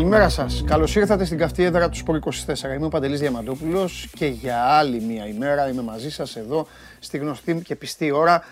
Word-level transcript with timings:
Καλημέρα 0.00 0.28
σας. 0.28 0.64
Καλώς 0.66 0.96
ήρθατε 0.96 1.24
στην 1.24 1.38
καυτή 1.38 1.62
έδρα 1.62 1.88
του 1.88 1.96
Σπορ 1.96 2.16
24. 2.16 2.74
Είμαι 2.76 2.86
ο 2.86 2.88
Παντελής 2.88 3.20
Διαμαντόπουλος 3.20 4.08
και 4.14 4.26
για 4.26 4.64
άλλη 4.64 5.00
μία 5.00 5.26
ημέρα 5.26 5.68
είμαι 5.68 5.82
μαζί 5.82 6.10
σας 6.10 6.36
εδώ 6.36 6.66
στη 6.98 7.18
γνωστή 7.18 7.62
και 7.64 7.76
πιστή 7.76 8.10
ώρα. 8.10 8.44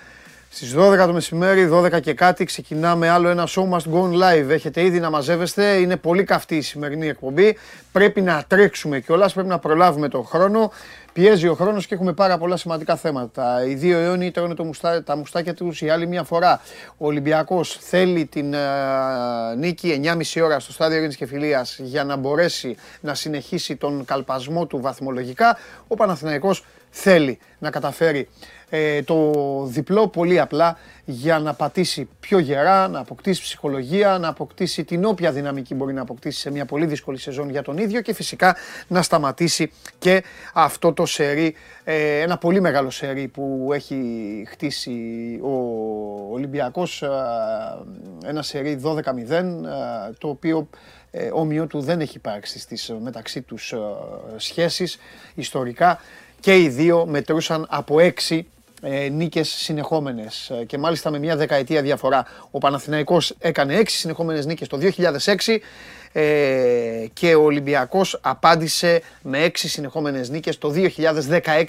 Στις 0.51 0.75
12 0.77 1.07
το 1.07 1.13
μεσημέρι, 1.13 1.69
12 1.73 2.01
και 2.01 2.15
κάτι, 2.15 2.45
ξεκινάμε 2.45 3.09
άλλο 3.09 3.29
ένα 3.29 3.49
show 3.49 3.69
must 3.69 3.93
go 3.93 4.03
live. 4.03 4.49
Έχετε 4.49 4.83
ήδη 4.85 5.01
να 5.01 5.11
μαζεύεστε. 5.11 5.65
Είναι 5.65 5.97
πολύ 5.97 6.25
καυτή 6.25 6.57
η 6.57 6.61
σημερινή 6.61 7.09
εκπομπή. 7.09 7.57
Πρέπει 7.93 8.21
να 8.21 8.45
τρέξουμε 8.49 9.01
κιόλας, 9.01 9.33
πρέπει 9.33 9.49
να 9.49 9.59
προλάβουμε 9.59 10.09
τον 10.09 10.25
χρόνο. 10.25 10.73
Πιέζει 11.13 11.49
ο 11.49 11.55
χρόνος 11.55 11.87
και 11.87 11.95
έχουμε 11.95 12.13
πάρα 12.13 12.39
πολλά 12.39 12.57
σημαντικά 12.57 12.97
θέματα. 12.97 13.65
Οι 13.67 13.75
δύο 13.75 13.99
αιώνιοι 13.99 14.31
τρώνε 14.31 14.55
το 14.55 14.65
μουστά, 14.65 15.03
τα 15.03 15.17
μουστάκια 15.17 15.55
τους 15.55 15.81
η 15.81 15.89
άλλη 15.89 16.07
μία 16.07 16.23
φορά. 16.23 16.61
Ο 16.97 17.07
Ολυμπιακός 17.07 17.79
θέλει 17.81 18.27
την 18.27 18.55
uh, 18.55 19.57
νίκη 19.57 20.01
9.30 20.05 20.43
ώρα 20.45 20.61
στο 20.61 20.73
στάδιο 20.73 20.97
Ειρήνης 20.97 21.17
και 21.17 21.27
Φιλίας 21.27 21.79
για 21.83 22.05
να 22.05 22.17
μπορέσει 22.17 22.77
να 23.01 23.15
συνεχίσει 23.15 23.77
τον 23.77 24.05
καλπασμό 24.05 24.67
του 24.67 24.81
βαθμολογικά. 24.81 25.59
Ο 25.89 25.95
Παναθηναϊκός 25.95 26.65
θέλει 26.91 27.39
να 27.59 27.71
καταφέρει 27.71 28.29
ε, 28.71 29.03
το 29.03 29.33
διπλό 29.67 30.09
πολύ 30.09 30.41
απλά 30.41 30.79
για 31.05 31.39
να 31.39 31.55
πατήσει 31.55 32.09
πιο 32.21 32.39
γερά, 32.39 32.89
να 32.89 32.99
αποκτήσει 32.99 33.43
ψυχολογία, 33.43 34.19
να 34.19 34.29
αποκτήσει 34.29 34.85
την 34.85 35.05
όποια 35.05 35.33
δυναμική 35.33 35.75
μπορεί 35.75 35.93
να 35.93 36.01
αποκτήσει 36.01 36.41
σε 36.41 36.51
μια 36.51 36.65
πολύ 36.65 36.87
δύσκολη 36.87 37.19
σεζόν 37.19 37.51
για 37.51 37.63
τον 37.63 37.79
ίδιο 37.79 38.01
και 38.01 38.15
φυσικά 38.15 38.57
να 38.89 39.03
σταματήσει 39.03 39.73
και 39.99 40.23
αυτό 40.55 40.93
το 40.93 41.07
σερί, 41.07 41.55
ε, 41.85 42.21
ένα 42.21 42.39
πολύ 42.39 42.61
μεγάλο 42.61 42.91
σερί 42.91 43.29
που 43.29 43.71
έχει 43.73 43.99
χτίσει 44.49 44.93
ο 45.43 45.53
Ολυμπιακός, 46.33 47.03
ε, 47.03 47.09
ένα 48.25 48.43
σερί 48.43 48.75
12-0, 48.75 49.65
το 50.19 50.29
οποίο 50.29 50.69
όμοιο 51.33 51.67
του 51.67 51.81
δεν 51.81 52.01
έχει 52.01 52.17
υπάρξει 52.17 52.59
στις 52.59 52.93
μεταξύ 53.01 53.43
τους 53.43 53.75
σχέσεις 54.37 54.99
ιστορικά 55.35 56.01
και 56.41 56.57
οι 56.57 56.69
δύο 56.69 57.07
μετρούσαν 57.07 57.67
από 57.69 58.01
έξι 58.01 58.47
ε, 58.83 59.09
νίκες 59.09 59.49
συνεχόμενες 59.49 60.51
ε, 60.51 60.65
και 60.65 60.79
μάλιστα 60.79 61.11
με 61.11 61.19
μια 61.19 61.37
δεκαετία 61.37 61.83
διαφορά. 61.83 62.27
Ο 62.51 62.59
Παναθηναϊκός 62.59 63.35
έκανε 63.39 63.75
έξι 63.75 63.97
συνεχόμενες 63.97 64.47
νίκες 64.47 64.69
το 64.69 64.79
2006 65.45 65.59
ε, 66.13 67.07
και 67.13 67.35
ο 67.35 67.43
Ολυμπιακός 67.43 68.19
απάντησε 68.23 69.03
με 69.23 69.39
έξι 69.39 69.69
συνεχόμενες 69.69 70.31
νίκες 70.31 70.59
το 70.59 70.73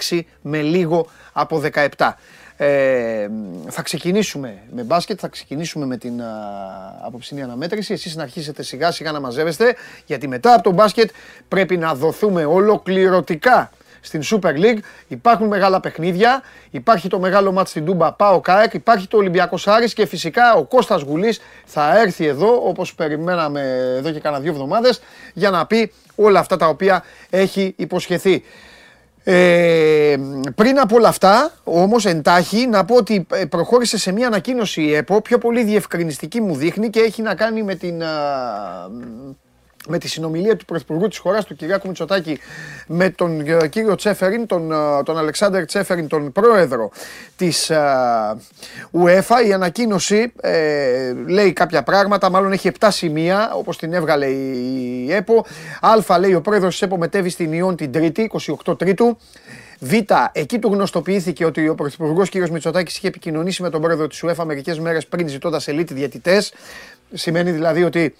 2016 0.10 0.20
με 0.42 0.62
λίγο 0.62 1.08
από 1.34 1.62
17. 1.98 2.14
Ε, 2.62 3.28
θα 3.68 3.82
ξεκινήσουμε 3.82 4.58
με 4.72 4.84
μπάσκετ, 4.84 5.18
θα 5.22 5.28
ξεκινήσουμε 5.28 5.86
με 5.86 5.98
την 5.98 6.22
α, 6.22 6.26
απόψινή 7.06 7.42
αναμέτρηση. 7.42 7.94
Εσείς 7.94 8.16
να 8.16 8.24
αρχίσετε 8.24 8.64
σιγά 8.64 8.92
σιγά 8.92 9.12
να 9.12 9.20
μαζεύεστε, 9.20 9.76
γιατί 10.06 10.28
μετά 10.28 10.54
από 10.54 10.64
το 10.64 10.72
μπάσκετ 10.72 11.10
πρέπει 11.48 11.78
να 11.78 11.96
δοθούμε 11.96 12.46
ολοκληρωτικά 12.46 13.72
στην 14.02 14.22
Super 14.24 14.54
League. 14.54 14.80
Υπάρχουν 15.08 15.48
μεγάλα 15.48 15.80
παιχνίδια. 15.80 16.42
Υπάρχει 16.70 17.08
το 17.08 17.20
μεγάλο 17.20 17.52
μάτς 17.52 17.70
στην 17.70 17.86
Τούμπα 17.86 18.14
Πάο 18.14 18.40
Κάεκ. 18.40 18.74
Υπάρχει 18.74 19.08
το 19.08 19.18
Ολυμπιακός 19.18 19.68
Άρης 19.68 19.94
και 19.94 20.06
φυσικά 20.06 20.54
ο 20.54 20.64
Κώστας 20.64 21.02
Γουλής 21.02 21.40
θα 21.66 22.00
έρθει 22.00 22.26
εδώ 22.26 22.68
όπως 22.68 22.96
περιμέναμε 22.96 23.94
εδώ 23.98 24.12
και 24.12 24.20
κάνα 24.20 24.40
δύο 24.40 24.52
εβδομάδες 24.52 25.02
για 25.34 25.50
να 25.50 25.66
πει 25.66 25.92
όλα 26.16 26.40
αυτά 26.40 26.58
τα 26.58 26.68
οποία 26.68 27.04
έχει 27.30 27.74
υποσχεθεί. 27.78 28.44
Ε, 29.24 30.18
πριν 30.56 30.80
από 30.80 30.96
όλα 30.96 31.08
αυτά, 31.08 31.52
όμως 31.64 32.06
εντάχει, 32.06 32.68
να 32.68 32.86
πω 32.86 32.96
ότι 32.96 33.28
ε, 33.34 33.46
προχώρησε 33.46 33.98
σε 33.98 34.12
μια 34.12 34.28
ανακοίνωση 34.28 34.82
η 34.82 34.96
ΕΠΟ, 34.96 35.22
πιο 35.22 35.38
πολύ 35.38 35.64
διευκρινιστική 35.64 36.42
μου 36.42 36.56
δείχνει 36.56 36.90
και 36.90 37.00
έχει 37.00 37.22
να 37.22 37.36
κάνει 37.36 37.64
με 37.64 37.76
την 37.76 38.02
με 39.90 39.98
τη 39.98 40.08
συνομιλία 40.08 40.56
του 40.56 40.66
Πρωθυπουργού 40.66 41.08
της 41.08 41.18
χώρας, 41.18 41.46
του 41.46 41.56
Κυριάκου 41.56 41.88
Μητσοτάκη, 41.88 42.40
με 42.88 43.10
τον 43.10 43.40
ε, 43.40 43.68
κύριο 43.68 43.96
Τσέφεριν, 43.96 44.46
τον, 44.46 44.72
ε, 44.72 45.04
τον 45.04 45.18
Αλεξάνδρ 45.18 45.64
Τσέφεριν, 45.64 46.08
τον 46.08 46.32
πρόεδρο 46.32 46.92
της 47.36 47.72
uh, 47.74 48.36
UEFA. 49.04 49.48
Η 49.48 49.54
ανακοίνωση 49.54 50.32
ε, 50.42 51.14
λέει 51.28 51.54
κάποια 51.54 51.84
πράγματα, 51.84 52.30
μάλλον 52.30 52.52
έχει 52.52 52.72
7 52.80 52.88
σημεία, 52.92 53.52
όπως 53.54 53.78
την 53.78 53.94
έβγαλε 53.94 54.26
η, 54.26 55.14
ΕΠΟ. 55.14 55.46
Α, 55.82 56.20
λέει 56.20 56.34
ο 56.34 56.42
πρόεδρος 56.42 56.72
της 56.72 56.82
ΕΠΟ 56.82 56.98
μετέβη 56.98 57.30
στην 57.30 57.54
Ιόν 57.54 57.76
την 57.76 57.92
Τρίτη, 57.92 58.32
28 58.66 58.78
Τρίτου. 58.78 59.18
Β, 59.80 59.94
εκεί 60.32 60.60
του 60.60 60.74
γνωστοποιήθηκε 60.74 61.46
ότι 61.46 61.70
ο 61.70 61.76
Πρωθυπουργός 61.76 62.30
κ. 62.30 62.50
Μητσοτάκης 62.50 62.98
είχε 62.98 63.08
επικοινωνήσει 63.08 63.62
με 63.62 63.70
τον 63.70 63.82
πρόεδρο 63.82 64.08
της 64.08 64.24
UEFA 64.26 64.44
μερικές 64.46 64.80
μέρες 64.80 65.08
πριν 65.08 65.28
ζητώντας 65.28 65.68
ελίτ 65.68 65.94
διαιτητές. 65.94 66.54
Σημαίνει 67.14 67.52
δηλαδή 67.52 67.84
ότι 67.84 68.16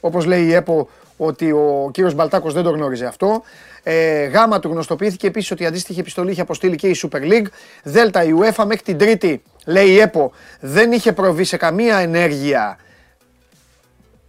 όπως 0.00 0.24
λέει 0.24 0.44
η 0.44 0.52
ΕΠΟ 0.52 0.88
ότι 1.16 1.52
ο 1.52 1.90
κύριος 1.92 2.14
Μπαλτάκος 2.14 2.52
δεν 2.52 2.62
το 2.62 2.70
γνώριζε 2.70 3.06
αυτό. 3.06 3.42
Ε, 3.82 4.24
γάμα 4.24 4.58
του 4.58 4.68
γνωστοποιήθηκε 4.68 5.26
επίσης 5.26 5.50
ότι 5.50 5.62
η 5.62 5.66
αντίστοιχη 5.66 6.00
επιστολή 6.00 6.30
είχε 6.30 6.40
αποστείλει 6.40 6.76
και 6.76 6.88
η 6.88 6.96
Super 7.02 7.20
League. 7.20 7.46
Δέλτα 7.82 8.24
η 8.24 8.30
UEFA 8.40 8.64
μέχρι 8.64 8.82
την 8.82 8.98
Τρίτη, 8.98 9.42
λέει 9.66 9.88
η 9.88 9.98
ΕΠΟ, 9.98 10.32
δεν 10.60 10.92
είχε 10.92 11.12
προβεί 11.12 11.44
σε 11.44 11.56
καμία 11.56 11.96
ενέργεια 11.96 12.78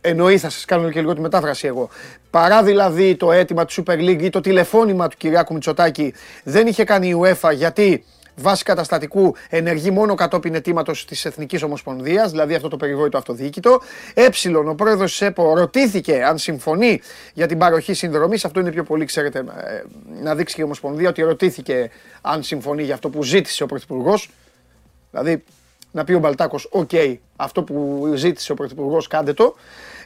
Εννοεί, 0.02 0.38
θα 0.38 0.50
σας 0.50 0.66
κάνω 0.66 0.90
και 0.90 1.00
λίγο 1.00 1.14
τη 1.14 1.22
μετάφραση 1.22 1.68
εγώ. 1.68 1.90
Παρά 2.30 2.64
δηλαδή 2.64 3.16
το 3.16 3.32
αίτημα 3.32 3.66
του 3.66 3.74
Super 3.74 3.98
League 3.98 4.22
ή 4.22 4.30
το 4.30 4.40
τηλεφώνημα 4.40 5.08
του 5.08 5.18
Κυριάκου 5.18 5.54
Μητσοτάκη, 5.54 6.14
δεν 6.44 6.68
είχε 6.68 6.84
κάνει 6.84 7.08
η 7.08 7.16
UEFA 7.22 7.54
γιατί 7.54 8.04
βάση 8.40 8.64
καταστατικού 8.64 9.36
ενεργεί 9.50 9.92
μόνο 9.92 10.16
κατόπιν 10.16 10.56
αιτήματος 10.56 11.06
της 11.06 11.26
Εθνικής 11.26 11.64
Ομοσπονδίας, 11.64 12.32
δηλαδή 12.32 12.56
αυτό 12.56 12.68
το 12.68 12.78
περιβόητο 12.78 13.18
αυτοδιοίκητο. 13.18 13.82
Ε, 14.14 14.28
ο 14.68 14.76
πρόεδρος 14.76 15.12
της 15.12 15.22
ΕΠΟ 15.22 15.54
ρωτήθηκε 15.56 16.24
αν 16.24 16.38
συμφωνεί 16.38 17.02
για 17.34 17.48
την 17.48 17.58
παροχή 17.58 17.94
συνδρομής. 17.94 18.46
Αυτό 18.46 18.60
είναι 18.60 18.72
πιο 18.72 18.84
πολύ, 18.84 19.06
ξέρετε, 19.06 19.40
ε, 19.40 19.84
να 20.22 20.36
δείξει 20.36 20.56
και 20.56 20.62
η 20.62 20.64
Ομοσπονδία 20.64 21.10
ότι 21.10 21.22
ρωτήθηκε 21.22 21.90
αν 22.22 22.44
συμφωνεί 22.44 22.84
για 22.84 22.94
αυτό 22.94 23.10
που 23.10 23.24
ζήτησε 23.24 23.64
ο 23.64 23.66
Πρωθυπουργός. 23.66 24.30
Δηλαδή, 25.12 25.44
να 25.92 26.04
πει 26.04 26.14
ο 26.14 26.20
Μπαλτάκος, 26.20 26.70
OK, 26.72 27.16
αυτό 27.36 27.64
που 27.64 28.12
ζήτησε 28.16 28.52
ο 28.52 28.56
Πρωθυπουργός, 28.56 29.08
κάντε 29.08 29.34
το. 29.34 29.56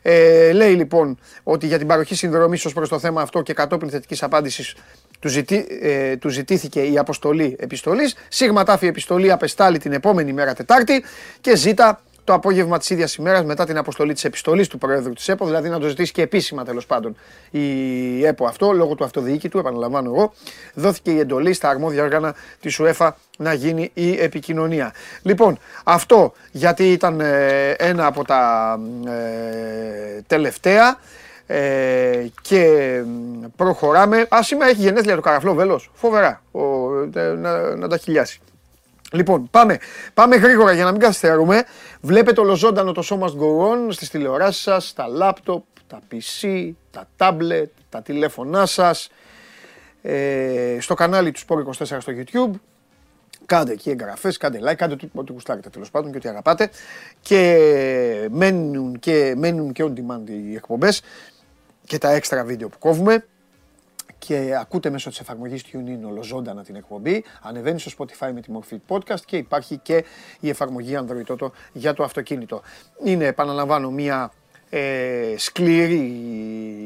Ε, 0.01 0.51
λέει 0.51 0.73
λοιπόν 0.73 1.19
ότι 1.43 1.67
για 1.67 1.77
την 1.77 1.87
παροχή 1.87 2.15
συνδρομής 2.15 2.65
ως 2.65 2.73
προς 2.73 2.89
το 2.89 2.99
θέμα 2.99 3.21
αυτό 3.21 3.41
και 3.41 3.53
κατόπιν 3.53 3.89
θετικής 3.89 4.23
απάντησης 4.23 4.75
του, 5.21 5.29
ζητή, 5.29 5.67
ε, 5.81 6.17
του 6.17 6.29
ζητήθηκε 6.29 6.81
η 6.81 6.97
αποστολή 6.97 7.55
επιστολής. 7.59 8.15
Σίγμα 8.27 8.63
τάφη 8.63 8.87
επιστολή 8.87 9.31
απεστάλλει 9.31 9.77
την 9.77 9.93
επόμενη 9.93 10.33
μέρα 10.33 10.53
Τετάρτη 10.53 11.03
και 11.41 11.55
ζήτα 11.55 12.01
το 12.23 12.33
απόγευμα 12.33 12.77
της 12.77 12.89
ίδιας 12.89 13.15
ημέρας 13.15 13.43
μετά 13.43 13.65
την 13.65 13.77
αποστολή 13.77 14.13
της 14.13 14.23
επιστολής 14.23 14.67
του 14.67 14.77
Προέδρου 14.77 15.13
της 15.13 15.27
ΕΠΟ, 15.27 15.45
δηλαδή 15.45 15.69
να 15.69 15.79
το 15.79 15.87
ζητήσει 15.87 16.11
και 16.11 16.21
επίσημα 16.21 16.63
τέλος 16.63 16.85
πάντων 16.85 17.15
η 17.51 18.25
ΕΠΟ 18.25 18.45
αυτό, 18.45 18.71
λόγω 18.71 18.95
του 18.95 19.03
αυτοδιοίκητου, 19.03 19.57
επαναλαμβάνω 19.57 20.09
εγώ, 20.09 20.33
δόθηκε 20.73 21.11
η 21.11 21.19
εντολή 21.19 21.53
στα 21.53 21.69
αρμόδια 21.69 22.03
όργανα 22.03 22.35
της 22.59 22.79
ΟΕΦΑ 22.79 23.17
να 23.37 23.53
γίνει 23.53 23.91
η 23.93 24.21
επικοινωνία. 24.21 24.93
Λοιπόν, 25.21 25.59
αυτό 25.83 26.33
γιατί 26.51 26.91
ήταν 26.91 27.19
ε, 27.19 27.69
ένα 27.69 28.05
από 28.05 28.25
τα 28.25 28.79
ε, 29.05 30.21
τελευταία 30.27 30.97
ε, 31.53 32.27
και 32.41 33.03
προχωράμε. 33.55 34.27
Α, 34.35 34.43
σήμερα 34.43 34.69
έχει 34.69 34.81
γενέθλια 34.81 35.15
το 35.15 35.21
καραφλό 35.21 35.53
βέλος. 35.53 35.91
Φοβερά. 35.93 36.41
Ο, 36.51 36.61
να, 37.37 37.75
να 37.75 37.87
τα 37.87 37.97
χιλιάσει. 37.97 38.39
Λοιπόν, 39.11 39.49
πάμε, 39.51 39.77
πάμε 40.13 40.35
γρήγορα 40.35 40.73
για 40.73 40.83
να 40.83 40.91
μην 40.91 40.99
καθυστερούμε. 40.99 41.63
Βλέπετε 42.01 42.41
ολοζώντανο 42.41 42.91
το 42.91 43.01
σώμα 43.01 43.27
Go 43.27 43.71
On 43.71 43.87
στις 43.89 44.09
τηλεοράσεις 44.09 44.61
σας, 44.61 44.93
τα 44.93 45.07
λάπτοπ, 45.07 45.63
τα 45.87 45.99
PC, 46.11 46.71
τα 46.91 47.07
tablet, 47.17 47.69
τα 47.89 48.01
τηλέφωνά 48.01 48.65
σας, 48.65 49.09
ε, 50.01 50.77
στο 50.79 50.93
κανάλι 50.93 51.31
του 51.31 51.39
Sport24 51.47 51.97
στο 51.99 52.13
YouTube. 52.15 52.59
Κάντε 53.45 53.71
εκεί 53.71 53.89
εγγραφές, 53.89 54.37
κάντε 54.37 54.59
like, 54.63 54.75
κάντε 54.75 54.95
ό,τι 55.13 55.31
γουστάρετε 55.31 55.69
τέλος 55.69 55.91
πάντων 55.91 56.11
και 56.11 56.17
ό,τι 56.17 56.29
αγαπάτε. 56.29 56.69
Και 57.21 58.27
μένουν 58.31 58.99
και, 58.99 59.33
μένουν 59.37 59.71
και 59.71 59.83
on 59.83 59.93
demand 59.93 60.29
οι 60.29 60.55
εκπομπές 60.55 61.01
και 61.91 61.97
τα 61.97 62.11
έξτρα 62.11 62.43
βίντεο 62.43 62.69
που 62.69 62.77
κόβουμε 62.79 63.25
και 64.17 64.57
ακούτε 64.59 64.89
μέσω 64.89 65.09
της 65.09 65.19
εφαρμογής 65.19 65.63
TuneIn 65.71 66.07
ολοζώντανα 66.07 66.63
την 66.63 66.75
εκπομπή. 66.75 67.23
Ανεβαίνει 67.41 67.79
στο 67.79 67.91
Spotify 67.97 68.31
με 68.33 68.41
τη 68.41 68.51
μορφή 68.51 68.81
podcast 68.87 69.19
και 69.25 69.37
υπάρχει 69.37 69.77
και 69.77 70.05
η 70.39 70.49
εφαρμογή 70.49 70.97
Android 70.99 71.35
Auto 71.35 71.51
για 71.73 71.93
το 71.93 72.03
αυτοκίνητο. 72.03 72.61
Είναι, 73.03 73.25
επαναλαμβάνω, 73.25 73.89
μια 73.91 74.31
ε, 74.69 75.33
σκληρή 75.37 76.21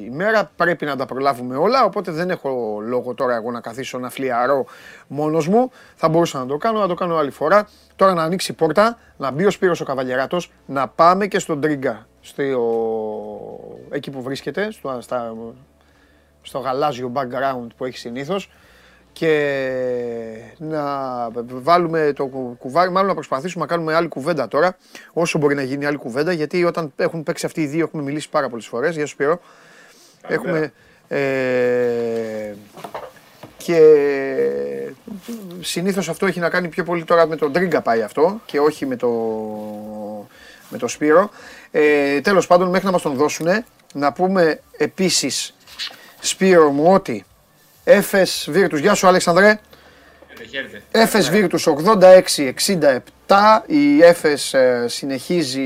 ημέρα, 0.06 0.52
πρέπει 0.56 0.86
να 0.86 0.96
τα 0.96 1.06
προλάβουμε 1.06 1.56
όλα, 1.56 1.84
οπότε 1.84 2.12
δεν 2.12 2.30
έχω 2.30 2.80
λόγο 2.82 3.14
τώρα 3.14 3.36
εγώ 3.36 3.52
να 3.52 3.60
καθίσω 3.60 3.98
να 3.98 4.10
φλιαρώ 4.10 4.66
μόνος 5.08 5.48
μου. 5.48 5.72
Θα 5.96 6.10
μπορούσα 6.10 6.40
να 6.40 6.46
το 6.46 6.58
κάνω, 6.58 6.80
να 6.80 6.88
το 6.88 6.94
κάνω 6.94 7.16
άλλη 7.16 7.32
φορά. 7.32 7.68
Τώρα 7.96 8.14
να 8.14 8.24
ανοίξει 8.24 8.52
η 8.52 8.56
πόρτα, 8.56 8.98
να 9.18 9.32
μπει 9.32 9.46
ο 9.46 9.52
Σπύρος 9.52 9.82
ο 9.82 9.86
Καβαλιαράτος, 9.86 10.52
να 10.66 10.88
πάμε 10.88 11.28
και 11.28 11.40
στον 11.40 11.62
Τρίγκα, 11.62 12.08
στο, 12.26 12.44
εκεί 13.90 14.12
που 14.12 14.22
βρίσκεται, 14.22 14.72
στο, 14.72 14.98
στα, 15.02 15.36
στο 16.42 16.60
γαλάζιο 16.60 17.12
background 17.16 17.68
που 17.78 17.86
έχει 17.86 17.98
συνήθως 17.98 18.50
και 19.14 19.32
να 20.58 20.84
βάλουμε 21.46 22.12
το 22.16 22.26
κουβάρι, 22.58 22.92
μάλλον 22.92 23.08
να 23.08 23.14
προσπαθήσουμε 23.14 23.64
να 23.66 23.70
κάνουμε 23.70 23.94
άλλη 23.94 24.08
κουβέντα 24.08 24.48
τώρα, 24.48 24.78
όσο 25.14 25.38
μπορεί 25.38 25.56
να 25.56 25.62
γίνει 25.62 25.86
άλλη 25.86 25.98
κουβέντα, 25.98 26.32
γιατί 26.32 26.64
όταν 26.64 26.94
έχουν 26.96 27.24
παίξει 27.24 27.46
αυτοί 27.46 27.62
οι 27.62 27.66
δύο 27.66 27.84
έχουμε 27.84 28.04
μιλήσει 28.04 28.30
πάρα 28.30 28.50
πολλές 28.50 28.68
φορές. 28.68 28.96
Γεια 28.96 29.06
σου 29.06 29.12
Σπύρο. 29.12 29.40
Έχουμε... 30.28 30.72
Ε, 31.08 32.54
και 33.58 33.80
συνήθως 35.60 36.10
αυτό 36.10 36.26
έχει 36.26 36.40
να 36.40 36.50
κάνει 36.50 36.68
πιο 36.68 36.84
πολύ 36.84 37.04
τώρα 37.04 37.28
με 37.28 37.36
τον 37.36 37.52
Τρίγκα 37.52 37.82
πάει 37.82 38.02
αυτό 38.02 38.42
και 38.46 38.60
όχι 38.60 38.86
με 38.86 38.96
το, 38.96 39.10
με 40.70 40.78
το 40.78 40.88
Σπύρο. 40.88 41.30
Ε, 41.78 42.22
τέλος 42.22 42.48
πάντων 42.48 42.70
μέχρι 42.70 42.86
να 42.86 42.92
μας 42.92 43.02
τον 43.02 43.16
δώσουν 43.16 43.48
να 43.94 44.14
πούμε 44.14 44.60
επίσης 44.78 45.56
Σπύρο 46.20 46.70
μου 46.70 46.94
ότι 46.94 47.26
Έφες 47.84 48.48
Βίρτους, 48.52 48.80
γεια 48.80 48.94
σου 48.94 49.08
Αλεξανδρέ. 49.08 49.60
Έφες 50.92 51.30
Βίρτους 51.30 51.68
86-67, 51.68 53.64
η 53.66 54.02
Έφες 54.02 54.54
ε, 54.54 54.86
συνεχίζει 54.88 55.62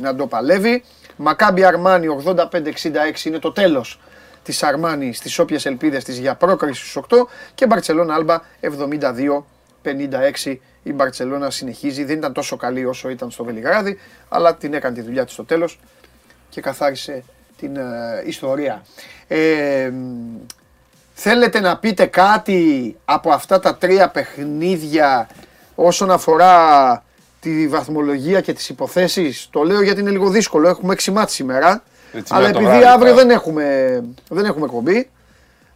να 0.00 0.16
το 0.16 0.26
παλεύει. 0.26 0.84
Μακάμπι 1.16 1.64
Αρμάνι 1.64 2.06
85-66 2.24 3.24
είναι 3.24 3.38
το 3.38 3.52
τέλος 3.52 4.00
της 4.42 4.62
Αρμάνι 4.62 5.12
στις 5.12 5.38
όποιες 5.38 5.66
ελπίδες 5.66 6.04
της 6.04 6.18
για 6.18 6.34
πρόκριση 6.34 6.80
στους 6.86 7.04
8 7.08 7.16
και 7.54 7.66
Μπαρτσελώνα 7.66 8.14
Άλμπα 8.14 8.40
72-56 9.84 10.56
η 10.82 10.92
Μπαρτσελώνα 10.92 11.50
συνεχίζει, 11.50 12.04
δεν 12.04 12.16
ήταν 12.16 12.32
τόσο 12.32 12.56
καλή 12.56 12.84
όσο 12.84 13.08
ήταν 13.08 13.30
στο 13.30 13.44
Βελιγράδι, 13.44 13.98
αλλά 14.28 14.54
την 14.54 14.74
έκανε 14.74 14.94
τη 14.94 15.00
δουλειά 15.00 15.24
της 15.24 15.32
στο 15.32 15.44
τέλος 15.44 15.80
και 16.48 16.60
καθάρισε 16.60 17.24
την 17.58 17.76
ε, 17.76 17.82
ιστορία. 18.24 18.84
Ε, 19.28 19.92
Θέλετε 21.22 21.60
να 21.60 21.76
πείτε 21.76 22.06
κάτι 22.06 22.96
από 23.04 23.30
αυτά 23.30 23.60
τα 23.60 23.76
τρία 23.76 24.08
παιχνίδια 24.08 25.28
όσον 25.74 26.10
αφορά 26.10 27.04
τη 27.40 27.68
βαθμολογία 27.68 28.40
και 28.40 28.52
τις 28.52 28.68
υποθέσεις; 28.68 29.48
Το 29.50 29.62
λέω 29.62 29.82
γιατί 29.82 30.00
είναι 30.00 30.10
λίγο 30.10 30.28
δύσκολο, 30.28 30.68
έχουμε 30.68 30.92
έξι 30.92 31.10
μάτς 31.10 31.32
σήμερα. 31.32 31.82
αλλά 32.28 32.48
επειδή 32.48 32.84
αύριο 32.84 33.14
δεν 33.14 33.30
έχουμε, 33.30 34.00
δεν 34.28 34.44
έχουμε 34.44 34.66
κομπή. 34.66 35.10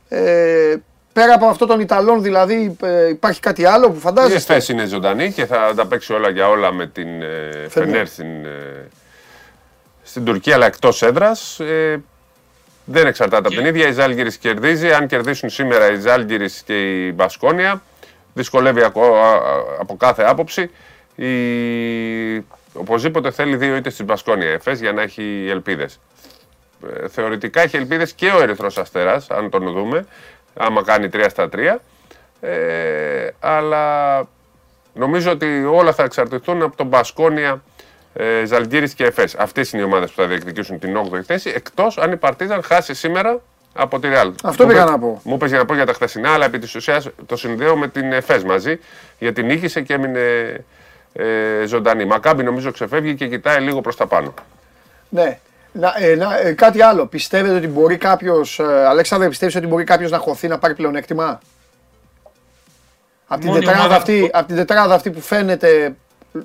Ε, 0.08 0.74
πέρα 1.14 1.34
από 1.34 1.46
αυτό 1.46 1.66
των 1.66 1.80
Ιταλών 1.80 2.22
δηλαδή 2.22 2.76
ε, 2.82 3.08
υπάρχει 3.08 3.40
κάτι 3.40 3.64
άλλο 3.64 3.90
που 3.90 3.98
φαντάζεστε; 3.98 4.52
Η 4.52 4.56
θέση 4.56 4.72
είναι 4.72 4.84
ζωντανή 4.84 5.32
και 5.32 5.46
θα 5.46 5.72
τα 5.76 5.86
παίξει 5.86 6.12
όλα 6.12 6.28
για 6.28 6.48
όλα 6.48 6.72
με 6.72 6.86
την 6.86 7.22
ε, 7.22 7.66
Φενέρ 7.68 8.06
στην, 8.06 8.44
ε, 8.44 8.88
στην 10.02 10.24
Τουρκία 10.24 10.54
αλλά 10.54 10.66
εκτός 10.66 11.02
έδρας. 11.02 11.60
Ε, 11.60 12.02
δεν 12.84 13.06
εξαρτάται 13.06 13.48
από 13.48 13.56
την 13.56 13.66
ίδια. 13.66 13.88
Η 13.88 13.92
Ζάλγκυρη 13.92 14.38
κερδίζει. 14.38 14.92
Αν 14.92 15.06
κερδίσουν 15.06 15.48
σήμερα 15.48 15.90
η 15.92 15.98
Ζάλγκυρη 16.00 16.48
και 16.64 17.06
η 17.06 17.12
Μπασκόνια, 17.14 17.82
δυσκολεύει 18.34 18.82
από 18.82 19.96
κάθε 19.98 20.22
άποψη. 20.22 20.70
Η... 21.14 22.44
Οπωσδήποτε 22.72 23.30
θέλει 23.30 23.56
δύο 23.56 23.76
είτε 23.76 23.90
στην 23.90 24.04
Μπασκόνια 24.04 24.50
ΕΦΕΣ 24.50 24.80
για 24.80 24.92
να 24.92 25.02
έχει 25.02 25.46
ελπίδες. 25.50 26.00
Ε, 27.02 27.08
θεωρητικά 27.08 27.60
έχει 27.60 27.76
ελπίδες 27.76 28.12
και 28.12 28.30
ο 28.30 28.42
Ερυθρός 28.42 28.78
Αστέρας, 28.78 29.30
αν 29.30 29.50
τον 29.50 29.72
δούμε, 29.72 30.06
άμα 30.54 30.82
κάνει 30.82 31.08
3 31.12 31.26
στα 31.28 31.48
3. 31.52 31.76
Ε, 32.40 33.28
αλλά 33.40 34.26
νομίζω 34.94 35.30
ότι 35.30 35.64
όλα 35.64 35.92
θα 35.92 36.02
εξαρτηθούν 36.02 36.62
από 36.62 36.76
τον 36.76 36.86
Μπασκόνια 36.86 37.62
ε, 38.14 38.44
Ζαλγκύρης 38.44 38.94
και 38.94 39.04
Εφές. 39.04 39.34
Αυτές 39.34 39.72
είναι 39.72 39.82
οι 39.82 39.84
ομάδες 39.84 40.10
που 40.10 40.20
θα 40.20 40.26
διεκδικήσουν 40.26 40.78
την 40.78 40.96
8η 40.98 41.22
θέση. 41.22 41.52
Εκτός 41.54 41.98
αν 41.98 42.12
η 42.12 42.16
Παρτίζαν 42.16 42.62
χάσει 42.62 42.94
σήμερα 42.94 43.40
από 43.74 43.98
τη 44.00 44.08
Ρεάλ. 44.08 44.32
Αυτό 44.42 44.66
πήγα 44.66 44.84
να 44.84 44.98
πω. 44.98 45.20
Μου 45.24 45.34
είπες 45.34 45.48
για 45.48 45.58
να 45.58 45.64
πω 45.64 45.74
για 45.74 45.86
τα 45.86 45.92
χθεσινά, 45.92 46.32
αλλά 46.32 46.44
επί 46.44 46.58
της 46.58 46.74
ουσίας 46.74 47.08
το 47.26 47.36
συνδέω 47.36 47.76
με 47.76 47.88
την 47.88 48.12
Εφές 48.12 48.44
μαζί. 48.44 48.78
Γιατί 49.18 49.42
νίκησε 49.42 49.80
και 49.80 49.94
έμεινε 49.94 50.20
ε, 51.12 51.64
ζωντανή. 51.66 52.04
Μακάμπι 52.04 52.42
νομίζω 52.42 52.70
ξεφεύγει 52.70 53.14
και 53.14 53.28
κοιτάει 53.28 53.60
λίγο 53.60 53.80
προς 53.80 53.96
τα 53.96 54.06
πάνω. 54.06 54.34
Ναι. 55.08 55.38
Να, 55.76 55.94
ε, 55.98 56.14
να, 56.14 56.38
ε, 56.38 56.52
κάτι 56.52 56.82
άλλο. 56.82 57.06
Πιστεύετε 57.06 57.54
ότι 57.54 57.68
μπορεί 57.68 57.96
κάποιος. 57.96 58.58
Ε, 58.58 58.86
Αλέξανδρε, 58.86 59.28
πιστεύεις 59.28 59.56
ότι 59.56 59.66
μπορεί 59.66 59.84
κάποιος 59.84 60.10
να 60.10 60.18
χωθεί 60.18 60.48
να 60.48 60.58
πάρει 60.58 60.74
πλεονέκτημα; 60.74 61.40
Από 63.26 63.40
την, 63.40 63.52
τετράδα 63.52 63.96
αυτή, 63.96 64.30
από 64.32 64.46
την 64.46 64.56
τετράδα 64.56 64.94
αυτή 64.94 65.10
που 65.10 65.20
φαίνεται 65.20 65.94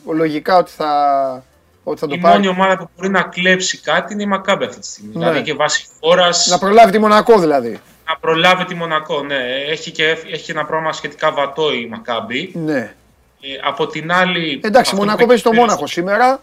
λογικά 0.06 0.58
ότι 0.58 0.72
θα, 0.72 1.44
ότι 1.84 2.00
θα 2.00 2.08
η 2.10 2.18
μόνη 2.18 2.48
ομάδα 2.48 2.78
που 2.78 2.90
μπορεί 2.96 3.10
να 3.10 3.22
κλέψει 3.22 3.82
κάτι 3.82 4.14
είναι 4.14 4.24
η 4.24 4.26
Μακάμπη 4.26 4.66
αυτή 4.66 4.80
τη 4.80 4.88
στιγμή. 4.88 5.12
Ναι. 5.14 5.20
Δηλαδή 5.20 5.42
και 5.42 5.54
βάσει 5.54 5.86
χώρα. 6.02 6.30
Να 6.46 6.58
προλάβει 6.58 6.92
τη 6.92 7.00
Μονακό 7.00 7.40
δηλαδή. 7.40 7.80
Να 8.08 8.18
προλάβει 8.20 8.66
τη 8.66 8.76
Μονακό, 8.76 9.24
ναι. 9.24 9.38
Έχει, 9.70 9.92
και, 9.92 10.18
έχει 10.32 10.52
ένα 10.52 10.66
πρόγραμμα 10.66 10.94
σχετικά 10.94 11.32
βατό 11.32 11.74
η 11.74 11.88
Μακάμπη. 11.88 12.52
Ναι. 12.56 12.94
Ε, 13.42 13.48
από 13.64 13.88
την 13.88 14.12
άλλη. 14.12 14.60
Εντάξει, 14.64 14.96
η 14.96 14.98
Μονακό 14.98 15.26
παίζει 15.26 15.42
στο 15.42 15.54
Μόναχο 15.54 15.88
σήμερα. 15.88 16.42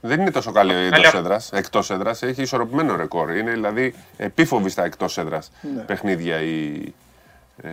Δεν 0.00 0.20
είναι 0.20 0.30
τόσο 0.30 0.52
καλή 0.52 0.74
εκτό 0.74 1.18
έδρας. 1.18 1.52
Εκτός 1.52 1.90
έδρας 1.90 2.22
έχει 2.22 2.42
ισορροπημένο 2.42 2.96
ρεκόρ. 2.96 3.36
Είναι 3.36 3.50
δηλαδή 3.50 3.94
επίφοβη 4.16 4.68
στα 4.68 4.84
εκτός 4.84 5.18
έδρας 5.18 5.50
ναι. 5.74 5.82
παιχνίδια 5.82 6.40
η 6.40 6.82
ε, 7.62 7.68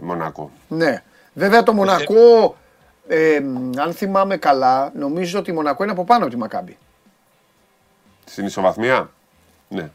Μονακό. 0.00 0.50
Ναι. 0.68 1.02
Βέβαια 1.32 1.62
το 1.62 1.72
Μονακό 1.72 2.56
ε, 3.08 3.36
αν 3.76 3.92
θυμάμαι 3.92 4.36
καλά, 4.36 4.92
νομίζω 4.94 5.38
ότι 5.38 5.50
η 5.50 5.54
Μονακό 5.54 5.82
είναι 5.82 5.92
από 5.92 6.04
πάνω 6.04 6.24
από 6.24 6.32
τη 6.32 6.38
Μακάμπη. 6.38 6.78
Στην 8.24 8.46
ισοβαθμία; 8.46 9.10
Ναι. 9.68 9.90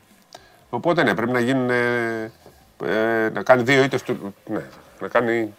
Οπότε 0.69 1.03
ναι, 1.03 1.15
πρέπει 1.15 1.31
να 1.31 1.39
γίνουν. 1.39 1.69
Ε, 1.69 2.31
ε 2.85 3.29
να 3.29 3.43
κάνει 3.43 3.63
δύο 3.63 3.83
ήττες. 3.83 4.03
Ναι, 4.45 4.61
να 4.99 5.07
κάνει 5.07 5.53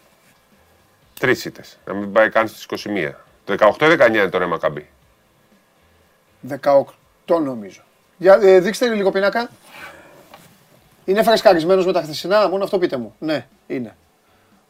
τρεις 1.20 1.44
ήττες. 1.44 1.78
Να 1.86 1.94
μην 1.94 2.12
πάει 2.12 2.28
καν 2.28 2.48
στις 2.48 2.86
21. 2.86 3.12
Το 3.44 3.74
18-19 3.78 4.08
είναι 4.08 4.28
τώρα 4.28 4.44
η 4.44 4.48
Μακάμπη. 4.48 4.88
18 6.48 6.84
νομίζω. 7.26 7.80
Για, 8.16 8.38
ε, 8.42 8.60
δείξτε 8.60 8.94
λίγο 8.94 9.10
πίνακα. 9.10 9.50
Είναι 11.04 11.22
φρεσκαρισμένος 11.22 11.86
με 11.86 11.92
τα 11.92 12.02
χθεσινά, 12.02 12.48
μόνο 12.48 12.64
αυτό 12.64 12.78
πείτε 12.78 12.96
μου. 12.96 13.14
Ναι, 13.18 13.46
είναι. 13.66 13.96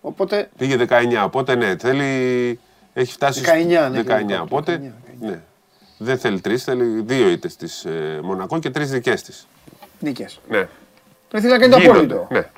Οπότε... 0.01 0.51
Πήγε 0.57 0.77
19, 0.89 1.23
οπότε 1.25 1.55
ναι, 1.55 1.77
θέλει 1.77 2.61
έχει 2.93 3.13
φτάσει 3.13 3.43
19, 3.45 3.91
ναι, 3.91 4.03
19. 4.07 4.43
Οπότε 4.43 4.93
ναι. 5.21 5.43
δεν 5.99 6.19
θέλει 6.19 6.41
τρεις, 6.41 6.65
θέλει 6.65 7.01
δύο 7.01 7.29
ήττες 7.29 7.57
της 7.57 7.85
ε, 7.85 8.21
Μονακό 8.23 8.59
και 8.59 8.71
τρεις 8.71 8.91
δικές 8.91 9.23
της. 9.23 9.47
Νίκε. 9.99 10.29
Ναι. 10.49 10.69
Δεν 11.31 11.41
θέλει 11.41 11.53
να 11.53 11.59
κάνει 11.59 11.85
το 11.85 11.91
απόλυτο. 11.91 12.27
Ναι. 12.31 12.51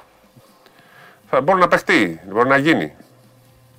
Θα 1.31 1.41
μπορεί 1.41 1.61
να 1.61 1.69
παιχτεί, 1.69 2.21
μπορεί 2.29 2.49
να 2.49 2.57
γίνει. 2.57 2.95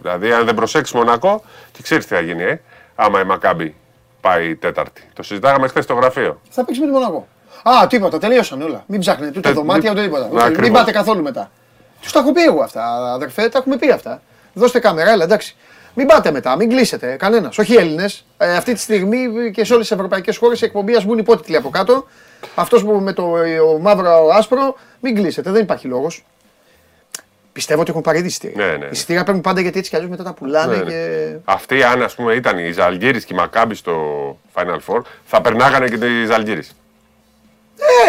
Δηλαδή, 0.02 0.32
αν 0.32 0.46
δεν 0.46 0.56
προσέξεις 0.56 0.96
Μονακό, 0.96 1.44
και 1.72 1.82
ξέρεις 1.82 2.06
τι 2.06 2.14
θα 2.14 2.22
γίνει, 2.22 2.44
ε, 2.44 2.62
άμα 2.96 3.22
η 3.22 3.24
Μακάμπη 3.24 3.76
πάει 4.22 4.56
τέταρτη. 4.56 5.10
Το 5.14 5.24
συζητάγαμε 5.24 5.68
χθες 5.68 5.84
στο 5.84 5.94
γραφείο. 5.94 6.42
Θα 6.50 6.66
παίξει 6.66 6.82
με 6.82 6.88
τη 6.88 6.92
Μονακό. 6.92 7.28
Α, 7.64 7.88
τίποτα, 7.88 8.18
τελείωσαν 8.18 8.62
όλα. 8.62 8.84
Μην 8.88 9.00
ψάχνετε 9.00 9.38
ούτε 9.38 9.52
δωμάτια 9.52 9.92
ούτε 9.92 10.02
τίποτα. 10.02 10.30
Μην 10.62 10.74
πάτε 10.74 10.92
καθόλου 10.92 11.24
μετά. 11.24 11.52
Τους 12.02 12.12
τα 12.12 12.20
έχω 12.20 12.32
πει 12.32 12.42
εγώ 12.42 12.62
αυτά, 12.62 13.14
αδερφέ, 13.14 13.50
τα 13.50 13.58
έχουμε 13.58 13.78
πει 13.78 13.92
αυτά. 13.92 14.22
Δώστε 14.54 14.80
κάμερα, 14.80 15.12
έλα 15.12 15.24
εντάξει. 15.24 15.56
Μην 15.94 16.08
πάτε 16.08 16.32
μετά, 16.32 16.56
μην 16.56 16.70
κλείσετε 16.70 17.16
κανένας. 17.16 17.58
Όχι 17.58 17.74
Έλληνες. 17.74 18.26
Ε, 18.38 18.56
αυτή 18.56 18.74
τη 18.74 18.80
στιγμή 18.80 19.52
και 19.52 19.66
σε 19.66 19.74
όλες 19.74 19.88
τις 19.88 19.96
ευρωπαϊκές 19.96 20.38
χώρες 20.38 20.62
η 20.62 20.66
εκπομπή 20.66 20.96
ας 20.96 21.06
μπουν 21.06 21.18
υπότιτλοι 21.18 21.56
από 21.56 21.70
κάτω. 21.70 22.06
Αυτός 22.56 22.84
που 22.84 22.92
με 22.94 23.14
το 23.14 23.24
ο 23.74 23.80
μαύρο 23.80 24.30
άσπρο, 24.34 24.76
μην 25.00 25.16
κλείσετε, 25.16 25.52
δεν 25.52 25.62
υπάρχει 25.62 25.88
λόγος. 25.88 26.26
Πιστεύω 27.58 27.82
ότι 27.82 27.90
έχουν 27.90 28.02
πάρει 28.02 28.18
ήδη 28.18 28.28
εισιτήρια. 28.28 28.66
Ναι, 28.66 28.78
ναι. 28.78 28.86
Οι 28.86 28.90
εισιτήρια 28.92 29.24
παίρνουν 29.24 29.42
πάντα 29.42 29.62
γιατί 29.62 29.78
έτσι 29.78 29.90
κι 29.90 29.96
αλλιώς 29.96 30.12
μετά 30.12 30.24
τα 30.24 30.34
πουλάνε. 30.34 30.76
Ναι, 30.76 30.84
ναι. 30.84 30.90
και... 30.90 31.36
Αυτοί, 31.46 31.84
αν 31.84 32.04
ας 32.04 32.16
πούμε, 32.16 32.34
ήταν 32.34 32.58
οι 32.58 32.72
Ζαλγκύρη 32.72 33.20
και 33.20 33.34
οι 33.34 33.36
Μακάμπη 33.36 33.76
στο 33.76 33.94
Final 34.54 34.80
Four, 34.88 35.02
θα 35.26 35.42
περνάγανε 35.42 35.88
και 35.88 36.06
οι 36.06 36.26
Ζαλγκύρη. 36.26 36.64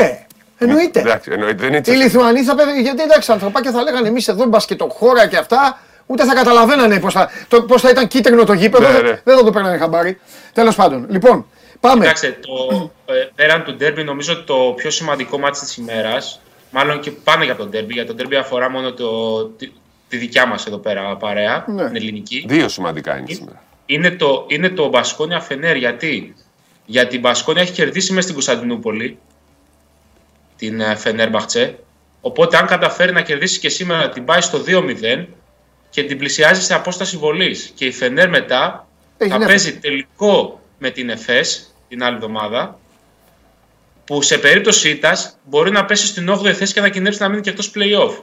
Ναι, 0.01 0.27
εννοείται. 0.59 1.01
Εντάξει, 1.01 1.31
εννοείται. 1.33 1.69
Δεν 1.69 1.75
είναι 1.75 1.83
οι 1.87 1.91
Λιθουανοί 1.91 2.43
θα 2.43 2.55
πέφτουν. 2.55 2.81
Γιατί 2.81 3.03
εντάξει, 3.03 3.33
ανθρωπάκια 3.33 3.71
θα 3.71 3.83
λέγανε 3.83 4.09
εμείς 4.09 4.29
εδώ 4.29 4.45
μπασκετοχώρα 4.45 5.27
και 5.27 5.37
αυτά. 5.37 5.81
Ούτε 6.07 6.25
θα 6.25 6.35
καταλαβαίνανε 6.35 7.01
πώς 7.01 7.13
θα, 7.13 7.31
θα 7.79 7.91
ήταν 7.91 8.09
κίτρινο 8.09 8.45
το 8.45 8.53
γήπεδο. 8.53 8.93
Ναι, 8.93 8.99
ναι. 8.99 9.21
Δεν 9.25 9.37
θα 9.37 9.45
το 9.45 9.51
παίρνανε 9.51 9.79
χαμπάρι. 9.79 10.21
Τέλος 10.53 10.75
πάντων. 10.75 11.07
Λοιπόν, 11.09 11.47
πάμε. 11.81 12.01
Κοιτάξτε, 12.01 12.39
το, 12.41 12.91
ε, 13.07 13.29
πέραν 13.35 13.65
του 13.65 13.75
ντέρμπι, 13.75 14.05
νομίζω 14.05 14.33
ότι 14.33 14.45
το 14.45 14.73
πιο 14.77 14.91
σημαντικό 14.91 15.39
μάτι 15.39 15.61
της 15.61 15.77
ημέρας, 15.77 16.41
μάλλον 16.71 17.01
και 17.01 17.11
πάνω 17.11 17.45
για 17.45 17.57
τον 17.57 17.71
ντέρμπι, 17.71 17.93
γιατί 17.93 18.09
το 18.09 18.15
ντέρμπι 18.15 18.37
αφορά 18.37 18.71
μόνο 18.71 18.93
το, 18.93 19.45
τη, 19.45 19.71
τη 20.09 20.17
δικιά 20.17 20.47
μας 20.47 20.67
εδώ 20.67 20.79
πέρα 20.79 21.17
παρέα, 21.17 21.65
ναι. 21.69 21.87
την 21.87 21.97
ελληνική. 21.97 22.45
Δύο 22.49 22.69
σημαντικά 22.69 23.19
είναι 23.19 23.27
σήμερα. 23.31 23.63
Είναι 23.87 24.11
το, 24.11 24.45
είναι 24.49 24.69
το 24.69 24.89
Μπασκόνια 24.89 25.41
Φενέρ. 25.41 25.77
Γιατί, 25.77 26.35
γιατί 26.87 27.17
η 27.17 27.19
Μπασκόνια 27.23 27.63
έχει 27.63 27.73
κερδίσει 27.73 28.11
μέσα 28.11 28.23
στην 28.23 28.35
Κωνσταντινούπολη 28.35 29.19
την 30.57 30.81
ε, 30.81 30.95
Φενέρ 30.95 31.29
Μπαχτσέ. 31.29 31.79
Οπότε, 32.21 32.57
αν 32.57 32.67
καταφέρει 32.67 33.13
να 33.13 33.23
κερδίσει 33.23 33.59
και 33.59 33.69
σήμερα 33.69 34.09
την 34.09 34.25
πάει 34.25 34.41
στο 34.41 34.63
2-0, 34.67 35.27
και 35.91 36.03
την 36.03 36.19
πλησιάζει 36.19 36.63
σε 36.63 36.75
απόσταση 36.75 37.17
βολής. 37.17 37.73
Και 37.75 37.85
η 37.85 37.93
Φενέρ 37.93 38.29
μετά 38.29 38.89
θα 39.29 39.39
παίζει 39.39 39.79
τελικό 39.79 40.61
με 40.79 40.91
την 40.91 41.11
ΕΦΕΣ 41.11 41.75
την 41.89 42.03
άλλη 42.03 42.15
εβδομάδα. 42.15 42.79
Που 44.09 44.23
σε 44.23 44.39
περίπτωση 44.39 44.91
ήττας 44.91 45.37
μπορεί 45.45 45.71
να 45.71 45.85
πέσει 45.85 46.07
στην 46.07 46.31
8η 46.31 46.53
θέση 46.53 46.73
και 46.73 46.81
να 46.81 46.89
κινδυνεύσει 46.89 47.23
να 47.23 47.29
μείνει 47.29 47.41
και 47.41 47.51
εκτός 47.51 47.73
playoff. 47.75 48.23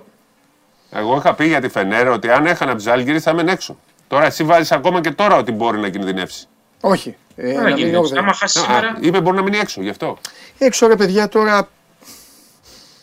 Εγώ 0.91 1.17
είχα 1.17 1.33
πει 1.33 1.47
για 1.47 1.61
τη 1.61 1.67
Φενέρα 1.67 2.11
ότι 2.11 2.29
αν 2.29 2.45
έχανα 2.45 2.71
από 2.71 2.79
τη 2.79 2.85
Ζάλγκη 2.85 3.19
θα 3.19 3.29
έμενε 3.29 3.51
έξω. 3.51 3.79
Τώρα 4.07 4.25
εσύ 4.25 4.43
βάζεις 4.43 4.71
ακόμα 4.71 5.01
και 5.01 5.11
τώρα 5.11 5.35
ότι 5.35 5.51
μπορεί 5.51 5.77
να 5.77 5.89
κινδυνεύσει. 5.89 6.47
Όχι. 6.81 7.15
Ε, 7.35 7.51
να 7.53 7.69
γίνει, 7.69 7.95
άμα 8.17 8.33
χάσει 8.33 8.59
σήμερα. 8.59 8.97
Είπε 8.99 9.21
μπορεί 9.21 9.35
να 9.35 9.43
μείνει 9.43 9.57
έξω 9.57 9.81
γι' 9.81 9.89
αυτό. 9.89 10.17
Έξω 10.57 10.87
ρε 10.87 10.95
παιδιά 10.95 11.27
τώρα. 11.27 11.69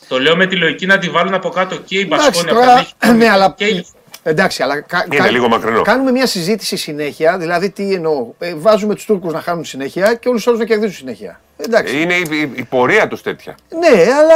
Το 0.09 0.21
λέω 0.21 0.37
με 0.37 0.47
τη 0.47 0.57
λογική 0.57 0.87
να 0.87 0.99
τη 0.99 1.09
βάλουν 1.09 1.35
από 1.35 1.49
κάτω 1.49 1.77
και 1.77 1.99
η 1.99 2.07
Μπασκόνια. 2.09 2.53
Τώρα... 2.53 2.87
Ναι, 3.19 3.29
αλλά 3.29 3.55
και 3.57 3.85
Εντάξει, 4.23 4.63
αλλά 4.63 4.81
κα, 4.81 5.07
είναι 5.13 5.31
λίγο 5.31 5.49
μακρινό. 5.49 5.83
Κάνουμε 5.83 6.11
μια 6.11 6.27
συζήτηση 6.27 6.77
συνέχεια. 6.77 7.39
Δηλαδή, 7.39 7.71
τι 7.71 7.95
εννοώ. 7.95 8.27
Ε, 8.39 8.55
βάζουμε 8.55 8.95
τους 8.95 9.05
Τούρκους 9.05 9.33
να 9.33 9.41
χάνουν 9.41 9.65
συνέχεια 9.65 10.15
και 10.15 10.29
όλους 10.29 10.43
τους 10.43 10.47
άλλους 10.47 10.61
να 10.61 10.67
κερδίζουν 10.67 10.95
συνέχεια. 10.95 11.41
Εντάξει. 11.57 12.01
Είναι 12.01 12.15
η, 12.15 12.27
η, 12.31 12.53
η 12.55 12.65
πορεία 12.65 13.09
τους 13.09 13.23
τέτοια. 13.23 13.55
Ναι, 13.69 14.03
αλλά. 14.13 14.35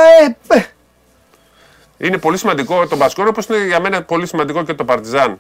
Ε, 0.48 0.58
ε. 0.58 0.64
είναι 1.98 2.18
πολύ 2.18 2.36
σημαντικό 2.36 2.86
το 2.86 2.96
Μπασκόνιο, 2.96 3.30
όπως 3.30 3.46
είναι 3.46 3.66
για 3.66 3.80
μένα 3.80 4.02
πολύ 4.02 4.26
σημαντικό 4.26 4.64
και 4.64 4.74
το 4.74 4.84
Παρτιζάν 4.84 5.38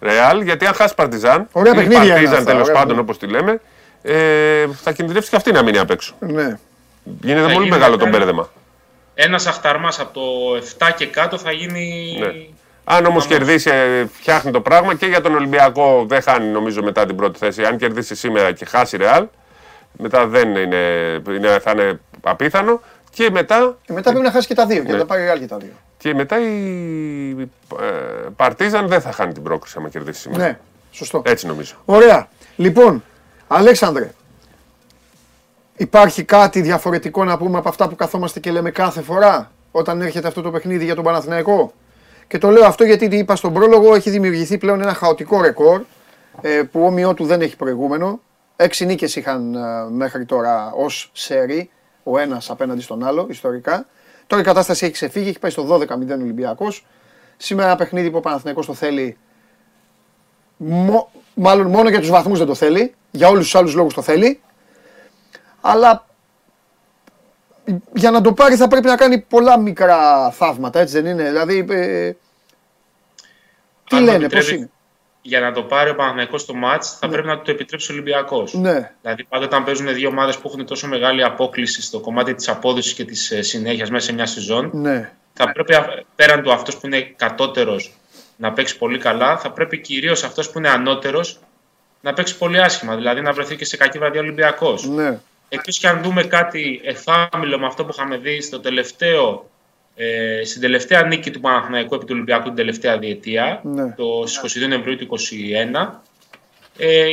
Ρεάλ. 0.00 0.40
Γιατί 0.40 0.66
αν 0.66 0.74
χάσεις 0.74 0.94
Παρτιζάν. 0.94 1.48
Ωραία 1.52 1.74
παιχνίδια. 1.74 2.12
Παρτιζάν 2.12 2.44
τέλος 2.44 2.70
πάντων, 2.70 2.98
όπως 2.98 3.18
τη 3.18 3.26
λέμε. 3.26 3.60
Ε, 4.02 4.66
θα 4.82 4.92
κινδυνεύσει 4.92 5.30
και 5.30 5.36
αυτή 5.36 5.52
να 5.52 5.62
μείνει 5.62 5.78
απ' 5.78 5.90
έξω. 5.90 6.14
Ναι. 6.18 6.58
Γίνεται 7.22 7.52
πολύ 7.52 7.68
μεγάλο 7.68 7.96
το 7.96 8.08
μπέρδεμα. 8.08 8.50
Ένας 9.14 9.46
αχταρμάς 9.46 10.00
από 10.00 10.12
το 10.12 10.20
7 10.78 10.90
και 10.96 11.06
κάτω 11.06 11.38
θα 11.38 11.52
γίνει. 11.52 12.16
Ναι. 12.20 12.32
Αν 12.84 13.06
όμως 13.06 13.26
κερδίσει, 13.26 13.70
ε, 13.70 14.06
φτιάχνει 14.12 14.50
το 14.50 14.60
πράγμα 14.60 14.94
και 14.94 15.06
για 15.06 15.20
τον 15.20 15.34
Ολυμπιακό 15.34 16.04
δεν 16.08 16.22
χάνει 16.22 16.46
νομίζω 16.46 16.82
μετά 16.82 17.06
την 17.06 17.16
πρώτη 17.16 17.38
θέση. 17.38 17.64
Αν 17.64 17.76
κερδίσει 17.76 18.14
σήμερα 18.14 18.52
και 18.52 18.64
χάσει 18.64 18.96
ρεάλ, 18.96 19.26
μετά 19.92 20.26
δεν 20.26 20.56
είναι, 20.56 20.76
είναι, 21.28 21.58
θα 21.58 21.70
είναι 21.70 22.00
απίθανο. 22.22 22.80
Και 23.10 23.30
μετά. 23.30 23.76
Και 23.86 23.92
μετά 23.92 24.10
πρέπει 24.10 24.24
να 24.24 24.32
χάσει 24.32 24.46
και 24.46 24.54
τα 24.54 24.66
δύο. 24.66 24.82
Ναι. 24.82 24.90
Και 24.90 24.96
θα 24.96 25.06
πάρει 25.06 25.22
ρεάλ 25.22 25.38
και 25.38 25.46
τα 25.46 25.56
δύο. 25.56 25.72
Και 25.96 26.14
μετά 26.14 26.40
η 26.40 27.48
ε, 27.80 27.86
Παρτίζαν 28.36 28.88
δεν 28.88 29.00
θα 29.00 29.12
χάνει 29.12 29.32
την 29.32 29.42
πρόκριση 29.42 29.74
άμα 29.78 29.88
κερδίσει 29.88 30.20
σήμερα. 30.20 30.44
Ναι, 30.44 30.58
σωστό. 30.90 31.22
Έτσι 31.24 31.46
νομίζω. 31.46 31.74
Ωραία. 31.84 32.28
Λοιπόν, 32.56 33.04
Αλέξανδρε, 33.48 34.10
υπάρχει 35.76 36.22
κάτι 36.22 36.60
διαφορετικό 36.60 37.24
να 37.24 37.38
πούμε 37.38 37.58
από 37.58 37.68
αυτά 37.68 37.88
που 37.88 37.94
καθόμαστε 37.94 38.40
και 38.40 38.50
λέμε 38.50 38.70
κάθε 38.70 39.02
φορά 39.02 39.50
όταν 39.70 40.00
έρχεται 40.00 40.28
αυτό 40.28 40.42
το 40.42 40.50
παιχνίδι 40.50 40.84
για 40.84 40.94
τον 40.94 41.04
Παναθηναϊκό; 41.04 41.72
Και 42.26 42.38
το 42.38 42.50
λέω 42.50 42.64
αυτό 42.64 42.84
γιατί 42.84 43.04
είπα 43.16 43.36
στον 43.36 43.52
πρόλογο, 43.52 43.94
έχει 43.94 44.10
δημιουργηθεί 44.10 44.58
πλέον 44.58 44.80
ένα 44.80 44.94
χαοτικό 44.94 45.40
ρεκόρ 45.40 45.82
ε, 46.40 46.62
που 46.62 46.84
όμοιό 46.84 47.14
του 47.14 47.24
δεν 47.24 47.40
έχει 47.40 47.56
προηγούμενο. 47.56 48.20
Έξι 48.56 48.86
νίκες 48.86 49.16
είχαν 49.16 49.54
ε, 49.54 49.90
μέχρι 49.90 50.24
τώρα 50.24 50.72
ως 50.76 51.10
σερί, 51.12 51.70
ο 52.02 52.18
ένας 52.18 52.50
απέναντι 52.50 52.80
στον 52.80 53.04
άλλο 53.04 53.26
ιστορικά. 53.30 53.86
Τώρα 54.26 54.42
η 54.42 54.44
κατάσταση 54.44 54.84
έχει 54.84 54.94
ξεφύγει, 54.94 55.28
έχει 55.28 55.38
πάει 55.38 55.50
στο 55.50 55.76
12-0 55.76 55.88
Ολυμπιακός. 56.10 56.86
Σήμερα 57.36 57.68
ένα 57.68 57.76
παιχνίδι 57.76 58.10
που 58.10 58.16
ο 58.16 58.20
Παναθηναϊκός 58.20 58.66
το 58.66 58.74
θέλει. 58.74 59.16
μάλλον 61.34 61.66
μόνο 61.66 61.88
για 61.88 62.00
τους 62.00 62.10
βαθμούς 62.10 62.38
δεν 62.38 62.46
το 62.46 62.54
θέλει. 62.54 62.94
Για 63.10 63.28
όλους 63.28 63.44
τους 63.44 63.54
άλλους 63.54 63.74
λόγους 63.74 63.94
το 63.94 64.02
θέλει. 64.02 64.40
Αλλά 65.60 66.06
για 67.92 68.10
να 68.10 68.20
το 68.20 68.32
πάρει 68.32 68.56
θα 68.56 68.68
πρέπει 68.68 68.86
να 68.86 68.96
κάνει 68.96 69.18
πολλά 69.18 69.58
μικρά 69.58 70.30
θαύματα, 70.30 70.80
έτσι 70.80 71.00
δεν 71.00 71.12
είναι; 71.12 71.24
Δηλαδή, 71.24 71.66
ε, 71.70 72.12
τι 73.88 74.00
λένε, 74.00 74.28
πώς 74.28 74.50
είναι; 74.50 74.70
Για 75.22 75.40
να 75.40 75.52
το 75.52 75.62
πάρει 75.62 75.90
ο 75.90 75.94
Παναθηναϊκός 75.94 76.40
στο 76.40 76.54
μάτς 76.54 76.96
θα 76.98 77.06
ναι. 77.06 77.12
πρέπει 77.12 77.28
να 77.28 77.42
το 77.42 77.50
επιτρέψει 77.50 77.90
ο 77.90 77.94
Ολυμπιακός. 77.94 78.54
Ναι. 78.54 78.92
Δηλαδή 79.02 79.24
πάντα 79.24 79.44
όταν 79.44 79.64
παίζουν 79.64 79.94
δύο 79.94 80.08
ομάδες 80.08 80.38
που 80.38 80.48
έχουν 80.48 80.66
τόσο 80.66 80.86
μεγάλη 80.86 81.24
απόκληση 81.24 81.82
στο 81.82 82.00
κομμάτι 82.00 82.34
της 82.34 82.48
απόδοσης 82.48 82.92
και 82.92 83.04
της 83.04 83.30
ε, 83.30 83.42
συνέχειας 83.42 83.90
μέσα 83.90 84.06
σε 84.06 84.12
μια 84.12 84.26
σεζόν 84.26 84.70
ναι. 84.72 85.12
θα 85.32 85.52
πρέπει 85.52 85.74
πέραν 86.16 86.42
του 86.42 86.52
αυτός 86.52 86.76
που 86.76 86.86
είναι 86.86 87.00
κατώτερος 87.16 87.92
να 88.36 88.52
παίξει 88.52 88.78
πολύ 88.78 88.98
καλά 88.98 89.38
θα 89.38 89.50
πρέπει 89.50 89.78
κυρίως 89.78 90.24
αυτός 90.24 90.50
που 90.50 90.58
είναι 90.58 90.68
ανώτερος 90.68 91.38
να 92.04 92.12
παίξει 92.12 92.38
πολύ 92.38 92.60
άσχημα. 92.60 92.96
Δηλαδή 92.96 93.20
να 93.20 93.32
βρεθεί 93.32 93.56
και 93.56 93.64
σε 93.64 93.76
κακή 93.76 93.98
βραδιά 93.98 94.20
Ολυμπιακός. 94.20 94.88
Ναι. 94.88 95.20
Εκτό 95.48 95.70
και 95.70 95.88
αν 95.88 96.02
δούμε 96.02 96.22
κάτι 96.22 96.80
εφάμιλο 96.84 97.58
με 97.58 97.66
αυτό 97.66 97.84
που 97.84 97.90
είχαμε 97.92 98.16
δει 98.16 98.40
στο 98.40 98.60
τελευταίο, 98.60 99.50
ε, 99.96 100.44
στην 100.44 100.60
τελευταία 100.60 101.02
νίκη 101.02 101.30
του 101.30 101.40
Παναθηναϊκού 101.40 101.94
επί 101.94 102.04
του 102.04 102.12
Ολυμπιακού 102.14 102.44
την 102.44 102.54
τελευταία 102.54 102.98
διετία, 102.98 103.60
ναι. 103.64 103.94
το, 103.96 104.24
στις 104.26 104.58
22 104.58 104.68
Νοεμβρίου 104.68 104.96
του 104.96 105.18
2021, 105.74 105.88
ε, 106.78 107.06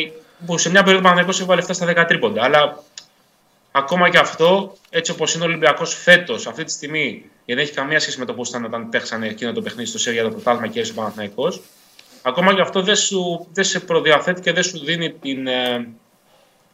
που 0.45 0.57
σε 0.57 0.69
μια 0.69 0.83
περίοδο 0.83 0.99
ο 0.99 1.09
Παναθηναϊκός 1.09 1.41
έβαλε 1.41 1.63
7 1.67 1.69
στα 1.71 2.03
10 2.03 2.05
τρίποντα. 2.07 2.43
Αλλά 2.43 2.83
ακόμα 3.71 4.09
και 4.09 4.17
αυτό, 4.17 4.77
έτσι 4.89 5.11
όπως 5.11 5.33
είναι 5.33 5.43
ο 5.43 5.47
Ολυμπιακός 5.47 5.95
φέτος, 5.95 6.47
αυτή 6.47 6.63
τη 6.63 6.71
στιγμή, 6.71 7.09
γιατί 7.09 7.31
δεν 7.45 7.57
έχει 7.57 7.73
καμία 7.73 7.99
σχέση 7.99 8.19
με 8.19 8.25
το 8.25 8.33
πώς 8.33 8.49
ήταν 8.49 8.65
όταν 8.65 8.89
παίξανε 8.89 9.27
εκείνο 9.27 9.51
το 9.51 9.61
παιχνίδι 9.61 9.89
στο 9.89 9.97
ΣΕΡ 9.97 10.13
για 10.13 10.23
το 10.23 10.29
πρωτάθλημα 10.29 10.67
και 10.67 10.81
ο 10.81 10.93
Παναθηναϊκός, 10.95 11.61
ακόμα 12.21 12.53
και 12.53 12.61
αυτό 12.61 12.81
δεν, 12.81 12.95
σου, 12.95 13.47
δεν 13.53 13.63
σε 13.63 13.79
προδιαθέτει 13.79 14.41
και 14.41 14.51
δεν 14.51 14.63
σου 14.63 14.79
δίνει 14.79 15.11
την, 15.11 15.47
ε, 15.47 15.87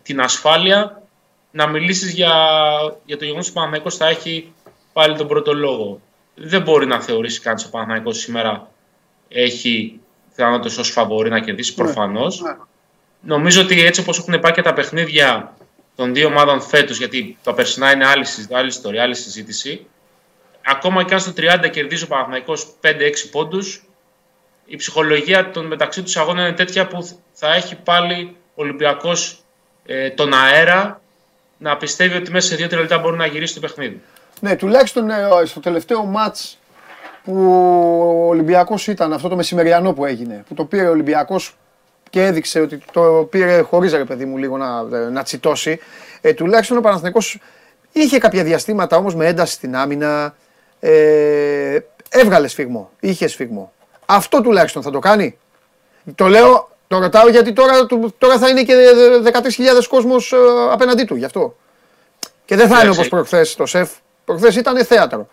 την 0.04 0.22
ασφάλεια 0.22 1.02
να 1.52 1.68
μιλήσεις 1.68 2.14
για, 2.14 2.34
για 3.06 3.18
το 3.18 3.24
γεγονός 3.24 3.48
ότι 3.48 3.58
ο 3.58 3.60
Παναθηναϊκός 3.60 3.98
θα 3.98 4.08
έχει 4.08 4.54
πάλι 4.94 5.18
τον 5.18 5.28
πρώτο 5.28 5.54
λόγο. 5.54 6.02
Δεν 6.36 6.62
μπορεί 6.62 6.86
να 6.86 7.02
θεωρήσει 7.02 7.40
κανείς 7.40 7.62
ότι 7.62 7.72
ο 7.74 7.78
Παναθηναϊκός 7.78 8.18
σήμερα 8.20 8.72
έχει 9.28 10.00
πιθανότητες 10.30 10.78
ως 10.78 10.90
φαβορή 10.90 11.30
να 11.30 11.40
κερδίσει 11.40 11.74
ναι, 11.78 11.84
προφανώς. 11.84 12.42
Ναι. 12.42 12.56
Νομίζω 13.22 13.62
ότι 13.62 13.86
έτσι 13.86 14.02
όπως 14.02 14.18
έχουν 14.18 14.40
πάει 14.40 14.52
και 14.52 14.62
τα 14.62 14.74
παιχνίδια 14.74 15.58
των 15.96 16.14
δύο 16.14 16.28
ομάδων 16.28 16.62
φέτος, 16.62 16.98
γιατί 16.98 17.38
το 17.44 17.54
περσινά 17.54 17.92
είναι 17.92 18.06
άλλη, 18.08 18.26
άλλη 18.52 18.68
ιστορία, 18.68 19.04
άλλη 19.04 19.16
συζήτηση. 19.16 19.88
Ακόμα 20.66 21.04
και 21.04 21.14
αν 21.14 21.20
στο 21.20 21.34
30 21.38 21.70
κερδίζει 21.72 22.04
ο 22.04 22.08
Παναθηναϊκός 22.08 22.68
5-6 22.82 22.92
πόντους, 23.32 23.84
η 24.66 24.76
ψυχολογία 24.76 25.52
των 25.52 25.66
μεταξύ 25.66 26.04
τους 26.04 26.18
αγώνων 26.18 26.46
είναι 26.46 26.56
τέτοια 26.56 26.88
που 26.88 27.10
θα 27.34 27.54
έχει 27.54 27.76
πάλι 27.76 28.36
ο 28.56 28.62
Ολυμπιακός 28.62 29.40
ε, 29.86 30.10
τον 30.10 30.34
αέρα 30.34 31.02
να 31.58 31.78
πιστεύει 31.78 32.16
ότι 32.16 32.32
μέσα 32.32 32.56
σε 32.56 32.66
2-3 32.66 32.72
λεπτά 32.72 32.98
μπορεί 33.00 33.18
να 33.18 33.26
γυρίσει 33.26 33.54
το 33.54 33.60
παιχνίδι. 33.60 34.02
Ναι, 34.40 34.56
τουλάχιστον 34.56 35.10
ε, 35.10 35.16
στο 35.46 35.60
τελευταίο 35.60 36.04
μάτς 36.04 36.58
που 37.24 37.34
ο 38.24 38.28
Ολυμπιακός 38.28 38.88
ήταν, 38.88 39.14
αυτό 39.14 39.28
το 39.28 39.36
μεσημεριανό 39.36 39.94
που 39.94 40.06
έγινε, 40.06 40.44
που 40.48 40.54
το 40.54 40.66
πήρε 40.66 40.88
ο 40.88 40.92
Ολυμπιακός 40.92 41.58
και 42.10 42.24
έδειξε 42.24 42.60
ότι 42.60 42.80
το 42.92 43.28
πήρε 43.32 43.62
χωρίς 43.62 43.94
ρε 43.94 44.06
παιδί 44.06 44.26
μου 44.26 44.38
λίγο 44.38 44.58
να, 44.58 44.84
να 45.10 45.24
τσιτώσει, 45.24 45.80
ε, 46.22 46.34
τουλάχιστον 46.34 46.78
ο 46.78 46.82
Παναθηναϊκός 46.82 47.40
είχε 47.92 48.18
κάποια 48.18 48.44
διαστήματα 48.44 48.98
όμως 48.98 49.16
με 49.16 49.28
ένταση 49.28 49.54
στην 49.54 49.76
άμυνα, 49.76 50.36
ε, 50.80 51.80
έβγαλε 52.10 52.48
σφιγμό, 52.48 52.92
είχε 53.00 53.28
σφιγμό. 53.28 53.72
Αυτό 54.06 54.42
τουλάχιστον 54.42 54.82
θα 54.82 54.92
το 54.92 55.00
κάνει. 55.00 55.38
Το 56.16 56.28
λέω 56.28 56.70
το 56.88 57.00
ρωτάω 57.00 57.30
γιατί 57.30 57.54
τώρα, 57.54 57.86
τώρα 58.18 58.38
θα 58.38 58.50
είναι 58.50 58.64
και 58.64 58.74
13.000 59.24 59.32
κόσμος 59.90 60.32
ε, 60.32 60.38
απέναντί 60.72 61.04
του 61.04 61.16
γι' 61.16 61.26
αυτό. 61.26 61.56
Και 62.46 62.56
δεν 62.56 62.68
θα 62.68 62.82
είναι 62.82 62.90
όπως 62.90 63.08
προχθές 63.08 63.56
το 63.56 63.66
ΣΕΦ. 63.66 63.92
Προχθές 64.26 64.56
ήταν 64.56 64.86
θέατρο. 64.86 65.30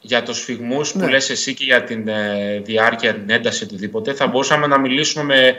Για 0.00 0.22
τους 0.22 0.38
σφιγμούς 0.38 0.92
που 0.92 0.98
ναι. 0.98 1.08
λες 1.08 1.30
εσύ 1.30 1.54
και 1.54 1.64
για 1.64 1.84
την 1.84 2.08
ε, 2.08 2.60
διάρκεια, 2.64 3.14
την 3.14 3.30
ένταση, 3.30 3.64
οτιδήποτε, 3.64 4.14
θα 4.14 4.26
μπορούσαμε 4.26 4.66
να 4.66 4.78
μιλήσουμε 4.78 5.24
με 5.24 5.56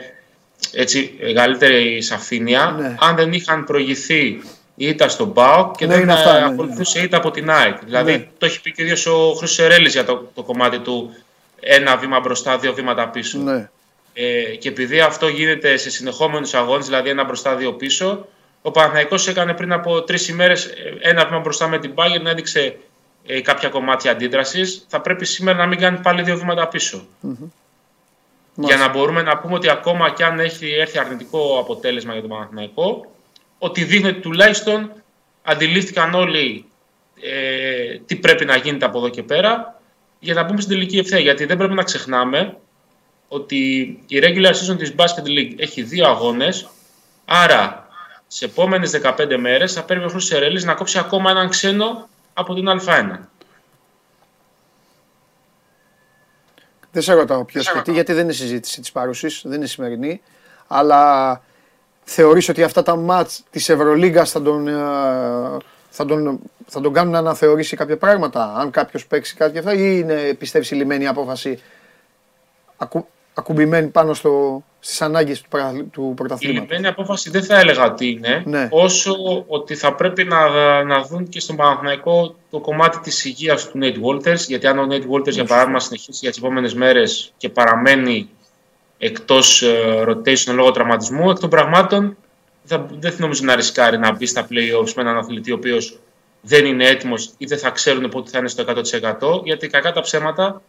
έτσι, 0.72 1.18
μεγαλύτερη 1.20 2.02
σαφήνεια 2.02 2.76
ναι. 2.78 2.96
αν 3.00 3.16
δεν 3.16 3.32
είχαν 3.32 3.64
προηγηθεί 3.64 4.42
η 4.74 4.86
ήττα 4.86 5.08
στον 5.08 5.32
ΠΑΟΚ 5.32 5.76
και 5.76 5.86
ναι, 5.86 5.96
δεν 5.96 6.10
αυτά, 6.10 6.44
ακολουθούσε 6.44 7.00
η 7.00 7.02
ήττα 7.02 7.16
από 7.16 7.30
την 7.30 7.50
ΑΕΚ. 7.50 7.78
Δηλαδή, 7.84 8.30
το 8.38 8.46
έχει 8.46 8.60
πει 8.60 8.72
και 8.72 8.82
ο 8.82 8.84
ίδιος 8.84 9.06
ο 9.06 9.34
Χρυσερέλης 9.38 9.92
για 9.92 10.04
το, 10.04 10.30
το 10.34 10.42
κομμάτι 10.42 10.78
του 10.78 11.14
ένα 11.60 11.96
βήμα 11.96 12.20
μπροστά, 12.20 12.58
δύο 12.58 12.74
βήματα 12.74 13.08
πίσω. 13.08 13.38
Ναι. 13.38 13.68
Ε, 14.18 14.56
και 14.56 14.68
επειδή 14.68 15.00
αυτό 15.00 15.28
γίνεται 15.28 15.76
σε 15.76 15.90
συνεχόμενους 15.90 16.54
αγώνες, 16.54 16.86
δηλαδή 16.86 17.08
ένα 17.08 17.24
μπροστά, 17.24 17.56
δύο 17.56 17.72
πίσω, 17.72 18.28
ο 18.62 18.70
Παναθηναϊκός 18.70 19.28
έκανε 19.28 19.54
πριν 19.54 19.72
από 19.72 20.02
τρεις 20.02 20.28
ημέρες 20.28 20.72
ένα 21.00 21.26
βήμα 21.26 21.38
μπροστά 21.38 21.68
με 21.68 21.78
την 21.78 21.92
Bayern, 21.94 22.20
να 22.22 22.30
έδειξε 22.30 22.76
ε, 23.26 23.40
κάποια 23.40 23.68
κομμάτια 23.68 24.10
αντίδρασης. 24.10 24.84
Θα 24.88 25.00
πρέπει 25.00 25.24
σήμερα 25.24 25.58
να 25.58 25.66
μην 25.66 25.78
κάνει 25.78 25.98
πάλι 25.98 26.22
δύο 26.22 26.38
βήματα 26.38 26.68
πίσω. 26.68 27.06
Mm-hmm. 27.22 27.48
Για 28.54 28.76
να 28.76 28.88
μπορούμε 28.88 29.22
να 29.22 29.38
πούμε 29.38 29.54
ότι 29.54 29.70
ακόμα 29.70 30.10
και 30.10 30.24
αν 30.24 30.40
έχει 30.40 30.70
έρθει 30.70 30.98
αρνητικό 30.98 31.58
αποτέλεσμα 31.58 32.12
για 32.12 32.20
τον 32.20 32.30
Παναθηναϊκό, 32.30 33.14
ότι 33.58 33.84
δείχνει 33.84 34.08
ότι 34.08 34.20
τουλάχιστον 34.20 34.92
αντιλήφθηκαν 35.42 36.14
όλοι 36.14 36.64
ε, 37.20 37.98
τι 38.06 38.16
πρέπει 38.16 38.44
να 38.44 38.56
γίνεται 38.56 38.84
από 38.84 38.98
εδώ 38.98 39.08
και 39.08 39.22
πέρα 39.22 39.80
για 40.18 40.34
να 40.34 40.42
μπούμε 40.42 40.60
στην 40.60 40.74
τελική 40.74 40.98
ευθεία. 40.98 41.18
Γιατί 41.18 41.44
δεν 41.44 41.56
πρέπει 41.56 41.74
να 41.74 41.82
ξεχνάμε 41.82 42.56
ότι 43.28 43.58
η 44.06 44.18
regular 44.22 44.52
season 44.52 44.78
της 44.78 44.94
Basket 44.96 45.26
League 45.26 45.54
έχει 45.56 45.82
δύο 45.82 46.06
αγώνες, 46.06 46.68
άρα 47.24 47.88
σε 48.26 48.44
επόμενες 48.44 48.90
15 48.90 49.36
μέρες 49.38 49.72
θα 49.72 49.82
πρέπει 49.82 50.04
ο 50.04 50.08
Χρυσερέλης 50.08 50.64
να 50.64 50.74
κόψει 50.74 50.98
ακόμα 50.98 51.30
έναν 51.30 51.48
ξένο 51.48 52.08
από 52.34 52.54
την 52.54 52.64
Α1. 52.68 53.18
Δεν 56.90 57.02
σε 57.02 57.14
ρωτάω 57.14 57.44
ποιος 57.44 57.72
και 57.72 57.80
τι, 57.80 57.92
γιατί 57.92 58.12
δεν 58.12 58.22
είναι 58.22 58.32
συζήτηση 58.32 58.80
της 58.80 58.92
παρουσής, 58.92 59.42
δεν 59.44 59.56
είναι 59.56 59.66
σημερινή, 59.66 60.20
αλλά 60.66 61.42
θεωρείς 62.04 62.48
ότι 62.48 62.62
αυτά 62.62 62.82
τα 62.82 62.96
μάτς 62.96 63.44
της 63.50 63.68
Ευρωλίγκας 63.68 64.30
θα 64.30 64.42
τον, 64.42 64.68
ε, 64.68 64.72
θα 65.90 66.04
τον, 66.04 66.40
θα 66.66 66.80
τον 66.80 66.92
κάνουν 66.92 67.12
να 67.12 67.18
αναθεωρήσει 67.18 67.76
κάποια 67.76 67.96
πράγματα, 67.96 68.54
αν 68.56 68.70
κάποιος 68.70 69.06
παίξει 69.06 69.34
κάτι 69.34 69.58
αυτά, 69.58 69.74
ή 69.74 69.98
είναι 70.02 70.34
πιστεύεις 70.34 70.70
η 70.70 70.74
λιμένη 70.74 71.06
απόφαση; 71.06 71.62
Ακου, 72.76 73.06
ακουμπημένη 73.38 73.88
πάνω 73.88 74.14
στο, 74.14 74.64
στις 74.78 75.02
ανάγκες 75.02 75.40
του, 75.40 75.48
του 75.92 76.12
πρωταθλήματος. 76.16 76.64
Η 76.64 76.68
λιμένη 76.68 76.86
απόφαση 76.86 77.30
δεν 77.30 77.44
θα 77.44 77.58
έλεγα 77.58 77.84
ότι 77.84 78.08
είναι, 78.08 78.42
ναι. 78.46 78.68
όσο 78.70 79.44
ότι 79.46 79.74
θα 79.74 79.94
πρέπει 79.94 80.24
να, 80.24 80.48
να 80.82 81.02
δουν 81.02 81.28
και 81.28 81.40
στον 81.40 81.56
Παναθηναϊκό 81.56 82.34
το 82.50 82.60
κομμάτι 82.60 82.98
της 82.98 83.24
υγείας 83.24 83.70
του 83.70 83.78
Nate 83.82 83.96
Walters, 84.02 84.38
γιατί 84.48 84.66
αν 84.66 84.78
ο 84.78 84.86
Nate 84.90 85.10
Walters, 85.10 85.32
για 85.32 85.44
παράδειγμα, 85.44 85.80
συνεχίσει 85.80 86.18
για 86.20 86.30
τις 86.30 86.38
επόμενες 86.38 86.74
μέρες 86.74 87.32
και 87.36 87.48
παραμένει 87.48 88.28
εκτός 88.98 89.62
uh, 89.64 90.08
rotation 90.08 90.54
λόγω 90.54 90.70
τραυματισμού, 90.70 91.30
εκ 91.30 91.38
των 91.38 91.50
πραγμάτων 91.50 92.16
θα, 92.64 92.86
δεν 92.98 93.14
νομίζω 93.18 93.44
να 93.44 93.54
ρισκάρει 93.54 93.98
να 93.98 94.12
μπει 94.12 94.26
στα 94.26 94.46
playoffs 94.50 94.92
με 94.96 95.02
έναν 95.02 95.16
αθλητή 95.16 95.52
ο 95.52 95.54
οποίος 95.54 95.98
δεν 96.40 96.64
είναι 96.64 96.86
έτοιμος 96.86 97.30
ή 97.38 97.46
δεν 97.46 97.58
θα 97.58 97.70
ξέρουν 97.70 98.08
πότε 98.08 98.30
θα 98.30 98.38
είναι 98.38 98.48
στο 98.48 98.64
100%. 99.40 99.44
Γιατί 99.44 99.66
κακά 99.66 99.92
τα 99.92 100.00
ψέματα, 100.00 100.62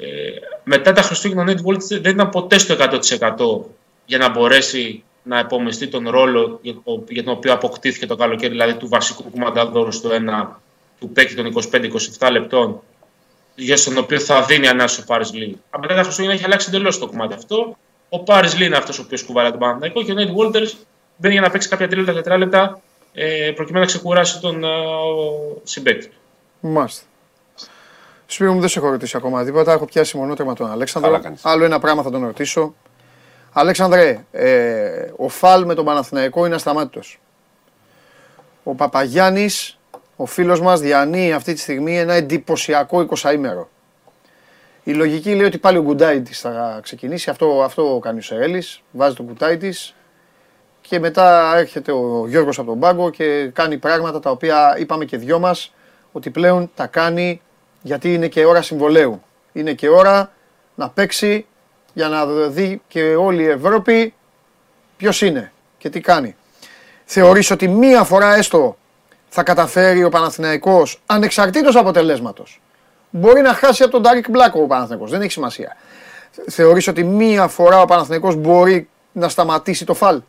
ε, 0.00 0.30
μετά 0.64 0.92
τα 0.92 1.02
Χριστούγεννα 1.02 1.42
ο 1.42 1.44
Νέτ 1.44 1.60
δεν 2.00 2.12
ήταν 2.12 2.28
ποτέ 2.28 2.58
στο 2.58 2.76
100% 2.78 3.70
για 4.06 4.18
να 4.18 4.28
μπορέσει 4.28 5.02
να 5.22 5.38
επομιστεί 5.38 5.88
τον 5.88 6.08
ρόλο 6.08 6.60
για 7.08 7.24
τον 7.24 7.34
οποίο 7.34 7.52
αποκτήθηκε 7.52 8.06
το 8.06 8.16
καλοκαίρι, 8.16 8.50
δηλαδή 8.52 8.74
του 8.74 8.88
βασικού 8.88 9.30
κουμανταδόρου 9.30 9.92
στο 9.92 10.12
ένα 10.12 10.60
του 11.00 11.08
παίκτη 11.08 11.34
των 11.34 11.52
25-27 12.18 12.28
λεπτών, 12.30 12.80
για 13.54 13.76
τον 13.84 13.98
οποίο 13.98 14.18
θα 14.20 14.42
δίνει 14.42 14.68
ανάσχεση 14.68 15.02
ο 15.02 15.04
Πάρης 15.06 15.32
Λί. 15.32 15.60
Από 15.70 15.82
μετά 15.82 15.94
τα 15.94 16.02
Χριστούγεννα 16.02 16.36
έχει 16.36 16.44
αλλάξει 16.44 16.68
εντελώς 16.68 16.98
το 16.98 17.06
κομμάτι 17.06 17.34
αυτό. 17.34 17.76
Ο 18.08 18.18
Πάρης 18.18 18.58
Λί 18.58 18.64
είναι 18.64 18.76
αυτός 18.76 18.98
ο 18.98 19.02
οποίος 19.02 19.22
κουβαλάει 19.24 19.50
τον 19.50 19.60
Παναθηναϊκό 19.60 20.02
και 20.02 20.10
ο 20.10 20.14
Νέτ 20.14 20.30
Βόλτερ 20.30 20.62
μπαίνει 21.16 21.34
για 21.34 21.42
να 21.42 21.50
παίξει 21.50 21.68
κάποια 21.68 21.88
τρία 21.88 22.04
τετράλεπτα 22.04 22.80
ε, 23.12 23.52
προκειμένου 23.54 23.84
να 23.84 23.90
ξεκουράσει 23.90 24.40
τον 24.40 24.64
ε, 24.64 24.68
συμπέκτη 25.62 26.06
του. 26.06 26.16
Μάλιστα. 26.60 27.04
Σπύρο 28.32 28.52
μου 28.52 28.60
δεν 28.60 28.68
σε 28.68 28.78
έχω 28.78 28.88
ρωτήσει 28.88 29.16
ακόμα 29.16 29.44
τίποτα. 29.44 29.72
Έχω 29.72 29.84
πιάσει 29.84 30.16
μονότερμα 30.16 30.54
τον 30.54 30.70
Αλέξανδρο. 30.70 31.20
Άλλο 31.42 31.64
ένα 31.64 31.78
πράγμα 31.78 32.02
θα 32.02 32.10
τον 32.10 32.24
ρωτήσω. 32.24 32.74
Αλέξανδρε, 33.52 34.24
ε, 34.30 35.10
ο 35.16 35.28
Φαλ 35.28 35.64
με 35.64 35.74
τον 35.74 35.84
Παναθηναϊκό 35.84 36.46
είναι 36.46 36.54
ασταμάτητος. 36.54 37.20
Ο 38.62 38.74
Παπαγιάννης, 38.74 39.78
ο 40.16 40.26
φίλος 40.26 40.60
μας, 40.60 40.80
διανύει 40.80 41.32
αυτή 41.32 41.52
τη 41.52 41.60
στιγμή 41.60 41.98
ένα 41.98 42.14
εντυπωσιακό 42.14 43.00
20 43.00 43.32
ημέρο. 43.32 43.68
Η 44.84 44.92
λογική 44.92 45.34
λέει 45.34 45.46
ότι 45.46 45.58
πάλι 45.58 45.78
ο 45.78 45.82
Γκουντάιτης 45.82 46.40
θα 46.40 46.80
ξεκινήσει. 46.82 47.30
Αυτό, 47.30 47.62
αυτό 47.64 47.98
κάνει 48.02 48.18
ο 48.18 48.22
Σερέλης. 48.22 48.82
Βάζει 48.90 49.14
τον 49.14 49.26
Γκουντάιτης 49.26 49.94
και 50.80 50.98
μετά 50.98 51.56
έρχεται 51.56 51.92
ο 51.92 52.24
Γιώργος 52.28 52.58
από 52.58 52.68
τον 52.68 52.78
πάγκο 52.78 53.10
και 53.10 53.50
κάνει 53.52 53.78
πράγματα 53.78 54.20
τα 54.20 54.30
οποία 54.30 54.76
είπαμε 54.78 55.04
και 55.04 55.16
δυο 55.16 55.38
μας 55.38 55.74
ότι 56.12 56.30
πλέον 56.30 56.70
τα 56.74 56.86
κάνει 56.86 57.40
γιατί 57.82 58.14
είναι 58.14 58.28
και 58.28 58.44
ώρα 58.44 58.62
συμβολέου. 58.62 59.22
Είναι 59.52 59.72
και 59.72 59.88
ώρα 59.88 60.32
να 60.74 60.88
παίξει 60.88 61.46
για 61.92 62.08
να 62.08 62.26
δει 62.26 62.82
και 62.88 63.14
όλη 63.14 63.42
η 63.42 63.48
Ευρώπη 63.48 64.14
ποιος 64.96 65.22
είναι 65.22 65.52
και 65.78 65.90
τι 65.90 66.00
κάνει. 66.00 66.36
Θεωρείς 67.04 67.50
ότι 67.50 67.68
μία 67.68 68.04
φορά 68.04 68.34
έστω 68.34 68.76
θα 69.28 69.42
καταφέρει 69.42 70.04
ο 70.04 70.08
Παναθηναϊκός 70.08 71.00
ανεξαρτήτως 71.06 71.76
αποτελέσματος. 71.76 72.60
Μπορεί 73.10 73.40
να 73.40 73.54
χάσει 73.54 73.82
από 73.82 73.92
τον 73.92 74.02
Ντάρικ 74.02 74.30
Μπλάκο 74.30 74.62
ο 74.62 74.66
Παναθηναϊκός, 74.66 75.10
δεν 75.10 75.20
έχει 75.20 75.30
σημασία. 75.30 75.76
Θεωρείς 76.48 76.88
ότι 76.88 77.04
μία 77.04 77.48
φορά 77.48 77.80
ο 77.80 77.84
Παναθηναϊκός 77.84 78.34
μπορεί 78.34 78.88
να 79.12 79.28
σταματήσει 79.28 79.84
το 79.84 79.94
φαλ 79.94 80.22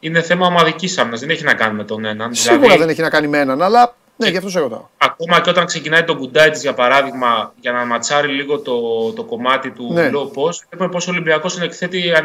είναι 0.00 0.22
θέμα 0.22 0.46
ομαδικής 0.46 0.98
άμυνας. 0.98 1.20
Δεν 1.20 1.30
έχει 1.30 1.44
να 1.44 1.54
κάνει 1.54 1.74
με 1.74 1.84
τον 1.84 2.04
έναν. 2.04 2.34
Σίγουρα 2.34 2.60
δηλαδή, 2.60 2.78
δεν 2.78 2.88
έχει 2.88 3.00
να 3.00 3.10
κάνει 3.10 3.26
με 3.28 3.38
έναν, 3.38 3.62
αλλά 3.62 3.94
ναι, 4.18 4.28
γι' 4.28 4.36
αυτό 4.36 4.50
σε 4.50 4.58
ρωτάω. 4.58 4.86
Ακόμα 4.98 5.40
και 5.40 5.50
όταν 5.50 5.66
ξεκινάει 5.66 6.04
τον 6.04 6.18
Γκουντάιτις, 6.18 6.56
για 6.56 6.74
παράδειγμα, 6.74 7.52
για 7.60 7.72
να 7.72 7.84
ματσάρει 7.84 8.28
λίγο 8.28 8.58
το, 8.58 8.80
το 9.12 9.24
κομμάτι 9.24 9.70
του 9.70 9.92
ναι. 9.92 10.10
low 10.12 10.24
post, 10.24 10.58
βλέπουμε 10.68 10.90
πώς 10.90 10.98
ο 11.00 11.10
Ολυμπιακός 11.10 11.60
εκθέτει 11.60 12.08
ε, 12.08 12.20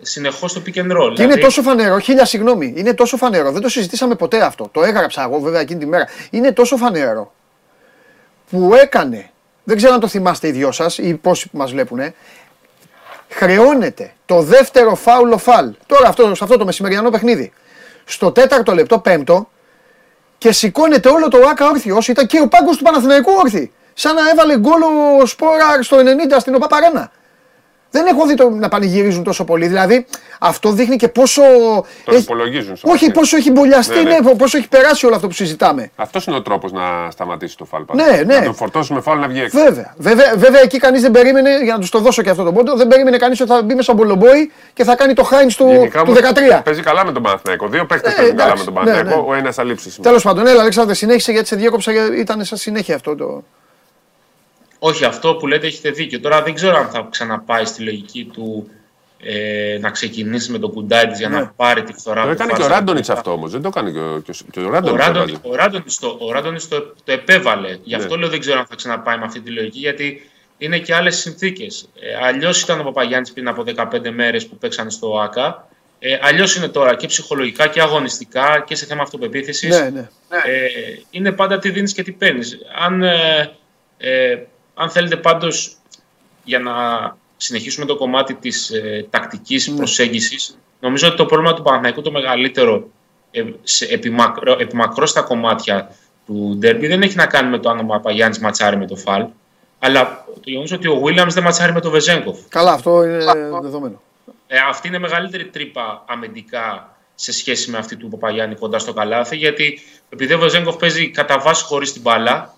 συνεχώς 0.00 0.52
το 0.52 0.62
pick 0.66 0.78
and 0.78 0.80
roll. 0.80 1.08
Και 1.08 1.14
δηλαδή... 1.14 1.22
είναι 1.22 1.36
τόσο 1.36 1.62
φανερό, 1.62 1.98
χίλια 1.98 2.24
συγγνώμη, 2.24 2.72
είναι 2.76 2.94
τόσο 2.94 3.16
φανερό. 3.16 3.52
Δεν 3.52 3.62
το 3.62 3.68
συζητήσαμε 3.68 4.14
ποτέ 4.14 4.42
αυτό. 4.44 4.68
Το 4.72 4.82
έγραψα 4.82 5.22
εγώ 5.22 5.40
βέβαια 5.40 5.60
εκείνη 5.60 5.80
τη 5.80 5.86
μέρα. 5.86 6.08
Είναι 6.30 6.52
τόσο 6.52 6.76
φανερό 6.76 7.32
που 8.50 8.74
έκανε. 8.74 9.30
Δεν 9.64 9.76
ξέρω 9.76 9.94
αν 9.94 10.00
το 10.00 10.08
θυμάστε 10.08 10.48
οι 10.48 10.50
δυο 10.50 10.72
σας 10.72 10.98
ή 10.98 11.14
πόσοι 11.14 11.48
μας 11.52 11.70
βλέπουν 11.70 12.00
χρεώνεται 13.32 14.12
το 14.26 14.42
δεύτερο 14.42 14.94
φάουλο 14.94 15.38
φάλ. 15.38 15.74
Τώρα 15.86 16.08
αυτό, 16.08 16.34
σε 16.34 16.44
αυτό 16.44 16.56
το 16.56 16.64
μεσημεριανό 16.64 17.10
παιχνίδι. 17.10 17.52
Στο 18.04 18.32
τέταρτο 18.32 18.74
λεπτό, 18.74 18.98
πέμπτο, 18.98 19.48
και 20.42 20.52
σηκώνεται 20.52 21.08
όλο 21.08 21.28
το 21.28 21.38
ΆΚΑ 21.50 21.68
όρθιο. 21.68 21.98
Ήταν 22.08 22.26
και 22.26 22.40
ο 22.40 22.48
πάγκος 22.48 22.76
του 22.76 22.82
Παναθηναϊκού 22.82 23.32
όρθιο. 23.42 23.70
Σαν 23.94 24.14
να 24.14 24.30
έβαλε 24.30 24.58
γκολ 24.58 24.82
ο 24.82 25.26
Σπόρα 25.26 25.82
στο 25.82 25.96
90 25.96 26.00
στην 26.38 26.54
ΟΠΑΠΑΡΑΝΑ. 26.54 27.10
Δεν 27.92 28.06
έχω 28.06 28.26
δει 28.26 28.34
το 28.34 28.50
να 28.50 28.68
πανηγυρίζουν 28.68 29.22
τόσο 29.22 29.44
πολύ. 29.44 29.66
Δηλαδή 29.66 30.06
αυτό 30.40 30.72
δείχνει 30.72 30.96
και 30.96 31.08
πόσο. 31.08 31.42
Το 32.04 32.12
έχει... 32.14 32.22
υπολογίζουν. 32.22 32.76
Όχι, 32.82 33.10
πόσο 33.10 33.36
έχει 33.36 33.50
μπολιαστεί, 33.50 34.02
ναι, 34.02 34.18
ναι. 34.18 34.34
πόσο 34.34 34.58
έχει 34.58 34.68
περάσει 34.68 35.06
όλο 35.06 35.14
αυτό 35.14 35.26
που 35.26 35.32
συζητάμε. 35.32 35.90
Αυτός 35.96 36.26
είναι 36.26 36.36
ο 36.36 36.42
τρόπος 36.42 36.72
να 36.72 37.10
σταματήσει 37.10 37.56
το 37.56 37.64
φάλ. 37.64 37.84
Ναι, 37.92 38.22
ναι. 38.26 38.38
Να 38.38 38.44
τον 38.44 38.54
φορτώσουμε 38.54 39.00
φάλ 39.00 39.18
να 39.18 39.28
βγει 39.28 39.40
έξω. 39.40 39.58
Βέβαια. 39.62 39.94
Βέβαια, 39.96 40.34
βέβαια 40.36 40.60
εκεί 40.60 40.78
κανείς 40.78 41.00
δεν 41.00 41.10
περίμενε, 41.10 41.58
για 41.62 41.72
να 41.72 41.78
τους 41.78 41.90
το 41.90 41.98
δώσω 41.98 42.22
και 42.22 42.30
αυτό 42.30 42.44
το 42.44 42.52
πόντο, 42.52 42.76
δεν 42.76 42.88
περίμενε 42.88 43.16
κανείς 43.16 43.40
ότι 43.40 43.50
θα 43.50 43.62
μπει 43.62 43.74
μέσα 43.74 43.94
μπολομπόι 43.94 44.50
και 44.72 44.84
θα 44.84 44.94
κάνει 44.94 45.12
το 45.12 45.22
Χάινς 45.22 45.56
του, 45.56 45.90
του 46.04 46.14
13. 46.58 46.60
Παίζει 46.64 46.82
καλά 46.82 47.04
με 47.04 47.12
τον 47.12 47.22
Παναθηναϊκό. 47.22 47.68
Δύο 47.68 47.86
παίχτε 47.86 48.08
ναι, 48.08 48.14
παίζουν 48.14 48.36
καλά 48.36 48.56
με 48.56 48.64
τον 48.64 48.74
Παναθηναϊκό. 48.74 49.08
Ναι, 49.08 49.22
ναι. 49.22 49.28
Ο 49.28 49.34
ένας 49.34 49.58
αλήψης. 49.58 49.98
Τέλος 50.02 50.22
πάντων, 50.22 50.46
έλα, 50.46 50.60
Αλέξανδρε, 50.60 50.94
συνέχισε 50.94 51.32
γιατί 51.32 51.46
σε 51.46 51.56
διέκοψα, 51.56 51.92
ήταν 52.18 52.44
σαν 52.44 52.58
συνέχεια 52.58 52.94
αυτό 52.94 53.16
το. 53.16 53.42
Όχι, 54.84 55.04
αυτό 55.04 55.34
που 55.34 55.46
λέτε 55.46 55.66
έχετε 55.66 55.90
δίκιο. 55.90 56.20
Τώρα 56.20 56.42
δεν 56.42 56.54
ξέρω 56.54 56.76
αν 56.76 56.88
θα 56.88 57.08
ξαναπάει 57.10 57.64
στη 57.64 57.82
λογική 57.82 58.30
του 58.32 58.70
ε, 59.20 59.78
να 59.80 59.90
ξεκινήσει 59.90 60.50
με 60.50 60.58
τον 60.58 60.72
κουντάι 60.72 61.06
της 61.06 61.18
για 61.18 61.28
ναι. 61.28 61.36
να 61.36 61.46
πάρει 61.56 61.82
τη 61.82 61.92
φθορά 61.92 62.20
του. 62.20 62.26
Το 62.26 62.32
έκανε 62.32 62.52
και 62.52 62.62
ο 62.62 62.66
Ράντονιτς 62.66 63.10
αυτό 63.10 63.32
όμως. 63.32 63.50
Δεν 63.50 63.62
το 63.62 63.68
έκανε 63.68 63.90
και, 63.90 64.32
και 64.50 64.60
ο 64.60 64.70
Ράντονιτς. 64.70 65.40
Ο 65.42 65.54
Ράντονιτς 66.32 66.68
το, 66.68 66.78
το, 66.78 66.94
το, 67.04 67.12
επέβαλε. 67.12 67.78
Γι' 67.82 67.94
αυτό 67.94 68.14
ναι. 68.14 68.20
λέω 68.20 68.30
δεν 68.30 68.40
ξέρω 68.40 68.58
αν 68.58 68.66
θα 68.66 68.74
ξαναπάει 68.74 69.18
με 69.18 69.24
αυτή 69.24 69.40
τη 69.40 69.50
λογική 69.50 69.78
γιατί 69.78 70.30
είναι 70.58 70.78
και 70.78 70.94
άλλες 70.94 71.16
συνθήκες. 71.18 71.88
Ε, 72.00 72.26
Αλλιώς 72.26 72.62
ήταν 72.62 72.80
ο 72.80 72.82
Παπαγιάννης 72.82 73.32
πριν 73.32 73.48
από 73.48 73.64
15 73.76 74.10
μέρες 74.10 74.46
που 74.46 74.56
παίξανε 74.56 74.90
στο 74.90 75.20
ΑΚΑ. 75.20 75.68
Ε, 75.98 76.18
Αλλιώς 76.22 76.56
είναι 76.56 76.68
τώρα 76.68 76.94
και 76.94 77.06
ψυχολογικά 77.06 77.66
και 77.66 77.80
αγωνιστικά 77.80 78.64
και 78.66 78.74
σε 78.74 78.86
θέμα 78.86 79.02
αυτοπεποίθησης. 79.02 79.80
Ναι, 79.80 79.90
ναι. 79.90 80.08
Ε, 80.28 80.68
είναι 81.10 81.32
πάντα 81.32 81.58
τι 81.58 81.70
δίνεις 81.70 81.92
και 81.92 82.02
τι 82.02 82.12
παίρνεις. 82.12 82.58
Αν 82.78 83.02
ε, 83.02 83.52
ε, 83.98 84.38
αν 84.74 84.90
θέλετε 84.90 85.16
πάντως 85.16 85.76
για 86.44 86.58
να 86.58 86.72
συνεχίσουμε 87.36 87.86
το 87.86 87.96
κομμάτι 87.96 88.34
της 88.34 88.70
ε, 88.70 89.06
τακτικής 89.10 89.68
ναι. 89.68 89.76
προσέγγισης, 89.76 90.58
νομίζω 90.80 91.06
ότι 91.06 91.16
το 91.16 91.26
πρόβλημα 91.26 91.54
του 91.54 91.62
Παναθηναϊκού 91.62 92.02
το 92.02 92.10
μεγαλύτερο 92.10 92.88
ε, 93.30 93.44
σε, 93.62 93.84
επιμακρό, 93.84 94.56
επιμακρό 94.58 95.06
στα 95.06 95.22
κομμάτια 95.22 95.96
του 96.26 96.56
ντέρμπι 96.58 96.86
δεν 96.86 97.02
έχει 97.02 97.16
να 97.16 97.26
κάνει 97.26 97.50
με 97.50 97.58
το 97.58 97.68
αν 97.70 97.78
ο 97.78 97.84
Παπαγιάννης 97.84 98.38
ματσάρει 98.38 98.76
με 98.76 98.86
το 98.86 98.96
Φαλ, 98.96 99.26
αλλά 99.78 100.24
το 100.26 100.50
γεγονός 100.50 100.72
ότι 100.72 100.88
ο 100.88 101.00
Βίλιαμ 101.00 101.28
δεν 101.28 101.42
ματσάρει 101.42 101.72
με 101.72 101.80
το 101.80 101.90
Βεζέγκοφ. 101.90 102.38
Καλά, 102.48 102.72
αυτό 102.72 103.04
είναι 103.04 103.24
δεδομένο. 103.62 104.02
Ε, 104.46 104.58
αυτή 104.68 104.88
είναι 104.88 104.98
μεγαλύτερη 104.98 105.46
τρύπα 105.46 106.04
αμυντικά 106.08 106.96
σε 107.14 107.32
σχέση 107.32 107.70
με 107.70 107.78
αυτή 107.78 107.96
του 107.96 108.08
Παπαγιάννη 108.08 108.54
κοντά 108.54 108.78
στο 108.78 108.92
καλάθι, 108.92 109.36
γιατί 109.36 109.80
επειδή 110.08 110.34
ο 110.34 110.38
Βεζέγκοφ 110.38 110.76
παίζει 110.76 111.10
κατά 111.10 111.38
βάση 111.38 111.64
χωρίς 111.64 111.92
την 111.92 112.02
μπάλα, 112.02 112.54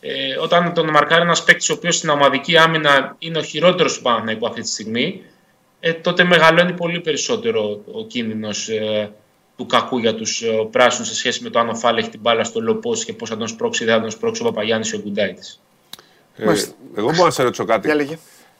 ε, 0.00 0.36
όταν 0.36 0.74
τον 0.74 0.90
μαρκάρει 0.90 1.22
ένας 1.22 1.44
παίκτης 1.44 1.70
ο 1.70 1.72
οποίος 1.72 1.96
στην 1.96 2.08
ομαδική 2.08 2.56
άμυνα 2.56 3.16
είναι 3.18 3.38
ο 3.38 3.42
χειρότερος 3.42 3.96
του 3.96 4.02
Παναθηναϊκού 4.02 4.46
αυτή 4.46 4.60
τη 4.60 4.68
στιγμή, 4.68 5.22
ε, 5.80 5.92
τότε 5.92 6.24
μεγαλώνει 6.24 6.72
πολύ 6.72 7.00
περισσότερο 7.00 7.80
ο 7.92 8.04
κίνδυνος 8.04 8.68
ε, 8.68 9.10
του 9.56 9.66
κακού 9.66 9.98
για 9.98 10.14
τους 10.14 10.42
ε, 10.42 10.68
πράσινους 10.70 11.08
σε 11.08 11.14
σχέση 11.14 11.42
με 11.42 11.50
το 11.50 11.58
αν 11.58 11.68
ο 11.68 11.74
Φάλ 11.74 11.96
έχει 11.96 12.08
την 12.08 12.20
μπάλα 12.20 12.44
στο 12.44 12.60
λοπός 12.60 13.04
και 13.04 13.12
πώς 13.12 13.28
θα 13.28 13.36
τον 13.36 13.48
σπρώξει 13.48 13.82
ή 13.82 13.86
δεν 13.86 13.94
θα 13.94 14.00
τον 14.00 14.10
σπρώξει 14.10 14.42
ο 14.42 14.44
Παπαγιάννης 14.44 14.90
ή 14.92 14.96
ο 14.96 14.98
Γκουντάιτη. 14.98 15.42
Ε, 16.36 16.52
εγώ 16.96 17.10
μπορώ 17.10 17.24
να 17.24 17.30
σε 17.30 17.42
ρωτήσω 17.42 17.64
κάτι. 17.64 18.18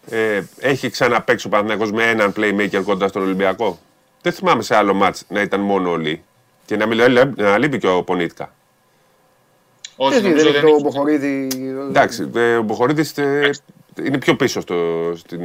Ε, 0.08 0.42
έχει 0.58 0.90
ξαναπέξει 0.90 1.46
ο 1.46 1.50
Παναθηναϊκός 1.50 1.92
με 1.92 2.10
έναν 2.10 2.34
playmaker 2.36 2.82
κοντά 2.84 3.08
στον 3.08 3.22
Ολυμπιακό; 3.22 3.78
Δεν 4.22 4.32
θυμάμαι 4.32 4.62
σε 4.62 4.76
άλλο 4.76 4.94
μάτς 4.94 5.24
να 5.28 5.40
ήταν 5.40 5.60
μόνο 5.60 5.90
όλοι. 5.90 6.24
Και 6.64 6.76
να, 6.76 6.86
μιλάει, 6.86 7.32
να 7.36 7.58
λείπει 7.58 7.78
και 7.78 7.88
ο 7.88 8.02
Πονίτκα. 8.02 8.54
Όχι, 9.96 10.20
δεν 10.20 10.30
είναι 10.30 10.42
το 10.42 10.80
Μποχορίδη. 10.82 11.48
Εντάξει, 11.88 12.30
ο 12.58 12.62
Μποχορίδη 12.62 13.04
είναι 14.04 14.18
πιο 14.18 14.36
πίσω 14.36 14.60
στο, 14.60 14.76
στην, 15.16 15.40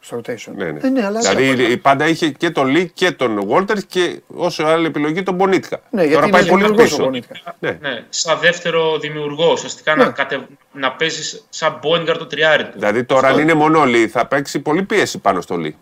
στο 0.00 0.20
rotation. 0.20 0.52
Ναι, 0.56 0.64
ναι. 0.64 0.80
Ε, 0.82 0.88
ναι, 0.88 1.04
αλλά 1.04 1.20
δηλαδή 1.20 1.76
πάντα 1.76 2.08
είχε 2.08 2.28
και 2.28 2.50
τον 2.50 2.66
Λί 2.66 2.90
και 2.94 3.10
τον 3.10 3.46
Βόλτερ 3.46 3.78
και 3.78 4.20
όσο 4.26 4.64
άλλη 4.64 4.86
επιλογή 4.86 5.22
τον 5.22 5.34
Μπονίτκα. 5.34 5.80
Ναι, 5.90 6.06
Τώρα 6.06 6.28
πάει 6.28 6.46
πολύ 6.46 6.74
πίσω. 6.74 7.10
Ναι. 7.58 7.78
ναι. 7.80 8.04
σαν 8.08 8.38
δεύτερο 8.38 8.98
δημιουργό, 8.98 9.52
ουσιαστικά 9.52 9.96
ναι. 9.96 10.04
να, 10.04 10.10
κατε... 10.10 10.46
να 10.72 10.92
παίζεις 10.92 11.46
σαν 11.48 11.78
Μπόνιγκαρ 11.82 12.18
το 12.18 12.26
τριάρι 12.26 12.64
του. 12.64 12.72
Δηλαδή 12.74 13.04
τώρα 13.04 13.28
αν 13.28 13.38
είναι 13.38 13.54
μόνο 13.54 13.84
Λί 13.84 14.08
θα 14.08 14.26
παίξει 14.26 14.58
πολύ 14.58 14.82
πίεση 14.82 15.18
πάνω 15.18 15.40
στο 15.40 15.56
Λί. 15.56 15.76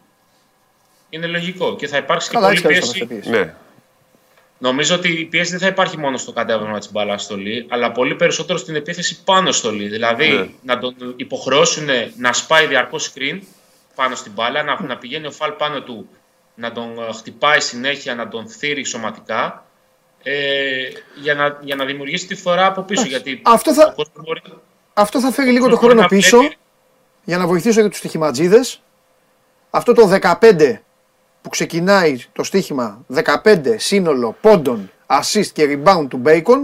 Είναι 1.11 1.26
λογικό 1.26 1.76
και 1.76 1.87
θα 1.87 1.96
υπάρξει 1.96 2.30
και 2.30 2.38
πολύ 2.38 2.61
πίεση. 2.61 3.09
Ναι. 3.24 3.54
Νομίζω 4.58 4.94
ότι 4.94 5.08
η 5.20 5.24
πίεση 5.24 5.50
δεν 5.50 5.60
θα 5.60 5.66
υπάρχει 5.66 5.98
μόνο 5.98 6.16
στο 6.16 6.32
κατέβασμα 6.32 6.78
της 6.78 6.92
μπάλας 6.92 7.22
στολή, 7.22 7.66
αλλά 7.68 7.92
πολύ 7.92 8.14
περισσότερο 8.14 8.58
στην 8.58 8.74
επίθεση 8.76 9.22
πάνω 9.24 9.52
στολή. 9.52 9.88
Δηλαδή 9.88 10.28
Ναι. 10.28 10.48
να 10.62 10.78
τον 10.78 10.94
υποχρεώσουν 11.16 11.86
να 12.16 12.32
σπάει 12.32 12.66
διαρκώς 12.66 13.12
screen 13.14 13.38
πάνω 13.94 14.14
στην 14.14 14.32
μπάλα, 14.32 14.62
να, 14.62 14.82
να 14.82 14.96
πηγαίνει 14.96 15.26
ο 15.26 15.30
φαλ 15.30 15.50
πάνω 15.50 15.82
του, 15.82 16.08
να 16.54 16.72
τον 16.72 16.98
ε, 17.08 17.12
χτυπάει 17.12 17.60
συνέχεια, 17.60 18.14
να 18.14 18.28
τον 18.28 18.48
θύρει 18.48 18.84
σωματικά. 18.84 19.64
Ε, 20.22 20.88
για, 21.22 21.34
να, 21.34 21.58
για 21.62 21.74
να 21.74 21.84
δημιουργήσει 21.84 22.26
τη 22.26 22.34
φορά 22.34 22.66
από 22.66 22.82
πίσω. 22.82 23.06
Γιατί 23.06 23.40
Αυτό 23.44 23.74
θα- 23.74 23.86
ο 23.86 23.94
κόσμος 23.94 24.24
μπορεί, 24.24 24.42
Αυτό 24.94 25.20
θα 25.20 25.30
φέρει 25.30 25.50
λίγο 25.50 25.64
το 25.68 25.70
μπορεί 25.74 25.84
χρόνο 25.86 26.00
να 26.00 26.06
πίσω 26.06 26.38
βλέπει- 26.38 26.56
για 27.24 27.38
να 27.38 27.46
βοηθήσω 27.46 27.80
για 27.80 27.88
τους 27.88 27.98
στοιχηματζίδες. 27.98 28.80
Αυτό 29.70 29.92
το 29.92 30.06
15 30.06 30.84
που 31.44 31.50
ξεκινάει 31.50 32.16
το 32.33 32.42
στοίχημα 32.44 33.04
15 33.44 33.59
σύνολο 33.76 34.37
πόντων, 34.40 34.90
assist 35.07 35.46
και 35.52 35.78
rebound 35.85 36.07
του 36.09 36.22
Bacon 36.24 36.59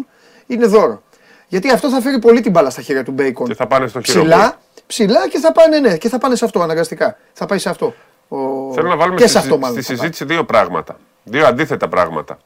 είναι 0.46 0.66
δώρο. 0.66 1.02
Γιατί 1.48 1.70
αυτό 1.70 1.90
θα 1.90 2.00
φέρει 2.00 2.18
πολύ 2.18 2.40
την 2.40 2.50
μπάλα 2.50 2.70
στα 2.70 2.82
χέρια 2.82 3.04
του 3.04 3.14
Bacon. 3.18 3.44
Και 3.46 3.54
θα 3.54 3.66
πάνε 3.66 3.86
στο 3.86 4.00
χειρό. 4.00 4.20
ψηλά, 4.20 4.58
ψηλά 4.86 5.28
και 5.28 5.38
θα 5.38 5.52
πάνε, 5.52 5.78
ναι, 5.78 5.96
και 5.96 6.08
θα 6.08 6.18
πάνε 6.18 6.34
σε 6.36 6.44
αυτό 6.44 6.60
αναγκαστικά. 6.60 7.16
Θα 7.32 7.46
πάει 7.46 7.58
σε 7.58 7.68
αυτό. 7.68 7.94
Ο... 8.28 8.36
Θέλω 8.74 8.88
να 8.88 8.96
βάλουμε 8.96 9.16
και 9.16 9.22
στη, 9.22 9.32
σε 9.32 9.38
αυτό 9.38 9.48
συζή- 9.50 9.62
μάλλον. 9.62 9.82
στη 9.82 9.92
θα 9.92 9.98
πάει. 9.98 10.10
συζήτηση 10.10 10.34
δύο 10.34 10.44
πράγματα. 10.44 10.96
Δύο 11.24 11.46
αντίθετα 11.46 11.88
πράγματα. 11.88 12.38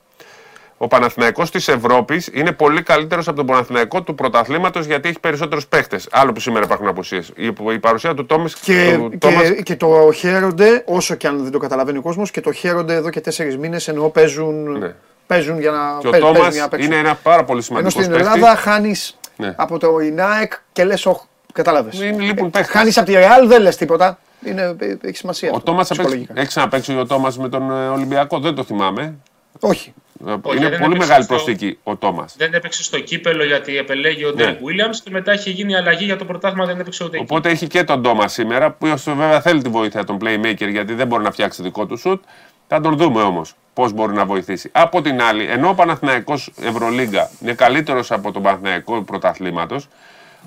Ο 0.85 0.89
Παναθηναϊκός 0.89 1.51
της 1.51 1.69
Ευρώπης 1.69 2.31
είναι 2.33 2.53
πολύ 2.53 2.83
καλύτερος 2.83 3.29
από 3.29 3.37
τον 3.37 3.47
Παναθηναϊκό 3.47 4.03
του 4.03 4.15
πρωταθλήματος 4.15 4.87
γιατί 4.87 5.09
έχει 5.09 5.21
περισσότερους 5.21 5.67
παίχτες. 5.67 6.09
Άλλο 6.11 6.33
που 6.33 6.41
σήμερα 6.41 6.65
υπάρχουν 6.65 6.87
απουσίες. 6.89 7.33
Η, 7.37 7.53
η 7.73 7.79
παρουσία 7.79 8.15
του 8.15 8.27
Τόμις 8.27 8.55
Και, 8.55 8.95
του 8.99 9.09
και, 9.11 9.17
Τόμας 9.17 9.49
και 9.63 9.77
το 9.77 10.13
χαίρονται, 10.15 10.83
όσο 10.87 11.15
και 11.15 11.27
αν 11.27 11.43
δεν 11.43 11.53
το 11.53 11.59
καταλαβαίνει 11.59 11.99
ο 11.99 12.03
κόσμος, 12.03 12.31
και 12.31 12.41
το 12.41 12.53
χαίρονται 12.53 12.95
εδώ 12.95 13.11
και 13.11 13.21
τέσσερις 13.21 13.57
μήνες 13.57 13.89
ενώ 13.89 14.09
παίζουν, 14.09 14.79
Ναι. 14.79 14.95
παίζουν 15.27 15.61
για 15.61 15.71
να, 15.71 15.79
και 16.01 16.07
ο 16.07 16.11
παί- 16.11 16.23
παίζουν 16.23 16.37
Τόμας 16.39 16.53
για 16.55 16.63
να 16.63 16.69
παίξουν. 16.69 16.91
είναι 16.91 17.01
ένα 17.01 17.15
πάρα 17.15 17.45
πολύ 17.45 17.63
Ενώ 17.71 17.81
σημαντικό 17.81 18.03
στην 18.03 18.13
Ελλάδα 18.15 18.57
χάνεις 18.57 19.19
Ναι. 19.37 19.55
από 19.57 19.79
το 19.79 19.99
ΙΝΑΕΚ 19.99 20.53
και 20.73 20.85
λες, 20.85 21.07
όχι, 21.07 21.21
κατάλαβες. 21.53 22.01
Είναι 22.03 22.23
λείπουν 22.23 22.51
παίχτες. 22.51 22.71
Χάνεις 22.73 22.97
από 22.99 23.07
τη 23.07 23.13
Ρεάλ, 23.13 23.49
δεν 23.49 23.63
λες 23.63 23.77
τίποτα. 23.77 24.19
Είναι, 24.47 24.77
έχει 25.03 25.17
σημασία. 25.17 25.51
Ο 25.53 25.57
αυτό, 25.57 25.71
Τόμας 25.71 25.87
θα 25.89 25.95
παίξει- 25.95 26.11
ψυχολογικά. 26.11 26.41
έχει 26.41 26.49
ξαναπαίξει 26.49 26.99
ο 26.99 27.07
Τόμας 27.07 27.39
με 27.39 27.49
τον 27.49 27.71
ε, 27.71 27.89
Ολυμπιακό, 27.89 28.39
δεν 28.39 28.55
το 28.55 28.65
θυμάμαι. 28.65 29.15
Όχι. 29.61 29.95
Ε, 30.27 30.31
Όχι, 30.43 30.57
είναι 30.57 30.69
δεν 30.69 30.79
πολύ 30.79 30.93
έπαιξε 30.93 30.97
μεγάλη 30.99 31.25
στο- 31.25 31.35
προσθήκη 31.35 31.79
ο 31.83 31.97
Τόμας. 31.97 32.35
δεν 32.39 32.55
έπαιξε 32.55 32.83
στο 32.83 33.01
κύπελο 33.01 33.45
γιατί 33.45 33.77
επελέγει 33.77 34.25
ο 34.25 34.29
Ναι. 34.29 34.35
Ντέρικ 34.35 34.59
Williams 34.59 34.97
και 35.05 35.11
μετά 35.11 35.33
είχε 35.35 35.51
γίνει 35.51 35.77
αλλαγή 35.77 36.05
για 36.05 36.17
το 36.17 36.25
πρωτάθλημα, 36.25 36.67
δεν 36.67 36.81
έπαιξε 36.81 37.05
ούτε 37.05 37.17
εκεί. 37.17 37.25
Οπότε 37.31 37.49
έχει 37.51 37.67
και 37.67 37.85
τον 37.85 38.03
Τόμα 38.03 38.29
σήμερα, 38.29 38.71
που 38.71 38.87
βέβαια 39.05 39.41
θέλει 39.41 39.63
τη 39.63 39.69
βοήθεια 39.69 40.05
των 40.05 40.19
playmaker 40.23 40.69
γιατί 40.71 40.95
δεν 40.95 41.07
μπορεί 41.07 41.23
να 41.23 41.31
φτιάξει 41.31 41.63
δικό 41.63 41.87
του 41.87 41.97
σουτ. 41.97 42.23
Θα 42.69 42.81
τον 42.81 42.97
δούμε 42.97 43.23
όμως 43.23 43.55
πώς 43.75 43.93
μπορεί 43.93 44.13
να 44.15 44.25
βοηθήσει. 44.25 44.69
Από 44.73 45.03
την 45.03 45.23
άλλη, 45.23 45.45
ενώ 45.45 45.69
ο 45.69 45.75
Παναθηναϊκός 45.75 46.53
Ευρωλίγκα 46.63 47.31
είναι 47.43 47.53
καλύτερος 47.53 48.11
από 48.13 48.33
τον 48.33 48.43
Παναθηναϊκό 48.43 49.03
πρωταθλήματος, 49.03 49.89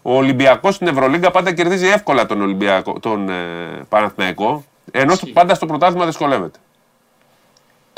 ο 0.01 0.15
Ολυμπιακός 0.15 0.75
στην 0.75 0.87
Ευρωλίγκα 0.87 1.31
πάντα 1.31 1.53
κερδίζει 1.53 1.87
εύκολα 1.87 2.25
τον, 2.25 2.41
Ολυμπιακό, 2.41 2.99
τον 2.99 3.29
ε, 3.29 3.33
Παναθηναϊκό, 3.89 4.63
ενώ 4.91 5.15
στο- 5.15 5.25
πάντα 5.27 5.53
στο 5.55 5.65
πρωτάθλημα 5.65 6.05
δυσκολεύεται. 6.05 6.59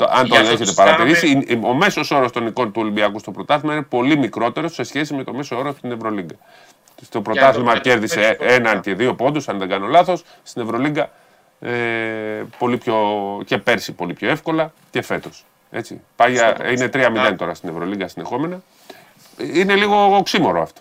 Το, 0.04 0.10
αν 0.12 0.20
το 0.20 0.26
Γι' 0.26 0.32
αυτό 0.34 0.46
έχετε 0.46 0.56
το 0.58 0.64
συζητάμε. 0.64 0.90
παρατηρήσει, 0.90 1.28
η- 1.28 1.44
η- 1.48 1.60
ο 1.62 1.74
μέσος 1.74 2.10
όρος 2.10 2.32
των 2.32 2.46
εικόνων 2.46 2.72
του 2.72 2.80
Ολυμπιακού 2.82 3.18
στο 3.18 3.30
πρωτάθλημα 3.30 3.74
είναι 3.74 3.82
πολύ 3.82 4.16
μικρότερος 4.18 4.74
σε 4.74 4.82
σχέση 4.82 5.14
με 5.14 5.24
το 5.24 5.32
μέσο 5.32 5.58
όρο 5.58 5.72
στην 5.78 5.90
Ευρωλίγκα. 5.92 6.34
Στο 7.02 7.20
πρωτάθλημα 7.22 7.72
το- 7.72 7.80
κέρδισε 7.80 8.36
το- 8.38 8.44
το- 8.44 8.52
έναν 8.52 8.80
και 8.80 8.94
δύο 8.94 9.14
πόντους, 9.14 9.48
αν 9.48 9.58
δεν 9.58 9.68
κάνω 9.68 9.86
λάθος. 9.86 10.24
Στην 10.42 10.62
Ευρωλίγκα 10.62 11.10
ε, 11.60 11.70
πολύ 12.58 12.76
πιο, 12.76 12.96
και 13.46 13.58
πέρσι 13.58 13.92
πολύ 13.92 14.12
πιο 14.12 14.28
εύκολα 14.30 14.72
και 14.90 15.02
φέτος. 15.02 15.44
Έτσι. 15.70 16.00
Πάει 16.16 16.32
για, 16.32 16.56
είναι 16.72 16.88
3-0 16.88 17.34
τώρα 17.36 17.54
στην 17.54 17.68
Ευρωλίγκα 17.68 18.08
συνεχόμενα. 18.08 18.62
Είναι 19.52 19.74
λίγο 19.74 20.16
οξύμορο 20.16 20.62
αυτό. 20.62 20.80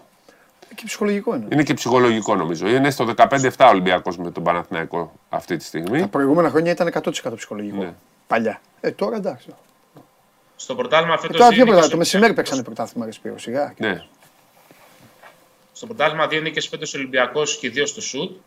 Και 0.75 0.83
ψυχολογικό 0.85 1.35
είναι. 1.35 1.45
Είναι 1.51 1.63
και 1.63 1.73
ψυχολογικό 1.73 2.35
νομίζω. 2.35 2.67
Είναι 2.67 2.89
στο 2.89 3.05
15-7 3.05 3.67
Ολυμπιακός 3.69 4.17
με 4.17 4.31
τον 4.31 4.43
Παναθηναϊκό 4.43 5.11
αυτή 5.29 5.57
τη 5.57 5.63
στιγμή. 5.63 5.99
Τα 5.99 6.07
προηγούμενα 6.07 6.49
χρόνια 6.49 6.71
ήταν 6.71 6.87
100% 6.87 7.35
ψυχολογικό. 7.35 7.77
Ναι. 7.83 7.93
Παλιά. 8.29 8.61
Ε, 8.81 8.91
τώρα 8.91 9.15
εντάξει. 9.15 9.47
Στο 10.55 10.75
πρωτάθλημα 10.75 11.13
Ε, 11.13 11.17
φέτος. 11.17 11.37
τώρα 11.37 11.49
πιο 11.49 11.65
πρωτά, 11.65 11.87
το 11.87 11.97
μεσημέρι 11.97 12.33
παίξανε 12.33 12.63
πρωτάθλημα 12.63 13.05
ρε 13.05 13.11
Σπύρο, 13.11 13.37
σιγά. 13.39 13.73
Ναι. 13.77 14.03
Στο 15.73 15.85
πρωτάθλημα 15.85 16.27
δύο 16.27 16.41
νίκες 16.41 16.67
φέτος 16.67 16.93
Ολυμπιακός 16.93 17.57
και 17.57 17.69
δύο 17.69 17.85
στο 17.85 18.01
σουτ. 18.01 18.37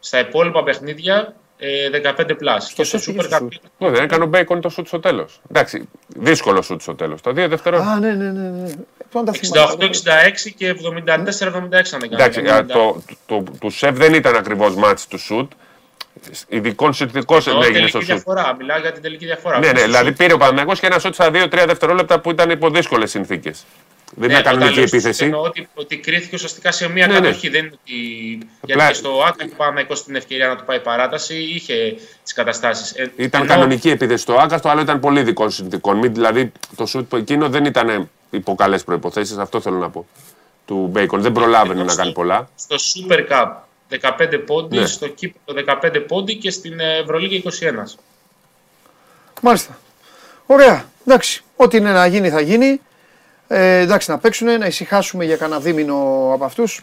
Στα 0.00 0.18
υπόλοιπα 0.18 0.62
παιχνίδια 0.62 1.34
ε, 1.58 1.88
15 2.18 2.36
plus. 2.38 2.72
Και 2.72 2.84
στο 2.84 2.98
σουτ 2.98 3.14
ή 3.14 3.18
Super 3.20 3.24
στο 3.24 3.36
Cup. 3.36 3.40
σουτ; 3.52 3.62
Όχι, 3.78 3.92
δεν 3.92 4.04
έκανε 4.04 4.24
ο 4.24 4.26
Μπέικον 4.26 4.60
το 4.60 4.68
σουτ 4.68 4.86
στο 4.86 5.00
τέλος. 5.00 5.40
Εντάξει, 5.50 5.88
δύσκολο 6.16 6.62
σουτ 6.62 6.80
στο 6.80 6.94
τέλος. 6.94 7.20
Τα 7.20 7.32
δύο 7.32 7.48
δευτερόλεπτα. 7.48 7.92
Α, 7.92 7.98
ναι, 7.98 8.12
ναι, 8.14 8.30
ναι. 8.30 8.48
ναι. 8.48 8.72
Τώρα 9.12 9.26
τα 9.26 9.32
θυμάμαι. 9.32 9.90
68-66 10.46 10.50
και 10.56 10.70
74-76 10.70 10.76
αν 11.14 11.24
δεν 11.24 11.70
κάνω. 11.70 11.82
Εντάξει, 12.10 12.40
α, 12.40 12.66
το, 12.66 13.02
το, 13.26 13.42
το, 13.42 13.44
του 13.60 13.70
ΣΕΦ 13.70 13.96
δεν 13.96 14.14
ήταν 14.14 14.36
ακριβώς 14.36 14.74
ματς 14.74 15.06
του 15.06 15.18
σουτ. 15.18 15.52
Ειδικών 16.48 16.92
συνθηκών 16.92 17.34
Εννοώ 17.46 17.54
έγινε 17.62 17.72
τελική 17.72 17.88
στο 17.88 17.98
σουτ. 17.98 18.08
διαφορά. 18.08 18.54
Μιλάω 18.58 18.78
για 18.78 18.92
την 18.92 19.02
τελική 19.02 19.24
διαφορά. 19.24 19.58
Ναι, 19.58 19.66
ναι, 19.72 19.78
Στο 19.78 19.86
δηλαδή 19.86 20.06
σουτ, 20.08 20.16
πήρε 20.16 20.32
ο 20.32 20.36
Παναγιώ 20.38 20.74
και 20.74 20.86
ένα 20.86 20.98
σουτ 20.98 21.14
στα 21.14 21.30
2-3 21.32 21.64
δευτερόλεπτα 21.66 22.20
που 22.20 22.30
ήταν 22.30 22.50
υπό 22.50 22.70
δύσκολες 22.70 23.10
συνθήκες. 23.10 23.64
Δεν 24.16 24.28
ναι, 24.30 24.38
ήταν 24.38 24.40
όταν 24.46 24.52
κανονική 24.58 24.76
λέω 24.78 24.86
σουτ, 24.86 24.94
επίθεση. 24.94 25.24
Εννοώ 25.24 25.40
ότι, 25.42 25.68
ότι 25.74 25.96
κρίθηκε 25.96 26.34
ουσιαστικά 26.34 26.72
σε 26.72 26.88
μια 26.88 27.06
Ναι, 27.06 27.12
ναι. 27.12 27.20
κατοχή. 27.26 27.48
Δεν 27.48 27.64
είναι 27.64 27.74
ότι. 27.82 28.38
Απλά- 28.60 28.76
Γιατί 28.76 28.92
και 28.92 28.94
στο 28.98 29.22
Άκα 29.28 29.44
του 29.44 29.52
Παναγιώ 29.56 29.96
την 30.04 30.14
ευκαιρία 30.16 30.48
να 30.48 30.56
του 30.56 30.64
πάει 30.64 30.80
παράταση 30.80 31.34
είχε 31.36 31.96
τις 32.22 32.32
καταστάσεις. 32.32 32.90
Ε, 32.90 33.12
Ήταν 33.16 33.46
κανονική 33.46 33.90
επίθεση 33.90 34.22
στο 34.22 34.34
Άκα, 34.34 34.60
το 34.60 34.68
άλλο 34.68 34.80
ήταν 34.80 35.00
πολύ 35.00 35.20
ειδικών 35.20 35.50
συνθηκών. 35.50 35.96
Μην, 35.98 36.14
δηλαδή 36.14 36.52
το 36.76 36.86
σουτ 36.86 37.08
που 37.08 37.16
εκείνο 37.16 37.48
δεν 37.48 37.64
ήταν 37.64 38.08
υπό 38.30 38.54
καλές 38.54 38.84
προποθέσει, 38.84 39.34
αυτό 39.38 39.60
θέλω 39.60 39.76
να 39.76 39.90
πω. 39.90 40.06
Του 40.66 40.88
Μπέικον. 40.92 41.20
Δεν 41.20 41.32
προλάβαινε 41.32 41.82
να 41.84 41.94
κάνει 41.94 42.12
πολλά. 42.12 42.48
Στο 42.56 42.76
Super 42.76 43.18
Cup 43.32 43.48
15 43.90 44.38
πόντι, 44.46 44.78
Ναι. 44.78 44.86
στο 44.86 45.08
Κύπρο 45.08 45.54
15 45.82 46.00
πόντι 46.08 46.36
και 46.36 46.50
στην 46.50 46.80
Ευρωλίγα 46.80 47.36
21. 47.36 47.96
Μάλιστα. 49.42 49.78
Ωραία. 50.46 50.84
Εντάξει. 51.06 51.42
Ό,τι 51.56 51.76
είναι 51.76 51.92
να 51.92 52.06
γίνει 52.06 52.30
θα 52.30 52.40
γίνει. 52.40 52.80
Ε, 53.48 53.78
εντάξει, 53.78 54.10
να 54.10 54.18
παίξουν, 54.18 54.58
να 54.58 54.66
ησυχάσουμε 54.66 55.24
για 55.24 55.36
κανένα 55.36 55.60
δίμηνο 55.60 56.30
από 56.34 56.44
αυτούς. 56.44 56.82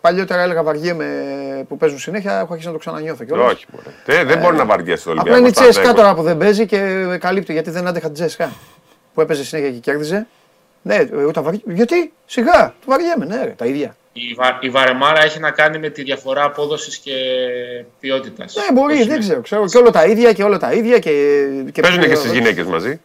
παλιότερα 0.00 0.42
έλεγα 0.42 0.62
βαριέμαι 0.62 1.06
που 1.68 1.76
παίζουν 1.76 1.98
συνέχεια. 1.98 2.32
Έχω 2.38 2.46
αρχίσει 2.48 2.66
να 2.66 2.72
το 2.72 2.78
ξανανιώθω 2.78 3.24
κιόλας. 3.24 3.52
Όχι, 3.52 3.66
μωρέ. 3.72 4.20
Ε, 4.20 4.24
δεν 4.24 4.38
μπορεί 4.38 4.56
να 4.56 4.64
βαριέσει 4.64 5.04
το 5.04 5.10
Απλά 5.10 5.22
Ολυμπιακό. 5.22 5.38
είναι 5.40 5.48
η 5.48 5.52
στα 5.52 5.62
Τσέσκα 5.62 5.92
10. 5.92 5.94
τώρα 5.94 6.14
που 6.14 6.22
δεν 6.22 6.36
παίζει 6.38 6.66
και 6.66 6.78
καλύπτει 7.20 7.52
γιατί 7.52 7.70
δεν 7.70 7.86
άντεχα 7.86 8.06
την 8.06 8.14
Τσέσκα. 8.14 8.52
Που 9.14 9.20
έπαιζε 9.20 9.44
συνέχεια 9.44 9.70
και 9.70 9.78
κέρδιζε. 9.78 10.26
Ναι, 10.82 10.94
εγώ 10.94 11.30
τα 11.30 11.42
βαρι... 11.42 11.62
Γιατί, 11.66 12.12
σιγά, 12.26 12.66
το 12.66 12.86
βαριέμαι, 12.86 13.24
ναι, 13.24 13.44
ρε, 13.44 13.50
τα 13.50 13.64
ίδια. 13.66 13.96
Η, 14.12 14.34
Βα- 14.34 14.58
η 14.60 14.70
Βαρεμάρα 14.70 15.22
έχει 15.24 15.38
να 15.38 15.50
κάνει 15.50 15.78
με 15.78 15.88
τη 15.88 16.02
διαφορά 16.02 16.44
απόδοσης 16.44 16.96
και 16.96 17.12
ποιότητας. 18.00 18.54
Ναι, 18.54 18.72
μπορεί, 18.72 19.04
δεν 19.04 19.18
ξέρω. 19.20 19.40
ξέρω 19.40 19.66
και 19.66 19.78
όλα 19.78 19.90
τα 19.90 20.04
ίδια 20.04 20.32
και 20.32 20.42
όλα 20.42 20.58
τα 20.58 20.72
ίδια. 20.72 20.98
Και, 20.98 21.10
και 21.72 21.80
Παίζουν 21.80 22.02
και 22.02 22.14
στις 22.14 22.32
γυναίκες 22.32 22.66
μαζί. 22.66 23.00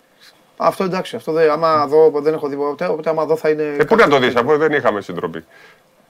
Αυτό 0.58 0.84
εντάξει, 0.84 1.15
αυτό 1.15 1.32
δεν, 1.32 1.52
άμα 1.52 1.88
δω, 1.88 2.12
δεν 2.22 2.34
έχω 2.34 2.48
δει 2.48 2.56
ποτέ, 2.56 2.86
οπότε 2.88 3.10
άμα 3.10 3.26
δω 3.26 3.36
θα 3.36 3.50
είναι. 3.50 3.76
Ε, 3.80 3.84
πού 3.84 3.96
να 3.96 4.08
το 4.08 4.20
δεις, 4.20 4.36
αφού 4.36 4.58
δεν 4.58 4.72
είχαμε 4.72 5.02
συνδρομή. 5.02 5.45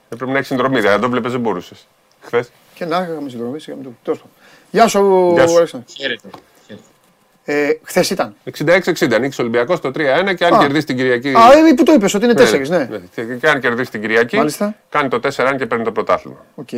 Έπρεπε 0.08 0.30
να 0.30 0.36
έχεις 0.36 0.48
συνδρομή, 0.48 0.80
δεν 0.80 1.00
το 1.00 1.10
βλέπεις, 1.10 1.32
δεν 1.32 1.40
μπορούσες. 1.40 1.86
Χθες. 2.20 2.50
Και 2.74 2.84
να 2.84 2.96
είχαμε 2.96 3.28
συνδρομή, 3.28 3.56
είχαμε 3.56 3.82
το. 3.82 3.90
Τέλος 4.04 4.18
πάντων. 4.18 4.34
Γεια 4.70 4.86
σου, 4.88 5.30
Γεια 5.34 5.46
σου. 5.48 5.56
Αλέξανδρε. 5.56 5.92
Χαίρετε. 5.96 6.28
Χαίρετε. 7.52 7.68
Ε, 7.70 7.78
Χθες 7.84 8.10
ήταν. 8.10 8.34
66-60 8.44 9.20
νίκησε 9.20 9.40
ο 9.40 9.44
Ολυμπιακός 9.44 9.80
το 9.80 9.88
3-1 9.88 10.34
και 10.36 10.44
αν 10.44 10.54
Α. 10.54 10.58
κερδίσει 10.58 10.86
την 10.86 10.96
Κυριακή. 10.96 11.28
Α, 11.28 11.32
ε, 11.68 11.74
που 11.76 11.82
το 11.82 11.92
είπες, 11.92 12.14
ότι 12.14 12.24
είναι 12.24 12.34
τέσσερις, 12.34 12.68
ναι. 12.68 12.88
Και 13.14 13.22
και 13.22 13.48
αν 13.48 13.60
κερδίσει 13.60 13.90
την 13.90 14.00
Κυριακή, 14.00 14.36
Μάλιστα. 14.36 14.74
κάνει 14.88 15.08
το 15.08 15.20
4-1 15.20 15.56
και 15.58 15.66
παίρνει 15.66 15.84
το 15.84 15.92
πρωτάθλημα. 15.92 16.44
Οκ. 16.54 16.72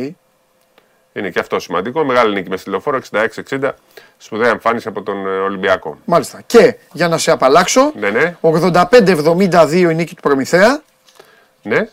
Είναι 1.13 1.29
και 1.29 1.39
αυτό 1.39 1.59
σημαντικό. 1.59 2.03
Μεγάλη 2.03 2.33
νίκη 2.33 2.49
με 2.49 2.57
στη 2.57 2.69
λεωφόρο 2.69 2.99
66-60. 3.11 3.69
Σπουδαία 4.17 4.49
εμφάνιση 4.49 4.87
από 4.87 5.01
τον 5.01 5.27
ε, 5.27 5.29
Ολυμπιακό. 5.29 5.97
Μάλιστα. 6.05 6.41
Και 6.45 6.75
για 6.93 7.07
να 7.07 7.17
σε 7.17 7.31
απαλλάξω, 7.31 7.91
Ναι, 7.99 8.09
ναι, 8.09 8.37
85-72 8.41 9.71
η 9.71 9.85
νίκη 9.95 10.15
του 10.15 10.21
Προμηθέα. 10.21 10.81
ναι. 11.63 11.87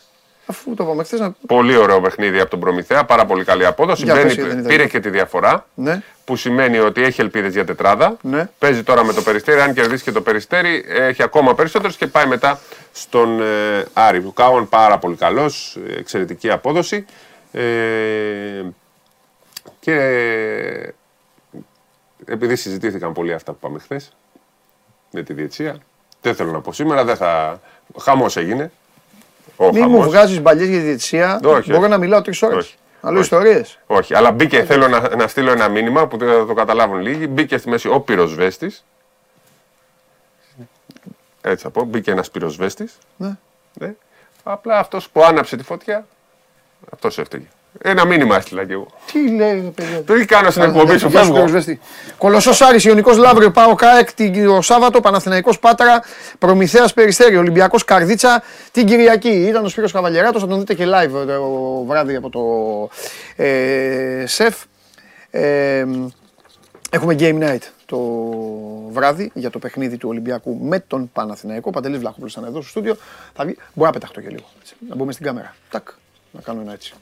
Αφού 0.50 0.74
το 0.74 0.84
είπαμε 0.84 1.04
χθε, 1.04 1.18
να... 1.18 1.34
Πολύ 1.46 1.76
ωραίο 1.76 2.00
παιχνίδι 2.00 2.40
από 2.40 2.50
τον 2.50 2.60
Προμηθέα. 2.60 3.04
Πάρα 3.04 3.24
πολύ 3.26 3.44
καλή 3.44 3.66
απόδοση. 3.66 4.04
Για 4.04 4.14
Μπαίνει- 4.14 4.26
πες, 4.26 4.34
γιατί 4.36 4.50
δεν 4.50 4.58
ήταν. 4.58 4.70
πήρε 4.70 4.86
και 4.88 5.00
τη 5.00 5.10
διαφορά. 5.10 5.66
ναι, 5.74 6.02
Που 6.24 6.36
σημαίνει 6.36 6.78
ότι 6.78 7.02
έχει 7.02 7.20
ελπίδες 7.20 7.52
για 7.52 7.64
τετράδα. 7.64 8.16
ναι. 8.22 8.48
Παίζει 8.58 8.82
τώρα 8.82 9.04
με 9.04 9.12
το 9.12 9.22
περιστέρι. 9.22 9.60
Αν 9.60 9.74
κερδίσει 9.74 10.04
και 10.04 10.12
το 10.12 10.20
περιστέρι, 10.20 10.84
έχει 10.88 11.22
ακόμα 11.22 11.54
περισσότερους 11.54 11.96
και 11.96 12.06
πάει 12.06 12.26
μετά 12.26 12.60
στον 12.92 13.40
ε, 13.42 13.84
Άρη. 13.92 14.18
Ο 14.18 14.30
Κάουαν 14.34 14.68
πάρα 14.68 14.98
πολύ 14.98 15.16
καλός. 15.16 15.78
Εξαιρετική 15.98 16.50
απόδοση. 16.50 17.04
Ε, 17.52 18.62
και 19.80 19.94
επειδή 22.24 22.56
συζητήθηκαν 22.56 23.12
πολύ 23.12 23.32
αυτά 23.32 23.52
που 23.52 23.58
είπαμε 23.62 23.78
χθες 23.78 24.12
με 25.10 25.22
τη 25.22 25.32
διετσία, 25.32 25.76
δεν 26.22 26.34
θέλω 26.34 26.50
να 26.50 26.60
πω 26.60 26.72
σήμερα, 26.72 27.04
δεν 27.04 27.16
θα. 27.16 27.60
Χαμός 28.00 28.36
έγινε. 28.36 28.70
Ο 29.60 29.64
Μη 29.72 29.80
μου 29.80 29.80
χαμός. 29.80 30.06
βγάζεις 30.06 30.40
μπαλιές 30.40 30.68
για 30.68 30.78
τη 30.78 30.84
διετησία. 30.84 31.40
Όχι, 31.44 31.70
Μπορώ 31.70 31.80
όχι. 31.82 31.90
να 31.90 31.98
μιλάω 31.98 32.22
τρεις 32.22 32.42
ώρες. 32.42 32.56
Όχι. 32.56 32.74
Να 33.00 33.10
λέω 33.10 33.20
Όχι. 33.20 33.28
ιστορίες. 33.34 33.78
Όχι, 33.86 34.14
αλλά 34.14 34.30
μπήκε, 34.32 34.64
θέλω 34.64 34.88
να, 34.88 35.16
να 35.16 35.26
στείλω 35.28 35.50
ένα 35.50 35.68
μήνυμα 35.68 36.06
που 36.06 36.18
θα 36.18 36.46
το 36.46 36.54
καταλάβουν 36.54 37.00
λίγοι. 37.00 37.26
Μπήκε 37.30 37.58
στη 37.58 37.68
μέση 37.68 37.88
ο 37.88 38.00
πυροσβέστης. 38.00 38.84
Έτσι 41.40 41.62
θα 41.64 41.70
πω. 41.70 41.84
Μπήκε 41.84 42.10
ένας 42.10 42.30
πυροσβέστης. 42.30 42.98
Ναι. 43.16 43.36
Ναι. 43.74 43.94
Απλά 44.42 44.78
αυτός 44.78 45.08
που 45.08 45.22
άναψε 45.24 45.56
τη 45.56 45.62
φωτιά, 45.62 46.06
αυτός 46.92 47.18
έφταιγε. 47.18 47.46
Ένα 47.82 48.04
μήνυμα 48.04 48.36
έστειλα 48.36 48.64
κι 48.64 48.72
εγώ. 48.72 48.86
Τι 49.12 49.30
λέει, 49.30 49.72
παιδιά. 49.74 50.02
Το 50.02 50.14
τι 50.14 50.24
κάνω 50.24 50.50
στην 50.50 50.62
εκπομπή 50.62 50.98
σου, 50.98 51.10
φεύγω. 51.10 51.44
Κολοσσό 52.18 52.64
Άρης, 52.64 52.84
Ιωνικός 52.84 53.16
Λαύριο, 53.16 53.50
Πάο 53.50 53.74
Κάεκ 53.74 54.08
το 54.46 54.62
Σάββατο, 54.62 55.00
Παναθηναϊκός 55.00 55.58
Πάτρα, 55.58 56.02
Προμηθέας 56.38 56.92
Περιστέρη, 56.92 57.36
Ολυμπιακός 57.36 57.84
Καρδίτσα 57.84 58.42
την 58.72 58.86
Κυριακή. 58.86 59.28
Ήταν 59.28 59.64
ο 59.64 59.68
Σπύρος 59.68 59.92
Καβαλιαράτος, 59.92 60.42
θα 60.42 60.48
τον 60.48 60.58
δείτε 60.58 60.74
και 60.74 60.84
live 60.86 61.26
το 61.26 61.84
βράδυ 61.86 62.16
από 62.16 62.30
το 62.30 62.42
ε, 63.44 64.24
ΣΕΦ. 64.26 64.56
Ε, 65.30 65.84
έχουμε 66.90 67.16
game 67.18 67.42
night 67.42 67.62
το 67.86 67.98
βράδυ 68.90 69.30
για 69.34 69.50
το 69.50 69.58
παιχνίδι 69.58 69.96
του 69.96 70.08
Ολυμπιακού 70.08 70.58
με 70.62 70.78
τον 70.78 71.10
Παναθηναϊκό. 71.12 71.70
Παντελής 71.70 71.98
Βλαχόπουλος 71.98 72.32
ήταν 72.32 72.44
εδώ 72.44 72.60
στο 72.60 72.70
στούντιο. 72.70 72.96
Θα 73.34 73.44
βγει. 73.44 73.56
Μπορεί 73.74 73.86
να 73.86 73.92
πεταχτώ 73.92 74.20
και 74.20 74.28
λίγο. 74.28 74.44
Έτσι. 74.60 74.74
Να 74.88 74.94
μπούμε 74.94 75.12
στην 75.12 75.24
κάμερα. 75.24 75.54
Τάκ. 75.70 75.88
Να 76.30 76.40
κάνω 76.40 76.60
ένα 76.60 76.72
έτσι. 76.72 76.94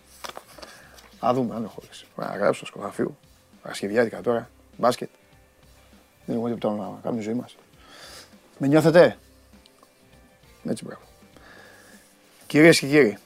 Α 1.20 1.30
δούμε 1.34 1.54
αν 1.54 1.64
έχω 1.64 1.74
όρεξη. 1.78 2.06
Να 2.16 2.24
γράψω 2.24 2.54
στο 2.54 2.66
σκοφαφείο. 2.66 3.16
Παρασκευιάτικα 3.62 4.20
τώρα. 4.20 4.50
Μπάσκετ. 4.76 5.08
Δεν 6.26 6.36
έχουμε 6.36 6.54
τίποτα 6.54 6.74
να 6.74 6.98
κάνουμε 7.02 7.20
τη 7.20 7.26
ζωή 7.26 7.34
μας. 7.34 7.56
Με 8.58 8.66
νιώθετε; 8.66 9.16
Έτσι 10.68 10.84
μπράβο. 10.84 11.02
Κυρίες 12.46 12.78
και 12.78 12.86
κύριοι, 12.86 13.18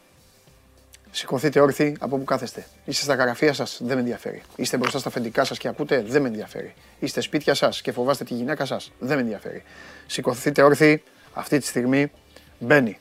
σηκωθείτε 1.11 1.61
όρθιοι 1.61 1.96
από 2.00 2.18
που 2.18 2.24
κάθεστε. 2.24 2.66
Είστε 2.85 3.05
στα 3.05 3.14
γραφεία 3.14 3.53
σας, 3.53 3.81
δεν 3.85 3.94
με 3.94 4.00
ενδιαφέρει. 4.00 4.42
Είστε 4.57 4.76
μπροστά 4.76 4.98
στα 4.98 5.09
αφεντικά 5.09 5.44
σας 5.44 5.59
και 5.59 5.68
ακούτε, 5.68 6.03
δεν 6.03 6.22
με 6.22 6.29
ενδιαφέρει. 6.29 6.74
Είστε 6.98 7.20
σπίτια 7.20 7.55
σας 7.55 7.81
και 7.81 7.92
φοβάστε 7.92 8.24
τη 8.24 8.35
γυναίκα 8.35 8.64
σας, 8.64 8.92
δεν 8.98 9.16
με 9.16 9.22
ενδιαφέρει. 9.22 9.62
Σηκωθείτε 10.07 10.62
όρθιοι, 10.62 11.03
αυτή 11.33 11.59
τη 11.59 11.66
στιγμή 11.66 12.12
μπαίνει 12.59 12.98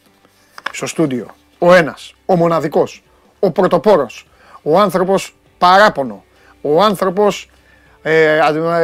στο 0.71 0.86
στούντιο 0.86 1.36
ο 1.60 1.73
ένας, 1.73 2.13
ο 2.25 2.36
μοναδικός, 2.36 3.04
ο 3.39 3.52
πρωτοπόρος, 3.52 4.29
ο 4.62 4.80
άνθρωπος 4.80 5.36
παράπονο, 5.58 6.24
ο 6.62 6.82
άνθρωπος 6.84 7.50
ε, 8.02 8.39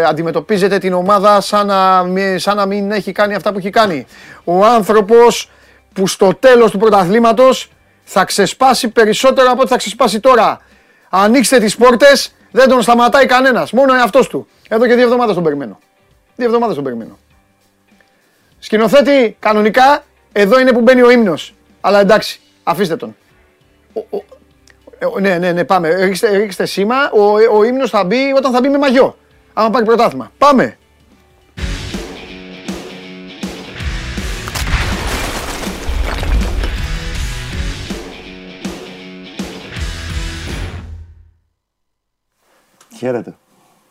αντιμετωπίζεται 0.08 0.78
την 0.78 0.94
ομάδα 0.94 1.42
σαν 1.42 1.66
να, 1.68 2.04
μη- 2.04 2.40
σαν 2.40 2.56
να 2.56 2.66
μην 2.66 2.92
έχει 2.92 3.12
κάνει 3.12 3.36
αυτά 3.36 3.52
που 3.52 3.58
έχει 3.58 3.70
κάνει. 3.70 4.06
Ο 4.44 4.66
άνθρωπος 4.66 5.52
που 5.94 6.08
στο 6.08 6.34
τέλος 6.40 6.72
του 6.72 6.78
πρωταθλήματος 6.78 7.70
θα 8.04 8.26
ξεσπάσει 8.26 8.88
περισσότερο 8.90 9.52
από 9.52 9.62
ό,τι 9.62 9.70
θα 9.70 9.78
ξεσπάσει 9.78 10.20
τώρα. 10.20 10.60
Ανοίξτε 11.10 11.60
τις 11.60 11.76
πόρτες, 11.76 12.36
δεν 12.52 12.70
τον 12.70 12.82
σταματάει 12.82 13.26
κανένας, 13.26 13.72
μόνο 13.72 13.94
ο 13.94 13.96
εαυτός 13.96 14.28
του. 14.28 14.48
Εδώ 14.68 14.88
και 14.88 14.94
δύο 14.94 15.04
εβδομάδες 15.04 15.36
τον 15.36 15.44
περιμένω. 15.44 15.80
Δύο 16.36 16.46
εβδομάδες 16.46 16.76
τον 16.76 16.84
περιμένω. 16.84 17.18
Σκηνοθέτη, 18.60 19.36
κανονικά, 19.40 20.04
εδώ 20.32 20.60
είναι 20.60 20.72
που 20.72 20.82
μπαίνει 20.82 21.02
ο 21.02 21.10
ύμνος. 21.10 21.54
Αλλά 21.82 22.00
εντάξει, 22.00 22.40
αφήστε 22.64 22.96
τον. 22.96 23.16
Ο- 23.94 24.00
ο- 24.10 24.18
ε, 24.18 24.35
ναι, 25.22 25.38
ναι, 25.38 25.52
ναι, 25.52 25.64
πάμε. 25.64 25.90
Ρίξτε, 26.06 26.38
ρίξτε 26.38 26.66
σήμα. 26.66 27.12
Ο, 27.12 27.58
ο 27.58 27.64
ύμνος 27.64 27.90
θα 27.90 28.04
μπει 28.04 28.34
όταν 28.38 28.52
θα 28.52 28.60
μπει 28.60 28.70
με 28.70 28.78
μαγιό. 28.78 29.18
Άμα 29.54 29.70
πάρει 29.70 29.86
πρωτάθλημα. 29.86 30.32
Πάμε. 30.38 30.78
Χαίρετε. 42.98 43.36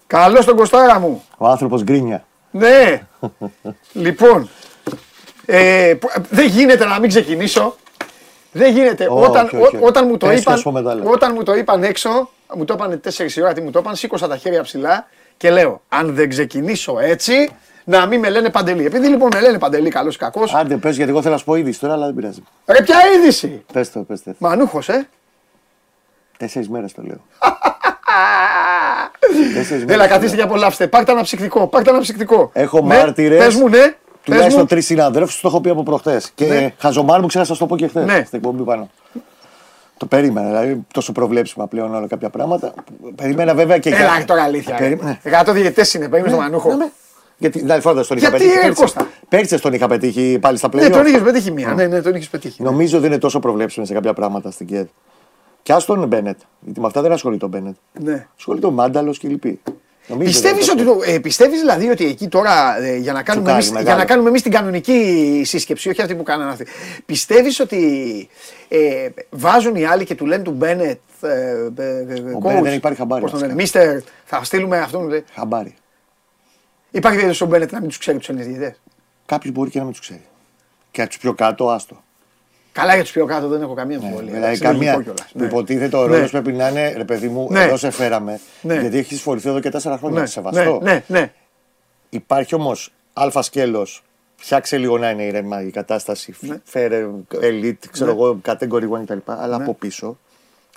Καλώς 0.06 0.44
τον 0.44 0.56
Κωστάρα 0.56 0.98
μου. 0.98 1.22
Ο 1.38 1.46
άνθρωπος 1.48 1.82
γκρίνια. 1.82 2.24
Ναι. 2.50 3.02
λοιπόν, 3.92 4.48
ε, 5.46 5.94
π- 6.00 6.18
δεν 6.30 6.46
γίνεται 6.46 6.84
να 6.84 6.98
μην 6.98 7.08
ξεκινήσω. 7.08 7.76
Δεν 8.56 8.72
γίνεται. 8.72 9.06
Όχι, 9.10 9.24
όταν, 9.30 9.44
όχι. 9.44 9.76
ό- 9.76 9.78
όταν, 9.80 10.06
μου 10.06 10.16
το 10.16 10.26
Πες 10.26 10.34
και 10.34 10.40
είπαν, 10.40 10.54
ας 10.54 10.62
πούμε 10.62 10.82
τα 10.82 10.94
λέω. 10.94 11.10
όταν 11.10 11.32
μου 11.34 11.42
το 11.42 11.54
είπαν 11.54 11.82
έξω, 11.84 12.30
μου 12.56 12.64
το 12.64 12.74
είπαν 12.74 13.00
4 13.04 13.36
η 13.36 13.42
ώρα, 13.42 13.52
τι 13.52 13.60
μου 13.60 13.70
το 13.70 13.78
είπαν, 13.78 13.94
σήκωσα 13.96 14.28
τα 14.28 14.36
χέρια 14.36 14.62
ψηλά 14.62 15.06
και 15.36 15.50
λέω, 15.50 15.80
αν 15.88 16.14
δεν 16.14 16.28
ξεκινήσω 16.28 16.98
έτσι, 17.00 17.50
να 17.84 18.06
μην 18.06 18.20
με 18.20 18.30
λένε 18.30 18.50
παντελή. 18.50 18.84
Επειδή 18.84 19.08
λοιπόν 19.08 19.28
με 19.34 19.40
λένε 19.40 19.58
παντελή, 19.58 19.88
καλός 19.90 20.14
ή 20.14 20.18
κακός, 20.18 20.54
Άντε 20.54 20.76
πες 20.76 20.96
γιατί 20.96 21.10
εγώ 21.10 21.20
θέλω 21.20 21.32
να 21.32 21.38
σου 21.38 21.44
πω 21.44 21.54
είδηση 21.54 21.80
τώρα, 21.80 21.92
αλλά 21.92 22.04
δεν 22.06 22.14
πειράζει. 22.14 22.42
ρε 22.66 22.82
ποια 22.82 22.96
είδηση. 23.16 23.64
Πες 23.72 23.92
το, 23.92 24.00
πες 24.00 24.22
το. 24.22 24.32
Μανούχος, 24.38 24.88
ε. 24.88 25.08
Τέσσερις 26.38 26.68
μέρες 26.68 26.92
το 26.94 27.02
λέω. 27.02 27.20
Τέσσερις 29.54 29.82
Έλα, 29.82 29.86
μέρες 29.96 30.06
καθίστε 30.06 30.36
το 30.36 30.42
και 30.42 30.48
απολαύστε. 30.48 30.86
Πάρτε 30.86 31.12
ένα 31.12 31.22
ψυκτικό, 31.22 31.66
πάρτε 31.66 31.90
ένα 31.90 32.00
ψυκτικό. 32.00 32.50
Έχω 32.52 32.80
ναι, 32.80 32.96
μάρτυρες. 32.96 33.44
Πες 33.44 33.54
μου, 33.54 33.68
ναι. 33.68 33.94
Πες 34.24 34.34
Τουλάχιστον 34.34 34.60
μου. 34.60 34.66
τρεις 34.66 34.86
συναδέλφους 34.86 35.40
το 35.40 35.48
έχω 35.48 35.60
πει 35.60 35.68
από 35.70 35.82
προχτές. 35.82 36.30
Και 36.34 36.46
Ναι. 36.46 36.74
χαζομάρ 36.78 37.20
μου 37.20 37.26
ξέχασα 37.26 37.50
να 37.50 37.56
σου 37.56 37.62
το 37.62 37.68
πω 37.68 37.76
και 37.76 37.86
χθες. 37.88 38.04
Ναι. 38.04 38.22
Στην 38.26 38.38
εκπομπή 38.38 38.62
πάνω. 38.62 38.90
Το 39.96 40.06
περίμενα, 40.06 40.46
δηλαδή 40.48 40.80
τόσο 40.92 41.12
προβλέψιμα 41.12 41.66
πλέον 41.66 41.94
όλα 41.94 42.06
κάποια 42.06 42.30
πράγματα. 42.30 42.74
Περίμενα 43.14 43.54
βέβαια 43.54 43.78
και 43.78 43.88
Έλα 43.90 44.24
τώρα 44.26 44.42
αλήθεια. 44.42 44.74
Περίμενα. 44.74 45.10
ε. 45.10 45.18
Εκατό 45.22 45.52
διαιτές 45.52 45.94
είναι, 45.94 46.08
περίμενε 46.08 46.34
τον 46.34 46.42
Μανούχο. 46.44 46.68
Ναι, 46.68 46.74
ναι. 46.76 46.90
Γιατί 47.38 47.58
την 47.58 47.72
άλλη 47.72 47.80
φορά 47.80 47.94
δεν 47.94 48.06
τον 48.06 48.16
είχα 48.16 48.28
Γιατί, 48.28 48.44
πετύχει. 48.44 48.60
ρε, 48.60 48.66
Πέρσι- 48.66 48.80
Κώστα; 48.82 49.08
Πέρσι 49.28 49.60
τον 49.60 49.72
είχα 49.72 49.86
πετύχει 49.86 50.38
πάλι 50.40 50.58
στα 50.58 50.68
Ναι, 50.72 50.78
πλέον. 50.78 50.92
τον 50.92 51.06
είχες 51.06 51.20
πετύχει 51.22 51.50
μία. 51.50 51.74
Ναι, 51.74 51.86
ναι, 51.86 52.00
τον 52.02 52.14
είχες 52.14 52.28
πετύχει. 52.28 52.62
Νομίζω 52.62 53.00
δεν 53.00 53.10
είναι 53.10 53.18
τόσο 53.20 53.38
προβλέψιμο 53.40 53.86
σε 53.86 53.92
κάποια 53.94 54.12
πράγματα 54.12 54.50
στην 54.50 54.66
ΚΕΔ. 54.66 54.86
Και 55.62 55.72
α 55.72 55.76
τον 55.86 56.06
Μπένετ. 56.06 56.38
Γιατί 56.60 56.80
με 56.80 56.86
αυτά 56.86 57.00
δεν 57.02 57.12
ασχολείται 57.12 57.44
ο 57.44 57.48
Μπένετ. 57.48 57.74
Ναι. 58.00 58.26
Ασχολείται 58.38 58.66
ο 58.66 58.70
Μάνταλος 58.70 59.18
και 59.18 59.28
λοιποί. 59.28 59.60
Νομίζω 60.06 60.30
Πιστεύεις 60.30 60.66
δεν 60.66 60.78
ότι 60.78 60.88
είναι 60.88 61.04
το, 61.04 61.12
ε, 61.12 61.18
πιστεύεις 61.18 61.60
δηλαδή 61.60 61.88
ότι 61.88 62.06
εκεί 62.06 62.28
τώρα 62.28 62.82
ε, 62.82 62.96
για, 62.96 63.12
να 63.12 63.22
κάνουμε 63.22 63.46
κάνει 63.46 63.58
εμείς, 63.58 63.70
μεγάλο. 63.70 63.86
για 63.88 63.96
να 63.96 64.04
κάνουμε 64.04 64.28
εμείς 64.28 64.42
την 64.42 64.52
κανονική 64.52 65.42
σύσκεψη, 65.44 65.88
όχι 65.88 66.02
αυτή 66.02 66.14
που 66.14 66.22
κάνανε 66.22 66.50
αυτοί, 66.50 66.66
πιστεύεις 67.06 67.60
ότι 67.60 68.28
ε, 68.68 69.08
βάζουν 69.30 69.74
οι 69.74 69.84
άλλοι 69.84 70.04
και 70.04 70.14
του 70.14 70.26
λένε 70.26 70.42
του 70.42 70.50
Μπένετ 70.50 70.98
ε, 71.20 71.28
ε, 71.28 71.98
ε, 71.98 72.04
coach, 72.34 72.40
Μπένετ 72.40 72.62
δεν 72.62 72.72
υπάρχει 72.74 72.98
χαμπάρι, 72.98 73.22
πώς 73.22 73.30
τον 73.30 73.40
λένε, 73.40 73.54
βασικά. 73.54 73.80
Μίστερ, 73.80 74.00
θα 74.24 74.44
στείλουμε 74.44 74.78
αυτόν. 74.78 75.12
ε, 75.12 75.24
Χαμπάρι. 75.34 75.74
Υπάρχει 76.90 77.16
περίπτωση 77.18 77.42
ο 77.44 77.46
Μπένετ 77.46 77.72
να 77.72 77.80
μην 77.80 77.88
τους 77.88 77.98
ξέρει 77.98 78.18
τους 78.18 78.28
Έλληνες 78.28 78.48
διαιτητές. 78.48 78.80
Κάποιος 79.26 79.54
μπορεί 79.54 79.70
και 79.70 79.78
να 79.78 79.84
μην 79.84 79.92
τους 79.92 80.00
ξέρει. 80.00 80.24
Και 80.90 81.00
από 81.00 81.10
τους 81.10 81.18
πιο 81.18 81.34
κάτω, 81.34 81.70
άστο. 81.70 82.02
Καλά 82.74 82.94
για 82.94 83.02
τους 83.02 83.12
πιο 83.12 83.26
κάτω 83.26 83.48
δεν 83.48 83.62
έχω 83.62 83.74
καμία 83.74 83.96
Ναι, 83.98 84.04
αμφιβολία. 84.04 84.32
δηλαδή 84.32 84.44
εντάξει, 84.46 84.62
είναι 84.64 84.72
καμία. 84.72 84.92
λογικό 84.92 85.12
κιόλας. 85.14 85.32
Που 85.32 85.38
Ναι. 85.38 85.46
υποτίθεται 85.46 85.96
ο 85.96 86.06
Ναι. 86.06 86.14
ρόλος 86.14 86.30
πρέπει 86.30 86.52
να 86.52 86.68
είναι 86.68 86.92
ρε 86.96 87.04
παιδί 87.04 87.28
μου, 87.28 87.46
Ναι. 87.50 87.62
εδώ 87.62 87.76
σε 87.76 87.90
φέραμε. 87.90 88.40
Ναι. 88.60 88.80
Γιατί 88.80 88.98
έχεις 88.98 89.20
φορηθεί 89.20 89.48
εδώ 89.48 89.60
και 89.60 89.70
τέσσερα 89.70 89.98
χρόνια. 89.98 90.20
Ναι, 90.20 90.26
Σεβαστό. 90.26 90.80
ναι, 90.82 90.92
ναι, 90.92 91.04
ναι. 91.06 91.32
Υπάρχει 92.10 92.54
όμως 92.54 92.92
αλφα 93.12 93.42
σκέλος. 93.42 94.02
Φτιάξε 94.36 94.76
λίγο 94.76 94.98
να 94.98 95.10
είναι 95.10 95.22
ηρεμά 95.24 95.62
η 95.62 95.70
κατάσταση. 95.70 96.34
Ναι. 96.40 96.56
Φέρε 96.64 97.06
elite, 97.40 97.86
ξέρω 97.90 98.10
εγώ, 98.10 98.40
category 98.46 98.88
1 98.88 99.04
κτλ. 99.04 99.18
Αλλά 99.24 99.56
Ναι. 99.56 99.62
από 99.62 99.74
πίσω, 99.74 100.18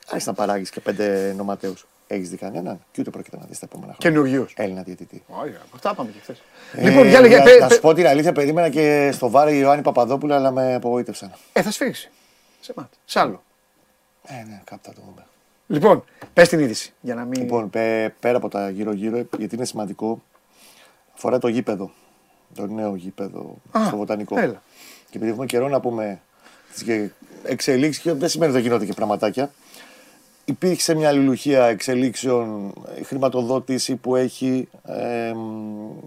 άρχισε 0.07 0.29
να 0.29 0.35
παράγεις 0.35 0.69
και 0.69 0.79
πέντε 0.79 1.33
νοματέους. 1.37 1.85
Έχεις 2.07 2.29
δει 2.29 2.37
κανέναν 2.37 2.79
και 2.91 3.01
ούτε 3.01 3.09
πρόκειται 3.09 3.37
να 3.37 3.45
δεις 3.45 3.59
τα 3.59 3.67
επόμενα 3.71 3.95
χρόνια. 3.99 4.19
Καινούριους. 4.21 4.53
Έλληνα 4.57 4.81
διαιτητή. 4.83 5.23
Όχι, 5.27 5.53
αυτά 5.73 5.93
πάμε 5.95 6.09
και 6.11 6.19
χθες. 6.19 6.41
Ε, 6.73 6.89
Λοιπόν, 6.89 7.07
για 7.07 7.21
λέγε, 7.21 7.37
να- 7.37 7.43
πε- 7.43 7.59
να 7.59 7.67
πε- 7.67 7.75
σου 7.75 7.81
πω 7.81 7.93
την 7.93 8.07
αλήθεια, 8.07 8.31
περίμενα 8.31 8.69
και 8.69 9.09
στο 9.13 9.29
βάρη 9.29 9.55
η 9.55 9.59
Ιωάννη 9.61 9.83
Παπαδόπουλα, 9.83 10.35
αλλά 10.35 10.51
με 10.51 10.73
απογοήτευσαν. 10.73 11.31
ε, 11.53 11.61
θα 11.61 11.71
σφίξει. 11.71 12.11
Σε 12.59 12.73
μάτι. 12.75 12.97
Σ' 13.05 13.15
άλλο. 13.15 13.43
Ε, 14.23 14.33
ναι, 14.49 14.61
κάπου 14.63 14.81
θα 14.83 14.93
το 14.93 15.01
δούμε. 15.05 15.25
Λοιπόν, 15.67 16.03
πες 16.33 16.49
την 16.49 16.59
είδηση 16.59 16.93
για 17.01 17.15
να 17.15 17.25
μην... 17.25 17.39
Λοιπόν, 17.41 17.69
πέ- 17.69 18.13
πέρα 18.19 18.37
από 18.37 18.49
τα 18.49 18.69
γύρω-γύρω, 18.69 19.25
γιατί 19.37 19.55
είναι 19.55 19.65
σημαντικό, 19.65 20.21
αφορά 21.15 21.39
το 21.39 21.47
γήπεδο. 21.47 21.91
Το 22.55 22.67
νέο 22.67 22.95
γήπεδο 22.95 23.55
Α, 23.71 23.85
στο 23.87 23.97
Βοτανικό. 23.97 24.39
έλα. 24.39 24.61
Και 25.09 25.17
επειδή 25.17 25.31
έχουμε 25.31 25.45
καιρό 25.45 25.67
να 25.67 25.79
πούμε 25.79 26.21
τις 26.73 27.09
εξελίξεις, 27.43 28.03
και 28.03 28.13
δεν 28.13 28.29
σημαίνει 28.29 28.51
ότι 28.51 28.59
δεν 28.61 28.69
γίνονται 28.69 28.85
και 28.85 28.93
πραγματάκια. 28.93 29.51
Υπήρξε 30.49 30.93
μια 30.93 31.07
αλληλουχία 31.07 31.65
εξελίξεων, 31.65 32.73
ε, 32.95 33.03
χρηματοδότηση 33.03 33.95
που 33.95 34.15
έχει 34.15 34.67
ε, 34.85 35.33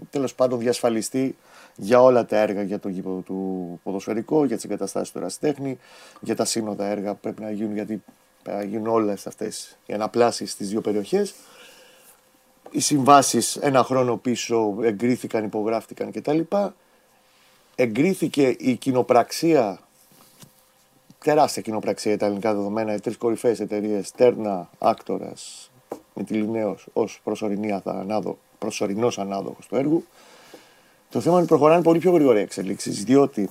τέλος 0.09 0.33
πάντων 0.35 0.59
διασφαλιστεί 0.59 1.35
για 1.75 2.01
όλα 2.01 2.25
τα 2.25 2.37
έργα 2.37 2.61
για 2.61 2.79
το 2.79 2.89
γήπεδο 2.89 3.19
του 3.19 3.79
ποδοσφαιρικό, 3.83 4.45
για 4.45 4.55
τις 4.55 4.65
εγκαταστάσεις 4.65 5.11
του 5.11 5.17
ερασιτέχνη, 5.17 5.79
για 6.21 6.35
τα 6.35 6.45
σύνοδα 6.45 6.85
έργα 6.85 7.13
που 7.13 7.19
πρέπει 7.21 7.41
να 7.41 7.51
γίνουν, 7.51 7.73
γιατί 7.73 8.03
πρέπει 8.43 8.57
να 8.57 8.63
γίνουν 8.63 8.87
όλες 8.87 9.27
αυτές 9.27 9.77
οι 9.85 9.93
αναπλάσεις 9.93 10.51
στις 10.51 10.69
δύο 10.69 10.81
περιοχές. 10.81 11.33
Οι 12.71 12.79
συμβάσεις 12.79 13.55
ένα 13.55 13.83
χρόνο 13.83 14.17
πίσω 14.17 14.75
εγκρίθηκαν, 14.81 15.43
υπογράφτηκαν 15.43 16.11
κτλ. 16.11 16.39
Εγκρίθηκε 17.75 18.55
η 18.59 18.75
κοινοπραξία 18.75 19.79
τεράστια 21.23 21.61
κοινοπραξία 21.61 22.17
τα 22.17 22.25
ελληνικά 22.25 22.53
δεδομένα, 22.53 22.93
οι 22.93 22.99
τρεις 22.99 23.17
κορυφαίες 23.17 23.59
εταιρείες, 23.59 24.11
Τέρνα, 24.11 24.69
Άκτορα, 24.79 25.33
Μητυλινέο, 26.13 26.77
ως 26.93 27.21
προσωρινός 28.57 29.19
ανάδοχος 29.19 29.67
του 29.67 29.75
έργου. 29.75 30.05
Το 31.09 31.19
θέμα 31.19 31.33
είναι 31.33 31.43
ότι 31.43 31.47
προχωράνε 31.47 31.83
πολύ 31.83 31.99
πιο 31.99 32.11
γρήγορα 32.11 32.39
οι 32.39 32.41
εξελίξεις, 32.41 33.03
διότι 33.03 33.49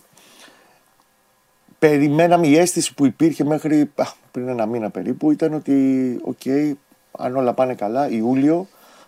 περιμέναμε 1.79 2.47
η 2.47 2.57
αίσθηση 2.57 2.95
που 2.95 3.07
υπήρχε 3.07 3.45
μέχρι 3.45 3.91
α, 3.95 4.05
πριν 4.31 4.49
ένα 4.49 4.67
μήνα 4.67 4.91
περίπου 4.91 5.31
ήταν 5.31 5.55
ότι, 5.55 6.19
οκ, 6.25 6.77
αν 7.19 7.37
όλα 7.37 7.53
πάνε 7.53 7.75
καλά, 7.75 8.11
Ιούλιο, 8.11 8.67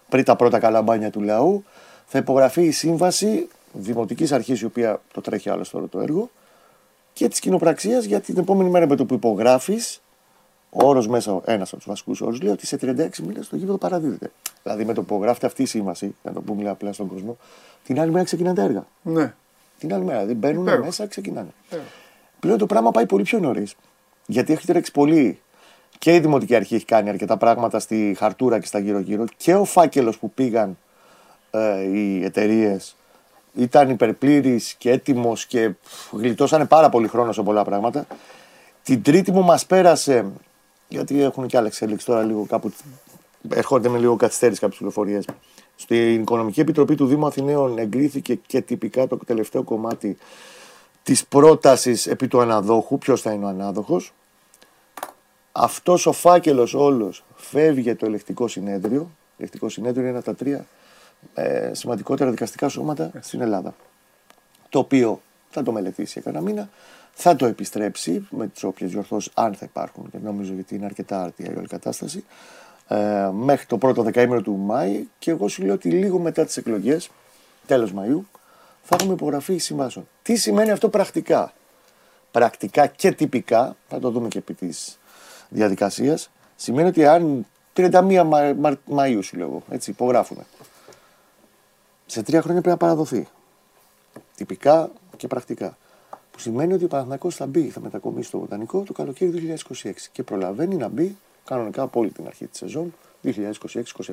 πριν 0.08 0.24
τα 0.24 0.36
πρώτα 0.36 0.58
καλά 0.58 0.82
μπάνια 0.82 1.10
του 1.10 1.20
λαού, 1.20 1.64
θα 2.06 2.18
υπογραφεί 2.18 2.62
η 2.62 2.70
σύμβαση 2.70 3.48
δημοτικής 3.72 4.32
αρχής 4.32 4.60
η 4.60 4.64
οποία 4.64 5.00
το 5.12 5.20
τρέχει 5.20 5.50
άλλο 5.50 5.64
τώρα 5.70 5.88
το 5.88 6.00
έργο 6.00 6.30
και 7.12 7.28
της 7.28 7.38
κοινοπραξίας 7.38 8.04
για 8.04 8.20
την 8.20 8.38
επόμενη 8.38 8.70
μέρα 8.70 8.86
με 8.86 8.96
το 8.96 9.04
που 9.04 9.14
υπογράφεις. 9.14 10.02
Ο 10.70 10.86
όρος 10.86 11.08
μέσα, 11.08 11.40
ένας 11.44 11.68
από 11.68 11.76
τους 11.76 11.86
βασικούς 11.86 12.20
όρους, 12.20 12.40
λέει 12.40 12.52
ότι 12.52 12.66
σε 12.66 12.76
36 12.76 13.22
μήνες 13.22 13.48
το 13.48 13.56
γήπεδο 13.56 13.78
παραδίδεται. 13.78 14.30
Δηλαδή 14.62 14.84
με 14.84 14.92
το 14.92 15.02
που 15.02 15.14
υπογράφεται 15.14 15.46
αυτή 15.46 15.62
η 15.62 15.66
σύμβαση, 15.66 16.14
να 16.22 16.32
το 16.32 16.40
πούμε 16.40 16.68
απλά 16.70 16.92
στον 16.92 17.06
κόσμο, 17.06 17.36
την 17.84 18.00
άλλη 18.00 18.10
μέρα 18.10 18.24
ξεκινάνε 18.24 18.54
τα 18.54 18.62
έργα. 18.62 18.86
Ναι. 19.02 19.34
Την 19.78 19.94
άλλη 19.94 20.04
μέρα. 20.04 20.18
Δηλαδή 20.18 20.34
μπαίνουν 20.38 20.62
Υπέροχο. 20.62 20.84
μέσα, 20.84 21.06
ξεκινάνε. 21.06 21.48
Υπέροχο. 21.66 21.88
Πλέον 22.40 22.58
το 22.58 22.66
πράγμα 22.66 22.90
πάει 22.90 23.06
πολύ 23.06 23.22
πιο 23.22 23.38
νωρίς. 23.38 23.74
Γιατί 24.26 24.52
έχει 24.52 24.66
τρέξει 24.66 24.92
πολύ. 24.92 25.40
Και 25.98 26.14
η 26.14 26.20
Δημοτική 26.20 26.54
Αρχή 26.54 26.74
έχει 26.74 26.84
κάνει 26.84 27.08
αρκετά 27.08 27.36
πράγματα 27.36 27.78
στη 27.78 28.14
χαρτούρα 28.18 28.58
και 28.58 28.66
στα 28.66 28.78
γύρω-γύρω. 28.78 29.24
Και 29.36 29.54
ο 29.54 29.64
φάκελος 29.64 30.18
που 30.18 30.30
πήγαν 30.30 30.78
ε, 31.50 31.80
οι 31.82 32.24
εταιρείες 32.24 32.96
ήταν 33.54 33.90
υπερπλήρης 33.90 34.74
και 34.78 34.90
έτοιμος 34.90 35.46
και 35.46 35.70
πφ, 35.70 36.12
γλιτώσανε 36.12 36.64
πάρα 36.66 36.88
πολύ 36.88 37.08
χρόνο 37.08 37.32
σε 37.32 37.42
πολλά 37.42 37.64
πράγματα. 37.64 38.06
Την 38.82 39.02
τρίτη 39.02 39.32
μου 39.32 39.42
μας 39.42 39.66
πέρασε, 39.66 40.26
γιατί 40.88 41.22
έχουν 41.22 41.46
και 41.46 41.56
άλλε 41.56 41.66
εξέλιξει 41.66 42.06
τώρα 42.06 42.22
λίγο 42.22 42.46
κάπου. 42.48 42.72
Έρχονται 43.48 43.88
με 43.88 43.98
λίγο 43.98 44.16
καθυστέρηση 44.16 44.60
κάποιες 44.60 44.78
πληροφορίες. 44.78 45.24
Στην 45.76 46.20
Οικονομική 46.20 46.60
Επιτροπή 46.60 46.94
του 46.94 47.06
Δήμου 47.06 47.26
Αθηναίων 47.26 47.78
εγκρίθηκε 47.78 48.34
και 48.34 48.60
τυπικά 48.60 49.06
το 49.06 49.16
τελευταίο 49.16 49.62
κομμάτι 49.62 50.16
της 51.02 51.26
πρότασης 51.26 52.06
επί 52.06 52.28
του 52.28 52.40
αναδόχου. 52.40 52.98
Ποιος 52.98 53.20
θα 53.20 53.32
είναι 53.32 53.44
ο 53.44 53.48
ανάδοχος; 53.48 54.12
Αυτός 55.52 56.06
ο 56.06 56.12
φάκελος 56.12 56.74
όλος 56.74 57.24
φεύγει 57.34 57.94
το 57.94 58.06
ελεκτικό 58.06 58.48
συνέδριο. 58.48 59.00
Το 59.00 59.36
ελεκτικό 59.38 59.68
συνέδριο 59.68 60.00
είναι 60.00 60.10
ένα 60.10 60.18
από 60.18 60.26
τα 60.26 60.34
τρία 60.34 60.66
ε, 61.34 61.70
σημαντικότερα 61.72 62.30
δικαστικά 62.30 62.68
σώματα 62.68 63.10
στην 63.20 63.40
Ελλάδα. 63.40 63.74
Το 64.68 64.78
οποίο 64.78 65.20
θα 65.50 65.62
το 65.62 65.72
μελετήσει 65.72 66.12
για 66.12 66.22
κανένα 66.32 66.50
μήνα, 66.50 66.68
θα 67.12 67.36
το 67.36 67.46
επιστρέψει 67.46 68.26
με 68.30 68.46
τις 68.46 68.64
όποιες 68.64 68.90
διορθώσεις, 68.90 69.32
αν 69.34 69.54
θα 69.54 69.64
υπάρχουν, 69.64 70.10
και 70.10 70.18
νομίζω 70.22 70.52
γιατί 70.52 70.74
είναι 70.74 70.84
αρκετά 70.84 71.22
άρτια 71.22 71.52
η 71.52 71.58
όλη 71.58 71.66
κατάσταση, 71.66 72.24
ε, 72.88 73.30
μέχρι 73.32 73.66
το 73.66 73.78
πρώτο 73.78 74.02
δεκαήμερο 74.02 74.42
του 74.42 74.56
Μάη. 74.56 75.06
Και 75.18 75.30
εγώ 75.30 75.48
σου 75.48 75.62
λέω 75.62 75.74
ότι 75.74 75.90
λίγο 75.90 76.18
μετά 76.18 76.44
τις 76.44 76.56
εκλογές, 76.56 77.10
τέλος 77.66 77.92
Μαΐου, 77.96 78.20
θα 78.82 78.96
έχουμε 79.00 79.12
υπογραφή 79.12 79.58
συμβάσεων. 79.58 80.08
Τι 80.22 80.36
σημαίνει 80.36 80.70
αυτό 80.70 80.88
πρακτικά; 80.88 81.52
Πρακτικά 82.30 82.86
και 82.86 83.12
τυπικά, 83.12 83.76
θα 83.88 83.98
το 83.98 84.10
δούμε 84.10 84.28
και 84.28 84.38
επί 84.38 84.54
της 84.54 84.98
διαδικασίας, 85.48 86.30
σημαίνει 86.56 86.88
ότι 86.88 87.06
αν 87.06 87.46
31 87.72 88.24
Μα, 88.24 88.54
Μα, 88.58 88.78
Μαΐου 88.90 89.18
σου 89.22 89.36
λέω, 89.36 89.62
έτσι, 89.70 89.90
υπογράφουμε. 89.90 90.42
Σε 92.12 92.22
τρία 92.22 92.42
χρόνια 92.42 92.60
πρέπει 92.60 92.78
να 92.80 92.86
παραδοθεί. 92.86 93.28
Τυπικά 94.36 94.90
και 95.16 95.26
πρακτικά. 95.26 95.76
Που 96.30 96.38
σημαίνει 96.38 96.72
ότι 96.72 96.84
ο 96.84 96.88
Παναθηναϊκός 96.88 97.36
θα 97.36 97.46
μπει, 97.46 97.68
θα 97.68 97.80
μετακομίσει 97.80 98.28
στο 98.28 98.38
Βοτανικό 98.38 98.80
το 98.82 98.92
καλοκαίρι 98.92 99.58
2026 99.82 99.90
και 100.12 100.22
προλαβαίνει 100.22 100.76
να 100.76 100.88
μπει 100.88 101.16
κανονικά 101.44 101.82
από 101.82 102.00
όλη 102.00 102.10
την 102.10 102.26
αρχή 102.26 102.46
της 102.46 102.58
σεζόν 102.58 102.94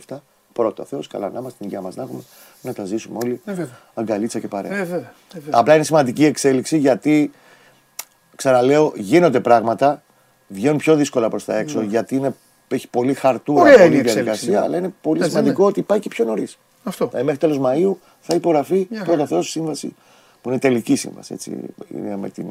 2026-27. 0.08 0.18
Πρώτα 0.54 0.86
Θεός, 0.86 1.08
καλά 1.08 1.30
να 1.30 1.40
είμαστε, 1.40 1.58
την 1.58 1.68
υγεία 1.68 1.82
μας 1.82 1.96
να 1.96 2.04
έχουμε, 2.04 2.22
να 2.62 2.74
τα 2.74 2.86
ζήσουμε 2.86 3.18
όλοι. 3.24 3.42
Ε, 3.46 3.54
βέβαια. 3.54 3.80
αγκαλίτσα 3.94 4.40
και 4.40 4.48
παρέα. 4.48 4.72
Ε, 4.72 4.84
βέβαια. 4.84 5.14
Ε, 5.34 5.40
βέβαια. 5.40 5.60
Απλά 5.60 5.76
είναι 5.76 5.84
σημαντική 5.84 6.26
εξέλιξη 6.26 6.78
γιατί, 6.78 7.32
ξαναλέω, 8.36 8.94
γίνονται 8.96 9.40
πράγματα, 9.40 10.04
βγαίνουν 10.48 10.78
πιο 10.78 10.96
δύσκολα 10.96 11.30
προς 11.30 11.46
τα 11.46 11.58
έξω 11.58 11.82
γιατί 11.82 12.16
είναι, 12.16 12.36
έχει 12.68 12.88
πολύ 12.88 13.14
χαρτούρα, 13.14 13.64
Ναι. 13.64 13.70
Ωραία 13.70 13.86
είναι 13.86 13.96
η 13.96 13.98
πολύ 13.98 14.10
εξέλιξη, 14.10 14.24
διαδικασία, 14.24 14.60
ναι. 14.60 14.66
αλλά 14.66 14.78
είναι 14.78 14.94
πολύ 15.02 15.20
Έτσι, 15.20 15.32
σημαντικό 15.32 15.66
ότι 15.66 15.82
πάει 15.82 16.00
και 16.00 16.10
πιο 16.10 16.26
νωρίς. 16.26 16.58
Αυτό. 16.84 17.08
Δηλαδή, 17.08 17.26
μέχρι 17.26 17.40
τέλος 17.40 17.60
Μαΐου 17.62 17.96
θα 18.20 18.36
υπογραφεί 18.36 18.88
Μια 18.90 19.04
πρώτα 19.04 19.12
χαρά. 19.12 19.26
Θεός 19.26 19.50
σύμβαση 19.50 19.96
που 20.42 20.50
είναι 20.50 20.60
τελική 20.60 20.96
σύμβαση. 20.96 21.34
Έτσι, 21.34 21.60
είναι 21.96 22.18
με 22.18 22.30
τις 22.30 22.44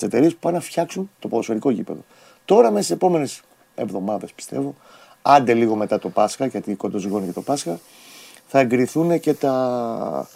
εταιρείες 0.00 0.32
που 0.32 0.38
πάνε 0.40 0.56
να 0.56 0.62
φτιάξουν 0.62 1.10
το 1.18 1.28
ποδοσφαιρικό 1.28 1.70
γήπεδο. 1.70 2.00
Τώρα, 2.44 2.70
μέσα 2.70 2.82
στις 2.82 2.96
επόμενες 2.96 3.42
εβδομάδες, 3.74 4.32
πιστεύω, 4.32 4.74
άντε 5.22 5.54
λίγο 5.54 5.74
μετά 5.74 5.98
το 5.98 6.08
Πάσχα, 6.08 6.46
γιατί 6.46 6.74
κοντοζυγώνει 6.74 7.26
και 7.26 7.32
το 7.32 7.42
Πάσχα, 7.42 7.78
θα 8.46 8.58
εγκριθούν 8.58 9.20
και 9.20 9.34
τα. 9.34 10.28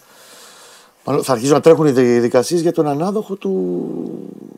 Μάλλον 1.05 1.23
θα 1.23 1.31
αρχίσουν 1.31 1.53
να 1.53 1.61
τρέχουν 1.61 1.85
οι 1.85 1.91
διαδικασίε 1.91 2.59
για 2.59 2.71
τον 2.71 2.87
ανάδοχο 2.87 3.35
του... 3.35 3.51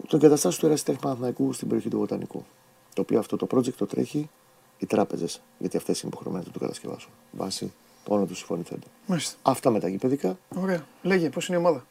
των 0.07 0.19
καταστάσεων 0.19 0.61
του 0.61 0.65
Ερασιτέχνη 0.65 1.01
Παναθηναϊκού 1.01 1.53
στην 1.53 1.67
περιοχή 1.67 1.89
του 1.89 1.97
Βοτανικού. 1.97 2.45
Το 2.93 3.01
οποίο 3.01 3.19
αυτό 3.19 3.37
το 3.37 3.47
project 3.51 3.73
το 3.73 3.85
τρέχει 3.85 4.29
οι 4.77 4.85
τράπεζες, 4.85 5.41
γιατί 5.57 5.77
αυτές 5.77 6.01
είναι 6.01 6.11
υποχρεωμένες 6.13 6.47
να 6.47 6.53
το 6.53 6.59
κατασκευάσουν. 6.59 7.09
Βάσει 7.31 7.73
το 8.03 8.11
όνομα 8.13 8.27
τους 8.27 8.37
συμφωνηθέντα. 8.37 8.87
Μάλιστα. 9.05 9.35
Αυτά 9.41 9.69
με 9.69 9.79
τα 9.79 9.87
γηπαιδικά. 9.87 10.37
Ωραία. 10.61 10.85
Λέγε, 11.01 11.29
πώς 11.29 11.47
είναι 11.47 11.57
η 11.57 11.59
ομάδα; 11.59 11.85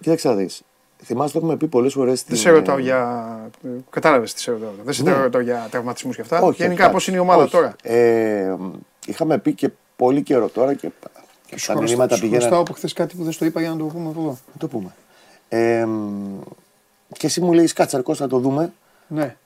Κοίταξε 0.00 0.28
να 0.28 0.34
δεις. 0.34 0.62
Θυμάσαι 1.04 1.32
το 1.32 1.38
έχουμε 1.38 1.56
πει 1.56 1.66
πολλές 1.66 1.92
φορές. 1.92 2.24
Δεν 2.24 2.36
σε 2.36 2.50
ρωτάω 2.50 2.78
για. 2.78 3.50
Κατάλαβες 3.90 4.32
τις 4.34 4.42
σε 4.42 4.50
ρωτάω. 4.50 4.70
Δεν 4.84 4.94
σε 4.94 5.02
Ναι. 5.02 5.12
ρωτάω 5.12 5.40
για 5.40 5.66
τραυματισμούς 5.70 6.16
και 6.16 6.22
αυτά. 6.22 6.40
Όχι, 6.40 6.62
Γενικά, 6.62 6.84
όχι, 6.84 6.92
πώ 6.92 7.04
είναι 7.12 7.16
η 7.16 7.20
ομάδα 7.20 7.42
όχι. 7.42 7.50
τώρα; 7.52 7.76
Ε, 7.82 8.56
είχαμε 9.06 9.38
πει 9.38 9.52
και 9.54 9.70
πολύ 9.96 10.22
καιρό 10.22 10.48
τώρα 10.48 10.74
και, 10.74 10.88
και 11.46 11.58
Σου 11.58 11.66
τα 11.66 11.72
χρωστάω- 11.72 11.82
μηνύματα 11.82 12.14
σου 12.14 12.20
πηγαίναν. 12.20 12.40
χρωστάω 12.40 12.60
από 12.60 12.72
χθες 12.72 12.92
κάτι 12.92 13.16
που 13.16 13.22
δεν 13.22 13.32
στο 13.32 13.44
είπα 13.44 13.60
για 13.60 13.70
να 13.70 13.76
το 13.76 13.84
πούμε 13.84 14.08
από 14.08 14.20
εδώ. 14.20 14.30
Να 14.30 14.58
το 14.58 14.68
πούμε. 14.68 14.94
Ε, 15.48 15.86
και 17.12 17.26
εσύ 17.26 17.40
μου 17.40 17.52
λέει 17.52 17.66
Κάτσα, 17.66 18.00
Κώστα, 18.02 18.24
να 18.24 18.30
το 18.30 18.38
δούμε. 18.38 18.72
Ναι, 19.08 19.36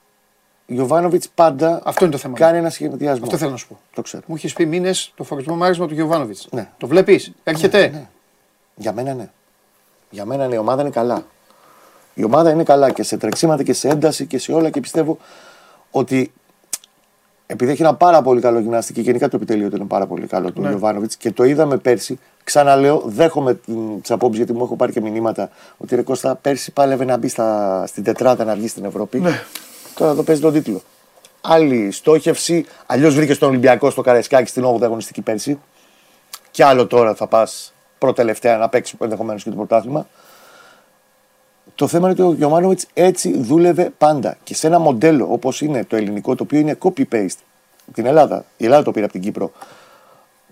Γιωβάνοβιτς 0.67 1.29
πάντα 1.35 1.81
αυτό 1.85 2.05
είναι 2.05 2.13
το 2.13 2.19
θέμα. 2.19 2.37
κάνει 2.37 2.57
ένα 2.57 2.69
σχεδιασμό. 2.69 3.25
Αυτό 3.25 3.37
θέλω 3.37 3.51
να 3.51 3.57
σου 3.57 3.67
πω. 3.67 3.79
Το 3.93 4.01
ξέρω. 4.01 4.23
Μου 4.25 4.35
έχεις 4.35 4.53
πει 4.53 4.65
μήνες 4.65 5.13
το 5.15 5.23
φορεσμό 5.23 5.55
μάρισμα 5.55 5.87
του 5.87 5.93
Γιωβάνοβιτς. 5.93 6.47
Ναι. 6.51 6.69
Το 6.77 6.87
βλέπεις, 6.87 7.31
έρχεται; 7.43 7.87
Ναι. 7.87 8.07
Για 8.75 8.93
μένα 8.93 9.13
ναι. 9.13 9.29
Για 10.09 10.25
μένα 10.25 10.47
ναι, 10.47 10.55
η 10.55 10.57
ομάδα 10.57 10.81
είναι 10.81 10.91
καλά. 10.91 11.25
Η 12.13 12.23
ομάδα 12.23 12.51
είναι 12.51 12.63
καλά 12.63 12.91
και 12.91 13.03
σε 13.03 13.17
τρεξίματα 13.17 13.63
και 13.63 13.73
σε 13.73 13.87
ένταση 13.87 14.25
και 14.25 14.37
σε 14.37 14.51
όλα 14.53 14.69
και 14.69 14.79
πιστεύω 14.79 15.17
ότι 15.91 16.31
επειδή 17.47 17.71
έχει 17.71 17.81
ένα 17.81 17.95
πάρα 17.95 18.21
πολύ 18.21 18.41
καλό 18.41 18.59
γυμνάστη 18.59 18.93
και 18.93 19.01
γενικά 19.01 19.29
το 19.29 19.35
επιτελείο 19.35 19.69
του 19.69 19.75
είναι 19.75 19.85
πάρα 19.85 20.05
πολύ 20.07 20.27
καλό 20.27 20.51
του 20.51 20.61
Ναι. 20.61 20.69
Ιωβάνοβιτ 20.69 21.11
και 21.17 21.31
το 21.31 21.43
είδαμε 21.43 21.77
πέρσι. 21.77 22.19
Ξαναλέω, 22.43 23.01
δέχομαι 23.05 23.59
τις 24.01 24.11
απόψεις 24.11 24.37
γιατί 24.37 24.53
μου 24.53 24.63
έχω 24.63 24.75
πάρει 24.75 24.91
και 24.91 25.01
μηνύματα 25.01 25.49
ότι 25.77 25.95
ρε 25.95 26.01
Κώστα 26.01 26.35
πέρσι 26.35 26.71
πάλευε 26.71 27.05
να 27.05 27.17
μπει 27.17 27.27
στα, 27.27 27.83
στην 27.87 28.03
τετράδα 28.03 28.43
να 28.43 28.55
βγει 28.55 28.67
στην 28.67 28.85
Ευρώπη. 28.85 29.19
Ναι. 29.19 29.41
Τώρα 29.95 30.11
εδώ 30.11 30.23
παίζει 30.23 30.41
τον 30.41 30.53
τίτλο. 30.53 30.81
Άλλη 31.41 31.91
στόχευση. 31.91 32.65
Αλλιώς 32.85 33.15
βρήκες 33.15 33.35
στον 33.35 33.49
Ολυμπιακό 33.49 33.89
στο 33.89 34.01
Καραϊσκάκι 34.01 34.49
στην 34.49 34.65
8η 34.65 34.83
αγωνιστική 34.83 35.21
πέρσι. 35.21 35.59
Και 36.51 36.63
άλλο 36.63 36.87
τώρα 36.87 37.15
θα 37.15 37.27
πας 37.27 37.73
προτελευταία 37.97 38.57
να 38.57 38.69
παίξεις 38.69 38.95
ενδεχομένως 38.99 39.43
και 39.43 39.49
το 39.49 39.55
πρωτάθλημα. 39.55 40.07
Το 41.75 41.87
θέμα 41.87 42.09
είναι 42.09 42.21
ότι 42.21 42.33
ο 42.33 42.37
Γιωμάνοβιτς 42.37 42.85
έτσι 42.93 43.37
δούλευε 43.37 43.91
πάντα. 43.97 44.37
Και 44.43 44.55
σε 44.55 44.67
ένα 44.67 44.79
μοντέλο 44.79 45.27
όπως 45.31 45.61
είναι 45.61 45.83
το 45.83 45.95
ελληνικό, 45.95 46.35
το 46.35 46.43
οποίο 46.43 46.59
είναι 46.59 46.77
copy-paste. 46.81 47.39
Την 47.93 48.05
Ελλάδα. 48.05 48.45
Η 48.57 48.65
Ελλάδα 48.65 48.83
το 48.83 48.91
πήρε 48.91 49.03
από 49.03 49.13
την 49.13 49.21
Κύπρο. 49.21 49.51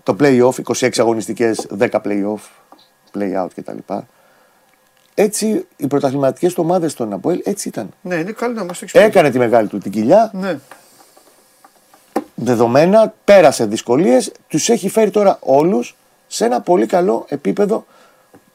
Το 0.02 0.16
play-off, 0.20 0.54
26 0.74 0.88
αγωνιστικές, 0.98 1.66
10 1.78 2.00
play-off, 2.04 2.40
play-out 3.14 3.48
κτλ. 3.54 3.76
Έτσι 5.14 5.66
οι 5.76 5.86
πρωταθληματικές 5.86 6.58
ομάδες 6.58 6.94
των 6.94 7.12
Αποέλ 7.12 7.40
έτσι 7.44 7.68
ήταν. 7.68 7.88
Ναι, 8.02 8.14
είναι 8.14 8.32
καλό 8.32 8.54
να 8.54 8.64
μας 8.64 8.78
το 8.78 8.84
εξηγήσει. 8.84 9.10
Έκανε 9.10 9.30
τη 9.30 9.38
μεγάλη 9.38 9.68
του 9.68 9.78
την 9.78 9.90
κοιλιά, 9.92 10.30
Ναι. 10.34 10.58
δεδομένα, 12.34 13.14
πέρασε 13.24 13.66
δυσκολίες, 13.66 14.32
τους 14.48 14.68
έχει 14.68 14.88
φέρει 14.88 15.10
τώρα 15.10 15.38
όλους 15.40 15.96
σε 16.26 16.44
ένα 16.44 16.60
πολύ 16.60 16.86
καλό 16.86 17.24
επίπεδο 17.28 17.86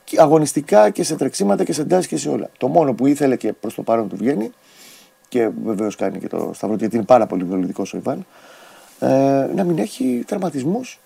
και 0.03 0.21
αγωνιστικά 0.21 0.89
και 0.89 1.03
σε 1.03 1.15
τρεξίματα 1.15 1.63
και 1.63 1.73
σε 1.73 1.81
εντάσει 1.81 2.07
και 2.07 2.17
σε 2.17 2.29
όλα. 2.29 2.49
Το 2.57 2.67
μόνο 2.67 2.93
που 2.93 3.07
ήθελε 3.07 3.35
και 3.35 3.53
προς 3.53 3.75
το 3.75 3.81
παρόν 3.81 4.09
του 4.09 4.15
βγαίνει 4.15 4.51
και 5.27 5.49
βεβαίως 5.65 5.95
κάνει 5.95 6.19
και 6.19 6.27
το 6.27 6.51
σταυρό 6.53 6.75
γιατί 6.75 6.95
είναι 6.95 7.05
πάρα 7.05 7.25
πολύ 7.27 7.43
βιολητικό 7.43 7.83
ο 7.93 7.97
Ιβάν, 7.97 8.25
ε, 8.99 9.07
να 9.55 9.63
μην 9.63 9.77
έχει 9.77 10.23
τραυματισμούς. 10.27 10.99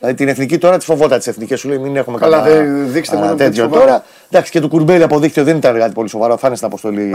Δηλαδή 0.00 0.18
την 0.18 0.28
εθνική 0.28 0.58
τώρα 0.58 0.78
τη 0.78 0.84
φοβόταν 0.84 1.18
τις 1.18 1.26
εθνικές 1.26 1.60
σου 1.60 1.68
λέει 1.68 1.78
μην 1.78 1.96
έχουμε 1.96 2.18
Καλά, 2.18 2.38
κανένα- 2.38 2.56
δεν- 2.64 2.92
δείξτε 2.92 3.14
κανένα 3.14 3.32
μόνο 3.32 3.44
που 3.44 3.50
τέτοιο 3.50 3.64
τις 3.66 3.72
φοβάται. 3.74 3.90
τώρα. 3.90 4.04
Εντάξει 4.30 4.50
και 4.50 4.60
το 4.60 4.68
κουρμπέλι 4.68 5.02
αποδείχτηκε 5.02 5.40
ότι 5.40 5.48
δεν 5.48 5.58
ήταν 5.58 5.78
κάτι 5.78 5.92
πολύ 5.92 6.08
σοβαρό. 6.08 6.36
Θα 6.36 6.46
είναι 6.46 6.56
στην 6.56 6.68
αποστολή 6.68 7.12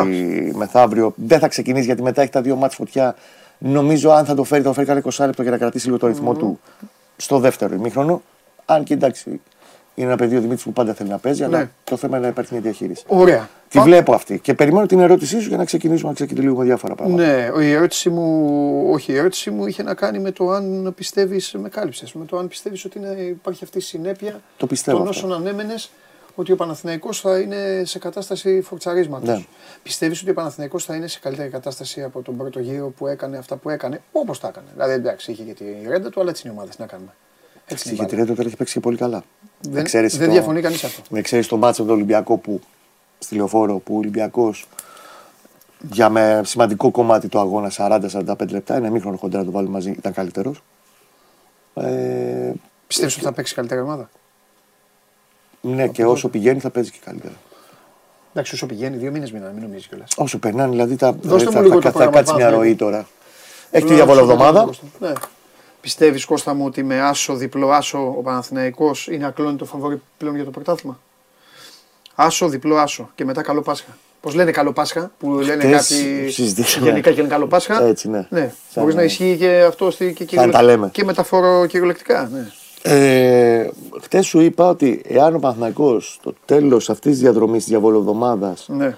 μεθαύριο. 0.55 1.13
Δεν 1.15 1.39
θα 1.39 1.47
ξεκινήσει 1.47 1.85
γιατί 1.85 2.01
μετά 2.01 2.21
έχει 2.21 2.31
τα 2.31 2.41
δύο 2.41 2.55
μάτια 2.55 2.77
φωτιά. 2.77 3.15
Νομίζω 3.57 4.09
αν 4.11 4.25
θα 4.25 4.35
το 4.35 4.43
φέρει, 4.43 4.61
θα 4.61 4.67
το 4.67 4.73
φέρει 4.73 4.87
κανένα 4.87 5.05
20 5.09 5.25
λεπτό 5.25 5.41
για 5.41 5.51
να 5.51 5.57
κρατήσει 5.57 5.85
λίγο 5.85 5.97
το 5.97 6.07
ρυθμό 6.07 6.33
του 6.33 6.59
στο 7.17 7.39
δεύτερο 7.39 7.73
ημίχρονο. 7.75 8.21
Αν 8.65 8.83
και 8.83 8.93
εντάξει, 8.93 9.41
είναι 9.95 10.07
ένα 10.07 10.15
παιδί 10.17 10.35
ο 10.35 10.39
Δημήτρης 10.39 10.63
που 10.63 10.73
πάντα 10.73 10.93
θέλει 10.93 11.09
να 11.09 11.17
παίζει, 11.17 11.43
αλλά 11.43 11.57
Ναι. 11.57 11.69
το 11.83 11.97
θέμα 11.97 12.17
είναι 12.17 12.25
να 12.25 12.31
υπάρχει 12.31 12.53
μια 12.53 12.61
διαχείριση. 12.61 13.03
Ωραία. 13.07 13.49
Τη 13.83 13.89
βλέπω 13.89 14.13
αυτή. 14.13 14.39
Και 14.39 14.53
περιμένω 14.53 14.85
την 14.85 14.99
ερώτησή 14.99 15.39
σου 15.39 15.47
για 15.47 15.57
να 15.57 15.65
ξεκινήσουμε 15.65 16.09
να 16.09 16.15
ξεκινήσουμε 16.15 16.57
με 16.57 16.63
διάφορα 16.63 16.95
πράγματα. 16.95 17.23
Ναι, 17.23 17.63
η 17.65 17.71
ερώτηση 17.71 18.09
μου, 18.09 18.89
όχι, 18.91 19.11
η 19.11 19.15
ερώτηση 19.17 19.51
μου 19.51 19.65
είχε 19.67 19.83
να 19.83 19.93
κάνει 19.93 20.19
με 20.19 20.31
το 20.31 20.49
αν 20.49 20.93
πιστεύεις, 20.95 21.55
με 21.57 21.69
κάλυψες, 21.69 22.13
με 22.13 22.25
το 22.25 22.37
αν 22.37 22.47
πιστεύεις 22.47 22.85
ότι 22.85 22.97
είναι, 22.97 23.07
υπάρχει 23.21 23.63
αυτή 23.63 23.77
η 23.77 23.81
συνέπεια 23.81 24.41
Το 24.57 24.67
πιστεύω 24.67 24.97
των 24.97 25.07
αυτό. 25.07 25.25
όσων 25.27 25.37
ανέμενες 25.39 25.89
ότι 26.35 26.51
ο 26.51 26.55
Παναθηναϊκός 26.55 27.19
θα 27.21 27.39
είναι 27.39 27.81
σε 27.85 27.99
κατάσταση 27.99 28.61
φορτσαρίσματος. 28.61 29.27
Ναι. 29.29 29.45
Πιστεύεις 29.83 30.21
ότι 30.21 30.29
ο 30.29 30.33
Παναθηναϊκός 30.33 30.85
θα 30.85 30.95
είναι 30.95 31.07
σε 31.07 31.19
καλύτερη 31.21 31.49
κατάσταση 31.49 32.03
από 32.03 32.21
τον 32.21 32.37
πρώτο 32.37 32.59
γύρο 32.59 32.87
που 32.97 33.07
έκανε 33.07 33.37
αυτά 33.37 33.55
που 33.55 33.69
έκανε, 33.69 34.01
όπως 34.11 34.39
τα 34.39 34.47
έκανε. 34.47 34.67
Δηλαδή 34.73 34.93
εντάξει, 34.93 35.31
είχε 35.31 35.43
και 35.43 35.53
τη 35.53 35.63
ρέντα 35.87 36.09
του, 36.09 36.21
αλλά 36.21 36.29
έτσι 36.29 36.41
είναι 36.45 36.53
η 36.53 36.57
ομάδα, 36.57 36.75
τι 36.75 36.81
να 36.81 36.87
κάνουμε. 36.87 37.09
Έτσι 37.67 37.83
είναι 37.87 37.93
η 37.93 37.99
Γιατί 37.99 38.11
μπάλα. 38.15 38.23
η 38.23 38.25
Ρέντο 38.25 38.35
τώρα 38.37 38.47
έχει 38.47 38.57
παίξει 38.57 38.73
και 38.73 38.79
πολύ 38.79 38.97
καλά. 38.97 39.23
Δεν, 39.61 39.77
εξαίρεση 39.77 40.17
δεν 40.17 40.27
το- 40.27 40.33
διαφωνεί 40.33 40.61
κανείς 40.61 40.83
αυτό. 40.83 41.01
Με 41.09 41.21
ξέρει 41.21 41.45
το 41.45 41.57
μάτσο 41.57 41.81
με 41.81 41.87
τον 41.87 41.97
Ολυμπιακό 41.97 42.37
που 42.37 42.59
στη 43.19 43.35
λεωφόρο 43.35 43.77
που 43.77 43.93
ο 43.95 43.97
Ολυμπιακός 43.97 44.67
για 45.91 46.09
με 46.09 46.41
σημαντικό 46.45 46.91
κομμάτι 46.91 47.27
του 47.27 47.39
αγώνα 47.39 47.71
40-45 47.77 48.49
λεπτά, 48.49 48.75
ένα 48.75 48.89
μήχρονο 48.89 49.17
χοντρά 49.17 49.39
να 49.39 49.45
το 49.45 49.51
βάλει 49.51 49.69
μαζί, 49.69 49.91
ήταν 49.91 50.13
καλύτερος. 50.13 50.63
Ε, 51.73 52.51
Πιστεύεις 52.87 53.15
ότι 53.15 53.23
θα 53.23 53.31
παίξει 53.31 53.53
καλύτερη 53.53 53.81
ομάδα; 53.81 54.09
ναι, 55.61 55.87
και 55.87 56.05
όσο 56.05 56.29
πηγαίνει 56.29 56.59
θα 56.59 56.69
παίζει 56.69 56.91
και 56.91 56.99
καλύτερα. 57.05 57.33
Εντάξει, 58.31 58.53
όσο 58.53 58.65
πηγαίνει, 58.65 58.97
δύο 58.97 59.11
μήνες 59.11 59.31
μήνα, 59.31 59.49
μην 59.49 59.61
νομίζεις 59.61 59.87
κιόλας. 59.87 60.11
Όσο 60.17 60.37
περνάνε, 60.39 60.69
δηλαδή 60.69 60.95
τα, 60.95 61.11
Δώστε 61.21 61.51
θα, 61.51 61.57
μου 61.59 61.65
λίγο 61.65 61.81
θα, 61.81 61.81
το 61.81 61.87
θα, 61.87 61.91
πρόγραμμα 61.91 62.17
κάτσει 62.17 62.33
μια 62.33 62.45
Παναθηναϊκού. 62.45 62.61
ροή 62.61 62.75
τώρα. 62.75 63.07
Έχει 63.71 63.85
τη 63.85 63.93
διαβολοβδομάδα. 63.93 64.69
Ναι. 64.99 65.11
Πιστεύεις 65.81 66.25
Κώστα 66.25 66.53
μου 66.53 66.65
ότι 66.65 66.83
με 66.83 67.01
άσο, 67.01 67.35
διπλό 67.35 67.71
άσο 67.71 68.07
ο 68.17 68.21
Παναθηναϊκός 68.21 69.07
είναι 69.07 69.25
ακλόνητο 69.25 69.65
φαβόρι 69.65 70.01
πλέον 70.17 70.35
για 70.35 70.43
το 70.43 70.51
πρωτάθλημα; 70.51 70.99
Άσο, 72.15 72.47
διπλό 72.47 72.75
άσο 72.77 73.09
και 73.15 73.25
μετά 73.25 73.41
καλό 73.41 73.61
Πάσχα. 73.61 73.97
Πώς 74.21 74.35
λένε 74.35 74.51
καλό 74.51 74.71
Πάσχα, 74.73 75.11
που 75.19 75.29
λένε 75.31 75.63
Χτες 75.63 75.87
κάποιοι 75.89 76.29
συζητήσαμε. 76.29 76.85
γενικά 76.85 77.09
και 77.09 77.15
λένε 77.15 77.27
καλό 77.27 77.47
Πάσχα. 77.47 77.83
Έτσι, 77.83 78.09
ναι. 78.09 78.27
ναι. 78.29 78.39
Σαν 78.71 78.83
Μπορείς 78.83 78.95
να 78.95 78.99
να- 79.01 79.05
ισχύει 79.05 79.35
και 79.39 79.63
αυτό 79.67 79.91
στη, 79.91 80.13
και, 80.13 80.25
Σαν 80.35 80.45
να 80.45 80.51
τα 80.51 80.63
λέμε. 80.63 80.89
και 80.91 81.03
μεταφορο 81.03 81.65
κυριολεκτικά. 81.65 82.29
Ναι. 82.33 82.47
Ε, 82.81 83.69
Χθε 84.01 84.21
σου 84.21 84.39
είπα 84.39 84.67
ότι 84.69 85.01
εάν 85.07 85.35
ο 85.35 85.39
Παναθηναϊκός 85.39 86.13
στο 86.19 86.33
τέλος 86.45 86.89
αυτής 86.89 87.11
της 87.11 87.19
διαδρομής 87.21 87.61
της 87.61 87.69
διαβολοβδομάδας, 87.71 88.65
ναι. 88.69 88.95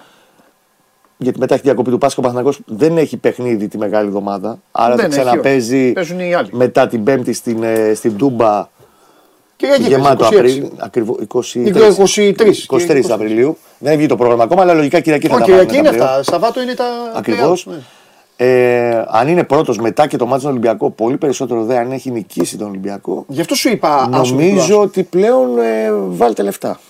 γιατί 1.16 1.38
μετά 1.38 1.54
έχει 1.54 1.62
διακοπή 1.62 1.90
του 1.90 1.98
Πάσχα, 1.98 2.18
ο 2.18 2.22
Παναθηναϊκός 2.22 2.60
δεν 2.66 2.98
έχει 2.98 3.16
παιχνίδι 3.16 3.68
τη 3.68 3.78
μεγάλη 3.78 4.06
εβδομάδα. 4.06 4.58
Άρα 4.70 4.94
Δεν 4.96 5.10
θα 5.10 5.16
έχει, 5.16 5.24
ξαναπέζει 5.26 5.82
όχι. 5.84 5.92
Παίζουν 5.92 6.20
οι 6.20 6.34
άλλοι. 6.34 6.48
μετά 6.52 6.86
την 6.86 7.04
Πέμπτη 7.04 7.32
στην, 7.32 7.62
ε, 7.62 7.94
στην 7.94 8.16
Τούμπα. 8.16 8.68
Και 9.58 9.66
εκεί 9.66 9.82
Γεμάτο 9.82 10.28
παίζει, 10.30 10.60
26. 10.60 10.70
Απρίλιο. 10.76 10.76
Ακριβώς 10.78 11.16
23, 12.18 12.32
23. 12.68 12.88
23 12.90 13.10
Απριλίου. 13.10 13.58
Δεν 13.78 13.88
έχει 13.90 13.98
βγει 13.98 14.06
το 14.06 14.16
πρόγραμμα 14.16 14.42
ακόμα, 14.44 14.62
αλλά 14.62 14.74
λογικά 14.74 15.00
Κυριακή 15.00 15.26
θα 15.26 15.34
Όχι, 15.34 15.42
τα 15.44 15.48
πάρουμε 15.50 15.66
Κυριακή 15.70 15.88
είναι 15.88 15.98
τα 15.98 16.10
αυτά. 16.10 16.22
Σαββάτο 16.32 16.60
είναι 16.62 16.74
τα. 16.74 16.84
Ακριβώς. 17.14 17.66
playoffs, 17.68 17.72
ναι. 17.72 17.78
Ε, 18.46 19.04
αν 19.08 19.28
είναι 19.28 19.44
πρώτος 19.44 19.78
μετά 19.78 20.06
και 20.06 20.16
το 20.16 20.26
μάτι 20.26 20.40
στον 20.40 20.50
Ολυμπιακό, 20.50 20.90
πολύ 20.90 21.16
περισσότερο 21.16 21.64
δε 21.64 21.78
αν 21.78 21.92
έχει 21.92 22.10
νικήσει 22.10 22.56
τον 22.56 22.68
Ολυμπιακό. 22.68 23.24
Γι' 23.28 23.40
αυτό 23.40 23.54
σου 23.54 23.68
είπα 23.68 23.94
άσο, 24.12 24.22
διπλό 24.34 24.46
Νομίζω 24.46 24.60
άσο. 24.74 24.80
ότι 24.80 25.02
πλέον 25.02 25.58
ε, 25.58 25.90
βάλτε 25.92 26.42
λεφτά. 26.42 26.80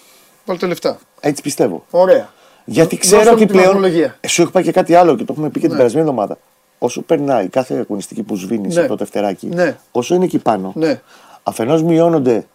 Βάλτε 0.44 0.66
λεφτά. 0.66 0.98
Έτσι 1.20 1.42
πιστεύω. 1.42 1.84
Ωραία. 1.90 2.28
Γιατί 2.64 2.96
Δώστε 2.96 3.16
ξέρω 3.16 3.22
μου 3.30 3.36
ότι 3.36 3.38
την 3.46 3.48
πλέον. 3.48 3.64
βαθμολογία. 3.66 4.16
Ε, 4.20 4.28
Σου 4.28 4.42
έχω 4.42 4.50
πάει 4.50 4.62
και 4.62 4.72
κάτι 4.72 4.94
άλλο 4.94 5.16
και 5.16 5.24
το 5.24 5.32
έχουμε 5.32 5.48
πει 5.48 5.54
και 5.54 5.60
την 5.60 5.70
Ναι. 5.70 5.76
περασμένη 5.76 6.08
εβδομάδα. 6.08 6.38
Όσο 6.78 7.02
περνάει 7.02 7.48
κάθε 7.48 7.74
αγωνιστική 7.74 8.22
που 8.22 8.36
σβήνεις 8.36 8.74
Ναι. 8.74 8.80
από 8.80 8.88
το 8.88 8.96
τευτεράκι, 8.96 9.46
Ναι. 9.46 9.76
όσο 9.92 10.14
είναι 10.14 10.24
εκεί 10.24 10.38
πάνω, 10.38 10.72
Ναι. 10.74 11.00
αφενός 11.42 11.82
μειώνονται 11.82 12.46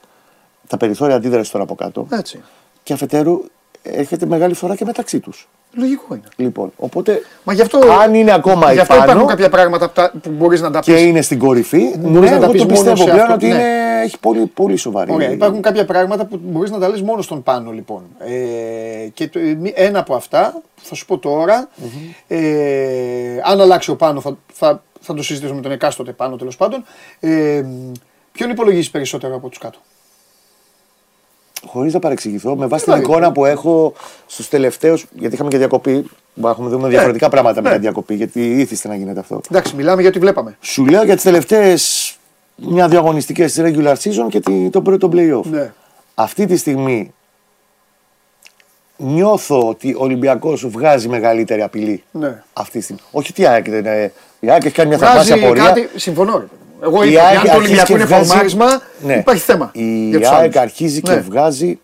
τα 0.74 0.80
περιθώρια 0.86 1.16
αντίδρασης 1.16 1.52
τώρα 1.52 1.64
από 1.64 1.76
κάτω 1.76 2.08
Έτσι. 2.12 2.42
και 2.84 2.94
αφετέρου 2.94 3.42
έρχεται 3.84 4.26
μεγάλη 4.26 4.54
φορά 4.54 4.76
και 4.76 4.86
μεταξύ 4.86 5.20
τους. 5.20 5.48
Λογικό 5.76 6.06
είναι. 6.16 6.24
Λοιπόν, 6.36 6.72
οπότε 6.78 7.22
Μα 7.44 7.54
γι' 7.54 7.62
αυτό, 7.62 7.80
αν 8.02 8.14
είναι 8.14 8.34
ακόμα 8.34 8.74
γι' 8.74 8.80
αυτό 8.80 8.94
επάνω 8.94 9.10
υπάρχουν 9.12 9.30
κάποια 9.30 9.50
πράγματα 9.50 9.88
που, 9.88 9.94
τα- 9.94 10.12
που 10.22 10.30
μπορείς 10.30 10.62
να 10.62 10.72
τα 10.72 10.80
πεις. 10.80 10.94
και 10.94 11.00
είναι 11.02 11.22
στην 11.22 11.40
κορυφή, 11.40 11.98
Μπορείς 11.98 12.30
ναι, 12.30 12.36
να 12.36 12.40
τα 12.40 12.44
εγώ 12.44 12.52
πεις 12.52 12.62
το 12.62 12.68
μόνος 12.68 12.80
πιστεύω 12.84 12.96
σε 12.96 13.04
πλέον 13.04 13.20
αυτό, 13.20 13.34
ότι 13.34 13.48
ναι. 13.48 13.54
είναι, 13.54 14.02
έχει 14.04 14.20
πολύ, 14.20 14.46
πολύ 14.46 14.76
σοβαρή. 14.78 15.12
Ωραία, 15.12 15.32
υπάρχουν 15.32 15.62
κάποια 15.62 15.86
πράγματα 15.86 16.26
που 16.26 16.40
μπορείς 16.44 16.72
να 16.72 16.80
τα 16.80 16.88
λες 16.90 17.02
μόνος 17.02 17.26
στον 17.26 17.44
πάνω 17.44 17.72
λοιπόν. 17.72 18.04
Ε, 18.20 19.08
και 19.14 19.28
το, 19.28 19.40
μη- 19.60 19.74
ένα 19.76 20.00
από 20.00 20.16
αυτά 20.16 20.52
που 20.76 20.82
θα 20.84 20.96
σου 20.96 21.06
πω 21.06 21.18
τώρα, 21.18 21.70
ε, 22.28 22.38
αν 23.44 23.62
αλλάξει 23.62 23.92
ο 23.92 23.96
πάνω 23.96 24.22
θα, 24.22 24.38
θα, 24.54 24.84
θα 25.00 25.14
το 25.14 25.24
συζητήσουμε 25.24 25.56
με 25.56 25.62
τον 25.62 25.72
εκάστοτε 25.72 26.12
πάνω 26.12 26.36
τέλος 26.36 26.56
πάντων. 26.58 26.84
Ε, 27.20 27.64
ποιον 28.32 28.50
υπολογίζεις 28.50 28.90
περισσότερο 28.90 29.36
από 29.36 29.50
τους 29.50 29.58
κάτω; 29.58 29.80
Χωρίς 31.66 31.94
να 31.94 32.00
παρεξηγηθώ, 32.00 32.56
με 32.56 32.66
βάση 32.66 32.84
την 32.84 32.94
Δηλαδή. 32.94 33.12
εικόνα 33.14 33.32
που 33.32 33.46
έχω 33.46 33.94
στους 34.26 34.50
τελευταίους. 34.50 35.06
Γιατί 35.14 35.36
είχαμε 35.36 35.50
και 35.50 35.58
διακοπή. 35.58 36.06
Που 36.42 36.48
έχουμε 36.48 36.70
δούμε 36.70 36.88
διαφορετικά 36.90 37.30
πράγματα 37.30 37.62
ναι. 37.62 37.68
με 37.68 37.74
την 37.74 37.82
διακοπή, 37.84 38.16
γιατί 38.16 38.60
ήθιστε 38.60 38.88
να 38.88 38.96
γίνεται 38.96 39.20
αυτό. 39.20 39.42
Εντάξει, 39.52 39.76
μιλάμε 39.76 40.02
για 40.02 40.10
ό,τι 40.10 40.20
βλέπαμε. 40.20 40.58
Σου 40.62 40.86
λέω 40.86 41.04
για 41.04 41.14
τις 41.16 41.24
τελευταίες 41.24 42.16
μια-δύο 42.56 43.00
αγωνιστικές 43.00 43.54
τη 43.54 43.62
regular 43.66 43.94
season 43.94 44.28
και 44.30 44.40
τη- 44.40 44.70
τον 44.70 44.84
πρώτο 44.84 45.10
playoff. 45.14 45.44
Ναι. 45.52 45.74
Αυτή 46.16 46.46
τη 46.46 46.56
στιγμή 46.58 47.14
νιώθω 48.98 49.68
ότι 49.68 49.94
ο 49.94 50.04
Ολυμπιακός 50.04 50.68
βγάζει 50.68 51.08
μεγαλύτερη 51.08 51.62
απειλή. 51.62 52.04
Ναι. 52.12 52.44
Αυτή 52.54 52.78
τη 52.78 52.84
στιγμή. 52.84 53.02
Όχι 53.12 53.32
ότι 53.32 53.42
η 53.42 53.46
ΑΕΚ 53.46 53.70
δεν 53.70 53.80
είναι. 53.80 54.14
Η 54.40 54.50
ΑΕΚ 54.50 54.66
έχει 54.66 54.74
κάνει 54.76 54.90
μια 54.90 54.98
Βγάζει 54.98 55.14
θαυμάσια 55.30 55.48
πορεία. 55.48 55.64
κάτι, 55.66 55.90
συμφωνώ. 55.96 56.44
Ρε. 56.84 56.88
Εγώ 56.90 57.04
Η 57.04 57.12
είπα 57.12 57.22
ότι 57.22 57.28
ΑΕΚ 57.28 57.38
αν 57.40 57.44
το 57.46 57.52
αρχίζει 57.52 57.58
Ολυμπιακό 57.64 57.86
και 57.86 57.94
είναι 57.94 58.06
βγάζει- 58.06 58.28
φορμάρισμα, 58.28 58.82
Ναι. 59.06 59.14
υπάρχει 59.14 59.42
θέμα. 59.44 59.70
Η 59.74 60.10
για 60.10 60.20
τους 60.20 60.28
ΑΕΚ 60.30 60.42
άλλους. 60.44 60.56
αρχίζει 60.56 61.02
και 61.02 61.12
Ναι. 61.12 61.20
βγάζει. 61.20 61.80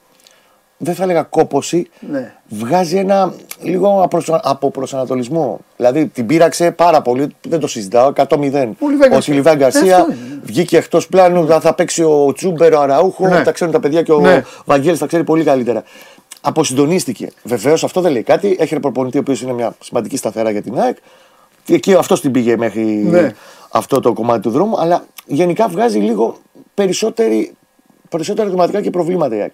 Δεν 0.82 0.96
θα 0.96 1.04
έλεγα 1.04 1.22
κόποση. 1.24 1.90
Ναι. 2.00 2.34
Βγάζει 2.50 2.98
ένα 2.98 3.34
λίγο 3.62 4.02
απροσω- 4.04 4.40
από 4.44 4.72
προσανατολισμό. 4.72 5.60
Δηλαδή 5.78 6.06
την 6.08 6.26
πείραξε 6.26 6.72
πάρα 6.72 7.02
πολύ. 7.02 7.36
Δεν 7.48 7.60
το 7.60 7.68
συζητάω. 7.68 8.08
100-0. 8.16 8.76
Ο 8.80 8.90
Λιβάη 8.90 9.08
Ο 9.08 9.12
Γκαρσία. 9.12 9.22
Σιλιβάη 9.22 9.56
Γκαρσία 9.56 9.98
Αυτό 9.98 10.12
είναι. 10.12 10.40
βγήκε 10.44 10.78
εκτός 10.78 11.08
πλάνου. 11.08 11.48
Θα, 11.48 11.60
θα 11.60 11.74
παίξει 11.74 12.04
ο 12.04 12.32
Τσούμπερ, 12.36 12.74
ο 12.74 12.80
Αραούχο. 12.82 13.28
Ναι. 13.28 13.42
Τα 13.44 13.52
ξέρουν 13.52 13.74
τα 13.74 13.80
παιδιά 13.80 14.02
και 14.02 14.12
ο 14.12 14.20
Ναι. 14.20 14.44
Βαγγέλης 14.66 15.00
τα 15.00 15.06
ξέρει 15.06 15.24
πολύ 15.24 15.44
καλύτερα. 15.44 15.84
Αποσυντονίστηκε. 16.42 17.30
Βεβαίως 17.44 17.84
αυτό 17.84 18.02
δεν 18.02 18.12
λέει 18.12 18.24
κάτι. 18.24 18.56
Έχει 18.60 18.74
ένα 18.74 18.82
προπονητή 18.82 19.18
ο 19.18 19.20
οποίος 19.20 19.42
είναι 19.42 19.54
μια 19.54 19.76
σημαντική 19.84 20.18
σταθερά 20.18 20.50
για 20.52 20.62
την 20.62 20.80
ΑΕΚ. 20.80 20.98
Και 21.64 21.74
εκεί 21.74 21.94
αυτός 21.94 22.22
την 22.22 22.32
πήγε 22.32 22.58
μέχρι 22.58 22.82
Ναι. 22.84 23.32
Αυτό 23.70 24.00
το 24.00 24.14
κομμάτι 24.14 24.42
του 24.42 24.50
δρόμου. 24.50 24.80
Αλλά 24.80 25.06
γενικά 25.26 25.68
βγάζει 25.68 26.00
λίγο 26.00 26.38
περισσότερη, 26.74 27.54
περισσότερα 28.10 28.42
ερωτηματικά 28.42 28.82
και 28.82 28.90
προβλήματα 28.90 29.36
η 29.36 29.40
ΑΕΚ. 29.42 29.54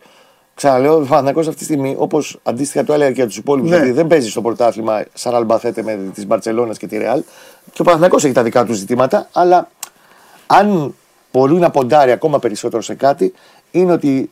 Ξαναλέω, 0.55 0.95
ο 0.95 0.99
Παναθηναϊκός 0.99 1.47
αυτή 1.47 1.59
τη 1.59 1.63
στιγμή, 1.63 1.95
όπως 1.97 2.39
αντίστοιχα 2.43 2.83
το 2.83 2.93
έλεγα 2.93 3.09
και 3.09 3.15
για 3.15 3.25
τους 3.27 3.37
υπόλοιπους, 3.37 3.69
Ναι. 3.69 3.77
ότι 3.77 3.91
δεν 3.91 4.07
παίζει 4.07 4.29
στο 4.29 4.41
πρωτάθλημα 4.41 5.03
σαν 5.13 5.35
αλμπαθέτε 5.35 5.83
με 5.83 5.99
της 6.13 6.25
Μπαρσελόνας 6.25 6.77
και 6.77 6.87
τη 6.87 6.97
Ρεάλ. 6.97 7.23
Και 7.71 7.81
ο 7.81 7.83
Παναθηναϊκός 7.83 8.23
έχει 8.23 8.33
τα 8.33 8.43
δικά 8.43 8.65
του 8.65 8.73
ζητήματα, 8.73 9.27
αλλά 9.31 9.69
αν 10.47 10.95
μπορεί 11.31 11.53
να 11.53 11.71
ποντάρει 11.71 12.11
ακόμα 12.11 12.39
περισσότερο 12.39 12.81
σε 12.81 12.93
κάτι, 12.93 13.33
είναι 13.71 13.91
ότι 13.91 14.31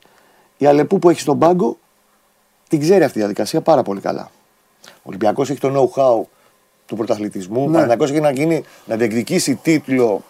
η 0.58 0.66
Αλεπού 0.66 1.00
που 1.00 1.10
έχει 1.10 1.20
στον 1.20 1.40
πάγκο 1.40 1.78
την 2.68 2.80
ξέρει 2.80 3.02
αυτή 3.02 3.14
τη 3.14 3.20
διαδικασία 3.20 3.62
πάρα 3.62 3.84
πολύ 3.84 4.00
καλά. 4.00 4.32
Ο 4.86 5.04
Ολυμπιακός 5.04 5.50
έχει 5.50 5.60
το 5.60 5.92
know-how 5.96 6.22
του 6.94 7.06
πρωταθλητισμού. 7.06 7.60
Ο 7.62 7.66
Ναι. 7.66 7.72
Παναθηναϊκός 7.72 8.12
έχει 8.12 8.20
να, 8.20 8.32
γίνει, 8.32 8.64
να 8.86 8.96
διεκδικήσει 8.96 9.56
τίτλο 9.56 10.24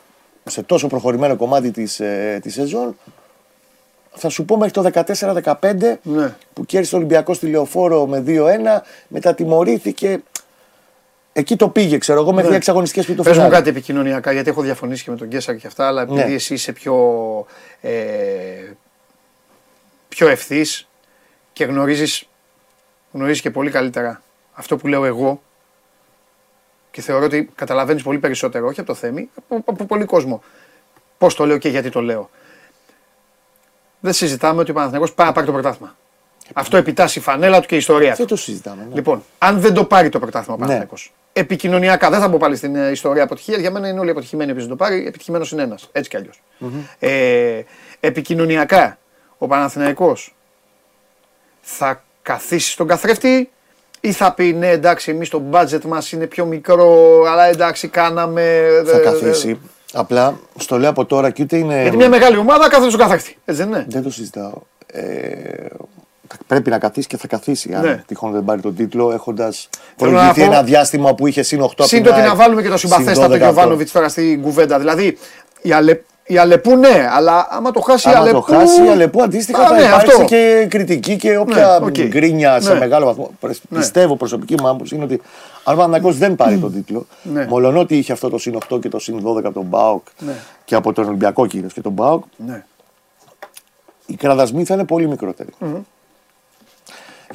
σε 0.44 0.62
τόσο 0.64 0.88
προχωρημένο 0.88 1.36
κομμάτι 1.36 1.72
της, 1.72 2.00
ε, 2.00 2.40
της 2.42 2.54
σεζόν. 2.54 2.98
Θα 4.16 4.30
σου 4.30 4.46
πω 4.46 4.58
μέχρι 4.58 4.74
το 4.74 4.82
14-15 4.82 6.00
Ναι. 6.04 6.36
που 6.54 6.66
κέρδισε 6.66 6.96
ο 6.96 6.98
Ολυμπιακός 6.98 7.38
στη 7.38 7.48
Λεωφόρο 7.48 8.06
με 8.08 8.20
2-1, 8.20 8.84
μετά 9.08 9.34
τιμωρήθηκε. 9.34 10.22
Εκεί 11.34 11.56
το 11.56 11.70
πήγε, 11.70 11.98
ξέρω 11.98 12.20
εγώ, 12.22 12.34
μέχρι 12.34 12.50
Ναι. 12.50 12.56
έξι 12.56 12.70
αγωνιστικές 12.70 13.06
που 13.06 13.14
το 13.16 13.24
Πες 13.24 13.32
μου 13.32 13.38
φέρανε. 13.38 13.56
κάτι 13.58 13.70
επικοινωνιακά, 13.70 14.32
γιατί 14.32 14.50
έχω 14.50 14.62
διαφωνήσει 14.62 15.04
και 15.04 15.12
με 15.12 15.18
τον 15.18 15.28
Γκέσσαρ 15.28 15.56
και 15.56 15.68
αυτά, 15.68 15.88
αλλά 15.88 16.02
επειδή 16.02 16.20
Ναι. 16.28 16.34
εσύ 16.34 16.54
είσαι 16.54 16.72
πιο, 16.72 16.96
ε, 17.82 17.92
πιο 20.10 20.28
ευθύς 20.28 20.88
και 21.54 21.66
γνωρίζεις, 21.66 22.28
γνωρίζεις 23.12 23.42
και 23.42 23.50
πολύ 23.52 23.72
καλύτερα 23.72 24.22
αυτό 24.54 24.78
που 24.78 24.88
λέω 24.88 25.06
εγώ 25.06 25.42
και 26.94 27.02
θεωρώ 27.02 27.26
ότι 27.26 27.50
καταλαβαίνεις 27.56 28.04
πολύ 28.04 28.18
περισσότερο, 28.18 28.68
όχι 28.68 28.80
από 28.80 28.90
το 28.90 28.96
Θέμη, 28.96 29.30
από, 29.38 29.64
από 29.66 29.86
πολύ 29.86 30.06
κόσμο. 30.06 30.44
Πώς 31.18 31.36
το 31.36 31.46
λέω 31.46 31.58
και 31.58 31.70
γιατί 31.70 31.90
το 31.90 32.02
λέω. 32.02 32.30
Δεν 34.00 34.14
συζητάμε 34.14 34.62
ότι 34.62 34.72
ο 34.72 34.74
Παναθηναϊκός 34.74 35.14
πάει 35.14 35.28
να 35.28 35.34
πάρει 35.34 35.46
το 35.46 35.52
πρωτάθλημα. 35.52 35.96
Αυτό 36.54 36.78
επιτάσσει 36.78 37.20
η 37.20 37.22
φανέλα 37.22 37.60
του 37.60 37.68
και 37.68 37.76
η 37.76 37.78
ιστορία 37.78 38.12
του. 38.12 38.18
Δεν 38.18 38.28
το 38.28 38.36
συζητάμε. 38.36 38.86
ναι. 38.90 38.96
Λοιπόν, 38.96 39.24
αν 39.38 39.60
δεν 39.60 39.74
το 39.74 39.86
πάρει 39.86 40.10
το 40.10 40.20
πρωτάθλημα 40.20 40.54
ο 40.54 40.58
Ναι. 40.58 40.62
Παναθηναϊκός, 40.66 41.14
επικοινωνιακά, 41.34 42.10
δεν 42.10 42.20
θα 42.20 42.30
πω 42.30 42.38
πάλι 42.38 42.56
στην 42.56 42.76
ε, 42.76 42.90
ιστορία 42.92 43.24
αποτυχία, 43.24 43.58
για 43.58 43.72
μένα 43.72 43.88
είναι 43.88 44.00
όλοι 44.00 44.10
αποτυχημένοι 44.10 44.52
όποιος 44.52 44.68
δεν 44.68 44.78
το 44.78 44.84
πάρει, 44.84 45.06
επιτυχημένος 45.08 45.52
είναι 45.52 45.62
ένας, 45.62 45.90
έτσι 45.92 46.10
κι 46.10 46.18
αλλιως 46.18 46.42
Ε, 47.00 47.62
επικοινωνιακά, 48.00 48.98
ο 49.38 49.48
Παναθηναϊκός 49.48 50.36
θα 51.62 52.04
καθίσει 52.22 52.72
στον 52.72 52.88
καθρέφτη 52.88 53.50
ή 54.06 54.12
θα 54.12 54.34
πει 54.34 54.54
ναι 54.54 54.70
εντάξει 54.70 55.12
εμείς 55.12 55.30
το 55.30 55.42
budget 55.52 55.82
μας 55.86 56.12
είναι 56.12 56.26
πιο 56.26 56.46
μικρό, 56.46 57.22
αλλά 57.32 57.46
εντάξει 57.46 57.88
κάναμε... 57.88 58.68
Θα 58.86 58.98
ε, 58.98 59.00
καθίσει. 59.00 59.60
Απλά 59.94 60.40
στο 60.60 60.78
λέω 60.80 60.90
από 60.90 61.06
τώρα 61.06 61.30
και 61.30 61.44
ούτε 61.44 61.58
είναι. 61.58 61.82
Γιατί 61.82 61.98
μια 61.98 62.10
μεγάλη 62.10 62.38
ομάδα 62.38 62.70
κάθεται 62.70 62.88
στον 62.90 63.00
καθρέφτη, 63.00 63.38
έτσι 63.46 63.62
δεν 63.62 63.72
είναι; 63.72 63.86
Δεν 63.90 64.04
το 64.04 64.10
συζητάω. 64.12 64.52
Ε, 64.86 65.02
πρέπει 66.48 66.70
να 66.70 66.80
καθίσει 66.80 67.08
και 67.08 67.18
θα 67.18 67.28
καθίσει. 67.28 67.74
Αν 67.74 67.82
Ναι. 67.82 68.04
τυχόν 68.08 68.32
δεν 68.32 68.44
πάρει 68.44 68.62
τον 68.62 68.76
τίτλο, 68.76 69.12
έχοντας 69.12 69.70
Θέλω 69.98 70.12
να 70.12 70.18
προηγηθεί 70.18 70.40
πω- 70.46 70.52
ένα 70.54 70.64
διάστημα 70.64 71.16
που 71.16 71.28
είχε 71.28 71.42
συν 71.42 71.62
8 71.62 71.66
από 71.72 71.84
Συν 71.84 71.98
την 71.98 72.04
το 72.08 72.12
ότι 72.12 72.20
ΑΕΚ, 72.22 72.30
να 72.30 72.36
βάλουμε 72.36 72.62
και 72.62 72.70
το 72.70 72.78
συν 72.78 72.90
συμπαθέστατο 72.90 73.28
12 73.34 73.34
αυτό. 73.34 73.44
Γιοβάνοβιτς 73.46 73.92
τώρα 73.92 74.10
στην 74.10 74.42
κουβέντα. 74.42 74.80
Δηλαδή 74.80 75.18
η, 75.62 75.70
Αλε-, 75.80 75.98
η 76.26 76.38
Αλεπού 76.38 76.76
ναι, 76.76 77.08
αλλά 77.12 77.48
άμα 77.50 77.72
το 77.72 77.80
χάσει 77.82 78.10
η 78.10 78.12
Άμα 78.12 78.22
Αλεπού. 78.22 78.36
το 78.36 78.42
χάσει, 78.56 78.86
η 78.86 78.88
Αλεπού 78.90 79.22
αντίστοιχα 79.24 79.62
Α, 79.64 79.68
θα 79.68 79.74
ναι, 79.76 79.82
υπάρξει 79.84 80.12
αυτό. 80.12 80.24
και 80.26 80.68
κριτική 80.70 81.16
και 81.18 81.38
όποια 81.38 81.78
Ναι, 81.82 81.86
οκ. 81.86 82.00
γκρίνια 82.08 82.62
σε 82.62 82.74
Ναι. 82.74 82.80
μεγάλο 82.80 83.06
βαθμό. 83.06 83.32
Πιστεύω 83.70 84.16
προσωπική 84.16 84.56
μου 84.62 84.70
άποψη 84.70 84.96
είναι 84.96 85.04
ότι 85.04 85.14
αν 85.64 85.74
ο 85.74 85.78
Παναθηναϊκός 85.78 86.18
δεν 86.18 86.36
πάρει 86.36 86.58
τον 86.58 86.74
τίτλο, 86.74 87.06
Ναι. 87.24 87.46
μολονότι 87.50 87.98
είχε 87.98 88.12
αυτό 88.12 88.30
το 88.30 88.38
συν 88.38 88.56
8 88.70 88.80
και 88.82 88.90
το 88.90 89.00
συν 89.00 89.22
12 89.24 89.38
από 89.46 89.54
τον 89.54 89.64
Μπάουκ 89.66 90.06
Ναι. 90.20 90.34
και 90.66 90.76
από 90.76 90.94
τον 90.94 91.06
Ολυμπιακό 91.08 91.46
κυρίως 91.48 91.74
και 91.74 91.82
τον 91.82 91.92
Μπάουκ, 91.92 92.24
Ναι. 92.46 92.64
οι 94.06 94.16
κραδασμοί 94.16 94.66
θα 94.66 94.74
είναι 94.74 94.86
πολύ 94.86 95.08
μικρότεροι. 95.08 95.50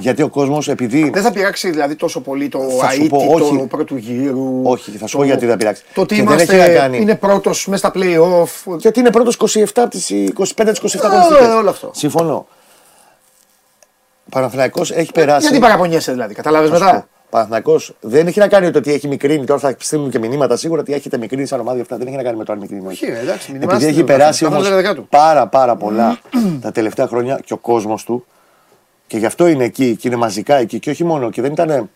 Γιατί 0.01 0.22
ο 0.22 0.28
κόσμος, 0.28 0.68
επειδή. 0.68 1.11
Δεν 1.11 1.22
θα 1.22 1.30
πειράξει 1.32 1.70
δηλαδή 1.70 1.94
τόσο 1.94 2.20
πολύ 2.20 2.49
το 2.49 2.59
Θα 2.59 2.90
σου 2.90 3.01
ΑΕΤ 3.01 3.09
πω, 3.09 3.16
όχι. 3.30 3.57
το 3.59 3.66
πρώτου 3.68 3.96
γύρου. 3.96 4.61
Όχι, 4.62 4.90
θα 4.90 5.07
σου 5.07 5.12
το- 5.12 5.18
πω 5.18 5.24
γιατί 5.24 5.40
δεν 5.40 5.51
θα 5.51 5.57
πειράξει. 5.57 5.82
Το 5.94 6.01
ότι 6.01 6.14
Και 6.14 6.22
δεν 6.22 6.32
είμαστε, 6.32 6.57
έχει 6.62 6.72
να 6.72 6.78
κάνει. 6.78 6.99
είναι 7.01 7.14
πρώτος 7.14 7.66
μέσα 7.66 7.88
στα 7.88 7.99
play-off. 8.01 8.76
Γιατί 8.78 9.01
είναι 9.01 9.11
πρώτος 9.11 9.34
27 9.36 9.82
από 9.82 9.90
τι 9.90 10.24
25 10.36 10.72
τι 10.72 10.80
27 10.82 11.05
Ε, 11.05 11.07
αγωνιστικές. 11.07 11.55
όλο 11.55 11.70
αυτό. 11.70 11.90
Συμφωνώ. 11.94 12.46
Παναθηναϊκός 14.30 14.90
έχει 14.90 15.12
περάσει. 15.12 15.40
Γιατί 15.46 15.59
παραπονιέσαι 15.59 16.12
δηλαδή, 16.12 16.34
κατάλαβε 16.34 16.68
μετά; 16.68 17.09
Παναθυνακό 17.30 17.80
δεν 18.01 18.26
έχει 18.26 18.38
να 18.38 18.49
κάνει 18.49 18.66
με 18.66 18.72
το 18.72 18.78
ότι 18.78 18.92
έχει 18.92 19.09
μικρύνει. 19.09 19.44
Τώρα 19.44 19.61
θα 19.61 19.74
στείλουν 19.78 20.11
και 20.11 20.18
μηνύματα 20.18 20.57
σίγουρα 20.57 20.80
ότι 20.80 20.92
έχετε 20.92 21.18
μικρύνει 21.18 21.46
σαν 21.46 21.61
ομάδα 21.61 21.80
αυτά. 21.80 21.96
Δεν 21.96 22.07
έχει 22.07 22.16
να 22.16 22.22
κάνει 22.22 22.36
με 22.36 22.44
το 22.44 22.53
αν 22.53 22.59
μικρύνει. 22.59 22.86
Όχι, 22.86 23.07
ρε, 23.07 23.18
εντάξει, 23.18 23.53
μην 23.53 23.62
Επειδή 23.62 23.70
είμαστε- 23.72 23.88
έχει 23.88 24.05
περάσει 24.05 24.44
καθώς 24.44 24.57
όμω 24.59 24.64
δεν 24.64 24.72
είναι 24.72 24.82
δεκάτου. 24.82 25.07
πάρα 25.09 25.46
πάρα 25.46 25.76
πολλά 25.76 26.18
τα 26.61 26.72
τελευταία 26.72 27.07
χρόνια 27.07 27.40
και 27.44 27.53
ο 27.53 27.57
κόσμος 27.57 28.05
του 28.05 28.24
και 29.09 29.16
γι' 29.18 29.26
αυτό 29.26 29.46
είναι 29.46 29.64
εκεί 29.64 29.96
και 29.96 30.09
είναι 30.09 30.16
μαζικά 30.16 30.54
εκεί 30.56 30.78
και 30.78 30.90
όχι 30.90 31.04
μόνο. 31.04 31.30
Και 31.30 31.42
δεν 31.42 31.52
ήταν 31.52 31.90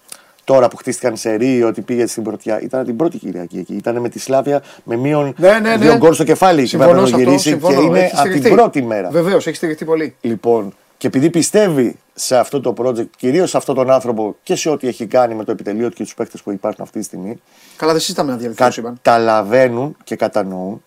τώρα 0.44 0.68
που 0.68 0.76
χτίστηκαν 0.76 1.16
σε 1.16 1.34
ρί 1.34 1.62
ότι 1.62 1.80
πήγε 1.80 2.06
στην 2.06 2.22
πρωτιά. 2.22 2.60
Ήταν 2.60 2.84
την 2.84 2.96
πρώτη 2.96 3.18
Κυριακή 3.18 3.58
εκεί. 3.58 3.74
Ήταν 3.74 3.98
με 4.00 4.08
τη 4.08 4.18
Σλάβια 4.18 4.62
με 4.84 4.96
μείον 4.96 5.34
Ναι, 5.38 5.50
ναι, 5.50 5.58
ναι. 5.58 5.76
δύο 5.76 5.96
γκολ 5.96 6.14
στο 6.14 6.24
κεφάλι. 6.24 6.68
Και 6.68 6.76
πρέπει 6.76 6.90
Συμφωνώ 6.92 7.00
να 7.00 7.06
σε 7.06 7.12
το 7.12 7.16
αυτό, 7.18 7.30
γυρίσει 7.30 7.50
και 7.58 7.66
συμφωνώ. 7.66 7.80
είναι 7.86 7.98
Έχει 7.98 8.12
από 8.14 8.22
την 8.22 8.30
στηριχτεί. 8.32 8.50
πρώτη 8.60 8.82
μέρα. 8.82 9.08
Βεβαίως, 9.10 9.46
έχει 9.46 9.56
στηριχτεί 9.56 9.84
πολύ. 9.84 10.16
Λοιπόν, 10.20 10.74
και 10.98 11.06
επειδή 11.06 11.30
πιστεύει 11.30 11.96
σε 12.14 12.36
αυτό 12.36 12.60
το 12.60 12.74
project, 12.78 13.06
κυρίως 13.16 13.50
σε 13.50 13.56
αυτόν 13.56 13.74
τον 13.74 13.90
άνθρωπο 13.90 14.36
και 14.42 14.54
σε 14.54 14.70
ό,τι 14.70 14.88
έχει 14.88 15.06
κάνει 15.06 15.34
με 15.34 15.44
το 15.44 15.50
επιτελείο 15.52 15.88
του 15.88 15.94
και 15.94 16.02
τους 16.02 16.14
παίκτες 16.14 16.42
που 16.42 16.50
υπάρχουν 16.52 16.84
αυτή 16.84 16.98
τη 16.98 17.04
στιγμή, 17.04 17.40
Καλά, 17.76 17.92
δεν 17.92 18.00
συζητάμε 18.00 18.30
να 18.30 18.36
διαλυθεί 18.36 18.64
το 18.64 18.70
σύμπαν. 18.70 18.98
καταλαβαίνουν 19.02 19.96
και 20.04 20.16
κατανοούν 20.16 20.82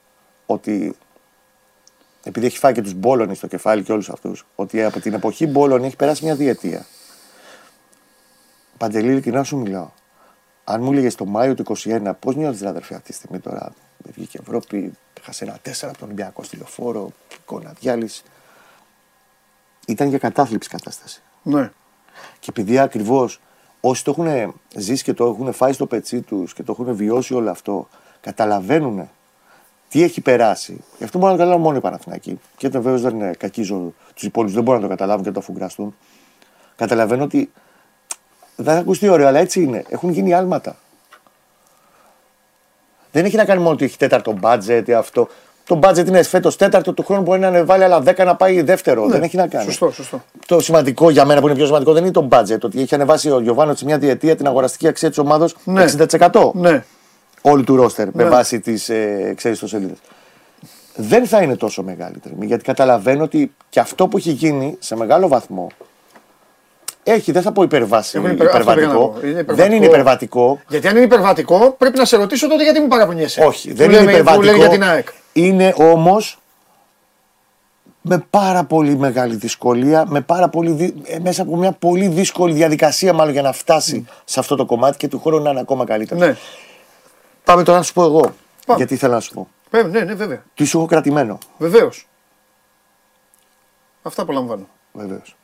ότι 0.46 0.96
επειδή 2.28 2.46
έχει 2.46 2.58
φάει 2.58 2.74
και 2.74 2.82
τους 2.82 2.94
Μπόλωνη 2.94 3.36
στο 3.36 3.48
κεφάλι 3.48 3.84
και 3.84 3.92
όλους 3.92 4.10
αυτούς, 4.10 4.46
ότι 4.56 4.84
από 4.84 5.00
την 5.00 5.14
εποχή 5.14 5.48
Μπόλωνη 5.48 5.86
έχει 5.86 5.96
περάσει 5.96 6.24
μια 6.24 6.36
διετία. 6.36 6.86
Παντελή, 8.78 9.12
ειλικρινά 9.12 9.44
σου 9.44 9.58
μιλάω. 9.58 9.90
Αν 10.64 10.84
μου 10.84 10.92
έλεγες 10.92 11.16
το 11.16 11.26
Μάιο 11.26 11.54
του 11.54 11.64
21, 11.84 12.12
πώς 12.20 12.36
νιώθεις, 12.36 12.64
αδερφέ, 12.64 12.96
αυτή 12.96 13.10
τη 13.10 13.16
στιγμή 13.16 13.40
τώρα; 13.40 13.74
Δεν 13.98 14.14
βγήκε 14.16 14.40
Ευρώπη, 14.42 14.92
έχασε 15.20 15.44
ένα 15.44 15.60
4 15.66 15.70
από 15.82 15.98
τον 15.98 16.08
Ολυμπιακό 16.08 16.44
στη 16.44 16.58
λεωφόρο, 16.58 17.12
εικόνα 17.42 17.74
διάλυση. 17.80 18.24
Ήταν 19.88 20.08
για 20.08 20.18
κατάθλιψη 20.18 20.70
κατάσταση. 20.70 21.22
Ναι. 21.44 21.72
Και 22.40 22.48
επειδή 22.50 22.80
ακριβώς 22.80 23.40
όσοι 23.80 24.04
το 24.04 24.12
έχουν 24.12 24.54
ζήσει 24.76 25.04
και 25.04 25.14
το 25.14 25.26
έχουν 25.26 25.54
φάει 25.54 25.74
στο 25.74 25.86
πετσί 25.86 26.22
τους 26.22 26.54
και 26.54 26.64
το 26.64 26.76
έχουν 26.80 26.96
βιώσει 26.96 27.34
όλο 27.34 27.50
αυτό, 27.50 27.88
καταλαβαίνουν 28.22 29.10
τι 29.96 30.04
έχει 30.04 30.22
περάσει. 30.22 30.84
Γι' 30.98 31.04
αυτό 31.04 31.18
μπορούν 31.18 31.36
να 31.36 31.38
το 31.38 31.44
καταλάβουν 31.44 31.66
μόνο 31.66 31.78
οι 31.78 31.82
Παναθηναϊκοί. 31.82 32.40
Και 32.58 32.70
βεβαίω 32.70 33.00
δεν 33.00 33.16
είναι 33.16 33.32
κακοί 33.38 33.64
ζωή. 33.64 33.94
Τους 34.14 34.24
υπόλοιπους 34.24 34.56
δεν 34.56 34.64
μπορούν 34.64 34.82
να 34.82 34.88
το 34.88 34.94
καταλάβουν 34.94 35.24
και 35.24 35.30
να 35.30 35.36
το 35.36 35.40
αφουγκραστούν. 35.40 35.96
Καταλαβαίνω 36.76 37.24
ότι 37.24 37.52
δεν 38.56 38.74
θα 38.74 38.80
ακουστεί 38.80 39.08
ωραίο, 39.08 39.28
αλλά 39.28 39.40
έτσι 39.40 39.62
είναι. 39.62 39.84
Έχουν 39.90 40.10
γίνει 40.10 40.34
άλματα. 40.34 40.76
Δεν 43.12 43.26
έχει 43.26 43.36
να 43.36 43.46
κάνει 43.46 43.60
μόνο 43.62 43.74
ότι 43.74 43.86
έχει 43.86 43.98
τέταρτο 43.98 44.38
budget 44.42 44.84
ή 44.86 44.94
αυτό. 44.94 45.28
Το 45.66 45.80
budget 45.84 46.08
είναι 46.08 46.24
φέτος 46.24 46.56
τέταρτο, 46.56 46.94
του 46.94 47.04
χρόνου 47.04 47.22
μπορεί 47.22 47.40
να 47.40 47.48
ανεβάλει 47.48 47.84
άλλα 47.84 48.02
10 48.06 48.26
να 48.26 48.36
πάει 48.36 48.62
δεύτερο. 48.62 49.08
δεν 49.08 49.24
έχει 49.24 49.38
να 49.38 49.48
κάνει. 49.48 49.66
Ναι. 49.66 49.72
Σωστό, 49.72 49.92
σωστό. 49.92 50.24
Το 50.46 50.60
σημαντικό 50.60 51.10
για 51.10 51.26
μένα 51.26 51.40
που 51.40 51.48
είναι 51.48 51.56
πιο 51.56 51.66
σημαντικό 51.66 51.94
δεν 51.94 52.04
είναι 52.04 52.12
το 52.12 52.28
budget. 52.32 52.60
Ότι 52.62 52.82
έχει 52.82 52.96
ανεβάσει 52.96 53.32
ο 53.32 53.40
Γιωβάνος 53.40 53.78
σε 53.78 53.86
μια 53.86 53.98
διετία 53.98 54.36
την 54.36 54.48
αγοραστική 54.48 54.88
αξία 54.88 55.10
της 55.10 55.18
ομάδα 55.18 55.50
Ναι. 55.64 55.86
60% 56.32 56.52
Ναι. 56.54 56.84
Όλου 57.52 57.64
του 57.64 57.76
ρόστερ 57.76 58.08
με 58.14 58.24
Ναι. 58.24 58.30
βάση 58.30 58.60
τις 58.60 58.90
ε, 58.90 59.34
ξέρεις, 59.38 59.58
ιστοσελίδες. 59.58 59.98
Δεν 60.96 61.26
θα 61.28 61.42
είναι 61.42 61.56
τόσο 61.56 61.84
μεγάλη 61.84 62.18
τριμή 62.20 62.46
γιατί 62.46 62.64
καταλαβαίνω 62.64 63.24
ότι 63.24 63.54
και 63.70 63.80
αυτό 63.80 64.08
που 64.08 64.18
έχει 64.18 64.32
γίνει 64.32 64.76
σε 64.80 64.96
μεγάλο 64.96 65.28
βαθμό 65.28 65.68
έχει, 67.04 67.32
δεν 67.32 67.42
θα 67.42 67.52
πω 67.52 67.64
υπερβάση, 67.64 68.18
Έχουν 68.18 68.32
υπερ- 68.32 68.48
αυτό 68.56 68.60
πήγα 68.60 68.76
να 68.76 68.82
υπερβατικό. 68.82 69.08
πω. 69.10 69.20
Είναι 69.28 69.30
υπερβατικό. 69.40 69.56
Δεν 69.64 69.72
είναι 69.72 69.86
υπερβατικό. 69.86 70.60
Γιατί 70.68 70.88
αν 70.88 70.96
είναι 70.96 71.06
υπερβατικό, 71.06 71.76
πρέπει 71.78 71.98
να 71.98 72.06
σε 72.06 72.16
ρωτήσω 72.18 72.48
τότε 72.48 72.64
γιατί 72.64 72.80
μου 72.80 72.88
παραπονιέσαι. 72.88 73.44
Όχι, 73.46 73.70
Που 73.70 73.76
δεν 73.76 73.90
λέμε- 73.90 74.02
είναι 74.04 74.12
που 74.12 74.18
υπερβατικό. 74.18 74.44
λέει 74.46 74.56
για 74.58 74.70
την 74.70 74.84
ΑΕΚ. 74.84 75.08
Είναι 75.34 75.74
όμως 75.78 76.40
με 78.02 78.24
πάρα 78.30 78.64
πολύ 78.64 78.98
μεγάλη 78.98 79.36
δυσκολία, 79.36 80.06
με 80.08 80.22
πάρα 80.22 80.50
πολύ, 80.50 80.72
δυ- 80.72 80.96
ε, 81.10 81.20
μέσα 81.20 81.42
από 81.42 81.56
μια 81.58 81.72
πολύ 81.72 82.08
δύσκολη 82.08 82.54
διαδικασία 82.54 83.14
μάλλον 83.14 83.34
για 83.34 83.42
να 83.42 83.52
φτάσει 83.52 84.06
σε 84.26 84.40
αυτό 84.40 84.56
το 84.56 84.66
κομμάτι 84.66 84.98
και 84.98 85.08
του 85.08 85.20
χρόνου 85.20 85.44
να 85.44 85.50
είναι 85.50 85.60
ακόμα 85.60 85.86
καλύτερος. 85.86 86.22
Ναι. 86.28 86.36
Πάμε 87.46 87.64
τώρα 87.64 87.78
να 87.78 87.84
σου 87.84 87.94
πω 87.94 88.04
εγώ. 88.04 88.22
Πάμε. 88.66 88.78
Γιατί 88.78 88.96
θέλω 88.96 89.14
να 89.14 89.20
σου 89.20 89.34
πω. 89.34 89.48
Βέβαια, 89.70 89.92
ναι, 89.92 90.00
ναι, 90.00 90.14
βέβαια. 90.14 90.44
Τι 90.54 90.66
σου 90.66 90.78
έχω 90.78 90.88
κρατημένο. 90.88 91.38
Βεβαίως. 91.58 92.08
Αυτά 94.02 94.22
απολαμβάνω. 94.22 94.68
Βεβαίως. 94.94 95.36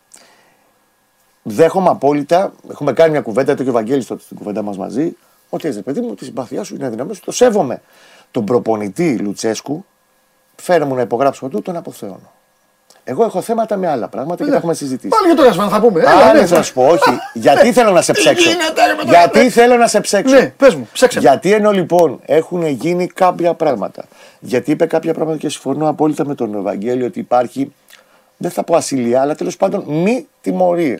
Δέχομαι 1.43 1.89
απόλυτα, 1.89 2.53
έχουμε 2.69 2.93
κάνει 2.93 3.11
μια 3.11 3.21
κουβέντα, 3.21 3.55
το 3.55 3.63
και 3.63 3.69
ο 3.69 3.73
Βαγγέλης 3.73 4.05
τότε 4.05 4.21
στην 4.21 4.37
κουβέντα 4.37 4.61
μας 4.61 4.77
μαζί, 4.77 5.17
ότι 5.49 5.67
έτσι, 5.67 5.81
παιδί 5.81 6.01
μου, 6.01 6.15
τη 6.15 6.25
συμπαθιά 6.25 6.63
σου 6.63 6.75
είναι 6.75 6.85
αδυναμία 6.85 7.13
σου, 7.13 7.21
το 7.21 7.31
σέβομαι. 7.31 7.81
Τον 8.31 8.45
προπονητή 8.45 9.17
Λουτσέσκου, 9.17 9.85
φέρε 10.55 10.85
μου 10.85 10.95
να 10.95 11.01
υπογράψω 11.01 11.47
του, 11.47 11.61
τον 11.61 11.75
αποθεώνω. 11.75 12.31
Εγώ 13.03 13.23
έχω 13.23 13.41
θέματα 13.41 13.77
με 13.77 13.87
άλλα 13.87 14.07
πράγματα 14.07 14.43
και 14.43 14.49
τα 14.49 14.55
έχουμε 14.55 14.73
συζητήσει. 14.73 15.07
Πάλι 15.07 15.25
για 15.25 15.35
το 15.35 15.43
Ρασβάν 15.43 15.69
θα 15.69 15.79
πούμε. 15.79 15.99
Έλα, 15.99 16.11
Α, 16.11 16.33
ναι, 16.33 16.39
ναι, 16.39 16.45
θα 16.45 16.61
σου 16.63 16.73
πω, 16.73 16.85
όχι. 16.87 17.09
Γιατί 17.33 17.71
θέλω 17.73 17.91
να 17.91 18.01
σε 18.01 18.11
ψέξω. 18.13 18.49
γίνεται, 18.49 18.85
ρε, 18.85 18.93
με 18.93 19.03
το 19.03 19.09
Γιατί 19.09 19.37
λέμε. 19.37 19.49
θέλω 19.49 19.75
να 19.77 19.87
σε 19.87 19.99
ψέξω. 20.01 20.35
Ναι, 20.35 20.53
πες 20.57 20.75
μου, 20.75 20.89
ψέξε 20.93 21.19
με. 21.21 21.27
Γιατί 21.29 21.53
ενώ 21.53 21.71
λοιπόν 21.71 22.19
έχουν 22.25 22.65
γίνει 22.67 23.07
κάποια 23.07 23.53
πράγματα. 23.53 24.03
Γιατί 24.39 24.71
είπε 24.71 24.85
κάποια 24.85 25.13
πράγματα 25.13 25.37
και 25.37 25.49
συμφωνώ 25.49 25.89
απόλυτα 25.89 26.25
με 26.25 26.35
τον 26.35 26.55
Ευαγγέλιο 26.55 27.05
ότι 27.05 27.19
υπάρχει, 27.19 27.73
δεν 28.37 28.51
θα 28.51 28.63
πω 28.63 28.75
ασυλία, 28.75 29.21
αλλά 29.21 29.35
τέλος 29.35 29.57
πάντων 29.57 29.83
μη 29.87 30.27
τιμωρία. 30.41 30.99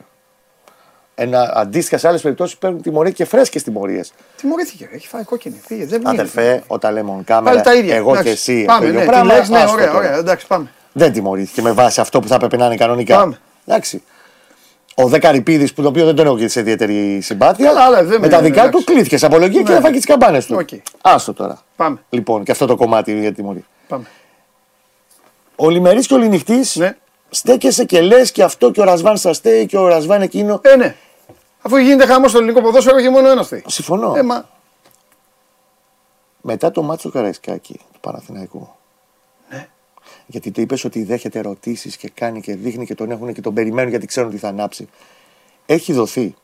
Ένα, 1.14 1.52
αντίστοιχα 1.56 1.98
σε 1.98 2.08
άλλες 2.08 2.20
περιπτώσεις 2.22 2.56
παίρνουν 2.56 2.82
τιμωρία 2.82 3.12
και 3.12 3.24
φρέσκες 3.24 3.62
τιμωρίες. 3.62 4.12
Τιμωρήθηκε, 4.36 4.88
ρε, 4.90 4.96
έχει 4.96 5.08
φάει 5.08 5.22
κόκκινη. 5.24 5.60
Πήγε, 5.68 5.86
δεν 5.86 6.06
Αδερφέ, 6.08 6.62
όταν 6.66 6.92
λέμε 6.92 7.24
on 7.26 7.32
camera, 7.32 7.42
Πάλι 7.44 7.60
τα 7.60 7.74
ίδια. 7.74 7.96
εγώ 7.96 8.10
εντάξει. 8.10 8.26
και 8.28 8.30
εσύ. 8.34 8.64
Πάμε, 8.64 8.80
το 8.80 8.86
ίδιο 8.86 9.00
ναι, 9.00 9.06
πράγμα, 9.06 9.32
τι 9.32 9.38
λες, 9.38 9.48
ναι, 9.48 9.58
άστο 9.58 9.72
ωραία, 9.72 9.86
τώρα. 9.86 9.98
ωραία, 9.98 10.16
εντάξει, 10.16 10.46
πάμε. 10.46 10.70
Δεν 10.92 11.12
τιμωρήθηκε 11.12 11.62
με 11.62 11.72
βάση 11.72 12.00
αυτό 12.00 12.20
που 12.20 12.28
θα 12.28 12.34
έπρεπε 12.34 12.56
να 12.56 12.66
είναι 12.66 12.76
κανονικά. 12.76 13.16
Πάμε. 13.16 13.40
Εντάξει. 13.66 14.02
Ο 14.94 15.06
δε 15.08 15.19
Καρυπίδης, 15.19 15.72
που 15.72 15.82
το 15.82 15.88
οποίο 15.88 16.04
δεν 16.04 16.14
τον 16.14 16.26
έχω 16.26 16.36
και 16.38 16.48
σε 16.48 16.60
ιδιαίτερη 16.60 17.20
συμπάθεια, 17.20 17.66
Καλά, 17.66 17.84
αλλά 17.84 18.02
δεν 18.04 18.10
με 18.12 18.18
με- 18.18 18.28
τα 18.28 18.40
δικά 18.40 18.60
εντάξει. 18.64 18.78
του 18.84 18.92
κλήθηκε 18.92 19.16
σε 19.16 19.26
απολογία 19.26 19.62
και 19.62 19.68
Ναι. 19.68 19.74
να 19.74 19.80
φάει 19.80 19.92
και 19.92 19.98
τι 19.98 20.06
καμπάνες 20.06 20.46
του. 20.46 20.56
Οκ. 20.60 20.68
Άστο 21.00 21.32
τώρα. 21.32 21.62
Πάμε. 21.76 22.02
Λοιπόν, 22.10 22.44
και 22.44 22.50
αυτό 22.50 22.66
το 22.66 22.76
κομμάτι 22.76 23.18
για 23.20 23.28
τη 23.28 23.34
τιμωρία. 23.34 23.62
πάμε. 23.88 24.04
Ο 25.56 25.70
Λιμερής 25.70 26.06
και 26.06 26.14
ο 26.14 26.18
Λινυχτή 26.18 26.60
Ναι. 26.74 26.96
στέκεσαι 27.30 27.84
και 27.84 28.00
λες 28.00 28.32
και 28.32 28.42
αυτό 28.42 28.70
και 28.70 28.80
ο 28.80 28.84
Ρασβάν 28.84 29.16
σα 29.16 29.32
στέει 29.32 29.66
και 29.66 29.76
ο 29.76 29.86
Ρασβάν 29.88 30.22
εκείνο. 30.22 30.60
Ε, 30.62 30.76
ναι. 30.76 30.94
Αφού 31.62 31.76
γίνεται 31.76 32.06
χαμός 32.06 32.30
στο 32.30 32.38
ελληνικό 32.38 32.62
ποδόσφαιρο 32.62 33.00
και 33.00 33.10
μόνο 33.10 33.28
ένας 33.30 33.48
θέλει. 33.48 33.62
Συμφωνώ. 33.66 34.14
Ε, 34.16 34.22
μα. 34.22 34.48
Μετά 36.40 36.70
το 36.70 36.82
μάτσο 36.82 37.10
Καραϊσκάκη 37.10 37.80
του 37.92 38.00
Παναθηναϊκού. 38.00 38.68
Ναι. 40.26 40.26
Γιατί 40.26 40.50
του 40.50 40.60
είπες 40.60 40.84
ότι 40.84 41.02
δέχεται 41.04 41.38
ερωτήσεις 41.38 41.96
και 41.96 42.10
κάνει 42.14 42.40
και 42.40 42.54
δείχνει 42.54 42.86
και 42.86 42.94
τον 42.94 43.10
έχουν 43.10 43.32
και 43.32 43.40
τον 43.40 43.54
περιμένουν 43.54 43.90
γιατί 43.90 44.06
ξέρουν 44.06 44.28
ότι 44.28 44.38
θα 44.38 44.48
ανάψει. 44.48 44.88
Έχει 45.66 45.92
δοθεί 45.92 46.34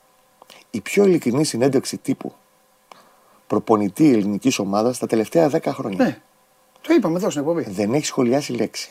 η 0.70 0.80
πιο 0.80 1.04
ειλικρινή 1.04 1.44
συνέντευξη 1.44 1.96
τύπου 1.96 2.32
προπονητή 3.46 4.12
ελληνικής 4.12 4.58
ομάδας 4.58 4.96
στα 4.96 5.06
τελευταία 5.06 5.50
10 5.52 5.58
χρόνια. 5.66 6.04
Ναι. 6.04 6.18
Το 6.80 6.94
είπαμε 6.94 7.16
εδώ 7.18 7.30
στην 7.30 7.40
εκπομπή. 7.42 7.66
Δεν 7.70 7.92
έχει 7.94 8.06
σχολιάσει 8.06 8.52
λέξη. 8.52 8.88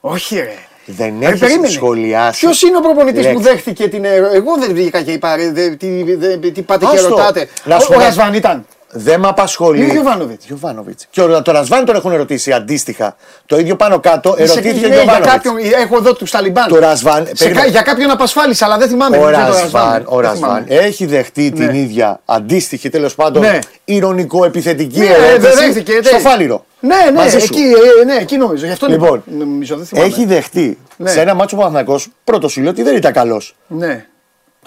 Όχι, 0.00 0.36
ρε. 0.36 0.54
Δεν 0.86 1.18
Ρε, 1.20 1.26
έχεις 1.26 1.40
περίμενε. 1.40 1.68
σχολιάσει. 1.68 2.40
Ποιος 2.40 2.62
είναι 2.62 2.76
ο 2.76 2.80
προπονητής 2.80 3.26
που 3.26 3.32
λέξη. 3.32 3.42
δέχτηκε 3.42 3.88
την 3.88 4.04
ερώτηση. 4.04 4.36
Εγώ 4.36 4.56
δεν 4.58 4.74
βγήκα 4.74 5.02
και 5.02 5.12
είπα, 5.12 5.36
ρε, 5.36 5.50
δε- 5.52 5.76
τι, 5.76 6.14
δε- 6.14 6.36
τι 6.38 6.62
πάτε 6.62 6.86
και 6.86 6.96
Άστο. 6.96 7.08
ρωτάτε. 7.08 7.48
Να 7.64 7.78
σου 7.78 7.86
Ο, 7.90 7.94
ο 7.94 7.96
πω- 7.96 8.04
Ρασβάν 8.04 8.34
ήταν. 8.34 8.66
Δεν 8.90 9.20
με 9.20 9.28
απασχολεί. 9.28 9.80
Ή 9.80 9.84
ο 9.90 9.92
Γιωβάνοβιτς. 9.92 10.44
Γιωβάνοβιτς. 10.46 11.06
Και 11.10 11.20
ο, 11.22 11.42
το 11.42 11.52
Ρασβάν 11.52 11.84
τον 11.84 11.94
έχουν 11.96 12.12
ερωτήσει 12.12 12.52
αντίστοιχα. 12.52 13.16
Το 13.46 13.58
ίδιο 13.58 13.76
πάνω 13.76 14.00
κάτω 14.00 14.34
ερωτήθηκε 14.38 14.68
Σε- 14.78 14.84
ο 14.84 14.88
ναι, 14.88 14.94
για 14.94 15.02
Γιωβάνοβιτς. 15.02 15.32
κάποιον, 15.32 15.54
έχω 15.82 15.96
εδώ 15.96 16.12
τους 16.14 16.30
Ταλιμπάν. 16.30 16.68
Το 16.68 16.78
Ρασβάν. 16.78 17.26
Σε 17.26 17.32
περίμενε. 17.34 17.60
κα- 17.64 17.70
για 17.70 17.82
κάποιον 17.82 18.10
απασφάλισα, 18.10 18.64
αλλά 18.64 18.78
δεν 18.78 18.88
θυμάμαι. 18.88 19.16
Ο 19.16 19.20
ποιος 19.20 19.32
είναι 19.34 19.46
το 19.46 19.52
Ρασβάν, 19.52 20.02
ο 20.06 20.16
Δεν 20.16 20.24
Ρασβάν 20.30 20.64
θυμάμαι. 20.64 20.84
έχει 20.86 21.06
δεχτεί 21.06 21.50
την 21.50 21.64
Ναι. 21.66 21.78
ίδια 21.78 22.20
αντίστοιχη 22.24 22.88
τέλος 22.88 23.14
πάντων 23.14 23.42
Ναι. 23.42 23.58
ηρωνικό-επιθετική 23.84 24.98
Ναι, 24.98 25.04
ερώτηση 25.06 25.38
δεν 25.38 25.54
δέχτηκε, 25.56 25.92
ναι. 25.92 26.02
στο 26.02 26.18
Φάληρο. 26.18 26.64
Ναι, 26.80 26.94
ναι, 27.04 27.12
Μαζί 27.12 27.38
σου. 27.38 27.44
εκεί, 27.52 27.62
ε, 28.00 28.04
ναι, 28.04 28.14
εκεί 28.20 28.36
νομίζω. 28.36 28.66
Γι' 28.66 28.72
αυτό 28.72 28.86
Λοιπόν, 28.86 29.22
είπα. 29.26 29.36
νομίζω, 29.44 29.76
δεν 29.76 29.86
θυμάμαι. 29.86 30.06
Έχει 30.06 30.24
δεχτεί 30.24 30.78
Ναι. 30.96 31.10
σε 31.10 31.20
ένα 31.20 31.34
μάτσο 31.34 31.56
ο 31.56 31.58
Παναθηναϊκός 31.58 32.08
πρώτο 32.24 32.48
σου 32.48 32.60
λέει 32.60 32.68
ότι 32.70 32.82
δεν 32.82 32.96
ήταν 32.96 33.12
καλός. 33.12 33.54
Ναι, 33.66 34.06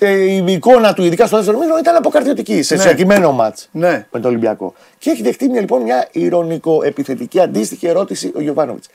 η 0.08 0.52
εικόνα 0.52 0.94
του, 0.94 1.04
ειδικά 1.04 1.26
στο 1.28 1.36
δεύτερο 1.38 1.58
μήνυμα, 1.58 1.80
ήταν 1.80 1.96
αποκαρτιωτική 1.96 2.62
σε 2.62 2.76
Ναι. 2.76 2.82
συγκεκριμένο 2.82 3.32
μάτς 3.32 3.70
Ναι. 3.72 3.90
με 4.12 4.20
τον 4.20 4.26
Ολυμπιακό. 4.26 4.74
Και 4.98 5.10
έχει 5.10 5.22
δεχτεί 5.22 5.50
μια, 5.50 5.62
λοιπόν 5.62 5.82
μια 5.82 6.08
ηρωνικό-επιθετική 6.12 7.40
αντίστοιχη 7.40 7.88
ερώτηση 7.88 8.32
ο 8.36 8.42
Γιωβάνοβιτς. 8.42 8.88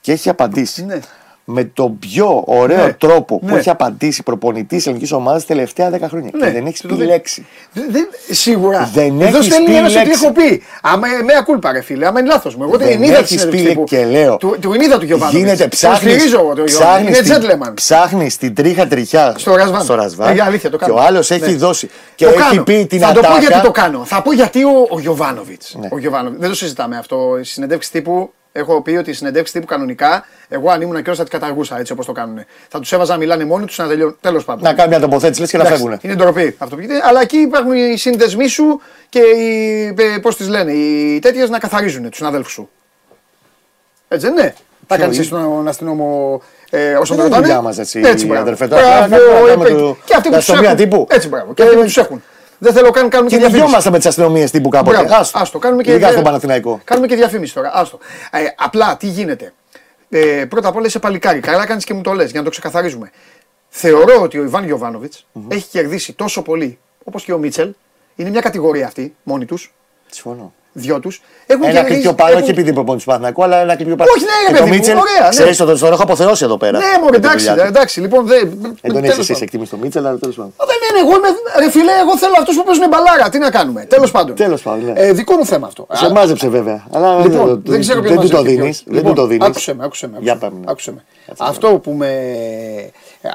Και 0.00 0.12
έχει 0.12 0.28
απαντήσει 0.28 0.84
Ναι. 0.84 0.98
Με 1.44 1.64
τον 1.64 1.98
πιο 1.98 2.42
ωραίο 2.46 2.84
Ναι. 2.84 2.92
τρόπο 2.92 3.38
που 3.38 3.46
Ναι. 3.46 3.58
έχει 3.58 3.70
απαντήσει 3.70 4.22
προπονητή 4.22 4.76
της 4.76 4.86
ελληνικής 4.86 5.12
ομάδας 5.12 5.40
τα 5.46 5.54
τελευταία 5.54 5.90
10 5.90 6.08
χρόνια. 6.08 6.30
Ναι. 6.34 6.46
Και 6.46 6.52
δεν 6.52 6.66
έχεις 6.66 6.80
Το 6.80 6.88
πει 6.88 6.94
δεν- 6.94 7.06
λέξη. 7.06 7.46
Δεν, 7.72 8.08
σίγουρα. 8.30 8.90
Δεν 8.92 9.20
Εδώ 9.20 9.36
έχεις 9.36 9.46
στέλνει 9.46 9.66
πει 9.66 9.74
ένας 9.76 9.94
ότι 9.96 10.04
λέξη. 10.06 10.24
έχω 10.24 10.32
πει. 10.32 10.62
Άμα 10.82 11.06
με 11.24 11.32
ακούλπα, 11.38 11.72
ρε 11.72 11.80
φίλε, 11.80 12.06
άμα 12.06 12.20
είναι 12.20 12.28
λάθος 12.28 12.56
μου. 12.56 12.62
Εγώ 12.62 12.76
Δεν 12.76 12.88
την 12.88 13.02
είδα 13.02 13.12
τη 13.14 13.18
έχεις 13.18 13.28
συνέντευξη 13.28 13.62
πει 13.64 13.68
τύπου. 13.68 13.84
και 13.84 14.04
λέω. 14.04 14.36
Του, 14.36 14.56
του 14.60 14.74
είδα 14.74 14.98
του 14.98 15.04
Γιωβάνοβιτς. 15.04 15.42
Γίνεται 15.42 15.60
Τον 15.60 15.68
ψάχνει. 15.68 16.10
στηρίζω 16.10 16.38
εγώ 16.40 16.54
τον 16.54 16.66
Γιωβάνοβιτς. 16.66 17.18
Είναι 17.28 17.36
gentleman. 17.38 17.72
Ψάχνεις 17.74 18.36
την 18.36 18.54
τρίχα 18.54 18.86
τριχιά 18.86 19.34
Στο 19.36 19.54
Ρασβάν. 19.54 19.82
στο 19.82 19.94
Ρασβάν. 19.94 20.38
Ε, 20.38 20.42
αλήθεια, 20.42 20.70
το 20.70 20.76
και 20.76 20.84
κάνω. 20.84 20.96
ο 20.98 21.00
άλλος 21.02 21.30
έχει 21.30 21.50
Ναι. 21.50 21.56
δώσει. 21.56 21.90
Και 22.14 22.24
Το 22.24 22.30
έχει 22.30 22.38
κάνω. 22.48 22.62
πει 22.62 22.86
την 22.86 23.00
Θα 23.00 23.12
το 23.12 23.20
πω 23.20 23.26
ατάκα. 23.26 23.40
γιατί 23.40 23.60
το 23.62 23.70
κάνω. 23.70 24.04
Θα 24.04 24.22
πω 24.22 24.32
γιατί 24.32 24.64
ο, 24.64 24.86
ο 24.90 25.00
Γιωβάνοβιτς. 25.00 25.76
Ναι. 25.80 25.88
Ο 25.92 25.98
Γιωβάνοβιτς. 25.98 26.40
Δεν 26.40 26.48
το 26.48 26.54
συζητάμε 26.56 26.96
αυτό. 26.98 27.38
Η 27.40 27.44
συνεντεύξη 27.44 27.90
τύπου. 27.90 28.32
Έχω 28.54 28.82
πει 28.82 28.90
ότι 28.96 29.10
οι 29.10 29.12
συνεντεύξεις 29.12 29.54
τύπου 29.54 29.66
κανονικά, 29.66 30.24
εγώ 30.48 30.70
αν 30.70 30.80
ήμουν 30.80 31.02
και 31.02 31.12
θα 31.12 31.22
τις 31.22 31.30
καταργούσα 31.32 31.78
έτσι 31.78 31.92
όπως 31.92 32.06
το 32.06 32.12
κάνουν. 32.12 32.44
Θα 32.68 32.78
τους 32.80 32.92
έβαζα 32.92 33.12
να 33.12 33.18
μιλάνε 33.18 33.44
μόνοι 33.44 33.64
τους 33.66 33.78
να 33.78 33.86
τελειώνουν. 33.88 34.16
Τέλος 34.20 34.44
πάντων. 34.44 34.62
Να 34.62 34.74
κάνει 34.74 34.88
μια 34.88 35.00
τοποθέτηση 35.00 35.40
λες 35.40 35.50
και 35.50 35.56
να 35.56 35.62
Εντάξει, 35.62 35.82
φεύγουν. 35.82 35.98
Είναι 36.02 36.14
ντροπή 36.14 36.54
αυτό 36.58 36.74
που 36.74 36.80
γίνεται. 36.80 37.00
Αλλά 37.04 37.20
εκεί 37.20 37.36
υπάρχουν 37.36 37.72
οι 37.72 37.96
σύνδεσμοί 37.96 38.46
σου 38.48 38.80
και 39.08 39.18
οι. 39.18 39.94
Πώς 40.22 40.36
τις 40.36 40.48
λένε, 40.48 40.72
οι 40.72 41.18
τέτοιες 41.18 41.50
να 41.50 41.58
καθαρίζουν 41.58 42.02
τους 42.08 42.16
συναδέλφους 42.16 42.52
σου. 42.52 42.70
Έτσι 44.08 44.26
δεν 44.26 44.36
είναι. 44.36 44.54
Θα 44.86 44.98
κάνεις 44.98 45.16
είναι; 45.16 45.24
στον 45.26 45.68
αστυνόμο 45.68 46.42
ε, 46.70 46.94
όσο 46.94 47.14
Δεν 47.14 47.16
με 47.16 47.22
είναι 47.22 47.22
ρωτάνε. 47.22 47.40
δουλειά 47.46 47.60
μας, 47.60 47.78
έτσι, 47.78 48.00
έτσι, 48.04 48.26
μπράβο. 48.26 48.42
αδερφέ, 48.42 48.68
τώρα 48.68 48.82
Μπράβο, 48.82 49.00
κάνουμε- 49.16 49.48
κάνουμε 49.48 49.68
είπε- 49.68 49.78
το- 49.78 49.96
Και 50.04 50.14
αυτοί 50.14 50.14
τα 50.14 50.20
που 50.22 50.28
τους 50.28 50.36
αστυνομία 50.36 50.70
έχουν. 50.70 50.82
τύπου. 50.82 51.06
Έτσι, 51.10 51.28
μπράβο. 51.28 51.46
Και 51.46 51.54
Και 51.54 51.62
αυτοί 51.62 51.74
που 51.74 51.80
εμείς- 51.80 51.94
τους 51.94 52.04
έχουν. 52.04 52.22
Δεν 52.62 52.72
θέλω 52.72 52.90
καν 52.90 53.08
κάνουμε 53.08 53.28
και 53.30 53.36
διαφήμιση. 53.36 53.50
Κυνηγιόμαστε 53.50 53.90
με 53.90 53.96
τις 53.96 54.06
αστυνομίες 54.06 54.50
τύπου 54.50 54.68
κάποτε. 54.68 54.96
Μπράβο, 54.96 55.14
Άστο. 55.14 55.38
άστο, 55.38 55.58
κάνουμε 55.58 55.82
και, 55.82 55.88
Ειδικά 55.90 56.04
δια- 56.04 56.12
στον 56.12 56.24
Παναθηναϊκό. 56.24 56.80
Κάνουμε 56.84 57.06
και 57.06 57.14
διαφήμιση 57.14 57.54
τώρα. 57.54 57.70
Άστο. 57.74 57.98
Ε, 58.30 58.38
απλά 58.56 58.96
τι 58.96 59.06
γίνεται; 59.06 59.52
Ε, 60.08 60.44
πρώτα 60.48 60.68
απ' 60.68 60.76
όλα 60.76 60.86
είσαι 60.86 60.98
παλικάρι. 60.98 61.40
Καλά 61.40 61.66
κάνεις 61.66 61.84
και 61.84 61.94
μου 61.94 62.00
το 62.00 62.12
λες 62.12 62.30
για 62.30 62.38
να 62.38 62.44
το 62.44 62.50
ξεκαθαρίζουμε. 62.50 63.10
Θεωρώ 63.68 64.20
ότι 64.22 64.38
ο 64.38 64.42
Ιβάν 64.42 64.64
Γιοβάνοβιτ 64.64 65.12
έχει 65.48 65.68
κερδίσει 65.68 66.12
τόσο 66.12 66.42
πολύ 66.42 66.78
όπως 67.04 67.24
και 67.24 67.32
ο 67.32 67.38
Μίτσελ. 67.38 67.74
Είναι 68.16 68.30
μια 68.30 68.40
κατηγορία 68.40 68.86
αυτή 68.86 69.14
μόνοι 69.22 69.44
τους. 69.44 69.74
Συμφωνώ. 70.10 70.52
Δυο 70.74 71.00
τους. 71.00 71.22
Έχουν 71.46 71.62
Ένα 71.64 71.72
κερδίσει- 71.72 71.94
κλικιό 71.94 72.12
πάνω, 72.14 72.30
έχουν- 72.30 72.42
όχι 72.42 72.50
επειδή 72.50 72.72
προπονητής 72.72 73.04
του 73.04 73.10
Παναθηναϊκού, 73.10 73.42
αλλά 73.44 73.56
ένα 73.56 73.74
κλικιό 73.76 73.96
πάνω. 73.96 74.10
Όχι, 74.16 74.24
ναι, 74.24 74.30
ρε 74.30 74.46
Και 74.46 74.52
παιδί 74.52 74.58
το 74.58 74.66
μου, 74.66 74.74
Μίτσελ, 74.74 74.96
ωραία, 74.96 75.22
ναι. 75.22 75.28
ξέρεις, 75.28 75.56
τον 75.56 75.78
τον 75.78 75.92
έχω 75.92 76.02
αποθεώσει 76.02 76.44
εδώ 76.44 76.56
πέρα. 76.56 76.78
Ναι, 76.78 76.84
με 76.84 76.98
μωρέ, 77.02 77.18
τη 77.18 77.26
εντάξει, 77.26 77.46
δουλειά 77.48 77.62
του. 77.62 77.68
εντάξει. 77.68 78.00
Λοιπόν, 78.00 78.26
δεν. 78.26 78.40
Δεν 78.40 78.92
τον 78.92 78.92
τέλος 78.92 79.08
έχει 79.08 79.20
εσύ 79.20 79.26
πάντων. 79.32 79.42
εκτιμήσει 79.42 79.70
το 79.70 79.76
Μίτσελ, 79.76 80.06
αλλά 80.06 80.18
τέλος 80.18 80.36
πάντων. 80.36 80.52
Μα 80.58 80.64
Δεν 80.70 80.76
είναι, 80.86 80.98
εγώ 81.04 81.16
είμαι. 81.18 81.28
Ρε 81.64 81.70
φιλέ, 81.70 81.94
εγώ 82.04 82.16
θέλω 82.22 82.34
αυτούς 82.38 82.54
που 82.56 82.64
παίζουν 82.64 82.88
μπαλάρα. 82.88 83.28
Τι 83.28 83.38
να 83.38 83.50
κάνουμε. 83.50 83.80
Τέλος 83.84 84.10
πάντων. 84.10 84.34
Τέλος 84.36 84.62
πάντων, 84.62 84.84
ναι. 84.84 84.92
Ε, 85.00 85.12
δικό 85.12 85.34
μου 85.36 85.46
θέμα 85.46 85.66
αυτό. 85.66 85.86
Σε 85.92 86.10
μάζεψε 86.12 86.48
βέβαια. 86.48 86.78
Αλλά 86.92 87.08
Λοιπόν, 87.26 87.46
δεν, 87.46 87.62
δεν 87.64 87.80
ξέρω 87.80 88.00
ποιος 88.00 88.12
δεν 88.12 88.22
του 88.24 88.28
το 88.28 88.36
μαζεύει 88.36 88.54
δίνεις. 88.56 88.76
ποιος. 88.82 88.84
Δεν 88.86 88.94
Λοιπόν, 88.96 89.14
του 89.14 89.20
το 89.20 89.26
δίνεις. 89.26 89.46
Άκουσε 89.46 89.74
με, 89.74 89.84
άκουσε 89.84 90.06
με. 90.08 90.16
Για 90.20 90.32
άκουσε 90.32 90.46
με, 90.50 90.50
πάμε. 90.56 90.64
άκουσε 90.70 90.90
με. 90.92 91.04
Κάτσε 91.26 91.42
Αυτό 91.46 91.68
που 91.68 91.90
με, 91.92 92.10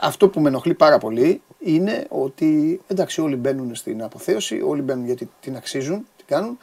αυτό 0.01 0.27
που 0.27 0.39
με 0.39 0.47
ενοχλεί 0.49 0.73
πάρα 0.73 0.97
πολύ 0.97 1.41
είναι 1.59 2.03
ότι 2.09 2.79
εντάξει 2.87 3.21
όλοι 3.21 3.35
μπαίνουν 3.35 3.75
στην 3.75 4.03
αποθέωση, 4.03 4.61
όλοι 4.67 4.81
μπαίνουν 4.81 5.05
γιατί 5.05 5.29
την 5.41 5.55
αξίζουν, 5.55 6.07
την 6.17 6.25
κάνουν 6.27 6.57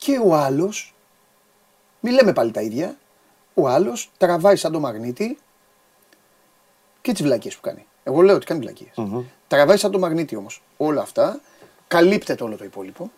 και 0.00 0.20
ο 0.24 0.34
άλλος, 0.34 0.94
μη 2.00 2.10
λέμε 2.10 2.32
πάλι 2.32 2.50
τα 2.50 2.60
ίδια, 2.60 2.96
ο 3.54 3.68
άλλος 3.68 4.10
τραβάει 4.18 4.56
σαν 4.56 4.72
το 4.72 4.80
μαγνήτη 4.80 5.38
και 7.00 7.12
τις 7.12 7.22
βλακείες 7.22 7.54
που 7.54 7.60
κάνει. 7.60 7.86
Εγώ 8.02 8.20
λέω 8.20 8.34
ότι 8.34 8.46
κάνει 8.46 8.60
βλακείες. 8.60 8.94
Τραβάει 9.48 9.76
σαν 9.76 9.90
το 9.90 9.98
μαγνήτη 9.98 10.36
όμως 10.36 10.62
όλα 10.76 11.02
αυτά, 11.02 11.40
καλύπτεται 11.88 12.44
όλο 12.44 12.56
το 12.56 12.64
υπόλοιπο. 12.64 13.10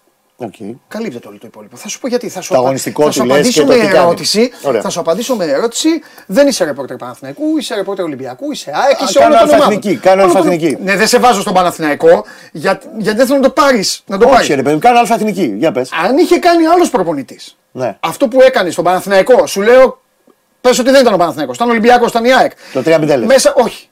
Οκ. 0.44 0.54
Καλύπτεται 0.88 1.28
όλο 1.28 1.38
το 1.38 1.46
υπόλοιπο. 1.46 1.76
Θα 1.76 1.88
σου 1.88 2.00
πω 2.00 2.08
γιατί. 2.08 2.28
Θα 2.28 2.40
σου, 2.40 2.48
Το 2.48 2.54
απα- 2.54 2.64
αγωνιστικό 2.64 3.02
θα 3.02 3.08
του 3.08 3.14
σου 3.14 3.24
λες 3.24 3.32
απαντήσω 3.34 3.60
και 3.60 3.66
το 3.66 3.72
με 3.72 3.78
τι 3.78 3.86
κάνει. 3.86 3.98
ερώτηση. 4.04 4.50
Ωραία. 4.62 4.80
Θα 4.80 4.88
σου 4.90 5.00
απαντήσω 5.00 5.36
με 5.36 5.44
ερώτηση. 5.44 5.88
Δεν 6.26 6.46
είσαι 6.46 6.64
ρεπόρτερ 6.64 6.96
Παναθηναϊκού, 6.96 7.58
είσαι 7.58 7.74
ρεπόρτερ 7.74 8.04
Ολυμπιακού, 8.04 8.52
είσαι 8.52 8.70
ΑΕΚ, 8.74 9.00
Α, 9.00 9.04
είσαι 9.04 9.18
κάνω 9.18 9.34
όλων 9.34 9.38
των 9.38 9.48
ομάδων. 9.48 9.66
αλφα-εθνική, 9.74 10.00
κάνω 10.00 10.22
Όλων 10.22 10.34
των- 10.34 10.42
αλφα-εθνική. 10.46 10.82
Ναι, 10.82 10.96
δεν 10.96 11.06
σε 11.06 11.18
βάζω 11.18 11.40
στον 11.40 11.54
Παναθηναϊκό 11.54 12.24
για- 12.52 12.80
γιατί 12.98 13.16
δεν 13.18 13.26
θέλω 13.26 13.38
να 13.38 13.44
το 13.44 13.50
πάρεις. 13.50 14.02
Να 14.06 14.18
το 14.18 14.24
Όχι, 14.24 14.34
πάρεις. 14.34 14.48
ρε 14.48 14.62
παιδί 14.62 14.74
μου, 14.74 14.80
κάνω 14.80 14.98
αλφα 14.98 15.14
εθνική. 15.14 15.54
Για 15.58 15.72
πες. 15.72 15.90
Αν 16.06 16.18
είχε 16.18 16.38
κάνει 16.38 16.66
άλλος 16.66 16.90
προπονητής 16.90 17.56
Ναι. 17.72 17.96
αυτό 18.00 18.28
που 18.28 18.40
έκανε 18.42 18.70
στον 18.70 18.84
Παναθηναϊκό, 18.84 19.46
σου 19.46 19.60
λέω. 19.60 20.00
Πες 20.60 20.78
ότι 20.78 20.90
δεν 20.90 21.00
ήταν 21.00 21.14
ο 21.14 21.16
Παναθηναϊκός, 21.16 21.56
ήταν 21.56 21.68
Ολυμπιακός, 21.70 22.10
ήταν 22.10 22.24
η 22.24 22.34
ΑΕΚ. 22.34 22.52
Το 22.72 22.82
3-0 22.82 23.16
λες. 23.16 23.26
Μέσα, 23.26 23.52
όχι. 23.56 23.88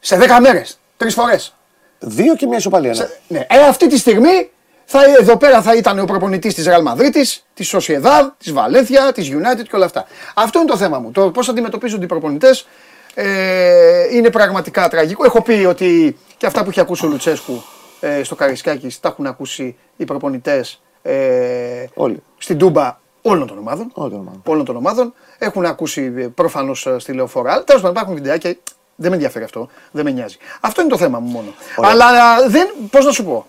Σε 0.00 0.16
10 0.16 0.40
μέρες. 0.40 0.78
Τρεις 0.96 1.14
φορές. 1.14 1.54
Δύο 1.98 2.34
και 2.36 2.46
μια 2.46 2.56
ισοπαλία. 2.58 2.94
ναι. 2.94 3.06
Ναι. 3.38 3.46
Ε, 3.50 3.58
αυτή 3.68 3.86
τη 3.88 3.98
στιγμή 3.98 4.50
θα, 4.90 5.00
εδώ 5.18 5.36
πέρα 5.36 5.62
θα 5.62 5.74
ήταν 5.74 5.98
ο 5.98 6.04
προπονητής 6.04 6.54
της 6.54 6.66
Real 6.68 6.92
Madrid, 6.92 7.10
της 7.54 7.76
Sociedad, 7.76 8.30
της 8.38 8.52
Valencia, 8.56 9.14
της 9.14 9.30
United 9.30 9.62
και 9.62 9.76
όλα 9.76 9.84
αυτά. 9.84 10.06
Αυτό 10.34 10.58
είναι 10.58 10.68
το 10.68 10.76
θέμα 10.76 10.98
μου. 10.98 11.10
Το 11.10 11.30
πώς 11.30 11.48
αντιμετωπίζονται 11.48 12.04
οι 12.04 12.08
προπονητές 12.08 12.66
ε, 13.14 14.16
είναι 14.16 14.30
πραγματικά 14.30 14.88
τραγικό. 14.88 15.24
Έχω 15.24 15.42
πει 15.42 15.64
ότι 15.68 16.18
και 16.36 16.46
αυτά 16.46 16.64
που 16.64 16.70
έχει 16.70 16.80
ακούσει 16.80 17.04
ο 17.06 17.08
Λουτσέσκου 17.08 17.62
ε, 18.00 18.22
στο 18.22 18.34
Καρισκάκης 18.34 19.00
τα 19.00 19.08
έχουν 19.08 19.26
ακούσει 19.26 19.76
οι 19.96 20.04
προπονητές 20.04 20.82
ε, 21.02 21.84
Όλοι. 21.94 22.22
στην 22.38 22.58
Τούμπα 22.58 22.98
όλων 23.22 23.46
των 23.46 23.58
ομάδων. 23.58 23.90
Όλων 23.94 24.10
των 24.10 24.20
ομάδων. 24.20 24.42
Όλων 24.46 24.64
των 24.64 24.76
ομάδων. 24.76 25.14
Έχουν 25.38 25.64
ακούσει 25.64 26.10
προφανώς 26.10 26.88
στη 26.96 27.12
λεωφορά. 27.12 27.52
Αλλά 27.52 27.64
τέλος 27.64 27.82
πάντων 27.82 27.96
υπάρχουν 27.96 28.14
βιντεάκια. 28.14 28.56
Δεν 28.94 29.10
με 29.10 29.16
ενδιαφέρει 29.16 29.44
αυτό. 29.44 29.68
Δεν 29.90 30.04
με 30.04 30.10
νοιάζει. 30.10 30.36
Αυτό 30.60 30.80
είναι 30.80 30.90
το 30.90 30.96
θέμα 30.96 31.18
μου 31.18 31.30
μόνο. 31.30 31.54
Ωραία. 31.76 31.90
Αλλά 31.90 32.48
δεν. 32.48 32.68
Πώς 32.90 33.04
να 33.04 33.12
σου 33.12 33.24
πω. 33.24 33.46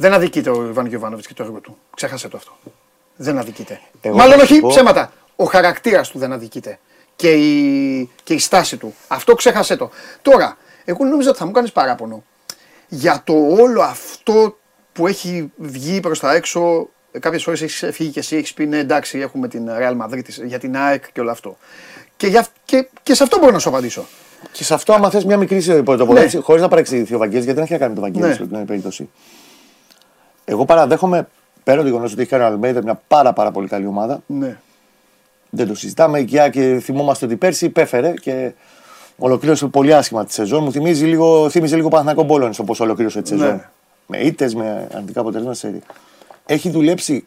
Δεν 0.00 0.12
αδικείται 0.12 0.50
ο 0.50 0.66
Ιβάν 0.68 0.86
Γιοβάνοβιτ 0.86 1.26
και 1.26 1.34
το 1.34 1.42
έργο 1.42 1.58
του. 1.60 1.78
Ξέχασε 1.96 2.28
το 2.28 2.36
αυτό. 2.36 2.56
Δεν 3.16 3.38
αδικείται. 3.38 3.80
Εγώ 4.00 4.16
Μάλλον 4.16 4.38
θα 4.38 4.46
σου 4.46 4.52
όχι 4.52 4.60
πω- 4.60 4.70
ψέματα. 4.70 5.12
Ο 5.36 5.44
χαρακτήρας 5.44 6.08
του 6.08 6.18
δεν 6.18 6.32
αδικείται. 6.32 6.78
Και 7.16 7.30
η, 7.32 8.10
και 8.24 8.34
η 8.34 8.38
στάση 8.38 8.76
του. 8.76 8.94
Αυτό 9.08 9.34
ξέχασε 9.34 9.76
το. 9.76 9.90
Τώρα, 10.22 10.56
εγώ 10.84 11.04
νόμιζα 11.04 11.28
ότι 11.30 11.38
θα 11.38 11.46
μου 11.46 11.50
κάνεις 11.52 11.72
παράπονο 11.72 12.24
για 12.88 13.22
το 13.24 13.32
όλο 13.60 13.82
αυτό 13.82 14.56
που 14.92 15.06
έχει 15.06 15.52
βγει 15.56 16.00
προς 16.00 16.18
τα 16.20 16.34
έξω. 16.34 16.88
Κάποιες 17.20 17.42
φορές 17.42 17.62
έχεις 17.62 17.84
φύγει 17.92 18.10
και 18.10 18.18
εσύ, 18.18 18.36
έχεις 18.36 18.54
πει 18.54 18.66
ναι, 18.66 18.78
εντάξει, 18.78 19.18
έχουμε 19.18 19.48
την 19.48 19.68
Real 19.80 19.96
Madrid 20.02 20.22
για 20.44 20.58
την 20.58 20.76
ΑΕΚ 20.76 21.12
και 21.12 21.20
όλο 21.20 21.30
αυτό. 21.30 21.56
Και, 22.16 22.26
για, 22.26 22.46
και, 22.64 22.88
και 23.02 23.14
σε 23.14 23.22
αυτό 23.22 23.38
μπορώ 23.38 23.52
να 23.52 23.58
σου 23.58 23.68
απαντήσω. 23.68 24.04
Και 24.52 24.64
σε 24.64 24.74
αυτό, 24.74 24.92
άμα 24.92 25.10
θες 25.10 25.24
μια 25.24 25.36
μικρή 25.36 25.62
τοποθέτηση, 25.84 26.36
Ναι. 26.36 26.42
χωρίς 26.42 26.62
να 26.62 26.68
παρεξηγηθεί 26.68 27.14
ο 27.14 27.18
Βαγγέλης, 27.18 27.44
γιατί 27.44 27.60
δεν 27.60 27.64
έχει 27.70 27.72
να 27.72 27.78
κάνει 27.78 27.94
με 27.94 28.00
τον 28.00 28.04
Βαγγέλη 28.04 28.24
Ναι. 28.26 28.32
στην 28.34 28.38
προκειμένη 28.48 28.66
περίπτωση. 28.66 29.08
Εγώ 30.50 30.64
παραδέχομαι, 30.64 31.28
πέρα 31.64 31.80
το 31.80 31.86
γεγονός 31.86 32.12
ότι 32.12 32.20
έχει 32.20 32.30
κάνει 32.30 32.42
ο 32.42 32.46
Αλμέιδα 32.46 32.82
μια 32.82 33.00
πάρα, 33.08 33.32
πάρα 33.32 33.50
πολύ 33.50 33.68
καλή 33.68 33.86
ομάδα, 33.86 34.22
Ναι. 34.26 34.58
δεν 35.50 35.66
το 35.68 35.74
συζητάμε 35.74 36.20
και, 36.22 36.48
και 36.52 36.78
θυμόμαστε 36.82 37.24
ότι 37.24 37.36
πέρσι 37.36 37.64
υπέφερε 37.64 38.12
και 38.12 38.52
ολοκλήρωσε 39.18 39.66
πολύ 39.66 39.94
άσχημα 39.94 40.24
τη 40.24 40.32
σεζόν. 40.32 40.62
Μου 40.62 40.72
θυμίζει 40.72 41.04
λίγο, 41.06 41.50
θύμιζε 41.50 41.76
λίγο 41.76 41.88
Παναθηναϊκό 41.88 42.22
Μπόλωνη 42.22 42.54
όπως 42.60 42.80
ολοκλήρωσε 42.80 43.22
τη 43.22 43.28
σεζόν. 43.28 43.46
Ναι. 43.48 43.68
Με 44.06 44.18
ήττες, 44.18 44.54
με 44.54 44.88
αρνητικά 44.94 45.20
αποτελέσματα 45.20 45.58
σε 45.58 45.82
Έχει 46.46 46.70
δουλέψει 46.70 47.26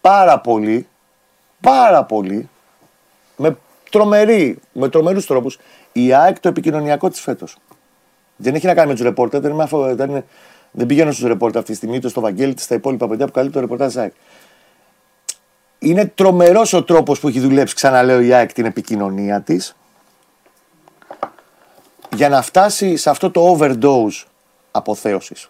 πάρα 0.00 0.38
πολύ, 0.40 0.86
πάρα 1.60 2.04
πολύ, 2.04 2.48
με, 3.36 3.56
τρομερή, 3.90 4.58
με 4.72 4.88
τρομερούς 4.88 5.26
τρόπους, 5.26 5.58
η 5.92 6.12
ΑΕΚ 6.14 6.40
το 6.40 6.48
επικοινωνιακό 6.48 7.08
της 7.10 7.20
φέτος. 7.20 7.56
Δεν 8.36 8.54
έχει 8.54 8.66
να 8.66 8.74
κάνει 8.74 8.88
με 8.88 8.94
τους 8.94 9.02
ρεπόρτερ, 9.02 9.40
δεν, 9.40 9.50
είμαι 9.52 9.62
αφο- 9.62 9.94
δεν, 9.94 10.10
είναι- 10.10 10.24
δεν 10.72 10.86
πηγαίνω 10.86 11.12
στους 11.12 11.26
ρεπόρτερ 11.26 11.58
αυτή 11.58 11.70
τη 11.70 11.76
στιγμή, 11.76 11.96
είτε 11.96 12.08
στο 12.08 12.20
Βαγγέλη, 12.20 12.50
είτε 12.50 12.62
στα 12.62 12.74
υπόλοιπα 12.74 13.08
παιδιά 13.08 13.26
που 13.26 13.32
καλύπτει 13.32 13.54
το 13.54 13.60
ρεπορτάζ 13.60 13.96
ΑΕΚ. 13.96 14.12
Είναι 15.78 16.06
τρομερός 16.06 16.72
ο 16.72 16.84
τρόπος 16.84 17.20
που 17.20 17.28
έχει 17.28 17.40
δουλέψει, 17.40 17.74
ξαναλέω, 17.74 18.20
η 18.20 18.32
ΑΕΚ 18.32 18.52
την 18.52 18.64
επικοινωνία 18.64 19.40
της 19.40 19.76
για 22.16 22.28
να 22.28 22.42
φτάσει 22.42 22.96
σε 22.96 23.10
αυτό 23.10 23.30
το 23.30 23.56
overdose 23.58 24.24
αποθέωσης. 24.70 25.48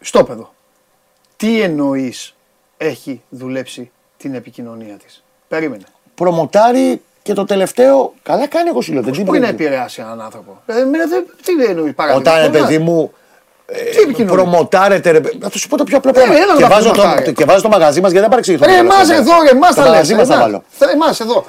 Στο 0.00 0.24
παιδό. 0.24 0.54
Τι 1.36 1.60
εννοείς 1.60 2.34
έχει 2.76 3.22
δουλέψει 3.28 3.90
την 4.16 4.34
επικοινωνία 4.34 4.94
της; 4.94 5.24
Περίμενε. 5.48 5.84
Προμοτάρει 6.14 7.02
και 7.22 7.32
το 7.32 7.44
τελευταίο. 7.44 8.14
Καλά 8.22 8.46
κάνει, 8.46 8.68
εγώ 8.68 8.80
σου 8.80 8.92
λέω. 8.92 9.00
Δεν 9.00 9.08
Πώς 9.08 9.18
την 9.18 9.26
μπορεί 9.26 9.38
να 9.40 9.46
πρέπει. 9.46 9.64
επηρεάσει 9.64 10.00
έναν 10.00 10.20
άνθρωπο; 10.20 10.62
Ε, 10.66 10.80
εμένα 10.80 11.06
δεν, 11.06 11.26
τι 11.42 11.64
εννοείς 11.64 11.94
παράδειγμα. 11.94 12.30
Όταν, 12.30 12.42
ρε 12.42 12.50
Τώρα, 12.50 12.66
παιδί 12.66 12.78
μου, 12.78 13.12
Τι 13.72 14.00
επικοινωνία. 14.00 14.34
προμοτάρετε. 14.42 15.10
Ρε, 15.10 15.20
να 15.38 15.48
σου 15.52 15.68
πω 15.68 15.76
το 15.76 15.84
πιο 15.84 15.96
απλό 15.96 16.10
Ε, 16.10 16.12
πράγμα. 16.12 16.34
έλα 16.34 16.46
να 16.46 16.54
και, 16.54 16.62
τα 16.62 16.68
βάζω 16.68 16.90
πούμε 16.90 17.02
αυτά, 17.02 17.16
το, 17.18 17.24
ρε. 17.24 17.32
και 17.32 17.44
βάζω 17.44 17.62
το 17.62 17.68
μαγαζί 17.68 18.00
μας 18.00 18.10
γιατί 18.10 18.20
δεν 18.20 18.28
παρεξηγηθώ. 18.28 18.66
Ρε, 18.66 18.76
εμάς 18.76 19.10
εδώ, 19.10 19.32
ρε, 19.42 19.48
εμάς 19.50 19.68
Το 19.68 19.74
τα 19.74 19.82
λες. 19.82 19.90
μαγαζί 19.90 20.14
μας 20.14 20.28
θα 20.28 20.36
βάλω. 20.38 20.62
Εμάς 20.94 21.20
εδώ. 21.20 21.44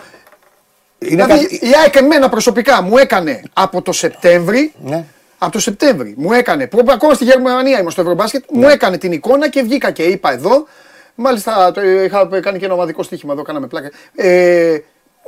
Είναι 1.00 1.24
Δηλαδή, 1.26 1.42
κάτι- 1.44 1.56
η 1.66 1.70
ΑΕΚ 1.82 1.96
εμένα 1.96 2.30
προσωπικά 2.30 2.82
μου 2.82 2.98
έκανε 2.98 3.42
από 3.54 3.82
το 3.82 3.92
Σεπτέμβρη. 3.92 4.74
Ναι. 4.84 5.04
Από 5.38 5.52
το 5.52 5.60
Σεπτέμβρη 5.60 6.14
μου 6.18 6.32
έκανε. 6.34 6.68
Που 6.68 6.86
ακόμα 6.90 7.14
στη 7.14 7.24
Γερμανία 7.24 7.80
ήμουν 7.80 7.92
στο 7.92 8.02
Ευρωμπάσκετ. 8.02 8.44
Μου 8.52 8.60
Ναι. 8.66 8.72
έκανε 8.72 8.98
την 8.98 9.12
εικόνα 9.12 9.50
και 9.50 9.62
βγήκα 9.62 9.92
και 9.92 10.04
είπα 10.04 10.34
εδώ. 10.34 10.68
Μάλιστα 11.16 11.72
το 11.72 11.82
είχα 11.82 12.30
κάνει 12.42 12.60
και 12.60 12.66
ένα 12.66 12.74
ομαδικό 12.74 13.04
στοίχημα 13.04 13.34
εδώ, 13.34 13.42
κάναμε 13.42 13.68
πλάκα. 13.68 13.92
Ε, 14.16 14.78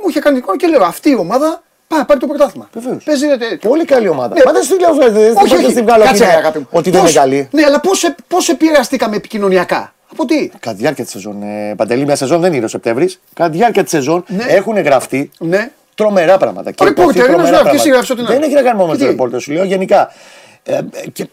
μου 0.02 0.08
είχε 0.08 0.20
κάνει 0.20 0.34
την 0.36 0.44
εικόνα 0.44 0.56
και 0.58 0.66
λέω 0.66 0.82
αυτή 0.84 1.10
η 1.10 1.14
ομάδα 1.16 1.62
πάει 1.88 1.98
να 1.98 2.04
πάρει 2.04 2.20
το 2.20 2.26
πρωτάθλημα. 2.26 2.68
Βεβαίως. 2.72 3.04
Παίζει 3.04 3.26
ε, 3.26 3.56
Πολύ 3.68 3.84
καλή 3.84 4.08
ομάδα. 4.08 4.34
Ναι. 4.34 4.42
Μα 4.46 4.52
δεν 4.52 4.62
σου 4.62 4.78
λέω 4.78 4.94
δεν- 4.94 5.12
δεν 5.12 5.36
όχι, 5.36 5.48
δεν 5.48 5.58
όχι. 5.64 5.70
στην 5.70 5.84
βγάλω 5.84 6.04
Κάτσε, 6.04 6.22
ότι 6.22 6.32
είναι- 6.32 6.40
αγάπη 6.40 6.58
μου. 6.58 6.66
ότι 6.70 6.90
δεν 6.90 7.00
Πώς- 7.00 7.10
είναι 7.10 7.20
καλή. 7.20 7.48
Ναι, 7.52 7.62
αλλά 7.64 7.80
πώς 8.28 8.48
επηρεαστήκαμε 8.48 9.16
επικοινωνιακά; 9.16 9.94
Από 10.12 10.24
τι; 10.24 10.48
Κατά 10.48 10.70
τη 10.70 10.76
διάρκεια 10.82 11.04
της 11.04 11.12
σεζόν. 11.12 11.42
Ε, 11.42 11.74
Παντελή, 11.76 12.04
μια 12.04 12.16
σεζόν 12.16 12.40
δεν 12.40 12.52
είναι 12.52 12.64
ο 12.64 12.68
Σεπτέμβρης. 12.68 13.20
Κατά 13.34 13.50
τη 13.50 13.56
διάρκεια 13.56 13.82
της 13.82 13.90
σεζόν 13.90 14.24
Ναι. 14.28 14.44
έχουν 14.48 14.78
γραφτεί 14.82 15.30
Ναι. 15.38 15.70
τρομερά 15.94 16.36
πράγματα. 16.38 16.70
Και 16.70 16.84
ρεπόρτερ 16.84 17.04
υποθεί 17.04 17.18
είναι, 17.18 17.26
τρομερά 17.28 17.46
σου 17.46 17.52
λέει, 17.52 17.60
πράγματα. 17.60 17.70
και 17.76 17.76
εσύ 17.82 17.88
γράφεις 17.90 18.10
ό,τι 18.10 18.20
να 18.22 18.26
Δεν 18.26 18.36
είναι. 18.36 18.46
έχει 18.46 18.54
να 18.54 18.62
κάνει 18.62 18.76
μόνο 18.76 18.90
με 18.90 18.96
Και 18.96 19.02
το 19.02 19.04
τι; 19.08 19.10
ρεπόρτερ, 19.14 19.40
σου 19.40 19.52
λέω 19.52 19.64
γενικά. 19.64 20.12
Ε, 20.62 20.74
ε, 20.76 20.82
και 21.12 21.28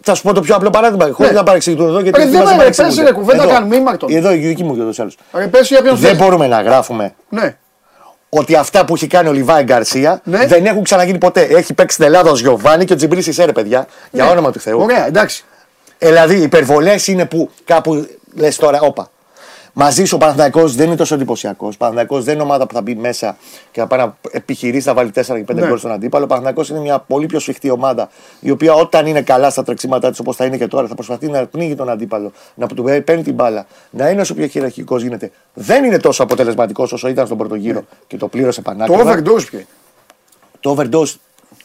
θα 0.00 0.14
σου 0.14 0.22
πω 0.22 0.32
το 0.32 0.40
πιο 0.40 0.54
απλό 0.54 0.70
παράδειγμα, 0.70 1.10
χωρίς 1.12 1.30
Ναι. 1.32 1.36
να 1.38 1.42
παρεξηγηθούν 1.42 1.86
εδώ. 1.88 2.00
Γιατί 2.00 2.18
Ρε, 2.18 2.26
δεν 2.26 2.40
μας 2.42 2.50
με- 2.50 2.56
παρεξηγούνται. 2.56 2.94
πες, 2.96 3.04
ρε, 3.04 3.12
κουβέντα 3.12 3.42
Εδώ. 3.42 3.52
κάνουμε, 3.52 3.76
μη 3.76 3.82
μάρτον. 3.82 4.08
Εδώ 4.16 4.32
η 4.32 4.36
δική 4.36 4.64
μου 4.64 4.74
και 4.74 4.80
ούτω 4.80 4.90
ή 4.90 4.94
άλλως. 4.98 5.16
Ρε, 5.34 5.46
πες 5.46 5.68
για 5.68 5.82
ποιον 5.82 5.96
Δεν 5.96 6.10
θες. 6.10 6.18
μπορούμε 6.18 6.46
να 6.46 6.60
γράφουμε 6.62 7.14
Ναι. 7.28 7.56
Ότι 8.28 8.54
αυτά 8.54 8.84
που 8.84 8.94
έχει 8.94 9.06
κάνει 9.06 9.28
ο 9.28 9.32
Λιβάη 9.32 9.62
Γκαρσία 9.62 10.20
Ναι. 10.24 10.46
δεν 10.46 10.66
έχουν 10.66 10.82
ξαναγίνει 10.82 11.18
ποτέ. 11.18 11.40
Έχει 11.40 11.74
παίξει 11.74 11.94
στην 11.94 12.06
Ελλάδα 12.06 12.30
ο 12.30 12.34
Γιωβάνι 12.36 12.84
και 12.84 12.92
ο 12.92 12.96
Τζιμπρί 12.96 13.22
Σισε, 13.22 13.44
παιδιά. 13.46 13.86
Για 14.10 14.24
Ναι. 14.24 14.30
όνομα 14.30 14.50
του 14.52 14.60
Θεού. 14.60 14.80
Ωραία, 14.82 15.06
εντάξει. 15.06 15.44
Δηλαδή, 15.98 16.36
οι 16.38 16.42
υπερβολές 16.42 17.06
είναι 17.06 17.24
που 17.24 17.50
κάπου 17.64 18.06
λες 18.34 18.56
τώρα, 18.56 18.80
όπα. 18.80 19.10
Μαζί 19.80 20.04
σου 20.04 20.14
ο 20.16 20.18
Παναθηναϊκός 20.18 20.74
δεν 20.74 20.86
είναι 20.86 20.96
τόσο 20.96 21.14
εντυπωσιακός. 21.14 21.74
Ο 21.74 21.78
Παναθηναϊκός 21.78 22.24
δεν 22.24 22.34
είναι 22.34 22.42
ομάδα 22.42 22.66
που 22.66 22.74
θα 22.74 22.80
μπει 22.82 22.94
μέσα 22.94 23.36
και 23.70 23.80
θα 23.80 23.86
πάει 23.86 23.98
να 24.00 24.16
επιχειρήσει 24.30 24.86
να 24.86 24.94
βάλει 24.94 25.10
4 25.14 25.22
και 25.36 25.44
5 25.44 25.54
Ναι. 25.54 25.66
γκολ 25.66 25.78
στον 25.78 25.92
αντίπαλο. 25.92 26.24
Ο 26.24 26.26
Παναθηναϊκός 26.26 26.68
είναι 26.68 26.78
μια 26.78 26.98
πολύ 26.98 27.26
πιο 27.26 27.38
σφιχτή 27.38 27.70
ομάδα, 27.70 28.08
η 28.40 28.50
οποία 28.50 28.74
όταν 28.74 29.06
είναι 29.06 29.22
καλά 29.22 29.50
στα 29.50 29.62
τρεξίματά 29.62 30.10
της, 30.10 30.18
όπως 30.18 30.36
θα 30.36 30.44
είναι 30.44 30.56
και 30.56 30.66
τώρα, 30.66 30.86
θα 30.86 30.94
προσπαθεί 30.94 31.28
να 31.28 31.46
πνίγει 31.46 31.74
τον 31.74 31.88
αντίπαλο, 31.90 32.32
να 32.54 32.66
του 32.66 32.82
παίρνει 33.04 33.22
την 33.22 33.34
μπάλα, 33.34 33.66
να 33.90 34.08
είναι 34.10 34.20
όσο 34.20 34.34
πιο 34.34 34.46
χειραρχικός 34.46 35.02
γίνεται. 35.02 35.30
Δεν 35.54 35.84
είναι 35.84 35.98
τόσο 35.98 36.22
αποτελεσματικός 36.22 36.92
όσο 36.92 37.08
ήταν 37.08 37.26
στον 37.26 37.38
πρώτο 37.38 37.54
γύρο 37.54 37.82
και 38.06 38.16
το 38.16 38.28
πλήρωσε 38.28 38.62
Το 38.62 38.70
πανάκριβα. 38.70 39.14
overdose 39.14 39.44
ποιο 39.46 39.58
είναι. 39.58 39.66
Το 40.60 40.76
overdose 40.78 41.14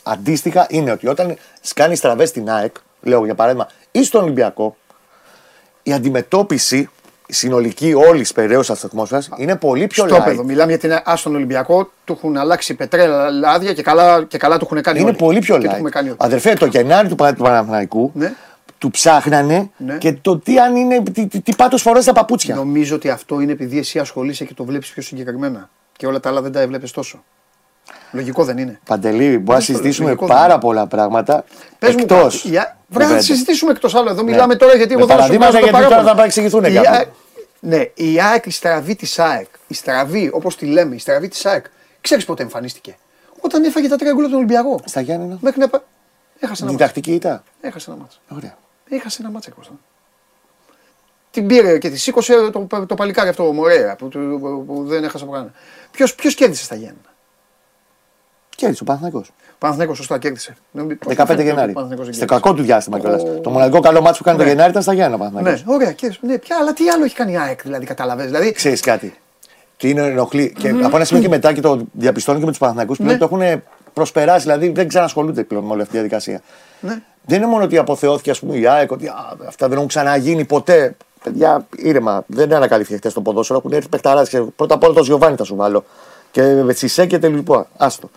αντίστοιχα 0.04 0.66
είναι 0.70 0.92
ότι 0.92 1.08
όταν 1.08 1.36
κάνει 1.76 1.96
στραβέ 1.96 2.26
στην 2.26 2.50
ΑΕΚ, 2.50 2.76
λέω 3.02 3.26
για 3.26 3.36
παράδειγμα, 3.36 3.68
ή 3.92 4.04
στον 4.04 4.24
Ολυμπιακό, 4.24 4.76
η 5.84 5.94
αντιμετώπιση 5.94 6.78
η 6.78 7.03
συνολική 7.34 7.94
όλης 7.94 8.32
περαίωσα 8.32 8.74
της 8.74 8.84
ατμόσφαιρας 8.84 9.30
είναι 9.38 9.56
πολύ 9.56 9.88
πιο 9.88 10.08
Στο 10.08 10.16
light. 10.18 10.24
παιδό. 10.24 10.44
Μιλάμε 10.44 10.72
για 10.72 10.80
την 10.80 10.92
Α 11.12 11.16
στον 11.16 11.36
Ολυμπιακό, 11.36 11.92
του 12.06 12.14
έχουν 12.18 12.38
αλλάξει 12.38 12.74
πετρέλα 12.74 13.30
λάδια 13.30 13.74
και 13.74 13.82
καλά, 13.82 14.24
και 14.24 14.38
καλά 14.38 14.58
του 14.58 14.66
έχουν 14.72 14.82
κάνει 14.82 15.00
Είναι 15.00 15.08
όλοι. 15.08 15.18
πολύ 15.18 15.40
πιο 15.40 15.58
Και 15.58 15.66
το 15.68 15.72
έχουμε 15.74 15.90
light. 15.90 15.92
κάνει 15.94 16.08
όλοι. 16.08 16.18
Αδερφέ, 16.22 16.54
το 16.54 16.66
Γενάρη 16.66 17.08
του, 17.08 17.16
Πα- 17.16 17.34
του 17.34 17.44
Παναθηναϊκού 17.44 18.12
Ναι. 18.14 18.34
του 18.78 18.92
ψάχνανε 18.92 19.70
Ναι. 19.78 19.98
και 19.98 20.14
το 20.14 20.38
τι 20.40 20.60
αν 20.60 20.76
είναι, 20.76 21.04
τι, 21.14 21.28
τι, 21.28 21.42
τι 21.42 21.56
πάτος 21.56 21.82
φορές 21.82 22.06
τα 22.06 22.14
παπούτσια. 22.14 22.56
Νομίζω 22.56 22.96
ότι 22.96 23.10
αυτό 23.10 23.40
είναι 23.40 23.52
επειδή 23.52 23.78
εσύ 23.78 24.00
ασχολείσαι 24.00 24.46
και 24.46 24.54
το 24.54 24.64
βλέπεις 24.64 24.90
πιο 24.90 25.02
συγκεκριμένα. 25.02 25.70
Και 25.98 26.08
όλα 26.08 26.20
τα 26.20 26.30
άλλα 26.30 26.42
δεν 26.42 26.52
τα 26.52 26.60
έβλεπες 26.60 26.92
τόσο. 26.92 27.24
Λογικό 28.12 28.44
δεν 28.44 28.58
είναι. 28.58 28.80
Παντελή, 28.86 29.18
μπορούμε 29.28 29.44
να 29.48 29.54
Δεν 29.54 29.62
συζητήσουμε 29.62 30.08
λογικό 30.08 30.26
πάρα 30.26 30.48
δεν 30.48 30.58
πολλά 30.60 30.88
πράγματα 30.88 31.44
Πες 31.80 31.94
μου, 31.94 32.00
εκτός 32.02 32.36
κάτι. 32.36 32.48
Για- 32.48 32.78
Βρε, 32.88 33.00
θα 33.04 33.10
κουβέντας. 33.10 33.26
συζητήσουμε 33.26 33.72
εκτός 33.72 33.96
άλλου. 33.96 34.10
Εδώ 34.10 34.24
μιλάμε 34.24 34.56
τώρα 34.56 34.76
γιατί 34.76 34.96
Με 34.96 35.00
εγώ 35.02 35.08
δεν 35.08 35.16
σου 35.16 35.22
παραδείγματα, 35.22 35.52
βγάζω 35.52 35.66
το 35.66 35.70
γιατί 35.72 35.78
τώρα 35.78 35.88
παράπονο. 35.90 36.10
θα 36.10 36.16
παρεξηγηθούν 36.16 36.64
Η 36.64 36.72
κάποιοι. 36.74 37.08
ΑΕΚ- 37.64 37.72
Ναι, 37.98 38.06
η 38.06 38.22
ΑΕΚ, 38.22 38.46
η 38.46 38.50
στραβή 38.52 38.96
της 38.96 39.20
ΑΕΚ, 39.20 39.48
η 39.68 39.74
στραβή 39.74 40.30
όπως 40.34 40.58
τη 40.58 40.66
λέμε, 40.66 40.96
η 40.96 41.00
στραβή 41.00 41.28
της 41.28 41.46
ΑΕΚ, 41.46 41.66
ξέρεις 42.02 42.26
πότε 42.26 42.44
εμφανίστηκε; 42.44 42.98
Όταν 43.40 43.64
έφαγε 43.64 43.88
τα 43.88 43.96
τρία 43.96 44.12
γκολ 44.12 44.22
από 44.22 44.30
τον 44.30 44.38
Ολυμπιακό. 44.38 44.80
Στα 44.86 45.02
Γιάννενα. 45.02 45.38
Μέχρι 45.42 45.60
να. 45.60 45.68
πα- 45.70 45.84
Έχασε 46.40 46.64
ένα 46.64 46.72
ματς. 46.72 46.86
Διδακτική 46.86 47.14
ήταν. 47.14 47.44
Έχασε 47.62 47.92
ένα 47.92 48.00
ματς. 48.00 48.18
Ωραία. 48.30 48.58
Έχασε 48.90 49.22
ένα 49.22 49.32
ματς 49.32 49.52
Κώστα. 49.52 49.74
Την 51.32 51.48
πήρε 51.48 51.78
και 51.78 51.90
τη 51.90 51.98
σήκωσε 51.98 52.50
το, 52.50 52.68
το 52.88 52.96
παλικάρι 52.96 53.30
αυτό, 53.30 53.48
ο 53.48 53.54
Μωρέα, 53.54 53.96
που, 53.96 54.08
που, 54.08 54.64
που 54.68 54.84
δεν 54.88 55.04
έχασε 55.04 55.24
από 55.24 55.34
κανένα. 55.34 55.52
Ποιος 55.92 56.16
ποιος 56.16 56.36
κέρδισε 56.36 56.64
στα 56.64 56.76
Γιάννενα. 56.76 57.14
Κέρδισε 58.56 58.84
ο 58.84 58.86
Παναθηναϊκός. 58.86 59.32
Ο 59.64 59.66
Παναθηναϊκός 59.66 59.98
σωστά 59.98 60.18
κέρδισε. 60.18 60.56
Νομίζω- 60.72 60.98
πώς 60.98 61.14
15 61.14 61.16
φαίνεται 61.16 61.34
ότι 61.34 61.42
ο 61.42 61.46
Γενάρη. 61.54 61.72
Παναθηναϊκός 61.74 62.06
δεν 62.06 62.14
Στο 62.16 62.26
κέρδισε. 62.26 62.42
κακό 62.42 62.56
του 62.58 62.64
διάστημα 62.64 63.00
κιόλας. 63.00 63.22
Ο- 63.22 63.40
Το 63.44 63.50
μοναδικό 63.50 63.80
καλό 63.80 64.02
μάτσο 64.02 64.18
που 64.18 64.24
κάνει 64.24 64.38
το 64.38 64.44
Ναι. 64.44 64.50
Γενάρη 64.50 64.70
ήταν 64.70 64.82
στα 64.82 64.94
Γιάννα 64.94 65.18
Παναθηναϊκός. 65.18 65.64
Ναι, 65.66 65.74
ωραία, 65.74 65.92
κέρδισε. 65.92 66.20
Ναι, 66.24 66.38
πια, 66.38 66.56
αλλά 66.62 66.74
τι 66.74 66.90
άλλο 66.90 67.04
έχει 67.04 67.16
κάνει 67.16 67.32
η 67.32 67.38
ΑΕΚ, 67.38 67.62
δηλαδή, 67.62 67.86
καταλαβαίνεις. 67.86 68.32
Δηλαδή, 68.32 68.52
Ξέρεις 68.52 68.82
κάτι. 68.82 69.14
Τι 69.78 69.90
είναι 69.90 70.02
ενοχλεί. 70.02 70.54
Και 70.60 70.70
από 70.84 70.96
ένα 70.96 71.06
σημείο 71.06 71.24
και 71.24 71.30
μετά 71.30 71.54
και 71.54 71.62
το 71.62 71.82
διαπιστώνω 71.92 72.38
και 72.40 72.44
με 72.46 72.50
τους 72.52 72.60
Παναθηναϊκούς 72.60 72.98
που 72.98 73.04
Ναι. 73.04 73.18
το 73.18 73.26
έχουν 73.32 73.62
προσπεράσει, 73.94 74.42
δηλαδή 74.42 74.70
δεν 74.70 74.88
ξανασχολούνται 74.88 75.44
πλέον 75.44 75.64
με 75.64 75.72
όλη 75.72 75.80
αυτή 75.82 75.92
τη 75.94 75.98
διαδικασία. 76.00 76.42
ναι. 76.80 77.02
Δεν 77.26 77.38
είναι 77.38 77.48
μόνο 77.48 77.64
ότι 77.64 77.78
αποθεώθηκε 77.78 78.30
ας 78.32 78.40
πούμε, 78.40 78.56
η 78.56 78.68
ΑΕΚ, 78.68 78.92
ότι 78.92 79.08
α, 79.08 79.38
αυτά 79.48 79.68
δεν 79.68 79.76
έχουν 79.76 79.88
ξαναγίνει 79.88 80.46
ποτέ. 80.46 80.96
Παιδιά, 81.24 81.66
ήρεμα, 81.78 82.24
δεν 82.28 82.54
ανακαλύφθηκε 82.54 82.98
χθες 82.98 83.14
το 83.14 83.22
ποδόσφαιρο. 83.22 83.60
Έχουν 83.60 83.72
έρθει 83.72 83.90
παιχταράδες 83.90 84.30
και 84.30 84.40
πρώτα 84.42 84.76
απ' 84.76 84.84
όλα 84.84 84.94
το 84.94 85.02
Γιωβάνι 85.02 85.36
θα 85.36 85.44
σου 85.44 85.56
βάλω. 85.56 85.84
Και 86.32 86.42
με 86.42 86.74
Τσισέ 86.74 87.06
και 87.06 87.20
τελειπώ. 87.20 87.68
Άστο. 87.78 88.10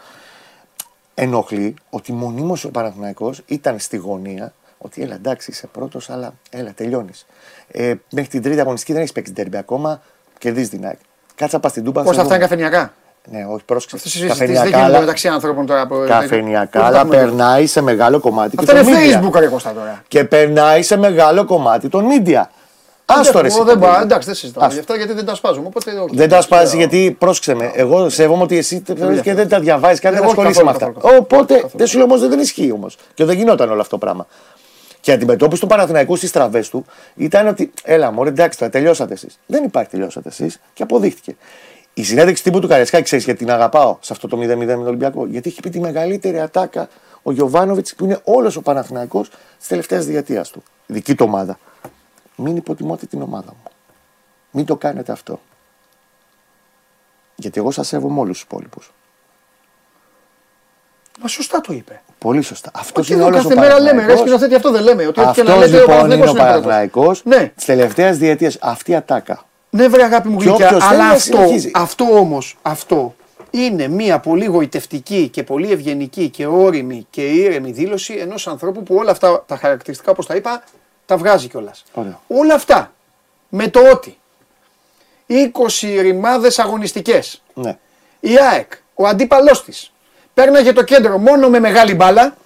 Ενοχλεί 1.18 1.74
ότι 1.90 2.12
μονίμως 2.12 2.64
ο 2.64 2.70
Παναθηναϊκός 2.70 3.42
ήταν 3.46 3.78
στη 3.78 3.96
γωνία 3.96 4.52
ότι 4.78 5.02
έλα 5.02 5.14
εντάξει 5.14 5.50
είσαι 5.50 5.66
πρώτος, 5.66 6.10
αλλά 6.10 6.32
έλα 6.50 6.72
τελειώνεις. 6.74 7.26
Ε, 7.70 7.94
μέχρι 8.10 8.30
την 8.30 8.42
τρίτη 8.42 8.60
αγωνιστική 8.60 8.92
δεν 8.92 9.00
έχεις 9.00 9.12
παίξει 9.12 9.32
τέρμπι 9.32 9.56
ακόμα, 9.56 10.00
κερδίζεις 10.38 10.68
την 10.70 10.86
ΑΕΚ. 10.86 10.98
Κάτσα 11.34 11.58
πας 11.60 11.70
στην 11.70 11.84
Τούπα. 11.84 12.02
Πώς 12.02 12.16
θα 12.16 12.22
αυτά 12.22 12.34
είναι 12.36 12.44
δούμε. 12.46 12.56
καφενιακά; 12.64 12.92
Ναι, 13.30 13.44
όχι, 13.54 13.64
πρόσεξε. 13.64 13.96
Αυτές 13.96 14.14
οι 14.14 14.18
συζητήσεις 14.18 14.60
δεν 14.60 14.68
γίνονται 14.68 14.98
μεταξύ 14.98 15.28
ανθρώπων 15.28 15.66
τώρα. 15.66 15.86
που- 15.86 16.04
Καφενιακά, 16.06 16.78
που- 16.80 16.84
αλλά 16.86 17.02
που- 17.02 17.08
περνάει 17.08 17.66
σε 17.66 17.80
μεγάλο 17.80 18.20
κομμάτι. 18.20 18.56
Αυτά 18.58 18.72
και 18.72 18.78
είναι 18.78 18.90
των 18.90 19.22
media. 19.22 19.34
Facebook 19.36 19.40
ρε 19.40 19.46
Κώστα 19.46 19.72
τώρα. 19.72 20.02
Και 20.08 20.24
περνάει 20.24 20.82
σε 20.82 20.96
μεγάλο 20.96 21.44
κομμάτι 21.44 21.88
των 21.88 22.04
media. 22.10 22.42
Άστο 23.08 23.40
ρε. 23.40 23.46
Εγώ 23.46 23.56
εσύ, 23.56 23.56
δεν 23.64 23.78
παιδί. 23.78 23.92
πάω, 23.92 24.00
εντάξει, 24.02 24.26
δεν 24.26 24.36
συζητάω 24.36 24.62
Άστο. 24.64 24.74
γι' 24.74 24.80
αυτά 24.80 24.96
γιατί 24.96 25.12
δεν 25.12 25.24
τα 25.24 25.34
σπάζουμε. 25.34 25.66
Οπότε, 25.66 26.00
οκ. 26.00 26.08
Δεν 26.14 26.28
τα 26.28 26.40
σπάζει 26.40 26.76
γιατί 26.76 27.16
πρόσεξε 27.18 27.54
με. 27.54 27.70
Εγώ 27.74 28.08
σέβομαι 28.08 28.42
ότι 28.42 28.56
εσύ 28.56 28.82
θεωρείς 28.98 29.20
και 29.20 29.34
δεν 29.34 29.48
τα 29.48 29.60
διαβάζεις 29.60 30.00
και 30.00 30.08
δεν 30.10 30.16
Εγώ 30.18 30.26
ασχολείσαι 30.26 30.64
με 30.64 30.72
καθόλου, 30.72 30.90
αυτά. 30.90 31.00
καθόλου, 31.00 31.22
Οπότε 31.22 31.54
καθόλου. 31.54 31.72
δεν 31.76 31.86
σου 31.86 31.96
λέω 31.96 32.06
όμως 32.06 32.28
δεν 32.28 32.38
ισχύει 32.38 32.72
όμως. 32.72 32.96
Και 33.14 33.24
δεν 33.24 33.36
γινόταν 33.36 33.70
όλο 33.70 33.80
αυτό 33.80 33.98
το 33.98 34.04
πράγμα. 34.06 34.26
Και 35.00 35.10
η 35.10 35.14
αντιμετώπιση 35.14 35.60
του 35.60 35.66
Παναθηναϊκού 35.66 36.16
στις 36.16 36.32
στραβές 36.32 36.68
του 36.68 36.84
ήταν 37.16 37.46
ότι 37.46 37.72
έλα 37.84 38.12
μωρέ 38.12 38.28
εντάξει 38.28 38.58
τώρα 38.58 38.70
τελειώσατε 38.70 39.12
εσείς. 39.14 39.38
Δεν 39.46 39.64
υπάρχει 39.64 39.90
τελειώσατε 39.90 40.28
εσείς 40.28 40.60
και 40.74 40.82
αποδείχτηκε. 40.82 41.36
Η 41.94 42.02
συνέντευξη 42.04 42.42
τύπου 42.42 42.60
του 42.60 42.68
Καριασκάκη 42.68 43.02
ξέρεις 43.02 43.24
γιατί 43.24 43.38
την 43.44 43.50
αγαπάω 43.50 43.96
σε 44.00 44.12
αυτό 44.12 44.28
το 44.28 44.36
0-0 44.40 44.56
με 44.56 44.66
τον 44.66 44.86
Ολυμπιακό. 44.86 45.26
Γιατί 45.26 45.48
έχει 45.48 45.60
πει 45.60 45.70
τη 45.70 45.80
μεγαλύτερη 45.80 46.40
ατάκα 46.40 46.88
ο 47.22 47.32
Γιωβάνοβιτς 47.32 47.94
που 47.94 48.04
είναι 48.04 48.18
όλος 48.24 48.56
ο 48.56 48.62
Παναθηναϊκός 48.62 49.28
τη 49.60 49.68
τελευταία 49.68 50.00
διετίας 50.00 50.50
του. 50.50 50.62
Η 50.86 50.92
δική 50.92 51.14
του 51.14 51.24
ομάδα. 51.28 51.58
Μην 52.36 52.56
υποτιμώτε 52.56 53.06
την 53.06 53.22
ομάδα 53.22 53.48
μου. 53.50 53.70
Μην 54.50 54.64
το 54.66 54.76
κάνετε 54.76 55.12
αυτό. 55.12 55.40
Γιατί 57.34 57.60
εγώ 57.60 57.70
σας 57.70 57.86
σέβομαι 57.88 58.20
όλους 58.20 58.32
τους 58.32 58.42
υπόλοιπους. 58.42 58.92
Μα 61.22 61.28
σωστά 61.28 61.60
το 61.60 61.72
είπε. 61.72 62.02
Πολύ 62.18 62.42
σωστά. 62.42 62.70
Αυτός 62.74 63.04
Όχι 63.04 63.12
είναι 63.12 63.20
εδώ 63.22 63.30
όλος 63.30 63.44
ο 63.44 63.48
κάθε 63.48 63.60
μέρα 63.60 63.74
λέμε, 63.74 63.84
ρε 63.90 63.94
Παναθηναϊκός. 63.96 64.20
σκηνοθέτη, 64.20 64.54
αυτό 64.54 64.70
δεν 64.70 64.82
λέμε. 64.82 65.06
Ότι 65.06 65.20
ό,τι 65.20 65.30
και 65.32 65.42
να 65.42 65.52
Αυτός 65.52 65.70
λέτε, 65.70 65.76
ο 65.76 65.80
λοιπόν 65.80 65.94
είναι 66.10 66.16
Παναθηναϊκός 66.16 66.28
ο 66.28 66.30
είναι 66.30 66.40
πρώτος. 66.40 66.62
Παναθηναϊκός 66.62 67.22
Ναι, 67.24 67.48
της 67.56 67.64
τελευταίας 67.64 68.16
διετίας. 68.18 68.56
Αυτή 68.60 68.90
η 68.90 68.94
ατάκα. 68.94 69.44
ναι, 69.70 69.88
βρε 69.88 70.02
αγάπη 70.04 70.28
μου 70.28 70.38
Και 70.38 70.44
γλυκιά, 70.44 70.66
όποιος 70.66 70.84
θέλει 70.84 70.94
αλλά 71.00 71.08
να 71.08 71.14
αυτό, 71.14 71.36
συνεχίζει. 71.36 71.70
αυτό 71.74 72.04
όμως, 72.18 72.56
αυτό 72.62 73.14
είναι 73.50 73.88
μια 73.88 74.18
πολύ 74.20 74.44
γοητευτική 74.44 75.28
και 75.28 75.42
πολύ 75.42 75.70
ευγενική 75.72 76.28
και 76.30 76.46
όρημη 76.46 77.06
και 77.10 77.26
ήρεμη 77.26 77.70
δήλωση 77.72 78.14
ενός 78.14 78.46
ανθρώπου 78.48 78.82
που 78.82 78.94
όλα 78.94 79.10
αυτά 79.10 79.44
τα 79.46 79.56
χαρακτηριστικά, 79.56 80.10
όπως 80.10 80.26
τα 80.26 80.34
είπα, 80.36 80.62
τα 81.06 81.16
βγάζει 81.16 81.48
κιόλας. 81.48 81.84
Ωραία. 81.94 82.20
Όλα 82.26 82.54
αυτά 82.54 82.92
με 83.48 83.68
το 83.68 83.90
ότι 83.90 84.18
20 85.26 86.00
ρημάδες 86.00 86.58
αγωνιστικές 86.58 87.42
Ναι. 87.54 87.78
η 88.20 88.38
ΑΕΚ, 88.38 88.72
ο 88.94 89.06
αντίπαλός 89.06 89.64
της, 89.64 89.92
πέρναγε 90.34 90.72
το 90.72 90.82
κέντρο 90.82 91.18
μόνο 91.18 91.48
με 91.48 91.58
μεγάλη 91.58 91.94
μπάλα 91.94 92.36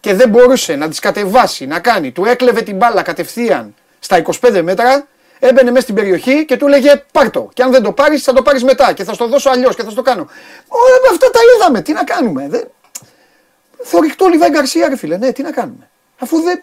και 0.00 0.14
δεν 0.14 0.28
μπορούσε 0.28 0.76
να 0.76 0.88
τις 0.88 0.98
κατεβάσει, 0.98 1.66
να 1.66 1.80
κάνει. 1.80 2.12
Του 2.12 2.24
έκλεβε 2.24 2.62
την 2.62 2.76
μπάλα 2.76 3.02
κατευθείαν 3.02 3.74
στα 3.98 4.16
25 4.40 4.60
μέτρα, 4.62 5.06
έμπαινε 5.38 5.70
μέσα 5.70 5.82
στην 5.82 5.94
περιοχή 5.94 6.44
και 6.44 6.56
του 6.56 6.66
έλεγε 6.66 7.04
Πάρ 7.12 7.30
το. 7.30 7.48
Και 7.54 7.62
αν 7.62 7.70
δεν 7.70 7.82
το 7.82 7.92
πάρεις, 7.92 8.22
θα 8.22 8.32
το 8.32 8.42
πάρεις 8.42 8.64
μετά 8.64 8.92
και 8.92 9.04
θα 9.04 9.12
στο 9.12 9.26
δώσω 9.26 9.50
αλλιώς 9.50 9.74
και 9.76 9.82
θα 9.82 9.90
στο 9.90 10.02
κάνω. 10.02 10.26
Όλα 10.68 11.10
αυτά 11.10 11.30
τα 11.30 11.40
είδαμε. 11.56 11.80
Τι 11.82 11.92
να 11.92 12.04
κάνουμε. 12.04 12.48
Δεν... 12.48 12.68
Θορυκτό 13.82 14.26
Λιβάη 14.26 14.50
Γκαρσία, 14.50 14.88
ρε 14.88 14.96
φίλε. 14.96 15.16
Ναι, 15.16 15.32
τι 15.32 15.42
να 15.42 15.52
κάνουμε. 15.52 15.88
Αφού 16.18 16.40
δεν. 16.42 16.62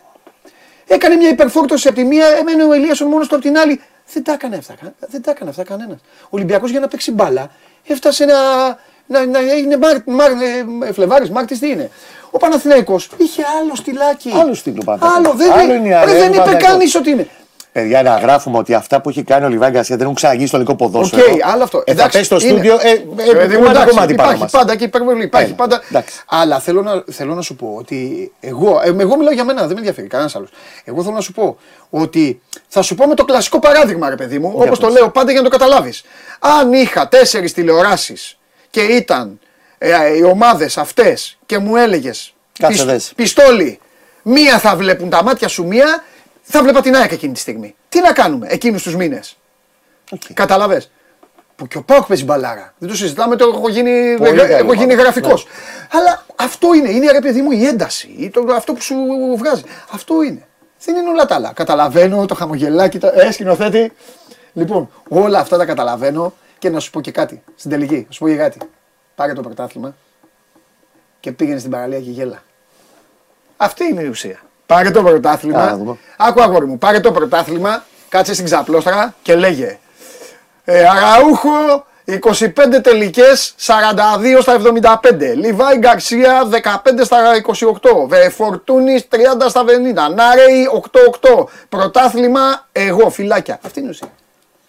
Έκανε 0.92 1.16
μια 1.16 1.30
υπερφόρτωση 1.30 1.88
από 1.88 1.98
τη 1.98 2.04
μία, 2.04 2.26
έμενε 2.40 2.64
ο 2.64 2.74
Ελίασον 2.74 3.08
μόνος 3.08 3.28
του 3.28 3.36
από 3.36 3.44
την 3.44 3.58
άλλη. 3.58 3.82
Δεν 4.14 4.24
τα 4.24 4.32
έκανε 4.34 4.56
αυτά, 4.56 4.74
κα- 4.82 4.94
δεν 5.00 5.22
τα 5.22 5.32
έκανε 5.32 5.50
αυτά 5.50 5.64
κανένας. 5.64 6.00
Ο 6.24 6.28
Ολυμπιακός 6.30 6.72
για 6.72 6.80
να 6.80 6.88
παίξει 6.88 7.12
μπάλα 7.12 7.50
έφτασε 7.88 8.26
να, 8.26 8.36
να, 9.06 9.26
να 9.26 9.40
είναι 9.40 9.78
Μάρ, 9.78 9.98
Μάρ, 10.06 10.32
ε, 10.32 10.92
Φλεβάρης, 10.94 11.30
Μάρτης, 11.30 11.60
τι 11.60 11.70
είναι. 11.70 11.90
Ο 12.32 12.38
Παναθηναϊκός 12.38 13.10
είχε 13.18 13.44
άλλο 13.62 13.76
στυλάκι. 13.76 14.32
Άλλο 14.36 14.54
στυλ 14.54 14.74
του 14.74 14.84
Παναθηναϊκού. 14.86 15.18
Άλλο, 15.30 15.38
δεν, 15.38 15.52
Άλλο 15.52 15.74
είναι 15.74 15.88
η 15.88 15.94
αρένα 15.94 16.12
ρε, 16.14 16.20
δεν 16.20 16.28
του 16.28 16.34
είπε 16.34 16.38
Παναθηναϊκού. 16.44 16.66
κανείς 16.72 16.96
ότι 16.96 17.10
είναι. 17.10 17.28
Παιδιά, 17.80 18.01
να 18.03 18.17
γράφουμε 18.17 18.57
ότι 18.57 18.73
αυτά 18.73 19.01
που 19.01 19.09
έχει 19.09 19.23
κάνει 19.23 19.45
ο 19.45 19.49
Λιβάι 19.49 19.70
Γκαρσία 19.71 19.95
δεν 19.95 20.03
έχουν 20.03 20.15
ξαναγίνει 20.15 20.47
στο 20.47 20.55
ελληνικό 20.57 20.77
ποδόσφαιρο. 20.77 21.23
Οκ, 21.34 21.39
άλλο 21.53 21.63
αυτό. 21.63 21.77
Ε, 21.77 21.82
θα 21.86 21.91
Εντάξει, 21.91 22.11
πέσει 22.17 22.23
στο 22.23 22.36
είναι. 22.36 22.47
στούντιο. 22.49 22.73
Ε, 22.82 22.89
ε, 22.89 22.91
Ε, 22.91 23.30
ε, 23.30 23.34
παιδί 23.34 23.57
μου, 23.57 23.63
κομμάτι, 23.63 23.69
εντάξει, 23.69 23.89
κομμάτι 23.89 24.13
πάνω 24.15 24.30
υπάρχει 24.30 24.41
μας. 24.41 24.51
πάντα 24.51 24.75
και 24.75 24.84
υπερβολή. 24.84 25.23
Υπάρχει 25.23 25.47
Έλα, 25.47 25.55
πάντα. 25.55 25.82
εντάξει. 25.89 26.19
Αλλά 26.27 26.59
θέλω 26.59 26.82
να, 26.82 27.03
θέλω 27.11 27.34
να 27.36 27.41
σου 27.41 27.55
πω 27.55 27.75
ότι 27.77 28.32
εγώ, 28.39 28.82
ε, 28.84 28.89
εγώ 28.99 29.17
μιλάω 29.17 29.34
για 29.34 29.43
μένα, 29.43 29.59
δεν 29.61 29.69
με 29.71 29.77
ενδιαφέρει 29.77 30.07
κανένας 30.07 30.36
άλλος. 30.36 30.49
Εγώ 30.84 31.03
θέλω 31.03 31.15
να 31.15 31.21
σου 31.21 31.32
πω 31.32 31.57
ότι 31.89 32.41
θα 32.67 32.82
σου 32.82 32.95
πω 32.95 33.07
με 33.07 33.15
το 33.15 33.25
κλασικό 33.25 33.59
παράδειγμα, 33.59 34.09
ρε 34.09 34.15
παιδί 34.15 34.39
μου, 34.39 34.51
όπως 34.55 34.80
το 34.80 34.86
πες. 34.88 34.95
λέω 34.95 35.09
πάντα 35.09 35.32
για 35.32 35.41
να 35.41 35.49
το 35.49 35.57
καταλάβεις. 35.57 36.03
Αν 36.39 36.73
είχα 36.73 37.07
τέσσερις 37.07 37.53
τηλεοράσεις 37.53 38.38
και 38.69 38.82
ήταν 38.82 39.39
ε, 39.77 40.17
οι 40.17 40.23
ομάδες 40.23 40.77
αυτές 40.77 41.38
και 41.45 41.57
μου 41.57 41.75
έλεγες 41.75 42.34
Κάτσε 42.59 42.84
δες. 42.84 43.11
πιστόλι, 43.15 43.80
μία 44.23 44.59
θα 44.59 44.75
βλέπουν 44.75 45.09
τα 45.09 45.23
μάτια 45.23 45.47
σου, 45.47 45.65
μία 45.67 46.03
θα 46.52 46.64
βλέπα 46.64 46.82
την 46.82 46.95
ΑΕΚ 46.95 47.12
εκείνη 47.12 47.34
τη 47.34 47.39
στιγμή. 47.39 47.76
Τι 47.89 48.02
να 48.02 48.14
κάνουμε 48.14 48.47
εκείνους 48.50 48.84
τους 48.84 48.95
μήνες. 48.95 49.38
Οκ. 50.12 50.22
Κατάλαβες. 50.34 50.91
Που 51.56 51.68
και 51.68 51.78
ο 51.78 51.84
ΠΑΟΚ 51.84 52.05
παίζει 52.06 52.24
μπαλάρα. 52.24 52.74
Δεν 52.78 52.89
το 52.89 52.95
συζητάμε, 52.95 53.36
το 53.36 53.52
έχω 53.54 53.70
γίνει, 53.70 54.16
Πολύ 54.18 54.38
καλή 54.38 54.54
έχω 54.54 54.74
γίνει 54.74 54.84
ομάδα. 54.84 55.02
γραφικός. 55.02 55.47
Αλλά 55.91 56.26
αυτό 56.36 56.74
είναι, 56.74 56.89
είναι 56.89 57.12
ρε 57.12 57.20
παιδί 57.22 57.41
μου 57.41 57.52
η 57.52 57.66
ένταση, 57.66 58.16
ή 58.18 58.30
το, 58.30 58.45
αυτό 58.56 58.74
που 58.74 58.82
σου 58.82 58.95
βγάζει. 59.38 59.64
Αυτό 59.91 60.24
είναι. 60.24 60.47
Δεν 60.86 60.95
είναι 60.95 61.10
όλα 61.10 61.26
τα 61.26 61.36
άλλα. 61.36 61.54
Καταλαβαίνω 61.54 62.26
το 62.26 62.36
χαμογελάκι, 62.36 62.97
το... 62.97 63.12
ε, 63.14 63.32
σκηνοθέτη. 63.32 63.91
Λοιπόν, 64.54 64.89
όλα 65.10 65.39
αυτά 65.39 65.58
τα 65.58 65.66
καταλαβαίνω 65.66 66.34
και 66.60 66.70
να 66.70 66.80
σου 66.80 66.89
πω 66.91 67.02
και 67.02 67.12
κάτι 67.12 67.43
στην 67.56 67.72
τελική. 67.72 68.06
Να 68.08 68.12
σου 68.12 68.20
πω 68.20 68.28
και 68.28 68.36
κάτι. 68.36 68.60
Πάρε 69.16 69.34
το 69.34 69.41
πρωτάθλημα 69.41 69.95
και 71.20 71.32
πήγαινε 71.32 71.60
στην 71.60 71.72
παραλία 71.72 72.00
και 72.00 72.10
γέλα. 72.10 72.43
Αυτή 73.58 73.84
είναι 73.84 74.02
η 74.02 74.08
ουσία. 74.08 74.39
Πάρε 74.70 74.91
το 74.91 74.99
Α, 74.99 75.03
πρωτάθλημα. 75.03 75.65
να 75.65 75.78
δούμε. 75.78 75.97
Άκου 76.17 76.41
αγόρι 76.41 76.65
μου, 76.65 76.78
πάρε 76.78 76.99
το 76.99 77.11
πρωτάθλημα, 77.11 77.84
κάτσε 78.09 78.34
στην 78.34 78.45
ξαπλώστρα 78.45 79.13
και 79.22 79.36
λέγε. 79.36 79.80
Ε, 80.63 80.84
Αραούχο 80.88 81.86
25 82.05 82.82
τελικές, 82.84 83.53
42 83.57 84.41
στα 84.41 84.53
75. 84.53 85.34
Λιβάη 85.36 85.78
Γκαρσία 85.78 86.47
15 86.51 87.03
στα 87.03 87.17
28. 87.36 88.07
Βε 88.07 88.30
Φορτούνης 88.30 89.07
30 89.11 89.15
στα 89.49 89.63
50. 89.63 90.13
Νάρεϊ 90.15 90.67
8-8. 90.67 91.45
Πρωτάθλημα 91.70 92.67
εγώ, 92.72 93.09
φυλάκια. 93.09 93.59
Αυτή 93.65 93.80
είναι 93.80 93.88
η 93.88 93.91
ουσία. 93.91 94.07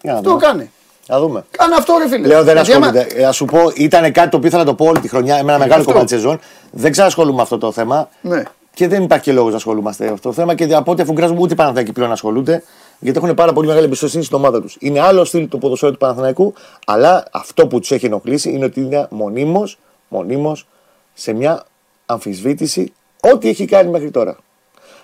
Για 0.02 0.12
να 0.12 0.18
Αυτό 0.18 0.30
δούμε. 0.30 0.42
κάνε. 0.42 0.70
Να 1.06 1.18
δούμε. 1.20 1.44
Κάνε 1.50 1.74
αυτό 1.78 1.94
ρε 1.98 2.08
φίλε. 2.08 2.26
Λέω 2.26 2.42
δεν 2.44 2.54
Γιατί 2.54 2.72
άμα- 2.72 2.86
ασχολούνται. 2.86 3.14
Ε, 3.20 3.24
Α 3.26 3.32
σου 3.32 3.44
πω, 3.44 3.72
ήταν 3.74 4.12
κάτι 4.12 4.28
το 4.28 4.36
οποίο 4.36 4.48
ήθελα 4.48 4.62
να 4.64 4.68
το 4.68 4.74
πω 4.74 4.84
όλη 4.84 5.00
τη 5.00 5.08
χρονιά, 5.08 5.34
με 5.34 5.40
ένα 5.40 5.58
μεγάλο 5.58 5.80
αυτό. 5.80 5.92
κομμάτι 5.92 6.06
της 6.12 6.14
σεζόν. 6.22 6.40
Δεν 6.70 6.90
ξανασχολούμαι 6.92 7.36
με 7.36 7.42
αυτό 7.42 7.58
το 7.58 7.72
θέμα. 7.72 8.08
Ναι. 8.20 8.42
Και 8.74 8.88
δεν 8.88 9.02
υπάρχει 9.02 9.24
και 9.24 9.32
λόγος 9.32 9.50
να 9.50 9.56
ασχολούμαστε 9.56 10.04
με 10.04 10.10
αυτό 10.10 10.28
το 10.28 10.34
θέμα. 10.34 10.54
Και 10.54 10.74
από 10.74 10.92
ό,τι 10.92 11.02
αφουγκράζουμε, 11.02 11.40
ούτε 11.40 11.52
οι 11.52 11.56
Παναθηναϊκοί 11.56 11.92
πλέον 11.92 12.12
ασχολούνται. 12.12 12.62
Γιατί 12.98 13.18
έχουν 13.18 13.34
πάρα 13.34 13.52
πολύ 13.52 13.66
μεγάλη 13.66 13.84
εμπιστοσύνη 13.84 14.24
στην 14.24 14.36
ομάδα 14.36 14.60
τους. 14.60 14.76
Είναι 14.80 15.00
άλλο 15.00 15.24
στυλ 15.24 15.48
του 15.48 15.58
ποδοσφαίρου 15.58 15.92
του 15.92 15.98
Παναθηναϊκού, 15.98 16.54
αλλά 16.86 17.24
αυτό 17.30 17.66
που 17.66 17.80
τους 17.80 17.90
έχει 17.90 18.06
ενοχλήσει 18.06 18.50
είναι 18.50 18.64
ότι 18.64 18.80
είναι 18.80 19.06
μονίμως 19.10 19.78
μονίμως, 20.10 20.66
σε 21.14 21.32
μια 21.32 21.64
αμφισβήτηση 22.06 22.92
ό,τι 23.20 23.48
έχει 23.48 23.64
κάνει 23.64 23.90
μέχρι 23.90 24.10
τώρα. 24.10 24.36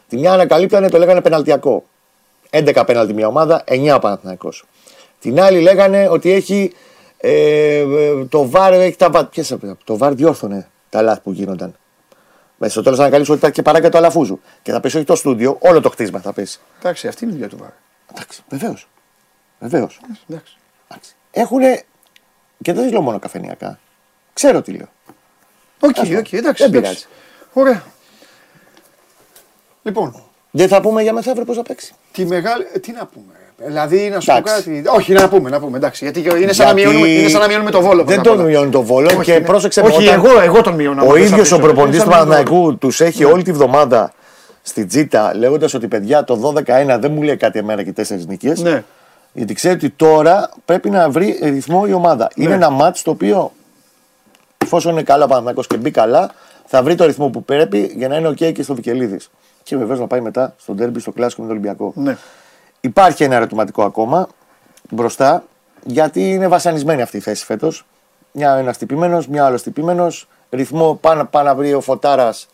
Τη 0.08 0.16
μια 0.16 0.32
ανακαλύπτανε, 0.32 0.88
το 0.88 0.98
λέγανε 0.98 1.20
πεναλτιακό. 1.20 1.84
11 2.50 2.82
πέναλτι 2.86 3.14
μια 3.14 3.26
ομάδα, 3.26 3.64
9 3.66 3.94
ο 3.94 3.98
Παναθηναϊκός. 3.98 4.64
Την 5.20 5.40
άλλη 5.40 5.60
λέγανε 5.60 6.08
ότι 6.08 6.30
έχει 6.32 6.72
ε, 7.18 7.76
ε, 7.78 8.24
το 8.28 8.48
VAR, 8.48 8.72
έχει 8.72 8.96
τα 8.96 9.10
VAR. 9.10 9.24
Ποιες, 9.24 9.56
το 9.84 9.96
VAR 9.96 10.14
διόρθωνε 10.14 10.68
τα 10.88 11.02
λάθη 11.02 11.20
που 11.20 11.32
γίνονταν. 11.32 11.76
Μέσα 12.58 12.72
στο 12.72 12.82
τέλος 12.82 12.96
θα 12.96 13.02
ανακαλύψω 13.02 13.32
ότι 13.32 13.40
υπάρχει 13.40 13.56
και 13.56 13.62
παράγκα 13.62 13.88
του 13.88 13.96
Αλαφούζου. 13.96 14.40
Και 14.62 14.72
θα 14.72 14.80
πέσει 14.80 14.96
όχι 14.96 15.06
το 15.06 15.14
στούντιο, 15.16 15.56
όλο 15.60 15.80
το 15.80 15.90
χτίσμα 15.90 16.20
θα 16.20 16.32
πέσει. 16.32 16.60
Εντάξει, 16.78 17.08
αυτή 17.08 17.24
είναι 17.24 17.32
η 17.32 17.36
δουλειά 17.36 17.50
του 17.50 17.56
VAR. 17.60 17.70
Εντάξει, 18.12 18.42
βεβαίως. 18.48 18.88
Βεβαίως. 19.58 20.00
Εντάξει. 20.28 20.56
Έχουν. 21.30 21.60
Και 22.62 22.72
δεν 22.72 22.90
λέω 22.90 23.00
μόνο 23.00 23.18
καφενιακά. 23.18 23.78
Ξέρω 24.32 24.62
τι 24.62 24.72
λέω. 24.72 24.88
Οκ, 25.80 25.98
Ας 25.98 26.08
πω. 26.08 26.16
οκ, 26.18 26.32
εντάξει. 26.32 26.36
Δεν 26.36 26.44
εντάξει. 26.44 26.70
πειράζει. 26.70 27.06
Ωραία. 27.52 27.82
Λοιπόν, 29.82 30.22
Δεν 30.50 30.68
θα 30.68 30.80
πούμε 30.80 31.02
για 31.02 31.12
μεθαύριο 31.12 31.44
πώς 31.44 31.56
θα 31.56 31.62
παίξει. 31.62 31.94
Τη 32.12 32.24
μεγάλη. 32.24 32.66
ε, 32.72 32.78
Τι 32.78 32.92
να 32.92 33.06
πούμε. 33.06 33.32
Ρε. 33.60 33.66
Δηλαδή 33.66 34.08
να 34.08 34.20
σου 34.20 34.26
πω 34.26 34.36
Εντάξει. 34.36 34.62
κάτι. 34.70 34.82
Όχι, 34.96 35.12
να 35.12 35.28
πούμε, 35.28 35.50
να 35.50 35.60
πούμε. 35.60 35.76
Εντάξει, 35.76 36.04
γιατί 36.04 36.42
είναι 36.42 36.52
σαν, 36.52 36.66
να, 36.66 36.72
Γιατί 36.72 36.90
μειώνουμε, 36.90 37.08
είναι 37.12 37.28
σαν 37.28 37.40
να 37.40 37.46
μειώνουμε 37.46 37.70
το 37.70 37.80
βόλο. 37.80 38.04
Δεν 38.04 38.04
πρώτα 38.04 38.20
απ' 38.20 38.24
τον 38.26 38.38
όλα. 38.38 38.44
μειώνει 38.44 38.70
το 38.70 38.82
βόλο 38.82 39.06
Όχι, 39.06 39.20
και 39.20 39.32
ναι. 39.38 39.40
πρόσεξε 39.46 39.80
Όχι, 39.80 40.08
όταν 40.08 40.24
εγώ, 40.24 40.40
εγώ 40.40 40.60
τον 40.60 40.74
μειώνω. 40.74 41.00
άμα 41.00 41.10
Ο 41.10 41.12
δεν 41.14 41.22
ίδιος 41.22 41.38
αφήσω. 41.40 41.56
ο 41.56 41.58
προπονητή 41.60 41.96
Είναι 41.96 42.04
του 42.04 42.10
σαν 42.10 42.18
να 42.18 42.24
μειώνω. 42.26 42.40
Παναθηναϊκού 42.44 42.76
τους 42.78 43.00
έχει 43.00 43.24
όλη 43.24 43.42
τη 43.42 43.52
βδομάδα 43.52 44.12
στη 44.62 44.86
Τζίτα 44.86 45.32
λέγοντας 45.36 45.74
ότι 45.74 45.88
παιδιά 45.88 46.24
το 46.24 46.54
12-1 46.94 46.98
δεν 47.00 47.12
μου 47.12 47.22
λέει 47.22 47.36
κάτι 47.36 47.58
εμένα 47.58 47.82
και 47.82 47.92
τέσσερις 47.92 48.26
νίκες. 48.26 48.62
Ναι. 48.62 48.82
Γιατί 49.32 49.54
ξέρει 49.54 49.74
ότι 49.74 49.90
τώρα 49.90 50.50
πρέπει 50.64 50.90
να 50.90 51.10
βρει 51.10 51.38
ρυθμό 51.42 51.84
η 51.88 51.92
ομάδα. 51.92 52.28
Ναι. 52.34 52.44
Είναι 52.44 52.54
ένα 52.54 52.70
μάτς 52.70 53.02
το 53.02 53.10
οποίο 53.10 53.52
εφόσον 54.58 54.92
είναι 54.92 55.02
καλά 55.02 55.24
ο 55.24 55.28
Παναθηναϊκός 55.28 55.66
και 55.66 55.76
μπει 55.76 55.90
καλά, 55.90 56.30
θα 56.66 56.82
βρει 56.82 56.94
το 56.94 57.04
ρυθμό 57.06 57.28
που 57.28 57.44
πρέπει 57.44 57.92
για 57.96 58.08
να 58.08 58.16
είναι 58.16 58.28
οκ 58.28 58.36
και 58.36 58.62
στο 58.62 58.74
Βικελίδης. 58.74 59.30
Και 59.62 59.76
βεβαίως 59.76 59.98
να 60.00 60.06
πάει 60.06 60.20
μετά 60.20 60.54
στο 60.58 60.72
ντέρμπι, 60.74 61.00
στο 61.00 61.12
κλάσικο 61.12 61.42
με 61.42 61.48
τον 61.48 61.56
Ολυμπιακό. 61.56 61.92
Ναι. 61.96 62.16
Υπάρχει 62.80 63.24
ένα 63.24 63.34
ερωτηματικό 63.34 63.82
ακόμα 63.82 64.28
μπροστά, 64.90 65.44
γιατί 65.84 66.30
είναι 66.30 66.48
βασανισμένη 66.48 67.02
αυτή 67.02 67.16
η 67.16 67.20
θέση 67.20 67.44
φέτος. 67.44 67.86
Μια 68.32 68.56
ένας 68.56 68.78
χτυπημένος, 68.78 69.28
μια 69.28 69.44
άλλος 69.44 69.62
χτυπημένος. 69.62 70.28
Ρυθμό 70.50 70.98
πάνω, 71.00 71.24
πάνω 71.24 71.48
να 71.48 71.54
βρει 71.54 71.74
ο 71.74 71.80
Φωτάρας 71.80 72.48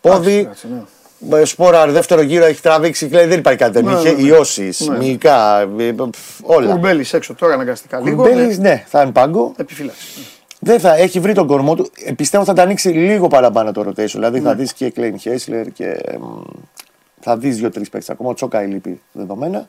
πόδι. 0.00 0.38
Εντάξει, 0.38 0.66
ναι. 0.68 1.38
Ε, 1.40 1.44
Σπόραρ 1.44 1.86
δεύτερο 1.86 2.20
γύρο 2.22 2.44
έχει 2.44 2.60
τραβήξει, 2.60 3.08
λέει, 3.08 3.26
δεν 3.26 3.38
υπάρχει 3.38 3.58
κάτι. 3.58 3.82
Ναι, 3.82 3.92
είχε 3.92 4.10
ναι, 4.10 4.16
ναι. 4.16 4.22
ιώσεις, 4.22 4.80
Ναι. 4.80 4.96
μυϊκά, 4.96 5.60
ε, 5.60 5.92
πφ, 6.10 6.40
όλα. 6.42 6.70
Κουρμπέλης 6.70 7.12
έξω 7.12 7.34
τώρα 7.34 7.54
αναγκαστικά 7.54 8.00
λίγο. 8.00 8.22
Κουρμπέλης, 8.22 8.58
ναι. 8.58 8.68
ναι, 8.68 8.84
θα 8.86 9.02
είναι 9.02 9.12
πάγκο. 9.12 9.52
Επιφύλαξη. 9.56 10.06
Δεν 10.58 10.80
θα 10.80 10.94
έχει 10.96 11.20
βρει 11.20 11.34
τον 11.34 11.46
κορμό 11.46 11.74
του. 11.74 11.90
Ε, 12.04 12.12
Πιστεύω 12.12 12.44
θα 12.44 12.52
τα 12.52 12.62
ανοίξει 12.62 12.88
λίγο 12.88 13.28
παραπάνω 13.28 13.72
το 13.72 13.80
rotation. 13.88 14.06
Δηλαδή 14.06 14.40
Ναι. 14.40 14.48
θα 14.48 14.54
δεις 14.54 14.72
και 14.72 14.90
Κλέιν 14.90 15.18
Χέσλερ 15.18 15.68
και 15.72 15.84
εμ, 16.04 16.22
θα 17.22 17.36
δεις 17.36 17.56
δύο-τρει 17.56 17.82
παίκτες 17.82 18.10
ακόμα. 18.10 18.30
Ο 18.30 18.34
Τσόκα 18.34 18.60
λείπει 18.60 19.02
δεδομένα. 19.12 19.68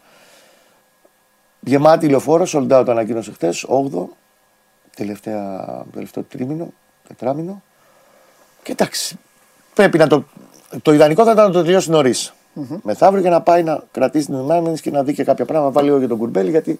Γεμάτη 1.60 2.10
λεωφόρο, 2.10 2.45
sold 2.47 2.80
out 2.80 2.86
ανακοίνωσε 2.88 3.32
χθες, 3.32 3.66
8ο. 3.68 4.06
Τελευταία, 4.95 5.84
τελευταίο 5.93 6.24
τρίμηνο, 6.24 6.74
τετράμινο. 7.08 7.62
Και 8.64 8.72
εντάξει, 8.72 9.20
πρέπει 9.74 9.97
να 9.97 10.08
το. 10.08 10.24
Το 10.82 10.93
ιδανικό 10.93 11.24
θα 11.24 11.32
ήταν 11.32 11.45
να 11.45 11.51
το 11.51 11.64
τελειώσει 11.64 11.89
νωρίς. 11.89 12.34
Μεθαύριο 12.84 13.22
για 13.22 13.30
να 13.30 13.41
πάει 13.41 13.64
να 13.64 13.84
κρατήσει 13.91 14.26
την 14.26 14.36
ανάμενη 14.36 14.78
και 14.78 14.91
να 14.91 15.04
δει 15.04 15.14
και 15.14 15.24
κάποια 15.24 15.45
πράγματα. 15.45 15.70
Να 15.70 15.76
βάλει 15.76 15.88
λίγο 15.88 15.99
για 15.99 16.08
τον 16.08 16.18
κουρμπέλι 16.18 16.49
γιατί 16.49 16.80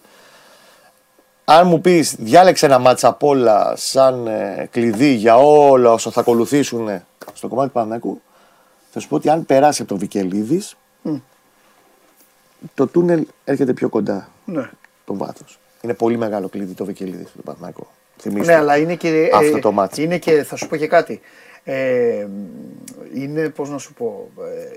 αν 1.44 1.66
μου 1.66 1.80
πεις 1.80 2.14
διάλεξε 2.18 2.66
ένα 2.66 2.78
μάτσα 2.78 3.08
απ' 3.08 3.22
όλα 3.22 3.72
σαν 3.76 4.26
ε, 4.26 4.68
κλειδί 4.70 5.12
για 5.12 5.36
όλα 5.36 5.92
όσα 5.92 6.10
θα 6.10 6.20
ακολουθήσουν 6.20 6.88
ε, 6.88 7.04
στο 7.32 7.48
κομμάτι 7.48 7.66
του 7.66 7.74
Παναθηναϊκού, 7.74 8.20
θα 8.94 9.00
σου 9.00 9.08
πω 9.08 9.16
ότι 9.16 9.28
αν 9.30 9.46
περάσει 9.46 9.82
από 9.82 9.90
το 9.92 9.98
Βικελίδης, 9.98 10.76
το 12.74 12.86
τούνελ 12.86 13.26
έρχεται 13.44 13.72
πιο 13.72 13.88
κοντά 13.88 14.28
Ναι. 14.44 14.70
το 15.04 15.16
βάθος. 15.16 15.58
Είναι 15.80 15.94
πολύ 15.94 16.16
μεγάλο 16.16 16.48
κλειδί 16.48 16.72
το 16.74 16.84
Βικελίδης 16.84 17.28
στο 17.28 17.42
Παναθηναϊκό. 17.42 17.90
Θυμίστε. 18.20 18.52
Ναι, 18.52 18.58
αλλά 18.58 18.76
είναι 18.76 18.94
και. 18.94 19.30
Αυτό 19.34 19.56
ε, 19.56 19.60
το 19.60 19.72
μάτς. 19.72 19.98
Είναι 19.98 20.18
και, 20.18 20.42
θα 20.42 20.56
σου 20.56 20.68
πω 20.68 20.76
και 20.76 20.86
κάτι. 20.86 21.20
Ε, 21.64 22.26
είναι, 23.14 23.48
πώς 23.48 23.68
να 23.70 23.78
σου 23.78 23.94
πω. 23.94 24.30
ε, 24.40 24.74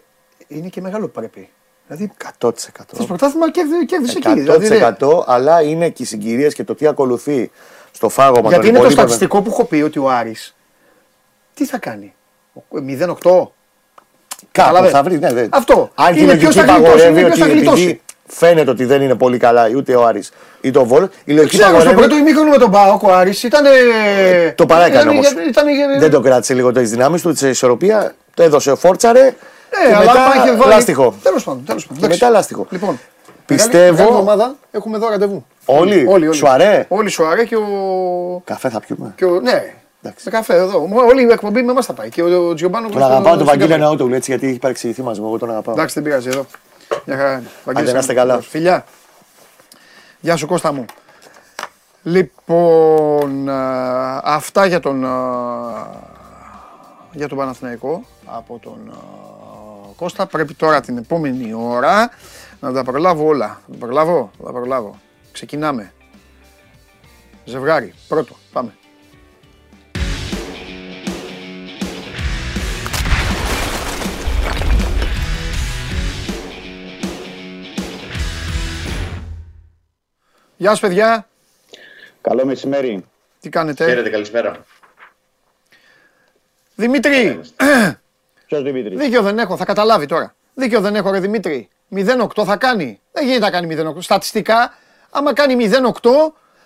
είναι 0.47 0.67
και 0.67 0.81
μεγάλο 0.81 1.05
που 1.05 1.11
πρέπει. 1.19 1.49
Δηλαδή, 1.87 2.11
100%. 2.39 2.51
το 2.97 3.05
πρωτάθλημα 3.05 3.51
κέρδι- 3.51 3.85
κέρδισε 3.85 4.17
εκεί. 4.17 4.27
100% 4.27 4.33
Δηλαδή, 4.35 4.67
δεν- 4.67 5.23
αλλά 5.25 5.61
είναι 5.61 5.89
και 5.89 6.03
οι 6.03 6.05
συγκυρίες 6.05 6.53
και 6.53 6.63
το 6.63 6.75
τι 6.75 6.87
ακολουθεί 6.87 7.51
στο 7.91 8.09
φάγωμα 8.09 8.49
γιατί 8.49 8.55
των 8.55 8.63
είναι 8.63 8.71
το 8.77 8.83
υπολείπων- 8.83 8.91
στατιστικό 8.91 9.41
που 9.41 9.49
έχω 9.49 9.65
πει 9.65 9.81
ότι 9.81 9.99
ο 9.99 10.09
Άρης 10.09 10.55
τι 11.53 11.65
θα 11.65 11.77
κάνει; 11.77 12.13
0-8. 12.71 13.51
Κάπου 14.51 14.67
Καταλαβες. 14.67 14.91
θα 14.91 15.03
βρει. 15.03 15.19
Ναι, 15.19 15.29
ναι. 15.29 15.45
Αυτό. 15.49 15.89
Αν 15.95 16.13
και 16.13 16.19
η 16.19 16.23
Είναι 16.23 16.25
λογική 16.33 16.43
ποιος 16.51 16.55
θα 16.55 16.61
γλιτώσει, 16.61 16.81
παγορεύει 16.83 17.19
είναι 17.19 17.29
ποιος 17.29 17.31
ότι 17.41 17.49
θα 17.49 17.55
γλιτώσει. 17.55 17.81
επειδή 17.83 18.01
φαίνεται 18.27 18.69
ότι 18.69 18.85
δεν 18.85 19.01
είναι 19.01 19.15
πολύ 19.15 19.37
καλά 19.37 19.69
ούτε 19.75 19.95
ο 19.95 20.05
Άρης 20.05 20.31
ή 20.61 20.71
το 20.71 20.85
Βόλο, 20.85 21.09
η 21.23 21.33
λογική 21.33 21.57
Ξέρω, 21.57 21.67
στο 21.69 21.77
παγορεύει. 21.77 21.95
πρώτο 22.01 22.15
ημίχρονο 22.17 22.49
με 22.49 22.57
τον 22.57 22.71
Πάοκ 22.71 23.03
ο 23.03 23.13
Άρης 23.13 23.43
ήταν. 23.43 23.63
Το 24.55 24.65
παράκανε 24.65 24.95
ήταν- 25.01 25.09
όμως. 25.09 25.31
ήταν- 25.31 25.67
ήταν- 25.67 25.99
Δεν 25.99 26.11
το 26.11 26.19
κράτησε 26.19 26.53
λίγο 26.53 26.71
τις 26.71 26.89
δυνάμεις 26.89 27.21
του, 27.21 27.31
της 27.31 27.41
ισορροπία. 27.41 28.15
Το 28.33 28.43
έδωσε, 28.43 28.75
φόρτσαρε. 28.75 29.21
Ναι, 29.21 29.89
και 29.89 29.95
αλλά 29.95 30.11
άμα 30.11 30.21
είχε 30.35 30.45
μετά 30.45 30.57
βάλει- 30.57 30.73
λάστιχο. 30.73 31.15
Τέλος 31.23 31.43
πάντων. 31.43 31.63
Τέλος 31.65 31.85
πάντων. 31.85 31.99
Και 31.99 32.05
εντάξει. 32.05 32.23
μετά 32.23 32.37
λάστιχο. 32.37 32.67
Λοιπόν, 32.69 32.99
Πιστεύω- 33.45 33.77
Μεγάλη, 33.77 33.91
μεγάλη 33.97 34.09
εβδομάδα 34.11 34.55
έχουμε 34.71 34.97
εδώ 34.97 35.09
ραντεβού. 35.09 35.45
Όλοι; 35.65 36.05
όλοι, 36.09 36.27
όλοι. 36.27 36.35
Σουαρέ; 36.37 36.85
Όλοι 36.87 37.09
σουαρέ 37.09 37.43
και 37.45 37.55
ο. 37.55 37.61
Καφέ 38.45 38.69
θα 38.69 38.79
πιούμε. 38.79 39.13
Και 39.15 39.25
ο 39.25 39.39
ναι, 39.39 39.49
Εντάξει. 39.49 39.71
Με 40.01 40.13
καφέ 40.29 40.55
εδώ. 40.55 40.87
Όλη 41.07 41.23
η 41.23 41.31
εκπομπή 41.31 41.61
με 41.61 41.71
εμά 41.71 41.81
θα 41.81 41.93
πάει. 41.93 42.09
Και 42.09 42.21
ο, 42.21 42.49
ο 42.49 42.53
Τζιομπάνο 42.53 42.89
Τον 42.89 43.03
αγαπάω 43.03 43.37
τον 43.37 43.45
Βαγγέλη 43.45 43.77
Ναότογλου 43.77 44.13
έτσι 44.13 44.31
γιατί 44.31 44.47
έχει 44.47 44.59
παρεξηγηθεί 44.59 45.01
μαζί 45.01 45.21
μου. 45.21 45.27
Εγώ 45.27 45.37
τον 45.37 45.49
αγαπάω. 45.49 45.73
Εντάξει, 45.73 45.93
δεν 45.93 46.03
πειράζει 46.03 46.27
εδώ. 46.27 46.45
Μια 47.05 47.17
χαρά. 47.17 47.31
είναι. 47.31 47.49
Βαγγέλης, 47.65 47.93
να 47.93 47.99
είστε 47.99 48.13
καλά. 48.13 48.41
Φιλιά. 48.41 48.85
Γεια 50.19 50.35
σου 50.35 50.47
Κώστα 50.47 50.71
μου. 50.73 50.85
Λοιπόν, 52.03 53.49
α, 53.49 54.21
αυτά 54.23 54.65
για 54.65 54.79
τον, 54.79 55.05
α, 55.05 55.15
για 57.11 57.27
τον 57.27 57.37
Παναθηναϊκό 57.37 58.03
από 58.25 58.59
τον 58.63 58.89
α, 58.89 58.97
Κώστα. 59.95 60.25
Πρέπει 60.25 60.53
τώρα 60.53 60.81
την 60.81 60.97
επόμενη 60.97 61.53
ώρα 61.53 62.09
να 62.59 62.73
τα 62.73 62.83
προλάβω 62.83 63.25
όλα. 63.25 63.61
Θα 63.65 63.71
τα 63.71 63.85
προλάβω, 63.85 64.31
θα 64.37 64.43
τα 64.43 64.51
προλάβω. 64.51 64.99
Ξεκινάμε. 65.31 65.91
Ζευγάρι, 67.45 67.93
πρώτο, 68.07 68.35
πάμε. 68.51 68.76
Γεια 80.57 80.69
σας 80.69 80.79
παιδιά, 80.79 81.27
Καλό 82.21 82.45
μεσημέρι. 82.45 83.05
τι 83.39 83.49
κάνετε; 83.49 83.85
Χαίρετε, 83.85 84.09
καλησπέρα. 84.09 84.65
Δημήτρη, 86.75 87.39
Ποιος 88.47 88.63
Δημήτρη; 88.63 88.95
δίκιο 88.95 89.21
δεν 89.21 89.39
έχω, 89.39 89.57
θα 89.57 89.65
καταλάβει 89.65 90.05
τώρα. 90.05 90.35
Δίκιο 90.53 90.81
δεν 90.81 90.95
έχω 90.95 91.11
ρε 91.11 91.19
Δημήτρη. 91.19 91.69
0-8 91.95 92.45
θα 92.45 92.57
κάνει. 92.57 92.99
Δεν 93.11 93.23
γίνεται 93.25 93.45
να 93.45 93.51
κάνει 93.51 93.67
0-8. 93.97 94.01
Στατιστικά, 94.01 94.73
άμα 95.09 95.33
κάνει 95.33 95.69
0-8, 95.69 96.09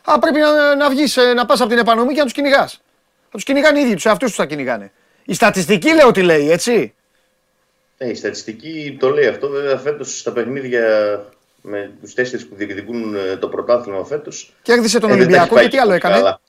Α, 0.04 0.20
πρέπει 0.20 0.40
να, 0.40 0.76
να 0.76 0.90
βγεις, 0.90 1.18
να 1.36 1.46
πας 1.46 1.60
από 1.62 1.70
την 1.70 1.78
επανομή 1.80 2.14
και 2.14 2.18
να 2.20 2.24
τους 2.24 2.34
κυνηγάς. 2.34 2.74
Θα 3.24 3.32
τους 3.32 3.44
κυνηγάνε 3.44 3.80
οι 3.80 3.84
ίδιοι 3.84 3.94
τους, 3.94 4.06
αυτούς 4.06 4.28
τους 4.28 4.38
θα 4.38 4.46
κυνηγάνε. 4.46 4.92
Η 5.26 5.34
στατιστική 5.34 5.94
λέω 5.94 6.12
τι 6.12 6.22
λέει, 6.22 6.52
έτσι. 6.52 6.94
Ε, 7.98 8.10
η 8.10 8.16
στατιστική 8.16 8.98
το 9.00 9.10
λέει 9.10 9.28
αυτό. 9.28 9.50
Βέβαια, 9.50 9.78
φέτος 9.78 10.20
στα 10.20 10.32
παιχνίδια 10.32 10.86
με 11.62 11.92
τους 12.02 12.14
τέσσερις 12.14 12.48
που 12.48 12.56
διεκδικούν 12.56 13.16
ε, 13.16 13.38
το 13.38 13.48
πρωτάθλημα 13.48 14.06
φέτος. 14.06 14.54
Κέρδισε 14.62 15.00
τον 15.00 15.12
Ολυμπιακό 15.12 15.60
και 15.60 15.68
τι 15.68 15.78
άλλο 15.78 15.94
έκανε; 15.94 16.16
Καλά. 16.16 16.42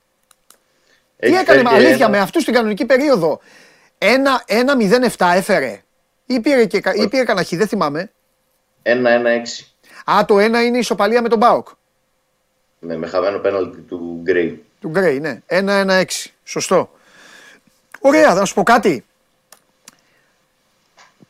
Τι 1.19 1.35
έκανε, 1.35 1.63
αλήθεια, 1.67 1.95
ένα... 1.95 2.09
με 2.09 2.19
αυτούς 2.19 2.43
στην 2.43 2.55
κανονική 2.55 2.85
περίοδο; 2.85 3.41
Ένα, 3.99 4.43
ένα 4.47 4.77
0-7 5.17 5.33
έφερε. 5.35 5.83
Ή 6.27 6.41
πήρε, 6.41 6.65
και, 6.65 6.77
ή 6.77 7.09
πήρε 7.09 7.25
κανένα 7.25 7.47
χι, 7.47 7.57
δεν 7.57 7.69
θυμάμαι. 7.69 8.11
1-1-6. 8.83 8.93
Α, 10.05 10.25
το 10.25 10.39
ένα 10.39 10.63
είναι 10.63 10.77
η 10.77 10.81
ισοπαλία 10.81 11.23
με 11.23 11.29
τον 11.29 11.39
Μπάουκ. 11.39 11.69
Ναι, 12.79 12.97
με 12.97 13.07
χαμένο 13.07 13.39
πέναλτι 13.39 13.81
του 13.81 14.21
Γκρέι. 14.23 14.65
Του 14.81 14.89
Γκρέι, 14.89 15.21
ναι. 15.21 15.41
1-1-6. 15.49 16.05
Σωστό. 16.45 16.91
Ωραία, 18.01 18.35
θα 18.35 18.45
σου 18.45 18.55
πω 18.55 18.63
κάτι. 18.63 19.05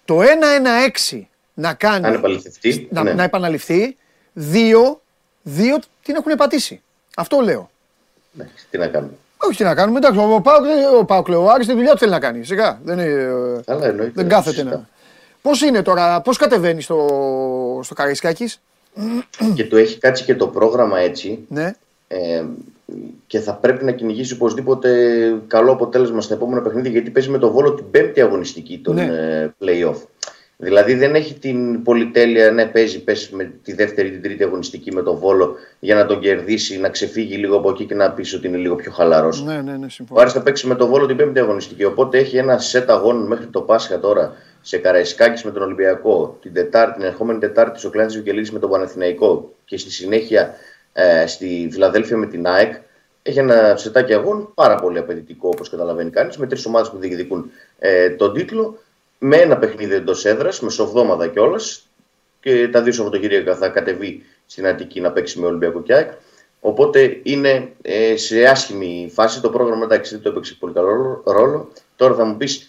Το 0.04 0.20
1-1-6 0.20 1.22
να 1.54 1.74
κάνει. 1.74 2.00
Να 2.00 2.08
επαναληφθεί. 2.08 2.88
Να, 2.90 3.02
ναι. 3.02 3.12
να 3.12 3.22
επαναληφθεί. 3.22 3.96
Δύο, 4.32 5.00
δύο 5.42 5.78
την 6.02 6.14
έχουν 6.14 6.32
πατήσει. 6.36 6.82
Αυτό 7.16 7.40
λέω. 7.40 7.70
Ναι, 8.32 8.48
τι 8.70 8.78
να 8.78 8.86
κάνουμε. 8.86 9.12
Όχι 9.36 9.56
τι 9.56 9.64
να 9.64 9.74
κάνουμε. 9.74 9.98
Εντάξει, 9.98 10.18
ο 10.18 10.40
Πάουκ, 10.40 10.64
ο 10.98 11.04
Πάουκ 11.04 11.28
ο 11.28 11.50
Άρης 11.50 11.66
τη 11.66 11.72
δουλειά 11.72 11.92
του 11.92 11.98
θέλει 11.98 12.10
να 12.10 12.20
κάνει. 12.20 12.44
Σιγά. 12.44 12.80
Δεν, 12.84 12.98
είναι, 12.98 13.62
Καλά, 13.66 13.86
εννοείται, 13.86 14.12
δεν 14.14 14.28
κάθεται 14.28 14.62
να. 14.62 14.88
Πώς 15.42 15.62
είναι 15.62 15.82
τώρα, 15.82 16.20
πώς 16.20 16.36
κατεβαίνει 16.36 16.82
στο, 16.82 17.80
στο 17.82 17.94
Καραϊσκάκης; 17.94 18.60
Και 19.54 19.64
του 19.64 19.76
έχει 19.76 19.98
κάτσει 19.98 20.24
και 20.24 20.34
το 20.34 20.46
πρόγραμμα 20.46 20.98
έτσι. 20.98 21.38
Ναι. 21.48 21.74
Ε, 22.08 22.44
και 23.26 23.40
θα 23.40 23.54
πρέπει 23.54 23.84
να 23.84 23.92
κυνηγήσει 23.92 24.32
οπωσδήποτε 24.32 24.90
καλό 25.46 25.72
αποτέλεσμα 25.72 26.20
στα 26.20 26.34
επόμενα 26.34 26.62
παιχνίδια 26.62 26.90
γιατί 26.90 27.10
παίζει 27.10 27.28
με 27.30 27.38
το 27.38 27.50
Βόλο 27.50 27.74
την 27.74 27.90
πέμπτη 27.90 28.20
αγωνιστική 28.20 28.78
των 28.78 28.94
ναι. 28.94 29.04
Ε, 29.04 29.54
play-off. 29.60 29.96
Δηλαδή 30.64 30.94
δεν 30.94 31.14
έχει 31.14 31.34
την 31.34 31.82
πολυτέλεια 31.82 32.50
να 32.50 32.68
παίζει 32.68 33.04
πες, 33.04 33.30
με 33.30 33.52
τη 33.62 33.72
δεύτερη 33.72 34.08
ή 34.08 34.10
την 34.10 34.22
τρίτη 34.22 34.42
αγωνιστική 34.42 34.92
με 34.92 35.02
το 35.02 35.16
Βόλο 35.16 35.56
για 35.78 35.94
να 35.94 36.06
τον 36.06 36.20
κερδίσει, 36.20 36.78
να 36.78 36.88
ξεφύγει 36.88 37.36
λίγο 37.36 37.56
από 37.56 37.70
εκεί 37.70 37.84
και 37.84 37.94
να 37.94 38.10
πεις 38.10 38.34
ότι 38.34 38.46
είναι 38.46 38.56
λίγο 38.56 38.74
πιο 38.74 38.92
χαλαρός. 38.92 39.44
Ναι, 39.44 39.60
ναι, 39.62 39.76
ναι, 39.76 39.86
Ο 40.08 40.20
Άρης 40.20 40.32
θα 40.32 40.42
παίξει 40.42 40.66
με 40.66 40.74
το 40.74 40.86
Βόλο 40.86 41.06
την 41.06 41.16
πέμπτη 41.16 41.40
αγωνιστική. 41.40 41.84
Οπότε 41.84 42.18
έχει 42.18 42.36
ένα 42.36 42.58
σετ 42.58 42.90
αγώνων 42.90 43.26
μέχρι 43.26 43.46
το 43.46 43.60
Πάσχα 43.60 43.98
τώρα 44.00 44.34
σε 44.60 44.78
Καραϊσκάκης 44.78 45.44
με 45.44 45.50
τον 45.50 45.62
Ολυμπιακό, 45.62 46.38
την, 46.42 46.52
τετάρτη, 46.52 46.98
την 46.98 47.08
ερχόμενη 47.08 47.38
Τετάρτη 47.38 47.78
στο 47.78 47.90
Κλάνη 47.90 48.12
Βικελίδη 48.12 48.52
με 48.52 48.58
τον 48.58 48.70
Παναθηναϊκό 48.70 49.54
και 49.64 49.78
στη 49.78 49.90
συνέχεια 49.90 50.54
ε, 50.92 51.26
στη 51.26 51.68
Φιλαδέλφια 51.72 52.16
με 52.16 52.26
την 52.26 52.46
ΑΕΚ. 52.46 52.74
Έχει 53.22 53.38
ένα 53.38 53.76
σετάκι 53.76 54.14
αγώνων 54.14 54.52
πάρα 54.54 54.74
πολύ 54.74 54.98
απαιτητικό 54.98 55.48
όπως 55.52 55.70
καταλαβαίνει 55.70 56.10
κανείς, 56.10 56.36
με 56.36 56.46
τρεις 56.46 56.66
ομάδες 56.66 56.90
που 56.90 56.98
διεκδικούν 56.98 57.50
ε, 57.78 58.10
τον 58.10 58.34
τίτλο 58.34 58.78
με 59.24 59.36
ένα 59.36 59.58
παιχνίδι 59.58 59.94
εντός 59.94 60.24
έδρας, 60.24 60.60
μεσοβδόμαδα 60.60 61.26
κιόλας. 61.28 61.88
Και 62.40 62.68
τα 62.68 62.82
δύο 62.82 62.92
Σαββατοκύριακα 62.92 63.56
θα 63.56 63.68
κατεβεί 63.68 64.22
στην 64.46 64.66
Αττική 64.66 65.00
να 65.00 65.12
παίξει 65.12 65.40
με 65.40 65.46
Ολυμπιακό 65.46 65.82
και 65.82 66.06
Οπότε 66.60 67.20
είναι 67.22 67.72
ε, 67.82 68.16
σε 68.16 68.44
άσχημη 68.44 69.10
φάση. 69.12 69.40
Το 69.40 69.50
πρόγραμμα 69.50 69.84
εντάξει 69.84 70.14
δεν 70.14 70.22
το 70.22 70.28
έπαιξε 70.28 70.56
πολύ 70.58 70.72
καλό 70.72 71.22
ρόλο. 71.26 71.72
Τώρα 71.96 72.14
θα 72.14 72.24
μου 72.24 72.36
πεις, 72.36 72.68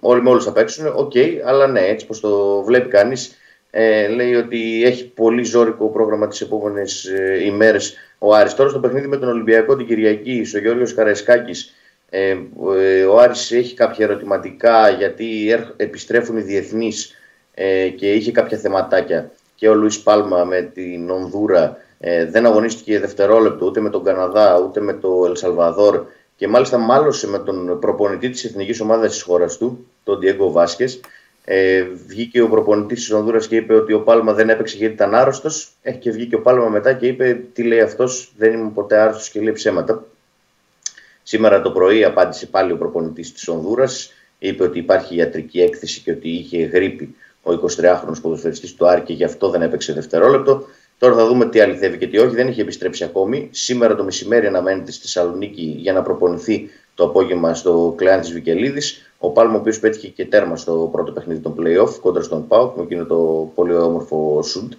όλοι 0.00 0.22
με 0.22 0.30
όλους 0.30 0.44
θα 0.44 0.52
παίξουν. 0.52 0.86
Ok, 0.86 1.12
okay, 1.14 1.38
αλλά 1.44 1.66
ναι, 1.66 1.80
έτσι 1.80 2.06
πως 2.06 2.20
το 2.20 2.62
βλέπει 2.62 2.88
κανείς, 2.88 3.36
ε, 3.70 4.08
λέει 4.08 4.34
ότι 4.34 4.84
έχει 4.84 5.08
πολύ 5.08 5.44
ζώρικο 5.44 5.88
πρόγραμμα 5.88 6.28
τις 6.28 6.40
επόμενες 6.40 7.04
ε, 7.04 7.44
ημέρες 7.44 7.94
ο 8.18 8.34
Άρης. 8.34 8.54
Τώρα 8.54 8.70
στο 8.70 8.78
παιχνίδι 8.78 9.06
με 9.06 9.16
τον 9.16 9.28
Ολυμπιακό 9.28 9.76
την 9.76 9.86
Κυριακή, 9.86 10.46
ο 10.54 10.58
Γιώργος 10.58 10.94
Καραϊσκάκη, 10.94 11.52
ε, 12.14 12.36
ε, 12.76 13.04
ο 13.04 13.18
Άρης 13.18 13.52
έχει 13.52 13.74
κάποια 13.74 14.04
ερωτηματικά 14.04 14.88
γιατί 14.88 15.56
επιστρέφουν 15.76 16.36
οι 16.36 16.40
διεθνείς 16.40 17.14
ε, 17.54 17.88
και 17.88 18.12
είχε 18.12 18.32
κάποια 18.32 18.58
θεματάκια 18.58 19.30
και 19.54 19.68
ο 19.68 19.74
Λουίς 19.74 20.02
Πάλμα 20.02 20.44
με 20.44 20.62
την 20.74 21.10
Ονδούρα 21.10 21.76
ε, 21.98 22.26
δεν 22.26 22.46
αγωνίστηκε 22.46 23.00
δευτερόλεπτο 23.00 23.66
ούτε 23.66 23.80
με 23.80 23.90
τον 23.90 24.04
Καναδά 24.04 24.60
ούτε 24.60 24.80
με 24.80 24.92
το 24.92 25.24
Ελσαλβαδόρ 25.26 26.04
και 26.36 26.48
μάλιστα 26.48 26.78
μάλωσε 26.78 27.28
με 27.28 27.38
τον 27.38 27.78
προπονητή 27.78 28.30
της 28.30 28.44
εθνικής 28.44 28.80
ομάδας 28.80 29.12
της 29.12 29.22
χώρας 29.22 29.56
του, 29.56 29.86
τον 30.04 30.18
Διέγκο 30.18 30.50
Βάσκες. 30.50 31.00
Ε, 31.44 31.82
βγήκε 32.06 32.40
ο 32.40 32.48
προπονητής 32.48 32.98
της 32.98 33.12
Ονδούρας 33.12 33.46
και 33.46 33.56
είπε 33.56 33.74
ότι 33.74 33.92
ο 33.92 34.00
Πάλμα 34.00 34.32
δεν 34.32 34.48
έπαιξε 34.48 34.76
γιατί 34.76 34.94
ήταν 34.94 35.14
άρρωστος. 35.14 35.72
Έχει 35.82 35.98
και 35.98 36.10
βγήκε 36.10 36.34
ο 36.34 36.40
Πάλμα 36.40 36.68
μετά 36.68 36.92
και 36.92 37.06
είπε: 37.06 37.40
Τι 37.52 37.62
λέει 37.62 37.80
αυτός, 37.80 38.32
δεν 38.36 38.52
ήμουν 38.52 38.72
ποτέ 38.72 38.96
άρρωστος 38.96 39.30
και 39.30 39.40
λέει 39.40 39.52
ψέματα. 39.52 40.04
Σήμερα 41.22 41.62
το 41.62 41.70
πρωί 41.70 42.04
απάντησε 42.04 42.46
πάλι 42.46 42.72
ο 42.72 42.76
προπονητής 42.76 43.32
της 43.32 43.48
Ονδούρας, 43.48 44.12
είπε 44.38 44.62
ότι 44.62 44.78
υπάρχει 44.78 45.16
ιατρική 45.16 45.60
έκθεση 45.60 46.00
και 46.00 46.10
ότι 46.10 46.28
είχε 46.28 46.64
γρήπη 46.64 47.14
ο 47.42 47.52
23χρονος 47.52 48.20
ποδοσφαιριστής 48.22 48.74
του 48.74 48.86
Άρη 48.86 49.00
και 49.00 49.12
γι' 49.12 49.24
αυτό 49.24 49.50
δεν 49.50 49.62
έπαιξε 49.62 49.92
δευτερόλεπτο. 49.92 50.66
Τώρα 50.98 51.14
θα 51.14 51.26
δούμε 51.26 51.48
τι 51.48 51.60
αληθεύει 51.60 51.98
και 51.98 52.06
τι 52.06 52.18
όχι. 52.18 52.34
Δεν 52.34 52.46
έχει 52.46 52.60
επιστρέψει 52.60 53.04
ακόμη. 53.04 53.48
Σήμερα 53.52 53.94
το 53.94 54.04
μεσημέρι 54.04 54.46
αναμένεται 54.46 54.92
στη 54.92 55.02
Θεσσαλονίκη 55.02 55.74
για 55.78 55.92
να 55.92 56.02
προπονηθεί 56.02 56.70
το 56.94 57.04
απόγευμα 57.04 57.54
στο 57.54 57.94
κλεάν 57.96 58.20
τη 58.20 58.32
Βικελίδης. 58.32 59.14
Ο 59.18 59.30
Πάλμο, 59.30 59.56
ο 59.56 59.58
οποίος 59.58 59.78
πέτυχε 59.78 60.08
και 60.08 60.24
τέρμα 60.24 60.56
στο 60.56 60.88
πρώτο 60.92 61.12
παιχνίδι 61.12 61.40
των 61.40 61.54
playoff 61.58 61.94
κόντρα 62.00 62.22
στον 62.22 62.46
Πάουκ 62.46 62.76
με 62.76 62.82
εκείνο 62.82 63.04
το 63.04 63.50
πολύ 63.54 63.74
όμορφο 63.74 64.42
σουτ. 64.42 64.72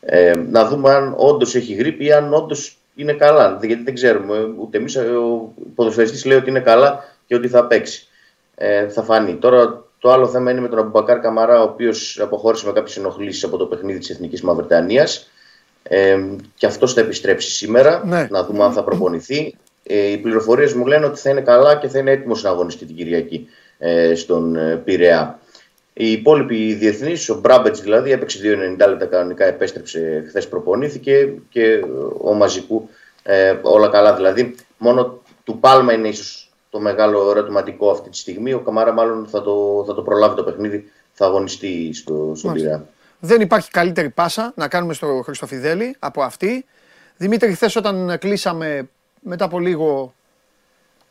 Ε, 0.00 0.32
να 0.50 0.68
δούμε 0.68 0.90
αν 0.90 1.14
όντως 1.16 1.54
έχει 1.54 1.74
γρήπη 1.74 2.04
ή 2.04 2.12
αν 2.12 2.34
όντως 2.34 2.77
είναι 2.98 3.12
καλά. 3.12 3.58
Γιατί 3.62 3.82
δεν 3.82 3.94
ξέρουμε. 3.94 4.54
Ούτε 4.58 4.78
εμείς 4.78 4.96
ο 4.96 5.52
ποδοσφαιριστής 5.74 6.24
λέει 6.24 6.38
ότι 6.38 6.50
είναι 6.50 6.60
καλά 6.60 7.04
και 7.26 7.34
ότι 7.34 7.48
θα 7.48 7.66
παίξει. 7.66 8.06
Ε, 8.54 8.88
θα 8.88 9.02
φανεί. 9.02 9.34
Τώρα 9.34 9.84
το 9.98 10.12
άλλο 10.12 10.28
θέμα 10.28 10.50
είναι 10.50 10.60
με 10.60 10.68
τον 10.68 10.78
Αμπουμπακάρ 10.78 11.20
Καμαρά, 11.20 11.60
ο 11.60 11.64
οποίος 11.64 12.20
αποχώρησε 12.22 12.66
με 12.66 12.72
κάποιες 12.72 12.96
ενοχλήσεις 12.96 13.44
από 13.44 13.56
το 13.56 13.66
παιχνίδι 13.66 13.98
της 13.98 14.10
Εθνικής 14.10 14.42
Μαυρτανίας. 14.42 15.30
Ε, 15.82 16.18
και 16.54 16.66
αυτό 16.66 16.86
θα 16.86 17.00
επιστρέψει 17.00 17.50
σήμερα. 17.50 18.02
Ναι. 18.06 18.26
Να 18.30 18.44
δούμε 18.44 18.64
αν 18.64 18.72
θα 18.72 18.84
προπονηθεί. 18.84 19.56
Ε, 19.82 20.10
οι 20.10 20.18
πληροφορίες 20.18 20.72
μου 20.72 20.86
λένε 20.86 21.06
ότι 21.06 21.20
θα 21.20 21.30
είναι 21.30 21.40
καλά 21.40 21.76
και 21.76 21.88
θα 21.88 21.98
είναι 21.98 22.10
έτοιμος 22.10 22.42
να 22.42 22.50
αγωνιστεί 22.50 22.84
την 22.84 22.96
Κυριακή 22.96 23.48
ε, 23.78 24.14
στον 24.14 24.56
ε, 24.56 24.76
Πειραιά. 24.84 25.38
Οι 26.00 26.12
υπόλοιποι 26.12 26.74
διεθνείς, 26.74 27.28
ο 27.28 27.38
Μπράμπετς 27.40 27.80
δηλαδή, 27.80 28.10
έπαιξε 28.10 28.40
2,90 28.78 28.88
λεπτά 28.88 29.06
κανονικά, 29.06 29.44
επέστρεψε 29.44 30.24
χθες, 30.28 30.48
προπονήθηκε 30.48 31.32
και 31.48 31.80
ο 32.20 32.32
Μαζικού 32.32 32.88
ε, 33.22 33.58
όλα 33.62 33.88
καλά 33.88 34.14
δηλαδή. 34.14 34.54
Μόνο 34.78 35.22
του 35.44 35.58
Πάλμα 35.58 35.92
είναι 35.92 36.08
ίσως 36.08 36.52
το 36.70 36.80
μεγάλο 36.80 37.30
ερωτηματικό 37.30 37.90
αυτή 37.90 38.10
τη 38.10 38.16
στιγμή. 38.16 38.52
Ο 38.52 38.60
Καμάρα 38.60 38.92
μάλλον 38.92 39.26
θα 39.26 39.42
το, 39.42 39.84
θα 39.86 39.94
το 39.94 40.02
προλάβει 40.02 40.36
το 40.36 40.42
παιχνίδι, 40.44 40.90
θα 41.12 41.26
αγωνιστεί 41.26 41.94
στο, 41.94 42.32
στον 42.36 42.52
Πειραιά. 42.52 42.86
Δεν 43.18 43.40
υπάρχει 43.40 43.70
καλύτερη 43.70 44.10
πάσα 44.10 44.52
να 44.56 44.68
κάνουμε 44.68 44.94
στο 44.94 45.20
Χριστοφιδέλη 45.24 45.96
από 45.98 46.22
αυτή. 46.22 46.64
Δημήτρη, 47.16 47.52
χθες 47.52 47.76
όταν 47.76 48.18
κλείσαμε 48.18 48.88
μετά 49.20 49.44
από 49.44 49.58
λίγο 49.58 50.14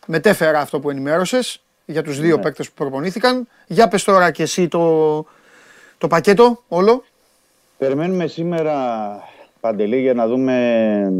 μετέφερα 0.05 0.59
αυτό 0.59 0.79
που 0.79 0.89
ενημέρωσες 0.89 1.61
για 1.89 2.03
τους 2.03 2.19
δύο 2.19 2.35
ναι. 2.35 2.41
παίκτες 2.41 2.67
που 2.67 2.73
προπονήθηκαν. 2.75 3.47
Για 3.67 3.87
πες 3.87 4.03
τώρα 4.03 4.31
και 4.31 4.43
εσύ 4.43 4.67
το, 4.67 5.25
το 5.97 6.07
πακέτο 6.07 6.63
όλο. 6.67 7.03
Περιμένουμε 7.77 8.27
σήμερα, 8.27 8.75
Παντελή, 9.59 10.01
για 10.01 10.13
να 10.13 10.27
δούμε, 10.27 11.13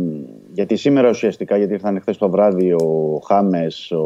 γιατί 0.53 0.76
σήμερα 0.76 1.09
ουσιαστικά, 1.09 1.57
γιατί 1.57 1.74
ήρθαν 1.74 1.99
χθες 2.01 2.18
το 2.18 2.30
βράδυ 2.30 2.72
ο 2.72 3.22
Χάμες, 3.26 3.91
ο 3.91 4.05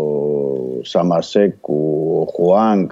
Σαμασέκου, 0.81 2.17
ο 2.21 2.31
Χουάνκ, 2.31 2.91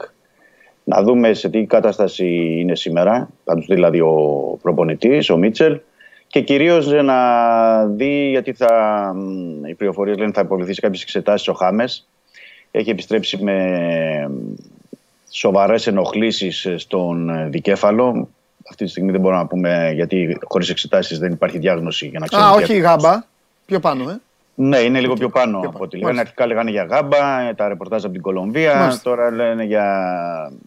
να 0.84 1.04
δούμε 1.04 1.34
σε 1.34 1.50
τι 1.50 1.66
κατάσταση 1.66 2.26
είναι 2.60 2.76
σήμερα, 2.76 3.30
θα 3.44 3.56
τους 3.56 3.66
δηλαδή 3.66 4.00
ο 4.00 4.58
προπονητής, 4.62 5.30
ο 5.30 5.38
Μίτσελ, 5.38 5.80
και 6.28 6.42
κυρίως 6.42 6.88
να 6.88 7.86
δει, 7.86 8.30
γιατί 8.30 8.54
θα, 8.54 9.14
οι 9.66 9.74
πληροφορίες 9.74 10.18
λένε 10.18 10.32
θα 10.32 10.42
υποβληθεί 10.42 10.74
σε 10.74 10.82
κάποιες 10.82 11.02
εξετάσεις 11.02 11.48
ο 11.48 11.54
Χάμες, 11.54 12.08
έχει 12.80 12.90
επιστρέψει 12.90 13.44
με 13.44 14.32
σοβαρές 15.32 15.88
ενοχλήσεις 15.88 16.68
στον 16.76 17.32
δικέφαλο. 17.52 18.30
Αυτή 18.70 18.84
τη 18.84 18.90
στιγμή 18.90 19.12
δεν 19.12 19.22
μπορούμε 19.22 19.42
να 19.42 19.48
πούμε 19.48 19.92
γιατί 19.96 20.38
χωρίς 20.44 20.70
εξετάσεις 20.70 21.20
δεν 21.20 21.32
υπάρχει 21.32 21.58
διάγνωση 21.58 22.08
για 22.08 22.20
να 22.20 22.26
ξέρουμε. 22.26 22.50
Α, 22.50 22.52
όχι 22.52 22.74
η 22.74 22.80
γάμπα. 22.80 23.24
Πιο 23.66 23.80
πάνω, 23.80 24.10
ε. 24.10 24.20
Ναι, 24.56 24.78
είναι 24.78 25.00
λίγο 25.00 25.14
πιο 25.14 25.30
πάνω 25.30 25.60
πιο 25.60 25.70
από 25.70 25.84
ό,τι 25.84 25.98
λέγανε. 25.98 26.20
Αρχικά 26.20 26.46
λέγανε 26.46 26.72
για 26.72 26.84
γάμπα, 26.84 27.56
τα 27.56 27.68
ρεπορτάζ 27.68 28.04
από 28.04 28.14
την 28.14 28.22
Κολομβία. 28.22 28.76
Μάλιστα. 28.76 29.02
Τώρα 29.04 29.32
λένε 29.32 29.64
για 29.64 29.86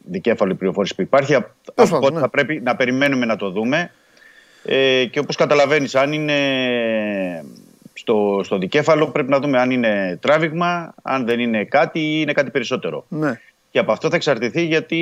δικέφαλο 0.05 0.55
πληροφόρηση 0.55 0.95
που 0.95 1.03
υπάρχει. 1.03 1.35
Οπότε 1.75 2.13
ναι. 2.13 2.21
θα 2.21 2.29
πρέπει 2.29 2.61
να 2.65 2.77
περιμένουμε 2.77 3.27
να 3.27 3.37
το 3.37 3.51
δούμε. 3.51 3.91
Ε, 4.65 5.05
και 5.05 5.19
όπως 5.19 5.37
καταλαβαίνεις, 5.37 5.95
αν 5.95 6.13
είναι 6.13 6.35
στο, 7.93 8.41
στο 8.45 8.59
δικέφαλο 8.59 9.09
πρέπει 9.09 9.31
να 9.31 9.39
δούμε 9.41 9.61
αν 9.61 9.71
είναι 9.71 10.19
τράβηγμα, 10.21 10.95
αν 11.03 11.25
δεν 11.25 11.41
είναι 11.41 11.65
κάτι 11.65 11.99
ή 11.99 12.19
είναι 12.21 12.33
κάτι 12.33 12.51
περισσότερο. 12.51 13.05
Ναι. 13.09 13.41
Και 13.71 13.79
από 13.79 13.93
αυτό 13.93 14.09
θα 14.09 14.17
εξαρτηθεί 14.17 14.65
γιατί 14.65 14.97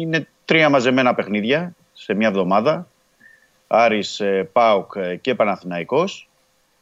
είναι 0.00 0.26
τρία 0.44 0.68
μαζεμένα 0.68 1.14
παιχνίδια 1.14 1.74
σε 1.92 2.14
μια 2.14 2.28
εβδομάδα. 2.28 2.88
Άρης, 3.66 4.20
ε, 4.20 4.48
ΠΑΟΚ 4.52 4.92
ε, 4.96 5.16
και 5.16 5.34
Παναθηναϊκός. 5.34 6.28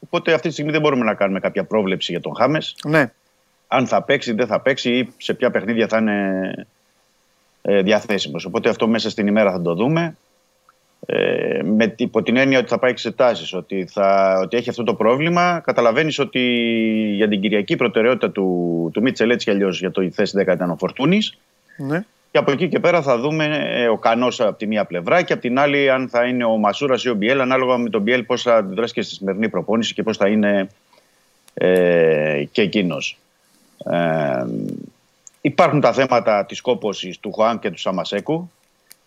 Οπότε 0.00 0.32
αυτή 0.32 0.46
τη 0.46 0.52
στιγμή 0.52 0.72
δεν 0.72 0.80
μπορούμε 0.80 1.04
να 1.04 1.14
κάνουμε 1.14 1.40
κάποια 1.40 1.64
πρόβλεψη 1.64 2.12
για 2.12 2.20
τον 2.20 2.34
Χάμες. 2.36 2.76
Ναι. 2.84 3.12
Αν 3.68 3.86
θα 3.86 4.02
παίξει, 4.02 4.32
δεν 4.32 4.46
θα 4.46 4.60
παίξει 4.60 4.90
ή 4.90 5.12
σε 5.16 5.34
ποια 5.34 5.50
παιχνίδια 5.50 5.88
θα 5.88 5.98
είναι 5.98 6.66
ε, 7.62 7.82
διαθέσιμος. 7.82 8.44
Οπότε 8.44 8.68
αυτό 8.68 8.88
μέσα 8.88 9.10
στην 9.10 9.26
ημέρα 9.26 9.52
θα 9.52 9.62
το 9.62 9.74
δούμε. 9.74 10.16
Ε, 11.10 11.62
με, 11.62 11.94
υπό 11.96 12.22
την 12.22 12.36
έννοια 12.36 12.58
ότι 12.58 12.68
θα 12.68 12.78
πάει 12.78 12.90
εξετάσεις, 12.90 13.52
ότι, 13.52 13.86
θα, 13.90 14.38
ότι 14.42 14.56
έχει 14.56 14.68
αυτό 14.68 14.84
το 14.84 14.94
πρόβλημα, 14.94 15.60
καταλαβαίνεις 15.64 16.18
ότι 16.18 16.40
για 17.14 17.28
την 17.28 17.40
Κυριακή 17.40 17.76
προτεραιότητα 17.76 18.30
του, 18.30 18.90
του 18.92 19.02
Μίτσελ 19.02 19.30
έτσι 19.30 19.46
κι 19.46 19.50
αλλιώς 19.50 19.80
για 19.80 19.90
το 19.90 20.02
η 20.02 20.10
θέση 20.10 20.44
10 20.48 20.52
ήταν 20.54 20.70
ο 20.70 20.76
Φορτούνης. 20.76 21.38
Ναι. 21.76 22.04
Και 22.30 22.38
από 22.38 22.50
εκεί 22.50 22.68
και 22.68 22.78
πέρα 22.78 23.02
θα 23.02 23.18
δούμε 23.18 23.44
ε, 23.72 23.88
ο 23.88 23.96
Κανός 23.96 24.40
από 24.40 24.58
τη 24.58 24.66
μία 24.66 24.84
πλευρά 24.84 25.22
και 25.22 25.32
από 25.32 25.42
την 25.42 25.58
άλλη 25.58 25.90
αν 25.90 26.08
θα 26.08 26.24
είναι 26.24 26.44
ο 26.44 26.56
Μασούρας 26.56 27.04
ή 27.04 27.08
ο 27.08 27.14
Μπιέλ, 27.14 27.40
ανάλογα 27.40 27.76
με 27.76 27.90
τον 27.90 28.02
Μπιέλ 28.02 28.24
πώς 28.24 28.42
θα 28.42 28.56
αντιδράσει 28.56 28.92
και 28.92 29.02
στη 29.02 29.14
σημερινή 29.14 29.48
προπόνηση 29.48 29.94
και 29.94 30.02
πώς 30.02 30.16
θα 30.16 30.28
είναι 30.28 30.68
ε, 31.54 32.44
και 32.52 32.62
εκείνος. 32.62 33.18
Ε, 33.84 34.44
υπάρχουν 35.40 35.80
τα 35.80 35.92
θέματα 35.92 36.46
της 36.46 36.60
κόπωσης 36.60 37.18
του 37.18 37.32
Χουάν 37.32 37.58
και 37.58 37.70
του 37.70 37.78
Σαμασέκου. 37.78 38.50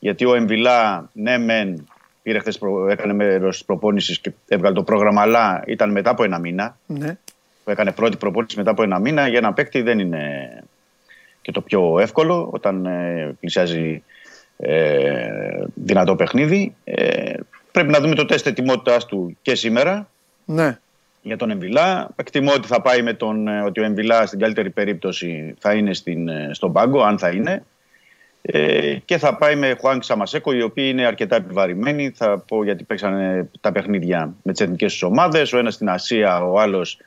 Γιατί 0.03 0.25
ο 0.25 0.35
Εμβιλά, 0.35 1.09
ναι, 1.13 1.37
μεν 1.37 1.87
πήρε 2.21 2.39
χθες 2.39 2.57
προ... 2.57 2.89
έκανε 2.89 3.13
μέρος 3.13 3.57
της 3.57 3.65
προπόνησης 3.65 4.19
και 4.19 4.31
έβγαλε 4.47 4.75
το 4.75 4.83
πρόγραμμα, 4.83 5.21
αλλά 5.21 5.63
ήταν 5.67 5.91
μετά 5.91 6.09
από 6.09 6.23
ένα 6.23 6.39
μήνα. 6.39 6.77
Ναι. 6.85 7.17
Που 7.63 7.71
έκανε 7.71 7.91
πρώτη 7.91 8.17
προπόνηση 8.17 8.57
μετά 8.57 8.71
από 8.71 8.83
ένα 8.83 8.99
μήνα. 8.99 9.27
Για 9.27 9.37
ένα 9.37 9.53
παίκτη 9.53 9.81
δεν 9.81 9.99
είναι 9.99 10.63
και 11.41 11.51
το 11.51 11.61
πιο 11.61 11.99
εύκολο 11.99 12.49
όταν 12.51 12.85
ε, 12.85 13.35
πλησιάζει 13.39 14.03
ε, 14.57 15.63
δυνατό 15.73 16.15
παιχνίδι. 16.15 16.75
Ε, 16.83 17.33
πρέπει 17.71 17.91
να 17.91 17.99
δούμε 17.99 18.15
το 18.15 18.25
τεστ 18.25 18.47
ετοιμότητάς 18.47 19.05
του 19.05 19.37
και 19.41 19.55
σήμερα. 19.55 20.09
Ναι. 20.45 20.79
Για 21.21 21.37
τον 21.37 21.49
Εμβιλά. 21.49 22.09
Εκτιμώ 22.15 22.53
ότι 22.53 22.67
θα 22.67 22.81
πάει 22.81 23.01
με 23.01 23.13
τον, 23.13 23.47
ε, 23.47 23.61
ότι 23.61 23.79
ο 23.79 23.83
Εμβιλά 23.83 24.25
στην 24.25 24.39
καλύτερη 24.39 24.69
περίπτωση 24.69 25.55
θα 25.59 25.73
είναι 25.73 25.93
στην, 25.93 26.27
ε, 26.27 26.49
στον 26.53 26.71
πάγκο, 26.71 27.01
αν 27.01 27.19
θα 27.19 27.29
είναι. 27.29 27.63
Ε, 28.41 28.95
και 29.05 29.17
θα 29.17 29.35
πάει 29.35 29.55
με 29.55 29.77
Χουάν 29.79 30.01
Σαμασέκο, 30.01 30.53
οι 30.53 30.61
οποίοι 30.61 30.85
είναι 30.87 31.05
αρκετά 31.05 31.35
επιβαρημένοι. 31.35 32.09
Θα 32.09 32.43
πω 32.47 32.63
γιατί 32.63 32.83
παίξανε 32.83 33.49
τα 33.61 33.71
παιχνίδια 33.71 34.33
με 34.43 34.51
τις 34.51 34.61
εθνικές 34.61 34.91
τους 34.91 35.03
ομάδες. 35.03 35.53
Ο 35.53 35.57
ένας 35.57 35.73
στην 35.73 35.89
Ασία, 35.89 36.43
ο 36.43 36.59
άλλος 36.59 36.97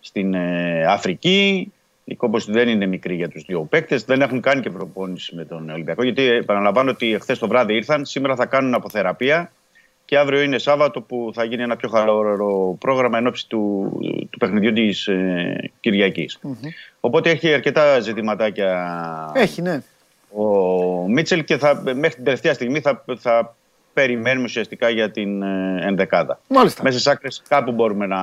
στην 0.00 0.34
ε, 0.34 0.84
Αφρική. 0.86 1.72
Η 2.04 2.14
κόμποση 2.14 2.52
δεν 2.52 2.68
είναι 2.68 2.86
μικρή 2.86 3.14
για 3.14 3.28
τους 3.28 3.44
δύο 3.44 3.60
παίκτες. 3.60 4.04
Δεν 4.04 4.20
έχουν 4.20 4.40
κάνει 4.40 4.60
και 4.60 4.70
προπόνηση 4.70 5.34
με 5.34 5.44
τον 5.44 5.70
Ολυμπιακό. 5.70 6.02
Γιατί 6.02 6.22
επαναλαμβάνω 6.22 6.90
ότι 6.90 7.18
χθε 7.20 7.36
το 7.36 7.48
βράδυ 7.48 7.74
ήρθαν, 7.74 8.04
σήμερα 8.04 8.36
θα 8.36 8.46
κάνουν 8.46 8.74
αποθεραπεία 8.74 9.52
και 10.04 10.18
αύριο 10.18 10.40
είναι 10.40 10.58
Σάββατο 10.58 11.00
που 11.00 11.30
θα 11.34 11.44
γίνει 11.44 11.62
ένα 11.62 11.76
πιο 11.76 11.88
χαλαρό 11.88 12.76
πρόγραμμα 12.80 13.18
εν 13.18 13.26
όψει 13.26 13.48
του, 13.48 13.92
του 14.30 14.38
παιχνιδιού 14.38 14.72
της 14.72 15.06
ε, 15.06 15.70
Κυριακής. 15.80 16.28
Οπότε 17.00 17.30
έχει 17.30 17.54
αρκετά 17.54 18.00
ζητηματάκια. 18.00 19.32
Έχει, 19.34 19.62
ναι 19.62 19.82
ο 20.36 21.08
Μίτσελ 21.08 21.44
και 21.44 21.56
θα, 21.56 21.82
μέχρι 21.84 22.14
την 22.14 22.24
τελευταία 22.24 22.54
στιγμή 22.54 22.80
θα, 22.80 23.04
θα 23.18 23.56
περιμένουμε 23.92 24.44
ουσιαστικά 24.44 24.88
για 24.88 25.10
την 25.10 25.42
ε, 25.42 25.78
ενδεκάδα. 25.86 26.40
Μάλιστα. 26.48 26.82
Μέσα 26.82 26.98
στις 26.98 27.12
άκρες 27.12 27.42
κάπου 27.48 27.72
μπορούμε 27.72 28.06
να 28.06 28.20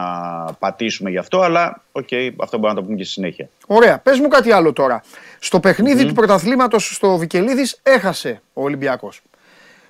πατήσουμε 0.60 1.10
γι' 1.10 1.18
αυτό, 1.18 1.42
αλλά 1.42 1.84
ok, 1.92 2.08
okay, 2.12 2.30
αυτό 2.38 2.58
μπορούμε 2.58 2.74
να 2.74 2.76
το 2.76 2.84
πούμε 2.84 2.96
και 2.96 3.04
στη 3.04 3.14
συνέχεια. 3.14 3.50
Ωραία. 3.68 4.00
Πες 4.00 4.20
μου 4.20 4.28
κάτι 4.28 4.52
άλλο 4.52 4.74
τώρα. 4.74 5.04
Στο 5.40 5.60
παιχνίδι 5.60 6.04
mm. 6.04 6.08
του 6.08 6.14
πρωταθλήματος 6.14 6.96
στο 6.96 7.18
Βικελίδης 7.18 7.80
έχασε 7.84 8.42
ο 8.54 8.64
Ολυμπιακός. 8.64 9.22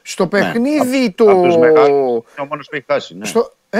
Στο 0.01 0.24
ναι. 0.24 0.30
παιχνίδι 0.30 0.99
ναι, 0.99 1.11
το. 1.11 1.30
Από, 1.30 1.45
από 1.45 2.26
ο 2.39 2.45
μόνος 2.45 2.67
που 2.69 2.76
έχει 2.76 2.86
χάσει. 2.88 3.17
Ναι. 3.17 3.26
Στο... 3.26 3.51
Ε; 3.69 3.80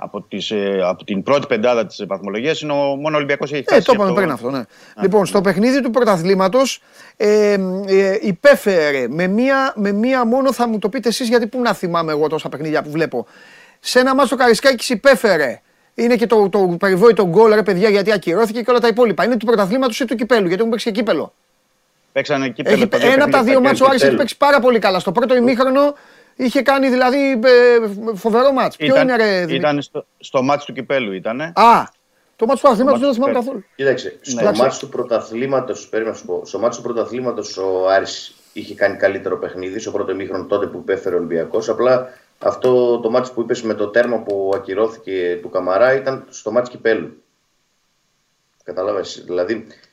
Από, 0.00 0.20
τις, 0.22 0.50
ε, 0.50 0.80
από 0.84 1.04
την 1.04 1.22
πρώτη 1.22 1.46
πεντάδα 1.46 1.86
της 1.86 2.04
βαθμολογίας 2.06 2.60
είναι 2.60 2.72
ο 2.72 2.76
μόνο 2.76 3.16
Ολυμπιακός 3.16 3.52
έχει 3.52 3.64
χάσει. 3.68 3.80
Ε, 3.80 3.82
το 3.82 3.92
είπαμε 3.94 4.12
πριν 4.12 4.30
αυτό, 4.30 4.50
ναι. 4.50 4.62
λοιπόν, 5.00 5.26
στο 5.26 5.40
παιχνίδι 5.40 5.82
του 5.82 5.90
πρωταθλήματος 5.90 6.82
ε, 7.16 7.56
ε, 7.86 8.18
υπέφερε 8.20 9.06
με 9.08 9.26
μία, 9.26 9.72
με 9.76 9.92
μία 9.92 10.24
μόνο, 10.24 10.52
θα 10.52 10.68
μου 10.68 10.78
το 10.78 10.88
πείτε 10.88 11.08
εσείς, 11.08 11.28
γιατί 11.28 11.46
πού 11.46 11.60
να 11.60 11.74
θυμάμαι 11.74 12.12
εγώ 12.12 12.28
τόσα 12.28 12.48
παιχνίδια 12.48 12.82
που 12.82 12.90
βλέπω. 12.90 13.26
Σε 13.80 13.98
ένα 13.98 14.14
μάτσο 14.14 14.36
Καρισκάκης 14.36 14.88
υπέφερε. 14.88 15.60
Είναι 15.94 16.16
και 16.16 16.26
το, 16.26 16.48
το 16.48 16.76
περιβόητο 16.78 17.26
γκολ, 17.26 17.54
ρε 17.54 17.62
παιδιά, 17.62 17.88
γιατί 17.88 18.12
ακυρώθηκε 18.12 18.62
και 18.62 18.70
όλα 18.70 18.80
τα 18.80 18.88
υπόλοιπα. 18.88 19.24
Είναι 19.24 19.36
του 19.36 19.46
πρωταθλήματος 19.46 20.00
ή 20.00 20.04
του 20.04 20.14
κυπέλου, 20.14 20.46
γιατί 20.46 20.58
έχουν 20.58 20.70
παίξει 20.70 20.90
και 20.90 20.98
κύπελο. 20.98 21.32
Παίξανε 22.12 22.48
κύπελο. 22.48 22.88
Έχει, 22.92 23.06
ένα 23.06 23.22
από 23.24 23.32
τα 23.32 23.42
δύο 23.42 23.60
μάτσο 23.60 23.84
Άρης 23.84 24.02
έχει 24.02 24.16
παίξει 24.16 24.36
πάρα 24.36 24.60
πολύ 24.60 24.78
καλά. 24.78 24.98
Στο 24.98 25.12
πρώτο 25.12 25.36
ημίχρονο 25.36 25.94
Είχε 26.40 26.62
κάνει 26.62 26.88
δηλαδή 26.88 27.30
ε, 27.32 28.14
φοβερό 28.14 28.52
μάτς. 28.52 28.76
Ποιο 28.76 29.00
είναι 29.00 29.16
ρε... 29.16 29.44
Ήταν 29.48 29.82
στο, 29.82 30.06
στο 30.18 30.42
μάτς 30.42 30.64
του 30.64 30.72
Κυπέλου 30.72 31.12
ήτανε. 31.12 31.52
Α, 31.54 31.82
το 32.36 32.46
μάτς 32.46 32.60
του 32.60 32.66
πρωταθλήματος 32.66 33.00
δεν 33.00 33.08
το 33.08 33.14
θυμάμαι 33.14 33.32
καθόλου. 33.32 33.64
Κοίταξε, 33.76 34.18
στο 34.20 34.50
ναι. 34.50 34.56
μάτς 34.56 34.78
του 34.78 34.88
πρωταθλήματος, 34.88 35.88
περίμενα 35.88 36.16
σου 36.16 36.26
πω, 36.26 36.42
στο 36.44 36.58
μάτς 36.58 36.76
του 36.76 36.82
πρωταθλήματος 36.82 37.56
ο 37.56 37.88
Άρης 37.88 38.34
είχε 38.52 38.74
κάνει 38.74 38.96
καλύτερο 38.96 39.38
παιχνίδι 39.38 39.78
στο 39.78 39.90
πρώτο 39.90 40.12
ημίχρονο 40.12 40.44
τότε 40.44 40.66
που 40.66 40.78
υπέφερε 40.78 41.14
ο 41.14 41.18
Ολυμπιακός. 41.18 41.68
Απλά 41.68 42.08
αυτό 42.38 43.00
το 43.00 43.10
μάτς 43.10 43.32
που 43.32 43.40
είπες 43.40 43.62
με 43.62 43.74
το 43.74 43.86
τέρμα 43.86 44.18
που 44.18 44.52
ακυρώθηκε 44.54 45.38
του 45.42 45.50
Καμαρά 45.50 45.94
ήταν 45.94 46.26
στο 46.28 46.50
μάτς 46.50 46.68
Κυπέλου. 46.68 47.22
Καταλάβες, 48.64 49.22
δηλαδή 49.26 49.54
ε, 49.54 49.89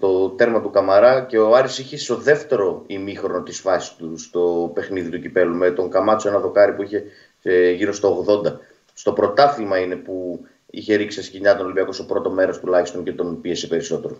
το 0.00 0.28
τέρμα 0.28 0.60
του 0.60 0.70
Καμαρά 0.70 1.20
και 1.20 1.38
ο 1.38 1.54
Άρης 1.54 1.78
είχε 1.78 1.98
στο 1.98 2.16
δεύτερο 2.16 2.84
ημίχρονο 2.86 3.42
της 3.42 3.60
φάσης 3.60 3.94
του 3.96 4.18
στο 4.18 4.70
παιχνίδι 4.74 5.10
του 5.10 5.20
Κυπέλου 5.20 5.56
με 5.56 5.70
τον 5.70 5.90
Καμάτσο 5.90 6.28
ένα 6.28 6.38
δοκάρι 6.38 6.72
που 6.72 6.82
είχε 6.82 7.04
ε, 7.42 7.70
γύρω 7.70 7.92
στο 7.92 8.24
80. 8.44 8.52
Στο 8.94 9.12
πρωτάθλημα 9.12 9.78
είναι 9.78 9.94
που 9.94 10.46
είχε 10.70 10.94
ρίξει 10.94 11.22
σκηνιά 11.22 11.56
τον 11.56 11.64
Ολυμπιακό 11.64 11.92
στο 11.92 12.04
πρώτο 12.04 12.30
μέρος 12.30 12.60
τουλάχιστον 12.60 13.04
και 13.04 13.12
τον 13.12 13.40
πίεσε 13.40 13.66
περισσότερο. 13.66 14.16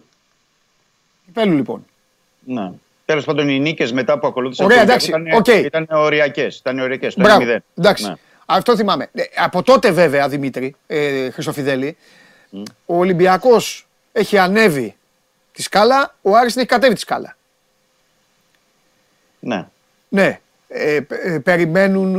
Κυπέλου 1.25 1.55
λοιπόν. 1.55 1.85
Ναι. 2.45 2.73
Τέλος 3.05 3.25
πάντων, 3.25 3.49
οι 3.49 3.59
νίκες 3.61 3.93
μετά 3.93 4.19
που 4.19 4.27
ακολούθησαν. 4.27 4.67
Ωραία, 4.67 4.81
εντάξει. 4.81 5.09
Ήταν, 5.09 5.25
okay. 5.45 5.65
ήταν 5.65 5.87
οριακές. 5.91 6.57
Ήταν 6.57 6.79
οριακές, 6.79 7.15
το 7.15 7.23
Μπράβο, 7.23 7.61
εντάξει. 7.75 8.07
Ναι. 8.07 8.15
Αυτό 8.47 8.77
θυμάμαι. 8.77 9.09
Ε, 9.13 9.23
από 9.37 9.63
τότε 9.63 9.91
βέβαια, 9.91 10.29
Δημήτρη 10.29 10.75
ε, 10.87 11.31
Χρυσοφιδέλη, 11.31 11.97
mm. 12.53 12.63
ο 12.87 12.97
Ολυμπιακός 12.97 13.87
έχει 14.13 14.39
ανέβει 14.39 14.95
τη 15.57 15.63
σκάλα, 15.63 16.15
ο 16.23 16.37
Άρης 16.37 16.53
την 16.53 16.61
έχει 16.61 16.71
κατέβει 16.71 16.95
τη 16.95 17.01
σκάλα. 17.01 17.37
Ναι. 19.41 19.67
Ναι. 20.09 20.41
Ε, 20.69 20.99
ε, 21.09 21.39
περιμένουν 21.39 22.11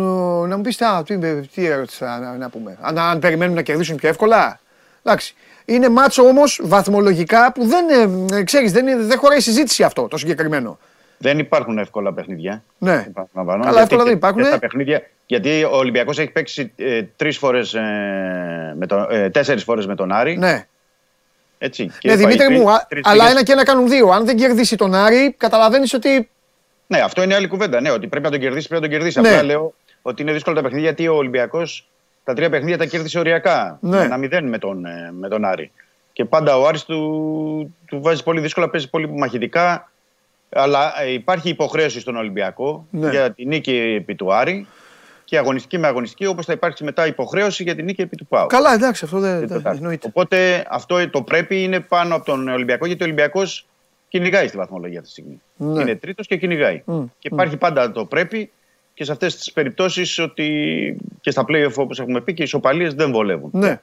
να 0.47 0.55
μου 0.55 0.61
πεις 0.61 0.77
τι, 1.05 1.17
τι 1.47 1.65
ερώτηση 1.65 2.03
να, 2.03 2.37
να 2.37 2.49
πούμε. 2.49 2.77
Αν, 2.81 2.97
αν 2.97 3.19
περιμένουν 3.19 3.55
να 3.55 3.61
κερδίσουν 3.61 3.95
πιο 3.95 4.09
εύκολα. 4.09 4.59
Εντάξει. 5.03 5.35
Είναι 5.65 5.89
μάτσο 5.89 6.23
όμως 6.23 6.61
βαθμολογικά 6.63 7.51
που 7.51 7.65
δεν, 7.65 7.85
ε, 8.31 8.43
ξέρεις, 8.43 8.71
δεν, 8.71 9.07
δεν 9.07 9.17
χωράει 9.17 9.39
συζήτηση 9.39 9.83
αυτό 9.83 10.07
το 10.07 10.17
συγκεκριμένο. 10.17 10.79
Δεν 11.17 11.39
υπάρχουν 11.39 11.77
εύκολα 11.77 12.13
παιχνίδια. 12.13 12.63
Ναι. 12.77 13.07
Αλλά 13.33 13.81
εύκολα 13.81 14.03
δεν 14.03 14.13
υπάρχουν. 14.13 14.43
Τα 14.43 14.59
παιχνίδια, 14.59 15.03
γιατί 15.25 15.63
ο 15.63 15.77
Ολυμπιακός 15.77 16.19
έχει 16.19 16.31
παίξει 16.31 16.71
ε, 16.75 17.03
τρεις 17.15 17.37
φορές, 17.37 17.73
ε, 17.73 18.73
με 18.77 18.85
τον, 18.87 19.07
ε, 19.09 19.29
τέσσερις 19.29 19.63
φορές 19.63 19.85
με 19.85 19.95
τον 19.95 20.11
Άρη. 20.11 20.37
Ναι. 20.37 20.67
Έτσι. 21.57 21.91
Ναι, 22.03 22.15
Δημήτρη 22.15 22.49
μου, 22.49 22.65
αλλά 23.01 23.29
ένα 23.29 23.43
και 23.43 23.51
ένα 23.51 23.63
κάνουν 23.63 23.89
δύο. 23.89 24.09
Αν 24.09 24.25
δεν 24.25 24.37
κερδίσει 24.37 24.75
τον 24.75 24.93
Άρη, 24.93 25.35
καταλαβαίνεις 25.37 25.93
ότι. 25.93 26.29
Ναι, 26.87 26.99
αυτό 26.99 27.23
είναι 27.23 27.35
άλλη 27.35 27.47
κουβέντα. 27.47 27.81
Ναι, 27.81 27.91
ότι 27.91 28.07
πρέπει 28.07 28.25
να 28.25 28.31
τον 28.31 28.39
κερδίσει, 28.39 28.67
πρέπει 28.67 28.81
να 28.83 28.89
τον 28.89 28.97
κερδίσει. 28.97 29.21
Ναι. 29.21 29.29
Απλά 29.29 29.43
λέω 29.43 29.73
ότι 30.01 30.21
είναι 30.21 30.31
δύσκολο 30.31 30.55
τα 30.55 30.61
παιχνίδια 30.61 30.85
γιατί 30.85 31.07
ο 31.07 31.15
Ολυμπιακός 31.15 31.87
τα 32.23 32.33
τρία 32.33 32.49
παιχνίδια 32.49 32.77
τα 32.77 32.85
κέρδισε 32.85 33.19
οριακά. 33.19 33.77
Ναι. 33.81 33.99
Ένα 33.99 34.17
μηδέν 34.17 34.47
με 34.47 34.57
τον, 34.57 34.85
ε, 34.85 35.11
με 35.19 35.27
τον 35.27 35.45
Άρη. 35.45 35.71
Και 36.13 36.25
πάντα 36.25 36.57
ο 36.57 36.67
Άρης 36.67 36.83
του, 36.83 37.75
του 37.85 38.01
βάζει 38.01 38.23
πολύ 38.23 38.39
δύσκολα, 38.39 38.69
παίζει 38.69 38.89
πολύ 38.89 39.09
μαχητικά. 39.09 39.91
Αλλά 40.49 41.01
ε, 41.01 41.11
υπάρχει 41.11 41.49
υποχρέωση 41.49 41.99
στον 41.99 42.15
Ολυμπιακό 42.15 42.87
ναι. 42.89 43.09
για 43.09 43.31
την 43.31 43.47
νίκη 43.47 43.95
επί 43.97 44.15
του 44.15 44.33
Άρη 44.33 44.67
και 45.27 45.37
αγωνιστική 45.37 45.77
με 45.77 45.87
αγωνιστική, 45.87 46.25
όπως 46.25 46.45
θα 46.45 46.53
υπάρξει 46.53 46.83
μετά 46.83 47.07
υποχρέωση 47.07 47.63
για 47.63 47.75
την 47.75 47.85
νίκη 47.85 48.01
επί 48.01 48.15
του 48.15 48.25
ΠΑΟ. 48.25 48.45
Καλά, 48.45 48.73
εντάξει, 48.73 49.05
αυτό 49.05 49.19
δεν 49.19 49.47
δε, 49.47 49.59
εννοείται. 49.63 50.07
Οπότε 50.07 50.65
αυτό 50.69 51.09
το 51.09 51.21
πρέπει 51.21 51.63
είναι 51.63 51.79
πάνω 51.79 52.15
από 52.15 52.25
τον 52.25 52.47
Ολυμπιακό, 52.47 52.85
γιατί 52.85 53.03
ο 53.03 53.05
Ολυμπιακός 53.05 53.67
κυνηγάει 54.07 54.47
στη 54.47 54.57
βαθμολογία 54.57 54.99
αυτή 54.99 55.13
τη 55.13 55.21
στιγμή. 55.21 55.41
Ναι. 55.57 55.81
Είναι 55.81 55.95
τρίτος 55.95 56.27
και 56.27 56.37
κυνηγάει. 56.37 56.83
Mm. 56.85 57.03
Και 57.19 57.29
υπάρχει 57.31 57.55
mm. 57.55 57.59
πάντα 57.59 57.91
το 57.91 58.05
πρέπει 58.05 58.51
και 58.93 59.03
σε 59.03 59.11
αυτές 59.11 59.35
τις 59.35 59.51
περιπτώσεις 59.51 60.19
ότι 60.19 60.97
και 61.21 61.31
στα 61.31 61.45
playoff 61.49 61.73
όπως 61.75 61.99
έχουμε 61.99 62.21
πει 62.21 62.33
και 62.33 62.41
οι 62.41 62.45
ισοπαλίες 62.45 62.93
δεν 62.93 63.11
βολεύουν. 63.11 63.49
Ναι. 63.53 63.81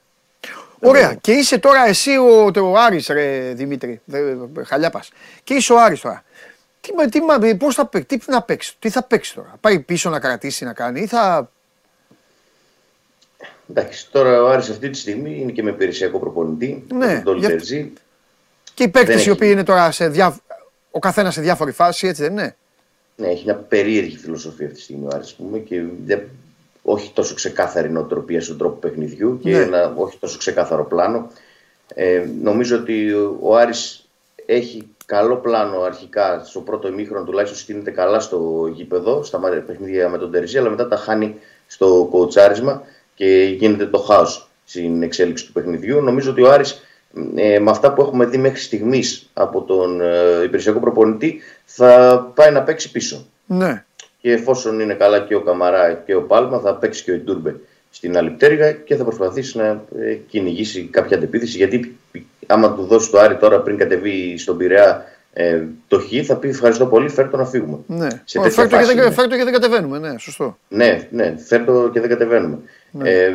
Ωραία. 0.78 1.14
Και 1.14 1.32
είσαι 1.32 1.58
τώρα 1.58 1.86
εσύ 1.86 2.10
ο, 2.16 2.50
ο 2.60 2.78
Άρης, 2.78 3.06
ρε 3.08 3.52
Δημήτρη, 3.54 4.00
χαλιάπας. 4.66 5.10
Και 5.44 5.54
είσαι 5.54 5.72
ο 5.72 5.80
Άρης 5.80 6.00
τώρα. 6.00 6.24
Τι, 7.10 7.20
τι, 7.40 7.56
πώς 7.56 7.74
θα, 7.74 7.88
τι 7.88 8.18
να 8.26 8.42
παίξει, 8.42 8.76
τι 8.78 8.90
θα 8.90 9.02
παίξει 9.02 9.34
τώρα. 9.34 9.54
Πάει 9.60 9.80
πίσω 9.80 10.10
να 10.10 10.20
κρατήσει 10.20 10.64
να 10.64 10.72
κάνει 10.72 11.00
ή 11.00 11.06
θα... 11.06 11.50
Εντάξει, 13.70 14.10
τώρα 14.10 14.42
ο 14.42 14.48
Άρης 14.48 14.68
αυτή 14.68 14.90
τη 14.90 14.98
στιγμή 14.98 15.40
είναι 15.40 15.52
και 15.52 15.62
με 15.62 15.70
υπηρεσιακό 15.70 16.18
προπονητή. 16.18 16.84
Ναι, 16.92 17.20
τον 17.24 17.38
για... 17.38 17.60
Και 18.74 18.82
οι 18.82 18.88
παίκτες 18.88 19.26
οι 19.26 19.30
οποίοι 19.30 19.48
είναι 19.52 19.62
τώρα 19.62 19.90
σε 19.90 20.08
διά... 20.08 20.40
ο 20.90 20.98
καθένας 20.98 21.34
σε 21.34 21.40
διάφορη 21.40 21.72
φάση, 21.72 22.06
έτσι 22.06 22.22
δεν 22.22 22.32
είναι; 22.32 22.56
Ναι, 23.16 23.26
έχει 23.26 23.44
μια 23.44 23.54
περίεργη 23.56 24.16
φιλοσοφία 24.16 24.66
αυτή 24.66 24.78
τη 24.78 24.84
στιγμή 24.84 25.04
ο 25.04 25.10
Άρης, 25.14 25.34
πούμε, 25.34 25.58
και 25.58 25.82
όχι 26.82 27.10
τόσο 27.12 27.34
ξεκάθαρη 27.34 27.90
νοοτροπία 27.90 28.40
στον 28.40 28.58
τρόπο 28.58 28.76
παιχνιδιού 28.76 29.38
και 29.42 29.50
Ναι. 29.50 29.58
ένα 29.58 29.94
όχι 29.96 30.18
τόσο 30.18 30.38
ξεκάθαρο 30.38 30.84
πλάνο. 30.84 31.30
Ε, 31.94 32.24
νομίζω 32.42 32.76
ότι 32.76 33.12
ο 33.40 33.56
Άρης 33.56 34.08
έχει 34.46 34.93
καλό 35.06 35.36
πλάνο 35.36 35.80
αρχικά 35.80 36.42
στο 36.44 36.60
πρώτο 36.60 36.88
ημίχρονο, 36.88 37.24
τουλάχιστον 37.24 37.58
στείνεται 37.58 37.90
καλά 37.90 38.20
στο 38.20 38.70
γήπεδο, 38.72 39.22
στα 39.22 39.38
μάτια 39.38 39.62
παιχνίδια 39.62 40.08
με 40.08 40.18
τον 40.18 40.30
Τερζή, 40.30 40.58
αλλά 40.58 40.70
μετά 40.70 40.88
τα 40.88 40.96
χάνει 40.96 41.36
στο 41.66 42.08
κοουτσάρισμα 42.10 42.82
και 43.14 43.56
γίνεται 43.58 43.86
το 43.86 43.98
χάος 43.98 44.48
στην 44.64 45.02
εξέλιξη 45.02 45.46
του 45.46 45.52
παιχνιδιού. 45.52 46.00
Νομίζω 46.00 46.30
ότι 46.30 46.42
ο 46.42 46.52
Άρης 46.52 46.82
ε, 47.34 47.58
με 47.58 47.70
αυτά 47.70 47.92
που 47.92 48.02
έχουμε 48.02 48.24
δει 48.24 48.38
μέχρι 48.38 48.60
στιγμής 48.60 49.30
από 49.32 49.62
τον 49.62 50.00
ε, 50.00 50.42
υπηρεσιακό 50.44 50.80
προπονητή 50.80 51.40
θα 51.64 52.18
πάει 52.34 52.50
να 52.50 52.62
παίξει 52.62 52.90
πίσω. 52.90 53.26
Ναι. 53.46 53.84
Και 54.20 54.32
εφόσον 54.32 54.80
είναι 54.80 54.94
καλά 54.94 55.20
και 55.20 55.34
ο 55.34 55.40
Καμαρά 55.40 55.92
και 55.92 56.14
ο 56.14 56.22
Πάλμα, 56.22 56.58
θα 56.58 56.74
παίξει 56.74 57.04
και 57.04 57.10
ο 57.10 57.14
Ιντούρμπε 57.14 57.56
στην 57.94 58.16
άλλη 58.16 58.30
πτέρυγα 58.30 58.72
και 58.72 58.96
θα 58.96 59.04
προσπαθήσει 59.04 59.58
να 59.58 59.64
ε, 59.98 60.14
κυνηγήσει 60.28 60.88
κάποια 60.90 61.16
αντεπίθεση. 61.16 61.56
Γιατί 61.56 61.96
άμα 62.46 62.74
του 62.74 62.84
δώσει 62.84 63.10
το 63.10 63.18
Άρη 63.18 63.36
τώρα 63.36 63.60
πριν 63.60 63.76
κατεβεί 63.76 64.38
στον 64.38 64.56
Πειραιά 64.56 65.04
ε, 65.32 65.62
το 65.88 65.98
Χ, 65.98 66.26
θα 66.26 66.36
πει 66.36 66.48
ευχαριστώ 66.48 66.86
πολύ, 66.86 67.08
φέρ 67.08 67.28
το 67.28 67.36
να 67.36 67.44
φύγουμε. 67.44 67.78
Ναι. 67.86 68.08
Σε 68.24 68.38
Ω, 68.38 68.42
τέτοια 68.42 68.62
Φέρ 68.62 68.68
το, 68.68 68.70
και 68.70 68.76
φάση 68.76 68.94
δεν, 68.94 69.04
είναι. 69.04 69.14
φέρ 69.14 69.28
το 69.28 69.36
και 69.36 69.44
δεν 69.44 69.52
κατεβαίνουμε. 69.52 69.98
Ναι, 69.98 70.18
σωστό. 70.18 70.58
Ναι, 70.68 71.08
ναι, 71.10 71.36
φέρ 71.46 71.64
το 71.64 71.90
και 71.92 72.00
δεν 72.00 72.08
κατεβαίνουμε. 72.08 72.58
Ναι. 72.90 73.10
Ε, 73.10 73.34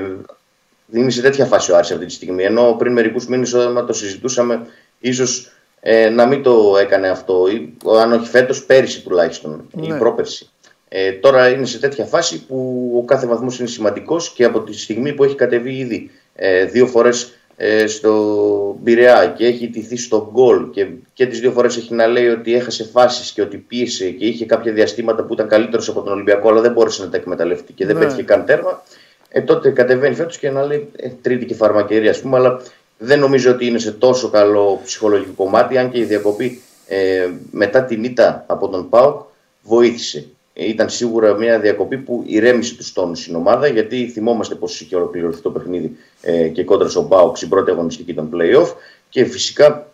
είναι 0.91 1.09
σε 1.09 1.21
τέτοια 1.21 1.45
φάση 1.45 1.71
ο 1.71 1.75
Άρης 1.75 1.91
αυτή 1.91 2.05
τη 2.05 2.11
στιγμή. 2.11 2.43
Ενώ 2.43 2.75
πριν 2.77 2.93
μερικούς 2.93 3.27
μήνες, 3.27 3.53
όταν 3.53 3.85
το 3.85 3.93
συζητούσαμε, 3.93 4.65
ίσως 4.99 5.51
ε, 5.79 6.09
να 6.09 6.25
μην 6.25 6.43
το 6.43 6.77
έκανε 6.81 7.09
αυτό. 7.09 7.47
Ή, 7.47 7.77
αν 8.01 8.13
όχι 8.13 8.29
φέτος, 8.29 8.63
πέρυσι 8.65 9.01
τουλάχιστον. 9.01 9.67
Ναι. 9.71 9.95
Ή 9.95 9.97
πρόπερσι. 9.97 10.49
Ε, 10.89 11.11
τώρα 11.11 11.49
είναι 11.49 11.65
σε 11.65 11.79
τέτοια 11.79 12.05
φάση 12.05 12.45
που 12.45 12.91
ο 12.97 13.03
κάθε 13.05 13.27
βαθμός 13.27 13.59
είναι 13.59 13.67
σημαντικός 13.67 14.33
και 14.33 14.43
από 14.43 14.59
τη 14.61 14.77
στιγμή 14.77 15.13
που 15.13 15.23
έχει 15.23 15.35
κατεβεί 15.35 15.77
ήδη 15.77 16.11
ε, 16.35 16.65
δύο 16.65 16.87
φορές 16.87 17.33
ε, 17.57 17.87
στο 17.87 18.77
Πειραιά 18.83 19.33
και 19.37 19.45
έχει 19.45 19.67
τηθεί 19.69 19.97
στο 19.97 20.29
γκολ 20.33 20.69
και, 20.69 20.87
και 21.13 21.25
τις 21.25 21.39
δύο 21.39 21.51
φορές 21.51 21.77
έχει 21.77 21.93
να 21.93 22.07
λέει 22.07 22.27
ότι 22.27 22.53
έχασε 22.53 22.83
φάσεις 22.83 23.31
και 23.31 23.41
ότι 23.41 23.57
πίεσε 23.57 24.09
και 24.09 24.25
είχε 24.25 24.45
κάποια 24.45 24.71
διαστήματα 24.73 25.23
που 25.23 25.33
ήταν 25.33 25.47
καλύτερος 25.47 25.89
από 25.89 26.01
τον 26.01 26.13
Ολυμπιακό 26.13 26.49
αλλά 26.49 26.61
δεν 26.61 26.71
μπόρεσε 26.71 27.03
να 27.03 27.09
τα 27.09 27.17
εκμεταλλευτεί 27.17 27.73
και 27.73 27.85
δεν 27.85 27.95
Ναι. 27.97 28.03
πέτυχε 28.03 28.23
καν 28.23 28.45
τέρμα 28.45 28.83
ε, 29.29 29.41
τότε 29.41 29.69
κατεβαίνει 29.69 30.15
φέτος 30.15 30.37
και 30.37 30.49
να 30.49 30.65
λέει 30.65 30.87
ε, 30.95 31.09
τρίτη 31.21 31.45
και 31.45 31.53
φαρμακερία 31.53 32.09
ας 32.09 32.21
πούμε 32.21 32.37
αλλά 32.37 32.61
δεν 32.97 33.19
νομίζω 33.19 33.51
ότι 33.51 33.65
είναι 33.65 33.79
σε 33.79 33.91
τόσο 33.91 34.29
καλό 34.29 34.81
ψυχολογικό 34.83 35.31
κομμάτι 35.43 35.77
αν 35.77 35.91
και 35.91 35.99
η 35.99 36.03
διακοπή 36.03 36.61
ε, 36.87 37.27
μετά 37.51 37.83
την 37.83 38.03
ήττα 38.03 38.43
από 38.47 38.67
τον 38.67 38.89
ΠΑΟΚ 38.89 39.21
βοήθησε. 39.63 40.27
Ε, 40.59 40.67
Ήταν 40.67 40.89
σίγουρα 40.89 41.33
μια 41.33 41.59
διακοπή 41.59 41.97
που 41.97 42.23
ηρέμησε 42.25 42.75
τους 42.75 42.93
τόνους 42.93 43.19
στην 43.21 43.35
ομάδα, 43.35 43.67
γιατί 43.67 44.07
θυμόμαστε 44.07 44.55
πώ 44.55 44.67
είχε 44.79 44.95
ολοκληρωθεί 44.95 45.41
το 45.41 45.49
παιχνίδι 45.49 45.97
ε, 46.21 46.47
και 46.47 46.63
κόντρα 46.63 46.89
στον 46.89 47.05
Μπάουκ 47.05 47.37
στην 47.37 47.49
πρώτη 47.49 47.71
αγωνιστική 47.71 48.13
των 48.13 48.29
playoff. 48.33 48.73
Και 49.09 49.25
φυσικά 49.25 49.91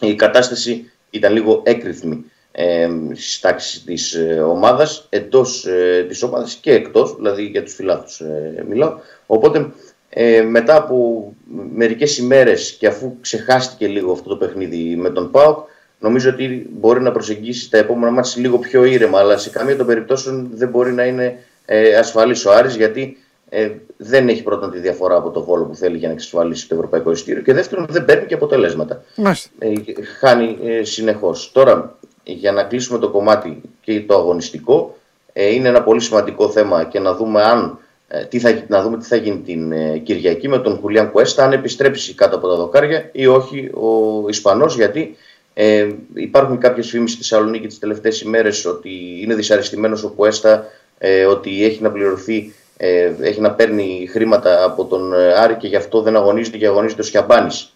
η 0.00 0.14
κατάσταση 0.14 0.90
ήταν 1.10 1.32
λίγο 1.32 1.60
έκρηθμη 1.64 2.24
ε, 2.52 2.88
στις 3.14 3.40
τάξεις 3.40 3.84
της 3.84 4.14
ε, 4.14 4.40
ομάδας, 4.40 5.06
εντός 5.08 5.66
ε, 5.66 6.04
της 6.08 6.22
ομάδας 6.22 6.54
και 6.54 6.72
εκτός, 6.72 7.14
δηλαδή 7.16 7.42
για 7.42 7.62
τους 7.62 7.74
φιλάθου 7.74 8.24
ε, 8.24 8.64
μιλάω. 8.68 8.94
Οπότε 9.26 9.70
ε, 10.08 10.42
μετά 10.42 10.76
από 10.76 11.32
μερικές 11.74 12.18
ημέρες 12.18 12.76
και 12.78 12.86
αφού 12.86 13.16
ξεχάστηκε 13.20 13.86
λίγο 13.86 14.12
αυτό 14.12 14.28
το 14.28 14.36
παιχνίδι 14.36 14.96
με 14.96 15.10
τον 15.10 15.30
ΠΑΟΚ, 15.30 15.68
νομίζω 16.00 16.30
ότι 16.30 16.66
μπορεί 16.70 17.00
να 17.00 17.12
προσεγγίσει 17.12 17.70
τα 17.70 17.78
επόμενα 17.78 18.10
μάτια 18.12 18.42
λίγο 18.42 18.58
πιο 18.58 18.84
ήρεμα, 18.84 19.18
αλλά 19.18 19.38
σε 19.38 19.50
καμία 19.50 19.76
των 19.76 19.86
περιπτώσεων 19.86 20.50
δεν 20.54 20.68
μπορεί 20.68 20.92
να 20.92 21.04
είναι 21.04 21.38
ε, 21.64 21.96
ασφαλής 21.96 22.44
ο 22.44 22.52
Άρης, 22.52 22.76
γιατί 22.76 23.16
ε, 23.48 23.70
δεν 23.96 24.28
έχει 24.28 24.42
πρώτον 24.42 24.70
τη 24.70 24.78
διαφορά 24.78 25.16
από 25.16 25.30
το 25.30 25.44
βόλο 25.44 25.64
που 25.64 25.74
θέλει 25.74 25.96
για 25.96 26.08
να 26.08 26.14
εξασφαλίσει 26.14 26.68
το 26.68 26.74
ευρωπαϊκό 26.74 27.10
ειστήριο 27.10 27.42
και 27.42 27.52
δεύτερον 27.52 27.86
δεν 27.90 28.04
παίρνει 28.04 28.26
και 28.26 28.34
αποτελέσματα. 28.34 29.04
Μάλιστα. 29.16 29.50
Ε, 29.58 29.72
χάνει 30.18 30.58
ε, 30.64 30.84
συνεχώς. 30.84 31.50
Τώρα, 31.52 31.98
για 32.24 32.52
να 32.52 32.62
κλείσουμε 32.62 32.98
το 32.98 33.08
κομμάτι 33.08 33.60
και 33.80 34.00
το 34.00 34.14
αγωνιστικό, 34.14 34.96
ε, 35.32 35.54
είναι 35.54 35.68
ένα 35.68 35.82
πολύ 35.82 36.00
σημαντικό 36.00 36.48
θέμα 36.48 36.84
και 36.84 36.98
να 36.98 37.14
δούμε, 37.14 37.42
αν, 37.42 37.78
ε, 38.08 38.24
τι, 38.24 38.38
θα, 38.38 38.64
να 38.68 38.82
δούμε 38.82 38.98
τι 38.98 39.06
θα 39.06 39.16
γίνει 39.16 39.38
την 39.38 39.72
ε, 39.72 39.98
Κυριακή 39.98 40.48
με 40.48 40.58
τον 40.58 40.78
Χουλιάν 40.78 41.10
Κουέστα, 41.10 41.44
αν 41.44 41.52
επιστρέψει 41.52 42.14
κάτω 42.14 42.36
από 42.36 42.48
τα 42.48 42.54
δοκάρια 42.54 43.08
ή 43.12 43.26
όχι 43.26 43.70
ο 43.74 44.28
Ισπανός, 44.28 44.76
γιατί 44.76 45.16
ε, 45.54 45.88
υπάρχουν 46.14 46.58
κάποιες 46.58 46.88
φήμες 46.88 47.10
στη 47.10 47.18
Θεσσαλονίκη 47.18 47.66
τις 47.66 47.78
τελευταίες 47.78 48.20
ημέρες 48.20 48.64
ότι 48.64 48.90
είναι 49.22 49.34
δυσαρεστημένος 49.34 50.04
ο 50.04 50.08
Κουέστα, 50.08 50.66
ε, 50.98 51.24
ότι 51.24 51.64
έχει 51.64 51.82
να 51.82 51.90
πληρωθεί, 51.90 52.52
ε, 52.76 53.12
έχει 53.20 53.40
να 53.40 53.50
παίρνει 53.50 54.08
χρήματα 54.10 54.64
από 54.64 54.84
τον 54.84 55.12
ε, 55.14 55.32
Άρη 55.32 55.54
και 55.54 55.68
γι' 55.68 55.76
αυτό 55.76 56.02
δεν 56.02 56.16
αγωνίζεται 56.16 56.56
και 56.56 56.66
αγωνίζεται 56.66 57.00
ο 57.00 57.04
Σιαμπάνης 57.04 57.72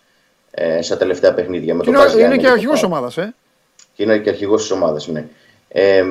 ε, 0.50 0.82
στα 0.82 0.96
τελευταία 0.96 1.34
παιχνίδια. 1.34 1.74
Με 1.74 1.80
Και 1.80 1.86
τον 1.86 1.94
είναι, 1.94 2.04
Πας 2.04 2.14
Γιάννη 2.14 2.34
είναι 2.34 2.42
και 2.42 2.48
τον 2.48 2.54
αρχηγός 2.54 2.80
ΠΑΟΚ. 2.80 2.92
ομάδας, 2.92 3.16
ε. 3.16 3.34
Και 3.94 4.02
είναι 4.02 4.18
και 4.18 4.28
αρχηγός 4.30 4.60
της 4.60 4.70
ομάδας. 4.70 5.08
Ναι. 5.08 5.24
Ε, 5.68 6.04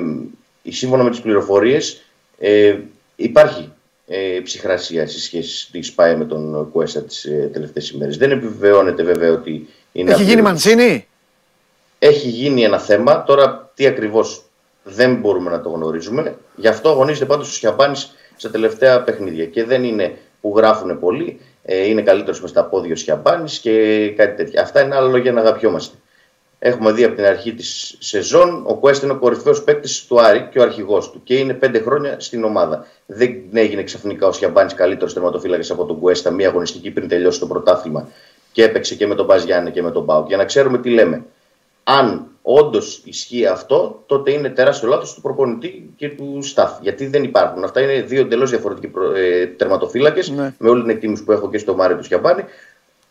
σύμφωνα 0.70 1.04
με 1.04 1.10
τις 1.10 1.22
πληροφορίες, 1.22 2.02
ε, 2.40 2.78
υπάρχει 3.16 3.72
ε, 4.08 4.40
ψυχρασία 4.44 5.08
στη 5.08 5.20
σχέση 5.20 5.72
της 5.72 5.88
ΣΠΑΕ 5.88 6.16
με 6.16 6.26
τον 6.26 6.72
Κουέστα 6.72 7.02
τις 7.02 7.26
ε, 7.26 7.50
τελευταίες 7.54 7.90
ημέρες. 7.90 8.18
Δεν 8.18 8.32
επιβεβαιώνεται 8.32 9.04
βέβαια 9.04 9.32
ότι 9.32 9.68
είναι. 9.92 10.12
Έχει 10.12 10.24
γίνει 10.24 10.40
απλήρωτος. 10.40 10.66
Μαντσίνη. 10.66 11.08
Έχει 12.06 12.30
γίνει 12.30 12.64
ένα 12.64 12.80
θέμα. 12.80 13.24
Τώρα 13.24 13.72
τι 13.74 13.86
ακριβώς 13.86 14.44
δεν 14.84 15.16
μπορούμε 15.16 15.50
να 15.50 15.62
το 15.62 15.70
γνωρίζουμε. 15.70 16.36
Γι' 16.56 16.68
αυτό 16.68 16.90
αγωνίζεται 16.90 17.26
πάντως 17.26 17.50
ο 17.50 17.54
Σιαμπάνης 17.54 18.12
στα 18.36 18.50
τελευταία 18.50 19.04
παιχνίδια. 19.04 19.46
Και 19.46 19.64
δεν 19.64 19.84
είναι 19.84 20.18
που 20.42 20.54
γράφουν 20.58 21.00
πολλοί. 21.00 21.40
Ε, 21.64 21.88
είναι 21.88 22.02
καλύτερος 22.02 22.42
με 22.42 22.48
στα 22.48 22.64
πόδια 22.64 22.94
ο 22.94 22.96
Σιαμπάνης 22.96 23.60
και 23.60 24.10
κάτι 24.18 24.36
τέτοιο. 24.36 24.62
Αυτά 24.62 24.82
είναι 24.82 24.96
άλλα 24.96 25.08
λόγια 25.08 25.32
να 25.32 25.42
αγαπιόμαστε. 25.42 25.98
Έχουμε 26.60 26.92
δει 26.92 27.04
από 27.04 27.16
την 27.16 27.26
αρχή 27.26 27.54
της 27.54 27.96
σεζόν 28.00 28.64
ο 28.68 28.76
Κουέστα 28.76 29.06
είναι 29.06 29.16
ο 29.16 29.20
κορυφαίος 29.20 29.64
παίκτης 29.64 30.06
του 30.06 30.22
Άρη 30.22 30.48
και 30.52 30.60
ο 30.60 30.62
αρχηγός 30.62 31.12
του. 31.12 31.22
Και 31.24 31.36
είναι 31.36 31.54
πέντε 31.54 31.80
χρόνια 31.80 32.20
στην 32.20 32.44
ομάδα. 32.44 32.86
Δεν 33.06 33.44
έγινε 33.54 33.84
ξαφνικά 33.84 34.28
ο 34.28 34.32
Σιαμπάνης 34.32 34.74
καλύτερος 34.74 35.14
τερματοφύλακας 35.14 35.72
από 35.72 35.86
τον 35.86 36.00
Κουέστα 36.00 36.32
μία 36.32 36.48
αγωνιστική 36.48 36.92
πριν 36.92 37.08
τελειώσει 37.08 37.40
το 37.40 37.48
πρωτάθλημα 37.48 38.08
και 38.52 38.64
έπαιξε 38.64 38.96
και 38.96 39.08
με 39.08 39.16
τον 39.16 39.26
Μπαζ 39.26 39.44
Γιάννη 39.44 39.72
και 39.72 39.82
με 39.82 39.92
τον 39.92 40.04
Μπάουκ. 40.04 40.28
Για 40.28 40.38
να 40.38 40.46
ξέρουμε 40.46 40.78
τι 40.78 40.90
λέμε. 40.90 41.24
Αν 41.84 42.28
όντως 42.42 43.02
ισχύει 43.06 43.46
αυτό, 43.46 44.04
τότε 44.06 44.32
είναι 44.32 44.50
τεράστιο 44.50 44.88
λάθος 44.90 45.14
του 45.14 45.22
προπονητή 45.22 45.94
και 45.98 46.10
του 46.10 46.40
staff. 46.56 46.70
Γιατί 46.82 47.06
δεν 47.08 47.24
υπάρχουν. 47.24 47.64
Αυτά 47.64 47.82
είναι 47.82 48.02
δύο 48.02 48.22
εντελώς 48.22 48.50
διαφορετικοί 48.50 48.88
προ- 48.88 49.16
ε, 49.16 49.46
τερματοφύλακες, 49.48 50.30
Ναι. 50.30 50.54
με 50.58 50.70
όλη 50.70 50.82
την 50.82 50.90
εκτίμηση 50.90 51.24
που 51.24 51.32
έχω 51.32 51.50
και 51.50 51.58
στο 51.58 51.76
Μάριο 51.76 51.98
του 51.98 52.04
Σιαμπάνη. 52.04 52.44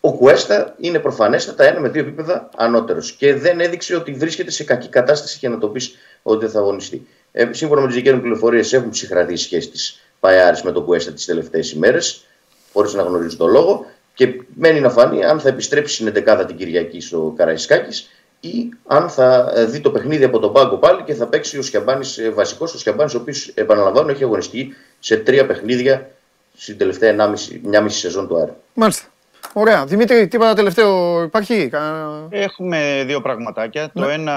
Ο 0.00 0.12
Κουέστα 0.12 0.74
είναι 0.80 0.98
προφανέστατα 0.98 1.64
ένα 1.64 1.80
με 1.80 1.88
δύο 1.88 2.00
επίπεδα 2.02 2.48
ανώτερος 2.56 3.12
και 3.12 3.34
δεν 3.34 3.60
έδειξε 3.60 3.96
ότι 3.96 4.12
βρίσκεται 4.12 4.50
σε 4.50 4.64
κακή 4.64 4.88
κατάσταση 4.88 5.36
για 5.40 5.48
να 5.48 5.58
το 5.58 5.68
πεις 5.68 5.94
ότι 6.22 6.44
δεν 6.44 6.50
θα 6.50 6.58
αγωνιστεί. 6.58 7.06
Ε, 7.32 7.48
σύμφωνα 7.52 7.80
με 7.80 7.86
τις 7.86 7.96
δικές 7.96 8.12
μου 8.12 8.20
πληροφορίες, 8.20 8.72
έχουν 8.72 8.90
ψυχραδεί 8.90 9.32
οι 9.32 9.36
σχέσεις 9.36 9.70
της 9.70 10.00
Παϊάρης 10.20 10.62
με 10.62 10.72
τον 10.72 10.84
Κουέστα 10.84 11.12
τις 11.12 11.24
τελευταίες 11.24 11.72
ημέρες, 11.72 12.24
χωρίς 12.72 12.94
να 12.94 13.02
γνωρίζω 13.02 13.36
το 13.36 13.46
λόγο. 13.46 13.86
Και 14.14 14.40
μένει 14.54 14.80
να 14.80 14.90
φανεί 14.90 15.24
αν 15.24 15.40
θα 15.40 15.48
επιστρέψει 15.48 15.94
στην 15.94 16.06
11η 16.06 16.44
την 16.46 16.56
Κυριακή 16.56 17.00
στο 17.00 17.34
Καραϊσκάκης 17.36 18.08
ή 18.44 18.68
αν 18.86 19.08
θα 19.08 19.52
ε, 19.56 19.64
δει 19.64 19.80
το 19.80 19.90
παιχνίδι 19.90 20.24
από 20.24 20.38
τον 20.38 20.52
πάγκο 20.52 20.76
πάλι 20.76 21.02
και 21.02 21.14
θα 21.14 21.26
παίξει 21.26 21.58
ο 21.58 21.62
Σκιαμπάνης 21.62 22.20
βασικός. 22.34 22.74
Ο 22.74 22.78
Σκιαμπάνης, 22.78 23.14
ο 23.14 23.18
οποίος 23.18 23.48
επαναλαμβάνω 23.48 24.10
έχει 24.10 24.24
αγωνιστεί 24.24 24.68
σε 24.98 25.16
τρία 25.16 25.46
παιχνίδια 25.46 26.10
στην 26.56 26.78
τελευταία 26.78 27.14
1,5 27.18 27.58
μια 27.62 27.80
μισή 27.80 27.98
σεζόν 27.98 28.28
του 28.28 28.36
Άρη. 28.40 28.52
Μάλιστα. 28.74 29.06
Ωραία. 29.52 29.84
Δημήτρη, 29.86 30.28
τίποτα 30.28 30.54
τελευταίο 30.54 31.22
υπάρχει; 31.22 31.68
Κα- 31.68 32.26
Έχουμε 32.30 33.02
δύο 33.06 33.20
πραγματάκια. 33.20 33.90
Το 33.94 34.04
Ναι. 34.06 34.12
ένα 34.12 34.36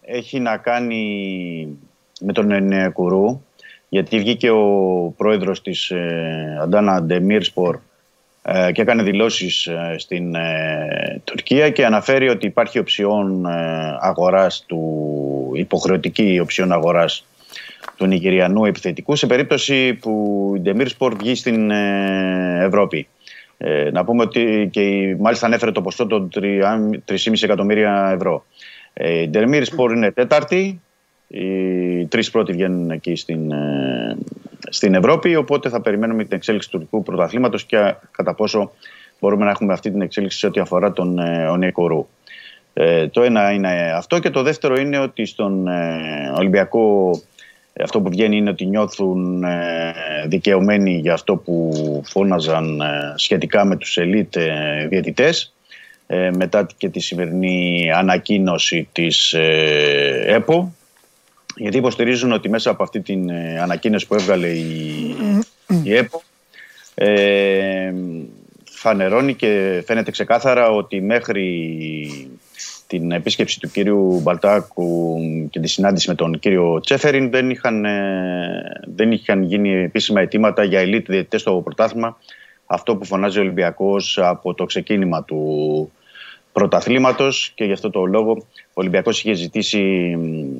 έχει 0.00 0.40
να 0.40 0.56
κάνει 0.56 1.78
με 2.20 2.32
τον 2.32 2.50
ε, 2.72 2.88
Κουρού, 2.92 3.42
γιατί 3.88 4.18
βγήκε 4.18 4.50
ο 4.50 5.14
πρόεδρος 5.16 5.62
της 5.62 5.90
ε, 5.90 6.58
Αντάνα 6.62 7.02
Ντεμίρσπορ 7.02 7.74
ε, 7.74 7.78
και 8.72 8.82
έκανε 8.82 9.02
δηλώσεις 9.02 9.66
ε, 9.66 9.94
στην 9.98 10.34
ε, 10.34 11.20
Τουρκία 11.24 11.70
και 11.70 11.84
αναφέρει 11.84 12.28
ότι 12.28 12.46
υπάρχει 12.46 12.78
οψιόν 12.78 13.46
ε, 13.46 13.96
αγοράς 14.00 14.64
του, 14.66 15.50
υποχρεωτική 15.54 16.38
οψιόν 16.42 16.72
αγοράς 16.72 17.26
του 17.96 18.06
Νιγηριανού 18.06 18.64
επιθετικού 18.64 19.16
σε 19.16 19.26
περίπτωση 19.26 19.94
που 19.94 20.52
η 20.56 20.60
Ντεμίρσπορ 20.60 21.14
βγει 21.16 21.34
στην 21.34 21.70
ε, 21.70 22.64
Ευρώπη. 22.64 23.06
Ε, 23.58 23.90
να 23.92 24.04
πούμε 24.04 24.22
ότι 24.22 24.68
και 24.72 24.80
η- 24.80 25.14
μάλιστα 25.20 25.46
ανέφερε 25.46 25.70
το 25.72 25.82
ποσό 25.82 26.06
των 26.06 26.28
3,5 26.34 27.42
εκατομμύρια 27.42 28.10
ευρώ. 28.14 28.44
Ε, 28.92 29.20
η 29.20 29.28
Ντερμίρ 29.28 29.64
Σπορ 29.64 29.92
είναι 29.92 30.10
τέταρτη. 30.10 30.80
Οι 31.28 32.06
τρεις 32.06 32.30
πρώτοι 32.30 32.52
βγαίνουν 32.52 32.90
εκεί 32.90 33.14
στην, 33.16 33.50
ε, 33.50 34.16
στην 34.68 34.94
Ευρώπη. 34.94 35.36
Οπότε 35.36 35.68
θα 35.68 35.80
περιμένουμε 35.80 36.24
την 36.24 36.36
εξέλιξη 36.36 36.70
του 36.70 36.76
τουρκικού 36.76 37.02
πρωταθλήματος 37.02 37.64
και 37.64 37.94
κατά 38.10 38.34
πόσο 38.34 38.72
μπορούμε 39.20 39.44
να 39.44 39.50
έχουμε 39.50 39.72
αυτή 39.72 39.90
την 39.90 40.00
εξέλιξη 40.00 40.38
σε 40.38 40.46
ό,τι 40.46 40.60
αφορά 40.60 40.92
τον 40.92 41.18
ε, 41.18 41.48
Ονίκο 41.48 41.86
Ρου. 41.86 42.08
Ε, 42.72 43.08
το 43.08 43.22
ένα 43.22 43.52
είναι 43.52 43.92
αυτό. 43.96 44.18
Και 44.18 44.30
το 44.30 44.42
δεύτερο 44.42 44.74
είναι 44.80 44.98
ότι 44.98 45.24
στον 45.24 45.68
ε, 45.68 46.32
Ολυμπιακό 46.36 47.10
αυτό 47.82 48.00
που 48.00 48.10
βγαίνει 48.10 48.36
είναι 48.36 48.50
ότι 48.50 48.66
νιώθουν 48.66 49.44
ε, 49.44 49.94
δικαιωμένοι 50.26 50.98
για 50.98 51.12
αυτό 51.12 51.36
που 51.36 51.72
φώναζαν 52.04 52.80
ε, 52.80 53.14
σχετικά 53.16 53.64
με 53.64 53.76
τους 53.76 53.96
ελίτ 53.96 54.36
ε, 54.36 54.86
διαιτητές 54.88 55.54
ε, 56.06 56.30
μετά 56.36 56.66
και 56.76 56.88
τη 56.88 57.00
σημερινή 57.00 57.90
ανακοίνωση 57.94 58.88
της 58.92 59.32
ε, 59.32 60.24
ΕΠΟ 60.26 60.74
γιατί 61.56 61.76
υποστηρίζουν 61.76 62.32
ότι 62.32 62.48
μέσα 62.48 62.70
από 62.70 62.82
αυτή 62.82 63.00
την 63.00 63.28
ε, 63.28 63.60
ανακοίνωση 63.60 64.06
που 64.06 64.14
έβγαλε 64.14 64.48
η, 64.48 65.16
η 65.82 65.94
ΕΠΟ 65.94 66.22
ε, 66.94 67.92
φανερώνει 68.64 69.34
και 69.34 69.82
φαίνεται 69.86 70.10
ξεκάθαρα 70.10 70.68
ότι 70.68 71.00
μέχρι 71.00 72.28
την 72.86 73.12
επίσκεψη 73.12 73.60
του 73.60 73.70
κύριου 73.70 74.20
Μπαλτάκου 74.22 75.18
και 75.50 75.60
τη 75.60 75.68
συνάντηση 75.68 76.08
με 76.08 76.14
τον 76.14 76.38
κύριο 76.38 76.80
Τσέφεριν 76.80 77.30
δεν 77.30 77.50
είχαν, 77.50 77.84
ε, 77.84 78.80
δεν 78.94 79.12
είχαν 79.12 79.42
γίνει 79.42 79.70
επίσημα 79.70 80.20
αιτήματα 80.20 80.64
για 80.64 80.80
ελίτ 80.80 81.10
διαιτητές 81.10 81.40
στο 81.40 81.60
πρωτάθλημα. 81.64 82.18
Αυτό 82.66 82.96
που 82.96 83.04
φωνάζει 83.04 83.38
ο 83.38 83.40
Ολυμπιακός 83.40 84.18
από 84.18 84.54
το 84.54 84.64
ξεκίνημα 84.64 85.24
του 85.24 85.92
πρωταθλήματος 86.54 87.52
και 87.54 87.64
γι' 87.64 87.72
αυτό 87.72 87.90
το 87.90 88.04
λόγο 88.04 88.30
ο 88.50 88.72
Ολυμπιακός 88.72 89.18
είχε 89.18 89.32
ζητήσει, 89.32 90.12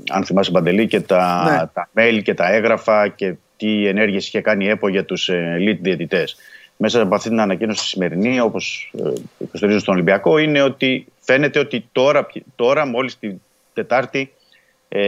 αν 0.09 0.25
θυμάσαι 0.25 0.51
Παντελή, 0.51 0.87
και 0.87 1.01
τα, 1.01 1.45
Ναι. 1.51 1.67
τα 1.73 1.89
mail 1.97 2.21
και 2.23 2.35
τα 2.35 2.53
έγγραφα 2.53 3.09
και 3.09 3.35
τι 3.57 3.87
ενέργειες 3.87 4.27
είχε 4.27 4.41
κάνει 4.41 4.65
η 4.65 4.69
ΕΠΟ 4.69 4.89
για 4.89 5.05
τους 5.05 5.29
ε, 5.29 5.57
elite 5.61 5.79
διαιτητές. 5.81 6.37
Μέσα 6.77 7.01
από 7.01 7.15
αυτή 7.15 7.29
την 7.29 7.41
ανακοίνωση 7.41 7.81
τη 7.81 7.87
σημερινή, 7.87 8.41
όπως 8.41 8.93
ε, 9.05 9.11
υποστηρίζω 9.39 9.79
στον 9.79 9.95
Ολυμπιακό, 9.95 10.39
είναι 10.39 10.63
ότι 10.63 11.07
φαίνεται 11.21 11.59
ότι 11.59 11.89
τώρα, 11.93 12.27
τώρα 12.57 12.87
μόλις 12.87 13.19
την 13.19 13.41
Τετάρτη 13.73 14.33
ε, 14.89 15.03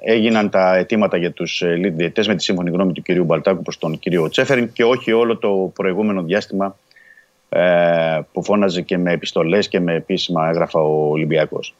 έγιναν 0.00 0.50
τα 0.50 0.76
αιτήματα 0.76 1.16
για 1.16 1.32
τους 1.32 1.62
ε, 1.62 1.74
elite 1.78 1.92
διαιτητές 1.92 2.28
με 2.28 2.34
τη 2.34 2.42
σύμφωνη 2.42 2.70
γνώμη 2.70 2.92
του 2.92 3.02
κυρίου 3.02 3.24
Μπαλτάκου 3.24 3.62
προς 3.62 3.78
τον 3.78 3.98
κύριο 3.98 4.28
Τσέφεριν 4.28 4.72
και 4.72 4.84
όχι 4.84 5.12
όλο 5.12 5.36
το 5.36 5.70
προηγούμενο 5.74 6.22
διάστημα 6.22 6.76
ε, 7.52 8.20
που 8.32 8.44
φώναζε 8.44 8.80
και 8.80 8.98
με 8.98 9.12
επιστολές 9.12 9.68
και 9.68 9.80
με 9.80 9.94
επίσημα 9.94 10.48
έγγραφα 10.48 10.80
ο 10.80 11.10
Ολυμπιακός. 11.10 11.74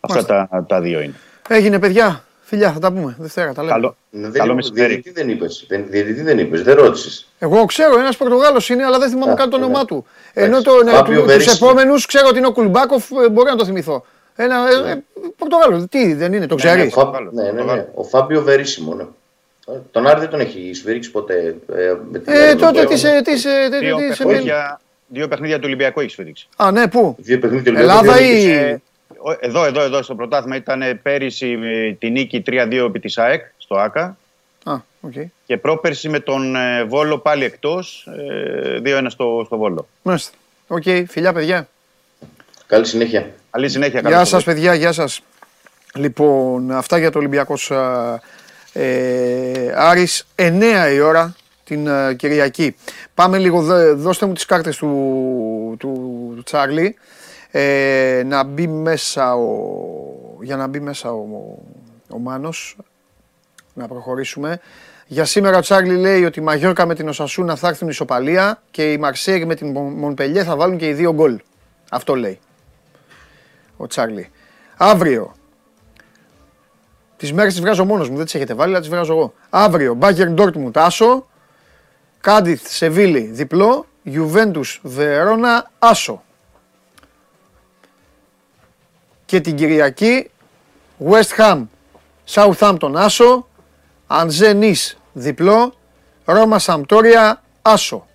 Αυτά 0.00 0.24
τα, 0.24 0.64
τα 0.68 0.80
δύο 0.80 1.00
είναι. 1.00 1.14
Έγινε 1.48 1.78
παιδιά. 1.78 2.24
Φιλιά, 2.42 2.72
θα 2.72 2.78
τα 2.78 2.92
πούμε. 2.92 3.16
Δευτέρα 3.18 3.52
τα 3.52 3.62
λέμε. 3.62 3.72
Καλό, 3.74 3.96
Δεν 4.10 4.32
καλό 4.32 4.44
είπα- 4.44 4.54
μεσημέρι. 4.54 4.86
Διαιτητή 4.86 5.10
δεν 5.10 5.28
είπες. 5.28 5.64
Δεν- 5.68 5.84
Διαιτητή 5.88 6.22
δεν 6.22 6.38
είπες. 6.38 6.62
Δεν 6.62 6.74
ρώτησες. 6.76 7.28
Εγώ 7.38 7.64
ξέρω, 7.64 7.98
ένας 7.98 8.16
Πορτογάλος 8.16 8.68
είναι, 8.68 8.84
αλλά 8.84 8.98
δεν 8.98 9.08
θυμάμαι 9.10 9.32
Α, 9.32 9.34
καν 9.34 9.50
το 9.50 9.56
όνομά 9.56 9.72
ωραία. 9.72 9.84
του. 9.84 10.06
Ενώ 10.32 10.46
Εντάξει. 10.46 10.64
το, 10.64 10.84
ναι, 10.84 10.90
Φάμπιο 10.90 11.14
του, 11.14 11.18
τους 11.22 11.26
Βερίσιμο. 11.32 11.70
επόμενους 11.70 12.06
ξέρω 12.06 12.26
ότι 12.28 12.38
είναι 12.38 12.46
ο 12.46 12.52
Κουλμπάκοφ, 12.52 13.10
ε, 13.10 13.28
μπορεί 13.28 13.50
να 13.50 13.56
το 13.56 13.64
θυμηθώ. 13.64 14.04
Ένα 14.36 14.56
ε, 14.86 14.90
ε, 14.90 15.02
Πορτογάλος, 15.36 15.84
τι 15.88 16.14
δεν 16.14 16.32
είναι, 16.32 16.46
το 16.46 16.54
ναι, 16.54 16.60
ξέρεις; 16.62 16.86
Ο 16.86 16.88
Φα- 16.96 17.02
Πορτογάλος, 17.04 17.32
Ναι, 17.32 17.42
ναι, 17.42 17.50
ναι. 17.50 17.56
Πορτογάλος. 17.56 17.86
Ο 17.94 18.02
Φάμπιο 18.04 18.42
Βερίσιμο, 18.42 18.94
ναι. 18.94 19.02
Ε, 19.66 19.72
Τον 19.90 20.06
Άρη 20.06 20.20
δεν 20.20 20.28
τον 20.28 20.40
έχει 20.40 20.70
σφυρίξει 20.74 21.10
ποτέ. 21.10 21.56
ε, 21.74 21.92
με 22.10 22.18
την 22.18 22.32
Ε, 22.32 22.46
με 22.46 22.54
τότε 22.60 22.82
το 22.82 22.88
τι 22.88 22.96
σε. 22.98 23.22
τι 23.24 23.38
σε- 23.38 23.48
τι- 23.70 23.78
Δύο 23.78 23.96
τι 23.96 24.14
σε- 24.14 24.24
παιχνίδια, 24.24 24.80
δύο 25.06 25.28
παιχνίδια 25.28 25.56
του 25.56 25.62
Ολυμπιακού 25.66 26.00
έχεις 26.00 26.12
σφυρίξει. 26.12 26.48
Α, 26.56 26.70
ναι, 26.70 26.88
πού; 26.88 27.16
Δύο 27.18 27.38
παιχνίδια 27.38 27.72
του 27.72 27.78
Ολυμπιακού, 27.78 28.04
Ελλάδα 28.04 28.18
δύο 28.18 28.32
ή. 28.36 28.38
νίκες. 28.38 28.56
Ε, 28.56 28.80
ο- 29.18 29.36
εδώ, 29.40 29.64
εδώ, 29.64 29.80
εδώ 29.82 30.02
στο 30.02 30.14
πρωτάθλημα 30.14 30.56
ήταν 30.56 30.98
πέρυσι 31.02 31.58
ε, 31.62 31.92
τη 31.92 32.10
νίκη 32.10 32.42
3-2 32.46 32.84
επί 32.86 33.00
της 33.00 33.18
ΑΕΚ 33.18 33.44
στο 33.58 33.74
ΟΑΚΑ 33.76 34.16
Α, 34.64 34.74
οκ. 35.00 35.12
και 35.46 35.56
πρόπερσι 35.56 36.08
με 36.08 36.20
τον 36.20 36.56
ε, 36.56 36.84
Βόλο 36.84 37.18
πάλι 37.18 37.44
εκτός 37.44 38.08
ε, 38.84 39.00
2-1 39.02 39.06
στο, 39.08 39.42
στο 39.46 39.56
Βόλο. 39.56 39.88
Μάλιστα. 40.02 40.30
Οκ, 40.66 40.82
φιλιά, 41.08 41.32
παιδιά. 41.32 41.68
Καλή 42.66 42.86
συνέχεια. 42.86 43.30
Καλή 43.50 43.68
συνέχεια. 43.68 44.00
Γεια 44.00 44.10
καλώς 44.10 44.28
σας, 44.28 44.38
ήρθατε. 44.38 44.54
παιδιά, 44.56 44.74
γεια 44.74 44.92
σας. 44.92 45.20
Λοιπόν, 45.94 46.70
αυτά 46.72 46.98
για 46.98 47.10
το 47.10 47.18
Ολυμπιακός 47.18 47.70
α, 47.70 48.20
ε, 48.72 49.72
Άρης, 49.76 50.26
9 50.34 50.92
η 50.94 51.00
ώρα 51.00 51.36
την 51.64 51.88
α, 51.90 52.12
Κυριακή. 52.14 52.76
Πάμε 53.16 53.38
λίγο, 53.38 53.62
δέ- 53.62 53.96
δώστε 53.96 54.26
μου 54.26 54.32
τις 54.32 54.44
κάρτες 54.44 54.76
του, 54.76 55.76
του 55.78 56.40
Τσάρλι, 56.44 56.96
ε, 57.50 58.22
να 58.26 58.44
μπει 58.44 58.66
μέσα 58.66 59.34
ο, 59.34 59.48
για 60.40 60.56
να 60.56 60.66
μπει 60.66 60.80
μέσα 60.80 61.12
ο, 61.12 61.24
ο 62.10 62.18
Μάνος, 62.18 62.76
να 63.74 63.88
προχωρήσουμε. 63.88 64.60
Για 65.06 65.24
σήμερα 65.24 65.56
ο 65.56 65.60
Τσάρλι 65.60 65.96
λέει 65.96 66.24
ότι 66.24 66.40
η 66.40 66.42
Μαγιόρκα 66.42 66.86
με 66.86 66.94
την 66.94 67.08
Οσασούνα 67.08 67.56
θα 67.56 67.68
έρθουν 67.68 67.88
ισοπαλία 67.88 68.62
και 68.70 68.92
η 68.92 68.98
Μαρσέγ 68.98 69.44
με 69.44 69.54
την 69.54 69.70
Μονπελιέ 69.78 70.44
θα 70.44 70.56
βάλουν 70.56 70.76
και 70.76 70.86
οι 70.88 70.92
δύο 70.92 71.12
γκολ. 71.12 71.40
Αυτό 71.90 72.14
λέει 72.14 72.38
ο 73.76 73.86
Τσάρλι. 73.86 74.30
Αύριο. 74.76 75.34
Τις 77.16 77.32
μέρες 77.32 77.52
τις 77.52 77.62
βγάζω 77.62 77.84
μόνος 77.84 78.08
μου, 78.10 78.16
δεν 78.16 78.24
τις 78.24 78.34
έχετε 78.34 78.54
βάλει, 78.54 78.70
αλλά 78.70 78.80
τις 78.80 78.88
βγάζω 78.88 79.12
εγώ. 79.12 79.32
Αύριο, 79.50 79.94
Μπάγκερ 79.94 80.30
Ντόρτμουντ 80.30 80.78
Άσο. 80.78 81.26
Κάντιθ 82.26 82.68
Σεβίλη 82.68 83.20
διπλό. 83.20 83.86
Γιουβέντους 84.02 84.80
Βερόνα 84.82 85.70
Άσο. 85.78 86.22
Και 89.24 89.40
την 89.40 89.56
Κυριακή, 89.56 90.30
West 91.10 91.36
Ham 91.36 91.66
Southampton 92.28 92.92
Άσο. 92.96 93.48
Ανζέ 94.06 94.52
Νις 94.52 94.98
διπλό. 95.12 95.74
Ρώμα 96.24 96.58
Σαμπτόρια 96.58 97.42
Άσο. 97.62 98.06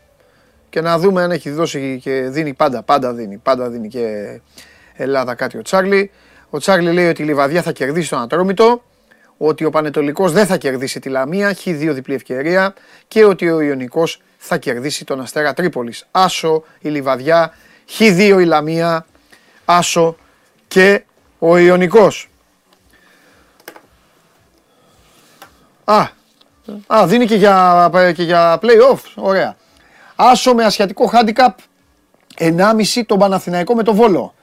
Και 0.69 0.81
να 0.81 0.99
δούμε 0.99 1.23
αν 1.23 1.31
έχει 1.31 1.49
δώσει 1.49 1.99
και 2.03 2.21
δίνει 2.21 2.53
πάντα, 2.53 2.83
πάντα 2.83 3.13
δίνει, 3.13 3.37
πάντα 3.37 3.69
δίνει 3.69 3.87
και 3.87 4.39
Ελλάδα 4.93 5.35
κάτι 5.35 5.57
ο 5.57 5.61
Τσάρλι. 5.61 6.11
Ο 6.49 6.57
Τσάρλι 6.57 6.91
λέει 6.91 7.07
ότι 7.07 7.21
η 7.21 7.25
Λιβαδιά 7.25 7.61
θα 7.61 7.71
κερδίσει 7.71 8.09
τον 8.09 8.21
Ατρόμητο, 8.21 8.83
ότι 9.43 9.65
ο 9.65 9.69
Πανετολικός 9.69 10.31
δεν 10.31 10.45
θα 10.45 10.57
κερδίσει 10.57 10.99
τη 10.99 11.09
Λαμία, 11.09 11.53
χ2 11.53 11.89
διπλή 11.93 12.13
ευκαιρία 12.13 12.73
και 13.07 13.25
ότι 13.25 13.49
ο 13.49 13.61
Ιωνικός 13.61 14.21
θα 14.37 14.57
κερδίσει 14.57 15.05
τον 15.05 15.21
Αστέρα 15.21 15.53
Τρίπολης. 15.53 16.07
Άσο 16.11 16.63
η 16.79 16.89
Λιβαδιά, 16.89 17.53
χ2 17.97 18.37
η 18.39 18.43
Λαμία, 18.43 19.05
Άσο 19.65 20.17
και 20.67 21.03
ο 21.39 21.57
Ιωνικός. 21.57 22.29
Α, 25.83 26.07
α 26.87 27.07
δίνει 27.07 27.25
και 27.25 27.35
για, 27.35 27.89
και 28.15 28.23
για 28.23 28.59
play-off, 28.61 28.99
ωραία. 29.15 29.55
Άσο 30.15 30.53
με 30.53 30.63
ασιατικό 30.63 31.11
handicap 31.13 31.49
1,5 32.37 33.01
τον 33.05 33.19
Παναθηναϊκό 33.19 33.75
με 33.75 33.83
το 33.83 33.93
Βόλο. 33.93 34.33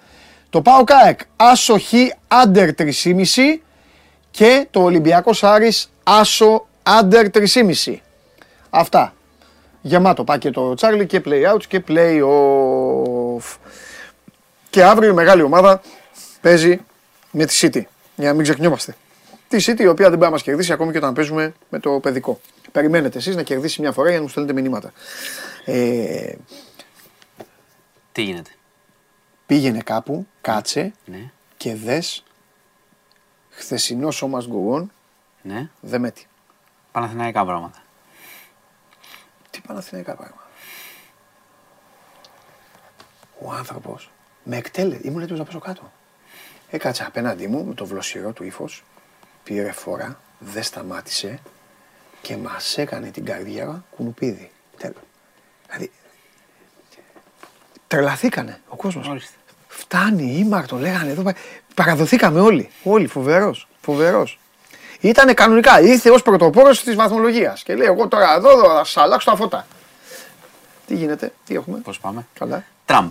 Το 0.50 0.62
πάω 0.62 0.84
ΚΑΕΚ 0.84 1.20
Άσο 1.36 1.78
Χ 1.78 1.92
Άντερ 2.28 2.70
3,5 2.78 3.58
και 4.38 4.66
το 4.70 4.82
Ολυμπιακός 4.82 5.44
Άρης 5.44 5.90
Άσο 6.02 6.66
Άντερ 6.82 7.26
3,5. 7.32 7.96
Αυτά. 8.70 9.14
Γεμάτο 9.80 10.24
πάκετο 10.24 10.74
Τσάρλι 10.74 11.06
και 11.06 11.22
play 11.24 11.52
out 11.52 11.62
και 11.68 11.82
play 11.88 12.22
off. 12.22 13.56
Και 14.70 14.84
αύριο 14.84 15.10
η 15.10 15.12
μεγάλη 15.12 15.42
ομάδα 15.42 15.80
παίζει 16.40 16.80
με 17.30 17.44
τη 17.44 17.58
City. 17.60 17.82
Για 18.16 18.28
να 18.28 18.32
μην 18.32 18.42
ξεχνιόμαστε. 18.42 18.96
Τη 19.48 19.64
City 19.66 19.80
η 19.80 19.86
οποία 19.86 20.08
δεν 20.08 20.18
μπορεί 20.18 20.24
να 20.24 20.30
μας 20.30 20.42
κερδίσει 20.42 20.72
ακόμη 20.72 20.92
και 20.92 20.98
όταν 20.98 21.12
παίζουμε 21.12 21.54
με 21.68 21.78
το 21.78 21.90
παιδικό. 21.90 22.40
Περιμένετε 22.72 23.18
εσείς 23.18 23.36
να 23.36 23.42
κερδίσει 23.42 23.80
μια 23.80 23.92
φορά 23.92 24.08
για 24.08 24.16
να 24.16 24.22
μου 24.22 24.28
στέλνετε 24.28 24.60
μηνύματα. 24.60 24.92
Ε, 25.64 26.32
Τι 28.12 28.22
γίνεται; 28.22 28.50
πήγαινε 29.46 29.78
κάπου, 29.78 30.26
κάτσε 30.40 30.92
Ναι, 31.04 31.30
και 31.56 31.74
δες 31.74 32.22
χθεσινό 33.58 34.10
σώμα 34.10 34.42
γκογόν, 34.46 34.92
ναι. 35.42 35.70
δε 35.80 35.98
μέτη. 35.98 36.26
Παναθηναϊκά 36.92 37.44
πράγματα. 37.44 37.82
Τι 39.50 39.60
Παναθηναϊκά 39.66 40.14
πράγματα. 40.14 40.46
Ο 43.40 43.52
άνθρωπος 43.52 44.10
με 44.44 44.56
εκτέλε, 44.56 44.98
ήμουν 45.02 45.20
έτοιμος 45.20 45.38
να 45.38 45.44
πέσω 45.44 45.58
κάτω. 45.58 45.92
Έκατσε 46.70 47.04
απέναντί 47.04 47.46
μου 47.46 47.64
με 47.64 47.74
το 47.74 47.86
βλοσιρό 47.86 48.32
του 48.32 48.44
ύφος, 48.44 48.84
πήρε 49.42 49.72
φορά, 49.72 50.20
δεν 50.38 50.62
σταμάτησε 50.62 51.40
και 52.22 52.36
μας 52.36 52.78
έκανε 52.78 53.10
την 53.10 53.24
καρδιά 53.24 53.84
κουνουπίδι. 53.90 54.50
Τέλος. 54.76 55.02
Δηλαδή, 55.66 55.90
τρελαθήκανε 57.86 58.60
ο 58.68 58.76
κόσμος. 58.76 59.08
Ορίστε. 59.08 59.36
Φτάνει, 59.68 60.38
ήμαρτο, 60.38 60.76
λέγανε 60.76 61.10
εδώ. 61.10 61.32
Πα- 61.78 61.84
Παραδοθήκαμε 61.84 62.40
όλοι. 62.40 62.70
Όλοι, 62.82 63.06
φοβερός. 63.06 63.68
Φοβερός. 63.80 64.38
Ήτανε 65.00 65.32
κανονικά, 65.34 65.80
ήρθε 65.80 66.10
ως 66.10 66.22
πρωτοπόρος 66.22 66.82
της 66.82 66.94
βαθμολογίας. 66.94 67.62
Και 67.62 67.74
λέει: 67.74 67.86
Εγώ 67.86 68.08
τώρα 68.08 68.34
εδώ, 68.36 68.50
εδώ 68.50 68.68
θα 68.68 68.84
σας 68.84 68.96
αλλάξω 68.96 69.30
τα 69.30 69.36
φώτα. 69.36 69.66
Τι 70.86 70.94
γίνεται, 70.94 71.32
τι 71.46 71.54
έχουμε; 71.54 71.78
Πώς 71.78 72.00
πάμε; 72.00 72.26
Καλά. 72.38 72.64
Τραμπ. 72.84 73.10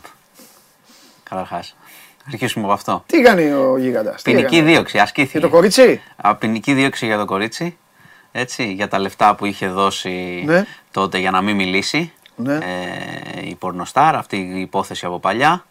Καταρχάς. 1.30 1.76
Αρχίσουμε 2.28 2.64
από 2.66 2.74
αυτό. 2.74 3.04
Τι 3.06 3.22
κάνει 3.22 3.52
ο 3.52 3.78
γίγαντα. 3.78 4.16
Ποινική 4.24 4.62
δίωξη, 4.62 5.00
ασκήθηκε. 5.00 5.38
Για 5.38 5.48
το 5.48 5.54
κορίτσι; 5.54 6.02
Α, 6.16 6.36
ποινική 6.36 6.74
δίωξη 6.74 7.06
για 7.06 7.18
το 7.18 7.26
κορίτσι. 7.26 7.78
Έτσι, 8.32 8.72
για 8.72 8.88
τα 8.88 9.00
λεφτά 9.00 9.36
που 9.36 9.46
είχε 9.46 9.68
δώσει 9.68 10.44
Ναι. 10.46 10.66
τότε 10.92 11.18
για 11.18 11.32
να 11.32 11.42
μην 11.42 11.56
μιλήσει. 11.56 12.12
Ναι. 12.36 12.54
Ε, 12.56 13.46
η 13.48 13.56
πορνοστάρ, 13.56 14.16
αυτή 14.16 14.38
η 14.38 14.60
υπόθεση 14.62 15.06
από 15.06 15.20
παλιά. 15.20 15.66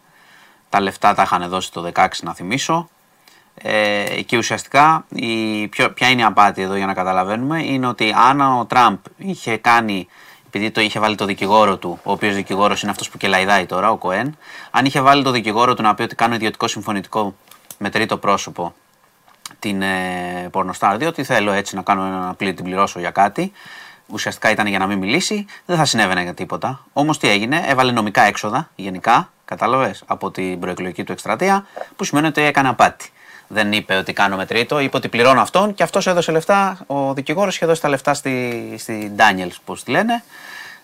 Τα 0.69 0.81
λεφτά 0.81 1.13
τα 1.13 1.23
είχαν 1.23 1.49
δώσει 1.49 1.71
το 1.71 1.91
16 1.93 2.07
να 2.21 2.33
θυμίσω. 2.33 2.89
Ε, 3.61 4.21
και 4.25 4.37
ουσιαστικά 4.37 5.05
η, 5.09 5.67
ποιο, 5.67 5.89
ποια 5.89 6.09
είναι 6.09 6.21
η 6.21 6.25
απάτη 6.25 6.61
εδώ 6.61 6.75
για 6.75 6.85
να 6.85 6.93
καταλαβαίνουμε 6.93 7.63
είναι 7.63 7.87
ότι 7.87 8.13
αν 8.29 8.41
ο 8.41 8.65
Τραμπ 8.65 8.97
είχε 9.17 9.57
κάνει 9.57 10.07
επειδή 10.47 10.71
το 10.71 10.81
είχε 10.81 10.99
βάλει 10.99 11.15
το 11.15 11.25
δικηγόρο 11.25 11.77
του, 11.77 11.99
ο 12.03 12.11
οποίος 12.11 12.35
δικηγόρος 12.35 12.81
είναι 12.81 12.91
αυτός 12.91 13.09
που 13.09 13.17
κελαϊδάει 13.17 13.65
τώρα, 13.65 13.91
ο 13.91 13.97
Κοέν, 13.97 14.37
αν 14.71 14.85
είχε 14.85 15.01
βάλει 15.01 15.23
το 15.23 15.31
δικηγόρο 15.31 15.73
του 15.73 15.81
να 15.81 15.95
πει 15.95 16.01
ότι 16.01 16.15
κάνω 16.15 16.35
ιδιωτικό 16.35 16.67
συμφωνητικό 16.67 17.35
με 17.77 17.89
τρίτο 17.89 18.17
πρόσωπο 18.17 18.73
την 19.59 19.81
ε, 19.81 20.47
πορνοστάρ, 20.51 20.97
διότι 20.97 21.23
θέλω 21.23 21.51
έτσι 21.51 21.75
να 21.75 21.81
κάνω 21.81 22.05
ένα 22.05 22.33
πλήρη 22.37 22.53
την 22.53 22.63
πληρώσω 22.63 22.99
για 22.99 23.11
κάτι, 23.11 23.51
ουσιαστικά 24.07 24.51
ήταν 24.51 24.67
για 24.67 24.79
να 24.79 24.87
μην 24.87 24.97
μιλήσει, 24.97 25.45
δεν 25.65 25.77
θα 25.77 25.85
συνέβαινε 25.85 26.21
για 26.21 26.33
τίποτα. 26.33 26.85
Όμως 26.93 27.19
τι 27.19 27.29
έγινε, 27.29 27.63
έβαλε 27.67 27.91
νομικά 27.91 28.21
έξοδα 28.21 28.69
γενικά, 28.75 29.31
κατάλαβες, 29.47 30.03
από 30.05 30.31
την 30.31 30.59
προεκλογική 30.59 31.03
του 31.03 31.11
εκστρατεία, 31.11 31.65
που 31.95 32.03
σημαίνει 32.03 32.27
ότι 32.27 32.41
έκανε 32.41 32.69
απάτη. 32.69 33.09
Δεν 33.47 33.71
είπε 33.71 33.95
ότι 33.95 34.13
κάνω 34.13 34.35
με 34.35 34.45
τρίτο, 34.45 34.79
είπε 34.79 34.97
ότι 34.97 35.07
πληρώνω 35.07 35.41
αυτόν 35.41 35.73
και 35.73 35.83
αυτός 35.83 36.07
έδωσε 36.07 36.31
λεφτά. 36.31 36.77
Ο 36.87 37.13
δικηγόρος 37.13 37.55
είχε 37.55 37.65
δώσει 37.65 37.81
τα 37.81 37.89
λεφτά 37.89 38.13
στη, 38.13 38.75
στη 38.77 39.11
Daniels, 39.17 39.55
πώς 39.65 39.83
τη 39.83 39.91
λένε. 39.91 40.23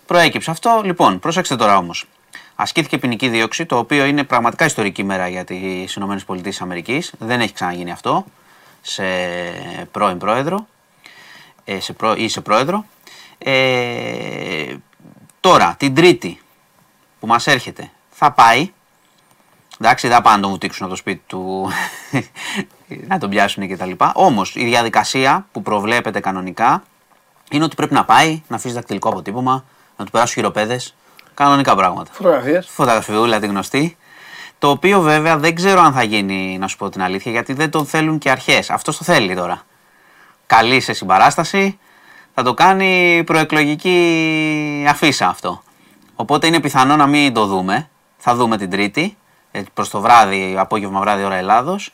Προέκυψε 0.06 0.50
αυτό. 0.50 0.80
Λοιπόν, 0.84 1.18
πρόσεξτε 1.18 1.56
τώρα 1.56 1.76
όμως. 1.76 2.06
Ασκήθηκε 2.54 2.98
ποινική 2.98 3.28
δίωξη, 3.28 3.66
το 3.66 3.78
οποίο 3.78 4.04
είναι 4.04 4.24
πραγματικά 4.24 4.64
ιστορική 4.64 5.04
μέρα 5.04 5.28
για 5.28 5.44
τις 5.44 5.96
ΗΠΑ. 5.96 6.36
Δεν 7.18 7.40
έχει 7.40 7.52
ξαναγίνει 7.52 7.90
αυτό 7.90 8.24
σε 8.80 9.04
πρώην 9.90 10.18
πρόεδρο 10.18 10.66
ε, 11.64 11.80
σε 11.80 11.92
προ, 11.92 12.14
ή 12.16 12.28
σε 12.28 12.40
πρόεδρο. 12.40 12.84
Ε, 13.38 14.74
τώρα, 15.40 15.74
την 15.78 15.94
Τρίτη 15.94 16.40
που 17.20 17.26
μας 17.26 17.46
έρχεται, 17.46 17.90
θα 18.24 18.32
πάει. 18.32 18.72
Εντάξει, 19.78 20.06
δεν 20.06 20.16
θα 20.16 20.22
πάνε 20.22 20.36
να 20.36 20.42
τον 20.42 20.50
βουτήξουν 20.50 20.84
από 20.84 20.94
το 20.94 21.00
σπίτι 21.00 21.22
του, 21.26 21.68
να 23.10 23.18
τον 23.18 23.30
πιάσουν 23.30 23.66
και 23.66 23.76
τα 23.76 23.86
λοιπά. 23.86 24.12
Όμως, 24.14 24.54
η 24.56 24.64
διαδικασία 24.64 25.46
που 25.52 25.62
προβλέπεται 25.62 26.20
κανονικά 26.20 26.82
είναι 27.50 27.64
ότι 27.64 27.74
πρέπει 27.76 27.94
να 27.94 28.04
πάει, 28.04 28.42
να 28.48 28.56
αφήσει 28.56 28.74
δακτυλικό 28.74 29.08
αποτύπωμα, 29.08 29.64
να 29.96 30.04
του 30.04 30.10
περάσουν 30.10 30.34
χειροπέδες, 30.34 30.94
κανονικά 31.34 31.74
πράγματα. 31.74 32.10
Φωτογραφίες. 32.12 32.68
Φωτογραφιούλα 32.68 33.40
τη 33.40 33.46
γνωστή. 33.46 33.96
Το 34.58 34.70
οποίο 34.70 35.00
βέβαια 35.00 35.38
δεν 35.38 35.54
ξέρω 35.54 35.80
αν 35.80 35.92
θα 35.92 36.02
γίνει, 36.02 36.58
να 36.58 36.68
σου 36.68 36.76
πω 36.76 36.88
την 36.88 37.02
αλήθεια, 37.02 37.32
γιατί 37.32 37.52
δεν 37.52 37.70
τον 37.70 37.86
θέλουν 37.86 38.18
και 38.18 38.30
αρχές. 38.30 38.70
Αυτός 38.70 38.96
το 38.96 39.04
θέλει 39.04 39.34
τώρα. 39.34 39.62
Καλή 40.46 40.80
σε 40.80 40.92
συμπαράσταση, 40.92 41.78
θα 42.34 42.42
το 42.42 42.54
κάνει 42.54 43.22
προεκλογική 43.26 44.86
αφίσα 44.88 45.28
αυτό. 45.28 45.62
Οπότε 46.14 46.46
είναι 46.46 46.60
πιθανό 46.60 46.96
να 46.96 47.06
μην 47.06 47.34
το 47.34 47.46
δούμε. 47.46 47.88
Θα 48.26 48.34
δούμε 48.34 48.56
την 48.56 48.70
Τρίτη, 48.70 49.16
ε, 49.50 49.62
προς 49.74 49.88
το 49.88 50.00
βράδυ, 50.00 50.54
απόγευμα 50.58 51.00
βράδυ 51.00 51.24
ώρα 51.24 51.34
Ελλάδος, 51.34 51.90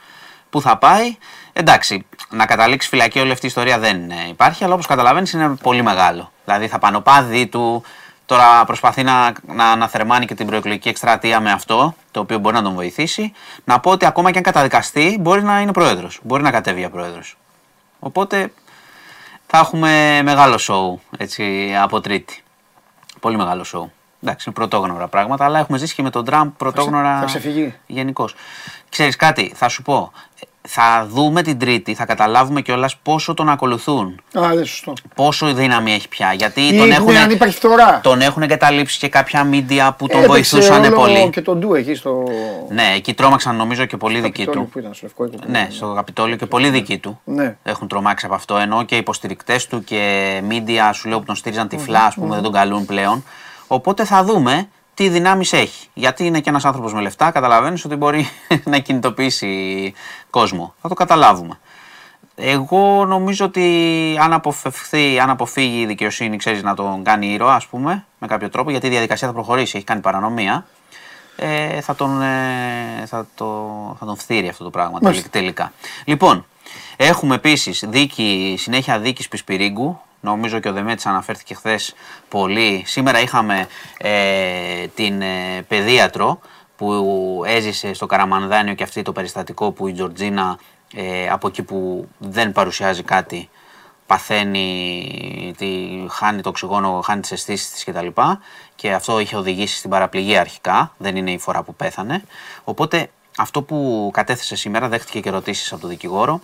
που 0.51 0.61
θα 0.61 0.77
πάει. 0.77 1.17
Εντάξει, 1.53 2.07
να 2.29 2.47
καταλήξει 2.47 2.89
φυλακή 2.89 3.19
όλη 3.19 3.33
αυτή 3.33 3.45
η 3.45 3.49
ιστορία 3.49 3.79
δεν 3.79 4.11
ε, 4.11 4.29
υπάρχει, 4.29 4.65
αλλά 4.65 4.75
όπως 4.75 4.87
καταλαβαίνεις 4.87 5.33
είναι 5.33 5.57
πολύ 5.63 5.83
μεγάλο. 5.83 6.33
Δηλαδή 6.45 6.69
θα 6.69 6.79
πάνε 6.79 7.01
πάδι 7.01 7.47
του, 7.47 7.83
τώρα 8.27 8.65
προσπαθεί 8.65 9.03
να, 9.03 9.33
να 9.47 9.65
αναθερμάνει 9.71 10.27
και 10.27 10.35
την 10.35 10.47
προεκλογική 10.47 10.89
εκστρατεία 10.89 11.41
με 11.41 11.51
αυτό, 11.51 11.95
το 12.11 12.21
οποίο 12.21 12.39
μπορεί 12.39 12.55
να 12.55 12.63
τον 12.63 12.75
βοηθήσει. 12.75 13.33
Να 13.65 13.81
πω 13.81 13.91
ότι 13.91 14.07
ακόμα 14.07 14.31
και 14.31 14.39
αν 14.39 14.45
καταδικαστεί, 14.45 15.17
μπορεί 15.21 15.43
να 15.43 15.61
είναι 15.61 15.73
πρόεδρος, 15.73 16.21
μπορεί 16.23 16.43
να 16.43 16.51
κατέβει 16.51 16.79
για 16.79 16.91
πρόεδρος. 16.91 17.37
Οπότε 17.99 18.53
θα 19.47 19.59
έχουμε 19.59 20.23
μεγάλο 20.23 20.59
σοου 20.59 21.01
έτσι, 21.19 21.75
από 21.83 22.01
Τρίτη. 22.01 22.43
Πολύ 23.21 23.37
μεγάλο 23.37 23.65
σοου. 23.65 23.93
Εντάξει, 24.23 24.45
είναι 24.49 24.55
πρωτόγνωρα 24.55 25.09
πράγματα, 25.09 25.45
αλλά 25.45 25.59
έχουμε 25.59 25.79
ζήσει 25.79 25.95
και 25.95 26.03
με 26.03 26.11
τον 26.11 26.25
Τραμπ 26.25 26.51
πρωτόγνωρα. 26.57 27.19
Θα 27.19 27.25
ξεφυγεί. 27.25 27.75
Γενικώς. 27.87 28.35
Ξέρεις 28.89 29.17
κάτι, 29.17 29.53
θα 29.55 29.69
σου 29.69 29.83
πω 29.83 30.13
θα 30.69 31.07
δούμε 31.11 31.43
την 31.43 31.59
Τρίτη, 31.59 31.95
θα 31.95 32.05
καταλάβουμε 32.05 32.61
κιόλας 32.61 32.97
πόσο 32.97 33.35
τον 33.35 33.49
ακολουθούν. 33.49 34.21
Α, 34.39 34.49
δεν 34.55 34.65
σωστό. 34.65 34.93
Πόσο 35.15 35.55
δύναμη 35.55 35.93
έχει 35.93 36.09
πια. 36.09 36.33
Γιατί 36.33 36.61
Ή 36.61 36.79
τον 36.79 36.91
έχουν, 36.91 37.17
αν 37.17 37.31
υπάρχει 37.31 37.57
φθορά. 37.57 38.01
τον 38.03 38.21
έχουν 38.21 38.43
εγκαταλείψει 38.43 38.99
και 38.99 39.09
κάποια 39.09 39.45
μίντια 39.45 39.93
που 39.93 40.07
τον 40.07 40.23
Έπαιξε 40.23 40.57
βοηθούσαν 40.57 40.85
όλο 40.85 40.97
πολύ. 40.97 41.31
Και 41.31 41.41
τον 41.41 41.59
Ντου 41.59 41.75
εκεί 41.75 41.95
στο. 41.95 42.25
Ναι, 42.69 42.93
εκεί 42.95 43.15
τρόμαξαν 43.15 43.57
νομίζω 43.57 43.85
και 43.85 43.97
πολύ 43.97 44.21
δικοί 44.21 44.45
Καπιτόλιο 44.45 44.63
του. 44.63 44.69
Που 44.71 44.79
ήταν, 44.79 44.95
στο 44.95 45.07
Λευκό 45.07 45.25
Οίκο. 45.25 45.37
Ναι, 45.47 45.69
στο 45.71 45.93
Καπιτόλιο 45.95 46.37
και 46.37 46.47
πολύ 46.47 46.69
δικοί 46.71 46.99
του 46.99 47.21
Ναι. 47.25 47.57
έχουν 47.63 47.89
τρομάξει 47.89 48.27
από 48.27 48.35
αυτό. 48.35 48.57
Ενώ 48.57 48.83
και 48.83 48.95
οι 48.95 48.99
υποστηρικτές 48.99 49.67
του 49.67 49.85
και 49.85 50.41
μίντια 50.47 50.93
σου 50.93 51.09
λέω 51.09 51.19
που 51.19 51.25
τον 51.25 51.37
στήριζαν 51.37 51.69
τυφλά, 51.69 52.05
ας 52.05 52.15
πούμε, 52.15 52.35
δεν 52.35 52.43
τον 52.43 52.53
καλούν 52.53 52.85
πλέον. 52.87 53.25
Οπότε 53.73 54.05
θα 54.05 54.25
δούμε 54.25 54.69
τι 54.95 55.09
δυνάμεις 55.09 55.53
έχει. 55.53 55.89
Γιατί 55.95 56.27
είναι 56.27 56.41
και 56.41 56.49
ένας 56.49 56.65
άνθρωπος 56.65 56.95
με 56.95 57.01
λεφτά, 57.01 57.31
καταλαβαίνεις 57.31 57.85
ότι 57.85 57.95
μπορεί 57.95 58.29
να 58.65 58.79
κινητοποιήσει 58.79 59.93
κόσμο. 60.31 60.75
Θα 60.81 60.89
το 60.89 60.95
καταλάβουμε. 60.95 61.59
Εγώ 62.35 63.05
νομίζω 63.05 63.45
ότι 63.45 64.17
αν 64.21 64.33
αποφευθεί, 64.33 65.19
αν 65.19 65.31
αποφύγει 65.31 65.81
η 65.81 65.87
δικαιοσύνη, 65.87 66.37
ξέρεις 66.37 66.63
να 66.63 66.75
τον 66.75 67.05
κάνει 67.05 67.33
ήρωα, 67.33 67.55
ας 67.55 67.67
πούμε, 67.67 68.05
με 68.19 68.27
κάποιο 68.27 68.49
τρόπο, 68.49 68.71
γιατί 68.71 68.87
η 68.87 68.91
διαδικασία 68.91 69.27
θα 69.27 69.33
προχωρήσει, 69.33 69.77
έχει 69.77 69.87
κάνει 69.87 70.01
παρανομία, 70.01 70.67
ε, 71.37 71.81
θα, 71.81 71.95
τον, 71.95 72.23
ε, 72.23 73.05
θα, 73.07 73.27
το, 73.35 73.47
θα 73.99 74.07
τον 74.07 74.17
φτύρει 74.17 74.49
αυτό 74.49 74.65
το 74.65 74.71
πράγμα 74.71 74.99
Μάλιστα. 75.03 75.29
τελικά. 75.29 75.73
Λοιπόν, 76.05 76.47
έχουμε 76.97 77.35
επίσης 77.35 77.85
δίκη, 77.89 78.55
συνέχεια 78.59 78.99
δίκης 78.99 79.29
Πισπυρίγκου. 79.29 80.01
Νομίζω 80.21 80.59
και 80.59 80.69
ο 80.69 80.73
Δεμέτης 80.73 81.07
αναφέρθηκε 81.07 81.55
χθες 81.55 81.95
πολύ. 82.29 82.83
Σήμερα 82.87 83.21
είχαμε 83.21 83.67
ε, 83.99 84.87
την 84.87 85.23
ε, 85.23 85.65
παιδίατρο 85.69 86.41
που 86.77 87.43
έζησε 87.47 87.93
στο 87.95 88.07
Καραμανδάνιο 88.07 88.75
και 88.75 88.83
αυτή 88.83 89.03
το 89.03 89.13
περιστατικό 89.13 89.71
που 89.71 89.89
η 89.89 89.93
Τζορτζίνα 89.93 90.59
ε, 90.95 91.29
από 91.29 91.49
εκεί 91.49 91.63
που 91.63 92.09
δεν 92.19 92.53
παρουσιάζει 92.53 93.03
κάτι 93.03 93.49
παθαίνει, 94.11 95.55
τη, 95.57 95.69
χάνει 96.09 96.43
το 96.43 96.49
οξυγόνο, 96.49 97.01
χάνει 97.01 97.21
τις 97.21 97.33
αισθήσεις 97.33 97.71
της 97.71 97.85
κτλ. 97.85 98.07
Και 98.75 98.93
αυτό 98.93 99.19
είχε 99.19 99.37
οδηγήσει 99.37 99.77
στην 99.77 99.91
παραπληγή 99.91 100.37
αρχικά, 100.37 100.95
δεν 100.97 101.17
είναι 101.17 101.31
η 101.31 101.39
φορά 101.39 101.63
που 101.63 101.75
πέθανε. 101.75 102.23
Οπότε 102.65 103.11
αυτό 103.37 103.63
που 103.63 104.11
κατέθεσε 104.13 104.57
σήμερα, 104.57 104.89
δέχτηκε 104.89 105.21
και 105.21 105.29
ερωτήσεις 105.29 105.73
από 105.73 105.81
τον 105.81 105.91
δικηγόρο, 105.91 106.41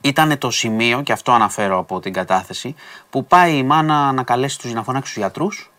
ήταν 0.00 0.38
το 0.38 0.50
σημείο, 0.50 1.02
και 1.02 1.12
αυτό 1.12 1.32
αναφέρω 1.32 1.78
από 1.78 2.00
την 2.00 2.12
κατάθεση, 2.12 2.74
που 3.10 3.24
πάει 3.24 3.56
η 3.56 3.62
μάνα 3.62 4.12
να 4.12 4.22
καλέσει 4.22 4.58
τους 4.58 4.72
να 4.72 4.82
φωνάξει 4.82 5.12
τους 5.12 5.22
γιατρούς 5.22 5.70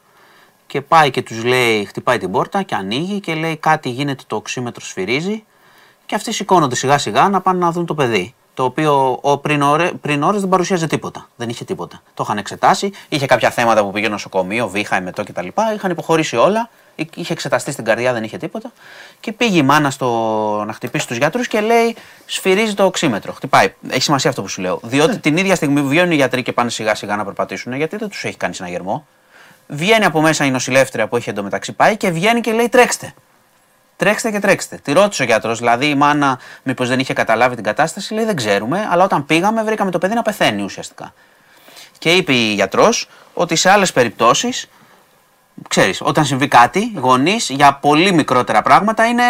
και 0.67 0.81
πάει 0.81 1.09
και 1.09 1.21
τους 1.21 1.43
λέει, 1.43 1.85
χτυπάει 1.85 2.17
την 2.17 2.31
πόρτα 2.31 2.61
και 2.61 2.75
ανοίγει 2.75 3.19
και 3.19 3.33
λέει 3.33 3.57
κάτι 3.57 3.89
γίνεται, 3.89 4.23
το 4.27 4.35
οξύμετρο 4.35 4.85
σφυρίζει 4.85 5.43
και 6.05 6.15
αυτοί 6.15 6.31
σηκώνονται 6.31 6.75
σιγά 6.75 6.97
σιγά 6.97 7.29
να 7.29 7.41
πάνε 7.41 7.59
να 7.59 7.71
δουν 7.71 7.85
το 7.85 7.93
παιδί. 7.93 8.33
Το 8.53 8.63
οποίο 8.63 9.19
ο, 9.21 9.37
πριν, 9.37 9.61
ώρε, 9.61 9.91
πριν 9.91 10.23
ώρες 10.23 10.39
δεν 10.39 10.49
παρουσίαζε 10.49 10.87
τίποτα. 10.87 11.29
Δεν 11.35 11.49
είχε 11.49 11.65
τίποτα. 11.65 12.01
Το 12.13 12.23
είχαν 12.23 12.37
εξετάσει, 12.37 12.91
είχε 13.09 13.25
κάποια 13.25 13.49
θέματα 13.49 13.83
που 13.83 13.91
πήγε 13.91 14.09
νοσοκομείο, 14.09 14.67
βήχα, 14.67 14.95
εμετό 14.95 15.23
κτλ. 15.23 15.47
Είχαν 15.75 15.91
υποχωρήσει 15.91 16.35
όλα, 16.35 16.69
είχε 17.15 17.33
εξεταστεί 17.33 17.71
στην 17.71 17.85
καρδιά, 17.85 18.13
δεν 18.13 18.23
είχε 18.23 18.37
τίποτα. 18.37 18.71
Και 19.19 19.31
πήγε 19.31 19.57
η 19.57 19.61
μάνα 19.61 19.89
στο, 19.91 20.07
να 20.67 20.73
χτυπήσει 20.73 21.07
τους 21.07 21.17
γιατρούς 21.17 21.47
και 21.47 21.61
λέει: 21.61 21.95
Σφυρίζει 22.25 22.73
το 22.73 22.83
οξύμετρο. 22.83 23.33
Χτυπάει. 23.33 23.73
Έχει 23.89 24.01
σημασία 24.01 24.29
αυτό 24.29 24.41
που 24.41 24.47
σου 24.47 24.61
λέω. 24.61 24.79
Διότι 24.83 25.19
την 25.19 25.37
ίδια 25.37 25.55
στιγμή 25.55 25.81
που 25.81 25.87
βγαίνουν 25.87 26.11
οι 26.11 26.15
γιατροί 26.15 26.43
και 26.43 26.51
πάνε 26.51 26.69
σιγά 26.69 26.95
σιγά 26.95 27.15
να 27.15 27.23
περπατήσουν, 27.23 27.73
γιατί 27.73 27.97
δεν 27.97 28.09
τους 28.09 28.23
έχει 28.23 28.37
κάνει 28.37 28.53
συναγερμό. 28.53 29.07
Βγαίνει 29.67 30.05
από 30.05 30.21
μέσα 30.21 30.45
η 30.45 30.51
νοσηλεύτρια 30.51 31.07
που 31.07 31.15
έχει 31.15 31.29
εντωμεταξύ 31.29 31.73
πάει 31.73 31.97
και 31.97 32.09
βγαίνει 32.09 32.41
και 32.41 32.51
λέει: 32.51 32.69
Τρέξτε. 32.69 33.13
Τρέξτε 33.95 34.31
και 34.31 34.39
τρέξτε. 34.39 34.79
Τη 34.83 34.91
ρώτησε 34.91 35.23
ο 35.23 35.25
γιατρός, 35.25 35.59
δηλαδή 35.59 35.85
η 35.85 35.95
μάνα, 35.95 36.39
μήπως 36.63 36.87
δεν 36.87 36.99
είχε 36.99 37.13
καταλάβει 37.13 37.55
την 37.55 37.63
κατάσταση, 37.63 38.13
λέει: 38.13 38.25
Δεν 38.25 38.35
ξέρουμε, 38.35 38.87
αλλά 38.91 39.03
όταν 39.03 39.25
πήγαμε 39.25 39.63
βρήκαμε 39.63 39.91
το 39.91 39.97
παιδί 39.97 40.13
να 40.13 40.21
πεθαίνει 40.21 40.61
ουσιαστικά. 40.61 41.13
Και 41.97 42.13
είπε 42.13 42.33
η 42.33 42.53
γιατρός 42.53 43.09
ότι 43.33 43.55
σε 43.55 43.69
άλλες 43.69 43.91
περιπτώσεις, 43.91 44.69
ξέρεις, 45.69 46.01
όταν 46.01 46.25
συμβεί 46.25 46.47
κάτι, 46.47 46.79
οι 46.79 46.99
γονείς 46.99 47.49
για 47.49 47.73
πολύ 47.73 48.13
μικρότερα 48.13 48.61
πράγματα 48.61 49.05
είναι. 49.05 49.23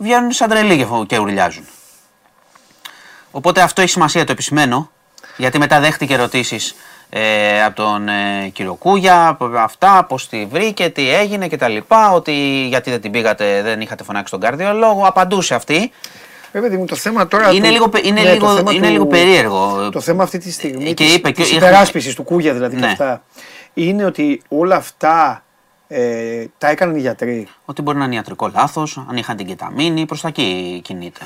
βγαίνουν 0.00 0.32
σαν 0.32 0.48
τρελοί 0.48 0.76
και- 0.76 0.86
και 1.06 1.18
ουρλιάζουν. 1.18 1.64
Οπότε 3.30 3.60
αυτό 3.60 3.80
έχει 3.80 3.90
σημασία, 3.90 4.24
το 4.24 4.32
επισημαίνω, 4.32 4.90
γιατί 5.36 5.58
μετά 5.58 5.80
δέχτηκε 5.80 6.14
ερωτήσεις 6.14 6.74
ε, 7.10 7.62
από 7.64 7.76
τον 7.76 8.08
ε, 8.08 8.48
κύριο 8.52 8.74
Κούγια, 8.74 9.26
από 9.28 9.50
αυτά, 9.56 10.04
πώς 10.08 10.28
τη 10.28 10.46
βρήκε, 10.46 10.88
τι 10.88 11.10
έγινε 11.14 11.48
κτλ. 11.48 11.76
Ότι 12.14 12.66
γιατί 12.68 12.90
δεν 12.90 13.00
την 13.00 13.10
πήγατε, 13.10 13.62
δεν 13.62 13.80
είχατε 13.80 14.04
φωνάξει 14.04 14.30
τον 14.32 14.40
καρδιολόγο. 14.40 15.06
Απαντούσε 15.06 15.54
αυτή. 15.54 15.90
Ρε 16.52 16.60
παιδί 16.60 16.76
μου, 16.76 16.84
το 16.84 16.96
θέμα 16.96 17.28
τώρα. 17.28 17.50
Είναι 17.52 17.66
του- 17.66 17.72
λίγο 17.72 17.88
πε- 17.88 18.04
είναι 18.06 18.20
ναι, 18.20 18.26
το 18.28 18.32
λίγο- 18.32 18.56
θέμα 18.56 18.72
είναι 18.72 18.86
του- 18.86 18.92
λίγο 18.92 19.06
περίεργο. 19.06 19.90
Το 19.92 20.00
θέμα 20.00 20.22
αυτή 20.22 20.38
τη 20.38 20.52
στιγμή. 20.52 20.84
Και 20.94 21.04
της, 21.04 21.14
είπε 21.14 21.30
και- 21.30 21.42
της 21.42 21.50
έχουμε- 21.52 21.68
υπεράσπισης 21.68 22.14
του 22.14 22.22
Κούγια 22.22 22.52
δηλαδή 22.52 22.74
και 22.74 22.80
Ναι. 22.84 22.90
αυτά. 22.90 23.22
Είναι 23.78 24.04
ότι 24.04 24.42
όλα 24.48 24.76
αυτά 24.76 25.42
ε, 25.88 26.44
τα 26.58 26.68
έκαναν 26.68 26.96
οι 26.96 27.00
γιατροί. 27.00 27.48
Ότι 27.64 27.82
μπορεί 27.82 27.98
να 27.98 28.04
είναι 28.04 28.14
ιατρικό 28.14 28.50
λάθος, 28.54 29.04
αν 29.08 29.16
είχαν 29.16 29.36
την 29.36 29.46
κεταμίνη, 29.46 30.06
προς 30.06 30.20
τα 30.20 30.28
εκεί 30.28 30.80
κινείται. 30.84 31.20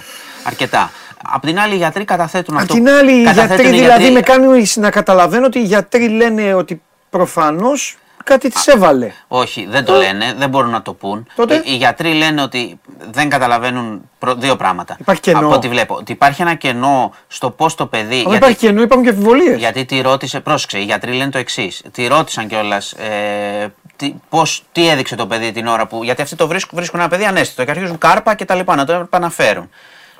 Αρκετά. 0.44 0.90
Απ' 1.22 1.44
την 1.44 1.58
άλλη, 1.58 1.74
οι 1.74 1.76
γιατροί 1.76 2.04
καταθέτουν 2.04 2.54
Απ' 2.54 2.60
αυτό. 2.60 2.74
την 2.74 2.88
άλλη, 2.88 3.20
οι 3.20 3.24
καταθέτουν 3.24 3.56
γιατροί 3.56 3.76
οι 3.76 3.80
δηλαδή 3.80 4.02
γιατροί- 4.02 4.12
με 4.12 4.20
κάνουν 4.20 4.66
να 4.74 4.90
καταλαβαίνω 4.90 5.46
ότι 5.46 5.58
οι 5.58 5.62
γιατροί 5.62 6.08
λένε 6.08 6.54
ότι 6.54 6.82
προφανώς 7.10 7.96
κάτι 8.24 8.48
τη 8.48 8.60
έβαλε. 8.66 9.12
Όχι, 9.28 9.66
δεν 9.70 9.84
το 9.84 9.94
λένε, 9.94 10.34
δεν 10.36 10.48
μπορούν 10.48 10.70
να 10.70 10.82
το 10.82 10.92
πούν. 10.92 11.26
Τότε; 11.36 11.54
Οι, 11.54 11.62
οι 11.64 11.76
γιατροί 11.76 12.12
λένε 12.12 12.42
ότι 12.42 12.80
δεν 13.10 13.28
καταλαβαίνουν 13.28 14.10
προ- 14.18 14.38
δύο 14.38 14.56
πράγματα. 14.56 14.96
Υπάρχει 15.00 15.20
κενό. 15.20 15.38
Από 15.38 15.48
ό,τι 15.54 15.68
βλέπω. 15.68 15.94
Ότι 15.94 16.12
υπάρχει 16.12 16.42
ένα 16.42 16.54
κενό 16.54 17.14
στο 17.28 17.50
πώς 17.50 17.74
το 17.74 17.86
παιδί. 17.86 18.22
Αλλά 18.26 18.36
υπάρχει 18.36 18.56
κενό, 18.56 18.82
υπάρχουν 18.82 19.06
και 19.06 19.14
αμφιβολίες. 19.14 19.58
Γιατί 19.58 19.84
τη 19.84 20.00
ρώτησε, 20.00 20.40
πρόσεξε, 20.40 20.78
οι 20.78 20.84
γιατροί 20.84 21.12
λένε 21.12 21.30
το 21.30 21.38
εξής. 21.38 21.82
Τη 21.92 22.06
ρώτησαν 22.06 22.46
κιόλας 22.48 22.92
ε, 22.92 23.72
τι, 23.96 24.14
πώς, 24.28 24.62
τι 24.72 24.88
έδειξε 24.88 25.16
το 25.16 25.26
παιδί 25.26 25.52
την 25.52 25.66
ώρα 25.66 25.86
που. 25.86 26.04
Γιατί 26.04 26.22
αυτοί 26.22 26.36
το 26.36 26.46
βρίσκουν, 26.46 26.78
βρίσκουν 26.78 27.00
ένα 27.00 27.08
παιδί 27.08 27.24
ανέστητο 27.24 27.64
και 27.64 27.70
αρχίζουν 27.70 27.98
κάρπα 27.98 28.34
και 28.34 28.44
τα 28.44 28.54
λοιπά, 28.54 28.76
να 28.76 28.84
το 28.84 28.92
επαναφέρουν. 28.92 29.70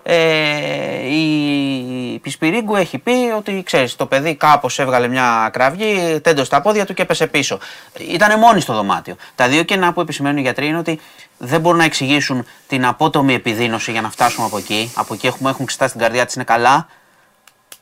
Ε, 0.03 1.07
η 1.09 2.19
Πισπυρίγκου 2.23 2.77
έχει 2.77 2.99
πει 2.99 3.33
ότι 3.37 3.63
ξέρεις, 3.67 3.97
το 3.97 4.07
παιδί 4.07 4.35
κάπως 4.35 4.79
έβγαλε 4.79 5.09
μια 5.09 5.51
κραυγή, 5.53 6.21
τέντο 6.21 6.45
στα 6.45 6.61
πόδια 6.61 6.87
του 6.87 6.95
και 6.95 7.03
έπεσε 7.03 7.27
πίσω. 7.27 7.59
Ήταν 7.99 8.39
μόνη 8.39 8.61
στο 8.61 8.75
δωμάτιο. 8.75 9.17
Τα 9.35 9.49
δύο 9.49 9.63
κενά 9.63 9.93
που 9.93 10.01
επισημαίνουν 10.01 10.39
οι 10.39 10.41
γιατροί 10.41 10.67
είναι 10.67 10.79
ότι 10.79 11.01
δεν 11.39 11.61
μπορούν 11.61 11.79
να 11.79 11.85
εξηγήσουν 11.85 12.47
την 12.69 12.87
απότομη 12.87 13.35
επιδείνωση 13.35 13.93
για 13.93 14.01
να 14.01 14.11
φτάσουμε 14.11 14.47
από 14.47 14.59
εκεί. 14.59 14.93
Από 14.95 15.15
εκεί 15.15 15.27
έχουμε, 15.27 15.51
έχουν 15.51 15.67
ξετάσει 15.67 15.93
την 15.93 16.01
καρδιά 16.01 16.25
της, 16.25 16.35
είναι 16.35 16.45
καλά. 16.45 16.87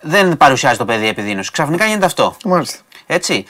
Δεν 0.01 0.37
παρουσιάζει 0.37 0.79
το 0.79 0.85
παιδί 0.85 1.09
επιδείνωση. 1.09 1.51
Ξαφνικά 1.51 1.87
γίνεται 1.87 2.07
αυτό. 2.07 2.37
Μάλιστα. 2.45 2.79
Έτσι. 3.07 3.45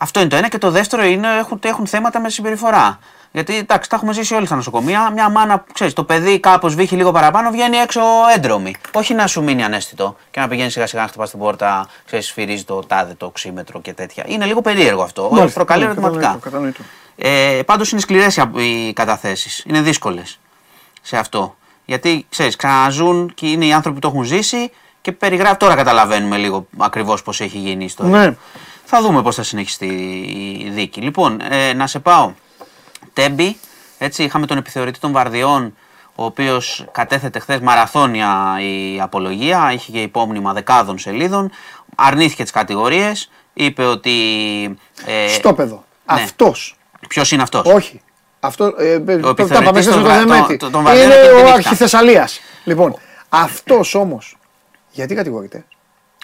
Αυτό 0.00 0.20
είναι 0.20 0.28
το 0.28 0.36
ένα. 0.36 0.48
Και 0.48 0.58
το 0.58 0.70
δεύτερο 0.70 1.04
είναι 1.04 1.28
έχουν, 1.38 1.60
έχουν 1.62 1.86
θέματα 1.86 2.20
με 2.20 2.28
συμπεριφορά. 2.28 2.98
Γιατί 3.32 3.56
εντάξει, 3.56 3.88
τα 3.90 3.96
έχουμε 3.96 4.12
ζήσει 4.12 4.34
όλοι 4.34 4.46
στα 4.46 4.54
νοσοκομεία. 4.56 5.10
Μια 5.10 5.28
μάνα, 5.28 5.64
ξέρεις, 5.72 5.92
το 5.92 6.04
παιδί 6.04 6.40
κάπως 6.40 6.74
βύχει 6.74 6.96
λίγο 6.96 7.12
παραπάνω, 7.12 7.50
βγαίνει 7.50 7.76
έξω 7.76 8.00
έντρομη. 8.34 8.74
Όχι 8.92 9.14
να 9.14 9.26
σου 9.26 9.42
μείνει 9.42 9.64
ανέστητο 9.64 10.16
και 10.30 10.40
να 10.40 10.48
πηγαίνει 10.48 10.70
σιγά 10.70 10.86
σιγά 10.86 11.02
να 11.02 11.08
χτυπάς 11.08 11.30
την 11.30 11.38
πόρτα, 11.38 11.88
ξέρεις, 12.06 12.26
σφυρίζει 12.26 12.64
το 12.64 12.80
τάδε, 12.86 13.14
το 13.14 13.26
οξύμετρο 13.26 13.80
και 13.80 13.92
τέτοια. 13.92 14.24
Είναι 14.26 14.44
λίγο 14.44 14.60
περίεργο 14.60 15.02
αυτό. 15.02 15.28
Μάλιστα, 15.32 15.54
Προκαλεί 15.54 15.80
ναι, 15.82 15.86
ερωτηματικά. 15.86 16.38
κατανοητό, 16.42 16.80
Ε, 17.16 17.60
Πάντως 17.66 17.90
είναι 17.90 18.00
σκληρές 18.00 18.36
οι 18.56 18.92
καταθέσεις. 18.92 19.62
Είναι 19.66 19.80
δύσκολες 19.80 20.38
σε 21.02 21.16
αυτό. 21.16 21.56
Γιατί 21.84 22.26
ξέρεις, 22.28 22.56
ξαναζούν 22.56 23.34
και 23.34 23.46
είναι 23.46 23.64
οι 23.66 23.72
άνθρωποι 23.72 24.00
που 24.00 24.08
το 24.08 24.14
έχουν 24.14 24.26
ζήσει 24.28 24.70
και 25.00 25.12
περιγράφει. 25.12 25.56
Τώρα 25.56 25.74
καταλαβαίνουμε 25.74 26.36
λίγο 26.36 26.66
ακριβώς 26.78 27.22
πώς 27.22 27.40
έχει 27.40 27.58
γίνει 27.58 27.82
η 27.82 27.86
ιστορία. 27.86 28.18
Ναι. 28.18 28.36
Θα 28.84 29.00
δούμε 29.02 29.22
πώς 29.22 29.34
θα 29.34 29.42
συνεχιστεί 29.42 29.86
η 30.66 30.70
δίκη. 30.74 31.00
Λοιπόν, 31.00 31.40
ε, 31.50 31.72
να 31.72 31.86
σε 31.86 31.98
πάω. 31.98 32.32
Τέμπι, 33.20 33.56
έτσι, 33.98 34.22
είχαμε 34.22 34.46
τον 34.46 34.56
επιθεωρητή 34.58 34.98
των 34.98 35.12
Βαρδιών, 35.12 35.76
ο 36.14 36.24
οποίος 36.24 36.84
κατέθετε 36.92 37.38
χθες 37.38 37.60
μαραθώνια 37.60 38.56
η 38.60 39.00
απολογία, 39.00 39.72
είχε 39.72 39.92
και 39.92 40.02
υπόμνημα 40.02 40.52
δεκάδων 40.52 40.98
σελίδων, 40.98 41.50
αρνήθηκε 41.94 42.42
τις 42.42 42.52
κατηγορίες, 42.52 43.30
είπε 43.54 43.84
ότι. 43.84 44.12
Ε, 45.06 45.28
Στόπεδο. 45.28 45.84
ναι. 46.14 46.22
Αυτός. 46.22 46.76
Ποιος 47.08 47.30
είναι 47.32 47.42
αυτός; 47.42 47.66
Όχι. 47.66 48.00
Αυτό. 48.40 48.64
Ε, 48.78 48.92
ε, 48.92 48.98
το- 48.98 49.34
τα 49.34 49.42
επιθεωρητής 49.42 49.64
πάμε 49.64 49.80
χθες 49.80 49.86
των 49.86 50.02
με 50.02 50.02
το 50.02 50.08
Βα- 50.14 50.18
Δεμέτη. 50.18 50.56
των- 50.56 50.70
των 50.70 50.82
Βαρδιών 50.82 51.04
Είναι 51.06 51.14
και 51.14 51.20
τη 51.28 51.32
ο 51.34 51.36
νύχτα. 51.36 51.52
Αρχιθεσσαλίας. 51.54 52.40
Λοιπόν, 52.64 52.96
αυτός 53.28 53.94
όμως. 53.94 54.36
Γιατί 54.90 55.14
κατηγορείται; 55.14 55.64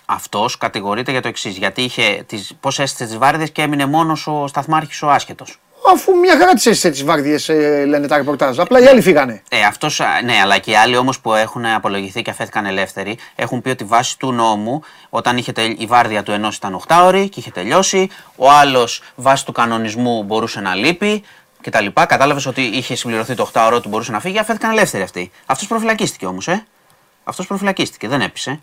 Αυτός 0.07 0.59
κατηγορείται 0.59 1.11
για 1.11 1.21
το 1.23 1.29
εξής. 1.29 1.57
Γιατί 1.57 1.83
είχε 1.83 2.23
τις, 2.27 2.53
πώς 2.61 2.79
έστησε 2.79 3.05
τις 3.05 3.19
βάρδε 3.19 3.47
και 3.47 3.63
έμεινε 3.63 3.87
μόνος 3.87 4.27
ο 4.27 4.47
σταθμάρχης 4.47 5.03
ο 5.03 5.11
άσχετος. 5.11 5.59
Αφού 5.95 6.17
μια 6.17 6.37
χαρά 6.39 6.53
τις 6.55 6.67
έζησε 6.67 6.91
τις 6.91 7.05
βάρδιες, 7.05 7.49
λένε 7.87 8.07
τα 8.07 8.17
ρεπορτάζ. 8.17 8.59
Απλά 8.59 8.81
οι 8.81 8.87
άλλοι 8.87 9.01
φύγανε. 9.01 9.43
Ε, 9.51 9.63
αυτός, 9.65 10.01
α, 10.01 10.07
ναι, 10.25 10.33
αλλά 10.43 10.59
και 10.59 10.71
οι 10.71 10.75
άλλοι 10.77 10.97
όμως 10.97 11.21
που 11.21 11.35
έχουν 11.35 11.67
απολογηθεί 11.67 12.23
και 12.23 12.31
αφέθηκαν 12.31 12.67
ελεύθεροι 12.67 13.19
έχουν 13.35 13.63
πει 13.63 13.69
ότι 13.69 13.85
βάσει 13.85 14.19
του 14.19 14.33
νόμου, 14.33 14.83
όταν 15.11 15.37
είχε 15.37 15.53
τελ- 15.53 15.81
η 15.81 15.87
βάρδια 15.87 16.23
του 16.23 16.33
ενός 16.33 16.57
ήταν 16.57 16.75
8 16.75 17.05
ώρη 17.05 17.29
και 17.29 17.41
είχε 17.41 17.51
τελειώσει, 17.51 18.09
ο 18.37 18.51
άλλος 18.51 19.03
βάσει 19.15 19.45
του 19.45 19.53
κανονισμού 19.53 20.23
μπορούσε 20.23 20.61
να 20.61 20.75
λείπει 20.75 21.23
κτλ. 21.61 21.87
Κατάλαβες 21.95 22.47
ότι 22.47 22.63
είχε 22.63 22.95
συμπληρωθεί 22.95 23.35
το 23.35 23.43
8 23.43 23.67
ώρο 23.67 23.81
του, 23.81 23.89
μπορούσε 23.89 24.13
να 24.13 24.21
φύγει, 24.21 24.39
αφέθηκαν 24.39 24.71
ελεύθεροι 24.71 25.03
αυτοί. 25.03 25.31
Αυτός 25.47 25.67
προφυλακίστηκε 25.69 26.27
όμως, 26.27 26.49
ε. 26.49 26.65
Αυτός 27.25 27.47
προφυλακίστηκε, 27.47 28.09
δεν 28.09 28.21
έπεισε. 28.21 28.61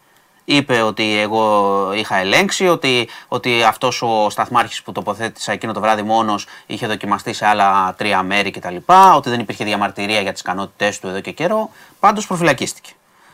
Είπε 0.51 0.81
ότι 0.81 1.19
εγώ 1.19 1.91
είχα 1.95 2.15
ελέγξει, 2.15 2.67
ότι, 2.67 3.07
ότι 3.27 3.63
αυτός 3.63 4.01
ο 4.01 4.29
σταθμάρχης 4.29 4.81
που 4.81 4.91
τοποθέτησα 4.91 5.51
εκείνο 5.51 5.73
το 5.73 5.79
βράδυ 5.79 6.01
μόνος 6.01 6.47
είχε 6.65 6.87
δοκιμαστεί 6.87 7.33
σε 7.33 7.45
άλλα 7.45 7.93
τρία 7.97 8.23
μέρη 8.23 8.51
κτλ. 8.51 8.75
Ότι 9.15 9.29
δεν 9.29 9.39
υπήρχε 9.39 9.63
διαμαρτυρία 9.63 10.21
για 10.21 10.31
τις 10.31 10.41
ικανότητές 10.41 10.99
του 10.99 11.07
εδώ 11.07 11.19
και 11.19 11.31
καιρό. 11.31 11.69
Πάντως 11.99 12.27
προφυλακίστηκε. 12.27 12.89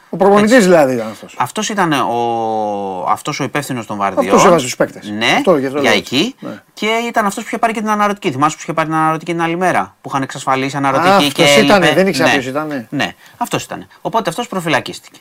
Ο 0.09 0.17
προπονητής 0.17 0.63
δηλαδή 0.63 0.93
ήταν 0.93 1.07
αυτός. 1.07 1.35
Αυτός 1.37 1.69
ήταν 1.69 1.91
ο, 1.91 3.05
αυτός 3.07 3.39
ο 3.39 3.43
υπεύθυνος 3.43 3.85
των 3.85 3.97
Βαρδιών. 3.97 4.25
Αυτός 4.25 4.45
έβαζε 4.45 4.65
τους 4.65 4.75
παίκτες. 4.75 5.09
Ναι, 5.09 5.33
Αυτό, 5.37 5.57
γι' 5.57 5.65
αυτό 5.65 5.79
για 5.79 5.89
λέω. 5.89 5.99
εκεί. 5.99 6.35
Ναι. 6.39 6.61
Και 6.73 6.87
ήταν 7.07 7.25
αυτός 7.25 7.43
που 7.43 7.49
είχε 7.49 7.57
πάρει 7.57 7.73
και 7.73 7.79
την 7.79 7.89
αναρωτική. 7.89 8.31
Θυμάσαι 8.31 8.55
που 8.55 8.61
είχε 8.63 8.73
πάρει 8.73 8.87
την 8.87 8.97
αναρωτική 8.97 9.31
την 9.31 9.41
άλλη 9.41 9.57
μέρα. 9.57 9.95
Που 10.01 10.09
είχαν 10.09 10.21
εξασφαλίσει 10.21 10.77
αναρωτική 10.77 11.31
και. 11.31 11.43
αυτός 11.43 11.63
ήτανε, 11.63 11.85
έλειπε. 11.85 12.01
δεν 12.01 12.07
ήξερα 12.07 12.27
ναι. 12.27 12.33
ποιος 12.33 12.45
ήτανε. 12.45 12.87
Ναι, 12.89 13.15
αυτός 13.37 13.63
ήταν. 13.63 13.87
Οπότε 14.01 14.29
αυτός 14.29 14.47
προφυλακίστηκε. 14.47 15.19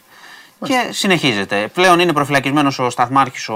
Και 0.65 0.89
συνεχίζεται. 0.91 1.69
Πλέον 1.75 1.99
είναι 2.01 2.13
προφυλακισμένος 2.13 2.79
ο 2.79 2.91
σταθμάρχης 2.91 3.49
ο, 3.49 3.55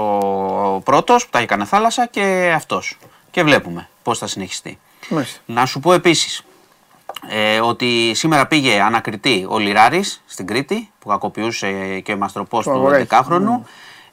ο 0.75 0.81
πρώτος 0.83 1.23
που 1.23 1.29
τα 1.31 1.39
έκανε 1.39 1.65
θάλασσα 1.65 2.05
και 2.05 2.51
αυτός. 2.55 2.97
Και 3.31 3.43
βλέπουμε 3.43 3.89
πώς 4.03 4.17
θα 4.17 4.27
συνεχιστεί. 4.27 4.79
Μάλιστα. 5.09 5.39
Να 5.45 5.65
σου 5.65 5.79
πω 5.79 5.93
επίσης 5.93 6.43
ε, 7.29 7.59
ότι 7.59 8.11
σήμερα 8.15 8.47
πήγε 8.47 8.81
ανακριτή 8.81 9.45
ο 9.49 9.57
Λιράρης 9.59 10.23
στην 10.25 10.47
Κρήτη 10.47 10.91
που 10.99 11.09
κακοποιούσε 11.09 11.99
και 11.99 12.13
ο 12.13 12.17
μαστροπός 12.17 12.65
Το 12.65 12.71
του 12.71 12.77
αγοράκι. 12.77 13.07
11χρονου. 13.11 13.65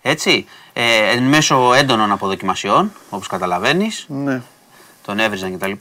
Έτσι, 0.03 0.47
ε, 0.73 0.83
εν 1.11 1.23
μέσω 1.23 1.75
έντονων 1.75 2.13
αποδοκιμασιών, 2.13 2.93
όπως 3.11 3.27
καταλαβαίνεις, 3.27 4.05
Ναι. 4.09 4.43
τον 5.05 5.19
έβριζαν 5.19 5.59
κτλ. 5.59 5.73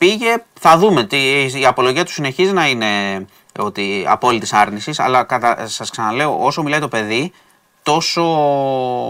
Πήγε, 0.00 0.44
θα 0.60 0.78
δούμε. 0.78 1.04
Τι, 1.04 1.18
η 1.60 1.66
απολογία 1.66 2.04
του 2.04 2.12
συνεχίζει 2.12 2.52
να 2.52 2.68
είναι 2.68 3.24
ότι 3.58 4.04
απόλυτης 4.08 4.52
άρνησης, 4.52 4.98
αλλά 4.98 5.24
κατα, 5.24 5.66
σας 5.66 5.90
ξαναλέω, 5.90 6.38
όσο 6.40 6.62
μιλάει 6.62 6.80
το 6.80 6.88
παιδί, 6.88 7.32
τόσο, 7.82 8.22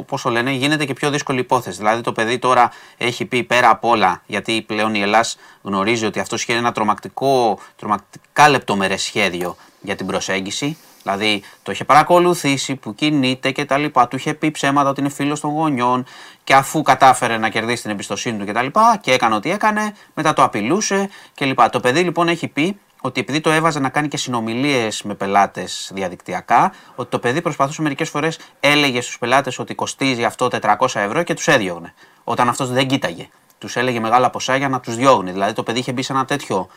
πώς 0.06 0.22
το 0.22 0.30
λένε, 0.30 0.50
γίνεται 0.50 0.84
και 0.84 0.92
πιο 0.92 1.10
δύσκολη 1.10 1.40
υπόθεση. 1.40 1.76
Δηλαδή 1.76 2.02
το 2.02 2.12
παιδί 2.12 2.38
τώρα 2.38 2.72
έχει 2.96 3.24
πει 3.24 3.42
πέρα 3.42 3.70
απ' 3.70 3.84
όλα, 3.84 4.22
γιατί 4.26 4.62
πλέον 4.62 4.94
η 4.94 5.00
Ελλάς 5.00 5.36
γνωρίζει 5.62 6.06
ότι 6.06 6.20
αυτό 6.20 6.36
είχε 6.36 6.52
ένα 6.52 6.72
τρομακτικό, 6.72 7.58
τρομακτικά 7.76 8.48
λεπτομερές 8.48 9.02
σχέδιο 9.02 9.56
για 9.80 9.96
την 9.96 10.06
προσέγγιση. 10.06 10.76
Δηλαδή 11.02 11.42
το 11.62 11.72
είχε 11.72 11.84
παρακολουθήσει 11.84 12.76
που 12.76 12.94
κινείται 12.94 13.50
και 13.50 13.64
τα 13.64 13.78
λοιπά. 13.78 14.08
Του 14.08 14.16
είχε 14.16 14.34
πει 14.34 14.50
ψέματα 14.50 14.88
ότι 14.88 15.00
είναι 15.00 15.08
φίλος 15.08 15.40
των 15.40 15.50
γονιών 15.50 16.04
και 16.44 16.54
αφού 16.54 16.82
κατάφερε 16.82 17.38
να 17.38 17.48
κερδίσει 17.48 17.82
την 17.82 17.90
εμπιστοσύνη 17.90 18.38
του 18.38 18.44
και 18.44 18.52
τα 18.52 18.62
λοιπά 18.62 18.98
και 19.00 19.12
έκανε 19.12 19.34
ό,τι 19.34 19.50
έκανε, 19.50 19.94
μετά 20.14 20.32
το 20.32 20.42
απειλούσε 20.42 21.10
και 21.34 21.44
λοιπά. 21.44 21.70
Το 21.70 21.80
παιδί 21.80 22.00
λοιπόν 22.00 22.28
έχει 22.28 22.48
πει 22.48 22.78
ότι 23.00 23.20
επειδή 23.20 23.40
το 23.40 23.50
έβαζε 23.50 23.78
να 23.80 23.88
κάνει 23.88 24.08
και 24.08 24.16
συνομιλίες 24.16 25.02
με 25.02 25.14
πελάτες 25.14 25.90
διαδικτυακά, 25.94 26.72
ότι 26.94 27.10
το 27.10 27.18
παιδί 27.18 27.40
προσπαθούσε 27.40 27.82
μερικές 27.82 28.08
φορές, 28.08 28.38
έλεγε 28.60 29.00
στους 29.00 29.18
πελάτες 29.18 29.58
ότι 29.58 29.74
κοστίζει 29.74 30.24
αυτό 30.24 30.48
400 30.62 30.86
ευρώ 30.94 31.22
και 31.22 31.34
τους 31.34 31.48
έδιωγνε. 31.48 31.94
Όταν 32.24 32.48
αυτός 32.48 32.70
δεν 32.70 32.86
κοίταγε. 32.86 33.28
Τους 33.58 33.76
έλεγε 33.76 34.00
μεγάλα 34.00 34.30
ποσά 34.30 34.56
για 34.56 34.68
να 34.68 34.80
τους 34.80 34.96
διώγνει. 34.96 35.32
Δηλαδή 35.32 35.52
το 35.52 35.62
παιδί 35.62 35.78
είχε 35.78 35.92
μπει 35.92 36.02
σε 36.02 36.12
ένα 36.12 36.24
τέτοιο 36.24 36.68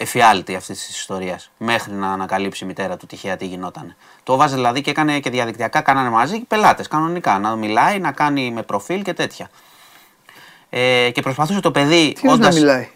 εφιάλτη 0.00 0.54
αυτής 0.54 0.78
της 0.78 0.98
ιστορίας. 0.98 1.50
Μέχρι 1.56 1.92
να 1.92 2.12
ανακαλύψει 2.12 2.64
η 2.64 2.66
μητέρα 2.66 2.96
του 2.96 3.06
τυχαία 3.06 3.36
τι 3.36 3.46
γινόταν. 3.46 3.96
Το 4.22 4.36
βάζει 4.36 4.54
δηλαδή 4.54 4.80
και 4.80 4.90
έκανε 4.90 5.20
και 5.20 5.30
διαδικτυακά, 5.30 5.80
κάνανε 5.80 6.10
μαζί 6.10 6.38
πελάτες 6.38 6.88
κανονικά. 6.88 7.38
Να 7.38 7.56
μιλάει, 7.56 7.98
να 7.98 8.12
κάνει 8.12 8.50
με 8.50 8.62
προφίλ 8.62 9.02
και 9.02 9.12
τέτοια. 9.12 9.50
Ε, 10.70 11.10
και 11.10 11.22
προσπαθούσε 11.22 11.60
το 11.60 11.70
παιδί. 11.70 12.12
Τι 12.20 12.28
όντας... 12.28 12.54
να 12.54 12.60
μιλάει; 12.60 12.88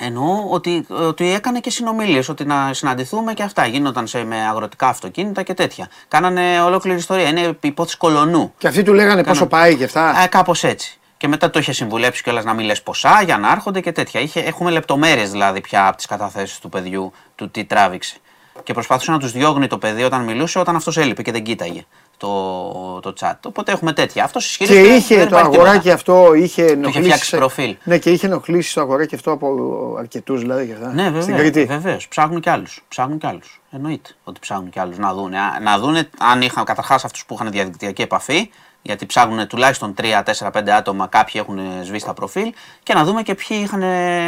Εννοώ 0.00 0.44
ότι, 0.50 0.86
ότι 0.88 1.32
έκανε 1.32 1.60
και 1.60 1.70
συνομιλίες, 1.70 2.28
ότι 2.28 2.44
να 2.44 2.72
συναντηθούμε 2.72 3.34
και 3.34 3.42
αυτά. 3.42 3.66
Γίνονταν 3.66 4.06
σε, 4.06 4.24
με 4.24 4.36
αγροτικά 4.36 4.88
αυτοκίνητα 4.88 5.42
και 5.42 5.54
τέτοια. 5.54 5.88
Κάνανε 6.08 6.60
ολόκληρη 6.60 6.98
ιστορία. 6.98 7.28
Είναι 7.28 7.58
υπόθεση 7.60 7.96
κολονού. 7.96 8.54
Και 8.58 8.68
αυτοί 8.68 8.82
του 8.82 8.92
λέγανε 8.92 9.24
πόσο 9.24 9.46
πάει 9.46 9.76
και 9.76 9.84
αυτά; 9.84 10.22
Ε, 10.22 10.26
Κάπως 10.26 10.64
έτσι. 10.64 10.98
Και 11.18 11.28
μετά 11.28 11.50
το 11.50 11.58
είχε 11.58 11.72
συμβουλέψει 11.72 12.22
κιόλας 12.22 12.44
να 12.44 12.54
μην 12.54 12.66
λες 12.66 12.82
ποσά 12.82 13.22
για 13.22 13.38
να 13.38 13.50
έρχονται 13.52 13.80
και 13.80 13.92
τέτοια. 13.92 14.20
Είχε, 14.20 14.40
έχουμε 14.40 14.70
λεπτομέρειες 14.70 15.30
δηλαδή 15.30 15.60
πια 15.60 15.86
από 15.86 15.96
τις 15.96 16.06
καταθέσεις 16.06 16.58
του 16.58 16.68
παιδιού 16.68 17.12
του 17.34 17.50
τι 17.50 17.64
τράβηξε. 17.64 18.16
Και 18.62 18.72
προσπαθούσε 18.72 19.10
να 19.10 19.18
τους 19.18 19.32
διώγνει 19.32 19.66
το 19.66 19.78
παιδί 19.78 20.02
όταν 20.02 20.24
μιλούσε, 20.24 20.58
όταν 20.58 20.76
αυτός 20.76 20.96
έλειπε 20.96 21.22
και 21.22 21.32
δεν 21.32 21.42
κοίταγε 21.42 21.84
το, 22.16 23.00
το 23.00 23.12
chat. 23.20 23.32
Οπότε 23.46 23.72
έχουμε 23.72 23.92
τέτοια. 23.92 24.24
Αυτό 24.24 24.38
Και 24.38 24.44
ισχυρίζεται. 24.44 24.94
είχε 24.94 25.16
δεν 25.16 25.28
το 25.28 25.36
υπάρχει 25.38 25.54
αγοράκι 25.56 25.76
τίποτα. 25.78 25.94
αυτό, 25.94 26.34
είχε 26.34 26.64
ενοχλήσει. 26.64 27.02
φτιάξει 27.02 27.36
προφίλ. 27.36 27.76
Ναι, 27.84 27.98
και 27.98 28.10
είχε 28.10 28.26
ενοχλήσει 28.26 28.74
το 28.74 28.80
αγοράκι 28.80 29.14
αυτό 29.14 29.30
από 29.30 29.56
αρκετούς 29.98 30.40
δηλαδή. 30.40 30.66
Και 30.66 30.72
αυτά. 30.72 30.92
Ναι, 30.92 31.02
Στην 31.06 31.12
βέβαια. 31.20 31.36
Κρήτη. 31.36 31.64
Βεβαίως. 31.64 32.08
Ψάχνουν 32.08 32.40
κι 32.40 32.50
άλλους. 32.50 32.84
Ψάχνουν 32.88 33.18
κι 33.18 33.26
άλλους. 33.26 33.60
Εννοείται 33.70 34.10
ότι 34.24 34.40
ψάχνουν 34.40 34.70
κι 34.70 34.78
άλλους 34.80 34.98
να 34.98 35.14
δουν. 35.14 35.32
Να 35.62 35.78
δουν 35.78 35.96
αν 36.18 36.42
είχαν 36.42 36.64
καταρχάς 36.64 37.04
αυτούς 37.04 37.24
που 37.24 37.34
είχαν 37.34 37.50
διαδικτυακή 37.50 38.02
επαφή, 38.02 38.50
γιατί 38.82 39.06
ψάχνουν 39.06 39.46
τουλάχιστον 39.46 39.94
3, 40.00 40.22
4, 40.38 40.50
5 40.52 40.68
άτομα, 40.70 41.06
κάποιοι 41.06 41.40
έχουν 41.44 41.58
σβήσει 41.84 42.04
τα 42.04 42.14
προφίλ, 42.14 42.52
και 42.82 42.94
να 42.94 43.04
δούμε 43.04 43.22
και 43.22 43.34
ποιοι 43.34 43.58
είχαν, 43.62 43.80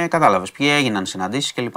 κατάλαβες, 0.08 0.52
ποιοι 0.52 0.68
έγιναν 0.72 1.06
συναντήσεις 1.06 1.52
κλπ. 1.52 1.74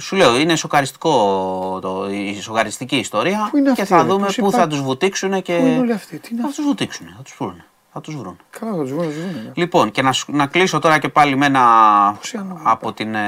Σου 0.00 0.16
λέω, 0.16 0.38
είναι 0.38 0.56
σοκαριστικό 0.56 1.78
το, 1.82 2.08
η 2.10 2.40
σοκαριστική 2.40 2.96
ιστορία 2.96 3.48
Πού 3.50 3.56
είναι 3.56 3.72
και 3.72 3.82
αυτοί, 3.82 3.94
θα 3.94 4.02
ρε, 4.02 4.08
δούμε 4.08 4.24
πώς 4.26 4.34
πού 4.36 4.42
θα 4.42 4.48
υπάρχει- 4.48 4.68
τους 4.68 4.80
βουτήξουν 4.82 5.42
και. 5.42 5.56
Πού 5.56 5.66
είναι 5.66 5.78
όλοι 5.78 5.92
αυτοί, 5.92 6.18
τι 6.18 6.28
είναι 6.32 6.40
θα 6.40 6.46
αυτό. 6.48 6.56
τους 6.60 6.70
βουτήξουν, 6.70 7.06
θα 7.16 7.22
τους 7.22 7.34
πούνε. 7.34 7.64
Θα 7.92 8.00
τους 8.00 8.16
βρουν. 8.16 8.36
Καλά, 8.50 8.72
θα 8.72 8.78
τους 8.82 8.90
βρουν. 8.92 9.02
θα 9.04 9.08
τους 9.10 9.18
βρουν, 9.20 9.34
ναι. 9.44 9.50
Λοιπόν, 9.54 9.90
και 9.90 10.02
να, 10.02 10.12
σου- 10.12 10.32
να 10.32 10.46
κλείσω 10.46 10.78
τώρα 10.78 10.98
και 10.98 11.08
πάλι 11.08 11.36
με 11.36 11.46
ένα 11.46 11.62
Πόσοι 12.18 12.36
άνομοι 12.36 12.60
από 12.64 12.92
την 12.92 13.14
ε, 13.14 13.20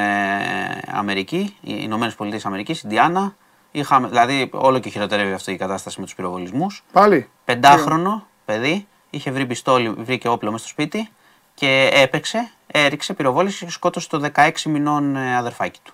Αμερική, 0.92 1.56
οι 1.60 1.76
Ηνωμένες 1.80 2.14
Πολιτείες 2.14 2.46
Αμερικής, 2.46 2.82
η 2.82 2.86
Ντιάνα. 2.86 3.34
Είχαμε, 3.70 4.08
δηλαδή, 4.08 4.50
όλο 4.52 4.78
και 4.78 4.88
χειροτερεύει 4.88 5.32
αυτή 5.32 5.52
η 5.52 5.56
κατάσταση 5.56 5.98
με 6.00 6.04
τους 6.04 6.14
πυροβολισμούς. 6.14 6.84
Πάλι; 6.92 7.28
Πεντάχρονο 7.44 8.26
παιδί, 8.52 8.86
είχε 9.10 9.30
βρει 9.30 9.46
πιστόλι, 9.46 9.88
βρήκε 9.88 10.28
όπλο 10.28 10.50
μέσα 10.50 10.64
στο 10.64 10.72
σπίτι 10.72 11.08
και 11.54 11.90
έπαιξε, 11.92 12.50
έριξε, 12.66 13.14
πυροβόλησε 13.14 13.64
και 13.64 13.70
σκότωσε 13.70 14.08
το 14.08 14.30
16 14.34 14.50
μηνών 14.64 15.16
ε, 15.16 15.36
αδερφάκι 15.36 15.80
του. 15.82 15.92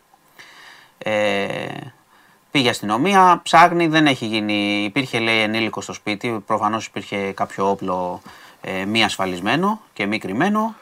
Ε, 0.99 1.67
πήγε 2.51 2.69
αστυνομία, 2.69 3.41
ψάχνει, 3.43 3.87
δεν 3.87 4.07
έχει 4.07 4.27
γίνει. 4.27 4.85
Υπήρχε 4.85 5.19
λέει 5.19 5.41
ενήλικο 5.41 5.81
στο 5.81 5.93
σπίτι, 5.93 6.43
προφανώς 6.47 6.87
υπήρχε 6.87 7.33
κάποιο 7.33 7.71
όπλο 7.71 8.23
ε, 8.61 8.85
μη 8.85 9.05
ασφαλισμένο 9.05 9.81
και 9.93 10.07
μη 10.07 10.19
κρυμμένο. 10.19 10.75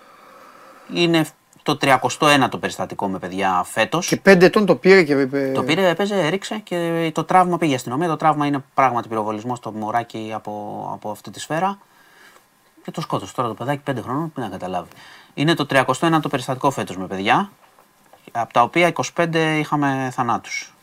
Είναι 0.94 1.27
το 1.62 1.78
31ο 1.80 2.60
περιστατικό 2.60 3.09
με 3.09 3.18
παιδιά 3.18 3.62
φέτος. 3.66 4.06
Και 4.06 4.16
πέντε 4.16 4.47
ετών 4.47 4.66
το 4.66 4.76
πήρε 4.76 5.02
και. 5.02 5.12
ε, 5.32 5.52
Το 5.52 5.62
πήρε, 5.62 5.89
έπαιζε, 5.89 6.20
έριξε 6.20 6.59
και 6.59 7.10
το 7.14 7.24
τραύμα 7.24 7.59
πήγε 7.59 7.78
στην 7.78 7.93
αστυνομία. 7.93 8.09
Το 8.09 8.16
τραύμα 8.16 8.47
είναι 8.47 8.64
πράγματι 8.74 9.09
πυροβολισμός 9.09 9.59
στο 9.59 9.72
μωράκι 9.72 10.32
από, 10.34 10.89
από 10.93 11.10
αυτή 11.10 11.30
τη 11.30 11.40
σφαίρα. 11.40 11.78
Και 12.84 12.90
το 12.90 13.01
σκότωσε 13.01 13.34
τώρα 13.34 13.48
το 13.48 13.55
παιδάκι 13.55 13.82
5 13.90 13.94
χρόνων, 14.02 14.32
πριν 14.32 14.44
να 14.44 14.51
καταλάβει. 14.51 14.89
Είναι 15.34 15.55
το 15.55 15.66
31ο 15.70 16.20
περιστατικό 16.30 16.70
φέτος 16.70 16.97
με 16.97 17.06
παιδιά, 17.06 17.51
από 18.32 18.52
τα 18.52 18.62
οποία 18.62 18.93
25 19.16 19.34
είχαμε 19.59 20.10
θανάτους. 20.12 20.74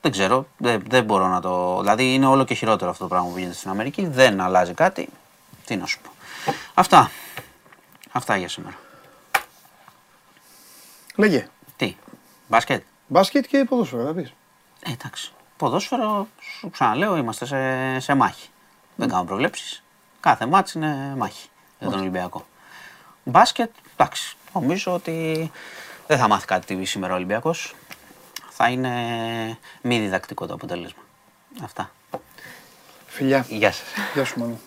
Δεν 0.00 0.12
ξέρω, 0.12 0.46
δεν, 0.56 0.82
δεν 0.88 1.04
μπορώ 1.04 1.28
να 1.28 1.40
το. 1.40 1.80
Δηλαδή 1.80 2.14
είναι 2.14 2.26
όλο 2.26 2.44
και 2.44 2.54
χειρότερο 2.54 2.90
αυτό 2.90 3.02
το 3.02 3.08
πράγμα 3.08 3.28
που 3.30 3.38
γίνεται 3.38 3.54
στην 3.56 3.70
Αμερική. 3.70 4.06
Δεν 4.06 4.40
αλλάζει 4.40 4.72
κάτι. 4.74 5.08
Τι 5.64 5.76
να 5.76 5.86
σου 5.86 5.98
πω. 6.00 6.10
Αυτά. 6.74 7.10
Αυτά 8.12 8.36
για 8.36 8.48
σήμερα. 8.48 8.74
Λέγε. 11.16 11.48
Τι, 11.76 11.96
μπάσκετ; 12.48 12.82
Μπάσκετ 13.06 13.46
και 13.46 13.64
ποδόσφαιρο, 13.64 14.04
θα 14.04 14.12
πεις. 14.12 14.32
Ε, 14.82 14.92
εντάξει. 14.92 15.32
Ποδόσφαιρο, 15.56 16.28
σου 16.58 16.70
ξαναλέω, 16.70 17.16
είμαστε 17.16 17.46
σε, 17.46 18.00
σε 18.00 18.14
μάχη. 18.14 18.48
Δεν 18.96 19.08
κάνω 19.08 19.24
προβλέψεις. 19.24 19.82
Κάθε 20.20 20.46
μάτς 20.46 20.72
είναι 20.72 21.14
μάχη 21.16 21.48
για 21.78 21.90
τον 21.90 22.00
Ολυμπιακό. 22.00 22.46
Μπάσκετ, 23.24 23.70
εντάξει. 23.96 24.36
Νομίζω 24.52 24.94
ότι 24.94 25.50
δεν 26.06 26.18
θα 26.18 26.28
μάθει 26.28 26.46
κάτι 26.46 26.84
σήμερα 26.84 27.12
ο 27.12 27.16
Ολυμπιακός. 27.16 27.74
Θα 28.50 28.68
είναι 28.68 28.90
μη 29.82 29.98
διδακτικό 29.98 30.46
το 30.46 30.54
αποτέλεσμα. 30.54 31.02
Αυτά. 31.62 31.90
Φιλιά. 33.06 33.46
Γεια 33.48 33.72
σας. 33.72 33.86
Γεια 34.14 34.24
σου, 34.24 34.38
Μανώ. 34.38 34.58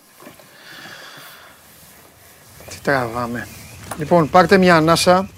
Τι 2.69 2.79
τραβάμε. 2.79 3.47
Λοιπόν, 3.97 4.29
πάρτε 4.29 4.57
μια 4.57 4.75
ανάσα 4.75 5.29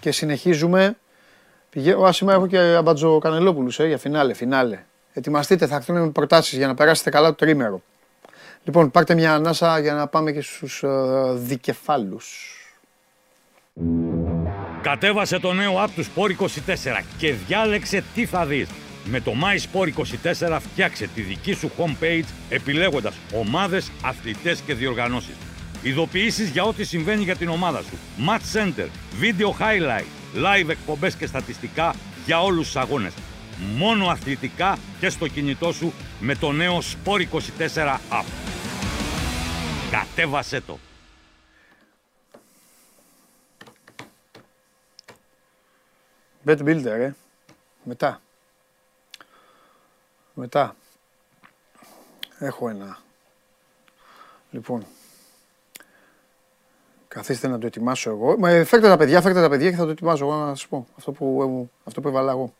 και 0.00 0.12
συνεχίζουμε. 0.12 0.96
Πηγα... 1.70 1.96
Ω, 1.96 2.12
σήμερα 2.12 2.36
έχω 2.36 2.46
και 2.46 2.58
αμπατζο 2.58 3.18
Κανελόπουλους 3.18 3.78
ε, 3.78 3.86
για 3.86 3.98
φινάλε, 3.98 4.34
φινάλε. 4.34 4.78
Ετοιμαστείτε, 5.12 5.66
θα 5.66 5.76
έρθουν 5.76 6.00
με 6.00 6.10
προτάσεις 6.10 6.58
για 6.58 6.66
να 6.66 6.74
περάσετε 6.74 7.10
καλά 7.10 7.28
το 7.28 7.34
τρίμερο. 7.34 7.82
Λοιπόν, 8.64 8.90
πάρτε 8.90 9.14
μια 9.14 9.34
ανάσα 9.34 9.78
για 9.78 9.94
να 9.94 10.06
πάμε 10.06 10.32
και 10.32 10.40
στους 10.40 10.82
ε, 10.82 10.88
δικεφάλους. 11.34 12.54
Κατέβασε 14.82 15.38
το 15.38 15.52
νέο 15.52 15.84
app 15.84 15.88
του 15.94 16.04
Sport 16.04 16.42
24 16.42 17.02
και 17.18 17.32
διάλεξε 17.32 18.04
τι 18.14 18.26
θα 18.26 18.46
δεις. 18.46 18.68
Με 19.04 19.20
το 19.20 19.32
My 19.42 19.78
Sport 19.78 19.88
24 20.48 20.58
φτιάξε 20.60 21.08
τη 21.14 21.20
δική 21.20 21.52
σου 21.52 21.70
homepage 21.78 22.24
επιλέγοντας 22.48 23.14
ομάδες, 23.34 23.90
αθλητές 24.02 24.60
και 24.60 24.74
διοργανώσεις. 24.74 25.34
Ειδοποιήσεις 25.82 26.48
για 26.48 26.64
ό,τι 26.64 26.84
συμβαίνει 26.84 27.22
για 27.22 27.36
την 27.36 27.48
ομάδα 27.48 27.82
σου. 27.82 27.98
Match 28.28 28.58
Center, 28.58 28.88
Video 29.20 29.50
Highlight, 29.60 30.04
Live 30.34 30.68
εκπομπές 30.68 31.14
και 31.14 31.26
στατιστικά 31.26 31.94
για 32.24 32.42
όλους 32.42 32.66
τους 32.66 32.76
αγώνες. 32.76 33.12
Μόνο 33.76 34.06
αθλητικά 34.06 34.78
και 35.00 35.08
στο 35.08 35.28
κινητό 35.28 35.72
σου 35.72 35.92
με 36.20 36.34
το 36.34 36.52
νέο 36.52 36.78
Sport 36.78 37.26
24 37.58 38.00
app. 38.10 38.24
Κατέβασέ 39.90 40.60
το! 40.60 40.78
Bet 46.44 46.58
Builder, 46.58 46.86
ε. 46.86 47.12
Μετά. 47.84 48.20
Μετά. 50.34 50.76
Έχω 52.38 52.68
ένα. 52.68 52.98
Λοιπόν. 54.50 54.86
Καθίστε 57.14 57.48
να 57.48 57.58
το 57.58 57.66
ετοιμάσω 57.66 58.10
εγώ. 58.10 58.38
Μα, 58.38 58.50
ε, 58.50 58.64
φέρτε 58.64 58.88
τα 58.88 58.96
παιδιά, 58.96 59.20
φέρτε 59.20 59.40
τα 59.40 59.48
παιδιά 59.48 59.70
και 59.70 59.76
θα 59.76 59.84
το 59.84 59.90
ετοιμάσω 59.90 60.24
εγώ 60.24 60.34
να 60.34 60.54
σας 60.54 60.66
πω. 60.66 60.86
Αυτό 60.96 61.12
που, 61.12 61.42
ε, 61.42 61.70
αυτό 61.84 62.00
που 62.00 62.08
έβαλα 62.08 62.30
εγώ. 62.32 62.54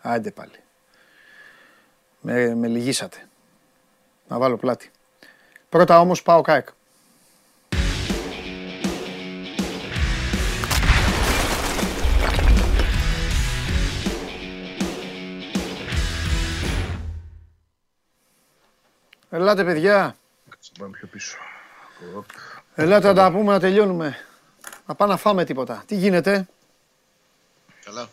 Άντε 0.00 0.30
πάλι. 0.30 0.52
Με, 2.20 2.54
με 2.54 2.66
λυγίσατε. 2.66 3.28
Να 4.28 4.38
βάλω 4.38 4.56
πλάτη. 4.56 4.90
Πρώτα 5.68 6.00
όμως 6.00 6.22
πάω 6.22 6.40
ΚΑΕΚ. 6.40 6.68
Ελάτε 19.30 19.64
παιδιά. 19.64 20.16
Πάμε 20.78 20.96
πιο 20.96 21.08
πίσω. 21.08 21.36
Ελάτε 22.80 23.06
να 23.06 23.14
τα 23.14 23.30
πούμε 23.32 23.52
να 23.52 23.60
τελειώνουμε. 23.60 24.16
Να 24.86 24.94
πάμε 24.94 25.12
να 25.12 25.18
φάμε 25.18 25.44
τίποτα. 25.44 25.82
Τι 25.86 25.94
γίνεται; 25.96 26.46
Καλά. 27.84 28.08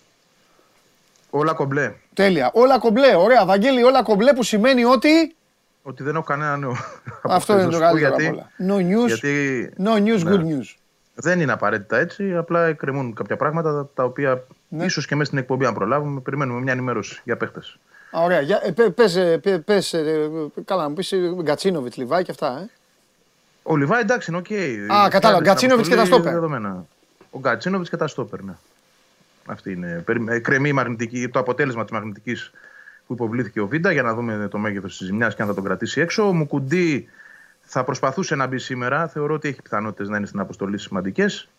Όλα 1.30 1.54
κομπλέ. 1.54 1.94
Τέλεια. 2.14 2.50
Όλα 2.54 2.80
κομπλέ. 2.80 3.16
Ωραία. 3.16 3.46
Βαγγέλη, 3.46 3.84
όλα 3.84 4.04
κομπλέ 4.04 4.34
που 4.34 4.44
σημαίνει 4.44 4.84
ότι... 4.84 5.36
Ότι 5.84 6.04
δεν 6.04 6.16
έχω 6.16 6.24
κανένα 6.24 6.58
νέο. 6.58 6.76
Αυτό 7.24 7.54
χθες 7.54 7.64
είναι 7.64 7.72
το 7.72 7.80
να 7.80 7.88
σου 7.90 7.94
πω, 7.94 8.00
καλύτερο 8.00 8.14
απ' 8.14 8.20
γιατί- 8.20 8.40
όλα. 8.60 8.76
No 8.78 8.82
news, 9.04 9.08
Γιατί 9.08 9.70
no 9.84 9.92
news, 9.98 10.24
Ναι. 10.24 10.32
good 10.32 10.44
news. 10.60 10.76
δεν 11.16 11.40
είναι 11.40 11.52
απαραίτητα 11.52 11.98
έτσι, 11.98 12.36
απλά 12.36 12.66
εκκρεμούν 12.66 13.14
κάποια 13.14 13.38
πράγματα 13.38 13.74
τα- 13.74 13.90
τα 13.94 14.04
οποία 14.04 14.44
Ναι. 14.68 14.86
ίσως 14.86 15.06
και 15.08 15.16
μέσα 15.16 15.26
στην 15.28 15.38
εκπομπή 15.42 15.66
αν 15.66 15.74
προλάβουμε, 15.74 16.20
περιμένουμε 16.20 16.62
μια 16.62 16.72
ενημέρωση 16.74 17.22
για 17.24 17.38
παίχτες. 17.38 17.78
Α, 18.18 18.22
Ωραία. 18.22 18.40
Για, 18.42 18.60
ε, 18.64 18.72
πε- 18.72 18.90
πες, 18.90 19.16
ε, 19.16 19.38
πε- 19.38 19.60
πες, 19.62 19.94
ε, 19.94 20.30
καλά 20.66 20.82
να 20.82 20.90
μου 20.90 20.96
πεις 20.96 21.12
ε, 21.12 21.18
Γκατσίνοβιτς, 21.42 21.98
Λιβάι 21.98 22.24
και 22.24 22.32
αυτά. 22.32 22.48
Ε. 22.60 22.70
Ο 23.70 23.76
Λιβάι 23.76 24.00
εντάξει 24.02 24.32
είναι 24.32 24.40
οκ. 24.40 24.52
Α, 24.98 25.10
κατάλαβα. 25.10 25.44
Γκατσίνοβιτς 25.44 25.88
και 25.90 25.96
τα 25.96 26.06
στόπερ. 26.06 26.34
Δεδομένα. 26.34 26.86
Ο 27.32 27.40
Γκατσίνοβιτς 27.40 27.90
και 27.90 27.98
τα 27.98 28.08
στόπερ, 28.08 28.42
ναι. 28.44 28.54
Αυτή 29.46 29.72
είναι. 29.72 30.02
περι- 30.06 30.30
ε, 30.30 30.40
Εκκρεμεί 30.40 30.70
η 30.70 30.74
μαγνητική, 30.74 31.30
το 31.30 31.40
αποτέλεσμα 31.40 31.82
της 31.84 31.92
μαγνητικής 31.92 32.52
που 33.08 33.14
υποβλήθηκε 33.14 33.60
ο 33.60 33.68
Βίντα 33.68 33.92
για 33.92 34.02
να 34.04 34.14
δούμε 34.14 34.48
το 34.52 34.58
μέγεθος 34.58 34.98
της 34.98 35.08
ζημιάς 35.08 35.36
και 35.36 35.42
αν 35.42 35.48
θα 35.48 35.54
τον 35.54 35.64
κρατήσει 35.64 36.02
έξω. 36.02 36.28
Ο 36.28 36.34
Μουκουντή 36.34 37.10
θα 37.62 37.84
προσπαθούσε 37.84 38.36
να 38.36 38.48
μπει 38.48 38.58
σήμερα. 38.58 39.08
Θεωρώ 39.08 39.34
ότι 39.34 39.48
έχει 39.48 39.62
πιθανότητες 39.62 40.10
να 40.10 40.18
είναι 40.18 40.26
στην 40.26 40.40
αποστολή 40.40 40.78
σημαντικές. 40.78 41.50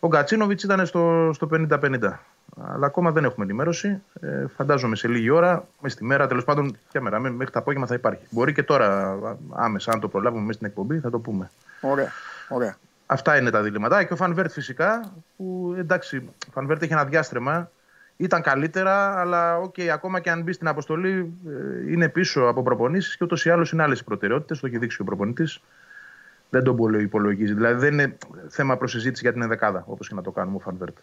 Ο 0.00 0.08
Γκατσίνοβιτς 0.08 0.62
ήταν 0.62 0.86
στο, 0.86 1.30
στο 1.34 1.48
50-50. 1.52 2.18
Αλλά 2.60 2.86
ακόμα 2.86 3.10
δεν 3.10 3.24
έχουμε 3.24 3.44
ενημέρωση. 3.44 4.02
Ε, 4.20 4.46
φαντάζομαι 4.56 4.96
σε 4.96 5.08
λίγη 5.08 5.30
ώρα, 5.30 5.66
μέσα 5.80 5.94
στη 5.94 6.04
μέρα, 6.04 6.26
τέλος 6.26 6.44
πάντων, 6.44 6.76
ποια 6.90 7.00
μέρα, 7.00 7.18
μέ- 7.18 7.32
μέχρι 7.32 7.52
το 7.52 7.58
απόγευμα 7.58 7.86
θα 7.86 7.94
υπάρχει. 7.94 8.22
Μπορεί 8.30 8.52
και 8.52 8.62
τώρα, 8.62 9.10
α, 9.10 9.36
άμεσα, 9.50 9.92
αν 9.92 10.00
το 10.00 10.08
προλάβουμε 10.08 10.40
μέσα 10.42 10.52
στην 10.52 10.66
εκπομπή, 10.66 10.98
θα 10.98 11.10
το 11.10 11.18
πούμε. 11.18 11.50
Ωραία. 11.80 12.08
Ωραία. 12.48 12.76
Αυτά 13.06 13.38
είναι 13.38 13.50
τα 13.50 13.62
διλήμματα. 13.62 14.04
Και 14.04 14.12
ο 14.12 14.16
Φαν 14.16 14.31
Βέερτ 14.31 14.50
φυσικά, 14.50 15.12
που 15.36 15.74
εντάξει, 15.78 16.16
ο 16.48 16.50
Φαν 16.52 16.65
Βέερτ 16.65 16.82
έχει 16.82 16.92
ένα 16.92 17.04
διάστρεμα. 17.04 17.70
Ήταν 18.16 18.42
καλύτερα, 18.42 19.20
αλλά 19.20 19.58
οκ, 19.58 19.74
ακόμα 19.92 20.20
και 20.20 20.30
αν 20.30 20.42
μπει 20.42 20.52
στην 20.52 20.68
αποστολή, 20.68 21.32
ε, 21.86 21.92
είναι 21.92 22.08
πίσω 22.08 22.42
από 22.42 22.62
προπονήσεις 22.62 23.16
και 23.16 23.24
ούτως 23.24 23.44
ή 23.44 23.50
άλλως 23.50 23.72
είναι 23.72 23.82
άλλες 23.82 24.00
οι 24.00 24.04
προτεραιότητες. 24.04 24.60
Το 24.60 24.66
έχει 24.66 24.78
δείξει 24.78 24.96
και 24.96 25.02
ο 25.02 25.06
προπονητής. 25.06 25.60
Δεν 26.50 26.62
τον 26.62 26.76
πολύ 26.76 27.02
υπολογίζει. 27.02 27.54
Δηλαδή 27.54 27.80
δεν 27.80 27.92
είναι 27.92 28.16
θέμα 28.48 28.76
προσυζήτηση 28.76 29.22
για 29.22 29.32
την 29.32 29.42
ενδεκάδα, 29.42 29.84
όπως 29.86 30.08
και 30.08 30.14
να 30.14 30.22
το 30.22 30.30
κάνουμε 30.30 30.56
ο 30.56 30.60
Φανβέρτ. 30.60 30.96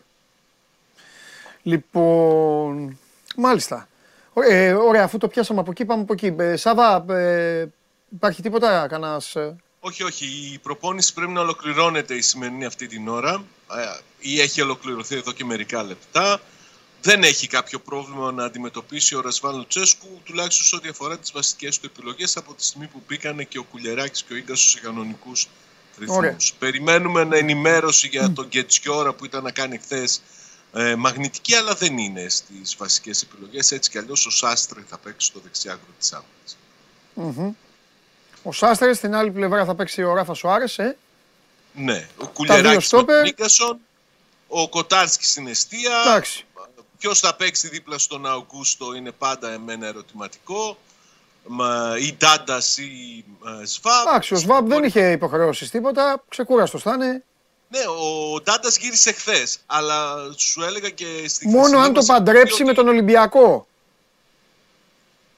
Λοιπόν, 1.70 2.98
μάλιστα. 3.38 3.88
Ω- 4.34 4.42
Ε, 4.42 4.74
ωραία, 4.74 5.04
αφού 5.04 5.18
το 5.18 5.28
πιάσαμε 5.28 5.60
από 5.60 5.72
εκεί, 5.72 5.86
πάμε 5.86 6.02
από 6.02 6.14
εκεί. 6.14 6.36
Ε, 6.40 6.56
Σάβα, 6.56 7.06
ε, 7.14 7.70
υπάρχει 8.10 8.42
τίποτα, 8.42 8.88
κανένας... 8.88 9.36
ε, 9.36 9.56
Όχι, 9.80 10.04
όχι. 10.04 10.26
Η 10.54 10.58
προπόνηση 10.58 11.14
πρέπει 11.14 11.32
να 11.32 11.42
ολοκληρώνεται 11.42 12.14
η 12.16 12.22
σημερινή 12.22 12.66
αυτή 12.66 12.88
την 12.88 13.08
ώρα 13.08 13.44
ε, 13.76 14.00
ή 14.20 14.40
έχει 14.42 14.62
ολοκληρωθεί 14.62 15.16
εδώ 15.16 15.32
και 15.32 15.46
μερικά 15.46 15.84
λεπτά. 15.84 16.40
Δεν 17.02 17.24
έχει 17.24 17.48
κάποιο 17.48 17.80
πρόβλημα 17.80 18.32
να 18.32 18.44
αντιμετωπίσει 18.46 19.16
ο 19.16 19.22
Ρασβάν 19.22 19.56
Λουτσέσκου, 19.56 20.08
τουλάχιστον 20.24 20.66
σε 20.66 20.76
ό,τι 20.76 20.88
αφορά 20.90 21.18
τις 21.18 21.32
βασικές 21.32 21.80
του 21.80 21.86
επιλογές 21.96 22.38
από 22.38 22.54
τη 22.54 22.64
στιγμή 22.66 22.88
που 22.88 23.02
μπήκανε 23.08 23.44
και 23.44 23.58
ο 23.58 23.64
Κουλεράκη 23.64 24.24
και 24.24 24.34
ο 24.34 24.38
γκασο 24.38 24.70
σε 24.70 24.80
κανονικούς 24.80 25.48
Ωραία. 26.08 26.30
ρυθμού. 26.32 26.56
Περιμένουμε 26.60 27.22
ένα 27.22 27.38
ενημέρωση 27.38 28.08
για 28.08 28.32
τον 28.34 28.48
Γκετσιόρα 28.48 29.14
που 29.14 29.26
ήταν 29.26 29.44
να 29.44 29.52
κάνει 29.52 29.78
χθες 29.78 30.22
ε, 30.74 30.96
μαγνητική, 30.96 31.56
αλλά 31.56 31.74
δεν 31.74 31.98
είναι 31.98 32.30
στις 32.30 32.76
βασικές 32.78 33.22
επιλογές. 33.22 33.72
Έτσι 33.72 33.90
κι 33.90 33.98
αλλιώς 33.98 34.26
ο 34.26 34.30
Σάστρε 34.30 34.82
θα 34.88 34.98
παίξει 34.98 35.28
στο 35.28 35.40
δεξιάκρο 35.40 35.94
της 36.00 36.14
άμυνας. 36.14 36.58
μμμ. 37.14 37.54
Ο 38.44 38.52
Σάστρε 38.52 38.94
στην 38.94 39.16
άλλη 39.16 39.32
πλευρά 39.32 39.66
θα 39.66 39.76
παίξει 39.76 40.04
ο 40.04 40.14
Ράφας 40.14 40.38
Σοάρε. 40.38 40.66
Ε; 40.76 40.92
Ναι, 41.74 42.08
ο 42.18 42.20
δύο 42.20 42.28
Κουλιεράκης 42.34 42.74
με 42.76 42.80
στόπερ. 42.82 43.16
τον 43.16 43.24
Νίκασον, 43.24 43.80
ο 44.48 44.70
Κοτάρσκι 44.70 45.26
στην 45.26 45.48
αιστεία. 45.48 46.02
Εντάξει. 46.06 46.44
Ποιος 46.98 47.20
θα 47.20 47.36
παίξει 47.36 47.68
δίπλα 47.68 47.98
στον 47.98 48.26
Αουγκούστο 48.26 48.94
είναι 48.94 49.12
πάντα 49.12 49.52
εμένα 49.52 49.88
ερωτηματικό. 49.88 50.78
Μα, 51.48 51.96
ή 52.00 52.14
Ντάντας 52.18 52.78
ή 52.78 53.26
ε, 53.62 53.66
Σβάμπ. 53.66 54.08
Εντάξει, 54.08 54.34
ο 54.34 54.38
Σβάμπ 54.38 54.68
δεν 54.68 54.84
είχε 54.84 55.12
υποχρεώσεις 55.12 55.70
τίποτα. 55.70 56.24
Ξεκούραστος 56.30 56.82
θα 56.82 56.94
είναι. 56.94 57.24
Ναι, 57.72 57.80
ο 57.88 58.42
Ντάντας 58.42 58.78
γύρισε 58.78 59.12
χθες. 59.12 59.60
Αλλά 59.66 60.16
σου 60.38 60.62
έλεγα 60.64 60.90
και 60.90 61.06
στη 61.28 61.48
Μόνο 61.48 61.60
χθεσινή 61.64 61.84
αν 61.84 61.94
το 61.94 62.00
μας 62.00 62.06
παντρέψει 62.06 62.42
εκπομπή 62.42 62.64
με 62.64 62.70
ότι- 62.70 62.80
τον 62.80 62.88
Ολυμπιακό. 62.88 63.68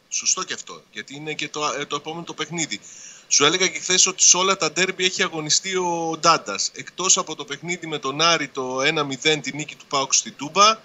Σωστό 0.09 0.43
και 0.43 0.53
αυτό. 0.53 0.81
Γιατί 0.91 1.15
είναι 1.15 1.33
και 1.33 1.49
το, 1.49 1.65
ε, 1.79 1.85
το 1.85 1.95
επόμενο 1.95 2.23
το 2.23 2.33
παιχνίδι. 2.33 2.79
Σου 3.27 3.45
έλεγα 3.45 3.67
και 3.67 3.79
χθες 3.79 4.07
ότι 4.07 4.23
σε 4.23 4.37
όλα 4.37 4.57
τα 4.57 4.71
ντέρμπι 4.71 5.05
έχει 5.05 5.23
αγωνιστεί 5.23 5.75
ο 5.75 6.17
Ντάντας. 6.19 6.71
Εκτός 6.75 7.17
από 7.17 7.35
το 7.35 7.45
παιχνίδι 7.45 7.87
με 7.87 7.99
τον 7.99 8.21
Άρη 8.21 8.47
το 8.47 8.81
1-0 8.81 9.41
τη 9.41 9.55
νίκη 9.55 9.75
του 9.75 9.85
Πάουκ 9.85 10.13
στη 10.13 10.31
Τούμπα 10.31 10.77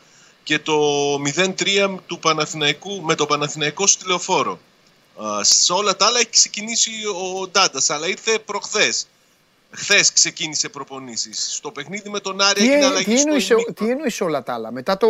και 0.43 0.59
το 0.59 0.79
0-3 1.19 2.01
του 2.07 2.19
Παναθηναϊκού, 2.19 3.03
με 3.03 3.15
το 3.15 3.27
Παναθηναϊκό 3.27 3.87
στη 3.87 4.07
Λεωφόρο. 4.07 4.59
Α, 5.23 5.45
σε 5.45 5.73
όλα 5.73 5.97
τα 5.97 6.07
άλλα 6.07 6.19
έχει 6.19 6.31
ξεκινήσει 6.31 6.91
ο 7.41 7.49
Ντάντας, 7.49 7.91
αλλά 7.91 8.07
ήρθε 8.09 8.39
προχθές. 8.39 9.07
Χθες 9.71 10.13
ξεκίνησε 10.13 10.69
προπονήσεις. 10.69 11.55
Στο 11.55 11.71
παιχνίδι 11.71 12.09
με 12.11 12.21
τον 12.21 12.41
Άρη 12.41 12.61
Τι, 12.61 12.67
έγινε 12.73 12.85
ε, 12.85 12.87
αλλαγή 12.89 13.05
τι, 13.05 13.11
στο 13.19 13.21
εννοείς, 13.29 13.49
ημίχρονο. 13.51 13.75
τι 13.75 13.91
εννοείς 13.91 14.21
όλα 14.21 14.43
τα 14.43 14.55
άλλα; 14.55 14.71
Μετά 14.73 14.97
το, 14.97 15.09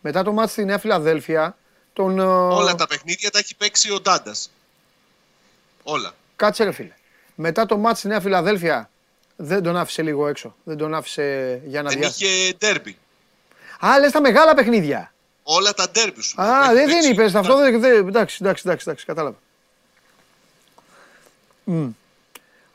μετά 0.00 0.22
το 0.22 0.32
μάτς 0.32 0.52
στη 0.52 0.64
Νέα 0.64 0.78
Φιλαδέλφια, 0.78 1.56
τον... 1.92 2.18
ε, 2.18 2.22
Όλα 2.24 2.74
τα 2.74 2.86
παιχνίδια 2.86 3.30
τα 3.30 3.38
έχει 3.38 3.56
παίξει 3.56 3.92
ο 3.92 4.00
Ντάντας. 4.00 4.50
Όλα. 5.82 6.12
Κάτσε 6.36 6.64
ρε 6.64 6.72
φίλε. 6.72 6.94
Μετά 7.34 7.66
το 7.66 7.76
μάτς 7.76 7.98
στη 7.98 8.08
Νέα 8.08 8.20
Φιλαδέλφια, 8.20 8.90
δεν 9.36 9.62
τον 9.62 9.76
άφησε 9.76 10.02
λίγο 10.02 10.26
έξω. 10.28 10.56
Δεν 10.64 10.76
τον 10.76 10.94
άφησε 10.94 11.60
για 11.64 11.82
να 11.82 11.88
Δεν 11.88 11.98
διάσει. 11.98 12.24
είχε 12.24 12.54
ντέρμπι. 12.58 12.98
Α, 13.86 13.98
λες 13.98 14.12
τα 14.12 14.20
μεγάλα 14.20 14.54
παιχνίδια. 14.54 15.12
Όλα 15.42 15.74
τα 15.74 15.90
ντέρμπι 15.90 16.22
σου. 16.22 16.42
Α, 16.42 16.64
Έχει 16.64 16.74
δεν, 16.74 16.86
δεν 16.86 16.94
παίξει 16.94 17.10
είπες 17.10 17.34
ο 17.34 17.38
αυτό. 17.38 17.56
Δεν, 17.56 17.80
δεν, 17.80 18.06
εντάξει, 18.08 18.38
εντάξει, 18.40 18.62
εντάξει, 18.66 18.84
εντάξει, 18.88 19.04
κατάλαβα. 19.04 19.36
Μμ. 21.64 21.88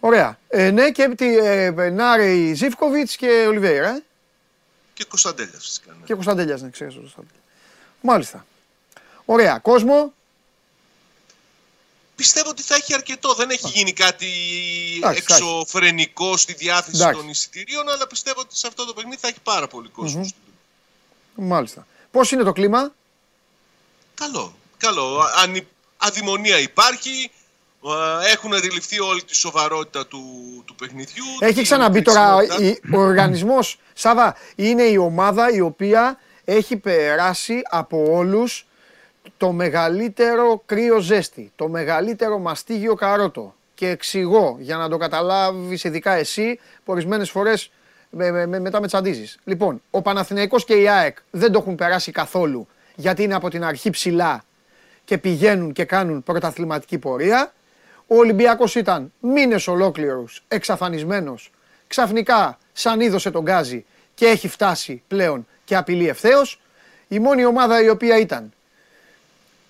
Ωραία. 0.06 0.40
Ε, 0.48 0.72
ναι, 0.72 0.92
και 0.92 1.08
τι, 1.10 1.38
ε, 1.38 1.70
Νάρεϊ, 1.72 2.54
Ζίβκοβιτς 2.54 3.16
και 3.16 3.46
Ολιβέηρα. 3.48 3.90
Ε; 3.90 4.04
Και 4.94 5.04
Κωνσταντέλια 5.04 5.60
φυσικά. 5.60 5.92
ναι. 6.00 6.06
Και 6.06 6.14
Κωνσταντέλιας, 6.14 6.62
ναι, 6.62 6.70
ξέρω. 6.70 6.94
Κωνσταντέλια. 6.94 7.40
Μάλιστα. 8.02 8.46
Ωραία. 9.26 9.58
Κόσμο. 9.58 10.14
Πιστεύω 12.16 12.50
ότι 12.50 12.62
θα 12.62 12.76
έχει 12.76 12.94
αρκετό. 12.94 13.34
Δεν 13.34 13.50
έχει 13.50 13.68
γίνει 13.68 13.94
κάτι 13.94 14.28
Εντάξει, 14.98 15.22
θα 15.22 15.36
εξωφρενικό 15.36 16.38
στη 16.38 16.54
διάθεση 16.54 16.98
Εντάξει. 17.02 17.20
των 17.20 17.30
εισιτηρίων, 17.30 17.90
αλλά 17.90 18.08
πιστεύω 18.08 18.40
ότι 18.40 18.58
σε 18.58 18.68
αυτό 18.68 18.86
το 18.86 18.94
παιχνίδι 18.94 19.18
θα 19.22 19.28
έχει 19.28 19.40
πάρα 19.44 19.68
πολύ 19.68 19.90
κόσμο. 19.90 20.24
στην 20.24 20.36
Τούμπα. 21.36 21.48
Μάλιστα. 21.56 21.88
Πώς 22.12 22.32
είναι 22.32 22.44
το 22.44 22.52
κλίμα; 22.52 22.94
Καλό. 24.16 24.56
Καλό. 24.78 25.20
Α- 25.20 25.34
Αν 25.44 25.68
αδημονία 25.98 26.60
υπάρχει, 26.60 27.32
α, 27.32 27.45
έχουν 28.34 28.54
αντιληφθεί 28.54 29.00
όλη 29.00 29.24
τη 29.24 29.36
σοβαρότητα 29.36 30.08
του, 30.08 30.22
του 30.66 30.76
παιχνιδιού. 30.76 31.24
Έχει 31.40 31.54
την 31.54 31.64
ξαναμπεί 31.64 32.02
τώρα 32.02 32.36
χρησιμότητα. 32.38 32.80
η- 32.92 32.96
ο 32.96 33.00
οργανισμός. 33.00 33.80
Σάβα, 33.94 34.36
είναι 34.56 34.84
η 34.84 34.98
ομάδα 34.98 35.52
η 35.52 35.60
οποία 35.62 36.20
έχει 36.46 36.78
περάσει 36.78 37.62
από 37.70 38.06
όλους 38.12 38.68
το 39.38 39.52
μεγαλύτερο 39.52 40.62
κρύο 40.66 41.00
ζέστη, 41.00 41.52
το 41.56 41.68
μεγαλύτερο 41.68 42.38
μαστίγιο 42.40 42.94
καρότο. 42.96 43.56
Και 43.74 43.90
εξηγώ 43.90 44.58
για 44.60 44.78
να 44.78 44.90
το 44.90 44.98
καταλάβεις 44.98 45.84
ειδικά 45.84 46.12
εσύ, 46.12 46.60
που 46.86 46.92
ορισμένες 46.92 47.30
φορές 47.30 47.72
με, 48.10 48.32
με- 48.32 48.46
με- 48.48 48.60
μετά 48.60 48.82
με 48.82 48.88
τσαντίζεις. 48.88 49.38
Λοιπόν, 49.44 49.82
ο 49.90 50.02
Παναθηναϊκός 50.02 50.66
και 50.66 50.74
η 50.74 50.90
ΑΕΚ 50.90 51.18
δεν 51.32 51.52
το 51.52 51.60
έχουν 51.60 51.76
περάσει 51.76 52.12
καθόλου 52.12 52.68
γιατί 52.96 53.24
είναι 53.24 53.36
από 53.36 53.50
την 53.50 53.64
αρχή 53.64 53.90
ψηλά 53.90 54.44
και 55.06 55.18
πηγαίνουν 55.18 55.74
και 55.74 55.84
κάνουν 55.86 56.24
πρωταθληματική 56.24 56.98
πορεία. 56.98 57.54
Ο 58.08 58.16
Ολυμπιακός 58.16 58.76
ήταν 58.76 59.14
μήνες 59.20 59.68
ολόκληρους 59.68 60.44
εξαφανισμένος. 60.48 61.52
Ξαφνικά 61.88 62.58
σαν 62.74 63.00
είδωσε 63.00 63.32
τον 63.32 63.42
γκάζι 63.42 63.86
και 64.14 64.26
έχει 64.26 64.48
φτάσει 64.48 65.04
πλέον 65.08 65.48
και 65.66 65.76
απειλεί 65.76 66.08
ευθέως. 66.08 66.62
Η 67.08 67.20
μόνη 67.20 67.46
ομάδα 67.46 67.82
η 67.84 67.90
οποία 67.90 68.18
ήταν, 68.18 68.54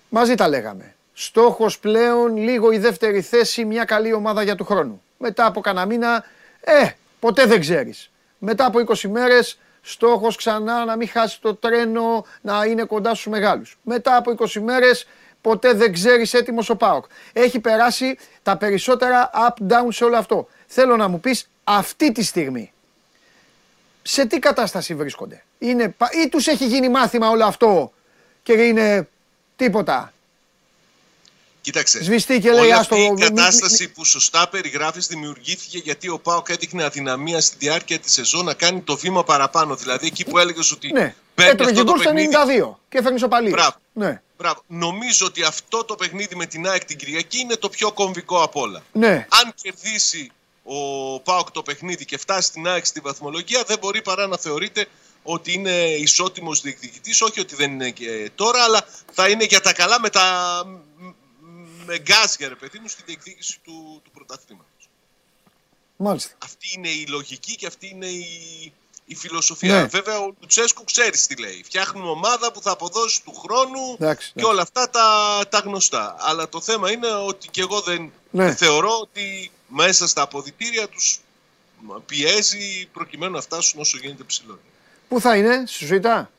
μαζί 0.10 0.36
τα 0.36 0.48
λέγαμε, 0.48 0.96
στόχος 1.14 1.80
πλέον 1.80 2.38
λίγο 2.38 2.72
η 2.72 2.78
δεύτερη 2.78 3.22
θέση, 3.22 3.66
μια 3.66 3.84
καλή 3.84 4.14
ομάδα 4.14 4.44
για 4.44 4.56
του 4.56 4.66
χρόνου. 4.66 5.02
Μετά 5.18 5.46
από 5.46 5.62
κανένα 5.62 5.86
μήνα, 5.86 6.24
ε, 6.62 6.90
ποτέ 7.20 7.46
δεν 7.46 7.60
ξέρεις. 7.60 8.12
Μετά 8.38 8.66
από 8.66 8.80
20 8.80 9.08
μέρες, 9.08 9.60
στόχος 9.82 10.36
ξανά 10.36 10.86
να 10.86 10.96
μην 10.96 11.08
χάσει 11.08 11.42
το 11.42 11.56
τρένο, 11.56 12.26
να 12.42 12.66
είναι 12.66 12.84
κοντά 12.84 13.14
στους 13.14 13.28
μεγάλους. 13.28 13.78
Μετά 13.82 14.16
από 14.16 14.32
20 14.32 14.60
μέρες, 14.60 15.08
ποτέ 15.46 15.74
δεν 15.74 15.94
ξέρεις 15.94 16.34
έτοιμος 16.34 16.70
ο 16.70 16.76
ΠΑΟΚ. 16.76 17.06
Έχει 17.34 17.60
περάσει 17.60 18.18
τα 18.44 18.58
περισσότερα 18.58 19.30
up-down 19.34 19.88
σε 19.90 20.04
όλο 20.04 20.18
αυτό. 20.18 20.48
Θέλω 20.68 20.96
να 20.96 21.08
μου 21.08 21.20
πεις 21.20 21.50
αυτή 21.64 22.12
τη 22.12 22.24
στιγμή, 22.24 22.72
σε 24.02 24.26
τι 24.26 24.40
κατάσταση 24.40 24.96
βρίσκονται; 24.96 25.44
Είναι, 25.60 25.90
πα- 25.90 26.10
ή 26.24 26.30
τους 26.30 26.48
έχει 26.48 26.66
γίνει 26.66 26.90
μάθημα 26.90 27.30
όλο 27.30 27.46
αυτό 27.46 27.92
και 28.44 28.54
είναι 28.54 29.08
τίποτα; 29.56 30.14
Κοίταξε. 31.66 32.04
Σβηστεί 32.04 32.40
και 32.40 32.50
λέει, 32.52 32.60
όλη 32.60 32.74
«Άστο, 32.74 32.96
αυτή 32.96 33.06
η 33.06 33.10
μη- 33.12 33.14
μη- 33.14 33.28
κατάσταση 33.28 33.88
που 33.90 34.06
σωστά 34.06 34.48
περιγράφεις 34.50 35.08
δημιουργήθηκε 35.08 35.78
γιατί 35.78 36.10
ο 36.10 36.20
Πάοκ 36.20 36.50
έδειχνε 36.50 36.84
αδυναμία 36.84 37.42
στη 37.42 37.56
διάρκεια 37.60 38.00
της 38.00 38.12
σεζόν 38.14 38.46
να 38.46 38.54
κάνει 38.54 38.82
το 38.82 38.98
βήμα 38.98 39.24
παραπάνω. 39.24 39.76
Δηλαδή 39.76 40.06
εκεί 40.08 40.24
που 40.26 40.38
έλεγες 40.38 40.72
ότι 40.72 40.92
Ναι, 40.92 41.16
παίρνει 41.36 41.52
έτρωγε 41.52 41.72
αυτό 41.72 41.84
το 41.84 41.92
γκολ 41.92 42.00
στο 42.02 42.10
παιχνίδι. 42.14 42.36
92 42.72 42.80
και 42.90 42.98
έφερνε 42.98 43.18
σοπαλίες. 43.18 43.54
Μπράβο. 43.54 43.76
Ναι, 43.94 44.22
Μπράβο. 44.38 44.64
Νομίζω 44.68 45.26
ότι 45.26 45.44
αυτό 45.44 45.84
το 45.84 45.96
παιχνίδι 45.96 46.36
με 46.36 46.46
την 46.46 46.68
ΑΕΚ 46.68 46.86
την 46.86 46.98
Κυριακή 46.98 47.40
είναι 47.40 47.56
το 47.56 47.70
πιο 47.70 47.92
κομβικό 47.92 48.44
απ' 48.44 48.56
όλα. 48.56 48.84
ναι. 48.92 49.28
Αν 49.44 49.54
κερδίσει 49.62 50.32
ο 50.64 51.20
Πάοκ 51.20 51.52
το 51.52 51.62
παιχνίδι 51.62 52.06
και 52.06 52.18
φτάσει 52.18 52.48
στην 52.48 52.68
ΑΕΚ 52.68 52.86
στη 52.86 53.00
βαθμολογία, 53.00 53.64
δεν 53.68 53.78
μπορεί 53.82 54.02
παρά 54.02 54.28
να 54.28 54.38
θεωρείται 54.38 54.86
ότι 55.28 55.54
είναι 55.54 55.72
ισότιμος 55.86 56.62
διεκδικητής. 56.62 57.22
Όχι 57.22 57.40
ότι 57.40 57.56
δεν 57.56 57.72
είναι 57.72 57.90
και 57.90 58.32
τώρα, 58.36 58.64
αλλά 58.64 58.86
θα 59.14 59.28
είναι 59.30 59.44
για 59.44 59.62
τα 59.62 59.74
καλά 59.74 60.00
με, 60.00 60.10
τα... 60.10 60.22
με 61.86 61.98
γκάζια, 62.00 62.48
ρε 62.48 62.56
παιδί 62.56 62.80
μου, 62.80 62.88
στη 62.88 63.04
διεκδίκηση 63.06 63.60
του, 63.64 64.02
του 64.04 64.12
πρωταθλήματος. 64.12 64.90
Μάλιστα. 65.98 66.32
Αυτή 66.44 66.68
είναι 66.76 66.90
η 66.90 67.06
λογική 67.08 67.56
και 67.56 67.66
αυτή 67.68 67.88
είναι 67.90 68.08
η, 68.08 68.28
η 69.06 69.16
φιλοσοφία. 69.16 69.82
Ναι. 69.82 69.86
Βέβαια, 69.88 70.20
ο 70.20 70.34
Λουτσέσκου 70.40 70.84
ξέρει 70.84 71.18
τι 71.18 71.36
λέει. 71.42 71.62
Φτιάχνουμε 71.66 72.10
ομάδα 72.10 72.52
που 72.52 72.62
θα 72.62 72.72
αποδώσει 72.72 73.24
του 73.24 73.34
χρόνου 73.34 73.94
Εντάξει, 74.00 74.32
και 74.36 74.44
όλα 74.46 74.62
αυτά 74.62 74.90
τα, 74.90 75.42
τα 75.50 75.60
γνωστά. 75.60 76.16
Αλλά 76.20 76.50
το 76.50 76.62
θέμα 76.62 76.92
είναι 76.92 77.08
ότι 77.08 77.48
και 77.48 77.62
εγώ 77.62 77.82
δεν 77.82 78.12
Ναι. 78.32 78.56
θεωρώ 78.56 79.00
ότι 79.02 79.52
μέσα 79.68 80.08
στα 80.08 80.22
αποδητήρια 80.22 80.88
τους 80.90 81.20
πιέζει 82.06 82.88
προκειμένου 82.94 83.32
να 83.34 83.42
φτάσουν 83.42 83.80
όσο 83.80 83.98
γίνεται 83.98 84.24
ψηλό. 84.24 84.60
Πού 85.08 85.22
θα 85.22 85.36
είναι, 85.38 85.64
στη 85.68 85.86
Σουητά. 85.86 86.30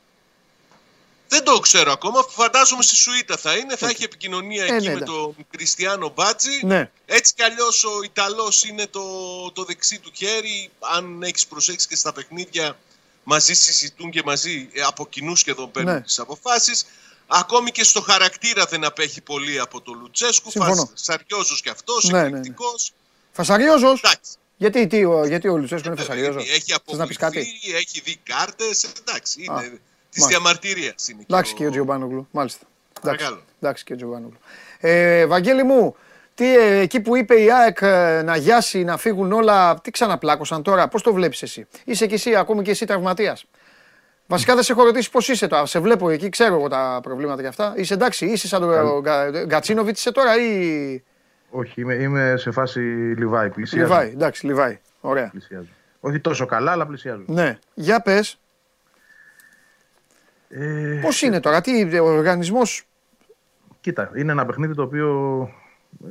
Δεν 1.27 1.43
το 1.43 1.59
ξέρω 1.59 1.91
ακόμα. 1.91 2.25
Φαντάζομαι 2.29 2.83
στη 2.83 2.95
Σουήτα 2.95 3.37
θα 3.37 3.55
είναι. 3.55 3.75
Θα 3.75 3.87
έχει 3.87 4.03
επικοινωνία 4.03 4.63
Ε, 4.63 4.65
εκεί 4.65 4.73
ναι, 4.73 4.93
με 4.93 4.95
εντάξει. 4.95 5.13
τον 5.13 5.35
Κριστιανό 5.51 6.09
Μπάτζη. 6.15 6.65
Ναι. 6.65 6.89
Έτσι 7.05 7.33
κι 7.33 7.43
αλλιώς 7.43 7.83
ο 7.83 8.01
Ιταλός 8.03 8.63
είναι 8.63 8.87
το, 8.87 9.01
το 9.51 9.63
δεξί 9.63 9.99
του 9.99 10.11
χέρι. 10.15 10.69
Αν 10.79 11.23
έχεις 11.23 11.47
προσέξει 11.47 11.87
και 11.87 11.95
στα 11.95 12.13
παιχνίδια, 12.13 12.77
μαζί 13.23 13.53
συζητούν 13.53 14.11
και 14.11 14.21
μαζί 14.25 14.69
ε, 14.73 14.81
από 14.81 15.07
κοινού 15.07 15.35
σχεδόν 15.35 15.71
παίρνουν 15.71 15.93
Ναι. 15.93 16.01
τις 16.01 16.19
αποφάσεις. 16.19 16.85
Ακόμη 17.27 17.71
και 17.71 17.83
στο 17.83 18.01
χαρακτήρα 18.01 18.65
δεν 18.65 18.85
απέχει 18.85 19.21
πολύ 19.21 19.59
από 19.59 19.81
τον 19.81 19.99
Λουτσέσκου. 19.99 20.51
Συμφωνώ. 20.51 20.91
Σαριόζο 20.93 21.55
κι 21.55 21.69
αυτός, 21.69 22.03
Ναι, 22.03 22.11
ναι, 22.11 22.21
ναι. 22.21 22.27
εκρηκτικό. 22.27 22.75
Φασαριόζος; 23.31 23.99
Εντάξει. 24.03 24.31
Γιατί, 24.57 24.87
τι, 24.87 25.05
ο, 25.05 25.25
γιατί 25.25 25.47
ο 25.47 25.57
Λουτσέσκου 25.57 25.87
είναι 25.87 26.01
Ε, 26.01 26.03
φασαριόζος; 26.03 26.49
Έχει 26.49 26.73
Θες 26.85 26.97
να 26.97 27.07
πεις 27.07 27.17
κάτι; 27.17 27.37
αποβληθεί, 27.39 27.75
έχει 27.75 28.01
δει 28.03 28.15
κάρτες. 28.23 28.83
Εντάξει, 28.83 29.43
είναι 29.43 29.53
Α, 29.53 29.79
της 30.17 30.23
μάλιστα. 30.23 30.41
διαμαρτυρίας. 30.41 31.07
Είναι 31.07 31.21
Εντάξει 31.29 31.53
ο- 31.53 31.55
και 31.57 31.65
ο 31.65 31.69
Τζιομπάνογλου, 31.69 32.27
μάλιστα. 32.31 32.65
Εντάξει, 33.01 33.17
Παρακαλώ. 33.23 33.43
εντάξει 33.61 33.83
και 33.83 33.93
ο 33.93 33.95
Τζιομπάνογλου. 33.95 34.37
Ε, 34.79 35.25
Βαγγέλη 35.25 35.63
μου, 35.63 35.95
τι, 36.33 36.57
ε, 36.57 36.77
εκεί 36.79 36.99
που 36.99 37.15
είπε 37.15 37.35
η 37.41 37.51
ΑΕΚ 37.51 37.77
ε, 37.81 38.21
να 38.25 38.35
γιάσει, 38.35 38.83
να 38.83 38.97
φύγουν 38.97 39.31
όλα, 39.31 39.79
τι 39.81 39.91
ξαναπλάκωσαν 39.91 40.63
τώρα, 40.63 40.87
πώς 40.87 41.01
το 41.01 41.13
βλέπεις 41.13 41.41
εσύ; 41.41 41.67
Είσαι 41.85 42.05
και 42.05 42.13
εσύ, 42.13 42.35
ακόμη 42.35 42.61
και 42.63 42.71
εσύ 42.71 42.85
τραυματίας. 42.85 43.45
Βασικά 44.29 44.53
δεν 44.55 44.63
σε 44.63 44.71
έχω 44.71 44.83
ρωτήσει 44.83 45.11
πώς 45.11 45.27
είσαι 45.29 45.47
τώρα. 45.47 45.65
Σε 45.65 45.79
βλέπω 45.79 46.09
εκεί, 46.09 46.29
ξέρω 46.29 46.55
εγώ 46.55 46.67
τα 46.67 46.99
προβλήματα 47.03 47.41
και 47.41 47.47
αυτά. 47.47 47.73
Είσαι 47.77 47.93
εντάξει, 47.93 48.25
είσαι 48.25 48.47
σαν 48.47 48.61
τον 48.61 48.99
Γκα- 48.99 49.45
Γκατσίνοβιτ 49.45 49.97
είσαι 49.97 50.11
τώρα 50.11 50.35
ή. 50.41 51.03
Όχι, 51.49 51.81
είμαι, 51.81 51.93
είμαι 51.93 52.33
σε 52.37 52.51
φάση 52.51 52.79
Λιβάη. 53.17 53.49
Πλησιάζω. 53.49 53.87
Λιβάη, 53.87 54.07
εντάξει, 54.09 54.45
Λιβάη. 54.45 54.79
Ωραία. 55.01 55.29
Πλησιάζω. 55.29 55.67
Όχι 55.99 56.19
τόσο 56.19 56.45
καλά, 56.45 56.71
αλλά 56.71 56.85
πλησιάζω. 56.87 57.23
Ναι, 57.27 57.57
για 57.73 58.01
πες, 58.01 58.39
Ε, 60.49 60.99
πώς 61.01 61.21
είναι 61.21 61.39
τώρα, 61.39 61.61
τι, 61.61 61.99
ο 61.99 62.05
οργανισμός, 62.05 62.87
Κοίτα, 63.81 64.11
είναι 64.15 64.31
ένα 64.31 64.45
παιχνίδι 64.45 64.73
το 64.75 64.81
οποίο 64.81 65.39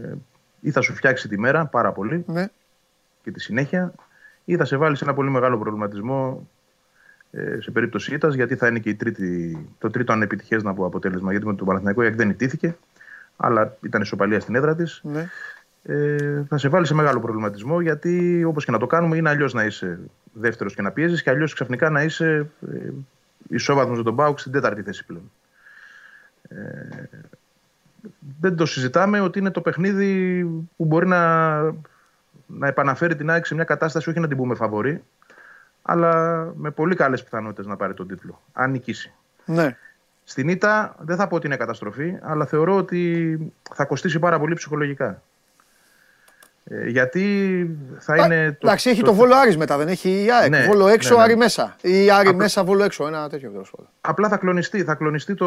ε, 0.03 0.13
ή 0.61 0.71
θα 0.71 0.81
σου 0.81 0.95
φτιάξει 0.95 1.29
τη 1.29 1.39
μέρα 1.39 1.67
πάρα 1.67 1.93
πολύ 1.93 2.25
Ναι. 2.27 2.47
και 3.23 3.31
τη 3.31 3.41
συνέχεια, 3.41 3.95
ή 4.45 4.57
θα 4.57 4.65
σε 4.65 4.77
βάλει 4.77 4.97
σε 4.97 5.05
ένα 5.05 5.15
πολύ 5.15 5.31
μεγάλο 5.31 5.59
προβληματισμό 5.59 6.49
ε, 7.31 7.61
σε 7.61 7.71
περίπτωση 7.71 8.15
ήττας, 8.15 8.35
γιατί 8.35 8.57
θα 8.57 8.67
είναι 8.67 8.79
και 8.79 8.89
η 8.89 8.95
τρίτη, 8.95 9.59
το 9.79 9.91
τρίτο 9.91 10.13
ανεπιτυχέ 10.13 10.57
να 10.57 10.75
πω 10.75 10.85
αποτέλεσμα. 10.87 11.31
Γιατί 11.31 11.47
με 11.47 11.55
τον 11.55 11.67
Παναθηναϊκό 11.67 12.03
η 12.03 12.07
ΑΕΚ 12.07 12.15
δεν 12.15 12.31
ιτήθηκε, 12.31 12.77
αλλά 13.37 13.77
ήταν 13.83 14.03
ισοπαλία 14.03 14.41
στην 14.41 14.55
έδρα 14.55 14.75
της. 14.75 15.01
Ναι. 15.05 15.29
Ε, 15.83 16.45
θα 16.49 16.59
σε 16.59 16.69
βάλει 16.69 16.87
σε 16.87 16.95
μεγάλο 16.95 17.21
προβληματισμό, 17.21 17.81
γιατί 17.81 18.45
όπως 18.45 18.65
και 18.65 18.71
να 18.71 18.79
το 18.79 18.87
κάνουμε, 18.87 19.17
είναι 19.17 19.29
αλλιώς 19.29 19.53
να 19.53 19.65
είσαι 19.65 19.99
δεύτερος 20.33 20.75
και 20.75 20.83
να 20.83 20.91
πιέζεις, 20.91 21.23
και 21.23 21.31
αλλιώς 21.31 21.55
ξαφνικά 21.55 21.91
να 21.91 22.03
είσαι 22.03 22.51
ε, 23.51 23.55
ισόβαθμος 23.55 23.97
με 23.97 24.05
τον 24.05 24.15
Μπάουκ 24.15 24.39
στην 24.39 24.53
τέταρτη 24.53 24.83
θέση 24.83 25.07
πλέον. 25.07 25.31
Ε, 26.49 27.05
δεν 28.41 28.57
το 28.57 28.67
συζητάμε 28.67 29.21
ότι 29.21 29.39
είναι 29.39 29.51
το 29.51 29.61
παιχνίδι 29.61 30.43
που 30.77 30.85
μπορεί 30.85 31.07
να, 31.07 31.63
να 32.47 32.67
επαναφέρει 32.67 33.17
την 33.17 33.31
ΑΕΚ 33.31 33.47
σε 33.47 33.55
μια 33.55 33.65
κατάσταση, 33.65 34.11
όχι 34.11 34.21
να 34.21 34.29
την 34.29 34.37
πούμε 34.37 34.55
φαβορή, 34.55 35.05
αλλά 35.83 36.45
με 36.57 36.71
πολύ 36.71 36.95
καλές 36.95 37.23
πιθανότητες 37.23 37.67
να 37.67 37.77
πάρει 37.77 37.95
τον 37.95 38.09
τίτλο, 38.09 38.43
αν 38.53 38.71
νικήσει. 38.71 39.13
Ναι. 39.45 39.77
Στην 40.25 40.49
ήττα 40.49 40.97
δεν 40.99 41.17
θα 41.17 41.29
πω 41.29 41.37
ότι 41.37 41.47
είναι 41.47 41.57
καταστροφή, 41.57 42.19
αλλά 42.23 42.47
θεωρώ 42.47 42.77
ότι 42.77 43.53
θα 43.75 43.85
κοστίσει 43.85 44.19
πάρα 44.19 44.39
πολύ 44.39 44.55
ψυχολογικά. 44.55 45.23
Ε, 46.71 46.89
γιατί 46.89 47.23
θα 47.99 48.17
είναι. 48.17 48.51
το- 48.61 48.67
Εντάξει, 48.67 48.91
έχει 48.91 49.01
το- 49.01 49.07
το 49.07 49.15
Βόλο 49.15 49.35
Άρης 49.37 49.57
μετά, 49.57 49.77
δεν 49.77 49.89
έχει 49.89 50.09
η 50.25 50.31
ΑΕΚ. 50.41 50.51
Ναι, 50.51 50.65
Βόλο 50.67 50.89
έξω, 50.89 51.11
ναι, 51.11 51.17
ναι. 51.17 51.23
Άρη 51.23 51.37
μέσα. 51.37 51.77
Ή 51.81 52.11
Άρη 52.11 52.21
Απλά- 52.27 52.35
μέσα, 52.35 52.65
Βόλο 52.65 52.83
έξω. 52.85 53.07
Ένα 53.07 53.29
τέτοιο 53.29 53.51
τέλος 53.51 53.71
πάντων. 53.71 53.91
Απλά 54.01 54.29
θα 54.29 54.37
κλονιστεί, 54.37 54.83
θα 54.85 54.95
κλονιστεί 54.95 55.35
το, 55.35 55.47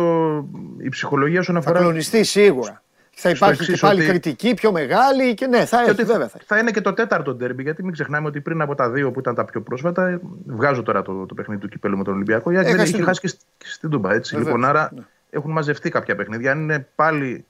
η 0.77 0.89
ψυχολογία 0.89 1.39
όσον 1.39 1.55
Θα 1.55 1.59
αφορά. 1.61 1.79
κλονιστεί 1.79 2.23
σίγουρα. 2.23 2.81
Θα 3.21 3.29
υπάρχει 3.29 3.57
και 3.57 3.63
εξής 3.63 3.79
πάλι 3.81 3.99
ότι- 3.99 4.09
κριτική 4.09 4.53
πιο 4.53 4.71
μεγάλη 4.71 5.33
και 5.33 5.47
ναι, 5.47 5.65
θα 5.65 5.77
Και 5.77 5.81
έχει, 5.81 5.91
ότι 5.91 6.03
βέβαια. 6.03 6.27
Θα 6.27 6.33
έχει. 6.37 6.45
θα 6.47 6.57
είναι 6.57 6.71
και 6.71 6.81
το 6.81 6.93
τέταρτο 6.93 7.33
ντέρμπι, 7.33 7.63
γιατί 7.63 7.83
μην 7.83 7.91
ξεχνάμε 7.93 8.27
ότι 8.27 8.41
πριν 8.41 8.61
από 8.61 8.75
τα 8.75 8.89
δύο 8.89 9.11
που 9.11 9.19
ήταν 9.19 9.35
τα 9.35 9.45
πιο 9.45 9.61
πρόσφατα, 9.61 10.07
ε, 10.07 10.19
βγάζω 10.45 10.83
τώρα 10.83 11.01
το, 11.01 11.25
το 11.25 11.33
παιχνίδι 11.33 11.61
του 11.61 11.67
κυπέλου 11.67 11.97
με 11.97 12.03
τον 12.03 12.13
Ολυμπιακό, 12.13 12.51
η 12.51 12.55
ΑΕΚ 12.55 12.65
δεν 12.65 12.73
Έχασε 12.75 12.87
έχει 12.89 12.97
την 12.97 13.05
χάσει 13.05 13.19
και, 13.19 13.27
στη- 13.27 13.43
και 13.57 13.65
στην 13.67 13.89
Τούμπα. 13.89 14.13
Έτσι. 14.13 14.35
Βεβαίως, 14.35 14.53
Λοιπόν, 14.55 14.69
άρα 14.69 14.91
ναι. 14.95 15.01
έχουν 15.29 15.51
μαζευτεί 15.51 15.89
κάποια 15.89 16.15
παιχνίδια. 16.15 16.51
Αν 16.51 16.59
είναι 16.61 16.87
πάλι 16.95 17.45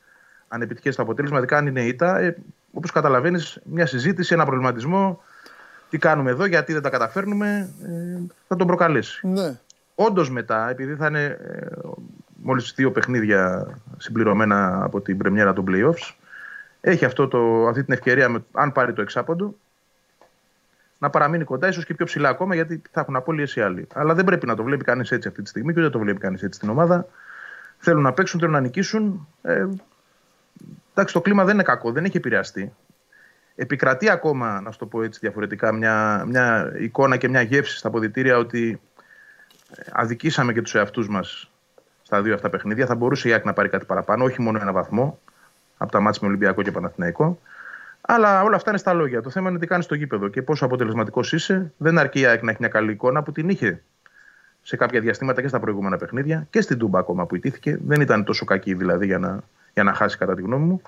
ανεπιτυχές 0.47 0.95
το 0.95 1.01
αποτέλεσμα, 1.01 1.37
ειδικά 1.37 1.57
αν 1.57 1.67
είναι 1.67 1.81
ήττα, 1.81 2.19
ε, 2.19 2.35
όπως 2.73 2.91
καταλαβαίνεις, 2.91 3.59
μια 3.63 3.85
συζήτηση, 3.85 4.33
ένα 4.33 4.45
προβληματισμό. 4.45 5.23
Τι 5.89 5.97
κάνουμε 5.97 6.31
εδώ, 6.31 6.45
γιατί 6.45 6.73
δεν 6.73 6.81
τα 6.81 6.89
καταφέρνουμε, 6.89 7.73
ε, 7.83 8.19
θα 8.47 8.55
τον 8.55 8.67
προκαλέσει. 8.67 9.27
Ναι. 9.27 9.59
Όντως 9.95 10.31
μετά, 10.31 10.69
επειδή 10.69 10.95
θα 10.95 11.07
είναι 11.07 11.23
ε, 11.23 11.67
μόλις 12.35 12.73
δύο 12.75 12.91
παιχνίδια 12.91 13.67
συμπληρωμένα 13.97 14.83
από 14.83 15.01
την 15.01 15.17
πρεμιέρα 15.17 15.53
των 15.53 15.65
playoffs, 15.67 16.13
έχει 16.81 17.05
αυτό 17.05 17.27
το, 17.27 17.67
αυτή 17.67 17.83
την 17.83 17.93
ευκαιρία, 17.93 18.29
με, 18.29 18.43
αν 18.51 18.71
πάρει 18.71 18.93
το 18.93 19.01
εξάποντο, 19.01 19.55
να 20.97 21.09
παραμείνει 21.09 21.43
κοντά, 21.43 21.67
ίσως 21.67 21.85
και 21.85 21.93
πιο 21.93 22.05
ψηλά 22.05 22.29
ακόμα, 22.29 22.55
γιατί 22.55 22.81
θα 22.91 23.01
έχουν 23.01 23.15
απώλειες 23.15 23.55
οι 23.55 23.61
άλλοι. 23.61 23.87
Αλλά 23.93 24.13
δεν 24.13 24.25
πρέπει 24.25 24.45
να 24.45 24.55
το 24.55 24.63
βλέπει 24.63 24.83
κανείς 24.83 25.11
έτσι 25.11 25.27
αυτή 25.27 25.41
τη 25.41 25.49
στιγμή 25.49 25.73
και 25.73 25.79
ούτε 25.79 25.89
το 25.89 25.99
βλέπει 25.99 26.19
κανείς 26.19 26.43
έτσι 26.43 26.57
στην 26.57 26.69
ομάδα. 26.69 27.07
Θέλουν 27.77 28.01
να 28.01 28.13
παίξουν, 28.13 28.39
θέλουν 28.39 28.53
να 28.53 28.61
νικήσουν. 28.61 29.27
Ε, 29.41 29.67
εντάξει, 30.91 31.13
το 31.13 31.21
κλίμα 31.21 31.43
δεν 31.43 31.53
είναι 31.53 31.63
κακό, 31.63 31.91
δεν 31.91 32.05
έχει 32.05 32.17
επηρεαστεί. 32.17 32.73
Επικρατεί 33.55 34.09
ακόμα, 34.09 34.61
να 34.61 34.71
σου 34.71 34.79
το 34.79 34.85
πω 34.85 35.03
έτσι 35.03 35.19
διαφορετικά, 35.21 35.71
μια, 35.71 36.23
μια 36.27 36.73
εικόνα 36.79 37.17
και 37.17 37.27
μια 37.27 37.41
γεύση 37.41 37.77
στα 37.77 37.87
αποδητήρια 37.87 38.37
ότι 38.37 38.81
ε, 39.75 39.81
αδικήσαμε 39.91 40.53
και 40.53 40.61
τους 40.61 40.75
εαυτούς 40.75 41.09
μας 41.09 41.51
στα 42.01 42.21
δύο 42.21 42.33
αυτά 42.33 42.49
παιχνίδια. 42.49 42.85
Θα 42.85 42.95
μπορούσε 42.95 43.29
η 43.29 43.31
ΑΕΚ 43.31 43.45
να 43.45 43.53
πάρει 43.53 43.69
κάτι 43.69 43.85
παραπάνω, 43.85 44.23
όχι 44.23 44.41
μόνο 44.41 44.59
ένα 44.61 44.71
βαθμό 44.71 45.19
από 45.77 45.91
τα 45.91 45.99
μάτια 45.99 46.19
με 46.21 46.27
Ολυμπιακό 46.27 46.61
και 46.61 46.71
Παναθηναϊκό. 46.71 47.39
Αλλά 48.01 48.43
όλα 48.43 48.55
αυτά 48.55 48.69
είναι 48.69 48.79
στα 48.79 48.93
λόγια. 48.93 49.21
Το 49.21 49.29
θέμα 49.29 49.49
είναι 49.49 49.59
τι 49.59 49.67
κάνεις 49.67 49.85
στο 49.85 49.95
γήπεδο 49.95 50.27
και 50.27 50.41
πόσο 50.41 50.65
αποτελεσματικός 50.65 51.33
είσαι. 51.33 51.73
Δεν 51.77 51.97
αρκεί 51.97 52.19
η 52.19 52.25
ΑΕΚ 52.25 52.43
να 52.43 52.49
έχει 52.49 52.59
μια 52.59 52.69
καλή 52.69 52.91
εικόνα 52.91 53.23
που 53.23 53.31
την 53.31 53.49
είχε 53.49 53.83
σε 54.61 54.75
κάποια 54.75 54.99
διαστήματα 54.99 55.41
και 55.41 55.47
στα 55.47 55.59
προηγούμενα 55.59 55.97
παιχνίδια 55.97 56.47
και 56.49 56.61
στην 56.61 56.77
Τούμπα 56.77 56.99
ακόμα 56.99 57.25
που 57.25 57.35
ιτήθηκε. 57.35 57.79
Δεν 57.85 58.01
ήταν 58.01 58.23
τόσο 58.23 58.45
κακή 58.45 58.73
δηλαδή 58.73 59.05
για 59.05 59.17
να, 59.17 59.39
για 59.73 59.83
να 59.83 59.93
χάσει 59.93 60.17
κατά 60.17 60.35
τη 60.35 60.41
γνώμη 60.41 60.65
μου. 60.65 60.81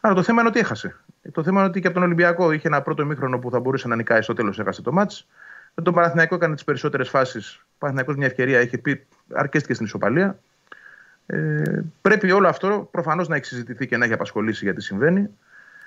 Αλλά 0.00 0.14
το 0.14 0.22
θέμα 0.22 0.40
είναι 0.40 0.48
ότι 0.48 0.58
έχασε. 0.58 0.96
Το 1.32 1.42
θέμα 1.42 1.60
είναι 1.60 1.68
ότι 1.68 1.80
και 1.80 1.86
από 1.86 1.96
τον 1.96 2.04
Ολυμπιακό 2.04 2.52
είχε 2.52 2.68
ένα 2.68 2.82
πρώτο 2.82 3.06
μήχρονο 3.06 3.38
που 3.38 3.50
θα 3.50 3.60
μπορούσε 3.60 3.88
να 3.88 3.96
νικάει 3.96 4.22
στο 4.22 4.32
τέλος, 4.32 4.58
έχασε 4.58 4.82
το 4.82 4.92
μάτς. 4.92 5.26
Με 5.74 5.82
τον 5.82 5.94
Παναθηναϊκό 5.94 6.34
έκανε 6.34 6.54
τις 6.54 6.64
περισσότερες 6.64 7.08
φάσεις. 7.08 7.54
Ο 7.54 7.76
Παναθηναϊκός 7.78 8.16
μια 8.16 8.26
ευκαιρία 8.26 8.60
είχε 8.60 8.78
πει, 8.78 9.06
αρκέστηκε 9.32 9.74
στην 9.74 9.86
ισοπαλία. 9.86 10.38
Ε, 11.26 11.82
πρέπει 12.00 12.30
όλο 12.30 12.48
αυτό 12.48 12.88
προφανώς 12.90 13.28
να 13.28 13.36
έχει 13.36 13.44
συζητηθεί 13.44 13.86
και 13.86 13.96
να 13.96 14.04
έχει 14.04 14.14
απασχολήσει 14.14 14.64
γιατί 14.64 14.82
συμβαίνει. 14.82 15.28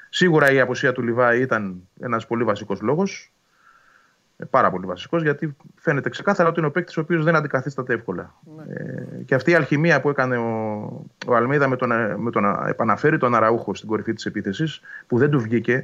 Σίγουρα 0.09 0.51
η 0.51 0.59
αποσία 0.59 0.91
του 0.91 1.01
Λιβάη 1.01 1.41
ήταν 1.41 1.87
ένας 1.99 2.27
πολύ 2.27 2.43
βασικός 2.43 2.81
λόγος. 2.81 3.31
Πάρα 4.49 4.72
πολύ 4.72 4.85
βασικός, 4.85 5.22
γιατί 5.22 5.55
φαίνεται 5.76 6.09
ξεκάθαρα 6.09 6.49
ότι 6.49 6.59
είναι 6.59 6.68
ο 6.68 6.72
παίκτης 6.72 6.97
ο 6.97 7.01
οποίος 7.01 7.23
δεν 7.23 7.35
αντικαθίσταται 7.35 7.93
εύκολα. 7.93 8.34
Ε, 8.69 9.23
και 9.23 9.35
αυτή 9.35 9.51
η 9.51 9.53
αλχημία 9.53 10.01
που 10.01 10.09
έκανε 10.09 10.38
ο, 10.38 10.45
ο 11.27 11.35
Αλμίδα 11.35 11.68
με 11.68 11.76
το, 11.76 11.85
να, 11.85 12.18
με 12.18 12.31
το 12.31 12.39
να 12.39 12.68
επαναφέρει 12.68 13.18
τον 13.18 13.35
Αραούχο 13.35 13.76
στην 13.76 13.88
κορυφή 13.88 14.13
της 14.13 14.26
επίθεσης, 14.26 14.81
που 15.07 15.18
δεν 15.18 15.30
του 15.30 15.39
βγήκε. 15.39 15.84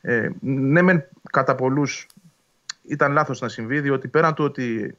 Ε, 0.00 0.28
ναι, 0.40 0.82
μεν 0.82 1.04
κατά 1.30 1.54
πολλούς 1.54 2.06
ήταν 2.82 3.12
λάθος 3.12 3.40
να 3.40 3.48
συμβεί, 3.48 3.80
διότι 3.80 4.08
πέραν 4.08 4.34
του 4.34 4.44
ότι 4.44 4.96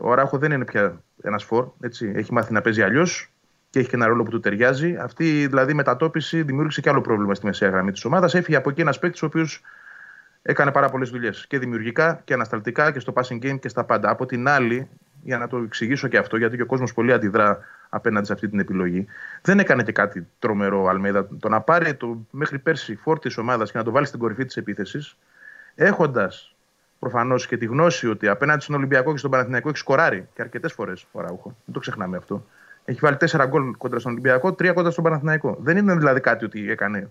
ο 0.00 0.12
Αραούχο 0.12 0.38
δεν 0.38 0.52
είναι 0.52 0.64
πια 0.64 1.02
ένας 1.22 1.44
φορ, 1.44 1.68
έτσι, 1.80 2.12
έχει 2.14 2.32
μάθει 2.32 2.52
να 2.52 2.60
παίζει 2.60 2.82
αλλιώς 2.82 3.30
και 3.70 3.78
έχει 3.78 3.88
και 3.88 3.96
ένα 3.96 4.06
ρόλο 4.06 4.22
που 4.22 4.30
του 4.30 4.40
ταιριάζει. 4.40 4.96
Αυτή 4.96 5.46
δηλαδή 5.46 5.72
η 5.72 5.74
μετατόπιση 5.74 6.42
δημιούργησε 6.42 6.80
και 6.80 6.88
άλλο 6.88 7.00
πρόβλημα 7.00 7.34
στη 7.34 7.46
μεσαία 7.46 7.68
γραμμή 7.68 7.92
της 7.92 8.04
ομάδας. 8.04 8.34
Έφυγε 8.34 8.56
από 8.56 8.70
εκεί 8.70 8.80
ένας 8.80 8.98
παίκτης 8.98 9.22
ο 9.22 9.26
οποίος 9.26 9.62
έκανε 10.42 10.72
πάρα 10.72 10.88
πολλές 10.88 11.10
δουλειές 11.10 11.46
και 11.46 11.58
δημιουργικά 11.58 12.20
και 12.24 12.34
ανασταλτικά 12.34 12.92
και 12.92 13.00
στο 13.00 13.12
passing 13.16 13.44
game 13.44 13.58
και 13.60 13.68
στα 13.68 13.84
πάντα. 13.84 14.10
Από 14.10 14.26
την 14.26 14.48
άλλη, 14.48 14.88
για 15.22 15.38
να 15.38 15.48
το 15.48 15.56
εξηγήσω 15.56 16.08
και 16.08 16.18
αυτό, 16.18 16.36
γιατί 16.36 16.56
και 16.56 16.62
ο 16.62 16.66
κόσμος 16.66 16.94
πολύ 16.94 17.12
αντιδρά 17.12 17.60
απέναντι 17.88 18.26
σε 18.26 18.32
αυτή 18.32 18.48
την 18.48 18.58
επιλογή, 18.58 19.06
δεν 19.42 19.58
έκανε 19.58 19.82
και 19.82 19.92
κάτι 19.92 20.26
τρομερό 20.38 20.82
ο 20.82 20.88
Αλμέδα. 20.88 21.28
Το 21.40 21.48
να 21.48 21.60
πάρει 21.60 21.94
το 21.94 22.26
μέχρι 22.30 22.58
πέρσι 22.58 22.94
φόρτη 22.94 23.28
της 23.28 23.38
ομάδας 23.38 23.70
και 23.70 23.78
να 23.78 23.84
το 23.84 23.90
βάλει 23.90 24.06
στην 24.06 24.18
κορυφή 24.18 24.44
της 24.44 24.56
επίθεσης, 24.56 25.16
έχοντας 25.74 26.54
προφανώς 26.98 27.46
και 27.46 27.56
τη 27.56 27.64
γνώση 27.64 28.08
ότι 28.08 28.28
απέναντι 28.28 28.62
στον 28.62 28.74
Ολυμπιακό 28.74 29.12
και 29.12 29.18
στον 29.18 29.30
Παναθηναϊκό 29.30 29.68
έχει 29.68 29.78
σκοράρει 29.78 30.28
και 30.34 30.42
αρκετές 30.42 30.72
φορές 30.72 31.06
ο 31.12 31.20
Ραούχο. 31.20 31.56
Δεν 31.64 31.74
το 31.74 31.80
ξεχνάμε 31.80 32.16
αυτό. 32.16 32.46
Έχει 32.84 32.98
βάλει 33.02 33.16
4 33.16 33.46
γκολ 33.48 33.76
κοντρα 33.76 33.98
στον 33.98 34.12
Ολυμπιακό, 34.12 34.48
3 34.48 34.72
κοντρα 34.74 34.90
στον 34.90 35.04
Παναθηναϊκό. 35.04 35.58
Δεν 35.60 35.76
είναι 35.76 35.94
δηλαδή 35.94 36.20
κάτι 36.20 36.44
ότι 36.44 36.70
έκανε, 36.70 37.10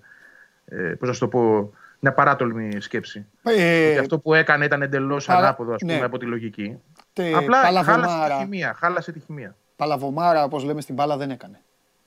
ε, 0.66 0.76
πώς 0.76 1.08
να 1.08 1.14
σου 1.14 1.20
το 1.20 1.28
πω, 1.28 1.74
μια 2.04 2.14
παράτολμη 2.14 2.82
σκέψη. 2.82 3.26
Ε, 3.44 3.90
ότι 3.90 3.98
αυτό 4.00 4.20
που 4.20 4.34
έκανε 4.34 4.66
ήταν 4.66 4.82
εντελώς 4.82 5.26
παρα- 5.26 5.40
ανάποδο 5.40 5.74
ας 5.74 5.80
πούμε, 5.82 5.98
ναι. 5.98 6.04
από 6.06 6.18
τη 6.18 6.26
λογική. 6.26 6.78
τε- 7.14 7.36
Απλά 7.36 7.58
χάλασε 7.62 7.92
παλαβομάρα. 7.92 8.36
τη 8.38 8.42
χημεία. 8.44 8.74
Χάλασε 8.80 9.12
τη 9.12 9.20
χημεία. 9.20 9.56
Παλαβομάρα, 9.76 10.44
όπως 10.44 10.64
λέμε 10.64 10.82
στην 10.82 10.96
μπάλα, 10.96 11.18
δεν 11.18 11.32
έκανε. 11.32 11.62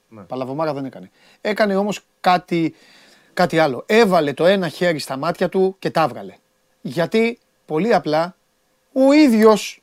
Ναι. 0.09 0.23
Παλαβομάρα 0.23 0.73
δεν 0.75 0.85
έκανε. 0.85 1.11
Έκανε 1.41 1.77
όμως 1.77 2.01
κάτι, 2.21 2.75
κάτι 3.35 3.59
άλλο. 3.59 3.83
Έβαλε 3.87 4.33
το 4.33 4.45
ένα 4.47 4.69
χέρι 4.69 4.99
στα 4.99 5.17
μάτια 5.17 5.49
του 5.49 5.77
και 5.79 5.91
τα 5.91 6.03
έβγαλε. 6.03 6.35
Γιατί 6.81 7.39
πολύ 7.67 7.95
απλά 7.95 8.37
ο 8.93 9.13
ίδιος 9.13 9.83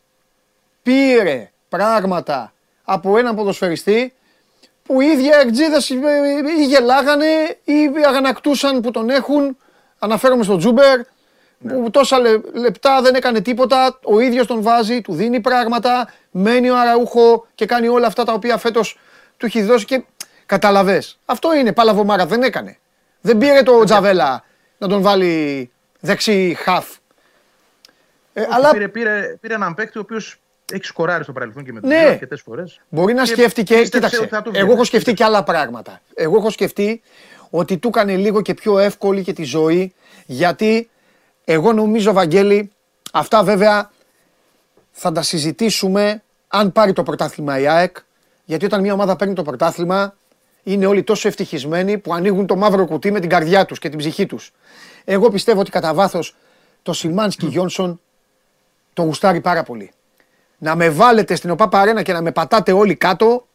πήρε 0.84 1.52
πράγματα 1.70 2.54
από 2.84 3.18
έναν 3.18 3.36
ποδοσφαιριστή 3.36 4.14
που 4.84 5.02
οι 5.02 5.06
ίδιοι 5.06 5.34
αεκτζίδες 5.34 5.90
ή 5.90 6.00
γελάγανε 6.68 7.58
ή 7.64 7.90
αγανακτούσαν 8.08 8.82
που 8.82 8.92
τον 8.92 9.10
έχουν. 9.10 9.58
Αναφέρομαι 10.04 10.44
στον 10.44 10.58
Τζούμπερ, 10.58 11.00
που 11.68 11.90
τόσα 11.92 12.20
λε- 12.20 12.56
λεπτά 12.56 13.02
δεν 13.02 13.16
έκανε 13.16 13.42
τίποτα, 13.42 14.00
ο 14.04 14.20
ίδιος 14.20 14.48
τον 14.48 14.62
βάζει, 14.62 15.02
του 15.02 15.14
δίνει 15.14 15.40
πράγματα, 15.40 16.14
μένει 16.32 16.70
ο 16.70 16.78
Αραούχο 16.78 17.46
και 17.56 17.66
κάνει 17.66 17.88
όλα 17.88 18.08
αυτά 18.08 18.24
τα 18.24 18.34
οποία 18.34 18.58
φέτος 18.58 19.00
του 19.38 19.46
έχει 19.46 19.62
δώσει 19.62 19.86
και 19.86 20.04
καταλαβες. 20.46 21.20
Αυτό 21.26 21.56
είναι, 21.56 21.74
παλαβομάρα 21.74 22.26
δεν 22.26 22.44
έκανε. 22.44 22.78
Δεν 23.22 23.38
πήρε 23.38 23.64
το 23.64 23.84
Τζαβέλα 23.84 24.44
να 24.78 24.88
τον 24.88 25.02
βάλει 25.02 25.72
δεξί 26.00 26.56
χαφ. 26.60 26.86
Ε, 28.34 28.46
αλλά 28.50 28.70
Πήρε, 28.72 28.88
πήρε, 28.88 29.38
πήρε 29.42 29.54
έναν 29.54 29.74
παίκτη 29.76 29.98
ο 29.98 30.02
οποίος 30.02 30.36
έχει 30.74 30.86
σκοράρει 30.86 31.24
στο 31.24 31.32
παρελθόν 31.34 31.64
και 31.66 31.72
με 31.74 31.80
τον 31.80 31.90
Ναι. 31.90 31.98
ναι. 31.98 32.06
αρκετές 32.10 32.42
φορές. 32.42 32.80
Μπορεί 32.90 33.14
να 33.14 33.24
Και 33.24 33.28
σκέφτηκε, 33.28 33.76
πίστεψε 33.78 33.90
κοίταξε, 33.98 34.18
ότι 34.20 34.28
θα 34.28 34.42
του 34.42 34.52
εγώ 34.54 34.66
βγει. 34.66 34.74
έχω 34.74 34.84
σκεφτεί 34.84 35.14
και 35.14 35.24
άλλα 35.24 35.44
πράγματα. 35.44 36.02
Εγώ 36.14 36.38
έχω 36.38 36.50
σκεφτεί 36.50 37.02
ότι 37.52 37.78
του 37.78 37.88
έκανε 37.88 38.16
λίγο 38.16 38.42
και 38.42 38.54
πιο 38.54 38.80
εύκολη 38.80 39.24
και 39.24 39.34
τη 39.34 39.44
ζωή, 39.44 39.94
γιατί 40.26 40.90
εγώ 41.46 41.74
νομίζω, 41.74 42.14
Βαγγέλη, 42.14 42.72
αυτά 43.12 43.44
βέβαια 43.44 43.92
θα 44.92 45.12
τα 45.12 45.22
συζητήσουμε 45.22 46.24
αν 46.48 46.72
πάρει 46.72 46.94
το 46.94 47.04
πρωτάθλημα 47.04 47.60
η 47.60 47.68
ΑΕΚ, 47.68 47.98
γιατί 48.46 48.66
όταν 48.66 48.82
μια 48.82 48.94
ομάδα 48.94 49.16
παίρνει 49.16 49.34
το 49.34 49.44
πρωτάθλημα, 49.44 50.16
είναι 50.64 50.86
όλοι 50.86 51.04
τόσο 51.04 51.28
ευτυχισμένοι 51.28 51.98
που 51.98 52.14
ανοίγουν 52.14 52.46
το 52.46 52.56
μαύρο 52.56 52.86
κουτί 52.86 53.12
με 53.12 53.20
την 53.20 53.30
καρδιά 53.30 53.66
τους 53.66 53.80
και 53.80 53.90
την 53.90 53.98
ψυχή 53.98 54.26
τους. 54.26 54.52
Εγώ 55.06 55.30
πιστεύω 55.30 55.60
ότι 55.60 55.72
κατά 55.72 55.94
βάθος 55.94 56.36
το 56.82 56.94
Σιμάνσκι 56.94 57.46
Γιόνσον 57.46 58.00
το 58.94 59.02
γουστάρει 59.02 59.42
πάρα 59.42 59.64
πολύ. 59.64 59.92
Να 60.58 60.76
με 60.76 60.90
βάλετε 60.90 61.36
στην 61.36 61.50
ΟΠΑ 61.50 61.70
Παρένα 61.70 62.02
και 62.02 62.14
να 62.14 62.22
με 62.22 62.32
πατάτε 62.32 62.72
όλοι 62.72 62.96
κάτω, 62.96 63.48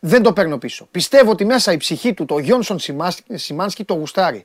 Δεν 0.00 0.22
το 0.22 0.32
παίρνω 0.32 0.58
πίσω. 0.58 0.88
Πιστεύω 0.90 1.30
ότι 1.30 1.44
μέσα 1.44 1.72
η 1.72 1.76
ψυχή 1.76 2.14
του, 2.14 2.24
το 2.24 2.38
Γιόνσον 2.38 2.78
Σιμάνσκι, 3.34 3.84
το 3.84 3.94
γουστάρει. 3.94 4.44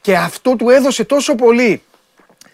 Και 0.00 0.16
αυτό 0.16 0.56
του 0.56 0.70
έδωσε 0.70 1.04
τόσο 1.04 1.34
πολύ 1.34 1.82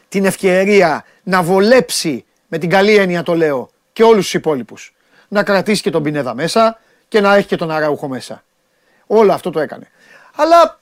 την 0.09 0.25
ευκαιρία 0.25 1.05
να 1.23 1.43
βολέψει, 1.43 2.25
με 2.49 2.59
την 2.59 2.71
καλή 2.71 2.97
έννοια 2.97 3.23
το 3.23 3.35
λέω, 3.35 3.71
και 3.93 4.03
όλους 4.03 4.25
τους 4.25 4.35
υπόλοιπους. 4.35 4.95
Να 5.29 5.43
κρατήσει 5.43 5.83
και 5.83 5.91
τον 5.91 6.03
Πινέδα 6.03 6.35
μέσα 6.35 6.81
και 7.09 7.21
να 7.21 7.35
έχει 7.35 7.47
και 7.47 7.57
τον 7.57 7.71
Αράουχο 7.71 8.09
μέσα. 8.09 8.45
Όλο 9.07 9.33
αυτό 9.33 9.51
το 9.51 9.61
έκανε. 9.61 9.89
Αλλά 10.35 10.81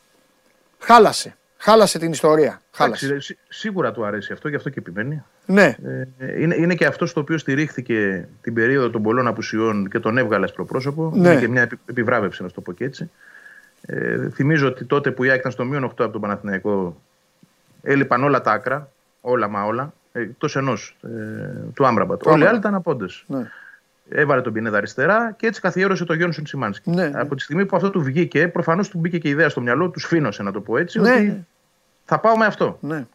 χάλασε. 0.78 1.36
Χάλασε 1.57 1.99
την 1.99 2.12
ιστορία. 2.12 2.61
Χάλασε. 2.70 3.07
Εντάξει, 3.07 3.39
σίγουρα 3.49 3.93
του 3.93 4.05
αρέσει 4.05 4.32
αυτό, 4.32 4.49
γι' 4.49 4.57
αυτό 4.57 4.70
και 4.70 4.78
επιμένει. 4.78 5.24
Ναι. 5.51 5.77
Ε, 6.19 6.43
είναι, 6.43 6.55
είναι 6.55 6.75
και 6.75 6.87
αυτός 6.87 7.12
το 7.12 7.20
οποίος 7.20 7.41
στηρίχθηκε 7.41 8.29
την 8.41 8.55
περίοδο 8.55 8.91
των 8.91 9.03
πολλών 9.03 9.27
απουσιών 9.27 9.89
και 9.89 9.99
τον 9.99 10.19
έβγαλε 10.19 10.47
στο 10.47 10.65
πρόσωπο. 10.65 11.12
Ναι. 11.15 11.31
Είναι 11.31 11.41
και 11.41 11.49
μια 11.49 11.62
επι- 11.62 11.79
επιβράβευση, 11.87 12.43
να 12.43 12.51
το 12.51 12.61
πω 12.61 12.73
και 12.73 12.85
έτσι. 12.85 13.11
Ε, 13.87 14.29
θυμίζω 14.31 14.66
ότι 14.66 14.85
τότε 14.85 15.11
που 15.11 15.25
η 15.25 15.31
ΑΕΚ 15.31 15.39
ήταν 15.41 15.53
στο 15.53 15.65
μείον 15.65 15.85
8 15.85 15.89
από 16.05 16.12
τον 16.12 16.20
Παναθηναϊκό, 16.20 17.01
έλειπαν 17.83 18.25
όλα 18.25 18.41
τα 18.41 18.53
άκρα, 18.53 18.91
όλα 19.20 19.49
μα 19.49 19.65
όλα, 19.65 19.93
εκτός 20.12 20.57
ενός, 20.57 20.97
ε, 21.03 21.09
του 21.75 21.87
Άμραμπατ. 21.87 22.20
Όλοι 22.27 22.29
οι 22.29 22.31
Άμραμπατ. 22.33 22.49
άλλοι 22.49 22.59
ήταν 22.59 22.75
απόντες. 22.75 23.25
Ναι. 23.27 23.51
Έβαλε 24.11 24.41
τον 24.43 24.53
Πινέδα 24.53 24.77
αριστερά 24.77 25.35
και 25.39 25.47
έτσι 25.47 25.61
καθιέρωσε 25.61 26.05
το 26.05 26.12
Γιόνσον 26.15 26.47
Σιμάνσκι. 26.47 26.91
Ναι, 26.91 27.09
ναι. 27.09 27.20
Από 27.20 27.35
τη 27.35 27.43
στιγμή 27.43 27.66
που 27.66 27.77
αυτό 27.77 27.91
του 27.91 28.03
βγήκε, 28.03 28.49
προφανώς 28.49 28.89
του 28.89 28.99
μπήκε 28.99 29.19
και 29.19 29.29
η 29.29 29.31
ιδέα 29.31 29.49
στο 29.49 29.61
μυαλό, 29.61 29.89
τους 29.89 30.03
σφήνωσε 30.03 30.43
να 30.43 30.53
το 30.53 30.61
πω 30.61 30.77
έτσι, 30.79 31.01
Ναι, 31.01 31.12
ότι 31.12 31.23
ναι. 31.23 31.39
θα 32.05 32.19
πάω 32.19 32.37
με 32.37 32.47
αυτό. 32.47 32.79
Ναι. 32.81 33.07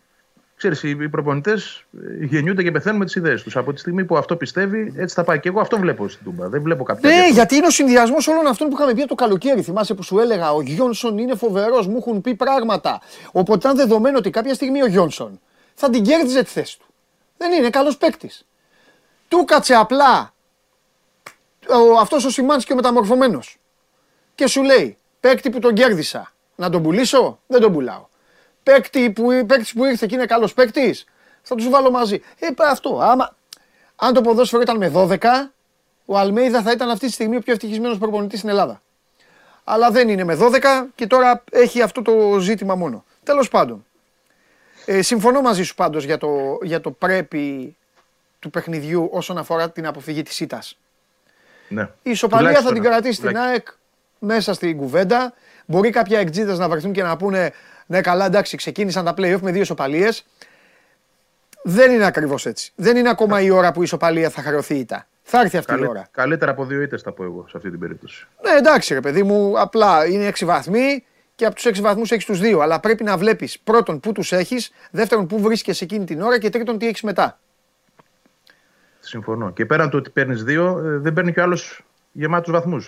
Ξέρεις, 0.63 0.83
οι 0.83 1.03
οι 1.03 1.09
προπονητές 1.09 1.85
γεννιούνται 2.21 2.63
και 2.63 2.71
πεθαίνουν 2.71 2.99
με 2.99 3.05
τις 3.05 3.15
ιδέες 3.15 3.43
τους. 3.43 3.55
Από 3.55 3.73
τη 3.73 3.79
στιγμή 3.79 4.05
που 4.05 4.17
αυτό 4.17 4.35
πιστεύει, 4.35 4.93
έτσι 4.97 5.15
θα 5.15 5.23
πάει. 5.23 5.39
Και 5.39 5.47
εγώ 5.47 5.59
αυτό 5.59 5.77
βλέπω 5.77 6.07
στην 6.07 6.25
Τούμπα. 6.25 6.49
Δεν 6.49 6.61
βλέπω 6.61 6.83
κάποια. 6.83 7.09
Ναι, 7.09 7.15
διαφορά. 7.15 7.33
γιατί 7.33 7.55
είναι 7.55 7.65
ο 7.65 7.69
συνδυασμός 7.69 8.27
όλων 8.27 8.47
αυτών 8.47 8.69
που 8.69 8.75
είχαμε 8.75 8.93
πει 8.93 9.05
το 9.05 9.15
καλοκαίρι. 9.15 9.61
Θυμάσαι 9.61 9.93
που 9.93 10.03
σου 10.03 10.19
έλεγα, 10.19 10.53
ο 10.53 10.61
Γιόνσον 10.61 11.17
είναι 11.17 11.35
φοβερός, 11.35 11.87
μου 11.87 11.97
έχουν 11.97 12.21
πει 12.21 12.35
πράγματα. 12.35 13.01
Οπότε 13.31 13.57
ήταν 13.57 13.75
δεδομένο 13.75 14.17
ότι 14.17 14.29
κάποια 14.29 14.53
στιγμή 14.53 14.81
ο 14.81 14.85
Γιόνσον 14.85 15.39
θα 15.73 15.89
την 15.89 16.03
κέρδιζε 16.03 16.43
τη 16.43 16.49
θέση 16.49 16.79
του. 16.79 16.85
Δεν 17.37 17.51
είναι 17.51 17.69
καλός 17.69 17.97
παίκτης. 17.97 18.45
Του 19.27 19.45
κάτσε 19.45 19.73
απλά 19.73 20.33
αυτός 21.99 22.25
ο 22.25 22.29
Σιμάνσκι 22.29 22.71
ο 22.71 22.75
μεταμορφωμένος. 22.75 23.57
Και 24.35 24.47
σου 24.47 24.63
λέει, 24.63 24.97
παίκτη 25.19 25.49
που 25.49 25.59
τον 25.59 25.73
κέρδισα, 25.73 26.33
να 26.55 26.69
τον 26.69 26.83
πουλήσω, 26.83 27.39
δεν 27.47 27.61
τον 27.61 27.73
πουλάω. 27.73 28.11
Παίκτη 28.63 29.11
που, 29.11 29.45
παίκτης 29.47 29.73
που 29.73 29.85
ήρθε 29.85 30.05
και 30.05 30.15
είναι 30.15 30.25
καλός 30.25 30.53
παίκτης, 30.53 31.05
θα 31.41 31.55
τους 31.55 31.69
βάλω 31.69 31.91
μαζί. 31.91 32.21
Ε, 32.39 32.49
πά, 32.55 32.67
αυτό. 32.67 32.99
Άμα, 33.01 33.35
αν 33.95 34.13
το 34.13 34.21
ποδόσφαιρο 34.21 34.61
ήταν 34.61 34.77
με 34.77 34.91
12, 34.95 35.17
ο 36.05 36.17
Αλμέιδα 36.17 36.61
θα 36.61 36.71
ήταν 36.71 36.89
αυτή 36.89 37.05
τη 37.05 37.11
στιγμή 37.11 37.35
ο 37.35 37.39
πιο 37.39 37.53
ευτυχισμένος 37.53 37.97
προπονητής 37.97 38.37
στην 38.39 38.49
Ελλάδα. 38.49 38.81
Αλλά 39.63 39.91
δεν 39.91 40.09
είναι 40.09 40.23
με 40.23 40.37
12 40.41 40.59
και 40.95 41.07
τώρα 41.07 41.43
έχει 41.51 41.81
αυτό 41.81 42.01
το 42.01 42.39
ζήτημα 42.39 42.75
μόνο. 42.75 43.03
Τέλος 43.23 43.49
πάντων. 43.49 43.85
Ε, 44.85 45.01
συμφωνώ 45.01 45.41
μαζί 45.41 45.63
σου 45.63 45.75
πάντως 45.75 46.03
για 46.03 46.17
το, 46.17 46.57
για 46.61 46.81
το 46.81 46.91
πρέπει 46.91 47.75
του 48.39 48.49
παιχνιδιού 48.49 49.09
όσον 49.11 49.37
αφορά 49.37 49.71
την 49.71 49.85
αποφυγή 49.87 50.23
της 50.23 50.39
ήττας. 50.39 50.77
Ναι. 51.67 51.89
Η 52.03 52.09
ισοπαλία 52.11 52.51
θα 52.51 52.55
Τουλάχιστον 52.57 52.73
την 52.73 52.81
αυτό. 52.81 52.91
κρατήσει 52.91 53.19
την 53.19 53.29
Τουλάχιστον. 53.29 53.53
ΑΕΚ 53.53 53.67
μέσα 54.19 54.53
στην 54.53 54.77
κουβέντα. 54.77 55.33
Μπορεί 55.65 55.89
κάποια 55.89 56.19
εκτζίδες 56.19 56.57
να 56.57 56.69
βρεθούν 56.69 56.91
και 56.91 57.03
να 57.03 57.17
πούνε 57.17 57.53
ναι 57.85 58.01
καλά 58.01 58.25
εντάξει 58.25 58.57
ξεκίνησαν 58.57 59.05
τα 59.05 59.13
play-off 59.17 59.39
με 59.41 59.51
δύο 59.51 59.61
ισοπαλίες. 59.61 60.25
Δεν 61.63 61.91
είναι 61.91 62.05
ακριβώς 62.05 62.45
έτσι. 62.45 62.71
Δεν 62.75 62.97
είναι 62.97 63.09
ακόμα 63.09 63.41
η 63.41 63.49
ώρα 63.49 63.71
που 63.71 63.79
η 63.79 63.83
ισοπαλία 63.85 64.29
θα 64.29 64.41
χαρωθεί 64.41 64.75
ήττα. 64.75 65.07
Θα 65.23 65.39
έρθει 65.39 65.57
αυτή 65.57 65.71
η 65.71 65.75
Καλέ- 65.75 65.89
ώρα. 65.89 66.07
Καλύτερα 66.11 66.51
από 66.51 66.65
δύο 66.65 66.81
ήττες 66.81 67.01
θα 67.01 67.11
πω 67.11 67.23
εγώ 67.23 67.45
σε 67.49 67.57
αυτή 67.57 67.69
την 67.69 67.79
περίπτωση. 67.79 68.27
Ναι, 68.43 68.51
εντάξει 68.51 68.93
ρε 68.93 68.99
παιδί 69.01 69.23
μου, 69.23 69.59
απλά 69.59 70.07
είναι 70.07 70.25
έξι 70.25 70.45
βαθμοί 70.45 71.03
και 71.35 71.45
από 71.45 71.55
τους 71.55 71.65
έξι 71.65 71.81
βαθμούς 71.81 72.11
έχεις 72.11 72.25
τους 72.25 72.39
δύο. 72.39 72.59
Αλλά 72.59 72.79
πρέπει 72.79 73.03
να 73.03 73.17
βλέπεις 73.17 73.59
πρώτον 73.59 73.99
πού 73.99 74.11
τους 74.11 74.31
έχεις, 74.31 74.71
δεύτερον 74.91 75.27
πού 75.27 75.39
βρίσκεσαι 75.39 75.83
εκείνη 75.83 76.05
την 76.05 76.21
ώρα 76.21 76.39
και 76.39 76.49
τρίτον 76.49 76.77
τι 76.77 76.87
έχεις 76.87 77.01
μετά. 77.01 77.39
Συμφωνώ. 78.99 79.51
Και 79.51 79.65
πέραν 79.65 79.89
του 79.89 79.97
ότι 79.97 80.09
παίρνεις 80.09 80.43
δύο, 80.43 80.81
ε, 80.85 80.97
δεν 80.97 81.13
παίρνει 81.13 81.33
και 81.33 81.39
ο 81.39 81.43
άλλος 81.43 81.83
γεμάτους 82.13 82.51
βαθμούς. 82.53 82.87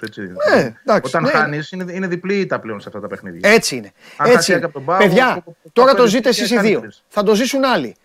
Ναι, 0.56 0.60
εντάξει, 0.86 1.02
Όταν 1.16 1.24
ναι. 1.24 1.30
χάνεις, 1.30 1.72
είναι, 1.72 1.92
είναι 1.94 2.08
διπλή 2.08 2.40
ήττα 2.40 2.60
πλέον 2.60 2.80
σε 2.80 2.88
αυτά 2.88 3.00
τα 3.02 3.08
παιχνίδια. 3.08 3.50
Έτσι 3.50 3.76
είναι. 3.76 3.92
Αν 4.18 4.26
Έτσι 4.26 4.36
χάσει 4.38 4.52
είναι. 4.54 4.64
από 4.66 4.74
τον 4.74 4.86
Πάο, 4.86 4.98
Παιδιά, 4.98 5.44
ο- 5.46 5.52
ο- 5.52 5.70
τώρα 5.74 5.92
ο- 5.92 5.96
το 5.96 6.04
ο- 6.04 6.06
ζείτε 6.06 6.28
ο- 6.28 6.32
εσείς 6.32 6.52
οι 6.52 6.56
κάνει 6.56 6.68
δύο. 6.68 6.80
τρεις. 6.80 7.04
Θα 7.08 7.24
το 7.24 7.36
ζήσουν 7.36 7.64
άλλοι. 7.64 7.96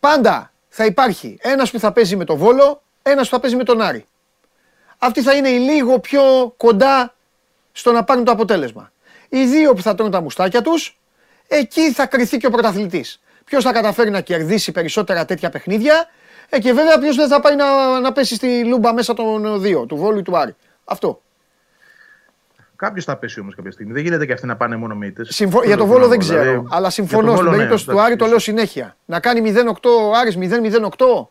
Πάντα 0.00 0.52
θα 0.68 0.84
υπάρχει 0.84 1.38
ένας 1.40 1.70
που 1.70 1.78
θα 1.78 1.92
παίζει 1.92 2.16
με 2.16 2.24
το 2.24 2.36
Βόλο, 2.36 2.82
ένας 3.02 3.28
που 3.28 3.34
θα 3.34 3.40
παίζει 3.40 3.56
με 3.56 3.64
τον 3.64 3.80
Άρη. 3.80 4.06
Αυτοί 4.98 5.22
θα 5.22 5.32
είναι 5.34 5.48
οι 5.48 5.58
λίγο 5.58 5.98
πιο 5.98 6.54
κοντά 6.56 7.14
στο 7.72 7.92
να 7.92 8.04
πάρουν 8.04 8.24
το 8.24 8.32
αποτέλεσμα. 8.32 8.92
Οι 9.28 9.44
δύο 9.44 9.74
που 9.74 9.82
θα 9.82 9.94
τρώνε 9.94 10.10
τα 10.10 10.20
μουστάκια 10.20 10.62
τους, 10.62 10.98
εκεί 11.48 11.92
θα 11.92 12.06
κρυθεί 12.06 12.36
και 12.36 12.46
ο 12.46 12.50
πρωταθλητής. 12.50 13.20
Ποιος 13.44 13.64
θα 13.64 13.72
καταφέρει 13.72 14.10
να 14.10 14.20
κερδίσει 14.20 14.72
περισσότερα 14.72 15.24
τέτοια 15.24 15.50
παιχνίδια 15.50 16.06
ε, 16.54 16.58
και 16.58 16.72
βέβαια 16.72 16.98
ποιος 16.98 17.16
δεν 17.16 17.28
θα 17.28 17.40
πάει 17.40 17.56
να, 17.56 18.00
να 18.00 18.12
πέσει 18.12 18.34
στη 18.34 18.64
λούμπα 18.64 18.92
μέσα 18.92 19.14
των 19.14 19.60
δύο, 19.60 19.86
του 19.86 19.96
Βόλου 19.96 20.18
ή 20.18 20.22
του 20.22 20.36
Άρη. 20.36 20.56
Αυτό. 20.84 21.22
Κάποιος 22.76 23.04
θα 23.04 23.16
πέσει 23.16 23.40
όμως 23.40 23.54
κάποια 23.54 23.70
στιγμή. 23.70 23.92
Δεν 23.92 24.02
γίνεται 24.02 24.26
και 24.26 24.32
αυτοί 24.32 24.46
να 24.46 24.56
πάνε 24.56 24.76
μόνο 24.76 24.94
με 24.94 25.06
ήττε. 25.06 25.24
Συμφω... 25.24 25.62
Για 25.64 25.76
το 25.76 25.86
Βόλο 25.86 26.08
δεν 26.08 26.18
ξέρω. 26.18 26.66
αλλά 26.70 26.90
συμφωνώ 26.90 27.36
στην 27.36 27.50
περίπτωση 27.50 27.86
του 27.86 28.00
Άρη 28.00 28.16
το 28.16 28.26
λέω 28.26 28.38
συνέχεια. 28.38 28.96
Να 29.04 29.20
κάνει 29.20 29.52
0-8 29.56 29.72
ο 29.82 30.14
Άρης 30.14 30.36
0-0-8. 30.38 31.26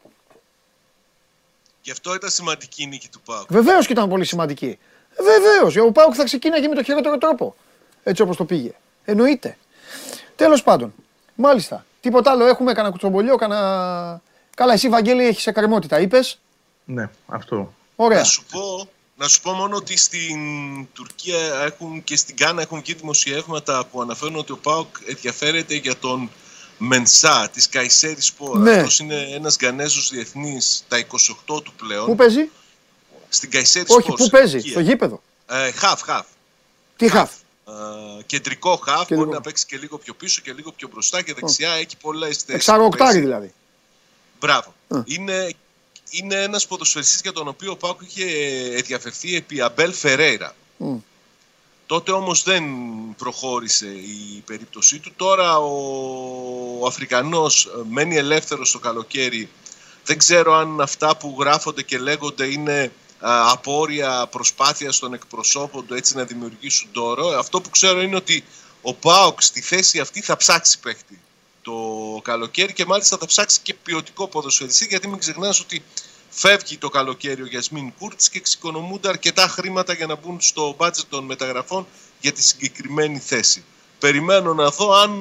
Γι' 1.82 1.92
αυτό 1.92 2.16
ήταν 2.16 2.30
σημαντική 2.30 2.84
η 2.84 2.88
νίκη 2.88 3.10
του 3.10 3.22
Πάου. 3.26 3.46
Βεβαίως 3.50 3.86
και 3.86 3.94
ήταν 3.94 4.10
πολύ 4.10 4.26
σημαντική. 4.26 4.80
Βεβαίως. 5.18 5.78
Ο 5.78 5.92
Πάουκ 5.92 6.14
θα 6.16 6.24
ξεκίναγε 6.24 6.68
με 6.68 6.76
το 6.76 6.84
χειρότερο 6.84 7.18
τρόπο. 7.18 7.56
Έτσι 8.04 8.22
όπως 8.22 8.38
το 8.38 8.46
πήγε. 8.46 8.72
Εννοείται. 9.06 9.58
Τέλος 10.36 10.64
πάντων. 10.64 10.94
Μάλιστα. 11.36 11.86
Τίποτα 12.02 12.32
άλλο 12.32 12.46
έχουμε, 12.46 12.72
κανένα 12.74 12.90
κουτσομπολιό, 12.90 13.36
κανένα. 13.36 14.22
Καλά, 14.56 14.74
εσύ 14.74 14.90
Βαγγέλη 14.90 15.26
έχεις 15.28 15.48
εκκρεμότητα, 15.48 16.00
είπες; 16.00 16.40
Ναι, 16.86 17.10
αυτό. 17.28 17.74
Ωραία. 17.96 18.18
Να 18.18 18.24
σου 18.24 18.44
πω, 18.52 18.90
να 19.16 19.28
σου 19.28 19.42
πω 19.42 19.52
μόνο 19.52 19.76
ότι 19.76 19.98
στην 19.98 20.38
Τουρκία 20.94 21.62
έχουν 21.66 22.04
και 22.04 22.16
στην 22.16 22.36
Κάνα 22.36 22.62
έχουν 22.62 22.80
βγει 22.82 22.94
δημοσιεύματα 22.94 23.86
που 23.92 24.02
αναφέρουν 24.02 24.36
ότι 24.36 24.52
ο 24.52 24.58
ΠΑΟΚ 24.58 24.96
ενδιαφέρεται 25.06 25.76
για 25.76 25.98
τον 25.98 26.30
Μενσά 26.78 27.50
της 27.54 27.70
Καϊσέρης 27.70 28.26
Σπορ. 28.26 28.58
Ναι. 28.60 28.72
Αυτός 28.72 29.00
είναι 29.00 29.16
ένας 29.16 29.58
Γανέζος 29.62 30.10
διεθνής, 30.10 30.84
τα 30.88 30.98
28 30.98 31.62
του 31.64 31.74
πλέον. 31.78 32.06
Πού 32.06 32.16
παίζει, 32.16 32.50
Στην 33.30 33.50
Καϊσέρη 33.52 33.86
Όχι, 33.90 34.02
Σπορ. 34.02 34.16
πού 34.16 34.24
στην 34.24 34.32
παίζει, 34.40 34.54
Τουρκία. 34.56 34.72
στο 34.72 34.80
γήπεδο. 34.80 35.22
Ε, 35.50 35.72
χαφ, 35.72 36.02
χαφ. 36.02 36.26
Τι 36.98 37.10
χαφ; 37.10 37.32
Ε, 37.68 38.24
κεντρικό 38.26 38.76
χαφ, 38.76 38.98
Κεντρικό. 39.00 39.20
μπορεί 39.22 39.30
να 39.36 39.42
παίξει 39.42 39.66
και 39.66 39.78
λίγο 39.78 39.98
πιο 39.98 40.14
πίσω 40.14 40.42
και 40.42 40.54
λίγο 40.54 40.72
πιο 40.72 40.88
μπροστά 40.92 41.22
και 41.22 41.34
δεξιά. 41.34 41.72
Έχει 41.72 41.98
πολλές 42.02 42.28
θέσεις. 42.30 42.46
που 42.46 42.52
Εξαρροκτάρι 42.56 43.04
παίζει. 43.12 43.20
δηλαδή. 43.20 43.54
Μπράβο. 44.42 44.74
Α. 44.88 45.02
Είναι, 45.06 45.54
είναι 46.10 46.36
ένας 46.36 46.68
ποδοσφαιριστής 46.68 47.22
για 47.22 47.32
τον 47.32 47.48
οποίο 47.48 47.72
ο 47.72 47.76
Πάουκ 47.76 48.02
είχε 48.02 48.26
ενδιαφερθεί 48.76 49.36
επί 49.36 49.62
Αμπέλ 49.62 49.94
Φερέιρα. 49.94 50.56
Μμ. 50.78 50.98
Τότε 51.86 52.12
όμως 52.12 52.44
δεν 52.44 52.64
προχώρησε 53.18 53.88
η 53.88 54.44
περίπτωσή 54.46 55.00
του. 55.00 55.14
Τώρα 55.16 55.58
ο, 55.58 55.72
ο 56.80 56.88
Αφρικανός 56.88 57.66
ε, 57.66 57.70
μένει 57.90 58.16
ελεύθερος 58.16 58.72
το 58.72 58.80
καλοκαίρι. 58.80 59.50
Δεν 60.06 60.18
ξέρω 60.18 60.54
αν 60.54 60.82
αυτά 60.82 61.18
που 61.18 61.36
γράφονται 61.40 61.82
και 61.82 61.98
λέγονται 61.98 62.46
είναι 62.46 62.92
α, 63.20 63.52
απόρρια 63.52 64.28
προσπάθειας 64.32 65.00
των 65.00 65.14
εκπροσώπων 65.14 65.86
του 65.86 65.94
έτσι 65.94 66.16
να 66.16 66.24
δημιουργήσουν 66.24 66.90
τόρο. 66.92 67.28
Αυτό 67.28 67.62
που 67.62 67.70
ξέρω 67.70 68.02
είναι 68.02 68.16
ότι 68.16 68.44
ο 68.82 68.94
Πάοκ 68.94 69.42
στη 69.42 69.62
θέση 69.62 70.00
αυτή 70.00 70.22
θα 70.22 70.38
ψάξει 70.38 70.80
παίχτη 70.80 71.20
το 71.62 71.76
καλοκαίρι 72.24 72.74
και 72.74 72.86
μάλιστα 72.86 73.18
θα 73.18 73.26
ψάξει 73.26 73.60
και 73.64 73.74
ποιοτικό 73.74 74.28
ποδοσφαιριστή 74.28 74.86
γιατί 74.86 75.08
μην 75.08 75.20
ξεχνάς 75.20 75.60
ότι 75.60 75.84
φεύγει 76.30 76.78
το 76.78 76.90
καλοκαίρι 76.90 77.42
ο 77.42 77.46
Γιασμίν 77.46 77.94
Κούρτης 78.00 78.30
και 78.30 78.38
εξοικονομούνται 78.38 79.10
αρκετά 79.10 79.48
χρήματα 79.48 79.94
για 79.94 80.06
να 80.06 80.16
μπουν 80.16 80.42
στο 80.42 80.76
μπάτζετ 80.78 81.06
των 81.10 81.24
μεταγραφών 81.24 81.88
για 82.20 82.32
τη 82.32 82.44
συγκεκριμένη 82.44 83.20
θέση. 83.20 83.64
Περιμένω 84.00 84.54
να 84.54 84.70
δω 84.70 84.94
αν 84.94 85.12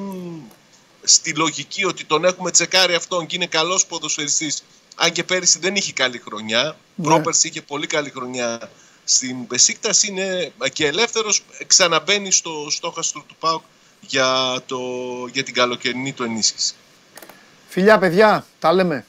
στη 1.03 1.35
λογική 1.35 1.85
ότι 1.85 2.05
τον 2.05 2.25
έχουμε 2.25 2.51
τσεκάρει 2.51 2.95
αυτόν 2.95 3.27
και 3.27 3.37
είναι 3.37 3.47
καλός 3.47 3.87
ποδοσφαιριστής 3.87 4.65
αν 4.97 5.12
και 5.12 5.25
πέρυσι 5.25 5.59
δεν 5.59 5.77
είχε 5.77 5.93
καλή 5.93 6.19
χρονιά, 6.19 6.77
Ναι. 6.95 7.05
πρόπερσι 7.05 7.49
είχε 7.49 7.62
πολύ 7.62 7.87
καλή 7.87 8.11
χρονιά 8.11 8.71
στην 9.05 9.37
Μπεσίκτας, 9.37 10.03
είναι 10.03 10.53
και 10.73 10.87
ελεύθερος, 10.87 11.43
ξαναμπαίνει 11.67 12.31
στο 12.31 12.67
στόχαστρο 12.71 13.25
του 13.29 13.37
ΠΑΟΚ 13.39 13.62
για, 14.01 14.61
το, 14.67 14.79
για 15.33 15.43
την 15.43 15.55
καλοκαιρινή 15.55 16.13
του 16.13 16.23
ενίσχυση. 16.23 16.75
Φιλιά, 17.69 17.99
παιδιά, 17.99 18.45
τα 18.59 18.73
λέμε. 18.73 19.05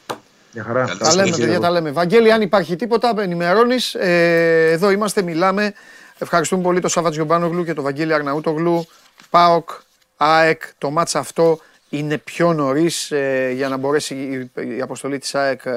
Για 0.52 0.64
χαρά. 0.64 0.86
Καλή 0.86 1.00
Τα 1.00 1.10
λέμε, 1.10 1.24
συνέχεια. 1.24 1.46
παιδιά, 1.46 1.60
τα 1.60 1.70
λέμε. 1.70 1.92
Βαγγέλη, 1.92 2.32
αν 2.32 2.42
υπάρχει 2.42 2.76
τίποτα, 2.76 3.14
ενημερώνεις. 3.18 3.96
Ε, 3.96 4.70
εδώ 4.72 4.90
είμαστε, 4.92 5.22
μιλάμε. 5.22 5.74
Ευχαριστούμε 6.18 6.64
πολύ 6.64 6.80
τον 6.80 6.90
Σάββατ 6.90 7.14
Γιομπάνογλου 7.14 7.64
και 7.64 7.74
τον 7.74 7.84
Βαγγέλη 7.84 8.14
Αρναούτογλου. 8.14 8.88
ΠΑΟΚ, 9.30 9.70
ΑΕΚ, 10.18 10.62
το 10.78 10.90
μάτς 10.90 11.16
αυτό 11.16 11.60
είναι 11.90 12.18
πιο 12.18 12.54
νωρίς 12.54 13.12
για 13.54 13.68
να 13.70 13.78
μπορέσει 13.78 14.16
η, 14.16 14.52
η 14.78 14.82
αποστολή 14.82 15.20
της 15.20 15.36
ΑΕΚ 15.36 15.66
ε, 15.66 15.72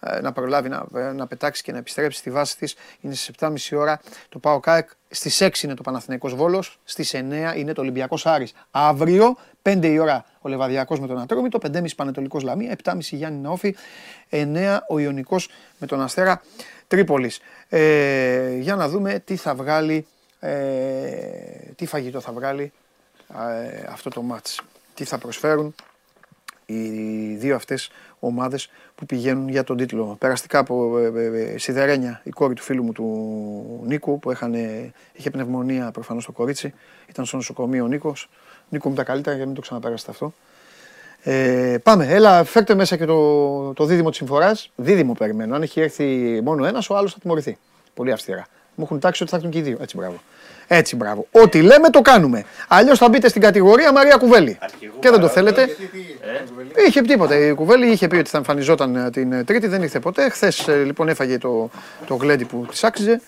ε, 0.00 0.20
να 0.20 0.32
προλάβει 0.32 0.68
να, 0.68 0.86
ε, 0.94 1.12
να 1.12 1.26
πετάξει 1.26 1.62
και 1.62 1.72
να 1.72 1.78
επιστρέψει 1.78 2.18
στη 2.18 2.30
βάση 2.30 2.56
της. 2.56 2.74
Είναι 3.00 3.14
στις 3.14 3.30
7.30 3.38 3.78
ώρα 3.78 4.00
το 4.28 4.38
Πάο 4.38 4.60
ΚΑΕΚ. 4.60 4.88
Στις 5.16 5.42
6 5.42 5.62
είναι 5.62 5.74
το 5.74 5.82
Παναθηναϊκός 5.82 6.34
Βόλος, 6.34 6.78
στις 6.84 7.14
9 7.14 7.54
είναι 7.56 7.72
το 7.72 7.80
Ολυμπιακός 7.80 8.26
Άρης. 8.26 8.52
Αύριο, 8.70 9.36
5 9.62 9.86
η 9.86 9.98
ώρα 9.98 10.24
ο 10.40 10.48
Λεβαδιακός 10.48 11.00
με 11.00 11.06
τον 11.06 11.18
Ατρόμητο, 11.18 11.58
5.30 11.58 11.94
Πανετολικός 11.96 12.42
Λαμία, 12.42 12.76
7.30 12.84 12.98
Γιάννη 13.00 13.40
Ναόφη, 13.40 13.76
9 14.30 14.78
ο 14.88 14.98
Ιωνικός 14.98 15.48
με 15.78 15.86
τον 15.86 16.00
Αστέρα 16.00 16.42
Τρίπολης. 16.88 17.40
Ε, 17.68 18.56
για 18.56 18.76
να 18.76 18.88
δούμε 18.88 19.22
τι 19.24 19.36
θα 19.36 19.54
βγάλει, 19.54 20.06
ε, 20.40 20.56
τι 21.76 21.86
φαγητό 21.86 22.20
θα 22.20 22.32
βγάλει 22.32 22.72
ε, 23.28 23.84
αυτό 23.88 24.10
το 24.10 24.22
μάτς. 24.22 24.60
Τι 24.94 25.04
θα 25.04 25.18
προσφέρουν 25.18 25.74
οι 26.66 27.34
δύο 27.34 27.54
αυτές 27.54 27.90
ομάδες 28.18 28.70
που 28.94 29.06
πηγαίνουν 29.06 29.48
για 29.48 29.64
τον 29.64 29.76
τίτλο. 29.76 30.16
Περαστικά 30.18 30.58
από 30.58 30.98
ε, 30.98 31.12
ε, 31.16 31.52
ε, 31.52 31.58
Σιδερένια, 31.58 32.20
η 32.24 32.30
κόρη 32.30 32.54
του 32.54 32.62
φίλου 32.62 32.84
μου 32.84 32.92
του 32.92 33.82
Νίκου, 33.86 34.18
που 34.18 34.30
έχανε, 34.30 34.92
είχε 35.12 35.30
πνευμονία 35.30 35.90
προφανώς 35.90 36.24
το 36.24 36.32
κορίτσι, 36.32 36.74
ήταν 37.06 37.24
στο 37.24 37.36
νοσοκομείο 37.36 37.84
ο 37.84 37.86
Νίκος. 37.86 38.28
Νίκο 38.68 38.88
μου 38.88 38.94
τα 38.94 39.04
καλύτερα 39.04 39.34
για 39.36 39.44
να 39.44 39.46
μην 39.46 39.54
το 39.54 39.60
ξαναπέρασετε 39.60 40.10
αυτό. 40.10 40.32
Ε, 41.22 41.78
πάμε, 41.82 42.06
έλα, 42.08 42.44
φέρτε 42.44 42.74
μέσα 42.74 42.96
και 42.96 43.04
το, 43.04 43.72
το 43.72 43.84
δίδυμο 43.84 44.08
της 44.08 44.18
συμφοράς. 44.18 44.72
Δίδυμο 44.76 45.12
περιμένω. 45.12 45.54
Αν 45.54 45.62
έχει 45.62 45.80
έρθει 45.80 46.40
μόνο 46.44 46.64
ένας, 46.64 46.90
ο 46.90 46.96
άλλος 46.96 47.12
θα 47.12 47.18
τιμωρηθεί. 47.18 47.58
Πολύ 47.94 48.12
αυστηρά. 48.12 48.46
Μου 48.74 48.84
έχουν 48.84 49.00
τάξει 49.00 49.22
ότι 49.22 49.30
θα 49.30 49.36
έρθουν 49.36 49.52
και 49.52 49.58
οι 49.58 49.62
δύο. 49.62 49.78
Έτσι, 49.80 49.96
μπράβο. 49.96 50.20
Έτσι, 50.68 50.96
μπράβο. 50.96 51.26
Ό,τι 51.30 51.60
λέμε 51.62 51.90
το 51.90 52.00
κάνουμε. 52.00 52.44
Αλλιώς 52.68 52.98
θα 52.98 53.08
μπείτε 53.08 53.28
στην 53.28 53.40
κατηγορία 53.40 53.92
Μαρία 53.92 54.16
Κουβέλη. 54.16 54.58
Και 55.00 55.10
δεν 55.10 55.20
το 55.20 55.28
θέλετε. 55.28 55.76
Είχε 56.88 57.00
τίποτα. 57.02 57.36
Η 57.36 57.54
Κουβέλη 57.54 57.86
είχε 57.90 58.08
πει 58.08 58.16
ότι 58.16 58.30
θα 58.30 58.36
εμφανιζόταν 58.36 58.96
ε, 58.96 59.10
την 59.10 59.32
ε, 59.32 59.44
Τρίτη, 59.44 59.66
δεν 59.66 59.82
ήρθε 59.82 60.00
ποτέ. 60.00 60.28
Χθες 60.28 60.66
λοιπόν 60.84 61.08
έφαγε 61.08 61.38
το, 61.38 61.70
το 62.06 62.14
γλέντι 62.14 62.44
που 62.44 62.66
της 62.70 62.84
άξιζε. 62.84 63.20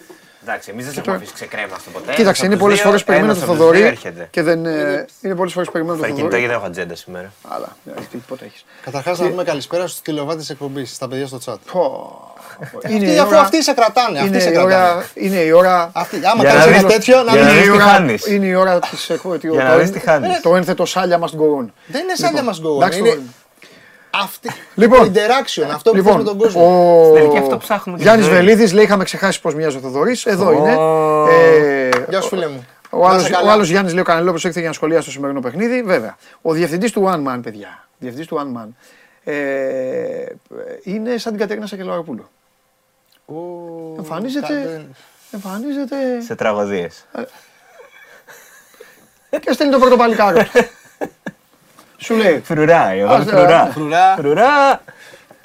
Εντάξει, 0.42 0.70
εμείς 0.72 0.84
δεν 0.84 0.94
σε 0.94 1.00
έχουμε 1.00 1.16
αφήσει 1.16 1.32
ξεκρέμαστο 1.32 1.90
ποτέ. 1.90 2.12
Κοίταξε, 2.12 2.44
είναι 2.44 2.54
Από 2.54 2.62
πολλές 2.62 2.78
τους 2.78 2.86
φορές 2.86 3.02
δύο, 3.04 3.12
περιμένω 3.14 3.32
ένας 3.32 3.44
το 3.46 3.52
από 3.52 3.60
τους 3.62 3.70
δύο 3.70 3.80
Θοδωρή. 3.80 3.94
έρχεται. 3.96 4.28
Και 4.30 4.42
δεν. 4.42 4.66
ε, 4.66 5.06
Είναι 5.22 5.34
πολλές 5.34 5.52
φορές 5.52 5.70
περιμένω 5.70 5.96
το 5.96 6.02
Φέρει 6.02 6.12
κινητό 6.14 6.30
Θοδωρή. 6.36 6.46
γιατί 6.46 6.46
δεν 6.46 6.56
έχω 6.56 6.66
ατζέντα 6.66 6.94
σήμερα. 6.94 7.32
Αλλά, 7.48 7.76
ε, 7.86 8.00
τι- 8.10 8.16
πότε 8.28 8.44
έχεις. 8.44 8.64
Καταρχάς, 8.84 9.18
να 9.18 9.28
πούμε 9.28 9.44
καλησπέρα 9.44 9.86
στους 9.86 10.00
τηλεοβάτε 10.02 10.40
τη 10.40 10.46
εκπομπής, 10.50 10.94
στα 10.94 11.08
παιδιά 11.08 11.26
στο 11.26 11.38
chat. 11.44 11.56
Είναι 12.88 13.04
η 13.04 13.08
Αυτοί, 13.08 13.18
αφού 13.18 13.28
ώρα- 13.28 13.40
αυτοί 13.40 13.62
σε 13.62 13.72
κρατάνε. 13.72 14.18
Αυτοί 14.18 14.28
Είναι 14.30 14.38
σε 14.38 14.48
η 14.48 14.52
κρατάνε. 14.52 14.74
ώρα. 14.74 15.04
Είναι 15.14 15.36
η 15.36 15.50
ώρα. 15.50 15.90
Αυτοί, 15.94 16.16
άμα 16.16 16.42
Για 16.44 16.52
να 16.54 16.58
κάνεις 16.60 16.64
δεις- 16.66 16.78
ένα 16.82 16.88
τέτοιο, 16.88 17.22
να 17.22 17.32
για 17.32 17.42
να 17.42 17.48
μην 17.48 17.54
δεις 17.56 17.64
Είναι 17.64 17.64
η 17.64 17.70
τι 17.70 17.82
ώρα, 17.82 17.84
χάνεις. 17.90 18.26
είναι 18.26 18.46
η 18.46 18.54
ώρα 18.54 18.78
της 18.78 19.10
εκπομπής. 19.10 19.40
Για 19.52 19.64
να 19.64 19.76
δεις 19.76 19.90
τι 19.90 19.98
χάνεις. 19.98 20.40
Το 20.40 20.56
ένθετο 20.56 20.84
σάλια 20.86 21.18
μας 21.18 21.34
γκογόν. 21.34 21.72
Δεν 21.86 22.02
είναι 22.02 22.14
σαν 22.14 22.32
για 22.32 22.42
μας 22.42 22.60
γκολ. 22.60 22.76
εντάξει, 22.76 22.98
Είναι 22.98 23.08
το- 23.10 23.20
αυτή. 24.10 24.50
Λοιπόν. 24.74 24.98
το 25.12 25.20
interaction, 25.20 25.62
αυτό 25.74 25.90
που 25.90 25.96
θες 25.96 26.04
Λοιπόν, 26.04 26.16
με 26.18 26.24
τον 26.24 26.38
κόσμο. 26.38 26.62
ο 27.00 27.02
Στην 27.04 27.14
τελική 27.16 27.38
αυτό 27.38 27.56
ψάχνουμε 27.56 27.98
και 27.98 28.04
Γιάννης 28.04 28.24
στη 28.26 28.34
ζωή. 28.34 28.44
Βελίδης 28.44 28.72
λέει 28.72 28.84
είχαμε 28.84 29.04
ξεχάσει 29.04 29.40
πώς 29.40 29.54
μοιάζει 29.54 29.76
ο 29.76 29.80
Θοδωρής. 29.80 30.26
Εδώ 30.26 30.52
είναι. 30.52 30.74
Ω. 30.76 31.26
Ε, 31.28 31.88
Γεια 32.08 32.20
σου, 32.20 32.28
φίλε 32.28 32.46
μου. 32.48 32.66
Ο 32.90 32.98
Να 32.98 33.08
άλλος, 33.08 33.22
είσαι 33.22 33.30
καλά. 33.32 33.48
ο 33.48 33.52
άλλος 33.52 33.68
Γιάννης 33.68 33.92
λέει 33.92 34.00
ο 34.02 34.04
Κανελόπουλος 34.04 34.44
ήρθε 34.44 34.58
για 34.60 34.68
να 34.68 34.74
σχολιάσει 34.74 35.04
το 35.04 35.10
σημερινό 35.10 35.40
παιχνίδι. 35.40 35.82
Βέβαια. 35.82 36.16
Ο 36.42 36.52
διευθυντής 36.52 36.92
του 36.92 37.10
One 37.12 37.32
Man, 37.34 37.40
παιδιά. 37.42 37.88
Διευθυντής 37.98 38.26
του 38.28 38.36
One 38.36 38.58
Man. 38.62 38.68
Ε, 39.24 39.32
είναι 40.82 41.16
σαν 41.18 41.32
την 41.32 41.40
Κατερίνα 41.40 41.66
Σακελαροπούλου. 41.66 42.28
Εμφανίζεται, 43.98 44.86
εμφανίζεται 45.30 45.96
Σε 46.20 46.34
τραγωδίε. 46.34 46.88
και 49.40 49.52
στέλνει 49.52 49.72
το 49.72 49.78
πρώτο 49.78 49.96
παλικάρο. 49.96 50.38
του. 50.38 50.50
Σου 52.04 52.14
λέει. 52.14 52.40
Φρουρά, 52.44 52.88
εγώ 52.90 53.12
Ας, 53.12 53.24
φρουρά. 53.24 53.66
Φρουρά. 53.72 54.14
Φρουρά. 54.16 54.80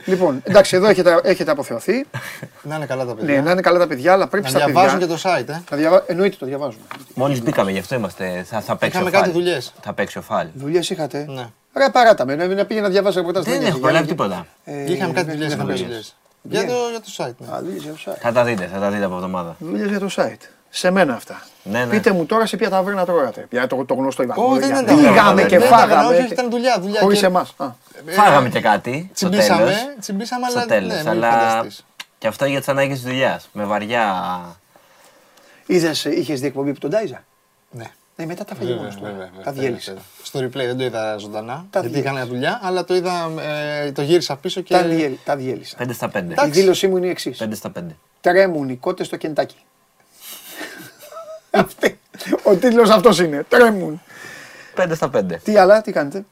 Λοιπόν, 0.06 0.42
εντάξει, 0.44 0.76
εδώ 0.76 0.88
έχετε, 0.88 1.20
έχετε 1.24 1.52
αποθεωθεί. 1.52 2.06
Να 2.62 2.76
είναι 2.76 2.86
καλά 2.86 3.06
τα 3.06 3.14
παιδιά. 3.16 3.36
Ναι, 3.36 3.42
να 3.42 3.52
είναι 3.52 3.62
καλά 3.62 3.80
τα 3.80 3.88
παιδιά, 3.88 4.14
αλλά 4.14 4.28
πρέπει 4.28 4.44
Να 4.44 4.50
στα 4.50 4.60
παιδιά. 4.60 4.74
διαβάζουν 4.74 5.00
και 5.00 5.06
το 5.06 5.18
site, 5.24 5.48
ε. 5.50 5.62
Να 5.72 5.78
διαβα... 5.78 6.04
Εννοείται 6.08 6.36
το 6.40 6.46
διαβάζουμε. 6.46 6.84
Μόλις 7.14 7.42
μπήκαμε, 7.42 7.72
γι' 7.72 7.80
αυτό 7.80 7.96
είμαστε. 7.96 8.44
Θα, 8.50 8.62
θα 8.62 8.76
παίξει 8.76 8.98
Είχαμε 8.98 9.10
ο 9.10 9.14
Φάλ. 9.14 9.22
κάτι 9.22 9.34
δουλειές. 9.34 9.74
Θα 9.82 9.94
παίξει 9.94 10.18
ο 10.18 10.22
Φάλ. 10.22 10.48
Δουλειές 10.54 10.90
είχατε; 10.90 11.26
Ναι. 11.30 11.48
Ρε 11.76 11.90
παράτα 11.90 12.26
με, 12.26 12.36
να 12.36 12.66
πήγε 12.66 12.82
να 12.82 12.90
διαβάσει 12.90 13.18
ρεπορτάζ. 13.18 13.44
Δεν 13.44 13.64
έχω 13.66 13.78
προλάβει 13.78 14.08
τίποτα. 14.08 14.46
Ε, 14.64 14.92
Είχαμε 14.92 15.14
κάτι 15.14 15.32
δουλειές. 15.32 16.16
Δουλειές. 16.44 16.64
Είχαμε 16.64 16.64
δουλειές. 16.64 16.64
Για 16.64 16.66
το, 16.68 16.90
για 16.90 17.00
το 17.02 17.12
site. 17.18 17.48
Ναι. 17.48 17.56
Α, 17.56 17.60
δουλειές 17.62 17.84
για 17.84 17.92
το 17.94 18.00
site. 18.06 18.18
Θα 18.22 18.32
τα 18.32 18.44
δείτε, 18.44 18.70
θα 18.74 18.80
τα 18.80 18.90
δείτε 18.92 19.06
από 19.06 19.16
εβδομάδα. 19.16 19.56
Δουλειές 19.60 19.90
για 19.90 20.00
το 20.00 20.10
site. 20.16 20.48
Σε 20.70 20.92
μένα 20.92 21.14
αυτά. 21.14 21.42
Ναι, 21.64 21.80
ναι. 21.80 21.86
Πείτε 21.86 22.12
μου 22.12 22.26
τώρα 22.26 22.46
σε 22.46 22.58
ποια 22.58 22.70
ταβέρνα 22.70 23.06
τρώγατε. 23.06 23.48
Για 23.52 23.68
το, 23.68 23.86
το 23.86 23.94
γνωστό 23.94 24.24
Ιβακό. 24.24 24.44
Ω, 24.44 24.54
δεν 24.56 24.70
ήταν 24.70 24.86
ταβέρνα. 24.86 25.10
Πήγαμε 25.12 25.42
Δεν 25.42 25.48
και 25.50 25.56
ήταν 25.56 25.70
ταβέρνα, 25.70 25.96
φάγαμε. 26.02 26.18
όχι, 26.18 26.32
ήταν 26.34 26.50
δουλειά, 26.50 26.80
δουλειά 26.80 27.00
Χωρίς 27.02 27.20
και- 27.20 27.26
εμάς. 27.26 27.56
Φάγαμε 28.10 28.50
και 28.50 28.60
κάτι. 28.62 29.12
Στο 29.14 29.30
τέλος. 29.30 29.46
Τσιμπήσαμε, 29.46 29.96
τσιμπήσαμε, 30.00 30.50
Στο 30.50 30.58
αλλά 30.60 30.68
τέλος. 30.68 30.90
ναι, 30.94 30.98
μην 30.98 31.08
Αλλά 31.10 31.32
φανταστείς. 31.32 31.86
και 32.18 32.28
αυτό 32.28 32.46
για 32.46 32.60
τις 32.60 32.68
ανάγκες 32.68 33.02
της 33.02 33.04
δουλειάς. 33.12 33.50
Με 33.54 33.64
βαριά. 33.64 34.06
Είδες, 35.66 36.06
είχες 36.06 36.40
δει 36.40 36.48
εκπομπή 36.48 36.70
από 36.70 36.80
τον 36.80 36.90
Τάιζα; 36.90 37.24
Ναι. 37.72 37.92
Ναι, 38.16 38.26
μετά 38.26 38.44
τα 38.46 38.56
φάγε 38.56 38.68
Βέβαια, 38.68 38.84
μόνο 38.84 38.96
του. 38.96 39.02
βέβαια, 39.04 39.26
βέβαια. 39.30 39.44
Τα 39.44 39.52
διέλυσε. 39.52 39.96
Στο 40.24 40.40
replay 40.40 40.52
δεν 40.52 40.78
το 40.78 40.84
είδα 40.84 41.18
ζωντανά. 41.18 41.66
Τα 41.70 41.80
γιατί 41.80 41.96
διέλυσε. 42.00 42.14
είχα 42.16 42.26
δουλειά, 42.28 42.60
αλλά 42.64 42.84
το 42.84 42.96
είδα, 42.96 43.32
ε, 43.42 43.92
το 43.92 44.02
γύρισα 44.02 44.36
πίσω 44.36 44.62
και. 44.62 44.74
Τα 44.74 44.84
διέλυ- 44.84 45.20
Τα 45.26 45.36
διέλυσα. 45.36 45.76
5 45.78 45.94
στα 45.94 46.10
5. 46.10 46.46
Η 46.46 46.50
δήλωσή 46.50 46.88
μου 46.88 46.98
είναι 46.98 47.06
η 47.06 47.10
εξής. 47.10 47.38
5 47.38 47.56
στα 47.56 47.70
5. 47.72 47.96
Τρέμουν 48.22 48.70
οι 48.70 48.76
κότες 48.76 49.06
στο 49.08 49.16
κεντάκι. 49.18 49.56
Αυτή. 51.52 52.00
Ο 52.44 52.56
τίτλος 52.56 52.90
αυτός 52.90 53.20
είναι. 53.20 53.46
Τρέμουν. 53.50 54.02
5 54.76 54.96
στα 54.96 55.10
5. 55.10 55.38
Τι 55.44 55.58
άλλα, 55.58 55.82
τι 55.82 55.92
κάνετε; 55.92 56.26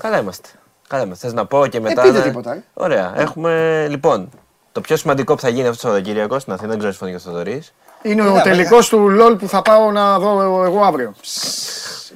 Καλά 0.00 0.18
είμαστε. 0.18 0.48
Καλά 0.88 1.02
είμαστε. 1.02 1.26
Θες 1.26 1.34
να 1.36 1.46
πω 1.46 1.66
και 1.66 1.80
μετά. 1.80 2.02
πείτε 2.02 2.18
να- 2.18 2.24
τίποτα, 2.24 2.54
ε. 2.54 2.62
Ωραία. 2.74 3.12
Έχουμε 3.16 3.86
λοιπόν 3.90 4.28
το 4.72 4.80
πιο 4.80 4.96
σημαντικό 4.96 5.34
που 5.34 5.40
θα 5.40 5.48
γίνει 5.48 5.60
αυτός 5.62 5.76
το 5.80 5.86
Σαββατοκύριακο 5.86 6.38
στην 6.38 6.52
Αθήνα, 6.52 6.68
δεν 6.68 6.78
ξέρω 6.78 6.92
συμφωνεί 6.92 7.10
και 7.10 7.16
ο 7.16 7.20
Θοδωρής. 7.20 7.72
Είναι 8.02 8.22
ο 8.28 8.40
τελικός 8.42 8.88
του 8.88 9.16
LOL 9.20 9.38
που 9.38 9.48
θα 9.48 9.62
πάω 9.62 9.90
να 9.90 10.18
δω 10.18 10.62
εγώ 10.64 10.80
αύριο. 10.84 11.14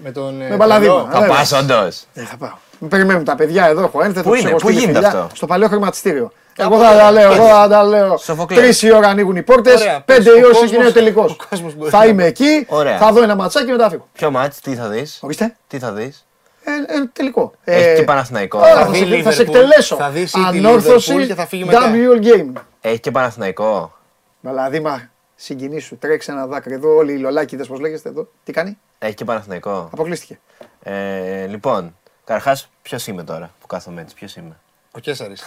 Με 0.03 0.11
τον. 0.11 0.41
ε, 0.43 0.49
Με 0.49 0.57
μπαλαδίμα. 0.57 0.95
Πελό. 0.95 1.09
Θα 1.13 1.21
βέβαια. 1.21 1.37
πα 1.51 1.59
όντως. 1.59 2.05
Δεν 2.13 2.27
θα 2.27 2.37
πάω. 2.37 2.51
Με 2.79 2.89
περιμένουν 2.89 3.25
τα 3.25 3.35
παιδιά 3.35 3.67
εδώ, 3.67 3.83
έχω 3.83 4.03
ένθετο. 4.03 4.23
Πού 4.29 4.31
τους 4.31 4.41
είναι, 4.41 4.49
έχω 4.49 4.59
πού 4.59 4.67
στείλει 4.67 4.81
γίνεται 4.81 4.99
φιλιά, 4.99 5.09
αυτό; 5.21 5.37
Στο 5.37 5.47
παλιό 5.47 5.69
χρηματιστήριο. 5.69 6.33
Εγώ 6.57 6.79
θα 6.79 6.97
τα 6.97 7.11
λέω, 7.11 7.33
εγώ 7.33 7.47
θα 7.47 7.69
τα 7.69 7.83
λέω. 7.85 8.17
Σοφοκλέος. 8.17 8.63
Τρεις 8.63 8.83
η 8.83 8.93
ώρα 8.93 9.09
ανοίγουν 9.09 9.37
οι 9.37 9.43
πόρτες, 9.43 9.81
Ωραία, 9.81 10.01
πέντε 10.05 10.23
πες, 10.23 10.27
η 10.27 10.29
ο 10.31 10.33
ώρα 10.33 10.43
κόσμος- 10.43 10.65
ξεκινάει 10.65 10.89
ο 10.89 10.93
τελικός. 10.93 11.33
ο 11.33 11.37
κόσμος 11.51 11.75
μπορεί 11.75 11.91
Θα 11.91 11.99
να- 11.99 12.05
είμαι 12.07 12.25
εκεί, 12.25 12.67
Ωραία. 12.69 12.99
θα 12.99 13.13
δω 13.13 13.23
ένα 13.23 13.35
ματσάκι 13.37 13.67
και 13.67 13.73
μετά 13.73 13.89
φύγω. 13.91 14.09
Ποιο 14.13 14.31
μάτς, 14.31 14.61
τι 14.61 14.75
θα 14.75 14.89
δεις; 14.89 15.19
Ορίστε. 15.23 15.57
Τι 15.67 15.79
θα 15.79 15.93
δεις; 15.93 16.27
Ε, 16.65 16.71
ε, 16.71 17.05
τελικό. 17.13 17.53
Έχει 17.65 17.89
Ε, 17.89 17.95
και 17.95 18.03
Παναθηναϊκό. 18.03 18.59
Άρα, 18.59 18.75
Θα 18.75 18.85
θα, 18.85 18.91
δει 18.91 18.99
σε, 18.99 19.23
θα 19.23 19.31
σε 19.31 19.43
Liverpool, 19.43 19.47
εκτελέσω. 19.47 19.97
θα 19.97 20.09
δεις 20.11 20.35
City, 20.37 20.41
Ανόρθωση, 20.47 21.15
Liverpool 21.19 21.27
και 21.27 21.35
θα 21.35 21.47
φύγει 21.47 21.65
μετά. 21.65 21.81
WL 21.93 22.25
Game. 22.25 22.61
Έχει 22.81 23.01
και 23.01 23.11
Παναθηναϊκό. 23.11 23.93
Δηλαδή, 24.41 24.81
μα 24.81 25.09
συγκινήσου, 25.45 25.99
τρέξει 25.99 26.33
ένα 26.33 26.47
δάκρυ 26.47 26.75
εδώ. 26.75 26.97
Όλοι 26.97 27.13
οι 27.13 27.19
λολάκιδες, 27.19 27.67
πώς 27.67 27.81
λέγεστε 27.81 28.09
εδώ. 28.09 28.29
Τι 28.45 28.53
κάνει, 28.53 28.79
Έχει 28.99 29.15
και 29.15 29.25
Παναθηναϊκό. 29.25 29.89
αποκλείστηκε. 29.93 30.39
Ε, 30.83 31.47
λοιπόν, 31.47 31.97
καταρχάς, 32.25 32.71
ποιος 32.83 33.07
είμαι 33.07 33.25
τώρα 33.25 33.55
που 33.61 33.67
κάθομαι 33.67 34.01
έτσι, 34.01 34.15
ποιος 34.15 34.37
είμαι; 34.37 34.57
Ο 34.93 34.99
Κέσσαρη. 34.99 35.35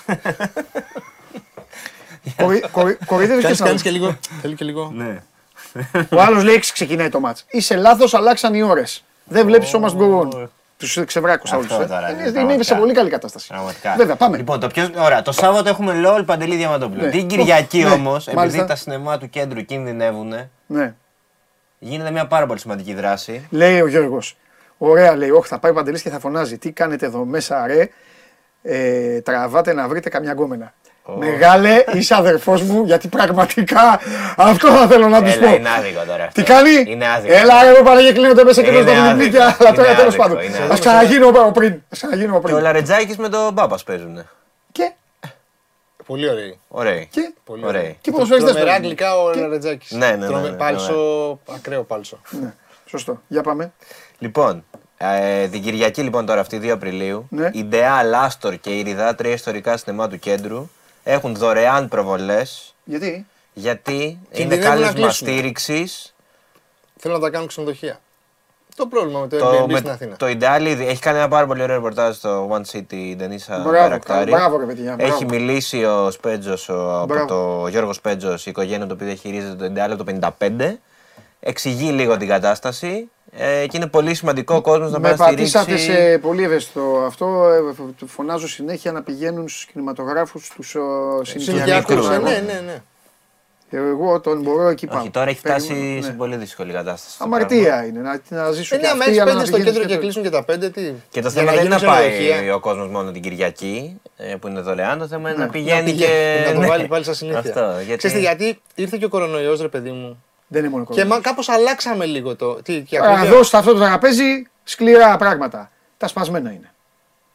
Κορι- 2.37 2.67
κορι- 2.71 3.05
Κοροϊδεύεις 3.05 3.35
και 3.37 3.41
Κάνεις 3.43 3.57
σαν 3.57 3.67
κάνεις 3.67 3.81
και 3.81 3.89
λίγο. 3.91 4.17
Θέλει 4.41 4.55
και 4.55 4.65
λίγο. 4.65 4.91
Ναι. 4.95 5.23
Ο 6.11 6.21
άλλος 6.21 6.43
λέει 6.43 6.55
6 6.55 6.71
ξεκινάει 6.73 7.09
το 7.09 7.19
μάτς. 7.19 7.45
Είσαι 7.49 7.75
λάθος, 7.75 8.13
αλλάξαν 8.13 8.53
οι 8.53 8.61
ώρες. 8.61 9.03
Δεν 9.23 9.45
βλέπεις 9.45 9.73
ο 9.73 9.79
must 9.83 9.97
go 9.97 10.21
on. 10.21 10.47
Τους 10.77 10.99
ξεβράκωσα 11.05 11.55
Αυτό 11.55 11.75
όλους. 11.75 11.87
τώρα 11.87 12.09
είναι, 12.11 12.21
Είναι 12.21 12.31
πραγματικά. 12.31 12.63
σε 12.63 12.75
πολύ 12.75 12.93
καλή 12.93 13.09
κατάσταση. 13.09 13.47
Πραγματικά. 13.47 13.93
Βέβαια, 13.97 14.15
πάμε. 14.15 14.37
Λοιπόν, 14.37 14.59
το 14.59 14.67
πιο... 14.67 14.89
Ωραία, 14.97 15.21
το 15.21 15.31
Σάββατο 15.31 15.69
έχουμε 15.69 16.01
LOL 16.05 16.23
Παντελή 16.25 16.55
Διαμαντόπουλο. 16.55 17.01
Ναι. 17.01 17.09
Την 17.09 17.27
Κυριακή 17.27 17.83
Ναι, 17.83 17.89
όμως, 17.89 18.23
επειδή 18.27 18.37
μάλιστα. 18.39 18.65
τα 18.65 18.75
σινεμά 18.75 19.17
του 19.17 19.29
κέντρου 19.29 19.65
κινδυνεύουν, 19.65 20.33
Ναι. 20.67 20.93
γίνεται 21.79 22.11
μια 22.11 22.27
πάρα 22.27 22.45
πολύ 22.45 22.59
σημαντική 22.59 22.93
δράση. 22.93 23.47
Λέει 23.49 23.81
ο 23.81 23.87
Γιώργος. 23.87 24.37
Ωραία, 24.77 25.15
λέει. 25.15 25.29
Όχι, 25.29 25.47
θα 25.47 25.59
πάει 25.59 25.71
ο 25.71 25.73
Παντελής 25.73 26.01
και 26.01 26.09
θα 26.09 26.19
φωνάζει. 26.19 26.57
Τι 26.57 26.71
κάνετε 26.71 27.05
εδώ 27.05 27.25
μέσα, 27.25 27.67
ρε; 27.67 27.89
Ε, 28.61 29.21
τραβάτε 29.21 29.73
να 29.73 29.87
βρείτε 29.87 30.09
καμιά 30.09 30.31
γκόμενα. 30.31 30.73
Μεγάλε, 31.15 31.83
είσαι 31.93 32.15
αδερφός 32.15 32.61
μου, 32.61 32.83
γιατί 32.85 33.07
πραγματικά 33.07 33.99
αυτό 34.37 34.67
θα 34.67 34.87
θέλω 34.87 35.07
να 35.07 35.23
τους 35.23 35.33
Έλα, 35.35 35.47
πω. 35.49 35.55
είναι 35.55 35.69
άδικο 35.69 36.03
τώρα 36.07 36.23
αυτό. 36.23 36.41
Τι 36.41 36.47
κάνει, 36.47 36.83
Είναι 36.87 37.07
άδικο. 37.11 37.33
Έλα, 37.33 37.65
εγώ 37.67 37.83
παραγγέλνω 37.83 38.17
κλείνονται 38.19 38.43
μέσα 38.43 38.61
και 38.61 38.69
Είναι 38.69 38.81
δεν 38.83 38.93
στα 38.95 39.03
άδικο. 39.03 39.15
βιβλίκια, 39.17 39.55
αλλά 39.59 39.71
τώρα 39.71 39.87
Είναι 39.87 39.97
τέλος 39.97 40.13
άδικο, 40.13 40.23
πάντων. 40.23 40.43
είναι 40.43 40.57
Α 40.57 40.61
άδικο. 40.61 40.79
ξαναγίνω 40.79 41.27
από 41.27 41.51
πριν. 41.51 41.73
Α 41.73 41.79
ξαναγίνω 41.89 42.31
από 42.37 42.47
Και 42.47 42.53
ο 42.53 42.55
πριν. 42.55 42.63
Λαρετζάκης 42.67 43.17
με 43.17 43.29
τον 43.29 43.53
Μπάπα 43.53 43.77
παίζουν. 43.85 44.23
Και, 44.71 44.91
Πολύ 46.05 46.29
ωραίοι. 46.29 46.59
Ωραίοι. 46.67 47.07
και, 47.11 47.33
Πολύ 47.43 47.65
Ωραίοι. 47.65 47.79
ωραίοι. 47.81 47.97
και 48.01 48.11
ποδοσφαιριστές 48.11 48.51
Τρομερά 48.53 48.71
παίζουν. 48.79 48.97
αγγλικά 48.97 49.21
ο 49.23 49.33
Λαρετζάκης. 49.35 49.91
Ναι, 49.91 50.05
ναι, 50.09 50.15
ναι, 50.15 50.25
Τρομε- 50.25 50.43
ναι, 50.43 50.49
ναι, 50.49 50.55
Πάλσο, 50.55 51.39
ακραίο 51.55 51.83
πάλσο. 51.83 52.19
Ναι, 52.29 52.53
σωστό. 52.85 53.21
Για 53.27 53.41
πάμε. 53.41 53.71
Λοιπόν, 54.19 54.63
ε, 54.97 55.47
την 55.47 55.61
Κυριακή 55.61 56.01
λοιπόν 56.01 56.25
τώρα 56.25 56.41
αυτή 56.41 56.57
2 56.57 56.69
Απριλίου, 56.69 57.27
Ναι. 57.29 57.49
η 57.53 57.63
Ντεά 57.63 58.03
Λάστορ 58.03 58.53
και 58.55 58.69
η 58.69 58.81
Ριδά, 58.81 59.15
τρία 59.15 59.33
ιστορικά 59.33 59.77
σινεμά 59.77 60.07
του 60.07 60.19
κέντρου, 60.19 60.69
έχουν 61.09 61.35
δωρεάν 61.35 61.87
προβολές 61.87 62.75
γιατί; 62.83 63.25
Γιατί, 63.53 63.93
είναι 63.93 64.17
Κινδυνεύουν 64.31 64.63
να 64.63 64.69
κάλεσμα 64.69 64.93
κλείσουν. 64.93 65.27
στήριξη 65.27 65.87
Θέλω 66.99 67.13
να 67.13 67.19
τα 67.19 67.29
κάνουν 67.29 67.47
ξενοδοχεία. 67.47 67.99
Το 68.75 68.87
πρόβλημα 68.87 69.19
με 69.19 69.27
το 69.27 69.37
Το, 69.37 69.49
Airbnb 69.51 69.71
με, 69.71 69.77
στην 69.77 69.89
Αθήνα. 69.89 70.15
το 70.15 70.27
Ιντάλι 70.27 70.69
έχει 70.69 71.01
κάνει 71.01 71.17
ένα 71.17 71.27
πάρα 71.27 71.45
πολύ 71.47 71.61
ωραίο 71.61 71.75
ρεπορτάζ 71.75 72.15
στο 72.15 72.49
One 72.51 72.75
City 72.75 72.93
η 72.93 73.15
Ντενίσα 73.15 73.57
Μπράβο, 73.57 73.71
Μπαρακτάρη. 73.71 74.31
μπράβο, 74.31 74.57
ρε 74.57 74.65
παιδιά, 74.65 74.95
μπράβο. 74.95 75.13
Έχει 75.13 75.25
μιλήσει 75.25 75.83
ο 75.83 76.11
Σπέτζος, 76.11 76.69
ο, 76.69 76.95
από 76.97 77.05
Μπράβο. 77.05 77.27
το 77.27 77.67
Γιώργος 77.67 77.95
Σπέτζος, 77.95 78.45
η 78.45 78.49
οικογένεια 78.49 78.87
του 78.87 78.97
οποίο 79.01 79.13
χειρίζεται 79.13 79.55
το 79.55 79.65
Ιντάλι 79.65 79.93
από 79.93 80.03
το 80.03 80.11
55. 80.39 80.75
Εξηγεί 81.39 81.89
λίγο 81.91 82.17
την 82.17 82.27
κατάσταση 82.27 83.09
ε, 83.39 83.67
και 83.67 83.77
είναι 83.77 83.87
πολύ 83.87 84.13
σημαντικό 84.13 84.55
ο 84.55 84.61
κόσμος 84.61 84.91
να 84.91 84.99
πάει 84.99 85.11
Με 85.11 85.17
να 85.17 85.25
στηρίξει. 85.25 85.51
πατήσατε 85.53 85.93
σε 86.11 86.17
πολύ 86.17 86.43
ευαίσθητο 86.43 87.03
αυτό. 87.05 87.47
ε, 88.01 88.05
Φωνάζω 88.05 88.47
συνέχεια 88.47 88.91
να 88.91 89.01
πηγαίνουν 89.03 89.47
στους 89.49 89.65
κινηματογράφους 89.65 90.49
τους 90.55 90.75
ε, 90.75 90.79
συνοικιακούς. 91.23 91.43
Συνοικιακούς, 91.43 92.09
ε, 92.09 92.13
Εγώ- 92.13 92.23
ναι, 92.23 92.43
ναι, 92.47 92.61
ναι. 92.65 92.81
Εγώ 93.69 94.19
τον 94.19 94.41
μπορώ 94.41 94.67
εκεί 94.67 94.87
πάω. 94.87 94.99
Όχι, 94.99 95.09
τώρα 95.09 95.29
έχει 95.29 95.39
φτάσει 95.39 95.67
Περιμένω, 95.67 96.01
σε 96.01 96.09
ναι. 96.09 96.15
πολύ 96.15 96.35
δύσκολη 96.35 96.73
κατάσταση. 96.73 97.17
το 97.17 97.23
Αμαρτία 97.23 97.85
είναι 97.85 97.99
να, 97.99 98.21
να 98.29 98.51
ζήσουν 98.51 98.77
Ε, 98.77 98.81
και 98.81 98.85
ναι, 98.85 98.91
άμα 98.91 98.99
αυτοί, 98.99 99.09
έχεις 99.11 99.21
αλλά 99.21 99.31
πέντε 99.31 99.39
να 99.39 99.45
στο 99.45 99.55
πηγαίνεις 99.57 99.73
κέντρο 99.77 99.87
και 99.89 99.95
το- 99.95 100.01
κλείσουν 100.01 100.23
και 100.23 100.29
τα 100.29 100.43
πέντε, 100.43 100.69
τι; 100.69 100.81
Και 101.09 101.21
το 101.21 101.29
Για 101.29 101.29
θέμα 101.29 101.51
δεν 101.51 101.59
είναι 101.65 101.69
να 101.69 101.77
γίνουν 101.77 101.93
πάει 101.93 102.09
ξενοδοχεία. 102.09 102.55
ο 102.55 102.59
κόσμος 102.59 102.87
μόνο 102.89 103.11
την 103.11 103.21
Κυριακή, 103.21 104.01
ε, 104.17 104.35
που 104.35 104.47
είναι 104.47 104.59
δωρεάν. 104.61 104.99
Το 104.99 105.07
θέμα 105.07 105.29
είναι 105.29 105.37
Ναι. 105.37 105.45
να 105.45 105.51
πηγαίνει 105.51 105.79
Να 105.81 105.85
και. 105.85 105.91
πηγαίνει, 105.91 106.45
Να 106.47 106.53
το 106.53 106.59
ναι. 106.59 106.67
βάλει 106.67 106.87
πάλι 106.87 107.03
σαν 107.03 107.13
συνήθεια. 107.15 107.39
Αυτό. 107.39 107.73
Γιατί... 107.85 107.95
Ξέρετε 107.97 108.19
γιατί 108.19 108.59
ήρθε 108.75 108.97
και 108.97 109.05
ο 109.05 109.09
κορονοϊός 109.09 109.61
ρε 109.61 109.67
παιδί 109.67 109.91
μου. 109.91 110.23
Δεν 110.47 110.61
είναι 110.61 110.69
μόνο 110.71 110.83
Και 110.85 110.89
κορονοϊός. 110.93 111.21
κάπως 111.23 111.49
αλλάξαμε 111.49 112.05
λίγο 112.05 112.35
το. 112.35 112.53
Τι, 112.61 112.81
και 112.81 112.97
Τώρα, 112.97 113.09
ακρίβεια- 113.11 113.33
Εδώ 113.33 113.43
σε 113.43 113.57
αυτό 113.57 113.73
το 113.73 113.79
τραπέζι 113.79 114.47
σκληρά 114.63 115.17
πράγματα. 115.17 115.71
Τα 115.97 116.07
σπασμένα 116.07 116.49
είναι. 116.51 116.71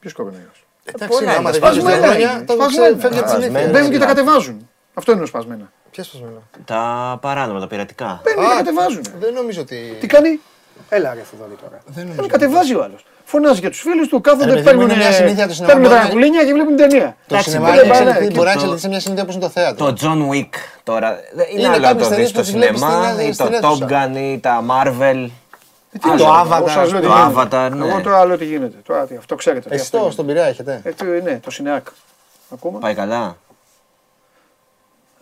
Ποιος 0.01 0.13
κορονοϊός. 0.13 0.65
Εντάξει, 0.85 1.19
πολλά 1.19 1.31
άμα 1.31 1.51
είναι 1.51 1.59
δεν 1.59 1.71
βγει 1.71 1.81
Σπασμένα 1.81 2.07
χρόνια, 2.07 2.33
είναι. 2.33 2.45
το 2.45 2.53
Σπασμένα. 2.53 2.97
φεύγει 2.97 3.07
από 3.19 3.27
τη 3.27 3.31
Σπασμένα. 3.31 3.45
συνήθεια. 3.59 3.71
Μπαίνουν 3.71 3.91
και 3.91 3.99
τα 3.99 4.07
κατεβάζουν. 4.07 4.69
Αυτό 4.95 5.13
είναι 5.13 5.23
ο 5.23 5.27
σπασμένα. 5.27 5.73
Ποια 5.91 6.05
σπασμένα; 6.05 6.39
Τα 6.65 7.19
παράνομα, 7.21 7.61
τα 7.61 7.67
πειρατικά. 7.67 8.21
Μπαίνουν 8.25 8.43
και 8.45 8.49
τα 8.51 8.57
κατεβάζουν. 8.57 9.03
Δεν 9.19 9.35
νομίζω 9.35 9.61
ότι. 9.61 9.97
Τι 10.01 10.07
κάνει; 10.07 10.41
Έλα 10.89 11.15
ρε 11.15 11.21
Θοδωρή 11.31 11.55
τώρα. 11.63 11.79
Δεν 11.87 12.05
Ε, 12.05 12.09
νομίζω. 12.09 12.27
Κατεβάζει 12.29 12.75
ο 12.75 12.83
άλλος. 12.83 13.05
Φωνάζει 13.33 13.61
για 13.61 13.71
τους 13.71 13.81
φίλους 13.81 14.09
του, 14.09 14.15
Ρε 14.17 14.21
κάθονται, 14.31 14.45
παιδί 14.47 14.59
μου, 14.59 14.65
παίρνουν, 14.65 14.85
είναι 14.85 14.97
μια 14.97 15.13
συνήθεια 15.13 15.47
του 15.49 15.55
σινεμά, 15.55 15.73
παίρνουν 15.73 15.89
μπορεί 15.91 16.01
τα 16.01 16.07
να- 16.07 16.13
κουλίνια 16.13 16.45
και 16.45 16.53
βλέπουν 16.53 16.77
την 16.77 16.89
ταινία. 16.89 17.17
Το 17.27 17.35
Εντάξει, 17.35 17.51
σινεμά 17.51 17.67
μπορεί 17.69 17.79
είναι 17.79 17.87
να 17.89 17.93
εξελιχθεί- 17.95 18.25
είναι 18.25 18.35
μπορεί 18.35 18.47
να 18.49 18.53
το- 18.53 18.59
εξελιχθεί 18.59 18.81
σε 18.81 18.89
μια 18.89 19.01
συνήθεια 19.01 19.23
όπως 19.23 19.35
είναι 19.35 19.45
το 19.45 19.51
θέατρο. 19.51 19.93
Το 19.93 19.97
John 20.01 20.21
Wick 20.33 20.53
τώρα. 20.83 21.09
δεν- 21.35 21.47
Είναι, 21.51 21.61
Είναι 21.61 21.69
άλλο 21.69 21.79
να 21.81 21.87
κάποιες 21.89 22.09
το 22.09 22.15
δεις 22.15 22.15
ταινίες 22.15 22.29
στο 22.29 22.39
που 22.39 22.45
τις 22.45 22.55
βλέπεις 22.55 22.79
σινεμά 22.81 23.09
στην- 23.13 23.27
ή 23.27 23.29
το 23.29 23.33
στην 23.35 23.47
Top 23.47 23.81
αίθουσα. 23.81 23.87
Gun 24.13 24.17
ή 24.17 24.39
τα 24.39 24.65
Marvel. 24.71 25.21
Τι 25.93 25.99
το 25.99 26.15
λέω, 26.15 26.27
Avatar, 26.43 26.57
εγώ 26.59 26.69
σας 26.69 26.91
λέω 26.93 27.01
τι 27.01 27.07
το 27.07 27.13
γίνεται. 27.13 27.33
Avatar, 27.37 27.71
ναι. 27.77 27.87
Εγώ 27.89 28.01
τώρα 28.01 28.25
λέω 28.27 28.37
τι 28.39 28.45
γίνεται. 28.45 28.77
Τώρα, 28.87 29.07
τι, 29.07 29.17
αυτό 29.17 29.35
ξέρετε. 29.35 29.69
τι 29.69 29.75
Εσείς 29.75 29.85
αυτό 29.87 29.97
το 29.97 30.03
είναι. 30.05 30.13
στον 30.13 30.27
Πειραιά 30.27 30.47
έχετε. 30.47 30.81
Ε, 30.85 30.91
τι, 30.91 31.05
ναι, 31.05 31.39
το 31.43 31.51
Σινεάκ. 31.51 31.87
Ακόμα. 32.53 32.79
Πάει 32.79 32.95
καλά. 32.95 33.37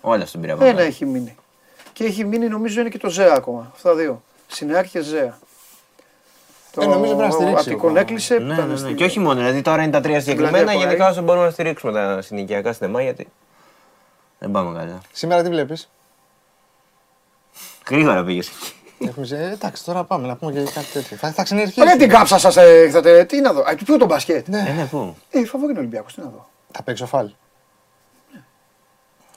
Όλα 0.01 0.27
στον 0.27 0.41
πειραβό. 0.41 0.65
Ένα 0.65 0.83
έχει 0.83 1.07
μείνει. 1.07 1.37
Και 1.93 2.05
έχει 2.05 2.25
μείνει 2.25 2.49
νομίζω 2.49 2.81
είναι 2.81 2.89
και 2.89 2.99
το 2.99 3.09
Ζέα 3.09 3.33
ακόμα. 3.37 3.71
Αυτά 3.75 3.95
δύο. 3.95 4.23
Σινεάκ 4.47 4.87
και 4.89 5.01
Ζέα. 5.01 5.39
Το 6.75 6.83
Ε, 6.83 6.87
νομίζω 6.87 7.15
πρέπει 7.15 7.29
να 7.29 7.35
στηρίξει 7.35 7.69
Αττικόν 7.69 7.91
εγώ. 7.91 7.99
έκλεισε. 7.99 8.35
που 8.35 8.43
Ναι, 8.43 8.53
ήταν 8.55 8.67
ναι, 8.67 8.73
ναι. 8.73 8.79
στη- 8.79 8.95
Και 8.95 9.05
όχι 9.05 9.19
μόνο, 9.21 9.35
δηλαδή 9.39 9.63
τώρα 9.63 9.83
είναι 9.83 9.93
τα 9.93 10.01
τρία 10.01 10.21
συγκεκριμένα. 10.21 10.57
Πλατεία 10.59 10.73
Γενικά 10.81 10.97
Κοραή. 10.97 11.11
όσο 11.11 11.23
μπορούμε 11.23 11.45
να 11.45 11.51
στηρίξουμε 11.51 11.93
τα 11.93 12.23
συνοικιακά 12.23 12.73
σινεμά 12.73 13.03
γιατί 13.03 13.29
δεν 14.39 14.51
πάμε 14.51 14.79
καλά. 14.79 15.01
Σήμερα 15.13 15.43
τι 15.43 15.49
βλέπεις; 15.49 15.91
Γρήγορα 17.91 18.25
πήγες 18.25 18.49
εκεί. 18.49 18.73
Έχουμε 19.09 19.27
σε- 19.27 19.37
Εντάξει, 19.53 19.85
τώρα 19.85 20.05
πάμε 20.05 20.27
να 20.27 20.37
πούμε 20.37 20.53
και 20.53 20.59
κάτι 20.63 20.87
τέτοιο. 20.93 21.17
Θα, 21.17 21.29
θα 21.29 21.35
Ρε 21.37 21.43
ξενερχίσουμε. 21.43 21.97
την 21.97 22.09
κάψα 22.09 22.39
σας 22.39 22.57
ε, 22.57 22.83
ήρθατε. 22.85 23.25
Τι 23.25 23.41
να 23.41 23.53
δω. 23.53 23.61
Α, 23.61 23.75
πού 23.87 23.97
το 23.99 24.07
μπασκέτ. 24.07 24.49
Ε, 24.49 24.73
ναι, 24.77 24.87
πού; 24.91 25.17
Ε, 25.31 25.45
φαβόρι 25.45 25.71
είναι 25.71 25.79
Ολυμπιακός. 25.81 26.15
Τι 26.15 26.21
να 26.21 26.27
δω. 26.27 26.49
Θα 26.73 26.83
παίξω 26.83 27.07
φάλ. 27.07 27.31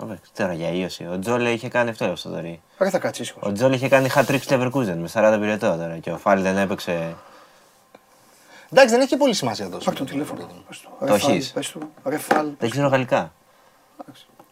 Ωραία, 0.03 0.17
Τώρα 0.37 0.53
για 0.53 0.69
ίωση. 0.69 1.07
Ο 1.07 1.19
Τζόλε 1.19 1.49
είχε 1.51 1.67
κάνει 1.69 1.89
αυτό 1.89 2.13
το 2.23 2.29
δωρή. 2.29 2.61
Ρε 2.77 2.89
θα 2.89 2.99
κάτσεις 2.99 3.25
ήσυχος. 3.25 3.43
Ο 3.49 3.51
Τζόλε 3.51 3.75
είχε 3.75 3.87
κάνει 3.89 4.09
hat 4.15 4.25
trick 4.25 4.39
στη 4.41 4.55
Leverkusen 4.59 4.95
με 4.97 5.09
40 5.13 5.37
πυρετό 5.39 5.75
τώρα 5.77 5.97
και 5.97 6.11
ο 6.11 6.17
Φάλ 6.17 6.41
δεν 6.41 6.57
έπαιξε. 6.57 7.15
Εντάξει, 8.71 8.91
δεν 8.93 8.99
έχει 8.99 9.09
και 9.09 9.17
πολύ 9.17 9.33
σημασία 9.33 9.69
τόσο. 9.69 9.85
Πάρ' 9.85 9.95
τον 9.95 10.05
τηλέφωνο. 10.05 10.47
Πες 10.67 10.79
του. 10.79 10.89
Ρε 11.01 11.07
Το 11.07 11.17
Φαλ, 11.17 11.31
έχεις. 11.31 11.51
πες 11.51 11.69
του. 11.71 11.79
Ρε 12.05 12.17
Φαλ. 12.17 12.47
Δεν 12.59 12.69
ξέρω 12.69 12.87
γαλλικά. 12.87 13.33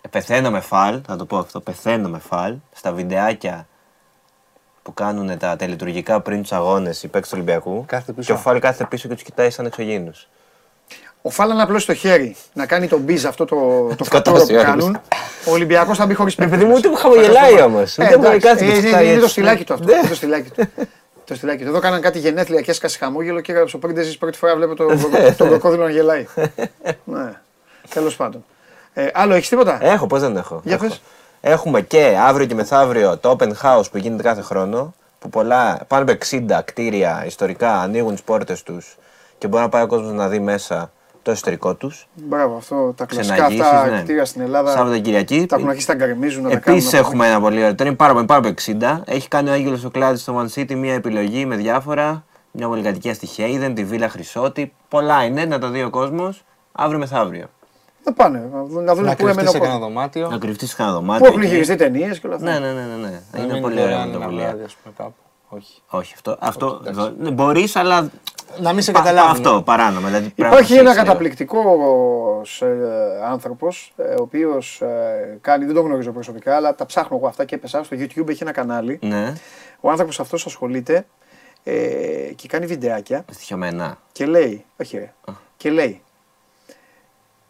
Ε, 0.02 0.08
πεθαίνω 0.08 0.52
με 0.52 0.60
φάλ, 0.60 1.02
θα 1.08 1.16
το 1.16 1.26
πω 1.26 1.38
αυτό. 1.38 1.60
Πεθαίνω 1.60 2.10
με 2.10 2.20
φάλ 2.20 2.56
στα 2.72 2.92
βιντεάκια 2.92 3.68
που 4.84 4.94
κάνουν 4.94 5.38
τα 5.38 5.56
τελετουργικά 5.56 6.22
πριν 6.22 6.42
τους 6.42 6.52
αγώνες 6.52 7.04
οι 7.04 7.08
παίκτες 7.08 7.30
του 7.30 7.36
Ολυμπιακού. 7.38 7.86
Κάθεται 7.88 8.12
πίσω. 8.14 8.34
Και 8.34 8.40
ο 8.40 8.42
φάλ 8.42 8.60
κάθεται 8.60 8.86
πίσω 8.86 9.08
και 9.08 9.14
τους 9.14 9.24
κοιτάει 9.24 9.50
σαν 9.50 9.66
εξωγήινους. 9.66 10.28
Ο 11.22 11.30
Φάλα 11.30 11.54
να 11.54 11.64
απλώσει 11.64 11.86
το 11.86 11.94
χέρι, 11.94 12.36
να 12.54 12.66
κάνει 12.66 12.88
τον 12.88 13.00
μπίζ 13.00 13.26
αυτό 13.26 13.46
το, 13.46 13.56
το 13.98 14.04
Σκοτώσει 14.06 14.38
φατούρο 14.38 14.46
που 14.46 14.52
όλους. 14.54 14.64
κάνουν. 14.64 15.02
Ο 15.46 15.52
Ολυμπιακός 15.52 15.98
θα 15.98 16.06
μπει 16.06 16.14
χωρίς 16.14 16.36
Ρε 16.36 16.42
παίκτες. 16.46 16.60
παιδί 16.60 16.72
μου, 16.72 16.78
ούτε 16.78 16.88
που 16.90 16.96
χαμογελάει 16.96 17.62
όμως. 17.62 17.98
Ε, 17.98 18.04
Ούτε 18.06 18.16
που 18.18 18.24
εντάξει, 18.26 18.40
κάθεται 18.48 18.66
και 18.66 18.72
ε, 18.72 18.74
του 18.74 18.78
είναι- 18.80 18.88
κοιτάει 18.88 19.06
Είναι 19.06 19.14
το 19.14 19.20
έτσι. 19.20 19.30
στυλάκι 19.32 19.64
του 19.64 19.74
αυτό. 19.74 19.86
Ναι. 19.86 19.94
είναι 19.96 20.08
Το 20.08 20.16
στυλάκι 20.16 20.50
του. 20.50 20.68
Το 21.26 21.36
στυλάκι 21.36 21.64
του. 21.64 21.70
Εδώ 21.70 21.80
κάναν 21.80 22.02
κάτι 22.02 22.20
γενέθλια 22.20 22.62
και 22.62 22.72
έσκασε 22.72 22.98
χαμόγελο 22.98 23.40
και 23.42 23.52
έγραψε 23.52 23.76
ο 23.76 23.80
Πρίντεζης 23.80 24.18
πρώτη 24.18 24.38
φορά 24.38 24.56
βλέπω 24.56 24.76
το- 24.76 24.88
τον 25.38 25.48
κροκόδιλο 25.48 25.84
να 25.84 25.90
γελάει. 25.90 26.26
Ναι. 27.04 27.32
Τέλος 27.94 28.16
πάντων. 28.16 28.46
Ε, 28.94 29.08
άλλο 29.14 29.34
έχεις 29.34 29.50
τίποτα; 29.50 29.78
Έχω, 29.82 30.08
πώς 30.08 30.20
δεν 30.22 30.38
έχω. 30.38 30.62
Για 30.64 30.74
Έχω. 30.76 30.84
πες. 30.88 31.02
Έχουμε 31.42 31.82
και 31.82 32.18
αύριο 32.22 32.46
και 32.48 32.56
μεθαύριο 32.56 33.18
το 33.18 33.36
open 33.40 33.52
house 33.64 33.92
που 33.92 33.98
γίνεται 33.98 34.24
κάθε 34.24 34.42
χρόνο. 34.42 34.94
Που 35.20 35.30
πολλά, 35.30 35.80
πάνω 35.88 36.04
από 36.04 36.12
60 36.12 36.62
κτίρια 36.66 37.24
ιστορικά 37.26 37.80
ανοίγουν 37.80 38.12
τις 38.12 38.22
πόρτες 38.24 38.64
τους 38.64 38.98
και 39.38 39.48
μπορεί 39.48 39.64
να 39.64 39.70
πάει 39.70 39.84
ο 39.84 39.88
κόσμος 39.88 40.12
να 40.12 40.28
δει 40.28 40.40
μέσα 40.40 40.92
το 41.24 41.32
εσωτερικό 41.32 41.76
τους. 41.76 42.08
Μπράβο, 42.14 42.56
αυτό 42.58 42.94
τα 42.98 43.06
κλασικά 43.06 43.34
Ξεναγήσεις, 43.36 43.66
αυτά 43.66 43.90
ναι. 43.90 44.02
κτίρια 44.02 44.26
στην 44.26 44.42
Ελλάδα. 44.42 44.72
Σάββατο 44.72 45.00
Κυριακή. 45.00 45.46
Τα 45.46 45.56
έχουν 45.56 45.70
αρχίσει 45.70 45.90
να 45.90 45.96
γκαρεμίζουν, 45.96 46.44
να 46.44 46.50
τα 46.50 46.56
κάνουν. 46.58 46.80
Επίσης 46.80 47.00
έχουμε 47.00 47.28
ένα 47.28 47.42
πολύ 47.42 47.58
ωραίο. 47.58 47.76
Τώρα 47.76 47.90
είναι 47.90 47.98
πάρα, 47.98 48.26
πάρα 48.26 48.48
από 48.48 48.54
60. 48.66 49.02
Έχει 49.06 49.28
κάνει 49.28 49.50
ο 49.50 49.52
Άγγελος 49.54 49.84
ο 49.86 49.90
Κλάδης 49.90 50.22
στο 50.22 50.40
Man 50.40 50.60
City 50.60 50.76
μια 50.76 50.94
επιλογή 50.94 51.46
με 51.46 51.56
διάφορα. 51.56 52.24
Μια 52.52 52.68
πολυκατοικία 52.68 53.14
στη 53.14 53.26
Χέιδεν, 53.26 53.74
τη 53.76 53.84
Βίλα 53.84 54.10
Χρυσότη. 54.10 54.74
Πολλά 54.88 55.24
είναι 55.26 55.46
να 55.46 55.60
τα 55.60 55.70
δει 55.70 55.84
ο 55.84 55.90
κόσμος 55.90 56.44
αύριο 56.72 57.00
μεθαύριο. 57.00 57.46
Να 58.06 58.14
πάνε, 58.14 58.50
να 58.54 58.64
δουν, 58.64 58.84
να 58.84 58.96
δουν 58.96 59.04
Να 59.04 59.16
πού 59.16 59.28
έμενε 59.28 59.34
κρυφτείς 59.34 59.48
ο 59.48 59.52
σε 59.52 59.58
κανένα 59.60 59.80
κόσμος. 59.80 59.94
δωμάτιο. 59.94 60.30
Να 60.30 60.38
κρυφτείς 60.38 60.70
σε 60.70 60.76
κανένα 60.76 60.96
Πού 60.98 61.02
δωμάτιο. 61.06 61.28
έχουν 61.28 61.42
εκεί. 61.42 61.50
γυριστεί 61.52 61.76
ταινίες 61.76 62.20
και 62.20 62.28
όλα 62.28 62.36
αυτά. 62.36 62.52
Ναι, 62.52 62.60
ναι, 62.60 62.74
ναι. 62.74 62.82
ναι, 62.82 62.96
ναι. 62.96 63.22
Να 63.32 63.40
Είναι 63.40 63.48
μείνει 63.48 63.62
πολύ 63.62 63.76
δωρεάν 63.76 63.92
ωραία 63.92 64.02
ένα 64.04 64.12
πρωτοβουλία. 64.12 64.46
βράδυ, 64.48 64.64
ας 64.64 64.76
πούμε, 64.84 64.94
κάπου. 64.98 65.14
Όχι. 65.50 65.82
Όχι, 65.90 66.14
αυτό. 66.16 66.38
αυτό 66.40 66.82
ναι, 67.20 67.32
μπορείς, 67.32 67.76
αλλά. 67.76 68.10
Να 68.60 68.74
μην 68.74 68.82
σε 68.84 68.92
πα- 68.92 69.00
καταλάβουν. 69.00 69.32
Αυτό, 69.32 69.62
παράνομα. 69.66 70.08
Δηλαδή, 70.08 70.30
πρέπει 70.30 70.42
να 70.42 70.48
Υπάρχει 70.48 70.74
ένα 70.74 70.82
προσέξεις 70.84 71.02
λίγο. 71.04 71.06
καταπληκτικός 71.06 72.62
ε, 72.62 73.22
άνθρωπος, 73.26 73.94
ε, 73.98 74.04
ο 74.04 74.22
οποίος 74.22 74.82
ε, 74.82 75.38
κάνει, 75.42 75.66
δεν 75.66 75.76
τον 75.76 75.86
γνωρίζω 75.86 76.12
προσωπικά, 76.12 76.56
αλλά 76.56 76.76
τα 76.76 76.86
ψάχνω 76.86 77.18
εγώ 77.18 77.28
αυτά 77.28 77.46
και 77.46 77.56
έπεσα. 77.56 77.84
Στο 77.84 77.98
YouTube 78.00 78.28
έχει 78.30 78.44
ένα 78.44 78.52
κανάλι. 78.52 79.00
Ναι, 79.02 79.34
Ο 79.80 79.90
άνθρωπος 79.90 80.20
αυτός 80.20 80.46
ασχολείται 80.46 81.06
ε, 81.64 81.74
και 82.36 82.48
κάνει 82.48 82.66
βιντεάκια 82.66 83.26
στοιχειωμένα. 83.32 83.98
και 84.12 84.26
λέει, 84.26 84.66
όχι 84.82 84.98
ρε, 84.98 85.14
και 85.58 85.70
λέει 85.70 86.02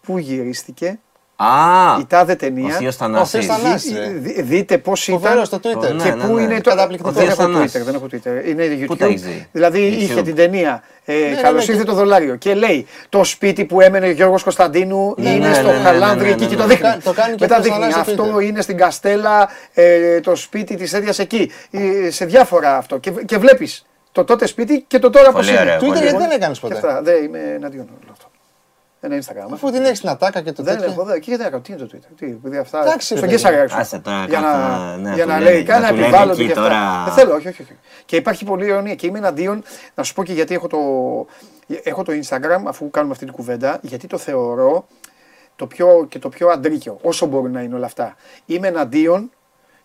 πού 0.01 0.17
γυρίστηκε 0.17 0.99
Α! 1.43 1.97
η 1.99 2.05
τάδε 2.07 2.31
Ο 2.31 2.35
ταινία. 2.35 2.73
Θείος 2.75 2.95
Ο 2.95 2.97
Θανάσης. 2.97 3.45
Θείος 3.45 3.57
Θανάσης. 3.57 3.91
Δι- 3.91 3.99
ρε. 3.99 4.07
δι- 4.07 4.41
δείτε 4.45 4.77
πώς 4.77 5.03
Φοβερό 5.03 5.33
ήταν 5.33 5.45
στο 5.45 5.57
Twitter. 5.63 5.93
Ναι, 5.95 6.03
και 6.03 6.09
ναι, 6.13 6.23
πού 6.25 6.33
ναι. 6.35 6.41
είναι 6.41 6.61
το. 6.61 6.69
Καταπληκτικό. 6.69 7.11
Δεν 7.11 7.27
έχω 7.27 7.35
Θανάσης. 7.41 7.81
Twitter, 7.81 7.85
δεν 7.85 7.93
έχω 7.95 8.05
Twitter. 8.11 8.47
Είναι 8.47 8.65
Πού 8.85 8.93
YouTube. 8.93 8.97
τα 8.97 9.05
έχεις 9.05 9.21
δει; 9.21 9.47
Δηλαδή 9.51 9.93
YouTube. 9.93 10.01
είχε 10.01 10.21
την 10.21 10.35
ταινία. 10.35 10.83
Ε, 11.05 11.13
ναι, 11.13 11.41
Καλώς 11.41 11.67
ναι, 11.67 11.73
ήρθε 11.73 11.83
και- 11.85 11.89
το 11.89 11.95
δολάριο. 11.95 12.35
Και 12.35 12.53
λέει 12.53 12.87
το 13.09 13.23
σπίτι 13.23 13.65
που 13.65 13.81
έμενε 13.81 14.07
ο 14.07 14.11
Γιώργος 14.11 14.43
Κωνσταντίνου 14.43 15.15
Ναι, 15.17 15.29
είναι 15.29 15.47
ναι, 15.47 15.53
στο 15.53 15.67
ναι, 15.67 15.71
ναι, 15.77 15.79
Χαλάνδρη 15.83 16.25
ναι, 16.27 16.31
εκεί 16.31 16.43
ναι, 16.43 16.49
και 16.49 16.55
ναι. 16.55 16.61
το 16.61 16.67
δείχνει. 16.67 16.87
Το 16.89 16.93
κα- 16.93 16.99
το 17.03 17.13
κάνει 17.13 17.35
και 17.35 17.37
Μετά 17.39 17.57
ο 17.57 17.61
δείχνει 17.61 17.77
Θανάσης 17.79 18.01
στο 18.13 18.21
αυτό 18.23 18.35
Twitter. 18.37 18.43
είναι 18.43 18.61
στην 18.61 18.77
Καστέλα 18.77 19.49
ε, 19.73 20.19
το 20.19 20.35
σπίτι 20.35 20.75
της 20.75 20.91
τέτοια 20.91 21.13
εκεί. 21.17 21.51
Ε, 21.71 22.09
σε 22.11 22.25
διάφορα 22.25 22.77
αυτό. 22.77 22.97
Και, 22.97 23.11
και 23.11 23.37
βλέπεις 23.37 23.85
το 24.11 24.23
τότε 24.23 24.45
σπίτι 24.47 24.83
και 24.87 24.99
το 24.99 25.09
τώρα 25.09 25.31
πώς 25.31 25.45
Πολύ 25.45 25.49
είναι. 25.49 25.59
ωραίο, 25.61 25.75
Twitter 25.77 25.79
πολύ 25.79 25.99
γιατί 25.99 26.15
ωραίο. 26.15 26.27
δεν 26.27 26.31
έκανες 26.37 26.59
Και 26.59 26.67
ποτέ; 26.67 26.87
αυτά. 26.87 27.01
Δεν 27.01 27.23
είμαι 27.23 27.39
εναντίον 27.55 27.87
όλο 28.03 28.11
αυτό. 28.11 28.30
Ένα 29.03 29.17
Instagram. 29.17 29.49
Αφού 29.53 29.71
την 29.71 29.83
έχεις 29.85 29.99
την 29.99 30.09
ατάκα 30.09 30.41
και 30.41 30.51
το 30.51 30.63
Δεν 30.63 30.75
τέτοιο. 30.77 30.91
έχω, 30.91 31.03
δεν, 31.03 31.19
και 31.19 31.25
γιατί 31.29 31.43
να 31.43 31.49
κάνω, 31.49 31.61
τι 31.61 31.71
είναι 31.73 31.81
το 31.81 31.89
Twitter, 31.93 32.09
τι, 32.17 32.25
επειδή 32.25 32.57
αυτά, 32.57 32.81
Εντάξει, 32.81 33.05
στον 33.15 33.19
ρε, 33.21 33.27
Κέσσαρα 33.27 33.53
παιδί. 33.53 33.63
έξω. 33.65 33.77
Άσε 33.77 33.99
τώρα, 33.99 34.25
για 34.29 34.39
κάθε- 34.39 34.57
να, 34.57 34.97
ναι, 34.97 35.13
για 35.13 35.23
του 35.23 35.29
να 35.29 35.37
λένε- 35.39 35.51
λέει, 35.53 35.63
κάνα 35.63 35.79
να 35.81 35.87
του 35.87 35.93
λένε 35.93 36.05
επιβάλλονται 36.07 36.41
εκεί 36.43 36.45
και 36.53 36.59
αυτά. 36.59 36.61
τώρα- 36.63 37.03
Δεν 37.05 37.13
θέλω, 37.13 37.33
όχι, 37.35 37.47
όχι, 37.47 37.61
όχι. 37.61 37.77
Και 38.05 38.15
υπάρχει 38.15 38.45
πολύ 38.45 38.65
ειρωνία 38.65 38.95
και 38.95 39.07
είμαι 39.07 39.17
εναντίον, 39.17 39.63
να 39.95 40.03
σου 40.03 40.13
πω 40.13 40.23
και 40.23 40.33
γιατί 40.33 40.53
έχω 40.53 40.67
το, 40.67 40.77
έχω 41.83 42.03
το 42.03 42.11
Instagram, 42.23 42.61
αφού 42.65 42.89
κάνουμε 42.89 43.13
αυτή 43.13 43.25
την 43.25 43.33
κουβέντα, 43.33 43.79
γιατί 43.81 44.07
το 44.07 44.17
θεωρώ 44.17 44.85
το 45.55 45.67
πιο, 45.67 46.05
και 46.09 46.19
το 46.19 46.29
πιο 46.29 46.49
αντρίκιο, 46.49 46.97
όσο 47.01 47.25
μπορεί 47.25 47.51
να 47.51 47.61
είναι 47.61 47.75
όλα 47.75 47.85
αυτά. 47.85 48.15
Είμαι 48.45 48.67
εναντίον 48.67 49.31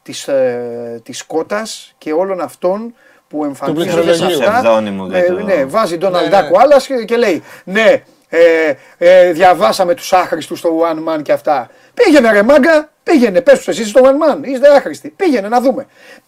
της, 0.03 0.29
ε, 0.29 1.01
της 1.05 1.23
κότας 1.25 1.95
και 1.99 2.13
όλων 2.13 2.41
αυτών 2.41 2.95
που 3.29 3.45
εμφανίζονται 3.45 3.91
σε 3.91 4.01
πληκτρολογίου. 4.01 4.39
αυτά. 4.49 4.61
Ψευδόνυμο 4.61 5.07
για 5.07 5.19
Ε, 5.19 5.27
το- 5.27 5.43
ναι, 5.43 5.65
βάζει 5.65 5.99
τον 5.99 6.13
Ναι, 6.13 6.19
Αλντάκο 6.19 6.57
ναι. 6.57 6.63
άλλας 6.63 6.87
και 7.07 7.17
λέει 7.17 7.43
ναι, 7.65 8.03
ε, 8.29 8.39
ε, 8.99 9.33
διαβάσαμε 9.33 9.95
τους 9.95 10.13
άχρηστους 10.13 10.59
στο 10.59 10.71
One 10.81 11.09
Man 11.15 11.23
και 11.23 11.33
αυτά. 11.33 11.71
Πήγαινε 11.95 12.31
ρε 12.33 12.43
μάγκα, 12.43 12.91
πήγαινε, 13.03 13.41
πες 13.41 13.57
τους 13.57 13.69
εσείς 13.69 13.89
στο 13.89 14.01
One 14.05 14.07
Man, 14.35 14.47
είστε 14.47 14.69
άχρηστοι. 14.75 15.09
Πήγαινε 15.09 15.49
να 15.49 15.61
δούμε. 15.61 15.87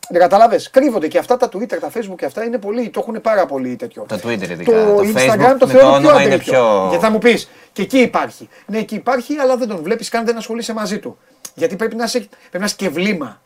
Δεν 0.09 0.20
καταλαβες, 0.20 0.70
κρύβονται 0.70 1.09
και 1.09 1.19
αυτά 1.19 1.37
τα 1.37 1.49
Twitter, 1.53 1.77
τα 1.81 1.91
Facebook 1.95 2.15
και 2.16 2.25
αυτά 2.25 2.45
είναι 2.45 2.59
πολύ, 2.59 2.89
το 2.91 3.01
έχουν 3.01 3.20
πάρα 3.20 3.47
πολύ 3.47 3.77
τέτοιο. 3.77 4.05
Το 4.09 4.20
Twitter 4.25 4.49
ειδικά. 4.51 4.73
Το, 4.85 4.95
Το 4.95 5.01
Instagram 5.01 5.55
Facebook 5.55 5.57
το 5.59 5.66
με 5.66 5.73
θεωρώ 5.73 5.91
το 5.91 5.99
πιο 6.01 6.09
όνομα 6.09 6.23
είναι 6.23 6.35
αντρίκιο. 6.35 6.53
πιο- 6.53 6.87
Γιατί 6.89 7.05
θα 7.05 7.11
μου 7.11 7.19
πεις, 7.19 7.51
και 7.73 7.83
εκεί 7.83 7.99
υπάρχει. 7.99 8.49
Ναι, 8.66 8.79
εκεί 8.79 8.95
υπάρχει, 8.95 9.37
αλλά 9.39 9.57
δεν 9.57 9.69
τον 9.69 9.83
βλέπεις 9.83 10.09
καν, 10.09 10.25
δεν 10.25 10.37
ασχολείσαι 10.37 10.73
μαζί 10.73 10.99
του. 10.99 11.19
Γιατί 11.55 11.77
πρέπει 11.77 11.97
να 11.97 12.05
είσαι, 12.05 12.19
πρέπει 12.19 12.59
να 12.59 12.65
είσαι 12.65 12.75
και 12.79 12.89
βλήμα. 12.89 13.41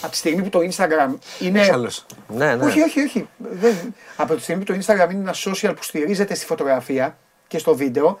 Από 0.00 0.10
τη 0.10 0.16
στιγμή 0.16 0.42
που 0.42 0.48
το 0.48 0.58
Instagram 0.58 1.14
είναι. 1.38 1.68
Άλλος. 1.72 2.06
Ναι, 2.28 2.54
ναι. 2.54 2.64
Όχι, 2.64 2.80
όχι, 2.82 3.00
όχι. 3.02 3.28
Δεν... 3.38 3.94
Από 4.16 4.34
τη 4.34 4.42
στιγμή 4.42 4.64
που 4.64 4.72
το 4.72 4.78
Instagram 4.80 5.10
είναι 5.10 5.20
ένα 5.20 5.34
social 5.44 5.72
που 5.76 5.82
στηρίζεται 5.82 6.34
στη 6.34 6.46
φωτογραφία 6.46 7.16
και 7.48 7.58
στο 7.58 7.74
βίντεο, 7.74 8.18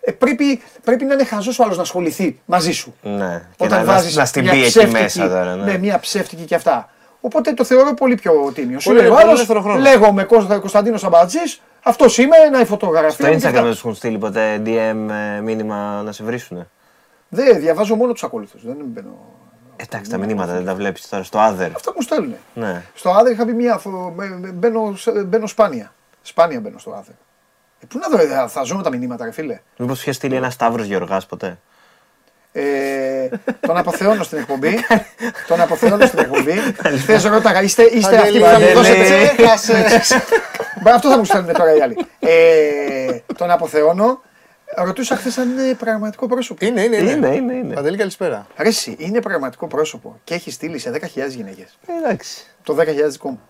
ε, 0.00 0.12
πρέπει, 0.12 0.62
πρέπει 0.84 1.04
να 1.04 1.14
είναι 1.14 1.24
χαζός 1.24 1.58
ο 1.58 1.62
άλλος 1.62 1.76
να 1.76 1.82
ασχοληθεί 1.82 2.40
μαζί 2.44 2.72
σου. 2.72 2.94
Ναι. 3.02 3.42
Και 3.56 3.64
Όταν 3.64 3.78
να, 3.78 3.84
να, 3.84 3.92
βάζεις 3.92 4.16
να 4.16 4.24
στην 4.24 4.42
μια 4.42 4.52
πει 4.52 4.58
εκεί 4.58 4.68
ψεύτικη- 4.68 5.00
μέσα 5.02 5.28
τώρα. 5.28 5.56
Ναι. 5.56 5.64
Ναι, 5.72 5.78
μια 5.78 5.98
ψεύτικη 5.98 6.42
και 6.42 6.54
αυτά. 6.54 6.90
Οπότε 7.20 7.52
το 7.52 7.64
θεωρώ 7.64 7.94
πολύ 7.94 8.14
πιο 8.14 8.32
τίμιο. 8.54 8.80
Σου 8.80 8.88
Πολύ- 8.88 9.00
λέει 9.00 9.08
ο 9.08 9.12
πολύ 9.12 9.22
άλλος, 9.24 9.34
ελεύθερο 9.34 9.60
χρόνο. 9.62 9.78
λέγομαι 9.80 10.24
Κώστα- 10.24 10.58
Κωνσταντίνος 10.58 11.04
Αμπατζής, 11.04 11.60
αυτός 11.82 12.18
είμαι, 12.18 12.36
ένα 12.46 12.56
η 12.60 12.64
Στο 12.64 12.70
φωτογραφία. 12.72 13.28
μου 13.28 13.32
και 13.34 13.38
Instagram 13.42 13.48
αυτά. 13.48 13.62
δεν 13.62 13.72
σου 13.74 13.78
έχουν 13.78 13.94
στείλει 13.94 14.18
ποτέ 14.18 14.62
DM 14.64 15.08
ε, 15.36 15.40
μήνυμα 15.40 16.02
να 16.04 16.12
σε 16.12 16.24
βρίσκουν. 16.24 16.68
Δεν, 17.28 17.58
διαβάζω 17.60 17.94
μόνο 17.94 18.12
τους 18.12 18.24
ακόλουθους. 18.24 18.64
Δεν 18.66 18.76
μπαίνω... 18.84 19.18
Εντάξει, 19.76 20.10
τα 20.10 20.16
μηνύματα 20.18 20.52
δεν 20.52 20.64
τα 20.64 20.74
βλέπεις 20.74 21.08
τώρα 21.08 21.22
στο 21.22 21.38
Other. 21.38 21.70
Αυτά 21.74 21.92
μου 21.94 22.02
στέλνουν. 22.02 22.34
Ναι. 22.54 22.82
Στο 22.94 23.10
Άδερ 23.10 23.32
είχα 23.32 23.44
πει 23.44 23.52
μία. 23.52 23.78
φο- 23.78 24.12
με- 24.16 24.38
με- 24.40 24.50
Μπαίνω, 24.50 24.94
σε- 24.96 25.24
μπαίνω 25.24 25.46
σπάνια. 25.46 25.92
Σπάνια 26.22 26.60
μπαίνω 26.60 26.78
στο 26.78 26.90
Άδερ. 26.90 27.14
Ε, 27.86 27.88
πού 27.88 27.98
να 27.98 28.08
δω, 28.08 28.42
ε, 28.42 28.48
θα 28.48 28.62
ζω 28.62 28.76
με 28.76 28.82
τα 28.82 28.90
μηνύματα, 28.90 29.24
ρε 29.24 29.30
φίλε. 29.30 29.60
Μήπως 29.76 30.00
είχες 30.00 30.16
στείλει 30.16 30.34
ένα 30.34 30.50
Σταύρος 30.50 30.86
Γεωργάς 30.86 31.26
ποτέ; 31.26 31.58
Ε, 32.52 33.28
τον 33.60 33.76
αποθεώνω 33.76 34.22
στην 34.22 34.38
εκπομπή. 34.38 34.78
τον 35.46 35.60
αποθεώνω 35.60 36.06
στην 36.06 36.18
εκπομπή. 36.18 36.52
Χθε 36.98 37.28
ρώταγα, 37.28 37.62
είστε, 37.62 37.82
είστε 37.82 38.16
αυτοί 38.18 38.38
που 38.38 38.44
θα 38.44 38.52
μου 38.52 38.52
Παντελή, 38.58 38.72
δώσετε. 38.72 39.32
ξέχασες. 39.36 40.16
Μπα, 40.82 40.92
Αυτό 40.94 41.08
θα 41.10 41.18
μου 41.18 41.24
στέλνουν 41.24 41.52
τώρα 41.52 41.76
οι 41.76 41.80
άλλοι. 41.80 41.96
Ε, 42.20 43.18
τον 43.36 43.50
αποθεώνω. 43.50 44.20
Ρωτούσα 44.76 45.16
χθες 45.16 45.38
αν 45.38 45.50
είναι 45.58 45.74
πραγματικό 45.74 46.26
πρόσωπο. 46.26 46.66
Είναι, 46.66 46.82
είναι, 46.82 46.96
είναι. 46.96 47.10
Είναι, 47.10 47.34
είναι, 47.34 47.52
είναι. 47.54 47.74
Παντελή, 47.74 47.96
καλησπέρα. 47.96 48.46
Ρε, 48.56 48.68
εσύ, 48.68 48.96
είναι 48.98 49.20
πραγματικό 49.20 49.66
πρόσωπο 49.66 50.20
και 50.24 50.34
έχει 50.34 50.50
στείλει 50.50 50.78
σε 50.78 50.90
10.000 50.94 51.28
γυναίκες. 51.28 51.78
Εντάξει. 51.98 52.46
Το 52.62 52.76
10.000 52.78 52.84
δικό 53.08 53.28
μου. 53.28 53.40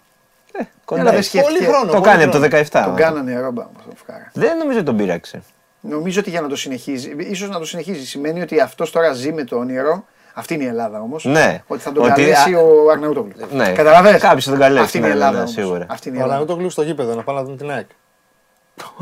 Κοντά 0.85 1.01
Έλα, 1.01 1.11
δεν 1.11 1.20
είσαι. 1.20 1.28
σκέφτηκε. 1.28 1.59
Πολύ 1.65 1.73
χρόνο. 1.74 1.93
Το 1.93 2.01
κάνει 2.01 2.23
από 2.23 2.33
το 2.39 2.43
17. 2.57 2.83
Τον 2.85 2.95
κάνανε 2.95 3.41
ρόμπα 3.41 3.62
όμως, 3.62 3.83
τον 3.85 3.95
φκάρα. 3.97 4.31
Δεν 4.33 4.57
νομίζω 4.59 4.77
ότι 4.78 4.87
τον 4.87 4.97
πείραξε. 4.97 5.43
Νομίζω 5.81 6.20
ότι 6.20 6.31
για 6.31 6.41
να 6.41 6.49
το 6.49 6.57
συνεχίζει, 6.57 7.15
ίσως 7.19 7.49
να 7.49 7.59
το 7.59 7.65
συνεχίζει, 7.65 8.07
σημαίνει 8.07 8.41
ότι 8.41 8.61
αυτός 8.61 8.91
τώρα 8.91 9.12
ζει 9.12 9.33
με 9.33 9.45
το 9.45 9.57
όνειρο. 9.57 10.05
Αυτή 10.35 10.55
είναι 10.55 10.65
η 10.65 10.66
Ελλάδα 10.66 11.01
όμως. 11.01 11.24
Ναι. 11.24 11.62
Ότι 11.66 11.83
θα 11.83 11.93
τον 11.93 12.03
Ότι, 12.05 12.12
καλέσει 12.23 12.55
α, 12.55 12.59
ο 12.59 12.91
Αρναούτογλου. 12.91 13.33
ναι. 13.51 13.73
Καταλαβες; 13.73 14.20
Κάποιος 14.20 14.45
θα 14.45 14.51
τον 14.51 14.61
καλέσει, 14.61 14.85
Αυτή 14.85 14.99
είναι 14.99 15.07
η 15.07 15.09
ναι, 15.11 15.15
ναι, 15.16 15.20
Ελλάδα. 15.20 15.37
ναι, 15.37 15.43
όμως. 15.43 15.53
σίγουρα. 15.53 15.87
Αυτή 15.89 16.09
είναι 16.09 16.16
η 16.16 16.20
Ο 16.20 16.24
Ελλάδα. 16.24 16.41
Ρανούτογλου 16.45 16.70
στο 16.70 16.83
γήπεδο 16.83 17.15
να 17.15 17.23
πάμε 17.23 17.39
να 17.39 17.45
δούμε 17.45 17.57
την 17.57 17.70
ΑΕΚ. 17.70 17.87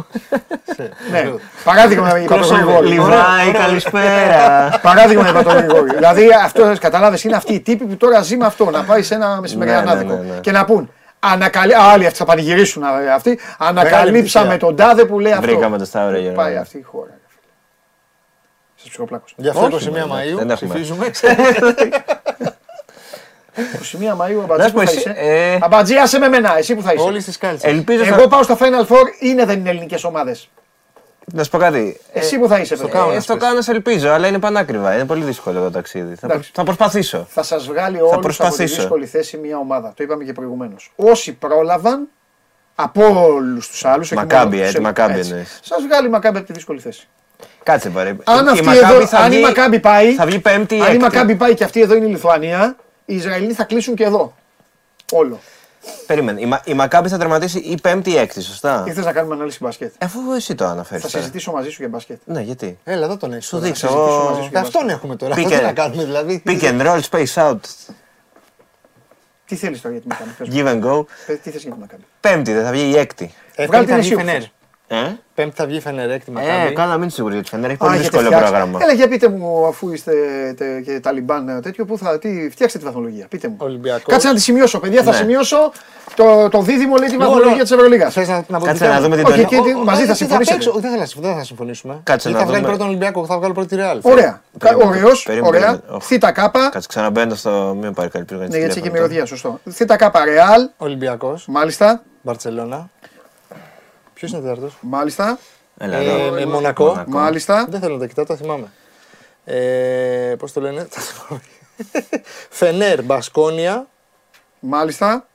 Ναι. 1.11 1.33
Παράδειγμα 1.65 2.19
είπα 2.21 2.39
τον 2.39 2.47
Γρηγόρη. 2.57 2.89
Λιβάη, 2.89 3.53
καλησπέρα. 3.53 4.69
Παράδειγμα 4.83 5.29
είπα 5.29 5.43
τον 5.43 5.53
Γρηγόρη. 5.57 5.95
Δηλαδή 5.95 6.29
αυτό 6.45 6.73
κατάλαβες 6.81 7.25
είναι 7.25 7.37
αυτοί 7.37 7.53
οι 7.55 7.61
τύποι 7.61 7.85
που 7.85 7.97
τώρα 7.97 8.23
ζει 8.23 8.37
με 8.37 8.47
αυτό. 8.47 8.71
Να 8.71 8.83
πάει 8.85 9.03
σε 9.03 9.15
ένα 9.15 9.41
μεσημεριανό 9.41 9.81
Ναι, 9.81 9.87
ναι, 9.87 9.93
άδικο 9.93 10.13
ναι, 10.15 10.33
ναι. 10.35 10.41
και 10.41 10.51
να 10.53 10.65
πούν. 10.65 10.91
Ανακαλύ... 11.33 11.75
Άλλοι 11.75 12.07
αυτοί 12.07 12.19
θα 12.19 12.25
πανηγυρίσουν 12.25 12.83
α, 12.85 13.15
αυτοί. 13.15 13.39
Ανακαλύψαμε 13.59 14.45
επιτυχία. 14.47 14.67
τον 14.69 14.77
τάδε 14.77 15.05
που 15.05 15.19
λέει 15.21 15.33
αυτό. 15.33 15.47
Βρήκαμε 15.47 15.79
το 15.79 15.85
Σταύρο 15.85 16.17
Γεωργά. 16.19 16.43
Πάει 16.43 16.57
αυτή 16.57 16.79
η 16.79 16.83
χώρα. 16.83 17.19
Σα 18.75 18.89
ψυχοπλάκος. 18.89 19.35
Γι' 19.37 19.49
αυτό 19.49 19.67
21 19.67 19.73
Όχι, 19.75 19.91
ναι, 19.91 19.99
εντάξει, 20.01 20.33
Μαΐου 20.33 20.37
δεν 20.37 20.51
έχουμε. 20.51 20.71
ψηφίζουμε. 20.71 21.11
21 23.57 24.17
Μαΐου 24.21 24.37
Να 24.37 24.43
αμπατζή 24.43 24.67
σου 24.69 24.73
πω 24.73 24.81
που 24.81 24.87
θα 24.87 24.93
εσύ, 24.93 24.97
είσαι. 24.97 25.15
ε, 25.17 25.59
Αμπατζή, 25.61 25.97
άσε 25.97 26.19
με 26.19 26.29
μένα, 26.29 26.59
εσύ 26.59 26.75
που 26.75 26.83
θα 26.83 26.93
είσαι. 26.93 27.05
Όλοι 27.05 27.21
στις 27.21 27.39
κάλτσες. 27.39 27.71
Ελπίζω 27.71 28.05
θα... 28.05 28.15
Εγώ 28.15 28.29
πάω 28.29 28.43
στο 28.43 28.57
Final 28.61 28.87
Four, 28.87 29.05
είναι 29.21 29.45
δεν 29.45 29.59
είναι 29.59 29.71
ελληνικές 29.71 30.05
ομάδες. 30.05 30.49
Να 31.33 31.43
σου 31.45 31.51
πω 31.51 31.59
κάτι. 31.59 32.01
Εσύ 32.13 32.39
που 32.39 32.49
θα 32.49 32.59
είσαι, 32.59 32.75
στο 32.77 32.85
παιδιά. 32.85 32.99
κάουνα. 33.01 33.15
Ε, 33.17 33.21
στο 33.21 33.37
κάνω 33.37 33.59
ελπίζω, 33.67 34.09
αλλά 34.11 34.27
είναι 34.29 34.39
πανάκριβα. 34.39 34.95
Είναι 34.95 35.05
πολύ 35.05 35.25
δύσκολο 35.25 35.63
το 35.63 35.71
ταξίδι. 35.71 36.15
Θα, 36.15 36.27
Εντάξει. 36.27 36.51
θα 36.55 36.65
προσπαθήσω. 36.65 37.27
Θα 37.31 37.43
σας 37.43 37.67
βγάλει 37.67 37.97
όλους 37.97 38.07
από 38.13 38.17
τη 38.21 38.23
προσπαθήσω. 38.27 38.77
δύσκολη 38.77 39.07
θέση 39.07 39.37
μια 39.37 39.59
ομάδα. 39.59 39.93
Το 39.97 40.03
είπαμε 40.03 40.25
και 40.25 40.33
προηγουμένως. 40.33 40.93
Όσοι 40.97 41.33
πρόλαβαν 41.33 42.09
από 42.75 43.25
όλους 43.33 43.69
τους 43.69 43.85
άλλους. 43.85 44.11
Μακάμπι, 44.13 44.61
ε, 44.61 44.73
τη 44.73 44.81
Μακάμπι 44.81 45.21
εννοείς. 45.21 45.61
Σας 45.63 45.83
βγάλει 45.83 46.07
η 46.07 46.11
Μακάμπι 46.11 46.39
από 46.39 46.47
τη 46.47 46.53
δύσκολη 46.53 46.81
θέση. 46.81 47.09
Κάτσε 47.63 47.91
παρέ. 47.91 48.17
Αν, 48.25 48.47
η 48.47 48.49
αυτή 48.49 48.65
Μακάμπι 48.65 48.95
εδώ, 48.95 49.07
θα 49.07 49.19
αν 49.19 49.31
βγει- 49.31 49.41
η 49.41 49.45
Μακάμπι 49.45 49.81
πάει, 49.81 50.15
Θα 50.15 50.27
βγει 50.27 50.39
πέμπτη 50.39 50.75
ή 50.77 50.81
αν 50.81 50.87
η 50.87 50.89
έκτη. 50.91 50.99
Μακάμπι 51.03 51.35
πάει 51.35 51.55
και 51.55 51.65
αυτή 51.65 51.81
εδώ 51.81 51.95
είναι 51.95 52.07
η 52.07 52.09
Λιθουανία, 52.09 52.77
οι 53.05 53.15
Ισραηλοί 53.15 53.53
θα 53.53 53.65
κλείσουν 53.65 53.95
και 53.95 54.05
εδώ. 54.05 54.35
Όλο. 55.13 55.41
Περίμενε. 56.07 56.41
Η, 56.41 56.47
Μα- 56.47 56.61
η 56.65 56.75
Μακάμπι 56.75 57.09
θα 57.09 57.19
τερματίσει 57.19 57.59
η 57.59 57.79
πέμπτη 57.83 58.11
ή 58.11 58.17
έκτη, 58.17 58.41
σωστά; 58.43 58.85
Ή 58.87 58.93
θε 58.93 59.01
να 59.03 59.13
κάνουμε 59.13 59.35
ανάλυση 59.35 59.59
μπάσκετ. 59.61 59.93
Αφού 60.05 60.33
εσύ 60.37 60.55
το 60.55 60.65
αναφέρεις. 60.65 61.03
Θα 61.05 61.19
συζητήσω 61.19 61.53
μαζί 61.53 61.69
σου 61.71 61.77
για 61.81 61.89
μπάσκετ. 61.89 62.21
Ναι, 62.25 62.41
γιατί; 62.41 62.79
Έλα, 62.85 63.05
εδώ 63.05 63.17
τον 63.17 63.33
έχεις. 63.33 63.45
Σου 63.45 63.51
τώρα. 63.51 63.65
δείξω. 63.65 63.87
συζητήσω 63.89 64.11
εγώ- 64.15 64.31
μαζί 64.31 64.43
σου. 64.43 64.59
Αυτόν 64.59 64.89
έχουμε 64.89 65.17
τώρα. 65.17 65.35
Pick 65.35 65.47
Τι 65.49 65.55
and- 65.59 65.63
να 65.63 65.73
κάνουμε 65.73 66.05
δηλαδή. 66.05 66.43
Pick 66.47 66.61
and 66.63 66.81
roll, 66.87 67.01
space 67.11 67.35
out, 67.51 67.59
Τι 69.47 69.57
θέλεις 69.57 69.81
τώρα 69.81 69.95
για 69.95 70.03
τη 70.03 70.09
Μακάμπι. 70.09 70.31
πες 70.39 70.49
μου. 70.49 70.55
give 70.57 70.69
and 70.69 70.85
go. 70.85 71.05
Πες, 71.27 71.41
Τι 71.41 71.51
θες 71.51 71.63
για 71.63 71.73
τη 71.73 71.79
Μακάμπι. 71.79 72.03
Πέμπτη 72.21 72.53
δεν 72.53 72.65
θα 72.65 72.71
βγει 72.71 72.89
η 72.91 72.97
έκτη. 72.99 73.35
Ε, 73.55 73.67
Βγάλει 73.67 73.87
Πέμπτη 73.87 73.91
θα 73.91 73.99
την 73.99 74.05
βγει 74.05 74.13
εσύ 74.15 74.25
Φενέρ. 74.25 74.37
όπως 74.37 74.51
Ε, 74.87 74.97
Πέμπτη 75.35 75.53
θα 75.57 75.67
βγει 75.67 75.81
Φενέρ, 75.81 76.11
έκτη 76.11 76.31
ε 76.31 76.35
Μακάμπι. 76.35 76.75
καλά, 76.75 76.97
μην 76.97 77.07
είσαι 77.07 77.15
σίγουρη 77.17 77.35
για 77.35 77.43
τη 77.43 77.49
Φενέρ. 77.49 77.71
Έχει 77.71 77.75
Α, 77.83 77.87
πολύ 77.87 77.93
έχετε 77.99 78.09
δύσκολο 78.09 78.27
φτιάξει. 78.37 78.51
πρόγραμμα. 78.51 78.79
Έλα, 78.83 78.93
για 78.93 79.09
πείτε 79.09 79.29
μου, 79.29 79.67
αφού 79.67 79.93
είστε 79.93 80.13
τε, 80.57 80.81
και 80.81 81.01
Ταλιμπάν 81.01 81.49
ε, 81.49 81.61
τέτοιο, 81.61 81.85
που 81.85 81.99
θα, 81.99 82.19
τι, 82.19 82.49
φτιάξτε 82.51 82.79
τη 82.79 82.85
βαθμολογία. 82.85 83.27
Πείτε 83.29 83.49
μου. 83.49 83.57
Ολυμπιακός. 83.59 84.05
Κάτσε 84.07 84.29
να 84.29 84.35
τη 84.35 84.41
σημειώσω, 84.41 84.79
παιδιά, 84.81 85.03
θα 85.03 85.11
Ναι. 85.11 85.17
σημειώσω. 85.17 85.73
Το, 86.15 86.49
το 86.49 86.61
δίδυμο 86.63 86.97
λέει 86.97 87.09
τη 87.09 87.17
Μόνο- 87.17 87.31
βαθμολογία 87.31 87.63
της 87.63 87.71
Ευρωλίγας. 87.71 88.13
Θες 88.13 88.29
να, 88.29 88.45
να 88.49 88.59
πω 88.59 88.65
Κάτσε 88.65 88.83
τι 88.83 88.89
να 88.89 88.95
θέλω. 88.95 89.05
δούμε 89.05 89.17
την 89.17 89.25
Όχι, 89.27 89.35
τερμα- 89.45 89.49
και 89.67 89.71
τι- 89.73 89.85
μαζί 89.85 90.05
θα 90.05 90.11
τι 90.13 90.17
συμφωνήσετε. 90.17 90.57
παίξω. 90.57 90.73
Δεν 90.81 90.91
θα, 90.99 91.21
δεν 91.21 91.35
θα 91.37 91.45
συμφωνήσουμε. 91.45 92.01
Κάτσε 92.03 92.29
Ή 92.29 92.33
να 92.33 92.39
θα 92.39 92.45
βγάλει 92.45 92.59
δούμε. 92.61 92.69
πρώτον 92.71 92.89
Ολυμπιακό, 92.89 93.27
θα 93.27 93.37
βγάλει 93.39 93.53
πρώτη 93.53 93.69
τη 93.69 93.77
Ρεάλ. 93.77 93.99
Ωραία. 94.03 94.43
Περίμενε. 94.59 94.89
Ωραίος. 94.91 95.23
Περίμενε, 95.23 95.49
Ωραία. 95.57 95.61
περίμενε. 95.61 95.83
Οχ. 95.97 96.05
Θήτα 96.05 96.33
κάπα. 96.33 96.69
Κάτσε 96.69 96.89
ξαναμπαίνω 96.89 97.35
στο. 97.35 97.77
Μην 97.81 97.95
πάρει 97.95 98.09
καλή 98.09 98.25
πλήρω. 98.25 98.47
Ναι, 98.49 98.59
γιατί 98.59 98.79
είχε 98.79 98.91
μυρωδία, 98.91 99.27
σωστό. 99.27 99.61
Θήτα 99.71 99.97
κάπα 99.97 100.25
Ρεάλ. 100.25 100.69
Ολυμπιακός, 100.77 101.47
Μάλιστα. 101.49 102.03
Μπαρσελόνα. 102.23 102.89
Ποιος 104.15 104.31
είναι 104.31 104.41
τέταρτο. 104.41 104.71
Μάλιστα. 104.81 105.39
Έλα, 105.79 105.97
Ε, 105.97 106.05
εδώ. 106.05 106.31
με 106.31 106.47
Μονακό. 106.47 106.85
Μονακό. 106.85 107.11
Μάλιστα. 107.11 107.67
Δεν 107.69 107.81
θέλω 107.81 107.95
να 107.95 108.01
τα 108.01 108.07
κοιτάω, 108.07 108.25
τα 108.25 108.37
θυμάμαι. 108.37 108.73
Ε, 109.45 110.35
Πώς 110.39 110.53
το 110.53 110.61
λένε. 110.61 110.85
τα 110.85 111.01
θυμάμαι. 111.01 111.43
Φενέρ, 112.51 113.03
Μπασκόνια, 113.03 113.87
Μάλιστα. 114.61 115.27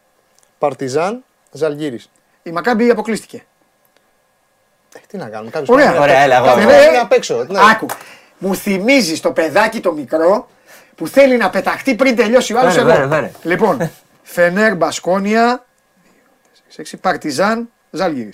Παρτιζάν, 0.58 1.24
Ζαλγίρι. 1.52 2.00
Η 2.44 2.52
Μακάμπη 2.52 2.90
αποκλείστηκε. 2.90 3.44
Ε, 4.96 5.00
τι 5.08 5.18
να 5.18 5.30
κάνουμε, 5.30 5.52
κάποιος 5.52 5.70
Ωραία. 5.70 6.00
Ωραία, 6.02 6.20
έλα, 6.20 6.36
εγώ. 6.36 6.46
Κάποιος 6.46 6.66
Φενέρ- 6.66 6.82
πρέπει 6.82 6.98
να 6.98 7.08
παίξω. 7.08 7.46
Ναι. 7.50 7.60
Άκου. 7.72 7.86
Μου 8.38 8.56
θυμίζει 8.56 9.20
το 9.20 9.32
παιδάκι 9.32 9.80
το 9.80 9.92
μικρό 9.94 10.48
που 10.96 11.08
θέλει 11.08 11.38
να 11.38 11.50
πεταχτεί 11.50 11.96
πριν 11.96 12.16
τελειώσει 12.16 12.54
ο 12.54 12.60
άλλος 12.60 12.74
Φέρε, 12.74 12.86
εδώ. 12.92 12.94
φέρε, 12.96 13.08
φέρε. 13.10 13.32
Λοιπόν, 13.44 13.92
Φενέρ 14.24 14.76
Μπασκόνια, 14.76 15.66
6, 16.76 16.82
Παρτιζάν 17.02 17.70
Ζάλγιρη. 17.92 18.34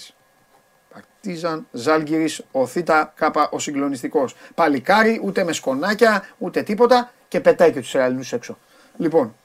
Παρτίζαν 1.30 1.68
Ζάλγιρη, 1.72 2.36
ο 2.52 2.66
Θήτα 2.66 3.14
Κάπα 3.16 3.50
ο 3.52 3.60
συγκλονιστικός. 3.60 4.36
Παλικάρι, 4.56 5.22
ούτε 5.24 5.44
με 5.44 5.52
σκονάκια, 5.54 6.24
ούτε 6.38 6.62
τίποτα 6.62 7.12
και 7.28 7.40
πετάει 7.40 7.72
και 7.72 7.80
τους 7.80 7.88
Ισραηλινού 7.88 8.24
έξω. 8.32 8.58
Λοιπόν, 8.98 9.36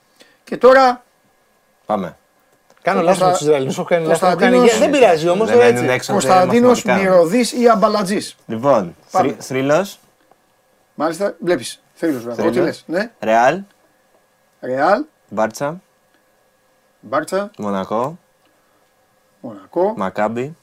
και 0.45 0.57
τώρα 0.57 1.05
Πάμε. 1.87 2.17
Κάνω 2.83 3.01
Ο 3.01 3.03
λάθος 3.03 3.19
με 3.19 3.25
Κωνστα- 3.25 3.39
τους 3.39 3.41
Ισραηλινού. 3.47 3.71
Έχω 3.71 3.85
κάνει 3.85 4.07
λάθος, 4.07 4.29
έχω 4.29 4.37
κάνει 4.39 4.57
Κωνσταντίνος- 4.57 4.71
γε- 4.89 4.91
Δεν 4.91 5.01
πειράζει 5.01 5.29
όμως. 5.29 5.49
Δεν 5.49 5.59
μένουν 5.59 5.89
έξω. 5.91 6.13
Κωνσταντίνος 6.13 6.85
μαθηματικά. 6.85 7.11
Μυρωδής 7.11 7.53
ή 7.53 7.69
Αμπαλατζής. 7.69 8.37
Λοιπόν, 8.47 8.97
Πάμε. 9.11 9.37
θρύλος, 9.39 9.99
Μάλιστα, 10.95 11.35
βλέπεις. 11.41 11.83
Θέλει 11.95 12.13
βέβαια. 12.13 12.35
Θρύλος. 12.35 12.51
Ό,τι 12.57 12.61
λες. 12.65 12.85
Ναι. 12.87 13.11
Ρεάλ, 13.21 13.61
Ρεάλ, 14.61 15.05
Μπάρτσα, 15.29 15.81
Μπάρτσα, 17.01 17.51
Μονακό, 17.59 18.19
Μονακό, 19.41 19.95
Μακάμπι, 19.97 20.57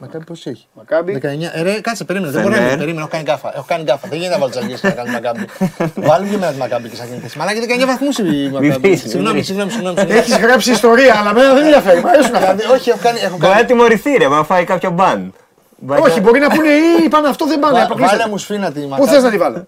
Μακάμπι 0.00 0.24
πώς 0.24 0.46
έχει; 0.46 0.66
Μακάμπι. 0.72 1.20
19. 1.22 1.26
Ε, 1.52 1.62
ρε, 1.62 1.80
κάτσε, 1.80 2.04
περίμενε. 2.04 2.32
Δεν 2.32 2.42
Φενέρ. 2.42 2.58
μπορεί 2.58 2.70
να 2.70 2.76
περίμενε. 2.76 3.00
Έχω 3.00 3.08
κάνει 3.08 3.22
γκάφα. 3.22 3.52
Έχω 3.56 3.64
κάνει 3.68 3.82
γκάφα. 3.82 4.08
Δεν 4.08 4.18
γίνεται 4.18 4.34
να 4.34 4.40
βάλω 4.40 4.50
τις 4.52 4.60
αργίε 4.62 4.76
να 4.82 4.90
κάνω 4.90 5.10
Μακάμπι. 5.12 5.44
Βάλουμε 6.08 6.30
και 6.30 6.36
με 6.36 6.50
τη 6.52 6.56
Μακάμπι 6.58 6.88
και 6.88 6.96
σε 6.96 7.02
εκείνη 7.02 7.16
τη 7.16 7.22
θέση. 7.22 7.38
Μαλάκι 7.38 7.58
19 7.82 7.86
βαθμούς 7.86 8.18
η 8.18 8.22
Μακάμπι. 8.52 8.70
βρεις, 8.70 9.02
μη 9.02 9.08
Συγγνώμη, 9.10 9.32
βρεις. 9.34 9.46
συγγνώμη, 9.46 9.70
συγγνώμη. 9.70 9.98
Έχεις 10.08 10.36
γράψει 10.36 10.70
ιστορία, 10.70 11.14
αλλά 11.18 11.32
μένα 11.34 11.54
δεν 11.54 11.62
ενδιαφέρει. 11.64 12.00
Μ' 12.00 12.06
αρέσουν 12.06 12.34
αυτά. 12.34 12.54
Δηλαδή, 12.54 12.72
όχι, 12.76 12.90
έχω 12.90 12.98
κάνει. 13.02 13.18
Έχω 13.18 13.36
Μπορεί 13.36 13.48
να 13.50 13.54
κάνει. 13.54 13.66
τιμωρηθεί 13.66 14.16
ρε, 14.16 14.28
μα 14.28 14.44
φάει 14.44 14.64
κάποιο 14.64 14.90
μπαν. 14.90 15.34
Όχι, 15.86 16.20
μπορεί 16.20 16.40
να 16.40 16.48
πούνε 16.48 16.68
ή 17.04 17.08
πάνε 17.08 17.28
αυτό 17.28 17.46
δεν 17.46 17.58
πάνε. 17.58 17.74
Βά- 17.78 17.84
αποκλείστεται. 17.84 18.20
Βάλε 18.20 18.30
μου 18.32 18.38
σφίνα 18.38 18.72
τη 18.72 18.80
Πού 18.80 18.88
Μακάμπι. 18.88 19.08
θες 19.10 19.22
να 19.22 19.30
τη 19.30 19.36
βάλω; 19.38 19.66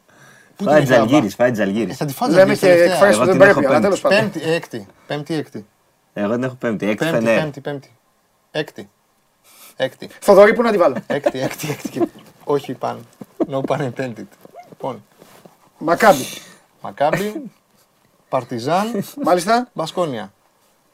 Πού 0.56 0.64
Φάει 0.64 0.74
την 0.82 0.92
είχα 0.92 0.94
τζαλγύρι, 1.04 1.28
φάει 1.28 1.50
τζαλγύρις. 1.50 1.92
Ε, 1.92 1.96
Θα 1.96 2.04
τη 2.04 2.12
φάω 2.12 2.28
Λέμε 2.28 2.54
και 2.54 2.70
εκφράσει 2.70 2.98
που 3.18 3.22
Εγώ 3.22 3.24
δεν 3.24 3.32
την 3.38 3.42
έχω 3.42 3.60
πρέπει, 3.60 3.66
αλλά 3.66 3.80
πέμπτη. 3.80 3.82
τέλος 3.82 4.00
πάντων. 4.00 4.18
Πέμπτη, 4.18 4.52
έκτη. 4.52 4.86
Πέμπτη, 5.06 5.34
έκτη. 5.34 5.66
Εγώ 6.12 6.32
την 6.34 6.42
έχω 6.42 6.54
πέμπτη, 6.54 6.88
έκτη 6.90 7.04
Πέμπτη, 7.04 7.24
φενέρ. 7.24 7.40
πέμπτη, 7.42 7.60
πέμπτη. 7.60 7.90
Έκτη. 8.50 8.88
Έκτη. 9.82 10.08
Θοδωρή, 10.20 10.54
πού 10.54 10.62
να 10.62 10.70
τη 10.70 10.76
βάλω; 10.76 10.96
Έκτη, 11.06 11.40
έκτη, 11.40 11.70
έκτη. 11.70 11.88
και- 11.88 12.08
Όχι 12.44 12.72
πάνω. 12.74 13.00
No 13.50 13.60
pun 13.60 13.90
intended. 13.90 14.24
Λοιπόν, 14.68 15.04
Μακάμπι. 15.78 16.24
Μακάμπι, 16.80 17.50
Παρτιζάν, 18.28 19.04
Μάλιστα. 19.24 19.68
Μπασκόνια. 19.72 20.32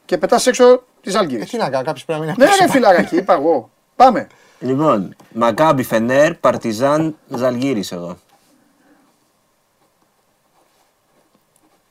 Και 0.05 0.17
πετάς 0.17 0.47
έξω 0.47 0.83
τη 1.01 1.11
Ε, 1.11 1.17
Άλγηρη. 1.17 1.45
τι 1.45 1.57
να 1.57 1.69
κάνω, 1.69 1.83
κάποιος 1.85 2.05
πρέπει 2.05 2.19
να 2.19 2.25
μείνει 2.25 2.37
Ναι, 2.37 2.45
απ' 2.45 2.51
ρε 2.57 2.63
έξω. 2.63 2.73
φιλαράκι, 2.73 3.15
είπα 3.15 3.33
εγώ. 3.33 3.69
Πάμε. 3.95 4.27
Λοιπόν, 4.59 5.15
Μακάμπι, 5.33 5.83
Φενέρ, 5.83 6.35
Παρτιζάν, 6.35 7.17
Ζαλγίρι 7.35 7.83
εγώ. 7.89 8.17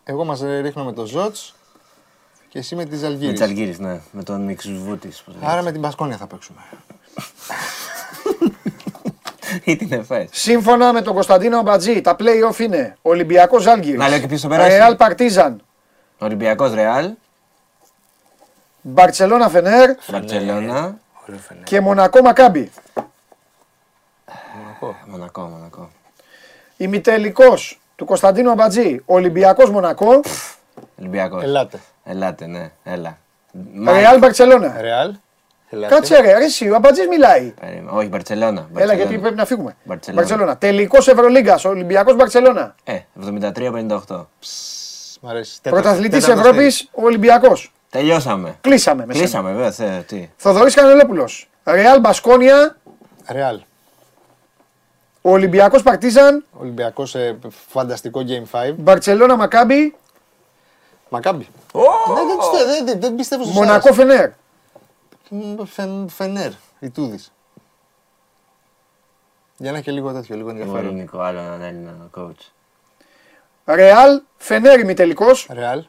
Εγώ 0.04 0.24
μας 0.24 0.40
ρίχνω 0.40 0.84
με 0.84 0.92
το 0.92 1.04
Ζότς 1.06 1.54
και 2.56 2.62
εσύ 2.62 2.74
με 2.74 2.84
τη 2.84 2.90
Με 2.90 2.96
Ζαλγίρης. 2.96 3.38
τι 3.38 3.44
Αλγύρης, 3.44 3.78
ναι. 3.78 4.00
Με 4.10 4.22
τον 4.22 4.40
Μιξβούτη. 4.40 5.12
Άρα 5.40 5.62
με 5.62 5.72
την 5.72 5.80
Πασκόνια 5.80 6.16
θα 6.16 6.26
παίξουμε. 6.26 6.60
Ή 9.64 9.76
την 9.76 9.92
Εφές. 9.92 10.28
Σύμφωνα 10.32 10.92
με 10.92 11.02
τον 11.02 11.14
Κωνσταντίνο 11.14 11.58
Αμπατζή, 11.58 12.00
τα 12.00 12.16
play-off 12.18 12.58
είναι 12.58 12.96
Ολυμπιακός 13.02 13.62
Ζάλγκυρης, 13.62 13.98
Να 13.98 14.08
λέω 14.08 14.18
και 14.18 14.26
ποιος 14.26 14.40
θα 14.40 14.48
περάσει; 14.48 14.76
Ρεάλ 14.76 14.96
Παρτίζαν, 14.96 15.62
Ολυμπιακός 16.18 16.74
Ρεάλ, 16.74 17.12
Μπαρτσελώνα 18.80 19.48
Φενέρ 19.48 19.94
Μπαρτσελώνα, 20.10 20.98
και 21.64 21.80
Μονακό 21.80 22.20
Μακάμπι. 22.22 22.70
Μονακό, 25.06 25.42
Μονακό. 25.42 25.90
Ημιτελικός 26.76 27.80
του 27.96 28.04
Κωνσταντίνου 28.04 28.50
Αμπατζή, 28.50 29.02
Ολυμπιακός 29.04 29.70
Μονακό, 29.70 30.20
Ολυμπιακός. 30.98 31.42
Ελάτε. 31.42 31.80
Ελάτε, 32.08 32.46
ναι, 32.46 32.70
έλα. 32.84 33.18
Ρεάλ 33.86 34.18
Μπαρτσελώνα. 34.18 34.76
Ρεάλ. 34.80 35.14
Ελάτε. 35.70 35.94
Κάτσε 35.94 36.20
ρε, 36.20 36.38
ρε 36.38 36.44
εσύ, 36.44 36.70
ο 36.70 36.74
Αμπατζής 36.74 37.06
μιλάει. 37.06 37.54
Περίμενε. 37.60 37.90
Όχι, 37.98 38.08
Μπαρτσελώνα. 38.08 38.50
Έλα 38.50 38.60
Μπαρτσελώνα. 38.70 38.94
γιατί 38.94 39.18
πρέπει 39.18 39.36
να 39.36 39.44
φύγουμε. 39.44 39.76
Μπαρτσελώνα. 39.84 40.22
Μπαρτσελώνα. 40.22 40.56
Τελικός 40.56 41.08
Ευρωλίγκας, 41.08 41.64
Ολυμπιακός 41.64 42.14
Μπαρτσελώνα. 42.16 42.74
Ε, 42.84 42.98
73-58. 43.14 44.28
Μ' 45.20 45.28
αρέσει. 45.28 45.60
Πρωταθλητής 45.62 46.24
Τέταρτος 46.24 46.46
Ευρώπης, 46.50 46.88
ο 46.92 47.02
Ολυμπιακός. 47.04 47.72
Τελειώσαμε. 47.90 48.56
Κλείσαμε 48.60 49.06
με 49.06 49.12
σένα. 49.12 49.24
Κλείσαμε, 49.24 49.52
βέβαια. 49.52 49.70
θε- 49.70 50.06
Τι. 50.06 50.30
Θοδωρής 50.36 50.74
Κανελόπουλος. 50.74 51.48
Ρεάλ 51.64 52.00
Μπασκόνια, 52.00 52.76
στέγη. 53.24 53.38
Ρεάλ. 53.38 53.60
ο 55.22 55.30
Ολυμπιακός 55.30 55.82
Παρτίζαν, 55.82 56.44
Ολυμπιακός 56.52 57.14
ε, 57.14 57.38
φανταστικό 57.68 58.20
Game 58.28 58.58
5. 58.58 58.74
Μπαρτσελώνα 58.78 59.36
Μακάμπι, 59.36 59.94
Μακάμπι. 61.08 61.48
Ναι, 61.74 62.14
δεν, 62.14 62.36
πιστεύω- 62.36 62.64
δεν, 62.64 62.84
δεν, 62.86 63.00
δεν 63.00 63.14
πιστεύω 63.14 63.42
στους 63.42 63.54
Μονακό 63.54 63.92
Φενέρ. 63.92 64.20
άλλους. 64.22 64.34
Μ, 65.28 65.64
Φεν, 65.64 66.08
φενέρ. 66.08 66.50
Η 66.78 66.90
Τούδης. 66.90 67.32
Για 69.56 69.70
να 69.70 69.76
έχει 69.76 69.86
και 69.86 69.92
λίγο 69.92 70.12
τέτοιο, 70.12 70.36
λίγο 70.36 70.48
Εγώ 70.50 70.58
ενδιαφέρον. 70.58 70.86
ελληνικό, 70.86 71.20
άλλο 71.20 71.38
έναν 71.38 71.62
Έλληνα 71.62 71.94
coach. 72.16 72.50
Ρεάλ 73.64 74.20
Φενέρ 74.36 74.78
ημιτελικός, 74.80 75.46
Ρεάλ. 75.50 75.84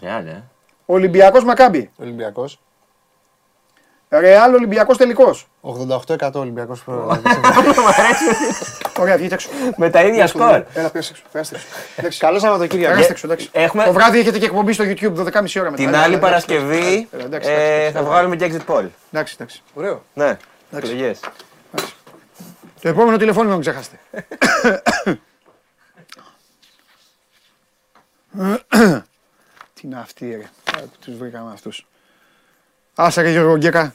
Ρεάλ, 0.00 0.26
ε. 0.26 0.42
Ολυμπιακός 0.86 1.44
Μακάμπι. 1.44 1.90
Ολυμπιακός. 1.96 2.58
Ρεάλ 4.08 4.54
Ολυμπιακός 4.54 4.96
τελικός. 4.96 5.46
88% 6.18 6.32
Ολυμπιακός. 6.34 6.84
Ωραία, 8.98 9.16
βγείτε 9.16 9.34
έξω. 9.34 9.48
Με 9.76 9.90
τα 9.90 10.02
ίδια 10.02 10.26
σκορ. 10.26 10.62
Έλα, 10.74 10.90
πέρασε 10.90 11.10
έξω. 11.12 11.22
Περάστε 11.32 11.56
έξω. 11.56 11.66
Εντάξει. 11.96 12.18
Καλό 12.18 12.38
Σαββατοκύριακο. 12.38 12.90
Περάστε 12.92 13.12
έξω, 13.12 13.26
εντάξει. 13.26 13.48
Έχουμε- 13.52 13.84
Το 13.84 13.92
βράδυ 13.92 14.18
έχετε 14.18 14.38
και 14.38 14.44
εκπομπή 14.44 14.72
στο 14.72 14.84
YouTube 14.84 15.14
12.30 15.14 15.60
ώρα 15.60 15.70
μετά. 15.70 15.74
Την 15.76 15.88
Έλα, 15.88 16.02
άλλη 16.02 16.14
έλα, 16.14 16.28
εντάξει, 16.28 16.46
Παρασκευή 16.46 17.08
έλα, 17.12 17.24
εντάξει, 17.24 17.50
ε, 17.50 17.52
εντάξει, 17.54 17.92
θα 17.92 17.98
έλα. 17.98 18.02
βγάλουμε 18.08 18.36
και 18.36 18.52
exit 18.52 18.74
poll. 18.74 18.84
Εντάξει, 19.12 19.34
εντάξει. 19.38 19.62
Ωραίο. 19.74 20.04
Ναι, 20.14 20.24
Εντάξει. 20.24 20.92
εκλογές. 20.92 21.20
Το 22.80 22.88
επόμενο 22.88 23.16
τηλεφώνημα 23.16 23.52
μην 23.52 23.60
ξεχάσετε. 23.60 23.98
Τι 29.74 29.80
είναι 29.82 29.98
αυτή 30.00 30.30
ρε. 30.30 30.42
Α, 30.78 30.82
Τους 31.00 31.16
βρήκαμε 31.16 31.50
αυτούς. 31.52 31.86
Άσε 32.94 33.22
ρε 33.22 33.30
Γιώργο 33.30 33.56
Γκέκα. 33.56 33.94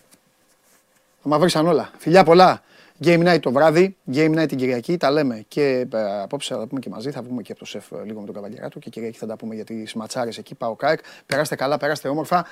Θα 1.21 1.29
μας 1.29 1.39
βρήσαν 1.39 1.67
όλα. 1.67 1.91
Φιλιά 1.97 2.23
πολλά. 2.23 2.61
Game 3.03 3.27
night 3.27 3.39
το 3.39 3.51
βράδυ, 3.51 3.97
game 4.13 4.39
night 4.39 4.47
την 4.47 4.57
Κυριακή, 4.57 4.97
τα 4.97 5.11
λέμε 5.11 5.45
και 5.47 5.87
ε, 5.93 6.21
απόψε 6.21 6.53
θα 6.53 6.59
τα 6.59 6.67
πούμε 6.67 6.79
και 6.79 6.89
μαζί, 6.89 7.11
θα 7.11 7.21
βγούμε 7.21 7.41
και 7.41 7.51
από 7.51 7.59
το 7.59 7.65
σεφ 7.65 7.91
ε, 7.91 8.03
λίγο 8.03 8.19
με 8.19 8.25
τον 8.25 8.35
Καβαλιαράτο 8.35 8.79
και 8.79 8.89
Κυριακή 8.89 9.17
θα 9.17 9.25
τα 9.25 9.35
πούμε 9.35 9.55
για 9.55 9.63
τις 9.63 9.93
ματσάρες 9.93 10.37
εκεί, 10.37 10.55
πάω 10.55 10.75
ΚΑΕΚ. 10.75 10.99
Περάστε 11.25 11.55
καλά, 11.55 11.77
περάστε 11.77 12.07
όμορφα. 12.07 12.45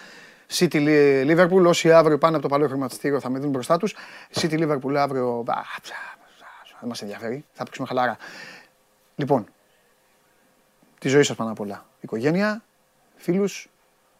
City 0.53 0.73
Li- 0.73 1.25
Liverpool, 1.27 1.65
όσοι 1.65 1.91
αύριο 1.91 2.17
πάνε 2.17 2.33
από 2.33 2.43
το 2.43 2.49
παλαιό 2.49 2.67
χρηματιστήριο 2.67 3.19
θα 3.19 3.29
με 3.29 3.39
δουν 3.39 3.49
μπροστά 3.49 3.77
τους. 3.77 3.95
City 4.33 4.59
Liverpool 4.59 4.95
αύριο, 4.95 5.43
α, 5.47 5.61
ψα, 5.81 5.95
ψα, 6.33 6.77
δεν 6.79 6.89
μας 6.89 7.01
ενδιαφέρει, 7.01 7.45
θα 7.53 7.63
παίξουμε 7.63 7.87
χαλάρα. 7.87 8.17
Λοιπόν, 9.15 9.47
τη 10.99 11.07
ζωή 11.07 11.23
σας 11.23 11.35
πάνω 11.35 11.51
απ' 11.51 11.59
όλα. 11.59 11.85
Οικογένεια, 11.99 12.63
φίλους, 13.15 13.69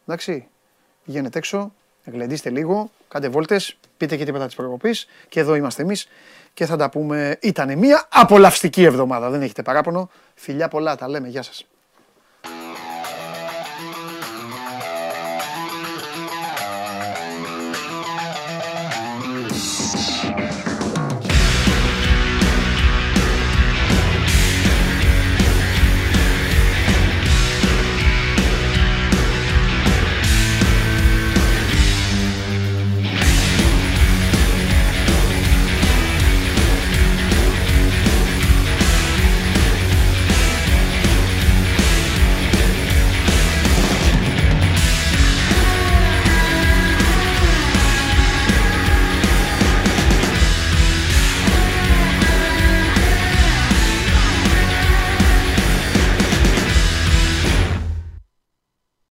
εντάξει, 0.06 0.48
πηγαίνετε 1.06 1.38
έξω, 1.38 1.74
γλεντήστε 2.12 2.50
λίγο, 2.50 2.92
κάντε 3.08 3.30
βόλτες, 3.30 3.78
πείτε 3.98 4.16
και 4.16 4.26
τίποτα 4.26 4.46
της 4.46 4.56
προκοπής 4.56 5.08
και 5.30 5.40
εδώ 5.40 5.56
είμαστε 5.56 5.82
εμείς 5.82 6.08
και 6.54 6.66
θα 6.66 6.78
τα 6.78 6.90
πούμε. 6.90 7.38
Ήτανε 7.42 7.76
μια 7.76 8.08
απολαυστική 8.12 8.84
εβδομάδα, 8.84 9.30
δεν 9.30 9.42
έχετε 9.42 9.62
παράπονο. 9.62 10.10
Φιλιά 10.36 10.68
πολλά, 10.68 10.96
τα 10.96 11.10
λέμε, 11.10 11.28
γεια 11.28 11.42
σας. 11.42 11.66